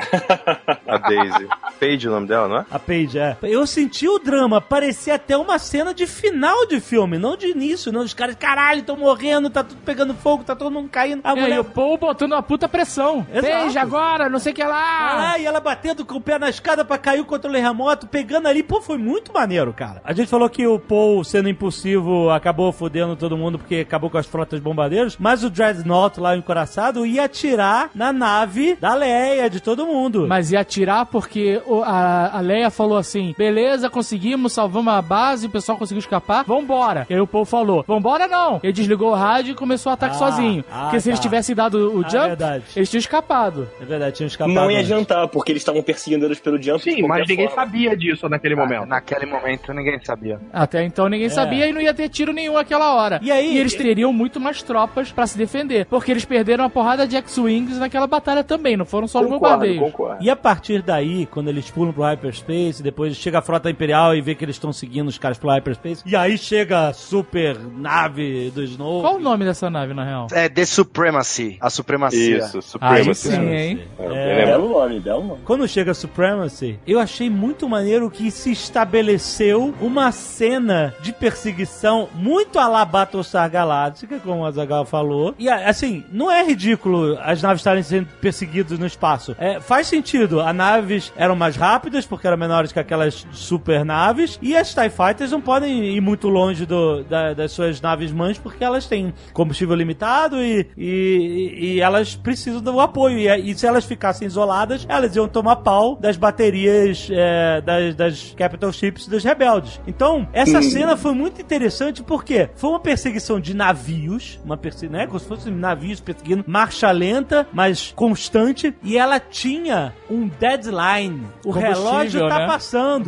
A 0.87 0.99
Daisy. 0.99 1.49
Paige 1.81 2.09
o 2.09 2.11
nome 2.11 2.27
dela, 2.27 2.49
não 2.49 2.59
é? 2.59 2.65
A 2.71 2.79
Paige, 2.79 3.19
é. 3.19 3.37
Eu 3.43 3.54
senti 3.67 4.09
o 4.09 4.19
drama, 4.19 4.61
parecia 4.61 5.15
até 5.15 5.37
uma 5.37 5.59
cena 5.59 5.93
de 5.95 6.07
final 6.07 6.67
de 6.67 6.81
filme, 6.81 7.19
não 7.19 7.37
de 7.37 7.47
início, 7.49 7.93
não. 7.93 8.01
Os 8.03 8.15
caras, 8.15 8.35
caralho, 8.35 8.81
estão 8.81 8.97
morrendo, 8.97 9.51
tá 9.51 9.63
tudo 9.63 9.81
pegando 9.85 10.15
fogo, 10.15 10.45
tá 10.45 10.55
todo 10.57 10.71
mundo 10.71 10.89
caindo. 10.89 11.21
A 11.25 11.31
E 11.31 11.37
aí, 11.37 11.41
mulher 11.41 11.61
o 11.61 11.65
Paul 11.65 11.97
botando 11.99 12.33
uma 12.33 12.43
puta 12.43 12.69
pressão. 12.69 13.27
Exato. 13.33 13.47
Beija 13.47 13.81
agora, 13.81 14.29
não 14.29 14.39
sei 14.39 14.53
o 14.53 14.55
que 14.55 14.65
lá. 14.65 15.33
Ah, 15.33 15.39
e 15.39 15.45
ela 15.47 15.61
batendo 15.61 16.05
com 16.05 16.17
o 16.17 16.21
pé 16.21 16.39
na 16.39 16.49
escada 16.51 16.85
pra 16.85 16.99
cair 16.99 17.21
o 17.21 17.25
controle 17.25 17.61
remoto, 17.61 18.07
pegando 18.07 18.49
ali. 18.49 18.63
Pô, 18.63 18.81
foi 18.81 18.99
muito 18.99 19.33
maneiro, 19.33 19.73
cara. 19.73 20.01
A 20.05 20.13
gente 20.13 20.29
falou 20.29 20.49
que 20.49 20.67
o 20.67 20.79
Paul, 20.79 21.23
sendo 21.25 21.49
impulsivo, 21.49 22.31
acabou 22.31 22.73
fodendo 22.73 23.17
todo 23.17 23.37
mundo 23.37 23.59
porque 23.59 23.77
acabou 23.77 24.11
com 24.11 24.19
as 24.19 24.27
frotas 24.27 24.59
de 24.59 24.65
bombardeiros, 24.65 25.17
mas 25.19 25.45
o 25.45 25.51
Dreadnought 25.51 26.19
lá, 26.21 26.33
o 26.33 26.37
encoraçado, 26.37 27.07
ia 27.07 27.25
atirar 27.25 27.91
na 27.95 28.13
nave 28.13 28.77
da 28.81 28.95
Leia, 28.95 29.49
de 29.51 29.61
todo 29.61 29.87
mundo. 29.87 30.27
Mas 30.29 30.51
ia 30.53 30.61
atirar 30.61 31.07
porque 31.07 31.61
a 31.85 32.41
Leia 32.41 32.71
falou 32.71 32.97
assim: 32.97 33.35
beleza, 33.45 33.91
conseguimos, 33.91 34.53
salvamos 34.53 34.93
a 34.93 35.03
base, 35.03 35.47
o 35.47 35.51
pessoal 35.51 35.77
conseguiu 35.77 35.99
escapar, 36.01 36.45
vambora. 36.45 37.07
E 37.11 37.15
aí 37.15 37.21
o 37.21 37.27
Paul 37.27 37.45
falou: 37.45 37.85
vambora 37.87 38.27
não. 38.27 38.59
Ele 38.63 38.73
desligou 38.73 39.11
o 39.11 39.15
rádio 39.15 39.53
e 39.53 39.55
começou 39.55 39.91
o 39.91 39.95
ataque 39.95 40.15
Ah, 40.17 40.19
sozinho. 40.19 40.65
ah, 40.71 40.85
porque 40.85 41.01
se 41.01 41.09
eles 41.11 41.19
tá. 41.19 41.23
tivessem 41.23 41.55
dado 41.55 41.93
o 41.99 42.05
Ah, 42.05 42.09
jump, 42.09 42.27
verdade. 42.29 42.65
eles 42.77 42.91
tinham 42.91 43.01
escapado. 43.01 43.69
É 43.81 43.85
verdade, 43.85 44.17
tinha 44.17 44.27
escapado. 44.27 44.55
Não 44.55 44.71
ia 44.71 44.79
antes. 44.79 44.91
adiantar, 44.91 45.29
porque 45.29 45.53
eles 45.53 45.61
estavam 45.63 45.83
perseguindo 45.83 46.25
eles 46.25 46.41
pelo 46.41 46.61
jump. 46.63 46.83
Sim, 46.83 47.03
mas 47.07 47.29
ninguém 47.29 47.49
forma. 47.49 47.65
sabia 47.65 47.97
disso 47.97 48.29
naquele 48.29 48.55
momento. 48.57 48.87
Naquele 48.87 49.27
momento 49.27 49.73
ninguém 49.75 49.99
sabia. 50.05 50.41
Até 50.53 50.85
então 50.85 51.09
ninguém 51.09 51.29
sabia 51.29 51.67
e 51.69 51.73
não 51.73 51.81
ia 51.81 51.93
ter 51.93 52.09
tiro 52.09 52.33
nenhum 52.33 52.57
aquela 52.57 52.95
hora. 52.95 53.17
É. 53.23 53.27
E 53.27 53.31
aí- 53.31 53.59
eles 53.59 53.75
teriam 53.75 54.13
muito 54.13 54.41
mais 54.41 54.63
tropas 54.63 55.13
pra 55.13 55.27
se 55.27 55.37
defender. 55.37 55.87
Porque 55.87 56.11
eles 56.11 56.25
perderam 56.25 56.65
uma 56.65 56.71
porrada 56.71 57.07
de 57.07 57.17
X-Wings 57.17 57.79
naquela 57.79 58.07
batalha 58.07 58.43
também, 58.45 58.77
não 58.77 58.85
foram 58.87 59.07
só 59.07 59.23
bombardeios. 59.23 59.79
concordo. 59.81 60.23
E 60.25 60.31
a 60.31 60.37
partir 60.37 60.83
daí, 60.83 61.27
quando 61.27 61.49
eles 61.49 61.71
pulam 61.71 61.93
pro 61.93 62.03
hyperspace, 62.05 62.83
depois 62.83 63.17
chega 63.25 63.39
a 63.39 63.43
frota 63.43 63.71
imperial 63.71 64.15
e 64.15 64.21
vê 64.21 64.35
que 64.35 64.45
eles 64.45 64.57
estão 64.57 64.73
seguindo 64.73 65.09
os 65.09 65.19
caras 65.19 65.39
pro 65.39 65.49
hyperspace, 65.51 66.03
e 66.07 66.15
aí 66.15 66.37
chega 66.39 66.89
a 66.89 66.93
super 66.93 67.59
nave 67.59 68.51
do 68.55 68.63
Snow. 68.63 69.01
Qual 69.01 69.17
o 69.17 69.21
nome 69.21 69.45
dessa 69.45 69.71
nave, 69.71 69.95
na 69.95 70.05
real? 70.05 70.27
É 70.33 70.49
The 70.49 70.65
Supremacy. 70.65 71.57
A 71.61 71.71
supremacia. 71.71 72.39
Isso, 72.39 72.59
Aí 72.81 73.03
Supremacy. 73.03 73.29
sim, 73.31 73.49
hein? 73.51 73.81
É, 73.99 74.43
É. 74.43 74.47
Belo 74.47 74.69
nome, 74.69 75.01
belo 75.01 75.25
nome. 75.25 75.41
Quando 75.45 75.67
chega 75.67 75.91
a 75.93 75.95
Supremacy, 75.95 76.79
eu 76.87 76.99
achei 77.01 77.29
muito 77.31 77.69
maneiro 77.69 78.11
que 78.11 78.31
se 78.31 78.53
estabeleceu 78.53 79.75
uma 79.81 80.13
cena 80.13 80.95
de 81.01 81.13
perseguição 81.13 82.09
muito 82.15 82.59
a 82.59 82.69
la 82.69 82.85
Battlestar 82.85 83.51
Galactica, 83.51 84.19
como 84.21 84.43
o 84.43 84.47
Azaghal 84.47 84.85
falou. 84.85 85.35
E 85.39 85.49
assim, 85.49 86.05
não 86.13 86.31
é 86.31 86.45
ridículo 86.45 87.19
as 87.23 87.43
naves 87.43 87.61
estarem 87.61 87.83
sendo 87.83 88.07
perseguidas 88.21 88.79
no 88.79 88.87
espaço. 88.87 89.35
É, 89.39 89.61
faz 89.61 89.87
sentido. 89.87 90.41
As 90.41 90.55
naves 90.55 91.13
eram 91.17 91.35
mais 91.35 91.57
rápidas, 91.57 92.07
porque 92.07 92.27
eram 92.27 92.37
menores 92.37 92.73
que 92.73 92.79
aquelas 92.79 93.14
super 93.33 93.85
naves, 93.85 94.39
e 94.43 94.57
as 94.57 94.75
TIE 94.75 94.91
Fighters 94.91 95.31
não 95.31 95.41
podem 95.41 95.95
ir 95.97 96.01
muito 96.01 96.29
longe 96.29 96.67
do- 96.67 97.03
da- 97.05 97.33
das 97.35 97.53
suas 97.53 97.81
naves 97.81 98.13
mães, 98.13 98.39
porque 98.39 98.63
elas 98.65 98.87
têm 98.87 99.13
combustível 99.33 99.75
limitado 99.75 100.43
e, 100.43 100.67
e, 100.77 101.75
e 101.77 101.81
elas 101.81 102.15
precisam 102.17 102.61
do 102.61 102.81
apoio. 102.81 103.19
E, 103.19 103.51
e 103.51 103.55
se 103.55 103.67
elas 103.67 103.85
ficassem 103.85 104.27
isoladas, 104.27 104.87
elas 104.89 105.15
iam 105.17 105.29
tomar 105.29 105.57
pau 105.57 105.97
das 105.97 106.17
baterias 106.17 107.09
é, 107.11 107.61
das, 107.61 107.95
das 107.95 108.35
Capital 108.37 108.73
Ships 108.73 109.07
dos 109.07 109.23
rebeldes. 109.25 109.81
Então, 109.87 110.29
essa 110.33 110.61
cena 110.63 110.97
foi 110.97 111.13
muito 111.13 111.41
interessante 111.41 112.03
porque 112.03 112.49
foi 112.55 112.71
uma 112.71 112.81
perseguição 112.81 113.39
de 113.41 113.55
navios, 113.55 114.41
uma 114.45 114.57
perseguição, 114.57 114.99
né? 114.99 115.07
Como 115.07 115.19
se 115.21 115.27
fossem 115.27 115.53
navios 115.53 116.01
perseguindo, 116.01 116.45
marcha 116.47 116.91
lenta, 116.91 117.47
mas 117.53 117.93
constante, 117.95 118.75
e 118.83 118.97
ela 118.97 119.19
tinha 119.21 119.93
um 120.11 120.29
deadline. 120.29 121.23
O 121.45 121.51
relógio 121.51 122.21
tá 122.29 122.39
né? 122.41 122.47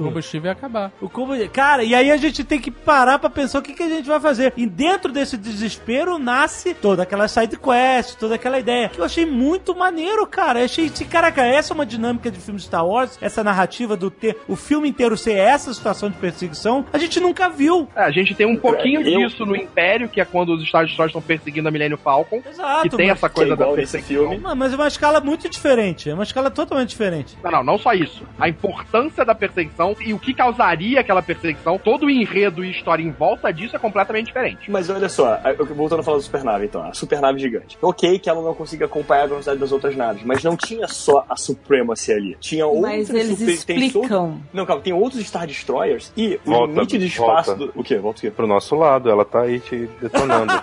O 0.02 0.06
combustível 0.06 0.46
ia 0.48 0.52
acabar. 0.52 0.92
O 1.00 1.08
combo- 1.08 1.34
Cara, 1.52 1.82
e 1.84 1.94
aí 1.94 2.10
a 2.10 2.16
gente 2.16 2.42
tem 2.44 2.60
que 2.60 2.70
parar 2.70 3.18
pra 3.18 3.28
pensar 3.30 3.58
o 3.58 3.62
que, 3.62 3.72
que 3.74 3.82
a 3.82 3.88
gente 3.88 4.06
vai 4.06 4.20
fazer. 4.20 4.52
E 4.56 4.66
dentro 4.66 5.12
desse 5.12 5.36
desespero 5.36 6.18
nasce 6.18 6.74
toda 6.74 7.02
aquela 7.02 7.28
side 7.28 7.56
quest, 7.58 8.16
toda 8.18 8.34
aquela 8.34 8.58
ideia. 8.58 8.88
Que 8.88 9.00
eu 9.00 9.04
achei 9.04 9.24
muito 9.26 9.74
maneiro, 9.74 10.26
cara. 10.26 10.60
Eu 10.60 10.64
achei, 10.64 10.88
caraca, 11.10 11.42
essa 11.44 11.72
é 11.72 11.74
uma 11.74 11.86
dinâmica 11.86 12.30
de 12.30 12.38
filme 12.40 12.60
Star 12.60 12.86
Wars, 12.86 13.18
essa 13.20 13.42
narrativa 13.42 13.96
do 13.96 14.10
ter 14.10 14.36
o 14.48 14.56
filme 14.56 14.88
inteiro 14.88 15.16
ser 15.16 15.32
essa 15.36 15.72
situação 15.72 16.10
de 16.10 16.16
perseguição, 16.16 16.84
a 16.92 16.98
gente 16.98 17.18
nunca 17.20 17.48
viu. 17.48 17.88
É, 17.94 18.02
a 18.02 18.10
gente 18.10 18.34
tem 18.34 18.46
um 18.46 18.56
pouquinho 18.56 19.00
Eu- 19.02 19.28
disso 19.28 19.44
no 19.44 19.56
Império, 19.56 20.08
que 20.08 20.20
é 20.20 20.24
quando 20.24 20.50
os 20.54 20.66
Star 20.66 20.84
Destroyers 20.84 21.10
estão 21.10 21.22
perseguindo 21.22 21.68
a 21.68 21.70
Millennium 21.70 21.96
Falcon. 21.98 22.42
Exato. 22.48 22.82
que 22.88 22.96
tem 22.96 23.08
mas- 23.08 23.18
essa 23.18 23.28
Que 23.28 23.34
é 23.34 23.36
coisa 23.36 23.56
da 23.56 23.66
perseguição. 23.66 24.28
filme. 24.30 24.38
Mas 24.56 24.72
é 24.72 24.76
uma 24.76 24.88
escala 24.88 25.20
muito 25.20 25.48
diferente. 25.48 26.08
É 26.10 26.14
uma 26.14 26.22
escala 26.22 26.50
totalmente 26.50 26.90
diferente. 26.90 27.06
diferente. 27.06 27.36
Não, 27.44 27.50
não, 27.50 27.62
não 27.64 27.78
só 27.78 27.92
isso. 27.92 28.22
A 28.38 28.48
importância 28.48 29.24
da 29.24 29.34
perseguição 29.34 29.85
e 30.00 30.14
o 30.14 30.18
que 30.18 30.32
causaria 30.32 31.00
aquela 31.00 31.22
perseguição, 31.22 31.78
todo 31.78 32.06
o 32.06 32.10
enredo 32.10 32.64
e 32.64 32.70
história 32.70 33.02
em 33.02 33.10
volta 33.10 33.52
disso 33.52 33.76
é 33.76 33.78
completamente 33.78 34.26
diferente. 34.26 34.70
Mas 34.70 34.88
olha 34.90 35.08
só, 35.08 35.38
eu- 35.58 35.66
voltando 35.66 36.00
a 36.00 36.02
falar 36.02 36.16
da 36.16 36.22
supernave, 36.22 36.64
então, 36.64 36.82
a 36.82 36.94
supernave 36.94 37.38
gigante. 37.38 37.76
Ok 37.82 38.18
que 38.18 38.28
ela 38.30 38.42
não 38.42 38.54
consiga 38.54 38.86
acompanhar 38.86 39.24
a 39.24 39.26
velocidade 39.26 39.58
das 39.60 39.72
outras 39.72 39.94
naves, 39.96 40.22
mas 40.24 40.42
não 40.42 40.56
tinha 40.56 40.88
só 40.88 41.24
a 41.28 41.36
Supremacy 41.36 42.12
ali. 42.12 42.36
Tinha 42.40 42.64
Mas 42.66 43.08
outros 43.10 43.10
eles 43.10 43.38
super- 43.38 43.64
tem 43.64 43.76
explicam. 43.86 44.40
Não, 44.52 44.64
calma, 44.66 44.82
tem 44.82 44.92
outros 44.92 45.24
Star 45.26 45.46
Destroyers 45.46 46.12
e 46.16 46.40
o 46.44 46.50
Volta, 46.50 46.72
limite 46.72 46.98
de 46.98 47.06
espaço 47.06 47.56
volta. 47.56 47.72
do... 47.74 47.80
O 47.80 47.84
quê? 47.84 47.96
Volta 47.98 48.18
o 48.18 48.20
quê? 48.22 48.30
Pro 48.30 48.46
nosso 48.46 48.74
lado, 48.74 49.10
ela 49.10 49.24
tá 49.24 49.42
aí 49.42 49.60
te 49.60 49.88
detonando. 50.00 50.52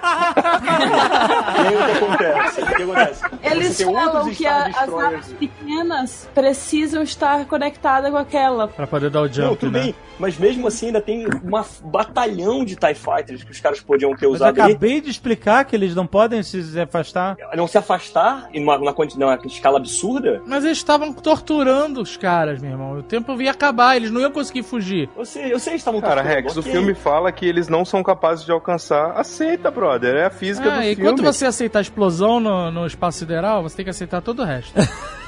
E 1.54 1.68
aí 1.68 1.76
o 1.76 1.86
que 1.86 1.92
acontece? 2.04 2.62
O 2.62 2.66
que 2.76 2.84
acontece? 2.84 3.24
Eles 3.44 3.82
falam 3.82 4.30
que 4.32 4.46
a- 4.46 4.66
as 4.68 4.90
naves 4.90 5.34
pequenas 5.34 6.30
precisam 6.34 7.04
estar 7.04 7.46
conectadas 7.46 8.12
com 8.12 8.18
aquela. 8.18 8.68
Pra 8.68 8.88
poder 8.88 9.10
dar 9.14 9.22
o 9.22 9.26
Não, 9.28 9.32
jump, 9.34 9.58
tudo 9.58 9.72
né? 9.72 9.84
bem, 9.84 9.96
mas 10.20 10.38
mesmo 10.38 10.68
assim 10.68 10.88
ainda 10.88 11.00
tem 11.02 11.26
uma 11.44 11.66
batalhão 11.84 12.66
de 12.66 12.76
TIE 12.76 12.94
Fighters 12.96 13.44
que 13.44 13.52
os 13.52 13.60
caras 13.60 13.80
podiam 13.82 14.10
ter 14.12 14.16
Mas 14.16 14.24
eu 14.24 14.32
usado 14.32 14.60
ali. 14.62 14.72
acabei 14.72 15.00
de 15.02 15.10
explicar 15.10 15.64
que 15.66 15.76
eles 15.76 15.96
não 15.96 16.06
podem 16.06 16.42
se 16.44 16.80
afastar. 16.80 17.38
Não 17.56 17.68
se 17.68 17.78
afastar 17.78 18.50
em 18.54 18.62
uma, 18.62 18.78
numa, 18.78 18.94
quanti- 18.94 19.18
numa 19.18 19.40
escala 19.46 19.78
absurda. 19.78 20.42
Mas 20.46 20.64
eles 20.66 20.78
estavam 20.78 21.14
torturando 21.14 22.02
os 22.02 22.18
caras, 22.18 22.62
meu 22.62 22.72
irmão. 22.72 22.98
O 23.00 23.04
tempo 23.04 23.40
ia 23.42 23.52
acabar, 23.52 23.96
eles 23.96 24.12
não 24.12 24.20
iam 24.20 24.32
conseguir 24.32 24.64
fugir. 24.64 25.10
Eu 25.18 25.26
sei, 25.26 25.54
eu 25.54 25.60
sei 25.60 25.74
que 25.74 25.80
estavam 25.80 26.02
Cara, 26.02 26.22
Rex, 26.22 26.56
o 26.56 26.60
ok. 26.60 26.72
filme 26.72 26.94
fala 26.94 27.32
que 27.32 27.46
eles 27.46 27.68
não 27.68 27.86
são 27.86 28.04
capazes 28.04 28.44
de 28.46 28.52
alcançar. 28.52 29.12
Aceita, 29.16 29.72
brother. 29.72 30.16
É 30.16 30.26
a 30.26 30.30
física 30.30 30.70
do 30.70 30.76
Ah, 30.80 30.86
e 30.86 30.96
filme. 30.96 31.10
quando 31.12 31.24
você 31.24 31.46
aceitar 31.46 31.80
a 31.80 31.82
explosão 31.82 32.40
no, 32.40 32.72
no 32.72 32.86
espaço 32.86 33.20
sideral, 33.20 33.64
você 33.64 33.76
tem 33.78 33.86
que 33.86 33.92
aceitar 33.92 34.22
todo 34.22 34.42
o 34.42 34.46
resto. 34.46 34.74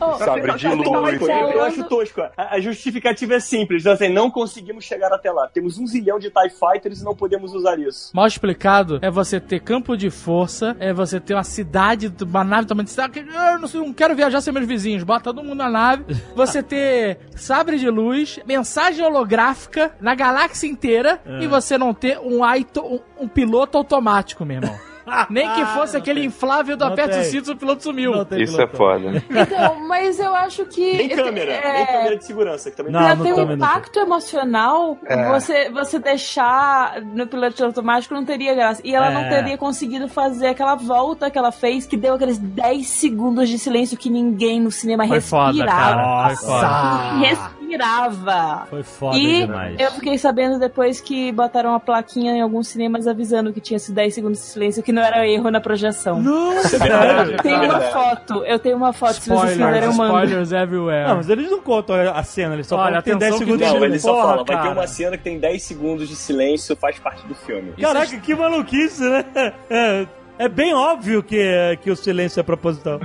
Oh, 0.00 0.14
Sabre 0.18 0.52
de 0.54 0.66
eu 0.66 0.82
tava 0.84 1.00
luz. 1.10 1.22
Eu, 1.22 1.62
acho 1.64 1.84
tosco. 1.84 2.20
A, 2.36 2.54
a 2.56 2.60
justificativa 2.60 3.34
é 3.34 3.40
simples. 3.40 3.86
Assim, 3.86 4.08
não 4.08 4.30
conseguimos 4.30 4.84
chegar 4.84 5.12
até 5.12 5.30
lá. 5.30 5.48
Temos 5.48 5.78
um 5.78 5.86
zilhão 5.86 6.18
de 6.18 6.30
TIE 6.30 6.50
Fighters 6.50 7.00
e 7.00 7.04
não 7.04 7.14
podemos 7.14 7.54
usar 7.54 7.78
isso. 7.78 8.10
Mal 8.14 8.26
explicado 8.26 8.98
é 9.02 9.10
você 9.10 9.40
ter 9.40 9.60
campo 9.60 9.96
de 9.96 10.10
força, 10.10 10.76
é 10.78 10.92
você 10.92 11.18
ter 11.20 11.34
uma 11.34 11.44
cidade, 11.44 12.12
uma 12.22 12.44
nave 12.44 12.66
também 12.66 12.84
de 12.84 12.90
cidade. 12.90 13.12
que, 13.12 13.24
"Ah, 13.36 13.52
Eu 13.52 13.58
não, 13.58 13.68
sei, 13.68 13.80
não 13.80 13.92
quero 13.92 14.14
viajar 14.14 14.40
sem 14.40 14.52
meus 14.52 14.66
vizinhos, 14.66 15.02
bota 15.02 15.24
todo 15.24 15.42
mundo 15.42 15.56
na 15.58 15.68
nave. 15.70 16.04
Você 16.34 16.62
ter 16.62 17.18
sabre 17.36 17.78
de 17.78 17.88
luz, 17.90 18.38
mensagem 18.46 19.04
holográfica 19.04 19.92
na 20.00 20.14
galáxia 20.14 20.66
inteira 20.66 21.20
e 21.40 21.46
você 21.46 21.76
não 21.78 21.92
ter 21.94 22.18
um, 22.18 22.42
um, 22.44 23.00
um 23.20 23.28
piloto 23.28 23.76
automático, 23.78 24.44
meu 24.44 24.56
irmão. 24.56 24.78
Nem 25.30 25.48
que 25.52 25.64
fosse 25.66 25.96
aquele 25.96 26.24
inflável 26.24 26.76
do 26.76 26.84
Não 26.84 26.92
aperto 26.92 27.12
tem. 27.12 27.20
o 27.20 27.24
cinto, 27.24 27.52
o 27.52 27.56
piloto 27.56 27.82
sumiu. 27.82 28.12
Não 28.12 28.24
tem 28.24 28.42
Isso 28.42 28.60
é 28.60 28.66
piloto. 28.66 28.76
foda. 28.76 29.24
Então, 29.30 29.88
mas 29.88 30.18
eu 30.18 30.34
acho 30.34 30.64
que. 30.66 30.96
Nem 30.96 31.08
câmera, 31.08 31.52
é, 31.52 31.72
nem 31.72 31.86
câmera 31.86 32.16
de 32.16 32.24
segurança. 32.26 32.70
Que 32.70 32.76
também 32.76 32.92
Não, 32.92 33.00
não 33.00 33.08
ter 33.24 33.32
um 33.32 33.36
também 33.36 33.56
não 33.56 33.66
impacto 33.66 33.98
emocional, 33.98 34.98
É. 35.06 35.28
você, 35.32 35.70
você 35.70 35.98
deixar 35.98 37.00
no 37.02 37.26
piloto 37.26 37.64
automático 37.64 38.14
não 38.14 38.24
teria 38.24 38.54
graça. 38.54 38.80
E 38.84 38.94
ela 38.94 39.10
não 39.10 39.22
É. 39.22 39.28
teria 39.28 39.58
conseguido 39.58 40.08
fazer 40.08 40.48
aquela 40.48 40.74
volta 40.74 41.30
que 41.30 41.38
ela 41.38 41.52
fez, 41.52 41.86
que 41.86 41.96
deu 41.96 42.14
aqueles 42.14 42.38
10 42.38 42.86
segundos 42.88 43.48
de 43.48 43.58
silêncio 43.58 43.96
que 43.96 44.08
ninguém 44.10 44.60
no 44.60 44.70
cinema 44.70 45.06
Foi 45.06 45.20
foda, 45.20 45.46
respirava. 45.52 45.94
cara. 45.96 46.36
Foi 46.36 46.46
foda. 46.48 47.52
Respirava. 47.76 48.66
Foi 48.68 48.82
foda 48.82 49.16
E 49.16 49.46
demais. 49.46 49.80
eu 49.80 49.90
fiquei 49.92 50.18
sabendo 50.18 50.58
depois 50.58 51.00
que 51.00 51.32
botaram 51.32 51.70
uma 51.70 51.80
plaquinha 51.80 52.32
em 52.32 52.40
alguns 52.40 52.68
cinemas 52.68 53.06
avisando 53.06 53.52
que 53.52 53.60
tinha 53.60 53.76
esses 53.76 53.90
10 53.90 54.14
segundos 54.14 54.38
de 54.38 54.44
silêncio, 54.46 54.82
que 54.82 54.92
não 54.92 55.02
era 55.02 55.26
erro 55.26 55.50
na 55.50 55.60
projeção. 55.60 56.20
É 56.20 56.78
verdade. 56.78 57.36
Tem 57.42 57.54
uma 57.54 57.80
foto, 57.80 58.44
eu 58.44 58.58
tenho 58.58 58.76
uma 58.76 58.92
foto, 58.92 59.14
se 59.14 59.28
vocês 59.28 59.52
Spoilers, 59.52 59.56
quiserem 59.56 59.88
eu 59.88 59.94
mando. 59.94 60.12
spoilers 60.24 60.52
everywhere. 60.52 61.08
Não, 61.08 61.16
mas 61.16 61.28
eles 61.30 61.50
não 61.50 61.60
contam 61.60 61.96
a 61.96 62.22
cena, 62.22 62.54
eles 62.54 62.66
só 62.66 62.76
Olha, 62.76 62.84
falam 62.84 63.02
que 63.02 63.10
tem 63.10 63.18
10 63.18 63.32
atenção 63.32 63.38
que 63.38 63.44
segundos 63.52 63.68
de 63.72 63.78
Não, 63.78 63.84
ele 63.86 63.98
só 63.98 64.12
Porra, 64.12 64.22
fala, 64.22 64.36
vai 64.36 64.56
ter 64.56 64.62
cara. 64.62 64.70
uma 64.80 64.86
cena 64.86 65.16
que 65.16 65.24
tem 65.24 65.38
10 65.38 65.62
segundos 65.62 66.08
de 66.08 66.16
silêncio, 66.16 66.76
faz 66.76 66.98
parte 66.98 67.26
do 67.26 67.34
filme. 67.34 67.72
Caraca, 67.80 68.16
que 68.18 68.34
maluquice, 68.34 69.02
né? 69.02 69.24
É, 69.70 70.06
é 70.44 70.48
bem 70.48 70.74
óbvio 70.74 71.22
que, 71.22 71.78
que 71.82 71.90
o 71.90 71.96
silêncio 71.96 72.40
é 72.40 72.42
proposital. 72.42 73.00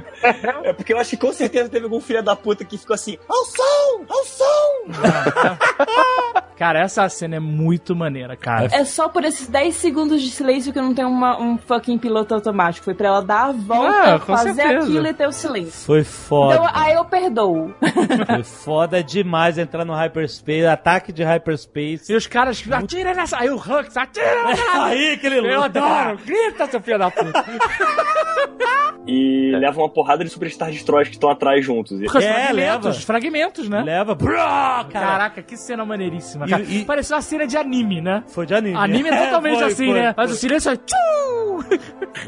É 0.64 0.74
porque 0.74 0.94
eu 0.94 0.98
acho 1.00 1.12
que 1.12 1.18
com 1.18 1.32
certeza 1.34 1.70
teve 1.70 1.86
algum 1.86 2.02
filho 2.02 2.22
da 2.24 2.36
puta 2.36 2.64
que 2.66 2.78
ficou 2.78 2.94
assim, 2.94 3.18
ao 3.28 3.46
som, 3.46 4.06
ao 4.10 4.26
som! 4.26 4.48
Cara, 6.58 6.80
essa 6.80 7.08
cena 7.08 7.36
é 7.36 7.40
muito 7.40 7.96
maneira, 7.96 8.36
cara. 8.36 8.68
É 8.72 8.84
só 8.84 9.08
por 9.08 9.24
esses 9.24 9.48
10 9.48 9.76
segundos 9.76 10.20
de 10.24 10.32
silêncio 10.32 10.74
que 10.74 10.82
não 10.82 10.92
tem 10.92 11.06
uma- 11.06 11.40
um 11.40 11.56
fucking 11.56 12.00
piloto 12.00 12.34
automático. 12.34 12.84
Foi 12.84 12.96
pra 12.96 13.10
ela 13.10 13.22
dar 13.22 13.50
a 13.50 13.52
volta, 13.52 14.16
Ah, 14.16 14.20
fazer 14.20 14.56
certeza. 14.56 14.80
aquilo 14.88 15.06
e 15.08 15.14
ter 15.14 15.28
o 15.28 15.32
silêncio. 15.32 15.86
Foi 15.86 16.04
foda. 16.04 16.56
Então, 16.56 16.68
aí 16.74 16.94
eu 16.96 17.06
perdoo. 17.06 17.76
Foi 18.26 18.44
foda 18.44 19.04
demais 19.04 19.60
entrar 19.60 19.86
no 19.86 19.94
hyperspace, 19.94 20.66
ataque 20.66 21.12
de 21.14 21.24
hyperspace. 21.24 22.12
E 22.12 22.16
os 22.16 22.26
caras 22.26 22.64
atira 22.72 23.14
nessa. 23.14 23.38
Aí 23.38 23.52
o 23.52 23.56
Hux 23.56 23.96
atira 23.96 24.44
nessa. 24.48 24.64
Aí, 24.84 25.14
aquele 25.14 25.38
Eu 25.38 25.62
luta. 25.62 25.80
adoro! 25.80 26.18
Grita, 26.26 26.66
seu 26.72 26.82
filho 26.82 26.98
da 26.98 27.12
puta! 27.12 27.27
E 29.10 29.52
leva 29.56 29.80
uma 29.80 29.88
porrada 29.90 30.22
de 30.26 30.30
Superstar 30.30 30.70
Destroyers 30.70 31.08
que 31.08 31.16
estão 31.16 31.30
atrás 31.30 31.64
juntos. 31.66 32.02
E- 32.02 32.06
os 32.08 32.16
É, 32.16 32.20
fragmentos, 32.48 32.86
leva. 32.86 32.94
fragmentos, 33.06 33.70
né? 33.70 33.82
Leva. 33.82 34.14
Brrr, 34.14 34.36
cara. 34.36 34.90
Caraca, 34.90 35.41
que 35.41 35.56
cena 35.56 35.86
maneiríssima, 35.86 36.45
E- 36.45 36.82
e- 36.82 36.86
Parecia 36.86 37.16
uma 37.16 37.22
cena 37.22 37.48
de 37.48 37.56
anime, 37.56 38.02
né? 38.02 38.24
Foi 38.28 38.45
de 38.45 38.54
anime. 38.54 38.76
Anime 38.76 39.08
é 39.08 39.16
totalmente 39.28 39.60
foi, 39.60 39.68
assim, 39.68 39.86
foi, 39.91 39.94
né? 40.02 40.14
Mas 40.18 40.26
foi. 40.32 40.36
o 40.36 40.40
silêncio 40.40 40.72
é. 40.74 40.78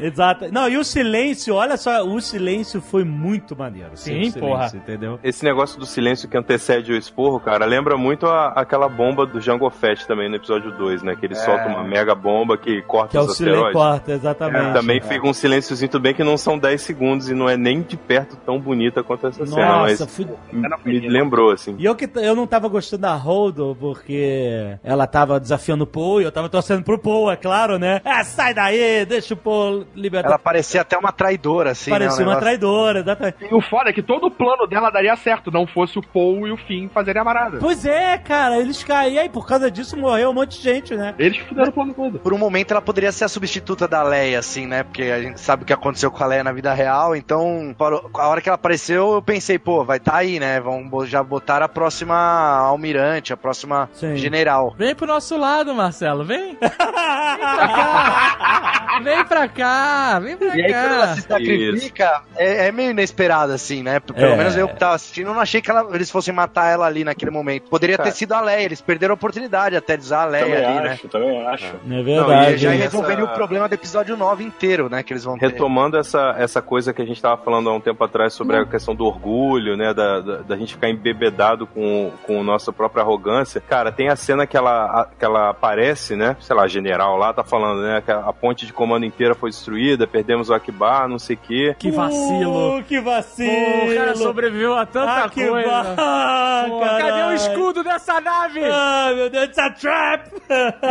Exato. 0.00 0.50
Não, 0.50 0.68
e 0.68 0.76
o 0.78 0.84
silêncio, 0.84 1.54
olha 1.54 1.76
só, 1.76 2.02
o 2.02 2.18
silêncio 2.20 2.80
foi 2.80 3.04
muito 3.04 3.54
maneiro. 3.56 3.90
Sim, 3.94 4.12
o 4.12 4.14
silêncio, 4.14 4.40
porra. 4.40 4.70
Entendeu? 4.74 5.20
Esse 5.22 5.44
negócio 5.44 5.78
do 5.78 5.84
silêncio 5.84 6.28
que 6.28 6.36
antecede 6.36 6.92
o 6.92 6.96
esporro, 6.96 7.38
cara, 7.40 7.64
lembra 7.66 7.96
muito 7.98 8.26
a- 8.26 8.52
aquela 8.56 8.88
bomba 8.88 9.26
do 9.26 9.38
Jango 9.40 9.68
Fett 9.70 10.06
também 10.06 10.28
no 10.30 10.36
episódio 10.36 10.72
2, 10.72 11.02
né? 11.02 11.14
Que 11.14 11.26
ele 11.26 11.34
solta 11.34 11.66
uma 11.68 11.84
mega 11.84 12.14
bomba 12.14 12.56
que 12.56 12.80
corta 12.82 13.10
Que 13.10 13.16
é 13.18 13.20
o 13.20 13.24
os 13.24 13.36
silêncio 13.36 13.66
asteroides. 13.66 13.80
corta, 13.82 14.12
exatamente. 14.12 14.66
É, 14.70 14.72
também 14.72 14.89
fica 14.98 15.26
um 15.28 15.32
silênciozinho, 15.34 15.90
tudo 15.90 16.00
bem 16.00 16.14
que 16.14 16.24
não 16.24 16.38
são 16.38 16.58
10 16.58 16.80
segundos 16.80 17.28
e 17.28 17.34
não 17.34 17.46
é 17.50 17.54
nem 17.58 17.82
de 17.82 17.98
perto 17.98 18.34
tão 18.46 18.58
bonita 18.58 19.02
quanto 19.02 19.26
essa 19.26 19.44
cena, 19.44 19.66
Nossa, 19.66 20.04
mas 20.06 20.14
fui... 20.16 20.26
me, 20.50 21.00
me 21.00 21.08
lembrou, 21.08 21.50
assim. 21.50 21.76
E 21.78 21.84
eu 21.84 21.94
que 21.94 22.08
eu 22.14 22.34
não 22.34 22.46
tava 22.46 22.66
gostando 22.66 23.02
da 23.02 23.14
Holdo 23.14 23.76
porque 23.78 24.76
ela 24.82 25.06
tava 25.06 25.38
desafiando 25.38 25.84
o 25.84 25.86
Paul 25.86 26.20
e 26.20 26.24
eu 26.24 26.32
tava 26.32 26.48
torcendo 26.48 26.82
pro 26.82 26.98
Paul, 26.98 27.30
é 27.30 27.36
claro, 27.36 27.78
né? 27.78 28.00
Ah, 28.04 28.24
sai 28.24 28.54
daí, 28.54 29.04
deixa 29.04 29.34
o 29.34 29.36
Paul 29.36 29.84
libertar. 29.94 30.28
Ela 30.30 30.38
parecia 30.38 30.80
até 30.80 30.96
uma 30.96 31.12
traidora, 31.12 31.72
assim, 31.72 31.90
Parecia 31.90 32.20
né? 32.20 32.22
um 32.24 32.26
uma 32.28 32.34
negócio- 32.36 32.40
traidora, 32.40 33.00
exatamente. 33.00 33.36
E 33.50 33.54
o 33.54 33.60
foda 33.60 33.90
é 33.90 33.92
que 33.92 34.02
todo 34.02 34.26
o 34.26 34.30
plano 34.30 34.66
dela 34.66 34.88
daria 34.90 35.14
certo, 35.16 35.50
não 35.50 35.66
fosse 35.66 35.98
o 35.98 36.02
Paul 36.02 36.46
e 36.46 36.52
o 36.52 36.56
Finn 36.56 36.88
fazerem 36.88 37.20
a 37.20 37.24
parada. 37.24 37.58
Pois 37.58 37.84
é, 37.84 38.16
cara, 38.16 38.58
eles 38.58 38.82
caíram 38.82 39.10
e 39.10 39.18
aí 39.18 39.28
por 39.28 39.46
causa 39.46 39.70
disso 39.70 39.96
morreu 39.96 40.30
um 40.30 40.34
monte 40.34 40.56
de 40.56 40.62
gente, 40.62 40.94
né? 40.94 41.14
Eles 41.18 41.38
que 41.38 41.44
fizeram 41.48 41.68
o 41.68 41.72
plano 41.72 41.92
todo. 41.94 42.18
Por 42.20 42.32
um 42.32 42.38
momento 42.38 42.70
ela 42.70 42.80
poderia 42.80 43.10
ser 43.12 43.24
a 43.24 43.28
substituta 43.28 43.88
da 43.88 44.02
Leia, 44.02 44.38
assim, 44.38 44.66
né? 44.70 44.82
Porque 44.84 45.02
a 45.02 45.20
gente 45.20 45.40
sabe 45.40 45.62
o 45.64 45.66
que 45.66 45.72
aconteceu 45.72 46.10
com 46.10 46.22
a 46.22 46.26
Leia 46.26 46.44
na 46.44 46.52
vida 46.52 46.72
real, 46.72 47.14
então 47.14 47.74
a 48.14 48.28
hora 48.28 48.40
que 48.40 48.48
ela 48.48 48.54
apareceu 48.54 49.12
eu 49.14 49.20
pensei, 49.22 49.58
pô, 49.58 49.84
vai 49.84 49.98
tá 50.00 50.16
aí, 50.16 50.40
né? 50.40 50.58
Vão 50.60 50.88
já 51.04 51.22
botar 51.22 51.62
a 51.62 51.68
próxima 51.68 52.14
almirante, 52.16 53.32
a 53.32 53.36
próxima 53.36 53.88
Sim. 53.92 54.16
general. 54.16 54.74
Vem 54.78 54.94
pro 54.94 55.06
nosso 55.06 55.36
lado, 55.36 55.74
Marcelo, 55.74 56.24
vem! 56.24 56.56
Vem 56.56 56.58
pra 56.58 57.68
cá! 57.68 59.00
Vem 59.02 59.24
pra 59.24 59.48
cá! 59.48 60.18
Vem 60.20 60.36
pra 60.36 60.56
E 60.56 60.62
aí, 60.64 60.72
quando 60.72 60.92
ela 60.94 61.06
cá! 61.08 61.14
se 61.14 61.20
sacrifica, 61.22 62.22
é, 62.36 62.66
é 62.68 62.72
meio 62.72 62.90
inesperado, 62.90 63.52
assim, 63.52 63.82
né? 63.82 63.98
Pelo 64.00 64.18
É. 64.18 64.36
menos 64.36 64.56
eu 64.56 64.68
que 64.68 64.76
tava 64.76 64.94
assistindo, 64.94 65.28
eu 65.28 65.34
não 65.34 65.40
achei 65.40 65.60
que 65.60 65.70
ela- 65.70 65.86
eles 65.94 66.10
fossem 66.10 66.32
matar 66.34 66.70
ela 66.70 66.86
ali 66.86 67.02
naquele 67.04 67.30
momento. 67.30 67.68
Poderia 67.70 67.98
ter 67.98 68.12
sido 68.12 68.32
a 68.34 68.40
Leia, 68.40 68.64
eles 68.64 68.80
perderam 68.80 69.12
a 69.12 69.14
oportunidade 69.14 69.76
até 69.76 69.96
de 69.96 70.02
usar 70.02 70.22
a 70.22 70.26
Leia 70.26 70.44
Também 70.44 70.64
ali, 70.64 70.80
né? 70.80 70.90
acho, 70.92 71.08
também 71.08 71.46
acho. 71.46 71.64
É 71.66 71.72
Não, 71.84 72.04
verdade. 72.04 72.54
e 72.54 72.58
Já 72.58 72.70
Essa- 72.74 72.82
resolveria 72.82 73.24
o 73.24 73.28
problema 73.28 73.68
do 73.68 73.74
episódio 73.74 74.16
9 74.16 74.44
inteiro, 74.44 74.59
né? 74.88 75.02
Que 75.02 75.12
eles 75.12 75.24
vão 75.24 75.38
ter. 75.38 75.46
Retomando 75.48 75.96
essa, 75.96 76.34
essa 76.38 76.60
coisa 76.62 76.92
que 76.92 77.00
a 77.02 77.04
gente 77.06 77.20
tava 77.20 77.36
falando 77.42 77.70
há 77.70 77.74
um 77.74 77.80
tempo 77.80 78.02
atrás 78.04 78.32
sobre 78.32 78.56
a 78.56 78.64
questão 78.64 78.94
do 78.94 79.04
orgulho, 79.04 79.76
né? 79.76 79.92
Da, 79.94 80.20
da, 80.20 80.36
da 80.38 80.56
gente 80.56 80.74
ficar 80.74 80.88
embebedado 80.90 81.66
com, 81.66 82.12
com 82.24 82.40
a 82.40 82.44
nossa 82.44 82.72
própria 82.72 83.02
arrogância. 83.02 83.60
Cara, 83.60 83.90
tem 83.90 84.08
a 84.08 84.16
cena 84.16 84.46
que 84.46 84.56
ela, 84.56 84.84
a- 85.02 85.08
que 85.18 85.24
ela 85.24 85.50
aparece, 85.50 86.16
né? 86.16 86.36
Sei 86.40 86.54
lá, 86.54 86.66
general 86.68 87.16
lá 87.16 87.32
tá 87.32 87.42
falando, 87.44 87.82
né? 87.82 88.00
Que 88.04 88.10
a, 88.10 88.18
a 88.20 88.32
ponte 88.32 88.66
de 88.66 88.72
comando 88.72 89.04
inteira 89.04 89.34
foi 89.34 89.50
destruída, 89.50 90.06
perdemos 90.06 90.50
o 90.50 90.54
Akbar, 90.54 91.08
não 91.08 91.18
sei 91.18 91.36
o 91.36 91.38
quê. 91.38 91.76
Que 91.78 91.90
vacilo! 91.90 92.78
Uh, 92.78 92.82
que 92.84 93.00
vacilo! 93.00 93.50
Pô, 93.80 93.90
o 93.90 93.94
cara 93.94 94.16
sobreviveu 94.16 94.74
a 94.76 94.86
tanta 94.86 95.24
ah, 95.24 95.30
coisa! 95.30 95.68
va- 95.68 96.66
Pô, 96.68 96.80
cadê 96.80 97.22
o 97.22 97.32
escudo 97.32 97.82
dessa 97.82 98.20
nave? 98.20 98.60
Ah, 98.64 99.12
meu 99.14 99.30
Deus, 99.30 99.44
it's 99.46 99.58
a 99.58 99.70
trap! 99.70 100.30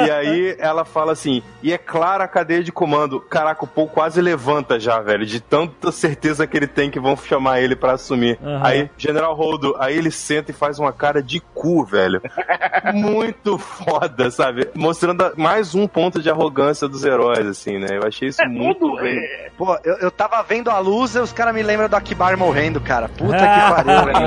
E 0.06 0.12
aí 0.12 0.56
ela 0.60 0.84
fala 0.86 1.12
assim, 1.12 1.44
e 1.62 1.72
é 1.72 1.78
clara 1.78 2.24
a 2.24 2.28
cadeia 2.28 2.64
de 2.64 2.72
comando. 2.72 3.20
Caraca, 3.22 3.59
o 3.66 3.68
Paul 3.68 3.88
quase 3.88 4.22
levanta 4.22 4.80
já, 4.80 5.00
velho, 5.00 5.26
de 5.26 5.40
tanta 5.40 5.92
certeza 5.92 6.46
que 6.48 6.56
ele 6.58 6.68
tem 6.68 6.90
que 6.90 7.00
vão 7.00 7.16
chamar 7.18 7.62
ele 7.62 7.76
pra 7.76 7.94
assumir. 7.94 8.38
Aham. 8.44 8.62
Aí, 8.64 8.90
General 8.98 9.34
Holdo, 9.36 9.76
aí 9.80 9.98
ele 9.98 10.12
senta 10.12 10.52
e 10.52 10.54
faz 10.54 10.80
uma 10.80 10.92
cara 10.94 11.22
de 11.22 11.40
cu, 11.54 11.84
velho. 11.86 12.22
Muito 12.94 13.58
foda, 13.58 14.32
sabe? 14.32 14.70
Mostrando 14.76 15.32
mais 15.38 15.76
um 15.76 15.88
ponto 15.88 16.22
de 16.22 16.30
arrogância 16.30 16.88
dos 16.88 17.04
heróis, 17.04 17.46
assim, 17.46 17.78
né? 17.78 17.98
Eu 17.98 18.08
achei 18.08 18.30
isso 18.30 18.44
muito 18.48 18.80
tudo, 18.80 19.02
bem. 19.02 19.18
é, 19.18 19.50
Pô, 19.58 19.78
eu, 19.84 19.96
eu 20.00 20.12
tava 20.12 20.42
vendo 20.44 20.70
a 20.70 20.80
luz 20.80 21.16
e 21.16 21.20
os 21.20 21.32
caras 21.34 21.54
me 21.54 21.62
lembram 21.62 21.90
do 21.90 21.96
Akibar 21.96 22.38
morrendo, 22.38 22.80
cara. 22.82 23.10
Puta 23.10 23.38
que 23.38 23.44
pariu, 23.84 24.06
velho. 24.06 24.20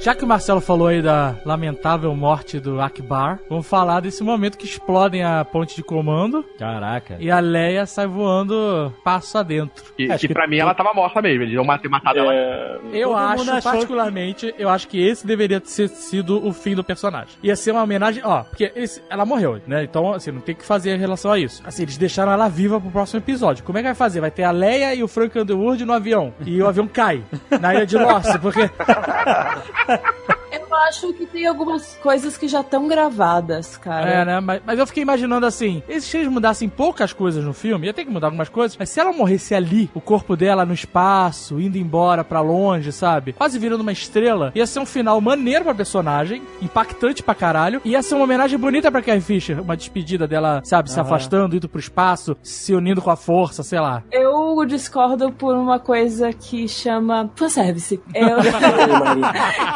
Já 0.00 0.14
que 0.14 0.24
o 0.24 0.26
Marcelo 0.26 0.62
falou 0.62 0.88
aí 0.88 1.02
da 1.02 1.36
lamentável 1.44 2.14
morte 2.16 2.58
do 2.58 2.80
Akbar, 2.80 3.38
vamos 3.50 3.66
falar 3.66 4.00
desse 4.00 4.22
momento 4.24 4.56
que 4.56 4.64
explodem 4.64 5.22
a 5.22 5.44
ponte 5.44 5.76
de 5.76 5.82
comando 5.82 6.42
Caraca. 6.58 7.16
e 7.20 7.30
a 7.30 7.38
Leia 7.38 7.84
sai 7.84 8.06
voando 8.06 8.94
passo 9.04 9.36
adentro. 9.36 9.84
Que, 9.94 10.10
Acho 10.10 10.20
que 10.20 10.28
que 10.28 10.32
pra 10.34 10.48
mim 10.48 10.56
ela 10.56 10.72
tava 10.72 10.94
morta 10.94 11.20
mesmo. 11.20 11.42
Eles 11.42 11.52
iam 11.52 11.66
ter 11.78 11.88
matado 11.90 12.18
ela. 12.18 12.32
É, 12.32 12.78
Eu 12.94 13.10
Todo 13.10 13.18
acho, 13.50 13.62
particularmente, 13.62 14.54
eu 14.58 14.70
acho 14.70 14.88
que 14.88 14.98
esse 15.06 15.26
deveria 15.26 15.60
ter 15.60 15.88
sido 15.88 16.46
o 16.46 16.50
fim 16.50 16.74
do 16.74 16.82
personagem. 16.82 17.34
Ia 17.42 17.54
ser 17.54 17.72
uma 17.72 17.82
homenagem, 17.82 18.22
ó, 18.24 18.42
porque 18.44 18.72
esse- 18.74 19.02
ela 19.10 19.26
morreu, 19.26 19.60
né? 19.66 19.84
Então, 19.84 20.14
assim, 20.14 20.30
não 20.30 20.40
tem 20.40 20.54
o 20.54 20.58
que 20.58 20.64
fazer 20.64 20.94
em 20.94 20.98
relação 20.98 21.30
a 21.30 21.38
isso. 21.38 21.60
Assim, 21.66 21.82
eles 21.82 21.98
deixaram 21.98 22.32
ela 22.32 22.48
viva 22.48 22.80
pro 22.80 22.90
próximo 22.90 23.20
episódio. 23.20 23.62
Como 23.64 23.76
é 23.76 23.82
que 23.82 23.88
vai 23.88 23.94
fazer? 23.94 24.20
Vai 24.22 24.30
ter 24.30 24.44
a 24.44 24.50
Leia 24.50 24.94
e 24.94 25.02
o 25.02 25.08
Frank 25.08 25.38
Underwood 25.38 25.84
no 25.84 25.92
avião. 25.92 26.32
E 26.46 26.62
o 26.62 26.66
avião 26.66 26.88
cai 26.88 27.22
na 27.60 27.74
ilha 27.74 27.84
de 27.84 27.98
Lost, 27.98 28.38
porque 28.40 28.60
Eu 29.90 30.36
acho 30.80 31.12
que 31.12 31.26
tem 31.26 31.46
algumas 31.46 31.96
coisas 32.02 32.36
que 32.36 32.48
já 32.48 32.60
estão 32.60 32.88
gravadas, 32.88 33.76
cara. 33.76 34.08
É, 34.08 34.24
né? 34.24 34.40
Mas, 34.40 34.62
mas 34.64 34.78
eu 34.78 34.86
fiquei 34.86 35.02
imaginando 35.02 35.46
assim: 35.46 35.82
e 35.88 36.00
se 36.00 36.16
eles 36.16 36.28
mudassem 36.28 36.68
poucas 36.68 37.12
coisas 37.12 37.44
no 37.44 37.52
filme, 37.52 37.86
ia 37.86 37.94
ter 37.94 38.04
que 38.04 38.10
mudar 38.10 38.28
algumas 38.28 38.48
coisas, 38.48 38.76
mas 38.76 38.88
se 38.90 39.00
ela 39.00 39.12
morresse 39.12 39.54
ali, 39.54 39.90
o 39.94 40.00
corpo 40.00 40.36
dela 40.36 40.64
no 40.64 40.74
espaço, 40.74 41.60
indo 41.60 41.78
embora 41.78 42.24
pra 42.24 42.40
longe, 42.40 42.92
sabe? 42.92 43.32
Quase 43.32 43.58
virando 43.58 43.82
uma 43.82 43.92
estrela, 43.92 44.52
ia 44.54 44.66
ser 44.66 44.80
um 44.80 44.86
final 44.86 45.20
maneiro 45.20 45.64
pra 45.64 45.74
personagem, 45.74 46.42
impactante 46.60 47.22
pra 47.22 47.34
caralho, 47.34 47.80
ia 47.84 48.02
ser 48.02 48.14
uma 48.14 48.24
homenagem 48.24 48.58
bonita 48.58 48.90
pra 48.90 49.02
Carrie 49.02 49.20
Fisher, 49.20 49.60
uma 49.60 49.76
despedida 49.76 50.26
dela, 50.26 50.60
sabe, 50.64 50.90
se 50.90 50.98
afastando, 50.98 51.56
indo 51.56 51.68
pro 51.68 51.80
espaço, 51.80 52.36
se 52.42 52.74
unindo 52.74 53.02
com 53.02 53.10
a 53.10 53.16
força, 53.16 53.62
sei 53.62 53.80
lá. 53.80 54.02
Eu 54.10 54.64
discordo 54.66 55.32
por 55.32 55.56
uma 55.56 55.78
coisa 55.78 56.32
que 56.32 56.68
chama 56.68 57.30
fanservice. 57.34 58.00
Eu, 58.14 58.38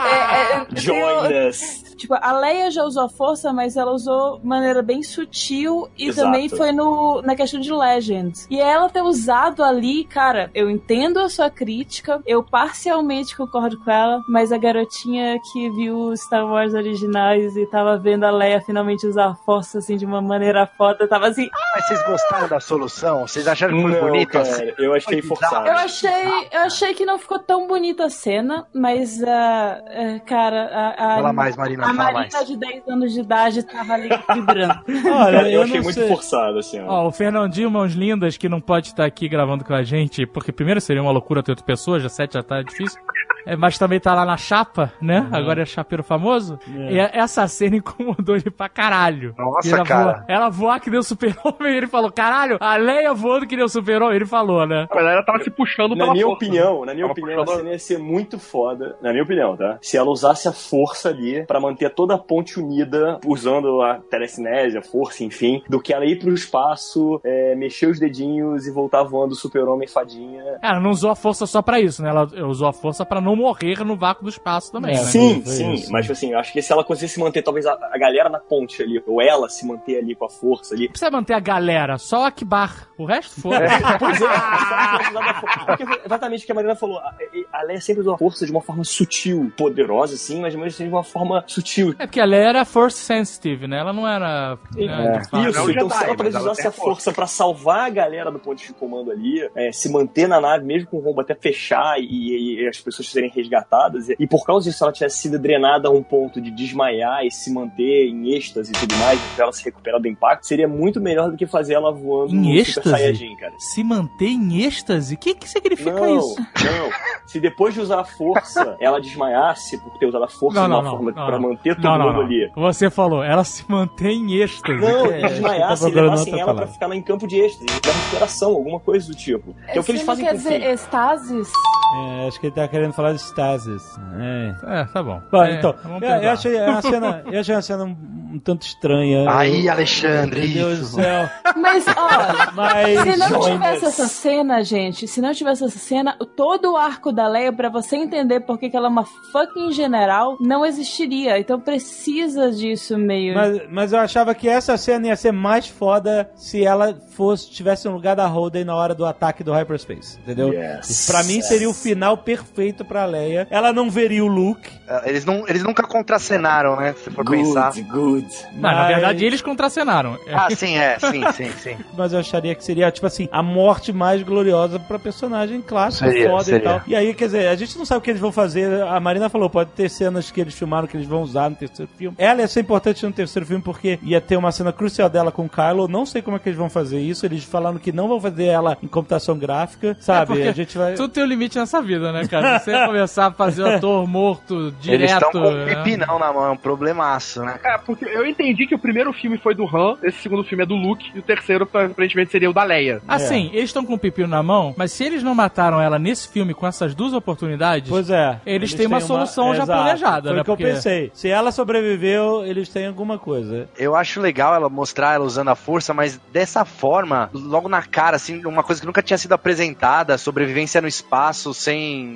é, 0.09 0.60
é, 0.60 0.66
doing 0.95 1.31
this. 1.31 1.84
Tipo, 1.95 2.15
a 2.15 2.33
Leia 2.33 2.71
já 2.71 2.83
usou 2.85 3.05
a 3.05 3.09
força, 3.09 3.53
mas 3.53 3.77
ela 3.77 3.93
usou 3.93 4.39
de 4.39 4.47
maneira 4.47 4.83
bem 4.83 5.03
sutil 5.03 5.89
e 5.97 6.09
Exato. 6.09 6.27
também 6.27 6.49
foi 6.49 6.73
no, 6.73 7.23
na 7.23 7.35
questão 7.35 7.61
de 7.61 7.73
Legends. 7.73 8.47
E 8.51 8.61
ela 8.61 8.89
ter 8.89 9.03
usado 9.03 9.62
ali, 9.62 10.05
cara, 10.05 10.51
eu 10.55 10.71
entendo 10.71 11.19
a 11.19 11.29
sua 11.29 11.51
crítica, 11.51 12.21
eu 12.27 12.43
parcialmente 12.43 13.37
concordo 13.37 13.79
com 13.83 13.91
ela, 13.91 14.21
mas 14.29 14.53
a 14.53 14.59
garotinha 14.59 15.39
que 15.53 15.71
viu 15.71 16.09
os 16.09 16.21
Star 16.21 16.45
Wars 16.47 16.75
originais 16.75 17.57
e 17.57 17.66
tava 17.66 17.97
vendo 17.99 18.25
a 18.25 18.31
Leia 18.31 18.61
finalmente 18.61 19.07
usar 19.07 19.27
a 19.27 19.35
força 19.35 19.79
assim 19.79 19.97
de 19.97 20.05
uma 20.05 20.21
maneira 20.21 20.66
foda, 20.66 21.07
tava 21.09 21.29
assim, 21.29 21.49
Mas 21.75 21.87
vocês 21.87 22.03
gostaram 22.05 22.49
da 22.49 22.61
solução? 22.61 23.27
Vocês 23.27 23.47
acharam 23.47 23.77
que 23.77 23.99
foi 23.99 24.23
assim? 24.23 24.27
cara, 24.27 24.75
eu 24.79 24.95
achei 24.95 25.23
forçado. 25.23 25.66
Eu 25.66 25.75
achei, 25.75 26.49
eu 26.53 26.61
achei 26.61 26.95
que 26.95 27.05
não 27.05 27.19
ficou 27.19 27.39
tão 27.39 27.66
bonita 27.66 28.05
a 28.05 28.11
cena, 28.11 28.66
mas, 28.75 29.23
ah, 29.23 29.83
ah, 29.87 30.21
cara, 30.27 30.66
a, 30.73 30.89
a, 30.91 31.16
Fala 31.16 31.33
mais, 31.33 31.57
Marina, 31.57 31.84
a 31.90 31.93
Marina 31.93 32.28
mais. 32.32 32.47
de 32.47 32.56
10 32.56 32.89
anos 32.89 33.12
de 33.12 33.20
idade 33.20 33.62
tava 33.62 33.94
ali 33.94 34.09
vibrando. 34.35 34.81
Olha, 35.12 35.43
eu, 35.43 35.51
eu, 35.51 35.62
achei 35.62 35.81
muito 35.81 35.94
sei. 35.94 36.09
forçado, 36.09 36.59
assim, 36.59 36.81
ó. 36.81 37.05
Ó, 37.05 37.09
o 37.09 37.12
Fernandinho 37.12 37.70
Mãos 37.70 37.93
Lindas, 37.93 38.36
que 38.36 38.48
não 38.48 38.61
pode 38.61 38.89
estar 38.89 39.05
aqui 39.05 39.28
gravando 39.28 39.65
com 39.65 39.74
a 39.74 39.82
gente, 39.82 40.27
porque 40.27 40.52
primeiro 40.52 40.81
seria 40.81 41.02
uma 41.02 41.12
loucura 41.12 41.43
ter 41.43 41.52
outra 41.52 41.65
pessoa, 41.65 42.01
já 42.01 42.09
sete 42.09 42.35
já 42.35 42.43
tá 42.43 42.62
difícil. 42.62 43.01
É, 43.47 43.57
mas 43.57 43.77
também 43.77 44.01
tá 44.01 44.15
lá 44.15 44.25
na 44.25 44.39
chapa, 44.39 44.91
né? 45.03 45.29
Agora 45.31 45.61
é 45.61 45.67
chapeiro 45.67 46.03
famoso. 46.03 46.59
E 46.89 46.99
a- 46.99 47.11
essa 47.13 47.47
cena 47.47 47.77
incomodou 47.77 48.35
ele 48.37 48.51
pra 48.51 48.71
caralho. 48.71 49.35
Nossa, 49.37 49.69
E 49.69 49.73
ela 49.75 49.85
cara. 49.85 50.03
Voa, 50.13 50.25
ela 50.27 50.49
voar 50.49 50.81
que 50.81 50.89
deu 50.91 51.03
super-homem 51.03 51.75
e 51.75 51.77
ele 51.77 51.87
falou, 51.87 52.11
caralho, 52.11 52.57
a 52.59 52.77
Leia 52.77 53.13
voando 53.13 53.47
que 53.47 53.55
deu 53.55 53.69
super-homem. 53.69 54.17
Ele 54.17 54.25
falou, 54.25 54.67
né? 54.67 54.87
Mas 54.91 55.05
ela 55.05 55.23
tava 55.23 55.45
se 55.45 55.51
puxando 55.51 55.91
Na 55.91 55.97
pela 56.05 56.13
minha 56.15 56.25
força. 56.25 56.37
opinião, 56.43 56.87
na 56.87 56.95
minha 56.95 57.07
Tava 57.07 57.13
opinião, 57.13 57.43
a 57.43 57.45
puxando- 57.45 57.59
cena 57.61 57.71
ia 57.73 57.79
ser 57.79 57.99
muito 57.99 58.39
foda, 58.39 58.97
na 59.03 59.11
minha 59.11 59.23
opinião, 59.23 59.55
tá? 59.59 59.77
Se 59.83 59.99
ela 59.99 60.09
usasse 60.09 60.49
a 60.49 60.53
força 60.53 61.11
ali 61.11 61.45
pra 61.45 61.61
manter 61.61 61.91
toda 61.91 62.15
a 62.15 62.19
ponte 62.19 62.59
unida, 62.59 63.21
usando 63.27 63.83
a 63.83 63.97
telecinésia, 64.11 64.81
a 64.81 64.83
força, 64.83 65.23
enfim, 65.23 65.63
do 65.69 65.83
que 65.83 65.93
ela 65.93 66.07
ir 66.07 66.19
pro 66.19 66.33
espaço, 66.33 67.21
é, 67.23 67.55
mexer 67.55 67.89
os 67.89 68.01
dedinhos 68.01 68.67
e 68.67 68.73
voltar 68.73 69.03
voando 69.03 69.35
super-homem 69.35 69.87
fadinha. 69.87 70.43
Ela 70.63 70.81
não 70.81 70.89
usou 70.89 71.11
a 71.11 71.15
força 71.15 71.45
só 71.45 71.61
pra 71.61 71.79
isso, 71.79 72.03
né? 72.03 72.09
Ela 72.09 72.27
usou 72.47 72.69
a 72.69 72.73
força 72.73 73.05
pra 73.05 73.14
não 73.20 73.36
morrer 73.36 73.85
no 73.85 73.97
vácuo 73.97 74.24
do 74.24 74.28
espaço 74.31 74.70
também, 74.73 74.95
É. 74.95 74.99
né? 74.99 75.05
Sim, 75.05 75.43
foi 75.43 75.53
sim, 75.53 75.73
isso. 75.73 75.93
mas 75.93 76.03
tipo 76.03 76.12
assim, 76.12 76.32
eu 76.32 76.39
acho 76.39 76.53
que 76.53 76.61
se 76.62 76.73
ela 76.73 76.85
conseguisse 76.85 77.19
manter 77.20 77.43
talvez 77.43 77.66
a, 77.66 77.73
a 77.73 77.99
galera 77.99 78.28
na 78.28 78.39
ponte 78.39 78.82
ali, 78.82 79.03
ou 79.07 79.20
ela 79.23 79.49
se 79.49 79.66
manter 79.66 79.99
ali 79.99 80.15
com 80.15 80.24
a 80.24 80.31
força 80.31 80.74
ali. 80.74 80.85
Não 80.85 80.91
precisa 80.91 81.11
manter 81.11 81.35
a 81.35 81.41
galera, 81.41 81.99
só 81.99 82.23
o 82.23 82.24
Akbar. 82.24 82.89
O 82.97 83.05
resto, 83.05 83.41
foda 83.41 83.59
Pois 83.99 84.20
é, 84.20 84.27
a 84.27 85.41
força- 85.41 85.65
porque 85.66 85.86
foi 85.86 86.01
exatamente 86.05 86.43
o 86.43 86.47
que 86.47 86.53
a 86.53 86.55
Marina 86.55 86.77
falou. 86.77 86.99
A, 86.99 87.15
a 87.53 87.62
Leia 87.65 87.81
sempre 87.81 88.01
usou 88.03 88.15
a 88.15 88.19
força 88.19 88.45
de 88.47 88.53
uma 88.53 88.61
forma 88.61 88.85
sutil, 88.85 89.53
poderosa, 89.57 90.16
sim, 90.16 90.41
mas 90.41 90.55
mesmo 90.55 90.66
assim 90.69 90.85
de 90.85 90.91
uma 90.91 91.03
forma 91.05 91.43
sutil. 91.47 91.95
É 91.99 92.07
porque 92.07 92.20
a 92.20 92.24
Leia 92.24 92.49
era 92.49 92.65
force 92.65 92.99
sensitive, 92.99 93.66
né? 93.66 93.78
Ela 93.78 93.93
não 93.93 94.07
era. 94.07 94.59
né. 94.74 95.20
Isso, 95.49 95.70
então 95.70 95.89
Jedi, 95.89 95.95
se 95.95 96.05
ela 96.05 96.16
talvez 96.16 96.35
usasse 96.36 96.66
a 96.66 96.73
força 96.73 97.12
pra 97.12 97.27
salvar 97.27 97.86
a 97.86 97.91
galera 97.91 98.31
do 98.31 98.39
ponto 98.39 98.59
de 98.62 98.73
comando 98.74 99.11
ali, 99.11 99.49
é, 99.55 99.73
se 99.73 99.91
manter 99.91 100.27
na 100.28 100.41
nave, 100.41 100.65
mesmo 100.65 100.89
com 100.89 100.99
o 100.99 101.01
rombo 101.01 101.20
até 101.20 101.35
fechar 101.35 101.99
e, 101.99 102.61
e 102.62 102.69
as 102.69 102.78
pessoas 102.78 103.03
serem 103.10 103.31
resgatadas, 103.31 104.09
e, 104.09 104.16
e 104.18 104.26
por 104.26 104.44
causa 104.44 104.68
disso 104.70 104.82
ela 104.85 104.93
tivesse 104.93 105.18
sido 105.18 105.39
drenada 105.39 105.89
a 105.89 105.90
um 105.90 106.02
ponto 106.02 106.40
de 106.40 106.51
desmaiar 106.51 107.24
e 107.24 107.31
se 107.31 107.52
manter 107.52 108.09
em 108.09 108.32
êxtase 108.35 108.70
e 108.70 108.74
tudo 108.74 108.94
mais, 108.97 109.20
pra 109.35 109.44
ela 109.44 109.52
se 109.52 109.64
recuperar 109.64 110.01
do 110.01 110.09
impacto, 110.09 110.47
seria 110.47 110.68
muito 110.68 111.01
melhor 111.01 111.31
do 111.31 111.36
que 111.36 111.47
fazer 111.47 111.74
ela 111.74 111.93
voando 111.93 112.32
Em 112.35 112.39
no 112.40 112.51
êxtase? 112.51 112.74
Super 112.89 112.90
Saiyajin, 112.90 113.36
cara. 113.36 113.52
Se 113.59 113.82
manter 113.85 114.28
em 114.28 114.62
êxtase? 114.64 115.14
O 115.14 115.18
que, 115.18 115.35
que 115.35 115.48
significa 115.48 115.93
Não, 115.93 116.18
isso? 116.18 116.36
não. 116.39 116.90
Se 117.26 117.40
depois 117.40 117.74
de 117.74 117.81
usar 117.81 118.01
a 118.01 118.05
força, 118.05 118.76
ela 118.81 119.01
desmaiasse 119.01 119.78
por 119.78 119.98
ter 119.98 120.06
usado 120.06 120.24
a 120.24 120.28
força 120.28 120.60
Não, 120.60 120.68
de 120.68 120.74
uma 120.74 120.82
não, 120.82 120.90
forma 120.90 121.12
não, 121.12 121.26
pra 121.26 121.39
não. 121.39 121.48
manter 121.48 121.74
todo 121.76 121.90
mundo 121.98 122.12
não. 122.12 122.20
ali. 122.20 122.51
Você 122.55 122.90
falou, 122.90 123.22
ela 123.22 123.44
se 123.44 123.64
mantém 123.68 124.18
em 124.22 124.35
êxtase. 124.43 124.81
Não, 124.81 125.06
É, 125.06 125.28
desmaiasse 125.28 125.82
tá 125.82 125.89
e 125.89 125.93
levassem 125.93 126.32
ela 126.35 126.44
pra 126.44 126.55
palavra. 126.55 126.72
ficar 126.72 126.86
lá 126.86 126.97
em 126.97 127.02
campo 127.02 127.26
de 127.26 127.40
êxtase, 127.40 127.66
da 127.66 127.93
recuperação, 127.93 128.51
alguma 128.52 128.81
coisa 128.81 129.06
do 129.09 129.14
tipo. 129.14 129.55
Que 129.72 129.78
é 129.78 129.81
o 129.81 129.85
que 129.85 129.93
eles 129.93 130.02
fazem 130.02 130.24
com 130.24 130.31
quer 130.31 130.35
o 130.35 130.39
dizer 130.39 130.60
filho. 130.60 130.72
estasis? 130.72 131.48
É, 131.97 132.28
acho 132.28 132.40
que 132.40 132.47
ele 132.47 132.55
tá 132.55 132.66
querendo 132.66 132.93
falar 132.95 133.12
de 133.12 133.21
stasis. 133.21 133.83
É. 134.19 134.55
É, 134.81 134.85
tá 134.85 135.03
bom. 135.03 135.21
Bom, 135.31 135.43
É, 135.45 135.55
então, 135.59 135.75
eu, 135.85 136.01
pensar. 136.01 136.23
eu 136.25 136.31
achei 136.31 136.61
uma 136.61 136.83
cena, 136.83 137.23
eu 137.31 137.41
achei 137.41 137.55
uma 137.55 137.62
cena 137.62 137.85
um, 137.85 137.97
um 138.35 138.39
tanto 138.43 138.66
estranha. 138.66 139.25
Aí, 139.31 139.66
Eu- 139.66 139.73
Alexandre, 139.73 140.41
Meu 140.49 140.66
Deus 140.69 140.79
do 140.81 140.87
céu. 140.87 141.29
Mas, 141.57 141.85
ó, 141.89 142.53
Mas. 142.55 143.01
Se 143.01 143.16
não 143.19 143.41
tivesse 143.41 143.85
essa 143.87 144.09
cena, 144.09 144.62
gente, 144.62 145.07
se 145.09 145.21
não 145.21 145.33
tivesse 145.33 145.65
essa 145.65 145.79
cena, 145.79 146.16
todo 146.37 146.73
o 146.73 146.77
arco 146.77 147.12
da 147.12 147.27
Leia, 147.29 147.53
pra 147.53 147.69
você 147.69 147.97
entender 147.97 148.41
por 148.41 148.59
que 148.59 148.71
ela 148.75 148.87
é 148.87 148.91
uma 148.91 149.05
fucking 149.33 149.73
general, 149.73 150.37
não 150.41 150.65
existiria. 150.65 151.39
Então 151.39 151.61
precisa 151.61 152.51
disso 152.51 152.97
meio. 152.99 153.35
Mas, 153.35 153.61
mas 153.71 153.93
eu 153.93 153.99
achava 153.99 154.35
que 154.35 154.49
essa 154.49 154.77
cena 154.77 155.09
ia 155.09 155.16
ser 155.16 155.33
mais 155.33 155.66
foda 155.66 156.31
se 156.37 156.65
ela 156.65 156.95
fosse 157.16 157.51
tivesse 157.51 157.87
no 157.89 157.95
lugar 157.95 158.16
da 158.16 158.27
Holden 158.27 158.65
na 158.65 158.75
hora 158.75 158.95
do 158.95 159.05
ataque 159.05 159.45
do 159.45 159.53
Hyperspace, 159.53 160.19
entendeu? 160.19 160.53
Yes. 160.53 161.07
Pra 161.07 161.23
mim 161.25 161.41
seria 161.43 161.69
o 161.69 161.75
final 161.75 162.16
perfeito 162.19 162.84
pra 162.85 163.05
Leia. 163.05 163.47
Ela 163.51 163.73
não 163.73 163.90
veria 163.90 164.24
o 164.24 164.28
Luke. 164.28 164.70
É, 164.86 165.09
Eles, 165.11 165.24
não, 165.24 165.44
eles 165.48 165.62
nunca 165.62 165.82
contracenaram, 165.82 166.77
né? 166.77 166.94
Se 167.02 167.11
for 167.11 167.24
pensar. 167.24 167.73
Good, 167.73 167.82
good. 167.90 168.27
Não, 168.55 168.61
na 168.62 168.73
mas- 168.74 168.89
verdade, 168.89 169.24
eles 169.24 169.40
contracenaram. 169.43 170.19
É. 170.27 170.35
Ah, 170.35 170.48
sim, 170.51 170.77
é, 170.77 170.98
sim, 170.98 171.23
sim, 171.32 171.51
sim. 171.59 171.77
Mas 171.97 172.12
eu 172.12 172.19
acharia 172.20 172.55
que 172.55 172.65
seria, 172.65 172.90
tipo 172.90 173.06
assim, 173.06 173.28
a 173.32 173.43
morte 173.43 173.93
mais 173.93 174.23
gloriosa 174.23 174.78
pra 174.78 174.98
personagem 174.98 175.61
clássico, 175.62 176.09
Seria, 176.11 176.28
foda 176.31 176.43
e 176.43 176.44
seria. 176.44 176.61
tal. 176.69 176.82
E 176.86 176.94
aí, 176.97 177.15
quer 177.15 177.27
dizer, 177.27 177.48
a 177.48 177.55
gente 177.55 177.77
não 177.78 177.85
sabe 177.85 177.98
o 177.98 178.02
que 178.02 178.11
eles 178.11 178.20
vão 178.20 178.32
fazer. 178.32 178.82
A 178.82 178.98
Marina 179.01 179.28
falou, 179.28 179.48
pode 179.48 179.70
ter 179.70 179.89
cenas 179.89 180.31
que 180.31 180.40
eles 180.40 180.55
filmaram 180.55 180.86
que 180.86 180.97
eles 180.97 181.06
vão 181.06 181.23
usar 181.23 181.48
no 181.51 181.56
terceiro 181.56 181.90
filme. 181.97 182.16
Ela 182.19 182.40
ia 182.40 182.48
ser 182.48 182.61
importante 182.61 183.05
no 183.06 183.12
terceiro 183.12 183.47
filme 183.47 183.62
porque 183.62 183.98
ia 184.02 184.20
ter 184.20 184.36
uma 184.36 184.52
cena 184.52 184.73
crucial 184.73 185.09
dela 185.09 185.32
com 185.32 185.44
o 185.47 185.48
Kylo. 185.48 185.89
Não 185.89 186.05
sei 186.05 186.20
como 186.23 186.36
é 186.36 186.40
que 186.40 186.48
eles 186.48 186.59
vão 186.59 186.69
fazer 186.69 187.01
isso. 187.01 187.24
Eles 187.27 187.44
falaram 187.44 187.78
que 187.78 187.93
não 187.93 188.09
vão 188.09 188.20
fazer 188.20 188.44
ela 188.47 188.77
em 188.82 188.86
computação 188.89 189.39
gráfica, 189.39 189.97
sabe? 190.01 190.27
porque 190.27 190.43
a 190.48 190.52
gente 190.52 190.77
vai. 190.77 190.94
Tudo 190.94 191.09
tem 191.12 191.23
um 191.23 191.27
limite 191.27 191.59
nessa 191.59 191.81
vida, 191.81 192.12
né, 192.12 192.27
cara? 192.27 192.59
Se 192.61 192.70
você 192.79 192.87
começar 192.87 193.27
a 193.27 193.31
fazer 193.31 193.63
o 193.63 193.75
ator 193.77 194.07
morto 194.07 194.75
Eles 194.85 195.11
estão 195.11 195.31
direto. 195.31 195.33
com 195.33 195.39
um 195.39 195.65
né? 195.65 195.75
pepinão 195.75 196.19
na 196.19 196.33
mão, 196.33 196.47
é 196.47 196.51
um 196.51 196.57
problemaço, 196.57 197.43
né? 197.43 197.59
É, 197.65 197.79
porque 197.79 198.05
eu 198.05 198.27
entendi 198.27 198.67
que 198.67 198.75
o 198.75 198.79
primeiro 198.79 199.13
filme 199.13 199.39
foi 199.39 199.55
do 199.55 199.65
Han, 199.65 199.97
esse 200.03 200.19
segundo 200.19 200.45
filme 200.45 200.65
é 200.65 200.67
do 200.67 200.75
Luke, 200.75 201.11
e 201.15 201.19
o 201.19 201.23
terceiro 201.23 201.65
aparentemente 201.65 202.31
seria 202.31 202.51
o 202.51 202.53
da 202.53 202.65
Leia. 202.65 203.01
Assim, 203.07 203.51
eles 203.53 203.71
estão 203.71 203.85
com 203.85 203.95
o 203.95 203.99
pepino 203.99 204.29
na 204.29 204.43
mão, 204.43 204.75
mas 204.77 204.93
se 204.93 205.05
eles 205.05 205.23
não 205.23 205.35
mataram 205.35 205.81
ela 205.81 205.99
nesse 205.99 206.29
filme 206.29 206.55
com 206.55 206.67
essas 206.67 206.95
duas 206.95 207.13
oportunidades, 207.13 207.89
Pois 207.89 208.11
é. 208.11 208.41
Eles 208.47 208.75
têm 208.75 208.87
uma 208.87 209.01
solução 209.01 209.55
já 209.55 209.65
planejada, 209.67 210.29
Foi 210.29 210.37
né? 210.37 210.43
o 210.43 210.45
que 210.45 210.51
eu 210.51 210.57
pensei. 210.57 211.11
Se 211.15 211.29
ela 211.29 211.53
sobreviveu, 211.53 212.45
eles 212.45 212.69
têm 212.69 212.87
alguma 212.87 213.19
coisa. 213.19 213.69
Eu 213.77 213.95
acho 213.95 214.21
legal 214.21 214.55
ela 214.55 214.69
mostrar 214.69 215.15
ela 215.15 215.25
usando 215.25 215.49
a 215.49 215.55
força, 215.55 215.93
mas 215.93 216.21
dessa 216.33 216.65
forma, 216.65 217.31
logo 217.33 217.69
na 217.69 217.83
cara, 217.83 218.17
assim, 218.17 218.45
uma 218.45 218.63
coisa 218.63 218.81
que 218.81 218.87
nunca 218.87 219.03
tinha 219.03 219.19
sido 219.19 219.33
apresentada, 219.33 220.17
sobrevivência 220.19 220.81
no 220.81 220.89
espaço, 220.89 221.53
sem, 221.55 222.07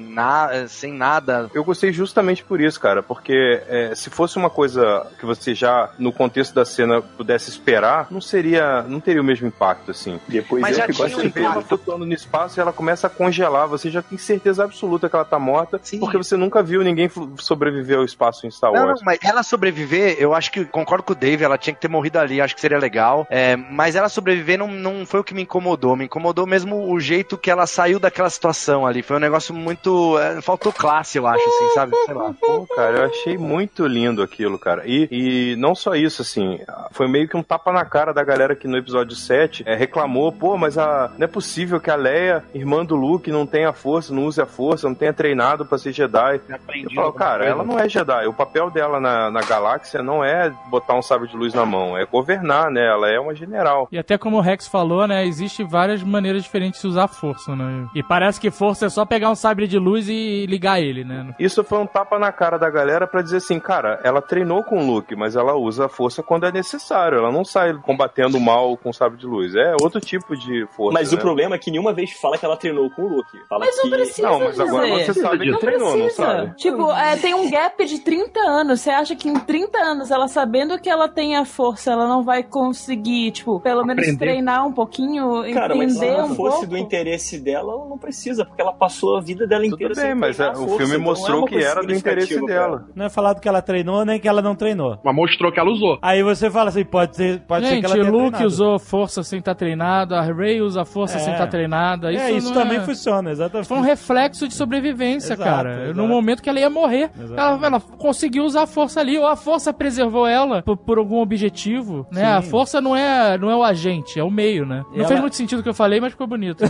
na, 0.49 0.69
sem 0.69 0.93
nada. 0.93 1.51
Eu 1.55 1.65
gostei 1.65 1.93
justamente 1.93 2.43
por 2.45 2.61
isso, 2.61 2.81
cara, 2.81 3.03
porque 3.03 3.63
é, 3.69 3.95
se 3.95 4.11
fosse 4.11 4.37
uma 4.37 4.51
coisa 4.51 5.07
que 5.19 5.27
você 5.27 5.55
já, 5.55 5.91
no 5.99 6.13
contexto 6.13 6.55
da 6.55 6.65
cena, 6.65 7.01
pudesse 7.01 7.51
esperar, 7.51 8.09
não 8.11 8.21
seria, 8.21 8.83
não 8.83 9.01
teria 9.01 9.21
o 9.21 9.25
mesmo 9.25 9.47
impacto, 9.47 9.91
assim. 9.91 10.21
Depois 10.29 10.63
Mas 10.63 10.73
eu 10.73 10.79
já 10.79 10.87
que 10.87 10.93
gosto 10.93 11.17
de 11.17 11.29
Você 11.29 11.29
vê 11.29 11.43
ela 11.45 11.63
flutuando 11.63 12.07
no 12.07 12.13
espaço 12.13 12.59
e 12.59 12.61
ela 12.61 12.73
começa 12.73 13.07
a 13.07 13.11
congelar, 13.11 13.69
você 13.69 13.91
já 13.91 14.03
tem 14.03 14.19
certeza 14.19 14.65
absoluta 14.65 15.09
que 15.09 15.15
ela 15.15 15.25
tá 15.25 15.39
morta, 15.39 15.81
Sim. 15.83 16.01
porque 16.01 16.17
você 16.17 16.37
nunca 16.37 16.63
viu 16.63 16.83
ninguém 16.83 17.11
sobreviver 17.39 17.99
ao 17.99 18.05
espaço 18.05 18.47
em 18.47 18.51
Star 18.51 18.73
Não, 18.73 18.81
não, 18.81 18.89
Wars. 18.89 19.01
mas 19.05 19.19
ela 19.23 19.43
sobreviver, 19.43 20.17
eu 20.19 20.35
acho 20.35 20.51
que 20.51 20.65
concordo 20.65 21.05
com 21.05 21.13
o 21.13 21.17
Dave, 21.17 21.45
ela 21.45 21.59
tinha 21.59 21.75
que 21.75 21.81
ter 21.81 21.89
morrido 21.89 22.19
ali, 22.19 22.41
acho 22.41 22.55
que 22.55 22.61
seria 22.61 22.79
legal. 22.79 23.27
É, 23.31 23.57
mas 23.57 23.95
ela 23.97 24.09
sobreviver 24.09 24.59
não, 24.59 24.69
não 24.69 25.07
foi 25.07 25.21
o 25.21 25.25
que 25.25 25.35
me 25.35 25.43
incomodou. 25.43 25.97
Me 25.97 26.05
incomodou 26.05 26.47
mesmo 26.47 26.91
o 26.93 27.01
jeito 27.01 27.37
que 27.37 27.51
ela 27.51 27.67
saiu 27.67 27.99
daquela 27.99 28.31
situação 28.31 28.87
ali. 28.87 29.03
Foi 29.03 29.17
um 29.17 29.21
negócio 29.21 29.55
muito. 29.55 30.19
Faltou 30.43 30.73
classe, 30.73 31.19
eu 31.19 31.27
acho, 31.27 31.45
assim, 31.45 31.75
sabe? 31.75 31.97
Sei 32.05 32.15
lá. 32.15 32.35
Pô, 32.41 32.67
cara, 32.75 32.99
eu 32.99 33.05
achei 33.05 33.39
muito 33.39 33.87
lindo 33.87 34.23
aquilo, 34.23 34.59
cara. 34.59 34.83
E, 34.87 35.09
e 35.11 35.57
não 35.57 35.75
só 35.75 35.95
isso, 35.95 36.23
assim, 36.23 36.61
foi 36.91 37.09
meio 37.09 37.29
que 37.29 37.37
um 37.37 37.43
tapa 37.43 37.73
na 37.73 37.85
cara 37.85 38.13
da 38.13 38.25
galera 38.25 38.55
que 38.55 38.69
no 38.69 38.77
episódio 38.77 39.17
7 39.17 39.65
é, 39.67 39.75
reclamou, 39.75 40.33
pô, 40.33 40.57
mas 40.57 40.79
a, 40.79 41.11
não 41.17 41.25
é 41.25 41.29
possível 41.29 41.81
que 41.81 41.91
a 41.91 41.97
Leia, 41.97 42.45
irmã 42.55 42.85
do 42.85 42.97
Luke, 42.97 43.31
não 43.31 43.47
tenha 43.47 43.73
força, 43.73 44.15
não 44.15 44.27
use 44.27 44.41
a 44.41 44.47
força, 44.47 44.89
não 44.89 44.95
tenha 44.95 45.13
treinado 45.13 45.65
pra 45.67 45.79
ser 45.79 45.93
Jedi. 45.93 46.41
Eu 46.85 46.91
falo, 46.95 47.13
cara, 47.13 47.45
ela 47.45 47.65
não 47.65 47.79
é 47.79 47.89
Jedi. 47.89 48.27
O 48.27 48.33
papel 48.33 48.71
dela 48.71 49.01
na, 49.01 49.31
na 49.31 49.41
galáxia 49.41 50.03
não 50.03 50.25
é 50.25 50.51
botar 50.71 50.95
um 50.95 51.03
sabre 51.03 51.29
de 51.29 51.37
luz 51.37 51.55
na 51.55 51.67
mão, 51.67 51.97
é 51.97 52.05
governar, 52.05 52.71
né? 52.71 52.87
Ela 52.87 53.09
é 53.09 53.19
uma 53.19 53.35
general. 53.35 53.89
E 53.91 53.99
até 53.99 54.17
como 54.19 54.37
o 54.37 54.41
Rex 54.41 54.67
falou, 54.67 55.07
né, 55.07 55.27
existe 55.27 55.65
várias 55.65 56.03
maneiras 56.03 56.43
diferentes 56.43 56.81
de 56.81 56.87
usar 56.87 57.09
força, 57.09 57.55
né? 57.55 57.87
E 57.95 58.03
parece 58.03 58.41
que 58.41 58.51
força 58.51 58.87
é 58.87 58.89
só 58.89 59.05
pegar 59.05 59.31
um 59.31 59.35
sabre 59.35 59.67
de 59.67 59.79
luz 59.79 60.09
e 60.09 60.13
ligar 60.49 60.81
ele, 60.81 61.05
né? 61.05 61.35
Isso 61.39 61.63
foi 61.65 61.79
um 61.79 61.87
tapa 61.87 62.19
na 62.19 62.33
cara 62.33 62.59
da 62.59 62.71
galera 62.71 63.07
pra 63.07 63.23
dizer 63.23 63.39
assim, 63.39 63.59
cara, 63.61 64.01
ela 64.05 64.21
treinou 64.23 64.63
com 64.65 64.79
o 64.83 64.87
Luke, 64.87 65.15
mas 65.17 65.37
ela 65.37 65.55
usa 65.55 65.87
a 65.87 65.89
força 65.89 66.23
quando 66.23 66.47
é 66.47 66.53
necessário. 66.53 67.19
Ela 67.19 67.33
não 67.33 67.45
sai 67.45 67.75
combatendo 67.75 68.37
o 68.37 68.41
mal 68.41 68.77
com 68.77 68.93
sabre 68.93 69.19
de 69.19 69.27
luz. 69.27 69.55
É 69.55 69.75
outro 69.81 70.01
tipo 70.01 70.37
de 70.37 70.67
força. 70.77 70.99
Mas 70.99 71.13
né? 71.13 71.19
o 71.19 71.21
problema 71.21 71.55
é 71.57 71.59
que 71.59 71.71
nenhuma 71.71 71.93
vez 71.93 72.13
fala 72.13 72.37
que 72.39 72.45
ela 72.45 72.57
treinou 72.57 72.91
com 72.91 73.03
o 73.03 73.09
Luke. 73.09 73.39
Fala 73.49 73.65
Mas 73.65 73.77
não 73.77 73.85
que... 73.85 73.91
precisa 73.91 74.29
Não, 74.29 74.41
mas 74.41 74.61
agora 74.61 74.87
dizer. 74.89 75.05
você 75.15 75.21
sabe 75.21 75.39
que 75.45 75.51
Não 75.51 75.59
treinou, 75.59 75.91
não 75.97 76.05
precisa. 76.07 76.23
sabe? 76.27 76.57
Tipo, 76.57 76.93
é, 76.93 77.17
tem 77.17 77.35
um 77.35 77.51
gap 77.51 77.85
de 77.85 77.99
30 78.01 78.41
anos. 78.41 78.81
Você 78.81 78.91
acha 78.91 79.15
que 79.17 79.29
em 79.29 79.39
30 79.39 79.79
anos, 79.79 80.11
ela 80.11 80.29
sabendo 80.29 80.79
que 80.79 80.89
ela 80.89 81.09
tem 81.09 81.37
a 81.37 81.45
força, 81.45 81.93
ela 81.93 82.07
não 82.07 82.23
vai 82.23 82.43
conseguir, 82.43 83.31
tipo, 83.33 83.61
pelo 83.61 83.85
menos 83.85 84.03
Aprender. 84.05 84.19
treinar 84.19 84.67
um 84.67 84.73
pouquinho, 84.73 85.43
Cara, 85.53 85.75
mas 85.75 85.93
se 85.93 85.99
entender 85.99 86.19
não 86.19 86.27
um 86.33 86.35
fosse 86.35 86.51
pouco? 86.59 86.67
do 86.67 86.79
interesse 86.79 87.39
dela, 87.39 87.73
ela 87.73 87.87
não 87.89 87.99
precisa, 87.99 88.45
porque 88.45 88.61
ela 88.61 88.73
passou 88.73 89.17
a 89.17 89.21
vida 89.21 89.47
dela 89.47 89.67
inteira 89.67 89.95
Tudo 89.95 90.03
bem, 90.15 90.31
sem 90.33 90.39
mas 90.39 90.41
é, 90.41 90.49
a 90.49 90.53
o 90.53 90.69
filme 90.77 90.85
então 90.85 90.95
é 90.95 90.99
mostrou 90.99 91.45
que 91.45 91.57
era 91.57 91.83
do 91.83 91.93
interesse 91.95 92.41
dela. 92.47 92.85
Não 92.95 93.07
é 93.07 93.11
falado 93.11 93.41
que 93.41 93.49
ela 93.49 93.63
treinou 93.63 94.05
nem 94.05 94.19
que 94.21 94.29
ela 94.29 94.43
não 94.43 94.55
treinou. 94.55 94.99
Mas 95.05 95.15
mostrou 95.15 95.53
que 95.53 95.59
ela 95.61 95.71
usou. 95.71 95.99
Aí 96.03 96.23
você 96.23 96.51
fala 96.51 96.69
assim, 96.71 96.85
pode 96.85 97.17
ser, 97.17 97.41
pode 97.41 97.65
ser 97.67 97.71
que 97.71 97.75
Gente, 97.77 97.85
ela 97.87 97.95
o 97.95 97.99
tenha 97.99 98.11
Luke 98.11 98.21
treinado. 98.31 98.47
usou 98.47 98.79
força 98.79 99.23
sem 99.23 99.39
estar 99.39 99.55
treinado, 99.55 100.15
a 100.15 100.23
Rey 100.23 100.61
usa 100.61 100.85
força 100.85 101.17
É. 101.17 101.21
sem 101.21 101.33
estar 101.33 101.47
treinada. 101.47 102.13
Isso, 102.13 102.23
é, 102.23 102.31
isso 102.33 102.53
também 102.55 102.79
é... 102.79 102.81
funciona, 102.81 103.31
exatamente. 103.31 103.69
Foi 103.69 103.79
um 103.79 103.83
reflexo 103.83 104.49
de 104.49 104.55
sobrevivência, 104.55 105.35
Exato, 105.35 105.49
cara. 105.51 105.85
exato. 105.85 105.97
No 105.97 106.07
momento 106.09 106.43
que 106.43 106.49
ela 106.51 106.61
ia 106.61 106.71
morrer, 106.71 107.11
ela, 107.37 107.67
ela 107.67 107.81
conseguiu 107.81 108.45
usar 108.45 108.63
a 108.63 108.67
força 108.67 109.01
ali, 109.01 109.19
ou 109.19 109.27
a 109.27 109.37
força 109.37 109.73
preservou 109.73 110.27
ela 110.27 110.63
por, 110.63 110.77
por 110.77 110.99
algum 110.99 111.19
objetivo, 111.21 112.07
né? 112.13 112.25
A 112.25 112.43
força 112.43 112.81
não 112.81 112.97
é, 112.97 113.37
não 113.39 113.51
é 113.51 113.57
o 113.57 113.63
agente, 113.63 114.19
é 114.19 114.25
o 114.25 114.31
meio, 114.31 114.65
né? 114.67 114.83
E 114.93 114.95
Não 114.95 114.99
ela- 115.01 115.09
fez 115.09 115.21
muito 115.21 115.37
sentido 115.37 115.61
o 115.61 115.63
que 115.63 115.69
eu 115.69 115.75
falei, 115.75 116.01
mas 116.01 116.13
ficou 116.13 116.27
bonito. 116.27 116.65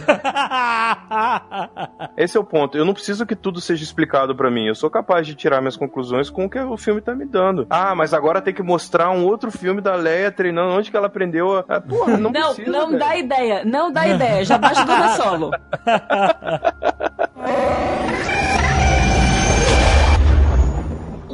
Esse 2.17 2.37
é 2.37 2.41
o 2.41 2.45
ponto. 2.45 2.77
Eu 2.77 2.85
não 2.85 2.93
preciso 2.95 3.27
que 3.29 3.37
tudo 3.37 3.61
seja 3.61 3.85
explicado 3.85 4.35
pra 4.35 4.51
mim. 4.51 4.67
Eu 4.67 4.75
sou 4.75 4.91
capaz 4.91 5.27
de 5.27 5.35
tirar 5.35 5.61
minhas 5.61 5.77
conclusões 5.77 6.31
com 6.31 6.47
o 6.47 6.51
que 6.51 6.59
o 6.59 6.77
filme 6.77 7.01
tá 7.01 7.15
me 7.15 7.25
dando. 7.27 7.67
Ah, 7.71 7.95
mas 7.95 8.13
agora 8.15 8.41
tem 8.43 8.53
que 8.55 8.63
mostrar 8.63 9.11
um 9.11 9.25
outro 9.25 9.51
filme 9.53 9.81
da 9.81 9.95
Leia 9.95 10.33
treinando 10.33 10.73
onde 10.73 10.91
que 10.91 10.97
ela 10.97 11.07
aprendeu 11.07 11.59
a. 11.59 11.65
Ah, 11.69 11.81
porra, 11.81 12.17
não, 12.19 12.31
Não, 12.33 12.55
precisa. 12.55 12.71
não 12.73 12.99
dá 12.99 13.17
ideia, 13.17 13.63
não 13.65 13.93
dá 13.93 14.09
ideia. 14.09 14.45
Já 14.45 14.59
baixa 14.59 14.85
do 14.85 15.23
Solo. 15.23 15.51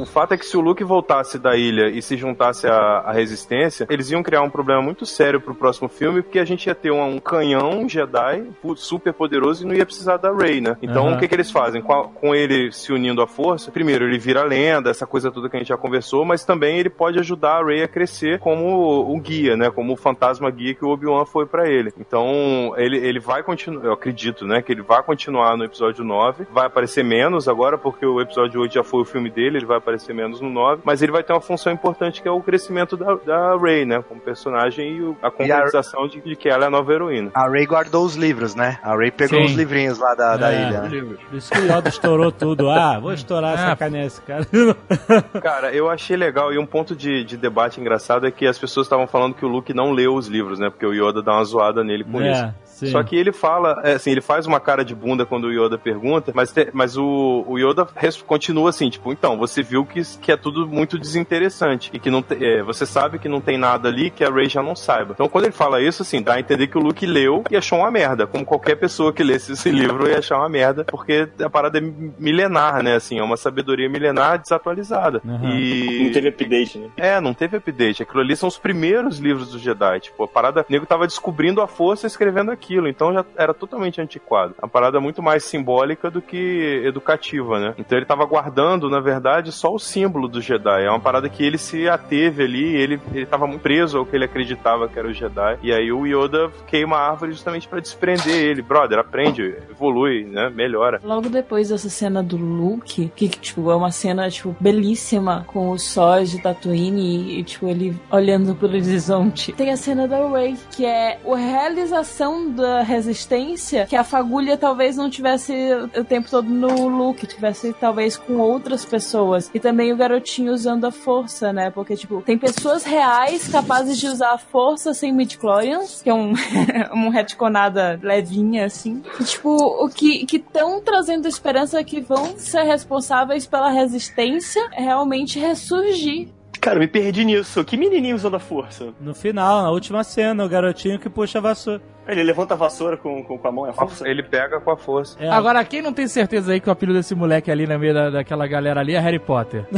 O 0.05 0.11
fato 0.15 0.33
é 0.33 0.37
que 0.37 0.45
se 0.45 0.55
o 0.55 0.61
Luke 0.61 0.83
voltasse 0.83 1.37
da 1.39 1.55
ilha 1.57 1.89
e 1.89 2.01
se 2.01 2.15
juntasse 2.15 2.67
à, 2.67 3.11
resistência, 3.11 3.87
eles 3.89 4.11
iam 4.11 4.21
criar 4.23 4.41
um 4.41 4.49
problema 4.49 4.81
muito 4.81 5.05
sério 5.05 5.41
pro 5.41 5.55
próximo 5.55 5.89
filme, 5.89 6.21
porque 6.21 6.39
a 6.39 6.45
gente 6.45 6.67
ia 6.67 6.75
ter 6.75 6.91
um, 6.91 7.03
um 7.03 7.19
canhão 7.19 7.87
Jedi 7.89 8.43
super 8.75 9.11
poderoso 9.13 9.63
e 9.63 9.67
não 9.67 9.73
ia 9.73 9.85
precisar 9.85 10.17
da 10.17 10.31
Rey, 10.31 10.61
né? 10.61 10.77
Então 10.81 11.07
Aham. 11.07 11.15
o 11.15 11.19
que, 11.19 11.27
que 11.27 11.33
eles 11.35 11.49
fazem? 11.51 11.81
Com, 11.81 11.91
a- 11.93 12.07
com 12.07 12.35
ele 12.35 12.71
se 12.71 12.93
unindo 12.93 13.21
à 13.21 13.27
força, 13.27 13.71
primeiro 13.71 14.05
ele 14.05 14.17
vira 14.17 14.43
lenda, 14.43 14.89
essa 14.89 15.07
coisa 15.07 15.31
toda 15.31 15.49
que 15.49 15.55
a 15.55 15.59
gente 15.59 15.69
já 15.69 15.77
conversou, 15.77 16.23
mas 16.23 16.45
também 16.45 16.77
ele 16.77 16.89
pode 16.89 17.17
ajudar 17.19 17.61
a 17.61 17.65
Rey 17.65 17.81
a 17.83 17.87
crescer 17.87 18.37
como 18.39 19.11
o, 19.11 19.19
guia, 19.19 19.57
né? 19.57 19.71
Como 19.71 19.93
o 19.93 19.97
fantasma 19.97 20.49
guia 20.51 20.75
que 20.75 20.85
o 20.85 20.89
Obi-Wan 20.89 21.25
foi 21.25 21.45
pra 21.47 21.67
ele. 21.67 21.91
Então 21.99 22.73
ele, 22.77 22.97
ele 22.97 23.19
vai 23.19 23.41
continuar, 23.41 23.83
eu 23.85 23.93
acredito, 23.93 24.45
né? 24.45 24.61
Que 24.61 24.71
ele 24.71 24.81
vai 24.83 25.01
continuar 25.01 25.57
no 25.57 25.63
episódio 25.63 26.03
9, 26.03 26.45
vai 26.51 26.67
aparecer 26.67 27.03
menos 27.03 27.47
agora, 27.47 27.77
porque 27.77 28.05
o 28.05 28.21
episódio 28.21 28.61
8 28.61 28.73
já 28.75 28.83
foi 28.83 29.01
o 29.01 29.05
filme 29.05 29.29
dele, 29.29 29.57
ele 29.57 29.65
vai 29.65 29.77
aparecer 29.77 29.94
menos 30.13 30.41
no 30.41 30.49
9, 30.49 30.81
mas 30.85 31.01
ele 31.01 31.11
vai 31.11 31.23
ter 31.23 31.33
uma 31.33 31.41
função 31.41 31.71
importante 31.71 32.21
que 32.21 32.27
é 32.27 32.31
o 32.31 32.41
crescimento 32.41 32.95
da, 32.97 33.15
da 33.15 33.57
Rey, 33.57 33.85
né? 33.85 34.03
Como 34.07 34.19
personagem 34.21 34.97
e 34.97 35.15
a 35.21 35.29
concretização 35.31 36.07
de, 36.07 36.21
de 36.21 36.35
que 36.35 36.49
ela 36.49 36.65
é 36.65 36.67
a 36.67 36.69
nova 36.69 36.91
heroína. 36.93 37.31
A 37.33 37.47
Ray 37.47 37.65
guardou 37.65 38.05
os 38.05 38.15
livros, 38.15 38.55
né? 38.55 38.77
A 38.83 38.95
Ray 38.95 39.11
pegou 39.11 39.39
Sim. 39.39 39.45
os 39.45 39.51
livrinhos 39.53 39.97
lá 39.99 40.13
da, 40.15 40.37
da 40.37 40.51
É. 40.53 40.67
ilha. 40.67 40.81
né? 40.81 40.89
Por 41.29 41.37
isso 41.37 41.51
que 41.51 41.59
o 41.59 41.65
Yoda 41.65 41.89
estourou 41.89 42.31
tudo. 42.31 42.69
Ah, 42.69 42.99
vou 42.99 43.13
estourar, 43.13 43.53
Ah, 43.53 43.69
sacanear 43.69 44.05
esse 44.05 44.21
cara. 44.21 44.45
Cara, 45.41 45.73
eu 45.73 45.89
achei 45.89 46.15
legal 46.17 46.53
e 46.53 46.57
um 46.57 46.65
ponto 46.65 46.95
de, 46.95 47.23
de 47.23 47.37
debate 47.37 47.79
engraçado 47.79 48.25
é 48.25 48.31
que 48.31 48.47
as 48.47 48.57
pessoas 48.57 48.85
estavam 48.85 49.07
falando 49.07 49.33
que 49.35 49.45
o 49.45 49.47
Luke 49.47 49.73
não 49.73 49.91
leu 49.91 50.15
os 50.15 50.27
livros, 50.27 50.59
né? 50.59 50.69
Porque 50.69 50.85
o 50.85 50.93
Yoda 50.93 51.21
dá 51.21 51.33
uma 51.33 51.43
zoada 51.43 51.83
nele 51.83 52.03
com 52.03 52.21
isso. 52.21 52.53
Sim. 52.75 52.87
Só 52.87 53.03
que 53.03 53.15
ele 53.15 53.31
fala, 53.31 53.81
é, 53.83 53.93
assim, 53.93 54.11
ele 54.11 54.21
faz 54.21 54.45
uma 54.45 54.59
cara 54.59 54.83
de 54.83 54.93
bunda 54.95 55.25
quando 55.25 55.45
o 55.45 55.51
Yoda 55.51 55.77
pergunta, 55.77 56.31
mas, 56.35 56.51
te- 56.51 56.69
mas 56.73 56.97
o, 56.97 57.43
o 57.47 57.57
Yoda 57.57 57.87
continua 58.25 58.69
assim, 58.69 58.89
tipo, 58.89 59.11
então, 59.11 59.37
você 59.37 59.61
viu 59.63 59.85
que, 59.85 60.01
que 60.21 60.31
é 60.31 60.37
tudo 60.37 60.67
muito 60.67 60.97
desinteressante 60.97 61.89
e 61.93 61.99
que 61.99 62.09
não 62.09 62.21
te- 62.21 62.43
é, 62.43 62.61
você 62.63 62.85
sabe 62.85 63.19
que 63.19 63.27
não 63.29 63.41
tem 63.41 63.57
nada 63.57 63.89
ali 63.89 64.09
que 64.09 64.23
a 64.23 64.29
Rey 64.31 64.47
já 64.49 64.61
não 64.61 64.75
saiba. 64.75 65.13
Então, 65.13 65.27
quando 65.27 65.45
ele 65.45 65.53
fala 65.53 65.81
isso, 65.81 66.01
assim, 66.01 66.21
dá 66.21 66.33
a 66.35 66.39
entender 66.39 66.67
que 66.67 66.77
o 66.77 66.81
Luke 66.81 67.05
leu 67.05 67.43
e 67.49 67.55
achou 67.57 67.79
uma 67.79 67.91
merda, 67.91 68.27
como 68.27 68.45
qualquer 68.45 68.75
pessoa 68.75 69.13
que 69.13 69.23
lesse 69.23 69.53
esse 69.53 69.69
livro 69.69 70.07
ia 70.09 70.19
achar 70.19 70.37
uma 70.37 70.49
merda, 70.49 70.83
porque 70.85 71.27
a 71.41 71.49
parada 71.49 71.77
é 71.77 71.81
milenar, 72.19 72.83
né, 72.83 72.95
assim, 72.95 73.19
é 73.19 73.23
uma 73.23 73.37
sabedoria 73.37 73.89
milenar 73.89 74.39
desatualizada. 74.39 75.21
Uhum. 75.23 75.49
E... 75.49 76.03
Não 76.05 76.11
teve 76.11 76.27
update, 76.29 76.77
né? 76.77 76.89
É, 76.97 77.21
não 77.21 77.33
teve 77.33 77.57
update. 77.57 78.03
Aquilo 78.03 78.21
ali 78.21 78.35
são 78.35 78.47
os 78.47 78.57
primeiros 78.57 79.19
livros 79.19 79.51
do 79.51 79.59
Jedi. 79.59 79.99
Tipo, 79.99 80.23
a 80.23 80.27
parada. 80.27 80.61
O 80.61 80.71
nego 80.71 80.85
tava 80.85 81.05
descobrindo 81.07 81.61
a 81.61 81.67
força 81.67 82.05
e 82.05 82.09
escrevendo 82.09 82.51
aquilo. 82.65 82.87
Então 82.87 83.13
já 83.13 83.23
era 83.37 83.53
totalmente 83.53 84.01
antiquado. 84.01 84.55
A 84.61 84.67
parada 84.67 84.97
é 84.97 84.99
muito 84.99 85.21
mais 85.21 85.43
simbólica 85.43 86.09
do 86.09 86.21
que 86.21 86.81
educativa, 86.83 87.59
né? 87.59 87.73
Então 87.77 87.97
ele 87.97 88.05
tava 88.05 88.25
guardando, 88.25 88.89
na 88.89 88.99
verdade, 88.99 89.51
só 89.51 89.73
o 89.73 89.79
símbolo 89.79 90.27
do 90.27 90.41
Jedi. 90.41 90.83
É 90.83 90.89
uma 90.89 90.99
parada 90.99 91.29
que 91.29 91.43
ele 91.43 91.57
se 91.57 91.87
ateve 91.87 92.43
ali. 92.43 92.75
Ele, 92.75 92.99
ele 93.13 93.25
tava 93.25 93.45
muito 93.45 93.61
preso 93.61 93.99
ao 93.99 94.05
que 94.05 94.15
ele 94.15 94.25
acreditava 94.25 94.87
que 94.87 94.97
era 94.97 95.07
o 95.07 95.13
Jedi. 95.13 95.59
E 95.61 95.71
aí 95.71 95.91
o 95.91 96.05
Yoda 96.05 96.51
queima 96.67 96.97
a 96.97 97.11
árvore 97.11 97.31
justamente 97.31 97.67
pra 97.67 97.79
desprender 97.79 98.35
ele. 98.35 98.61
Brother, 98.61 98.99
aprende, 98.99 99.55
evolui, 99.69 100.23
né? 100.23 100.49
Melhora. 100.49 100.99
Logo 101.03 101.29
depois 101.29 101.69
dessa 101.69 101.89
cena 101.89 102.23
do 102.23 102.37
Luke, 102.37 103.11
que, 103.15 103.29
tipo, 103.29 103.69
é 103.69 103.75
uma 103.75 103.91
cena, 103.91 104.29
tipo, 104.29 104.55
belíssima, 104.59 105.43
com 105.47 105.69
os 105.69 105.83
sóis 105.83 106.31
de 106.31 106.41
Tatooine 106.41 107.39
e, 107.39 107.43
tipo, 107.43 107.67
ele 107.67 107.97
olhando 108.09 108.55
pelo 108.55 108.73
horizonte. 108.73 109.53
Tem 109.53 109.71
a 109.71 109.77
cena 109.77 110.07
da 110.07 110.27
Rey, 110.27 110.55
que 110.71 110.85
é 110.85 111.19
a 111.25 111.35
realização 111.35 112.49
da 112.55 112.81
resistência, 112.81 113.85
que 113.85 113.95
a 113.95 114.03
fagulha 114.03 114.57
talvez 114.57 114.97
não 114.97 115.09
tivesse 115.09 115.53
o 115.97 116.03
tempo 116.03 116.29
todo 116.29 116.49
no 116.49 116.87
Luke, 116.87 117.27
tivesse 117.27 117.73
talvez 117.73 118.17
com 118.17 118.37
outras 118.37 118.85
pessoas. 118.85 119.51
E 119.53 119.59
também 119.59 119.91
o 119.91 119.97
garotinho 119.97 120.53
usando 120.53 120.85
a 120.85 120.91
força, 120.91 121.51
né? 121.53 121.69
Porque, 121.69 121.95
tipo, 121.95 122.21
tem 122.21 122.37
pessoas 122.37 122.83
reais 122.83 123.47
capazes 123.47 123.97
de 123.97 124.07
usar 124.07 124.33
a 124.33 124.37
força 124.37 124.93
sem 124.93 125.13
midichlorians, 125.13 126.01
que 126.01 126.09
é 126.09 126.13
um, 126.13 126.33
um 126.93 127.09
retconada 127.09 127.99
levinha, 128.01 128.65
assim. 128.65 129.03
E, 129.19 129.23
tipo, 129.23 129.49
o 129.49 129.89
que 129.89 130.25
que 130.25 130.37
estão 130.37 130.81
trazendo 130.81 131.27
esperança 131.27 131.83
que 131.83 132.01
vão 132.01 132.37
ser 132.37 132.63
responsáveis 132.63 133.45
pela 133.45 133.69
resistência 133.69 134.65
realmente 134.71 135.39
ressurgir. 135.39 136.29
Cara, 136.65 136.77
eu 136.77 136.79
me 136.79 136.87
perdi 136.87 137.23
nisso. 137.23 137.63
Que 137.63 137.77
menininho 137.77 138.15
usando 138.15 138.37
a 138.37 138.39
força? 138.39 138.91
No 138.99 139.13
final, 139.13 139.61
na 139.61 139.69
última 139.69 140.03
cena, 140.03 140.43
o 140.43 140.49
garotinho 140.49 140.97
que 140.97 141.07
puxa 141.07 141.37
a 141.37 141.41
vassoura. 141.41 141.79
Ele 142.07 142.23
levanta 142.23 142.55
a 142.55 142.57
vassoura 142.57 142.97
com, 142.97 143.23
com, 143.23 143.37
com 143.37 143.47
a 143.47 143.51
mão 143.51 143.67
e 143.67 143.69
a 143.69 143.73
força? 143.73 144.09
Ele 144.09 144.23
pega 144.23 144.59
com 144.59 144.71
a 144.71 144.75
força. 144.75 145.15
É, 145.19 145.29
Agora, 145.29 145.63
quem 145.63 145.83
não 145.83 145.93
tem 145.93 146.07
certeza 146.07 146.53
aí 146.53 146.59
que 146.59 146.67
o 146.67 146.71
apelido 146.71 146.97
desse 146.97 147.13
moleque 147.13 147.51
ali 147.51 147.67
no 147.67 147.77
meio 147.77 147.93
da, 147.93 148.09
daquela 148.09 148.47
galera 148.47 148.79
ali 148.79 148.95
é 148.95 148.99
Harry 148.99 149.19
Potter? 149.19 149.67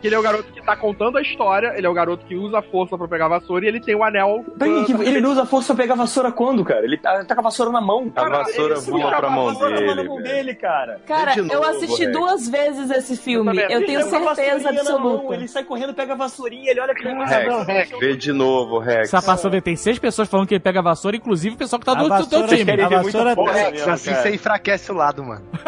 Que 0.00 0.06
ele 0.06 0.14
é 0.14 0.18
o 0.18 0.22
garoto 0.22 0.52
que 0.52 0.62
tá 0.62 0.76
contando 0.76 1.18
a 1.18 1.22
história, 1.22 1.72
ele 1.76 1.86
é 1.86 1.90
o 1.90 1.94
garoto 1.94 2.24
que 2.24 2.34
usa 2.36 2.58
a 2.58 2.62
força 2.62 2.96
pra 2.96 3.08
pegar 3.08 3.26
a 3.26 3.28
vassoura 3.28 3.64
e 3.64 3.68
ele 3.68 3.80
tem 3.80 3.94
o 3.94 4.04
anel. 4.04 4.44
Peraí, 4.58 4.84
que 4.84 4.92
ele 4.92 5.20
não 5.20 5.30
usa 5.32 5.42
a 5.42 5.46
força 5.46 5.74
pra 5.74 5.82
pegar 5.82 5.94
a 5.94 5.96
vassoura 5.96 6.30
quando, 6.32 6.64
cara? 6.64 6.84
Ele 6.84 6.96
tá, 6.96 7.24
tá 7.24 7.34
com 7.34 7.40
a 7.40 7.44
vassoura 7.44 7.72
na 7.72 7.80
mão. 7.80 8.12
A 8.14 8.28
vassoura 8.28 8.74
Ele 8.76 8.80
voa 8.90 9.10
pra 9.16 9.30
mão 9.30 9.48
A 9.48 9.52
vassoura 9.52 9.76
dele. 9.76 9.94
na 9.94 10.04
mão 10.04 10.22
dele, 10.22 10.54
cara. 10.54 11.00
Cara, 11.06 11.32
de 11.32 11.42
novo, 11.42 11.54
eu 11.54 11.64
assisti 11.64 12.02
Rex. 12.04 12.12
duas 12.12 12.48
vezes 12.48 12.90
esse 12.90 13.16
filme. 13.16 13.58
Eu 13.58 13.78
Ele 13.78 13.86
tenho 13.86 14.02
certeza 14.02 14.70
mão, 14.72 14.78
absoluta. 14.78 15.34
Ele 15.34 15.48
sai 15.48 15.64
correndo, 15.64 15.94
pega 15.94 16.12
a 16.12 16.16
vassourinha, 16.16 16.70
ele 16.70 16.80
olha 16.80 16.94
pra 16.94 17.14
mim. 17.14 17.24
Rex, 17.66 17.98
vê 17.98 18.16
de 18.16 18.32
novo, 18.32 18.78
Rex. 18.78 19.12
Essa 19.12 19.20
passou 19.24 19.50
ver, 19.50 19.62
tem 19.62 19.74
seis 19.76 19.98
pessoas 19.98 20.28
falando 20.28 20.46
que 20.46 20.54
ele 20.54 20.60
pega 20.60 20.78
a 20.78 20.82
vassoura, 20.82 21.16
inclusive 21.16 21.54
o 21.54 21.58
pessoal 21.58 21.80
que 21.80 21.86
tá 21.86 21.94
do, 21.94 22.02
do 22.04 22.08
teu 22.08 22.40
vassoura 22.40 22.56
time. 22.56 22.82
A 22.82 22.88
vassoura 22.88 23.34
força 23.34 23.54
tem- 23.54 23.72
mesmo, 23.72 23.90
assim 23.92 24.10
cara. 24.10 24.22
você 24.22 24.34
enfraquece 24.34 24.92
o 24.92 24.94
lado, 24.94 25.24
mano. 25.24 25.42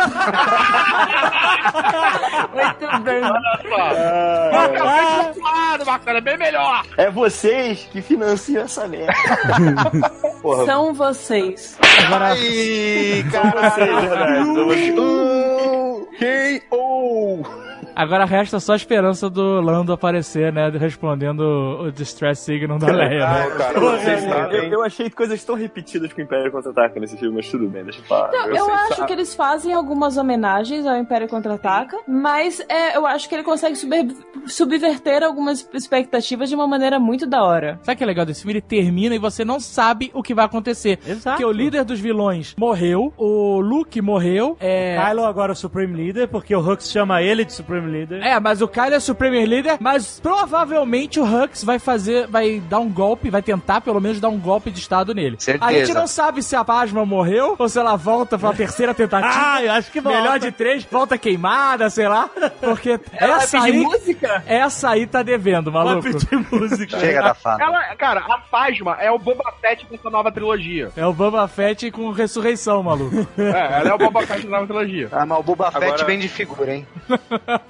Muito 2.52 3.00
bem. 3.02 3.20
Marca 4.52 4.84
lado, 4.84 5.86
Marcelo, 5.86 6.18
é 6.18 6.20
bem 6.20 6.38
melhor. 6.38 6.84
É 6.96 7.10
vocês 7.10 7.88
que 7.92 8.02
financiam 8.02 8.64
essa 8.64 8.86
merda. 8.86 9.12
Porra, 10.42 10.64
São 10.66 10.94
vocês. 10.94 11.76
Agora, 12.06 12.28
Ai, 12.32 13.24
São 13.30 13.50
vocês, 13.50 14.00
verdade. 14.00 14.44
São 14.44 14.66
vocês. 14.66 14.94
K.O. 16.18 17.59
agora 17.94 18.24
resta 18.24 18.58
só 18.60 18.72
a 18.72 18.76
esperança 18.76 19.28
do 19.30 19.60
Lando 19.60 19.92
aparecer, 19.92 20.52
né? 20.52 20.68
Respondendo 20.70 21.40
o 21.40 21.90
Distress 21.92 22.42
Signal 22.42 22.78
da 22.78 22.88
Leia. 22.92 23.26
né? 23.28 23.46
Não, 23.50 23.56
cara, 23.56 23.80
vocês 23.80 24.24
Eu, 24.24 24.28
sabem. 24.30 24.68
eu 24.70 24.82
achei 24.82 25.10
coisas 25.10 25.42
tão 25.44 25.54
repetidas 25.56 26.12
com 26.12 26.20
o 26.20 26.24
Império 26.24 26.50
Contra-Ataca 26.52 26.98
nesse 27.00 27.16
filme, 27.16 27.36
mas 27.36 27.48
tudo 27.50 27.68
bem, 27.68 27.84
deixa 27.84 28.00
eu 28.00 28.04
falar. 28.04 28.28
Então, 28.28 28.46
eu 28.46 28.64
Vocês 28.64 28.78
acho 28.80 28.88
sabem. 28.90 29.06
que 29.06 29.12
eles 29.12 29.34
fazem 29.34 29.72
algumas 29.74 30.16
homenagens 30.16 30.86
ao 30.86 30.96
Império 30.96 31.28
Contra-Ataca, 31.28 31.98
mas 32.06 32.60
é, 32.68 32.96
eu 32.96 33.06
acho 33.06 33.28
que 33.28 33.34
ele 33.34 33.42
consegue 33.44 33.76
subver- 33.76 34.14
subverter 34.46 35.22
algumas 35.22 35.68
expectativas 35.72 36.48
de 36.48 36.54
uma 36.54 36.66
maneira 36.66 36.98
muito 36.98 37.26
da 37.26 37.42
hora. 37.42 37.78
Sabe 37.82 37.94
o 37.94 37.98
que 37.98 38.04
é 38.04 38.06
legal 38.06 38.26
desse 38.26 38.40
filme? 38.42 38.52
Ele 38.54 38.60
termina 38.60 39.14
e 39.14 39.18
você 39.18 39.44
não 39.44 39.60
sabe 39.60 40.10
o 40.14 40.22
que 40.22 40.34
vai 40.34 40.44
acontecer. 40.44 40.98
Exato. 41.06 41.36
Porque 41.36 41.44
o 41.44 41.52
líder 41.52 41.84
dos 41.84 42.00
vilões 42.00 42.54
morreu, 42.58 43.12
o 43.16 43.60
Luke 43.60 44.00
morreu, 44.00 44.56
é... 44.60 44.96
Kylo 45.02 45.24
agora 45.24 45.52
é 45.52 45.54
o 45.54 45.56
Supreme 45.56 45.96
Leader, 45.96 46.28
porque 46.28 46.54
o 46.54 46.60
Hux 46.60 46.90
chama 46.90 47.22
ele 47.22 47.44
de 47.44 47.52
Supreme 47.52 47.79
Leader. 47.86 48.22
É, 48.26 48.38
mas 48.40 48.60
o 48.62 48.68
Kylo 48.68 48.94
é 48.94 49.00
Supreme 49.00 49.44
Leader, 49.46 49.76
mas 49.80 50.20
provavelmente 50.20 51.18
o 51.20 51.24
Hux 51.24 51.62
vai 51.64 51.78
fazer, 51.78 52.26
vai 52.26 52.60
dar 52.68 52.80
um 52.80 52.88
golpe, 52.88 53.30
vai 53.30 53.42
tentar 53.42 53.80
pelo 53.80 54.00
menos 54.00 54.20
dar 54.20 54.28
um 54.28 54.38
golpe 54.38 54.70
de 54.70 54.78
estado 54.80 55.14
nele. 55.14 55.36
Certeza. 55.38 55.64
A 55.70 55.72
gente 55.72 55.94
não 55.94 56.06
sabe 56.06 56.42
se 56.42 56.54
a 56.56 56.64
Pasma 56.64 57.04
morreu 57.06 57.56
ou 57.58 57.68
se 57.68 57.78
ela 57.78 57.96
volta 57.96 58.38
pra 58.38 58.52
terceira 58.52 58.92
tentativa. 58.94 59.30
Ah, 59.32 59.62
eu 59.62 59.72
acho 59.72 59.90
que 59.90 60.00
volta. 60.00 60.18
Melhor 60.20 60.38
de 60.38 60.50
três, 60.52 60.84
volta 60.84 61.16
queimada, 61.18 61.88
sei 61.90 62.08
lá. 62.08 62.28
Porque 62.60 62.98
essa 63.12 63.62
aí, 63.62 63.80
música? 63.80 64.42
essa 64.46 64.90
aí 64.90 65.06
tá 65.06 65.22
devendo, 65.22 65.70
Vai 65.70 65.84
maluco. 65.84 66.02
pedir 66.04 66.46
música. 66.52 66.98
Chega 66.98 67.22
da 67.22 67.34
fada. 67.34 67.62
Ela, 67.62 67.94
cara, 67.96 68.20
a 68.20 68.40
Fasma 68.50 68.96
é 69.00 69.10
o 69.10 69.18
Boba 69.18 69.52
Fett 69.60 69.86
dessa 69.90 70.10
nova 70.10 70.30
trilogia. 70.32 70.90
É 70.96 71.06
o 71.06 71.12
Boba 71.12 71.46
Fett 71.48 71.90
com 71.90 72.10
ressurreição, 72.10 72.82
maluco. 72.82 73.26
É, 73.38 73.80
ela 73.80 73.90
é 73.90 73.94
o 73.94 73.98
Boba 73.98 74.22
Fett 74.26 74.42
da 74.44 74.50
nova 74.50 74.66
trilogia. 74.66 75.08
Ah, 75.12 75.26
mas 75.26 75.38
o 75.38 75.42
Boba 75.42 75.70
Fett 75.72 75.84
Agora- 75.84 76.04
vem 76.04 76.18
de 76.18 76.28
figura, 76.28 76.74
hein? 76.74 76.86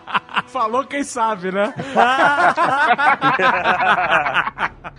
Falou 0.47 0.83
quem 0.85 1.03
sabe, 1.03 1.51
né? 1.51 1.73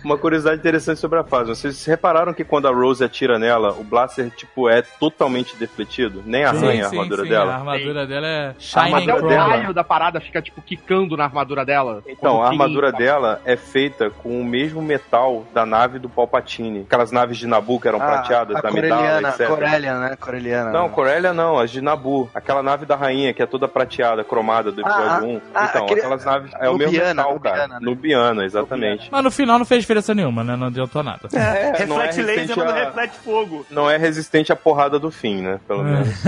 Uma 0.03 0.17
curiosidade 0.17 0.57
interessante 0.59 0.99
sobre 0.99 1.19
a 1.19 1.23
fase. 1.23 1.49
Vocês 1.49 1.85
repararam 1.85 2.33
que 2.33 2.43
quando 2.43 2.67
a 2.67 2.71
Rose 2.71 3.03
atira 3.03 3.39
nela, 3.39 3.71
o 3.71 3.83
blaster, 3.83 4.29
tipo, 4.31 4.67
é 4.69 4.81
totalmente 4.81 5.55
defletido? 5.55 6.21
Nem 6.25 6.43
arranha 6.43 6.85
a 6.85 6.89
armadura 6.89 7.23
A 7.23 7.25
dela? 7.25 7.53
armadura 7.53 8.05
dela 8.05 8.27
é 8.27 8.49
A 8.49 8.53
Shining 8.59 9.09
Até 9.11 9.15
o 9.15 9.27
raio 9.37 9.73
da 9.73 9.83
parada 9.83 10.19
fica, 10.19 10.41
tipo, 10.41 10.61
quicando 10.61 11.15
na 11.15 11.23
armadura 11.23 11.65
dela. 11.65 12.01
Então, 12.07 12.43
a 12.43 12.47
armadura 12.47 12.91
dela 12.91 13.41
é 13.45 13.55
feita 13.55 14.09
com 14.09 14.41
o 14.41 14.43
mesmo 14.43 14.81
metal 14.81 15.45
da 15.53 15.65
nave 15.65 15.99
do 15.99 16.09
Palpatine. 16.09 16.81
Aquelas 16.81 17.11
naves 17.11 17.37
de 17.37 17.47
Nabu 17.47 17.79
que 17.79 17.87
eram 17.87 17.99
prateadas, 17.99 18.55
Ah, 18.57 18.59
a 18.59 18.61
da 18.61 18.69
Corelliana, 18.69 19.29
etc. 19.29 19.47
Corellian, 19.47 19.99
né? 19.99 20.15
Corelliana. 20.19 20.71
Não, 20.71 20.89
Corellia 20.89 21.33
não, 21.33 21.57
as 21.59 21.71
de 21.71 21.81
Nabu. 21.81 22.29
Aquela 22.33 22.61
nave 22.61 22.85
da 22.85 22.95
rainha 22.95 23.33
que 23.33 23.41
é 23.41 23.45
toda 23.45 23.67
prateada, 23.67 24.23
cromada 24.23 24.71
do 24.71 24.81
episódio 24.81 25.09
Ah, 25.11 25.19
1. 25.23 25.41
ah, 25.55 25.67
então, 25.69 25.83
aquele- 25.85 25.99
aquelas 26.01 26.25
naves. 26.25 26.51
É 26.59 26.69
o 26.69 26.77
mesmo 26.77 26.93
metal, 26.97 27.39
cara. 27.39 27.55
Nubiana, 27.67 27.79
né? 27.79 27.85
Nubiana, 27.85 28.45
exatamente. 28.45 29.09
Mas 29.11 29.23
no 29.23 29.31
final 29.31 29.57
não 29.57 29.65
fez 29.65 29.81
diferença 29.81 30.13
nenhuma, 30.13 30.43
né? 30.43 30.55
Não 30.55 30.67
adiantou 30.67 31.01
nada. 31.03 31.27
É, 31.33 31.85
não 31.85 31.99
é 32.01 32.05
reflete 32.05 32.21
laser, 32.21 32.25
resistente 32.25 32.59
mas 32.59 32.67
não 32.67 32.73
a- 32.75 32.85
reflete 32.85 33.15
fogo. 33.23 33.65
Não 33.69 33.89
é 33.89 33.97
resistente 33.97 34.51
à 34.51 34.55
porrada 34.55 34.99
do 34.99 35.09
fim, 35.11 35.41
né? 35.41 35.59
Pelo 35.67 35.83
menos. 35.83 36.07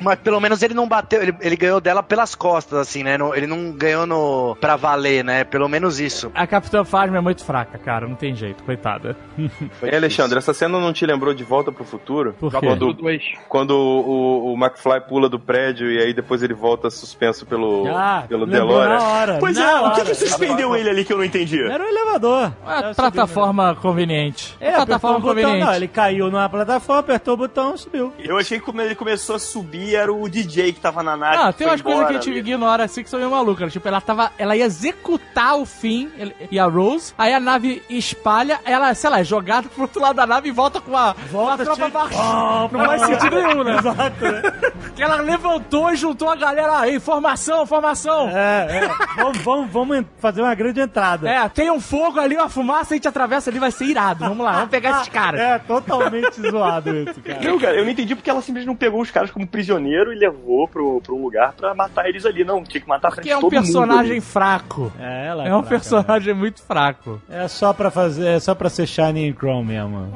Mas 0.00 0.18
pelo 0.20 0.40
menos 0.40 0.62
ele 0.62 0.74
não 0.74 0.88
bateu, 0.88 1.22
ele, 1.22 1.34
ele 1.40 1.56
ganhou 1.56 1.80
dela 1.80 2.02
pelas 2.02 2.34
costas, 2.34 2.78
assim, 2.78 3.02
né? 3.02 3.16
No- 3.18 3.34
ele 3.34 3.46
não 3.46 3.72
ganhou 3.72 4.06
no 4.06 4.56
pra 4.60 4.76
valer, 4.76 5.24
né? 5.24 5.44
Pelo 5.44 5.68
menos 5.68 6.00
isso. 6.00 6.30
A 6.34 6.46
Capitã 6.46 6.84
Phasma 6.84 7.18
é 7.18 7.20
muito 7.20 7.44
fraca, 7.44 7.78
cara. 7.78 8.06
Não 8.06 8.14
tem 8.14 8.34
jeito, 8.34 8.62
coitada. 8.64 9.16
E 9.82 9.94
Alexandre, 9.94 10.38
essa 10.38 10.52
cena 10.54 10.78
não 10.78 10.92
te 10.92 11.04
lembrou 11.06 11.32
de 11.34 11.42
Volta 11.44 11.70
pro 11.72 11.84
Futuro? 11.84 12.34
Por 12.38 12.52
quê? 12.52 12.74
dois. 12.76 13.22
Quando 13.48 13.70
o, 13.72 14.52
o 14.52 14.56
McFly 14.56 15.00
pula 15.08 15.28
do 15.28 15.38
prédio 15.38 15.90
e 15.90 15.98
aí 16.02 16.12
depois 16.14 16.42
ele 16.42 16.54
volta 16.54 16.90
suspenso 16.90 17.44
pelo, 17.46 17.86
Ah, 17.88 18.24
pelo 18.28 18.44
lembrou 18.44 18.68
Delore. 18.80 18.88
na 18.88 19.02
hora. 19.02 19.36
Pois 19.40 19.56
na 19.56 19.62
é, 19.70 19.74
o 19.74 19.78
que, 19.92 20.00
hora. 20.00 20.04
que 20.10 20.14
suspendeu 20.14 20.76
ele 20.76 20.88
ali 20.90 21.04
que 21.04 21.12
eu 21.12 21.16
não 21.18 21.24
entendi? 21.24 21.60
Era 21.62 21.82
um 21.84 21.86
elevador. 21.88 22.52
Uma 22.62 22.76
Era 22.78 22.94
plataforma 22.94 23.74
conveniente. 23.76 24.56
É, 24.60 24.72
plataforma 24.72 25.18
o 25.18 25.20
botão, 25.20 25.34
conveniente. 25.36 25.64
não, 25.66 25.74
ele 25.74 25.88
caiu 25.88 26.30
numa 26.30 26.48
plataforma, 26.48 27.00
apertou 27.00 27.34
o 27.34 27.36
botão 27.36 27.74
e 27.74 27.78
subiu. 27.78 28.12
Eu 28.18 28.38
achei 28.38 28.58
que 28.58 28.64
quando 28.64 28.80
ele 28.80 28.94
começou 28.94 29.36
a 29.36 29.38
subir 29.38 29.89
era 29.94 30.12
o 30.12 30.28
DJ 30.28 30.72
que 30.72 30.80
tava 30.80 31.02
na 31.02 31.16
nave. 31.16 31.36
Ah, 31.36 31.52
tem 31.52 31.66
umas 31.66 31.82
coisas 31.82 32.06
que 32.06 32.12
a 32.12 32.20
gente 32.20 32.30
ignora 32.30 32.84
assim 32.84 33.02
que 33.02 33.10
são 33.10 33.18
meio 33.18 33.30
malucas. 33.30 33.72
Tipo, 33.72 33.88
ela 33.88 34.00
tava. 34.00 34.32
Ela 34.38 34.56
ia 34.56 34.64
executar 34.64 35.56
o 35.56 35.66
fim 35.66 36.10
e 36.50 36.58
a 36.58 36.66
Rose. 36.66 37.14
Aí 37.16 37.32
a 37.32 37.40
nave 37.40 37.82
espalha, 37.88 38.60
ela, 38.64 38.92
sei 38.94 39.10
lá, 39.10 39.20
é 39.20 39.24
jogada 39.24 39.68
pro 39.68 39.82
outro 39.82 40.00
lado 40.00 40.16
da 40.16 40.26
nave 40.26 40.48
e 40.48 40.52
volta 40.52 40.80
com 40.80 40.96
a, 40.96 41.12
Volta, 41.30 41.64
com 41.64 41.72
a 41.72 41.74
tropa 41.76 41.84
tipo, 41.84 41.98
marchando. 41.98 42.72
Não 42.72 42.84
faz 42.86 43.02
sentido 43.02 43.42
nenhum, 43.42 43.64
né? 43.64 43.76
Exato, 43.78 44.24
né? 44.24 44.42
Porque 44.80 45.02
ela 45.02 45.16
levantou 45.16 45.90
e 45.90 45.96
juntou 45.96 46.28
a 46.28 46.36
galera 46.36 46.78
aí. 46.80 46.98
Formação, 47.00 47.66
formação. 47.66 48.28
É, 48.30 48.84
é. 48.84 48.90
Vamos, 49.16 49.38
vamos, 49.38 49.70
vamos 49.70 50.06
fazer 50.18 50.42
uma 50.42 50.54
grande 50.54 50.80
entrada. 50.80 51.28
É, 51.28 51.48
tem 51.48 51.70
um 51.70 51.80
fogo 51.80 52.18
ali, 52.18 52.36
uma 52.36 52.48
fumaça, 52.48 52.94
a 52.94 52.96
gente 52.96 53.08
atravessa 53.08 53.50
ali, 53.50 53.58
vai 53.58 53.70
ser 53.70 53.84
irado. 53.84 54.24
Vamos 54.24 54.44
lá, 54.44 54.52
vamos 54.52 54.70
pegar 54.70 54.92
esses 54.92 55.08
caras. 55.08 55.40
É, 55.40 55.58
totalmente 55.58 56.40
zoado 56.50 56.94
isso, 56.96 57.20
cara. 57.20 57.40
Não, 57.40 57.58
cara, 57.58 57.76
eu 57.76 57.84
não 57.84 57.90
entendi 57.90 58.14
porque 58.14 58.30
ela 58.30 58.40
simplesmente 58.40 58.66
não 58.66 58.76
pegou 58.76 59.00
os 59.00 59.10
caras 59.10 59.30
como 59.30 59.46
prisioneiro 59.80 60.12
e 60.12 60.16
levou 60.16 60.68
pro, 60.68 61.00
pro 61.00 61.16
um 61.16 61.22
lugar 61.22 61.52
pra 61.52 61.74
matar 61.74 62.08
eles 62.08 62.24
ali. 62.26 62.44
Não, 62.44 62.62
tinha 62.62 62.80
que 62.80 62.88
matar 62.88 63.10
frente 63.10 63.16
Porque 63.22 63.30
é 63.30 63.36
um 63.36 63.40
todo 63.40 63.50
personagem 63.50 64.20
fraco. 64.20 64.92
É, 64.98 65.26
ela 65.28 65.46
É 65.48 65.54
um 65.54 65.60
fraca, 65.60 65.68
personagem 65.68 66.34
muito 66.34 66.62
fraco. 66.62 67.20
né? 67.28 67.44
É 67.44 67.48
só 67.48 67.72
pra 67.72 67.90
fazer, 67.90 68.26
é 68.28 68.40
só 68.40 68.54
pra 68.54 68.68
ser 68.68 68.86
Shining 68.86 69.32
Chrome 69.34 69.68
mesmo. 69.72 70.12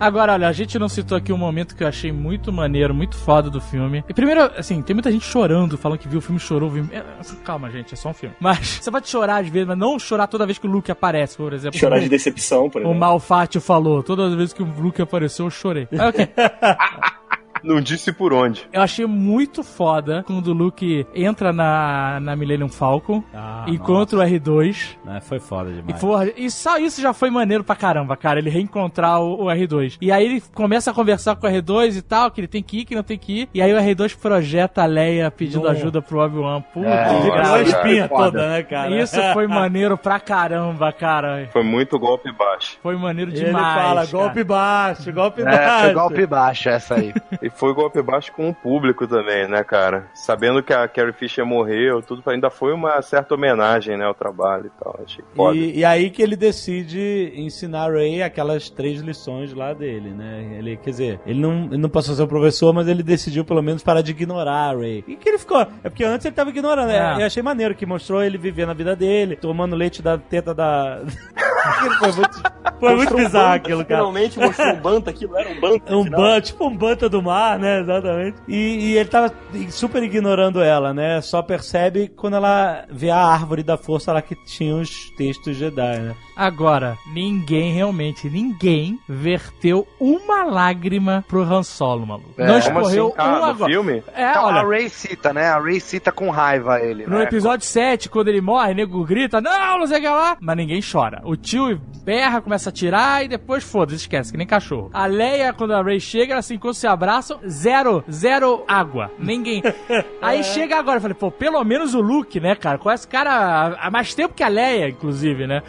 Agora, 0.00 0.32
olha, 0.32 0.48
a 0.48 0.52
gente 0.52 0.78
não 0.78 0.88
citou 0.88 1.16
aqui 1.18 1.30
um 1.32 1.36
momento 1.36 1.76
que 1.76 1.84
eu 1.84 1.88
achei 1.88 2.10
muito 2.10 2.50
maneiro, 2.50 2.94
muito 2.94 3.16
foda 3.16 3.50
do 3.50 3.60
filme. 3.60 4.02
E 4.08 4.14
primeiro, 4.14 4.40
assim, 4.56 4.80
tem 4.80 4.94
muita 4.94 5.12
gente 5.12 5.26
chorando, 5.26 5.76
falando 5.76 5.98
que 5.98 6.08
viu 6.08 6.18
o 6.18 6.22
filme 6.22 6.40
chorou. 6.40 6.70
Viu... 6.70 6.88
É, 6.90 7.04
calma, 7.44 7.70
gente, 7.70 7.92
é 7.92 7.96
só 7.96 8.08
um 8.08 8.14
filme. 8.14 8.34
Mas 8.40 8.58
você 8.80 8.90
pode 8.90 9.08
chorar 9.08 9.42
às 9.42 9.48
vezes, 9.48 9.68
mas 9.68 9.76
não 9.78 9.98
chorar 9.98 10.26
toda 10.26 10.46
vez 10.46 10.58
que 10.58 10.66
o 10.66 10.70
Luke 10.70 10.90
aparece, 10.90 11.36
por 11.36 11.52
exemplo. 11.52 11.78
Chorar 11.78 11.98
O- 11.98 12.00
de 12.00 12.08
decepção, 12.08 12.70
por 12.70 12.78
O 12.80 12.84
exemplo. 12.84 12.98
Malfátio 12.98 13.60
falou, 13.60 14.02
todas 14.02 14.30
as 14.32 14.34
vezes 14.38 14.52
que 14.54 14.62
o 14.62 14.66
Luke 14.66 15.02
apareceu, 15.02 15.44
eu 15.46 15.50
chorei. 15.50 15.86
Ok. 15.92 16.28
Não 17.62 17.80
disse 17.80 18.12
por 18.12 18.32
onde. 18.32 18.66
Eu 18.72 18.82
achei 18.82 19.06
muito 19.06 19.62
foda 19.62 20.22
quando 20.26 20.48
o 20.48 20.52
Luke 20.52 21.06
entra 21.14 21.52
na, 21.52 22.18
na 22.20 22.36
Millennium 22.36 22.68
Falcon, 22.68 23.22
Ah, 23.34 23.64
encontra 23.68 24.18
o 24.18 24.22
R2. 24.22 24.96
nossa. 25.04 25.20
Foi 25.20 25.38
foda 25.38 25.70
E, 25.70 25.74
demais. 25.74 26.00
porra, 26.00 26.26
e 26.36 26.50
só 26.50 26.78
isso 26.78 27.00
já 27.00 27.12
foi 27.12 27.30
maneiro 27.30 27.62
pra 27.62 27.76
caramba, 27.76 28.16
cara. 28.16 28.38
Ele 28.38 28.50
reencontrar 28.50 29.20
o, 29.20 29.44
o 29.44 29.46
R2. 29.46 29.96
E 30.00 30.10
aí 30.10 30.24
ele 30.24 30.42
começa 30.54 30.90
a 30.90 30.94
conversar 30.94 31.36
com 31.36 31.46
o 31.46 31.50
R2 31.50 31.96
e 31.96 32.02
tal, 32.02 32.30
que 32.30 32.40
ele 32.40 32.48
tem 32.48 32.62
que 32.62 32.80
ir, 32.80 32.84
que 32.84 32.94
não 32.94 33.02
tem 33.02 33.18
que 33.18 33.42
ir. 33.42 33.48
E 33.54 33.60
aí 33.62 33.72
o 33.72 33.78
R2 33.78 34.16
projeta 34.16 34.82
a 34.82 34.86
Leia 34.86 35.30
pedindo 35.30 35.60
Nossa. 35.64 35.72
ajuda 35.72 36.00
pro 36.02 36.18
Obi-Wan. 36.20 36.62
Puta 36.62 36.88
É, 36.88 37.04
que 37.08 37.14
Ficou 37.20 37.32
graça. 37.32 37.54
a 37.56 37.62
espinha 37.62 38.08
toda, 38.08 38.48
né, 38.48 38.62
cara? 38.62 39.00
Isso 39.02 39.20
foi 39.32 39.46
maneiro 39.48 39.98
pra 39.98 40.18
caramba, 40.20 40.92
cara. 40.92 41.48
Foi 41.52 41.62
muito 41.62 41.98
golpe 41.98 42.32
baixo. 42.32 42.78
Foi 42.82 42.96
maneiro 42.96 43.30
Ele 43.30 43.44
demais. 43.46 43.74
fala, 43.74 44.06
cara. 44.06 44.10
golpe 44.10 44.44
baixo, 44.44 45.12
golpe 45.12 45.42
É, 45.42 45.44
baixo. 45.44 45.84
foi 45.84 45.94
golpe 45.94 46.26
baixo 46.26 46.68
essa 46.68 46.94
aí. 46.94 47.12
E 47.42 47.49
E 47.50 47.58
foi 47.58 47.74
golpe 47.74 48.00
baixo 48.00 48.32
com 48.32 48.48
o 48.48 48.54
público 48.54 49.06
também, 49.06 49.48
né, 49.48 49.64
cara? 49.64 50.06
Sabendo 50.14 50.62
que 50.62 50.72
a 50.72 50.86
Carrie 50.86 51.12
Fisher 51.12 51.44
morreu, 51.44 52.00
tudo 52.00 52.22
ainda 52.26 52.50
foi 52.50 52.72
uma 52.72 53.00
certa 53.02 53.34
homenagem, 53.34 53.96
né, 53.96 54.04
ao 54.04 54.14
trabalho 54.14 54.66
e 54.66 54.82
tal. 54.82 54.98
Achei 55.04 55.24
foda. 55.34 55.56
E, 55.56 55.78
e 55.78 55.84
aí 55.84 56.10
que 56.10 56.22
ele 56.22 56.36
decide 56.36 57.32
ensinar 57.34 57.86
a 57.86 57.90
Ray 57.90 58.22
aquelas 58.22 58.70
três 58.70 59.00
lições 59.00 59.52
lá 59.52 59.72
dele, 59.72 60.10
né? 60.10 60.56
Ele, 60.58 60.76
quer 60.76 60.90
dizer, 60.90 61.20
ele 61.26 61.40
não, 61.40 61.64
ele 61.64 61.78
não 61.78 61.88
passou 61.88 62.12
a 62.12 62.16
ser 62.16 62.22
o 62.22 62.28
professor, 62.28 62.72
mas 62.72 62.86
ele 62.86 63.02
decidiu 63.02 63.44
pelo 63.44 63.62
menos 63.62 63.82
parar 63.82 64.02
de 64.02 64.12
ignorar 64.12 64.70
a 64.70 64.74
Ray. 64.74 65.04
E 65.06 65.16
que 65.16 65.28
ele 65.28 65.38
ficou. 65.38 65.60
É 65.82 65.88
porque 65.88 66.04
antes 66.04 66.24
ele 66.26 66.34
tava 66.34 66.50
ignorando. 66.50 66.90
É. 66.90 67.22
Eu 67.22 67.26
achei 67.26 67.42
maneiro 67.42 67.74
que 67.74 67.84
mostrou 67.84 68.22
ele 68.22 68.38
vivendo 68.38 68.70
a 68.70 68.74
vida 68.74 68.94
dele, 68.94 69.36
tomando 69.36 69.74
leite 69.74 70.02
da 70.02 70.16
teta 70.18 70.54
da. 70.54 71.00
Aquilo 71.60 71.94
foi 71.96 72.12
muito, 72.12 72.42
foi 72.78 72.96
muito 72.96 73.12
Mostrou 73.12 73.20
um 73.20 73.24
bizarro 73.24 73.44
banta, 73.44 73.54
aquilo, 73.54 73.84
cara. 73.84 74.00
Finalmente 74.00 74.38
mostrou 74.38 74.68
um 74.68 74.80
banta, 74.80 75.10
aquilo 75.10 75.36
era 75.36 75.50
um 75.50 75.60
banta. 75.60 75.90
Um 75.90 75.98
no 75.98 76.04
final. 76.04 76.20
ban, 76.20 76.40
tipo 76.40 76.66
um 76.66 76.76
banta 76.76 77.08
do 77.08 77.22
mar, 77.22 77.39
né? 77.58 77.80
Exatamente. 77.80 78.36
E, 78.48 78.56
e 78.56 78.98
ele 78.98 79.08
tava 79.08 79.32
super 79.70 80.02
ignorando 80.02 80.60
ela, 80.60 80.92
né? 80.92 81.20
Só 81.20 81.42
percebe 81.42 82.08
quando 82.08 82.36
ela 82.36 82.86
vê 82.90 83.10
a 83.10 83.18
árvore 83.18 83.62
da 83.62 83.76
força 83.76 84.12
lá 84.12 84.22
que 84.22 84.34
tinha 84.34 84.74
os 84.76 85.10
textos 85.16 85.56
Jedi, 85.56 85.98
né? 86.00 86.16
Agora, 86.40 86.96
ninguém 87.12 87.70
realmente, 87.74 88.30
ninguém 88.30 88.98
verteu 89.06 89.86
uma 90.00 90.42
lágrima 90.44 91.22
pro 91.28 91.42
Han 91.42 91.62
Solo, 91.62 92.06
maluco. 92.06 92.30
É, 92.38 92.46
não 92.46 92.56
escorreu 92.58 93.08
assim? 93.08 93.14
Ah, 93.18 93.28
um 93.28 93.38
no 93.38 93.44
agora. 93.44 93.70
filme? 93.70 94.02
É, 94.14 94.30
Então, 94.30 94.44
olha, 94.46 94.60
a 94.60 94.66
Ray 94.66 94.88
cita, 94.88 95.34
né? 95.34 95.48
A 95.48 95.58
Ray 95.58 95.78
cita 95.80 96.10
com 96.10 96.30
raiva 96.30 96.80
ele. 96.80 97.04
No 97.06 97.18
né? 97.18 97.24
episódio 97.24 97.66
7, 97.66 98.08
quando 98.08 98.28
ele 98.28 98.40
morre, 98.40 98.72
o 98.72 98.74
nego 98.74 99.04
grita, 99.04 99.38
não, 99.38 99.80
não 99.80 99.86
sei 99.86 99.98
o 99.98 100.00
que 100.00 100.08
lá. 100.08 100.36
Mas 100.40 100.56
ninguém 100.56 100.80
chora. 100.80 101.20
O 101.24 101.36
tio 101.36 101.78
berra, 102.02 102.40
começa 102.40 102.70
a 102.70 102.72
tirar 102.72 103.22
e 103.22 103.28
depois 103.28 103.62
foda-se, 103.62 103.96
esquece, 103.96 104.32
que 104.32 104.38
nem 104.38 104.46
cachorro. 104.46 104.88
A 104.94 105.04
Leia, 105.04 105.52
quando 105.52 105.74
a 105.74 105.82
Ray 105.82 106.00
chega, 106.00 106.38
assim, 106.38 106.56
quando 106.58 106.72
se 106.74 106.86
abraçam, 106.86 107.38
zero, 107.46 108.02
zero 108.10 108.64
água. 108.66 109.10
Ninguém. 109.18 109.62
Aí 110.22 110.42
chega 110.42 110.78
agora, 110.78 110.96
eu 110.96 111.02
falei, 111.02 111.14
pô, 111.14 111.30
pelo 111.30 111.62
menos 111.64 111.94
o 111.94 112.00
Luke, 112.00 112.40
né, 112.40 112.54
cara? 112.54 112.78
Conhece 112.78 113.06
o 113.06 113.10
cara 113.10 113.30
há- 113.30 113.86
há 113.86 113.90
mais 113.90 114.14
tempo 114.14 114.32
que 114.34 114.42
a 114.42 114.48
Leia, 114.48 114.88
inclusive, 114.88 115.46
né? 115.46 115.62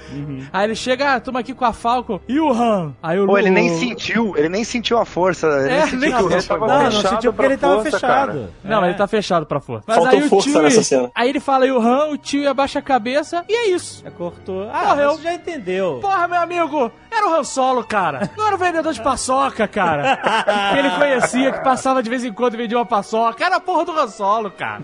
Aí 0.54 0.61
ele 0.64 0.76
chega, 0.76 1.16
ah, 1.16 1.20
toma 1.20 1.40
aqui 1.40 1.54
com 1.54 1.66
a 1.66 1.74
Falcon 1.74 2.20
e 2.28 2.40
o 2.40 2.52
Han. 2.52 2.94
Aí 3.02 3.20
o 3.20 3.26
Pô, 3.26 3.38
ele 3.38 3.50
nem 3.50 3.70
sentiu, 3.78 4.36
ele 4.38 4.50
nem 4.50 4.64
sentiu 4.64 4.98
a 4.98 5.06
força. 5.06 5.48
Ele 5.48 5.70
É, 5.74 5.86
nem 5.96 6.12
sentiu. 6.12 6.28
Han 6.28 6.42
foi 6.42 6.60
Não, 6.60 6.84
Não, 6.84 6.92
sentiu 6.92 7.34
porque 7.34 7.46
ele 7.54 7.58
tava 7.58 7.76
força, 7.82 7.92
fechado. 8.00 8.54
Não, 8.64 8.80
mas 8.82 8.90
ele 8.90 8.98
tá 8.98 9.08
fechado 9.08 9.46
pra 9.46 9.60
força. 9.60 9.84
Mas 9.88 9.98
Faltou 9.98 10.20
aí 10.20 10.26
o 10.26 10.30
força 10.30 10.50
tio. 10.50 10.62
nessa 10.62 10.84
cena. 10.84 11.12
Aí 11.16 11.30
ele 11.30 11.40
fala 11.40 11.66
aí 11.66 11.72
o 11.72 11.80
Han, 11.80 12.10
o 12.10 12.18
tio 12.18 12.50
abaixa 12.50 12.80
a 12.80 12.82
cabeça 12.82 13.44
e 13.48 13.54
é 13.54 13.68
isso. 13.70 14.04
Já 14.04 14.12
cortou. 14.12 14.70
Ah, 14.74 14.88
Morreu. 14.90 15.12
você 15.16 15.24
já 15.24 15.34
entendeu. 15.34 16.00
Porra, 16.02 16.28
meu 16.28 16.40
amigo, 16.40 16.92
era 17.12 17.28
o 17.28 17.34
Han 17.34 17.44
Solo, 17.44 17.84
cara. 17.84 18.30
Não 18.38 18.46
era 18.48 18.56
o 18.56 18.60
vendedor 18.60 18.94
de 18.94 19.02
paçoca, 19.02 19.68
cara. 19.68 20.18
que 20.72 20.78
ele 20.80 20.90
conhecia, 20.92 21.52
que 21.52 21.64
passava 21.64 22.02
de 22.04 22.10
vez 22.10 22.24
em 22.24 22.34
quando 22.34 22.54
e 22.56 22.58
vendia 22.58 22.78
uma 22.78 22.86
paçoca. 22.86 23.44
Era 23.44 23.58
a 23.58 23.60
porra 23.60 23.86
do 23.86 23.92
Han 24.00 24.08
Solo, 24.08 24.52
cara. 24.52 24.82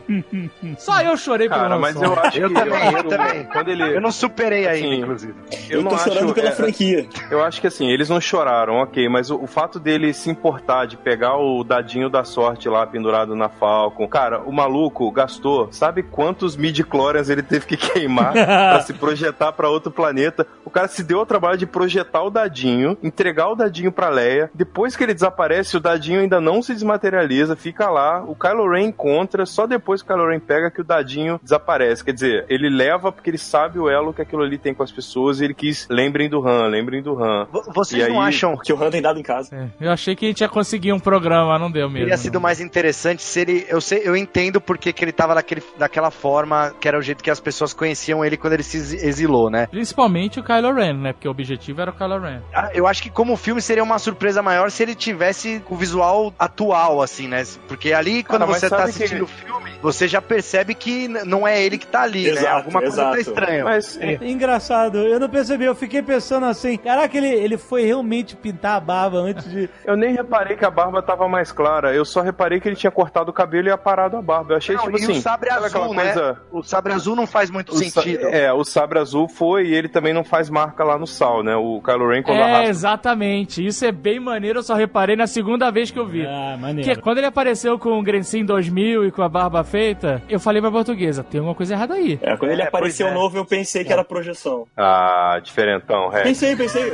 Só 0.77 1.01
eu 1.01 1.15
chorei 1.17 1.47
pelo 1.49 1.61
Cara, 1.61 1.75
Han 1.75 1.79
mas 1.79 1.93
Solo. 1.95 2.05
eu 2.05 2.19
acho 2.19 2.37
Eu 2.39 2.49
que. 2.49 2.55
também, 2.55 2.91
eu 2.91 2.97
acho- 2.97 3.03
também. 3.09 3.43
Quando 3.45 3.67
ele. 3.69 3.95
Eu 3.95 4.01
não 4.01 4.11
superei 4.11 4.67
ainda, 4.67 4.95
inclusive. 4.95 5.35
Eu, 5.69 5.81
não 5.81 5.91
tô 5.91 5.97
chorando 5.97 6.25
acho- 6.25 6.33
pela 6.33 6.49
é, 6.49 6.51
franquia. 6.51 7.07
Eu 7.29 7.43
acho 7.43 7.59
que 7.61 7.67
assim, 7.67 7.87
eles 7.89 8.09
não 8.09 8.19
choraram, 8.21 8.75
ok, 8.77 9.07
mas 9.09 9.29
o, 9.29 9.37
o 9.41 9.47
fato 9.47 9.79
dele 9.79 10.13
se 10.13 10.29
importar 10.29 10.85
de 10.85 10.97
pegar 10.97 11.37
o 11.37 11.63
dadinho 11.63 12.09
da 12.09 12.23
sorte 12.23 12.67
lá 12.69 12.85
pendurado 12.85 13.35
na 13.35 13.49
Falcon, 13.49 14.07
cara, 14.07 14.41
o 14.41 14.51
maluco 14.51 15.09
gastou, 15.11 15.71
sabe 15.71 16.03
quantos 16.03 16.55
midi-chlorians 16.55 17.29
ele 17.29 17.41
teve 17.43 17.65
que 17.65 17.77
queimar 17.77 18.33
pra 18.33 18.81
se 18.81 18.93
projetar 18.93 19.51
pra 19.53 19.69
outro 19.69 19.91
planeta? 19.91 20.45
O 20.65 20.69
cara 20.69 20.87
se 20.87 21.03
deu 21.03 21.19
ao 21.19 21.25
trabalho 21.25 21.57
de 21.57 21.65
projetar 21.65 22.23
o 22.23 22.29
dadinho, 22.29 22.97
entregar 23.01 23.49
o 23.49 23.55
dadinho 23.55 23.91
pra 23.91 24.09
Leia, 24.09 24.49
depois 24.53 24.95
que 24.95 25.03
ele 25.03 25.13
desaparece, 25.13 25.77
o 25.77 25.79
dadinho 25.79 26.19
ainda 26.21 26.39
não 26.41 26.61
se 26.61 26.73
desmaterializa, 26.73 27.55
fica 27.55 27.89
lá, 27.89 28.23
o 28.23 28.35
Kylo 28.35 28.69
Ren 28.69 28.85
encontra, 28.87 29.45
só 29.45 29.65
depois 29.67 30.01
que 30.01 30.11
o 30.11 30.15
Kylo 30.15 30.29
Ren 30.29 30.39
pega 30.39 30.69
que 30.71 30.81
o 30.81 30.83
dadinho 30.83 31.39
desaparece. 31.41 32.03
Quer 32.03 32.13
dizer, 32.13 32.45
ele 32.49 32.69
leva 32.69 33.11
porque 33.11 33.29
ele 33.29 33.37
sabe 33.37 33.79
o 33.79 33.89
elo 33.89 34.13
que 34.13 34.21
aquilo 34.21 34.43
ali 34.43 34.57
tem 34.57 34.73
com 34.73 34.83
as 34.83 34.91
pessoas 34.91 35.39
e 35.39 35.45
ele 35.47 35.53
quis, 35.53 35.87
lembrem 35.89 36.29
do 36.29 36.47
Han, 36.47 36.67
lembrem 36.67 37.01
do 37.01 37.21
Han. 37.21 37.45
V- 37.51 37.61
Vocês 37.73 38.05
E 38.05 38.09
não 38.09 38.21
aí- 38.21 38.29
acham 38.29 38.55
Porque 38.55 38.71
o 38.73 38.81
Han 38.83 38.89
tem 38.89 39.01
dado 39.01 39.19
em 39.19 39.23
casa. 39.23 39.55
É, 39.55 39.85
eu 39.85 39.91
achei 39.91 40.15
que 40.15 40.25
a 40.25 40.29
gente 40.29 40.41
ia 40.41 40.49
conseguir 40.49 40.93
um 40.93 40.99
programa, 40.99 41.57
não 41.57 41.71
deu 41.71 41.87
que 41.87 41.93
mesmo. 41.93 42.05
teria 42.07 42.17
sido 42.17 42.39
mais 42.39 42.59
interessante 42.61 43.21
se 43.23 43.39
ele. 43.41 43.65
Eu, 43.69 43.81
sei, 43.81 44.01
eu 44.03 44.15
entendo 44.15 44.59
porque 44.61 44.91
que 44.93 45.03
ele 45.03 45.11
tava 45.11 45.33
daquele, 45.35 45.63
daquela 45.77 46.11
forma, 46.11 46.73
que 46.79 46.87
era 46.87 46.97
o 46.97 47.01
jeito 47.01 47.23
que 47.23 47.31
as 47.31 47.39
pessoas 47.39 47.73
conheciam 47.73 48.23
ele 48.23 48.37
quando 48.37 48.53
ele 48.53 48.63
se 48.63 48.77
exi- 48.77 49.05
exilou, 49.05 49.49
né? 49.49 49.67
Principalmente 49.67 50.39
o 50.39 50.43
Kylo 50.43 50.73
Ren, 50.73 50.93
né? 50.93 51.13
Porque 51.13 51.27
o 51.27 51.31
objetivo 51.31 51.81
era 51.81 51.91
o 51.91 51.93
Kylo 51.93 52.19
Ren. 52.19 52.39
Ah, 52.53 52.69
Eu 52.73 52.85
acho 52.87 53.01
que 53.01 53.09
como 53.09 53.35
filme 53.37 53.61
seria 53.61 53.83
uma 53.83 53.97
surpresa 53.99 54.41
maior 54.41 54.69
se 54.71 54.83
ele 54.83 54.93
tivesse 54.95 55.61
o 55.69 55.75
visual 55.75 56.33
atual, 56.37 57.01
assim, 57.01 57.27
né? 57.27 57.43
Porque 57.67 57.93
ali, 57.93 58.23
quando 58.23 58.47
mas 58.47 58.59
você 58.59 58.69
tá 58.69 58.77
que- 58.77 58.89
assistindo 58.89 59.23
o 59.23 59.27
filme, 59.27 59.71
você 59.81 60.07
já 60.07 60.21
percebe 60.21 60.73
que 60.75 61.07
não 61.07 61.47
é 61.47 61.63
ele 61.63 61.77
que 61.77 61.87
tá 61.87 62.01
ali, 62.03 62.23
né? 62.25 62.31
Exato, 62.31 62.55
Alguma 62.57 62.81
coisa 62.81 62.95
tá 63.03 63.19
exato. 63.19 63.19
estranha. 63.29 63.63
Mas 63.63 63.97
É 64.01 64.17
Engraçado, 64.27 64.97
eu 64.99 65.19
não 65.19 65.29
percebi, 65.37 65.65
eu 65.65 65.75
fiquei 65.75 66.01
pensando 66.01 66.45
assim, 66.45 66.77
caraca, 66.77 67.15
ele, 67.17 67.27
ele 67.29 67.57
foi 67.57 67.83
realmente 67.85 68.35
pintar 68.35 68.77
a 68.77 68.79
barba 68.79 69.17
antes 69.19 69.49
de. 69.49 69.69
eu 69.85 69.95
nem 69.95 70.13
reparei 70.13 70.55
que 70.57 70.65
a 70.65 70.69
barba 70.71 71.01
tava 71.01 71.27
mais 71.27 71.51
clara. 71.51 71.93
Eu 71.93 72.03
só 72.05 72.21
reparei 72.21 72.59
que 72.59 72.67
ele 72.67 72.75
tinha 72.75 72.91
cortado 72.91 73.29
o 73.29 73.33
cabelo 73.33 73.67
e 73.67 73.71
aparado 73.71 74.17
a 74.17 74.21
barba. 74.21 74.53
Eu 74.53 74.57
achei 74.57 74.75
Não, 74.75 74.83
tipo 74.85 74.97
e 74.99 75.03
assim. 75.03 75.11
o 75.13 75.21
sabre 75.21 75.49
azul, 75.49 75.65
aquela 75.67 75.87
né? 75.93 76.03
coisa- 76.13 76.41
O 76.51 76.63
sabre 76.63 76.93
azul 76.93 77.15
não 77.15 77.27
faz 77.27 77.49
muito 77.49 77.71
o 77.71 77.75
sa- 77.75 78.01
sentido. 78.01 78.27
É, 78.27 78.51
o 78.51 78.63
sabre 78.63 78.99
azul 78.99 79.27
foi 79.29 79.67
e 79.67 79.73
ele 79.73 79.87
também 79.89 80.13
não 80.13 80.23
faz 80.23 80.49
marca 80.49 80.83
lá 80.83 80.97
no 80.97 81.05
sal, 81.07 81.43
né? 81.43 81.55
O 81.55 81.81
Kylo 81.81 82.09
Ren 82.09 82.23
quando 82.23 82.37
É, 82.39 82.43
arrasta. 82.43 82.69
exatamente. 82.69 83.65
Isso 83.65 83.85
é 83.85 83.91
bem 83.91 84.19
maneiro, 84.19 84.59
eu 84.59 84.63
só 84.63 84.73
reparei 84.73 85.15
na 85.15 85.27
segunda 85.27 85.69
vez 85.71 85.91
que 85.91 85.99
eu 85.99 86.05
vi. 86.05 86.25
Ah, 86.25 86.57
maneiro. 86.59 86.89
Porque 86.89 87.01
quando 87.01 87.17
ele 87.19 87.27
apareceu 87.27 87.77
com 87.77 87.99
o 87.99 88.01
Grensin 88.03 88.43
2000 88.45 89.05
e 89.05 89.11
com 89.11 89.21
a 89.21 89.29
barba 89.29 89.63
feita, 89.63 90.21
eu 90.29 90.39
falei 90.39 90.61
pra 90.61 90.71
portuguesa, 90.71 91.23
tem 91.23 91.39
alguma 91.39 91.55
coisa 91.55 91.73
errada 91.73 91.93
aí. 91.93 92.19
É, 92.21 92.35
quando 92.37 92.51
ele 92.51 92.61
É, 92.61 92.67
apareceu 92.67 93.07
é. 93.07 93.13
novo, 93.13 93.37
eu 93.37 93.45
pensei 93.45 93.83
que 93.83 93.91
era 93.93 94.03
projeção. 94.03 94.65
Ah, 94.75 95.26
diferentão, 95.39 96.15
é. 96.15 96.23
Pensei, 96.23 96.55
pensei. 96.55 96.93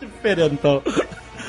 Diferentão. 0.00 0.82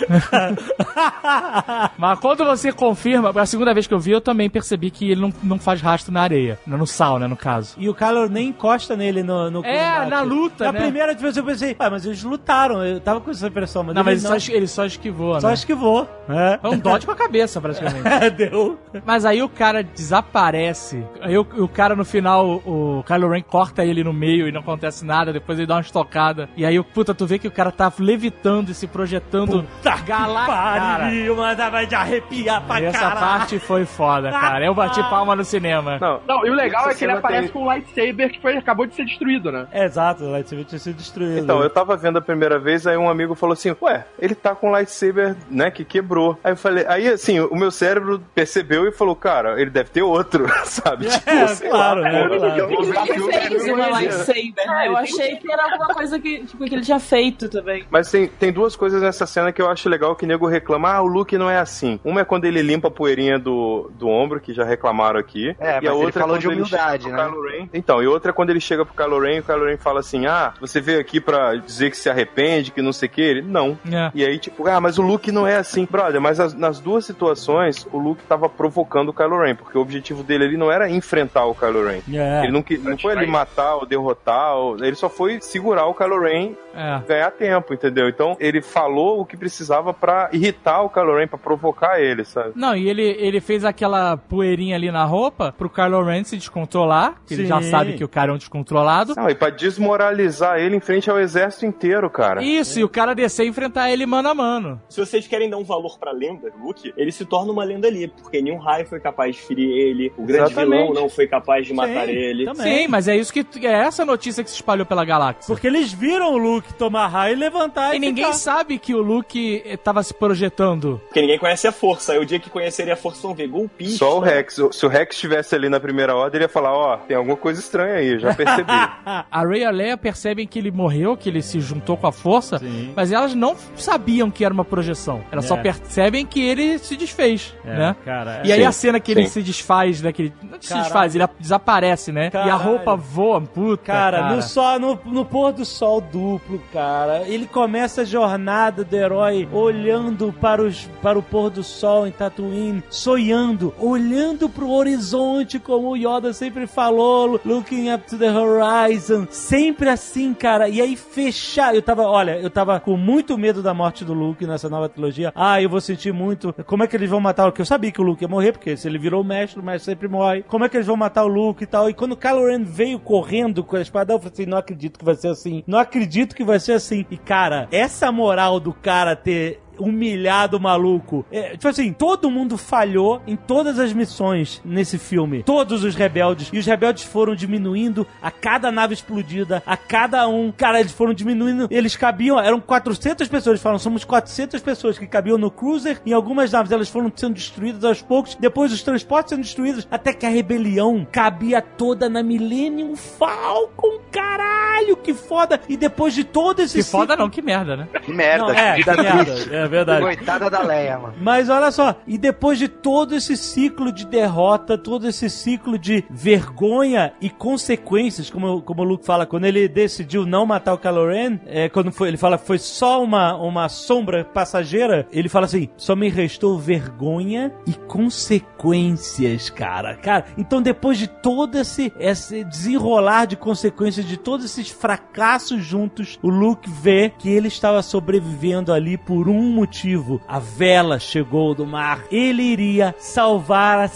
Mas 1.98 2.20
quando 2.20 2.44
você 2.46 2.72
confirma, 2.72 3.32
a 3.36 3.46
segunda 3.46 3.74
vez 3.74 3.88
que 3.88 3.94
eu 3.94 4.00
vi, 4.00 4.12
eu 4.12 4.22
também 4.22 4.50
percebi 4.50 4.90
que 4.92 5.12
ele 5.12 5.22
não, 5.22 5.34
não 5.44 5.60
faz 5.60 5.82
rastro 5.82 6.14
na 6.14 6.22
areia. 6.22 6.60
No 6.66 6.86
sal, 6.88 7.20
né, 7.20 7.28
no 7.28 7.36
caso. 7.38 7.76
E 7.78 7.88
o 7.90 7.94
Kylo 7.94 8.28
nem 8.30 8.50
encosta 8.50 8.96
nele 8.96 9.24
no, 9.24 9.50
no 9.52 9.66
É, 9.66 9.78
combate. 9.94 10.10
na 10.10 10.22
luta, 10.22 10.66
Na 10.66 10.72
né? 10.74 10.80
primeira 10.82 11.14
vez 11.14 11.38
eu 11.38 11.44
pensei, 11.44 11.76
ah, 11.80 11.90
mas 11.90 12.06
eles 12.06 12.24
lutaram, 12.24 12.84
eu 12.84 13.00
tava 13.00 13.22
com 13.22 13.32
essa 13.32 13.48
impressão, 13.48 13.84
mas 13.84 13.96
Não, 13.96 14.04
mas 14.04 14.24
ele 14.24 14.34
não. 14.34 14.40
só, 14.40 14.52
ele 14.52 14.68
só 14.68 14.86
esquivou, 14.86 15.40
Só 15.40 15.48
né? 15.48 15.54
esquivou. 15.54 16.08
É. 16.30 16.60
É 16.64 16.68
um 16.68 16.78
dodge 16.78 17.06
com 17.06 17.12
a 17.12 17.16
cabeça, 17.16 17.60
praticamente. 17.62 18.02
Deu. 18.36 18.80
Mas 19.06 19.26
aí 19.26 19.42
o 19.42 19.50
cara 19.50 19.84
desaparece. 19.84 21.04
Aí 21.22 21.38
o, 21.38 21.42
o 21.58 21.68
cara 21.68 21.96
no 21.96 22.06
final, 22.06 22.62
o, 22.66 23.04
Kylo 23.06 23.30
Ren 23.30 23.42
corta 23.42 23.84
ele 23.84 24.04
no 24.04 24.14
meio 24.14 24.48
e 24.48 24.52
não 24.52 24.62
acontece 24.62 25.06
nada. 25.06 25.34
Depois 25.34 25.58
ele 25.60 25.68
dá 25.68 25.76
uma 25.76 25.82
estocada. 25.82 26.50
E 26.56 26.66
aí, 26.66 26.82
puta, 26.84 27.14
tu 27.14 27.26
vê 27.26 27.38
que 27.38 27.48
o 27.48 27.52
cara 27.52 27.72
tá 27.72 27.92
levitando 28.00 28.70
e 28.70 28.74
se 28.74 28.88
projetando 28.88 29.66
galáctico. 29.98 30.52
Cara, 30.56 30.98
Pariu, 31.04 31.36
mas 31.36 31.58
vai 31.58 31.86
de 31.86 31.96
arrepiar 31.96 32.62
pra 32.64 32.82
e 32.82 32.86
essa 32.86 33.00
caralho. 33.00 33.20
parte 33.20 33.60
foi 33.60 33.86
foda, 33.86 34.32
cara. 34.32 34.66
Eu 34.66 34.74
bati 34.74 35.02
palma 35.10 35.36
no 35.36 35.44
cinema. 35.44 35.98
Não, 36.00 36.20
Não, 36.28 36.46
e 36.46 36.50
o 36.50 36.54
legal 36.54 36.82
Essa 36.84 36.92
é 36.92 36.96
que 36.96 37.04
ele 37.06 37.12
aparece 37.14 37.44
tem- 37.44 37.52
com 37.52 37.62
um 37.64 37.66
lightsaber 37.66 38.32
que 38.32 38.42
foi, 38.42 38.58
acabou 38.58 38.86
de 38.86 38.96
ser 38.96 39.06
destruído, 39.06 39.52
né? 39.52 39.68
É, 39.72 39.86
exato, 39.86 40.24
o 40.24 40.32
lightsaber 40.32 40.66
tinha 40.66 40.80
sido 40.80 40.96
destruído. 40.98 41.40
Então, 41.40 41.62
eu 41.62 41.70
tava 41.70 41.96
vendo 41.98 42.18
a 42.18 42.22
primeira 42.22 42.58
vez, 42.60 42.86
aí 42.88 42.98
um 42.98 43.10
amigo 43.10 43.36
falou 43.36 43.54
assim, 43.54 43.76
ué, 43.82 44.06
ele 44.20 44.36
tá 44.36 44.56
com 44.56 44.70
um 44.70 44.72
lightsaber, 44.72 45.36
né, 45.50 45.70
que 45.72 45.84
quebrou. 45.84 46.38
Aí 46.44 46.52
eu 46.54 46.58
falei, 46.58 46.86
aí 46.88 47.08
assim, 47.08 47.40
o 47.40 47.56
meu 47.56 47.72
cérebro 47.72 48.22
percebeu 48.34 48.88
e 48.88 48.92
falou, 48.92 49.16
cara, 49.16 49.60
ele 49.62 49.70
deve 49.70 49.90
ter 49.90 50.02
outro, 50.02 50.46
sabe? 50.66 51.08
Tipo, 51.08 51.30
É, 51.30 51.48
sei 51.48 51.70
claro, 51.70 52.02
lá, 52.02 52.10
né, 52.12 52.28
claro. 52.28 52.36
Eu 52.58 52.70
eu 52.72 53.78
né? 53.78 54.88
Eu 54.88 54.98
achei 54.98 55.36
que 55.38 55.52
era 55.52 55.64
alguma 55.64 55.88
coisa 55.94 56.20
que, 56.20 56.44
tipo, 56.46 56.64
que 56.66 56.76
ele 56.76 56.84
tinha 56.84 57.00
feito 57.00 57.50
também. 57.50 57.86
Mas 57.90 58.10
tem, 58.10 58.28
tem 58.28 58.52
duas 58.52 58.76
coisas 58.76 59.02
nessa 59.02 59.26
cena 59.26 59.52
que 59.52 59.62
eu 59.62 59.70
acho 59.70 59.81
legal 59.90 60.16
que 60.16 60.26
o 60.26 60.28
nego 60.28 60.48
reclama, 60.48 60.92
ah, 60.94 61.02
o 61.02 61.08
Luke 61.08 61.38
não 61.38 61.50
é 61.50 61.58
assim. 61.60 62.00
Uma 62.04 62.22
é 62.22 62.26
quando 62.26 62.46
ele 62.46 62.62
limpa 62.62 62.88
a 62.88 62.92
poeirinha 62.92 63.38
do, 63.40 63.90
do 63.98 64.08
ombro, 64.08 64.40
que 64.40 64.54
já 64.54 64.64
reclamaram 64.64 65.20
aqui. 65.20 65.56
É, 65.60 65.80
e 65.82 65.88
a 65.88 65.94
outra 65.94 66.22
falou 66.22 66.36
é 66.36 66.40
de 66.40 66.46
quando 66.48 66.54
ele 66.54 66.62
humildade, 66.62 67.04
chega 67.04 67.16
né? 67.18 67.24
pro 67.24 67.32
Kylo 67.34 67.48
Ren. 67.50 67.70
Então, 67.74 68.04
e 68.04 68.08
outra 68.08 68.32
é 68.32 68.34
quando 68.34 68.50
ele 68.50 68.60
chega 68.60 68.86
pro 68.86 68.94
Kylo 68.96 69.20
Ren 69.20 69.36
e 69.36 69.40
o 69.40 69.44
Kylo 69.44 69.66
Ren 69.66 69.78
fala 69.78 70.00
assim, 70.00 70.26
ah, 70.26 70.54
você 70.60 70.80
veio 70.82 71.00
aqui 71.00 71.20
pra 71.20 71.56
dizer 71.56 71.90
que 71.92 71.98
se 71.98 72.10
arrepende, 72.10 72.72
que 72.72 72.82
não 72.82 72.94
sei 72.94 73.08
o 73.08 73.12
que. 73.12 73.22
Ele, 73.22 73.42
não. 73.42 73.78
É. 73.92 74.12
E 74.14 74.26
aí, 74.26 74.38
tipo, 74.40 74.68
ah, 74.68 74.80
mas 74.82 74.98
o 74.98 75.02
Luke 75.02 75.32
não 75.32 75.46
é 75.48 75.56
assim. 75.58 75.88
Brother, 75.90 76.20
mas 76.22 76.40
as- 76.40 76.54
nas 76.54 76.80
duas 76.80 77.06
situações, 77.06 77.88
o 77.92 77.98
Luke 77.98 78.24
tava 78.24 78.48
provocando 78.50 79.10
o 79.10 79.14
Kylo 79.14 79.40
Ren, 79.42 79.56
porque 79.56 79.78
o 79.78 79.82
objetivo 79.82 80.24
dele 80.24 80.46
ali 80.46 80.58
não 80.58 80.72
era 80.72 80.90
enfrentar 80.90 81.46
o 81.46 81.56
Kylo 81.56 81.86
Ren. 81.88 82.02
É. 82.14 82.44
Ele 82.44 82.52
não, 82.52 82.62
que- 82.62 82.78
não 82.78 82.98
foi 82.98 83.14
ali 83.14 83.28
matar 83.28 83.76
ou 83.76 83.86
derrotar, 83.86 84.56
ou- 84.56 84.76
ele 84.84 84.96
só 84.96 85.10
foi 85.10 85.40
segurar 85.42 85.86
o 85.86 85.94
Kylo 85.94 86.20
Ren 86.20 86.54
É. 86.74 87.02
ganhar 87.08 87.32
tempo, 87.32 87.74
entendeu? 87.74 88.08
Então 88.10 88.36
ele 88.40 88.62
falou 88.62 89.22
o 89.22 89.26
que 89.26 89.36
precisava 89.38 89.94
pra 89.94 90.30
irritar 90.32 90.82
o 90.84 90.90
Kylo 90.90 91.18
Ren, 91.18 91.28
pra 91.28 91.38
provocar 91.38 92.00
ele, 92.00 92.24
sabe? 92.26 92.52
Não, 92.56 92.76
e 92.76 92.90
ele, 92.90 93.04
ele 93.20 93.40
fez 93.42 93.64
aquela 93.66 94.18
poeirinha 94.18 94.76
ali 94.76 94.92
na 94.92 95.04
roupa 95.04 95.54
pro 95.58 95.70
Kylo 95.70 96.04
Ren 96.04 96.24
se 96.24 96.38
descontrolar. 96.38 97.16
que 97.26 97.34
Ele 97.34 97.46
já 97.46 97.62
sabe 97.62 97.94
que 97.94 98.04
o 98.04 98.10
cara 98.10 98.32
é 98.32 98.34
um 98.34 98.38
descontrolado. 98.38 99.14
Não, 99.16 99.30
e 99.30 99.36
pra 99.36 99.50
desmoralizar 99.50 100.60
ele 100.60 100.76
em 100.76 100.80
frente 100.80 101.10
ao 101.10 101.20
exército 101.20 101.66
inteiro, 101.66 102.10
cara. 102.10 102.44
Isso, 102.44 102.80
e 102.80 102.84
o 102.84 102.90
cara 102.90 103.14
descer 103.14 103.46
e 103.46 103.50
enfrentar 103.50 103.90
ele 103.92 104.06
mano 104.06 104.30
a 104.30 104.34
mano. 104.36 104.82
Se 104.90 105.00
vocês 105.00 105.28
querem 105.28 105.50
dar 105.50 105.58
um 105.58 105.64
valor 105.64 105.98
pra 106.00 106.12
lenda 106.12 106.52
Luke, 106.62 106.94
ele 106.96 107.12
se 107.12 107.26
torna 107.26 107.52
uma 107.52 107.64
lenda 107.64 107.88
ali, 107.88 108.08
porque 108.08 108.42
nenhum 108.42 108.58
raio 108.58 108.86
foi 108.86 109.00
capaz 109.00 109.36
de 109.36 109.42
ferir 109.42 109.70
ele, 109.70 110.14
o 110.18 110.24
grande 110.24 110.52
Exatamente. 110.52 110.80
vilão 110.82 110.94
não 110.94 111.10
foi 111.10 111.28
capaz 111.28 111.66
de 111.66 111.74
matar 111.74 112.06
Sim, 112.06 112.12
ele. 112.12 112.46
também. 112.46 112.78
Sim, 112.84 112.88
mas 112.88 113.08
é 113.08 113.16
isso 113.16 113.34
que 113.34 113.46
é 113.66 113.72
essa 113.72 114.06
notícia 114.06 114.44
que 114.44 114.50
se 114.50 114.56
espalhou 114.56 114.86
pela 114.86 115.04
galáxia. 115.04 115.54
Porque 115.54 115.68
eles 115.68 115.92
viram 115.92 116.34
o 116.34 116.38
Luke 116.38 116.61
tomar 116.74 117.08
raio 117.08 117.34
e 117.34 117.40
levantar 117.40 117.94
e, 117.94 117.98
E 117.98 118.00
ninguém 118.00 118.26
ficar. 118.26 118.38
sabe 118.38 118.78
que 118.80 118.94
o 118.96 119.02
Luke 119.02 119.62
eh, 119.66 119.78
tava 119.78 120.02
se 120.04 120.14
projetando. 120.14 121.02
Porque 121.06 121.22
ninguém 121.22 121.38
conhece 121.40 121.68
a 121.68 121.72
força. 121.72 122.14
Aí 122.14 122.20
o 122.20 122.26
dia 122.26 122.40
que 122.40 122.50
conhecerem 122.50 122.92
a 122.94 122.96
força 122.96 123.22
vão 123.22 123.34
ver 123.36 123.48
golpista. 123.48 123.98
Só 124.00 124.18
o 124.18 124.20
Rex. 124.20 124.60
Se 124.72 124.86
o 124.86 124.90
Rex 124.90 125.16
estivesse 125.16 125.56
ali 125.56 125.70
na 125.70 125.80
primeira 125.80 126.16
ordem, 126.16 126.38
ele 126.38 126.46
ia 126.46 126.50
falar, 126.50 126.74
ó, 126.74 126.98
tem 126.98 127.16
alguma 127.18 127.38
coisa 127.38 127.60
estranha 127.60 127.96
aí, 127.96 128.20
já 128.20 128.34
percebi. 128.34 128.72
A 129.32 129.46
Rey 129.46 129.62
e 129.62 129.66
a 129.66 129.72
Leia 129.72 129.98
percebem 129.98 130.48
que 130.48 130.58
ele 130.60 130.72
morreu, 130.72 131.16
que 131.16 131.30
ele 131.30 131.42
se 131.42 131.60
juntou 131.60 131.96
com 131.98 132.08
a 132.08 132.12
força, 132.12 132.58
Sim. 132.60 132.92
mas 132.96 133.12
elas 133.12 133.34
não 133.36 133.56
sabiam 133.76 134.30
que 134.32 134.44
era 134.44 134.54
uma 134.54 134.66
projeção. 134.66 135.24
Elas 135.32 135.46
só 135.46 135.56
É. 135.56 135.62
percebem 135.62 136.26
que 136.26 136.42
ele 136.44 136.78
se 136.80 136.96
desfez, 136.96 137.54
É, 137.64 137.78
né? 137.78 137.96
cara, 138.04 138.42
E 138.44 138.52
aí 138.52 138.62
Sim, 138.62 138.66
a 138.66 138.72
cena 138.72 139.00
que 139.00 139.12
ele 139.12 139.24
sim. 139.26 139.30
se 139.30 139.44
desfaz, 139.44 140.02
né? 140.02 140.12
Que 140.12 140.24
ele 140.24 140.34
não 140.44 140.62
se 140.62 140.68
Caralho. 140.70 140.84
desfaz, 140.84 141.16
ele 141.16 141.28
desaparece, 141.40 142.12
né? 142.12 142.26
E 142.26 142.28
a 142.28 142.32
Caralho. 142.32 142.64
roupa 142.64 142.96
voa, 142.96 143.42
puta. 143.42 143.84
Cara, 143.84 144.20
Cara, 144.22 144.36
No, 144.36 144.42
só, 144.42 144.80
no, 144.80 145.00
no 145.06 145.26
pôr 145.26 145.52
do 145.54 145.64
sol 145.66 146.02
duplo, 146.02 146.51
cara. 146.72 147.28
Ele 147.28 147.46
começa 147.46 148.02
a 148.02 148.06
jornada 148.06 148.84
do 148.84 148.96
herói 148.96 149.48
olhando 149.52 150.34
para, 150.34 150.62
os, 150.62 150.90
para 151.02 151.18
o 151.18 151.24
pôr 151.24 151.50
do 151.50 151.64
sol 151.64 152.08
em 152.08 152.12
Tatooine, 152.12 152.84
sonhando, 152.90 153.74
olhando 153.80 154.50
pro 154.50 154.70
horizonte, 154.70 155.60
como 155.60 155.90
o 155.90 155.98
Yoda 155.98 156.34
sempre 156.34 156.68
falou, 156.68 157.40
looking 157.46 157.92
up 157.92 158.08
to 158.10 158.18
the 158.18 158.32
horizon. 158.32 159.28
Sempre 159.30 159.90
assim, 159.90 160.34
cara. 160.34 160.70
E 160.70 160.82
aí 160.82 160.96
fechar. 160.96 161.76
Eu 161.76 161.82
tava, 161.82 162.04
olha, 162.04 162.40
eu 162.40 162.50
tava 162.50 162.80
com 162.80 162.98
muito 162.98 163.38
medo 163.38 163.62
da 163.62 163.74
morte 163.74 164.04
do 164.04 164.14
Luke 164.14 164.46
nessa 164.46 164.70
nova 164.70 164.90
trilogia. 164.90 165.32
Ah, 165.36 165.62
eu 165.62 165.70
vou 165.70 165.82
sentir 165.82 166.14
muito. 166.14 166.54
Como 166.66 166.84
é 166.84 166.88
que 166.88 166.96
eles 166.96 167.10
vão 167.10 167.20
matar 167.20 167.44
o 167.44 167.46
Luke? 167.48 167.60
Eu 167.60 167.66
sabia 167.66 167.92
que 167.92 168.02
o 168.02 168.04
Luke 168.04 168.24
ia 168.24 168.28
morrer, 168.28 168.52
porque 168.52 168.76
se 168.78 168.88
ele 168.88 168.98
virou 168.98 169.22
o 169.22 169.26
mestre, 169.26 169.60
o 169.60 169.64
mestre 169.64 169.92
sempre 169.92 170.08
morre. 170.08 170.44
Como 170.44 170.66
é 170.66 170.70
que 170.70 170.78
eles 170.78 170.88
vão 170.88 170.98
matar 170.98 171.24
o 171.24 171.28
Luke 171.28 171.64
e 171.64 171.68
tal? 171.68 171.90
E 171.90 171.94
quando 171.94 172.14
o 172.14 172.18
Kylo 172.18 172.48
Ren 172.48 172.64
veio 172.64 173.00
correndo 173.00 173.64
com 173.64 173.76
a 173.76 173.82
espada, 173.82 174.14
eu 174.14 174.20
falei 174.20 174.34
assim: 174.34 174.46
não 174.46 174.58
acredito 174.58 175.00
que 175.00 175.06
vai 175.06 175.16
ser 175.16 175.30
assim. 175.30 175.64
Não 175.68 175.80
acredito 175.80 176.36
que 176.36 176.41
vai 176.44 176.60
ser 176.60 176.74
assim. 176.74 177.06
E 177.10 177.18
cara, 177.18 177.68
essa 177.72 178.12
moral 178.12 178.60
do 178.60 178.74
cara 178.74 179.16
ter 179.16 179.60
humilhado 179.82 180.60
maluco. 180.60 181.26
É, 181.32 181.52
tipo 181.52 181.68
assim, 181.68 181.92
todo 181.94 182.30
mundo 182.30 182.58
falhou 182.58 183.22
em 183.28 183.36
todas 183.36 183.80
as 183.80 183.94
missões 183.94 184.62
nesse 184.64 184.98
filme. 184.98 185.44
Todos 185.44 185.84
os 185.84 185.96
rebeldes. 185.96 186.50
E 186.54 186.58
os 186.60 186.66
rebeldes 186.66 187.04
foram 187.04 187.36
diminuindo 187.36 188.06
a 188.22 188.30
cada 188.32 188.72
nave 188.72 188.94
explodida, 188.94 189.62
a 189.66 189.76
cada 189.78 190.28
um. 190.28 190.52
Cara, 190.52 190.80
eles 190.80 190.92
foram 190.92 191.14
diminuindo. 191.14 191.68
Eles 191.70 191.96
cabiam, 191.96 192.40
eram 192.40 192.60
400 192.60 193.28
pessoas. 193.28 193.54
Eles 193.54 193.62
falam, 193.62 193.80
somos 193.80 194.04
400 194.04 194.62
pessoas 194.62 194.98
que 194.98 195.08
cabiam 195.08 195.38
no 195.38 195.50
cruiser. 195.52 196.02
Em 196.06 196.14
algumas 196.14 196.52
naves 196.52 196.72
elas 196.72 196.90
foram 196.90 197.12
sendo 197.16 197.34
destruídas 197.34 197.84
aos 197.84 198.02
poucos. 198.02 198.36
Depois 198.40 198.72
os 198.72 198.84
transportes 198.84 199.32
sendo 199.32 199.42
destruídos. 199.42 199.88
Até 199.92 200.14
que 200.14 200.26
a 200.26 200.30
rebelião 200.30 201.06
cabia 201.12 201.62
toda 201.62 202.08
na 202.10 202.22
Millennium 202.24 202.96
Falcon. 202.96 204.00
Caralho, 204.12 204.98
que 204.98 205.14
foda. 205.14 205.60
E 205.68 205.76
depois 205.78 206.14
de 206.14 206.24
todo 206.24 206.60
esse 206.62 206.78
que 206.78 206.84
foda 206.84 207.14
ciclo- 207.14 207.24
não, 207.26 207.30
que 207.30 207.42
merda, 207.42 207.76
né? 207.78 207.88
Que 208.04 208.12
merda. 208.12 208.46
Não, 208.48 208.52
é, 208.54 208.76
que 208.76 208.84
da 208.84 208.94
vida 208.96 209.14
merda. 209.14 209.56
É 209.56 209.68
verdade. 209.72 210.02
Coitada 210.02 210.50
da 210.50 210.62
Leia, 210.62 211.00
mano. 211.00 211.16
Mas 211.20 211.50
olha 211.50 211.72
só, 211.72 211.96
e 212.06 212.18
depois 212.18 212.60
de 212.60 212.68
todo 212.68 213.16
esse 213.16 213.38
ciclo 213.38 213.92
de 213.92 214.06
derrota, 214.06 214.78
todo 214.78 215.08
esse 215.08 215.30
ciclo 215.30 215.80
de 215.80 216.04
vergonha 216.10 217.14
e 217.22 217.30
consequências, 217.30 218.30
como, 218.30 218.62
como 218.62 218.82
o 218.82 218.86
Luke 218.86 219.06
fala, 219.06 219.26
quando 219.26 219.46
ele 219.46 219.68
decidiu 219.68 220.26
não 220.26 220.46
matar 220.46 220.74
o 220.74 220.78
Kylo 220.78 221.08
Ren, 221.08 221.40
é, 221.46 221.70
quando 221.70 221.92
foi, 221.92 222.10
ele 222.10 222.18
fala 222.18 222.38
que 222.38 222.46
foi 222.46 222.60
só 222.60 223.02
uma, 223.02 223.36
uma 223.36 223.70
sombra 223.70 224.26
passageira, 224.26 225.08
ele 225.12 225.30
fala 225.30 225.46
assim, 225.46 225.70
só 225.78 225.96
me 225.96 226.10
restou 226.10 226.60
vergonha 226.60 227.52
e 227.66 227.74
consequências, 227.74 229.50
cara. 229.50 229.96
Cara, 229.96 230.26
então 230.38 230.62
depois 230.62 230.98
de 230.98 231.08
todo 231.08 231.58
esse, 231.58 231.94
esse 231.98 232.44
desenrolar 232.44 233.26
de 233.26 233.38
consequências, 233.38 234.06
de 234.06 234.18
todos 234.18 234.46
esses 234.46 234.70
fracassos 234.70 235.64
juntos, 235.64 236.20
o 236.22 236.30
Luke 236.30 236.70
vê 236.70 237.10
que 237.18 237.30
ele 237.30 237.48
estava 237.48 237.82
sobrevivendo 237.82 238.74
ali 238.74 238.98
por 238.98 239.30
um 239.30 239.51
motivo. 239.52 240.22
A 240.28 240.40
vela 240.40 241.00
chegou 241.00 241.54
do 241.54 241.66
mar. 241.66 242.04
Ele 242.12 242.42
iria 242.42 242.96
salvar 242.98 243.80
a 243.80 243.88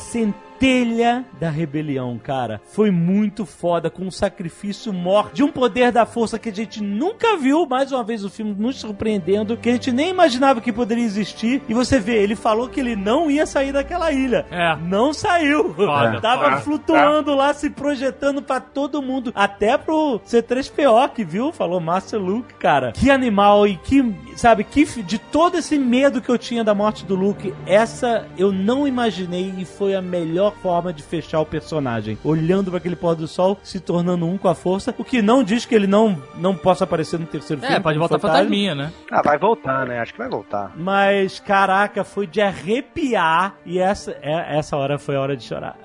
centelha 0.59 1.25
da 1.39 1.49
rebelião, 1.49 2.17
cara. 2.17 2.61
Foi 2.65 2.89
muito 2.91 3.45
foda, 3.45 3.89
com 3.89 4.03
um 4.03 4.11
sacrifício 4.11 4.93
maior 4.93 5.31
de 5.33 5.43
um 5.43 5.51
poder 5.51 5.91
da 5.91 6.05
força 6.05 6.39
que 6.39 6.49
a 6.49 6.53
gente 6.53 6.81
nunca 6.81 7.37
viu. 7.37 7.65
Mais 7.65 7.91
uma 7.91 8.03
vez 8.03 8.23
o 8.23 8.29
filme 8.29 8.55
nos 8.57 8.77
surpreendendo, 8.79 9.57
que 9.57 9.69
a 9.69 9.71
gente 9.73 9.91
nem 9.91 10.09
imaginava 10.09 10.61
que 10.61 10.71
poderia 10.71 11.03
existir. 11.03 11.61
E 11.67 11.73
você 11.73 11.99
vê, 11.99 12.21
ele 12.21 12.35
falou 12.35 12.69
que 12.69 12.79
ele 12.79 12.95
não 12.95 13.29
ia 13.29 13.45
sair 13.45 13.71
daquela 13.71 14.11
ilha. 14.11 14.45
É. 14.49 14.75
Não 14.77 15.13
saiu. 15.13 15.73
Foda, 15.73 16.19
Tava 16.21 16.43
foda. 16.51 16.57
flutuando 16.61 17.35
lá, 17.35 17.53
se 17.53 17.69
projetando 17.69 18.41
pra 18.41 18.59
todo 18.59 19.01
mundo. 19.01 19.31
Até 19.35 19.77
pro 19.77 20.19
C3PO 20.25 21.09
que 21.09 21.23
viu, 21.23 21.51
falou 21.51 21.79
Master 21.79 22.19
Luke, 22.19 22.53
cara. 22.55 22.91
Que 22.91 23.09
animal 23.11 23.67
e 23.67 23.75
que, 23.77 24.15
sabe, 24.35 24.63
que 24.63 24.85
de 25.03 25.17
todo 25.17 25.57
esse 25.57 25.77
medo 25.77 26.21
que 26.21 26.29
eu 26.29 26.37
tinha 26.37 26.63
da 26.63 26.73
morte 26.73 27.05
do 27.05 27.15
Luke, 27.15 27.53
essa 27.65 28.27
eu 28.37 28.51
não 28.51 28.87
imaginei 28.87 29.53
e 29.57 29.65
foi 29.65 29.95
a 29.95 30.01
melhor 30.01 30.44
forma 30.51 30.93
de 30.93 31.03
fechar 31.03 31.39
o 31.39 31.45
personagem. 31.45 32.17
Olhando 32.23 32.71
pra 32.71 32.77
aquele 32.77 32.95
pôr 32.95 33.15
do 33.15 33.27
sol, 33.27 33.57
se 33.63 33.79
tornando 33.79 34.25
um 34.25 34.37
com 34.37 34.47
a 34.47 34.55
força, 34.55 34.93
o 34.97 35.03
que 35.03 35.21
não 35.21 35.43
diz 35.43 35.65
que 35.65 35.75
ele 35.75 35.87
não, 35.87 36.21
não 36.35 36.55
possa 36.55 36.83
aparecer 36.83 37.19
no 37.19 37.25
terceiro 37.25 37.61
filme. 37.61 37.75
É, 37.75 37.79
pode 37.79 37.97
voltar 37.97 38.19
fantasma. 38.19 38.37
fantasminha, 38.39 38.75
né? 38.75 38.91
Ah, 39.11 39.21
vai 39.23 39.37
voltar, 39.37 39.85
né? 39.85 39.99
Acho 39.99 40.13
que 40.13 40.19
vai 40.19 40.29
voltar. 40.29 40.71
Mas, 40.75 41.39
caraca, 41.39 42.03
foi 42.03 42.27
de 42.27 42.41
arrepiar. 42.41 43.55
E 43.65 43.79
essa, 43.79 44.11
é- 44.21 44.57
essa 44.57 44.75
hora 44.77 44.97
foi 44.97 45.15
a 45.15 45.21
hora 45.21 45.35
de 45.37 45.43
chorar. 45.43 45.75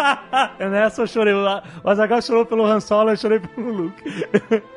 Nessa 0.58 1.02
eu 1.02 1.06
chorei. 1.06 1.34
O 1.34 1.88
Azaghal 1.90 2.22
chorou 2.22 2.46
pelo 2.46 2.64
Han 2.64 2.80
Solo, 2.80 3.10
eu 3.10 3.16
chorei 3.16 3.40
pelo 3.40 3.72
Luke. 3.72 4.02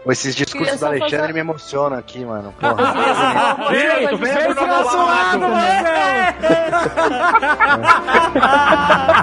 Esses 0.08 0.36
discursos 0.36 0.80
do 0.80 0.86
Alexandre 0.86 1.18
fazer- 1.20 1.34
me 1.34 1.40
emocionam 1.40 1.98
aqui, 1.98 2.24
mano. 2.26 2.54
Porra. 2.60 2.76
só 2.76 2.94
falar 2.94 3.56
uma 3.56 3.70
Vem, 3.70 4.08
coisa 4.08 4.18
vem 4.18 4.34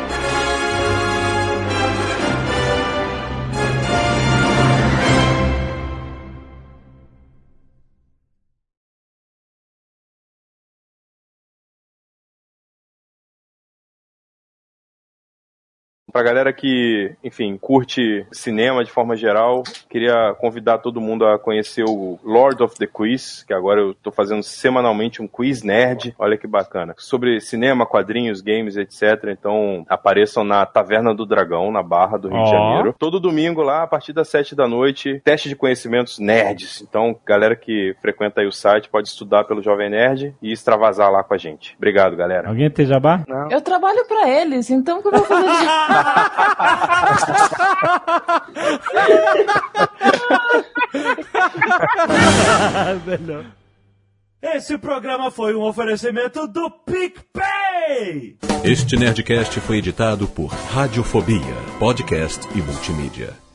pra 16.11 16.23
galera 16.23 16.53
que, 16.53 17.13
enfim, 17.23 17.57
curte 17.57 18.25
cinema 18.31 18.83
de 18.83 18.91
forma 18.91 19.15
geral, 19.15 19.63
queria 19.89 20.33
convidar 20.39 20.79
todo 20.79 21.01
mundo 21.01 21.25
a 21.25 21.39
conhecer 21.39 21.83
o 21.87 22.19
Lord 22.23 22.61
of 22.63 22.75
the 22.77 22.87
Quiz, 22.87 23.43
que 23.43 23.53
agora 23.53 23.81
eu 23.81 23.93
tô 23.93 24.11
fazendo 24.11 24.43
semanalmente 24.43 25.21
um 25.21 25.27
quiz 25.27 25.63
nerd. 25.63 26.13
Olha 26.17 26.37
que 26.37 26.47
bacana. 26.47 26.93
Sobre 26.97 27.39
cinema, 27.39 27.85
quadrinhos, 27.85 28.41
games, 28.41 28.75
etc. 28.77 29.29
Então, 29.29 29.85
apareçam 29.87 30.43
na 30.43 30.65
Taverna 30.65 31.13
do 31.13 31.25
Dragão, 31.25 31.71
na 31.71 31.83
Barra 31.83 32.17
do 32.17 32.27
Rio 32.27 32.43
de 32.43 32.49
Ó. 32.49 32.51
Janeiro. 32.51 32.95
Todo 32.97 33.19
domingo 33.19 33.61
lá, 33.61 33.83
a 33.83 33.87
partir 33.87 34.13
das 34.13 34.27
sete 34.27 34.55
da 34.55 34.67
noite, 34.67 35.21
teste 35.23 35.49
de 35.49 35.55
conhecimentos 35.55 36.19
nerds. 36.19 36.81
Então, 36.81 37.15
galera 37.25 37.55
que 37.55 37.95
frequenta 38.01 38.41
aí 38.41 38.47
o 38.47 38.51
site 38.51 38.89
pode 38.89 39.07
estudar 39.07 39.43
pelo 39.45 39.61
Jovem 39.61 39.89
Nerd 39.89 40.35
e 40.41 40.51
extravasar 40.51 41.11
lá 41.11 41.23
com 41.23 41.33
a 41.33 41.37
gente. 41.37 41.75
Obrigado, 41.77 42.15
galera. 42.15 42.49
Alguém 42.49 42.69
tem 42.69 42.85
jabá? 42.85 43.23
Eu 43.49 43.61
trabalho 43.61 44.05
pra 44.07 44.29
eles, 44.29 44.69
então 44.69 45.01
como 45.01 45.15
eu 45.15 45.23
vou 45.23 45.27
fazer? 45.27 45.47
Esse 54.41 54.77
programa 54.77 55.29
foi 55.29 55.53
um 55.55 55.61
oferecimento 55.61 56.47
do 56.47 56.71
PicPay! 56.71 58.37
Este 58.63 58.97
Nerdcast 58.97 59.59
foi 59.59 59.77
editado 59.77 60.27
por 60.27 60.47
Radiofobia, 60.47 61.55
podcast 61.79 62.47
e 62.55 62.61
multimídia. 62.61 63.50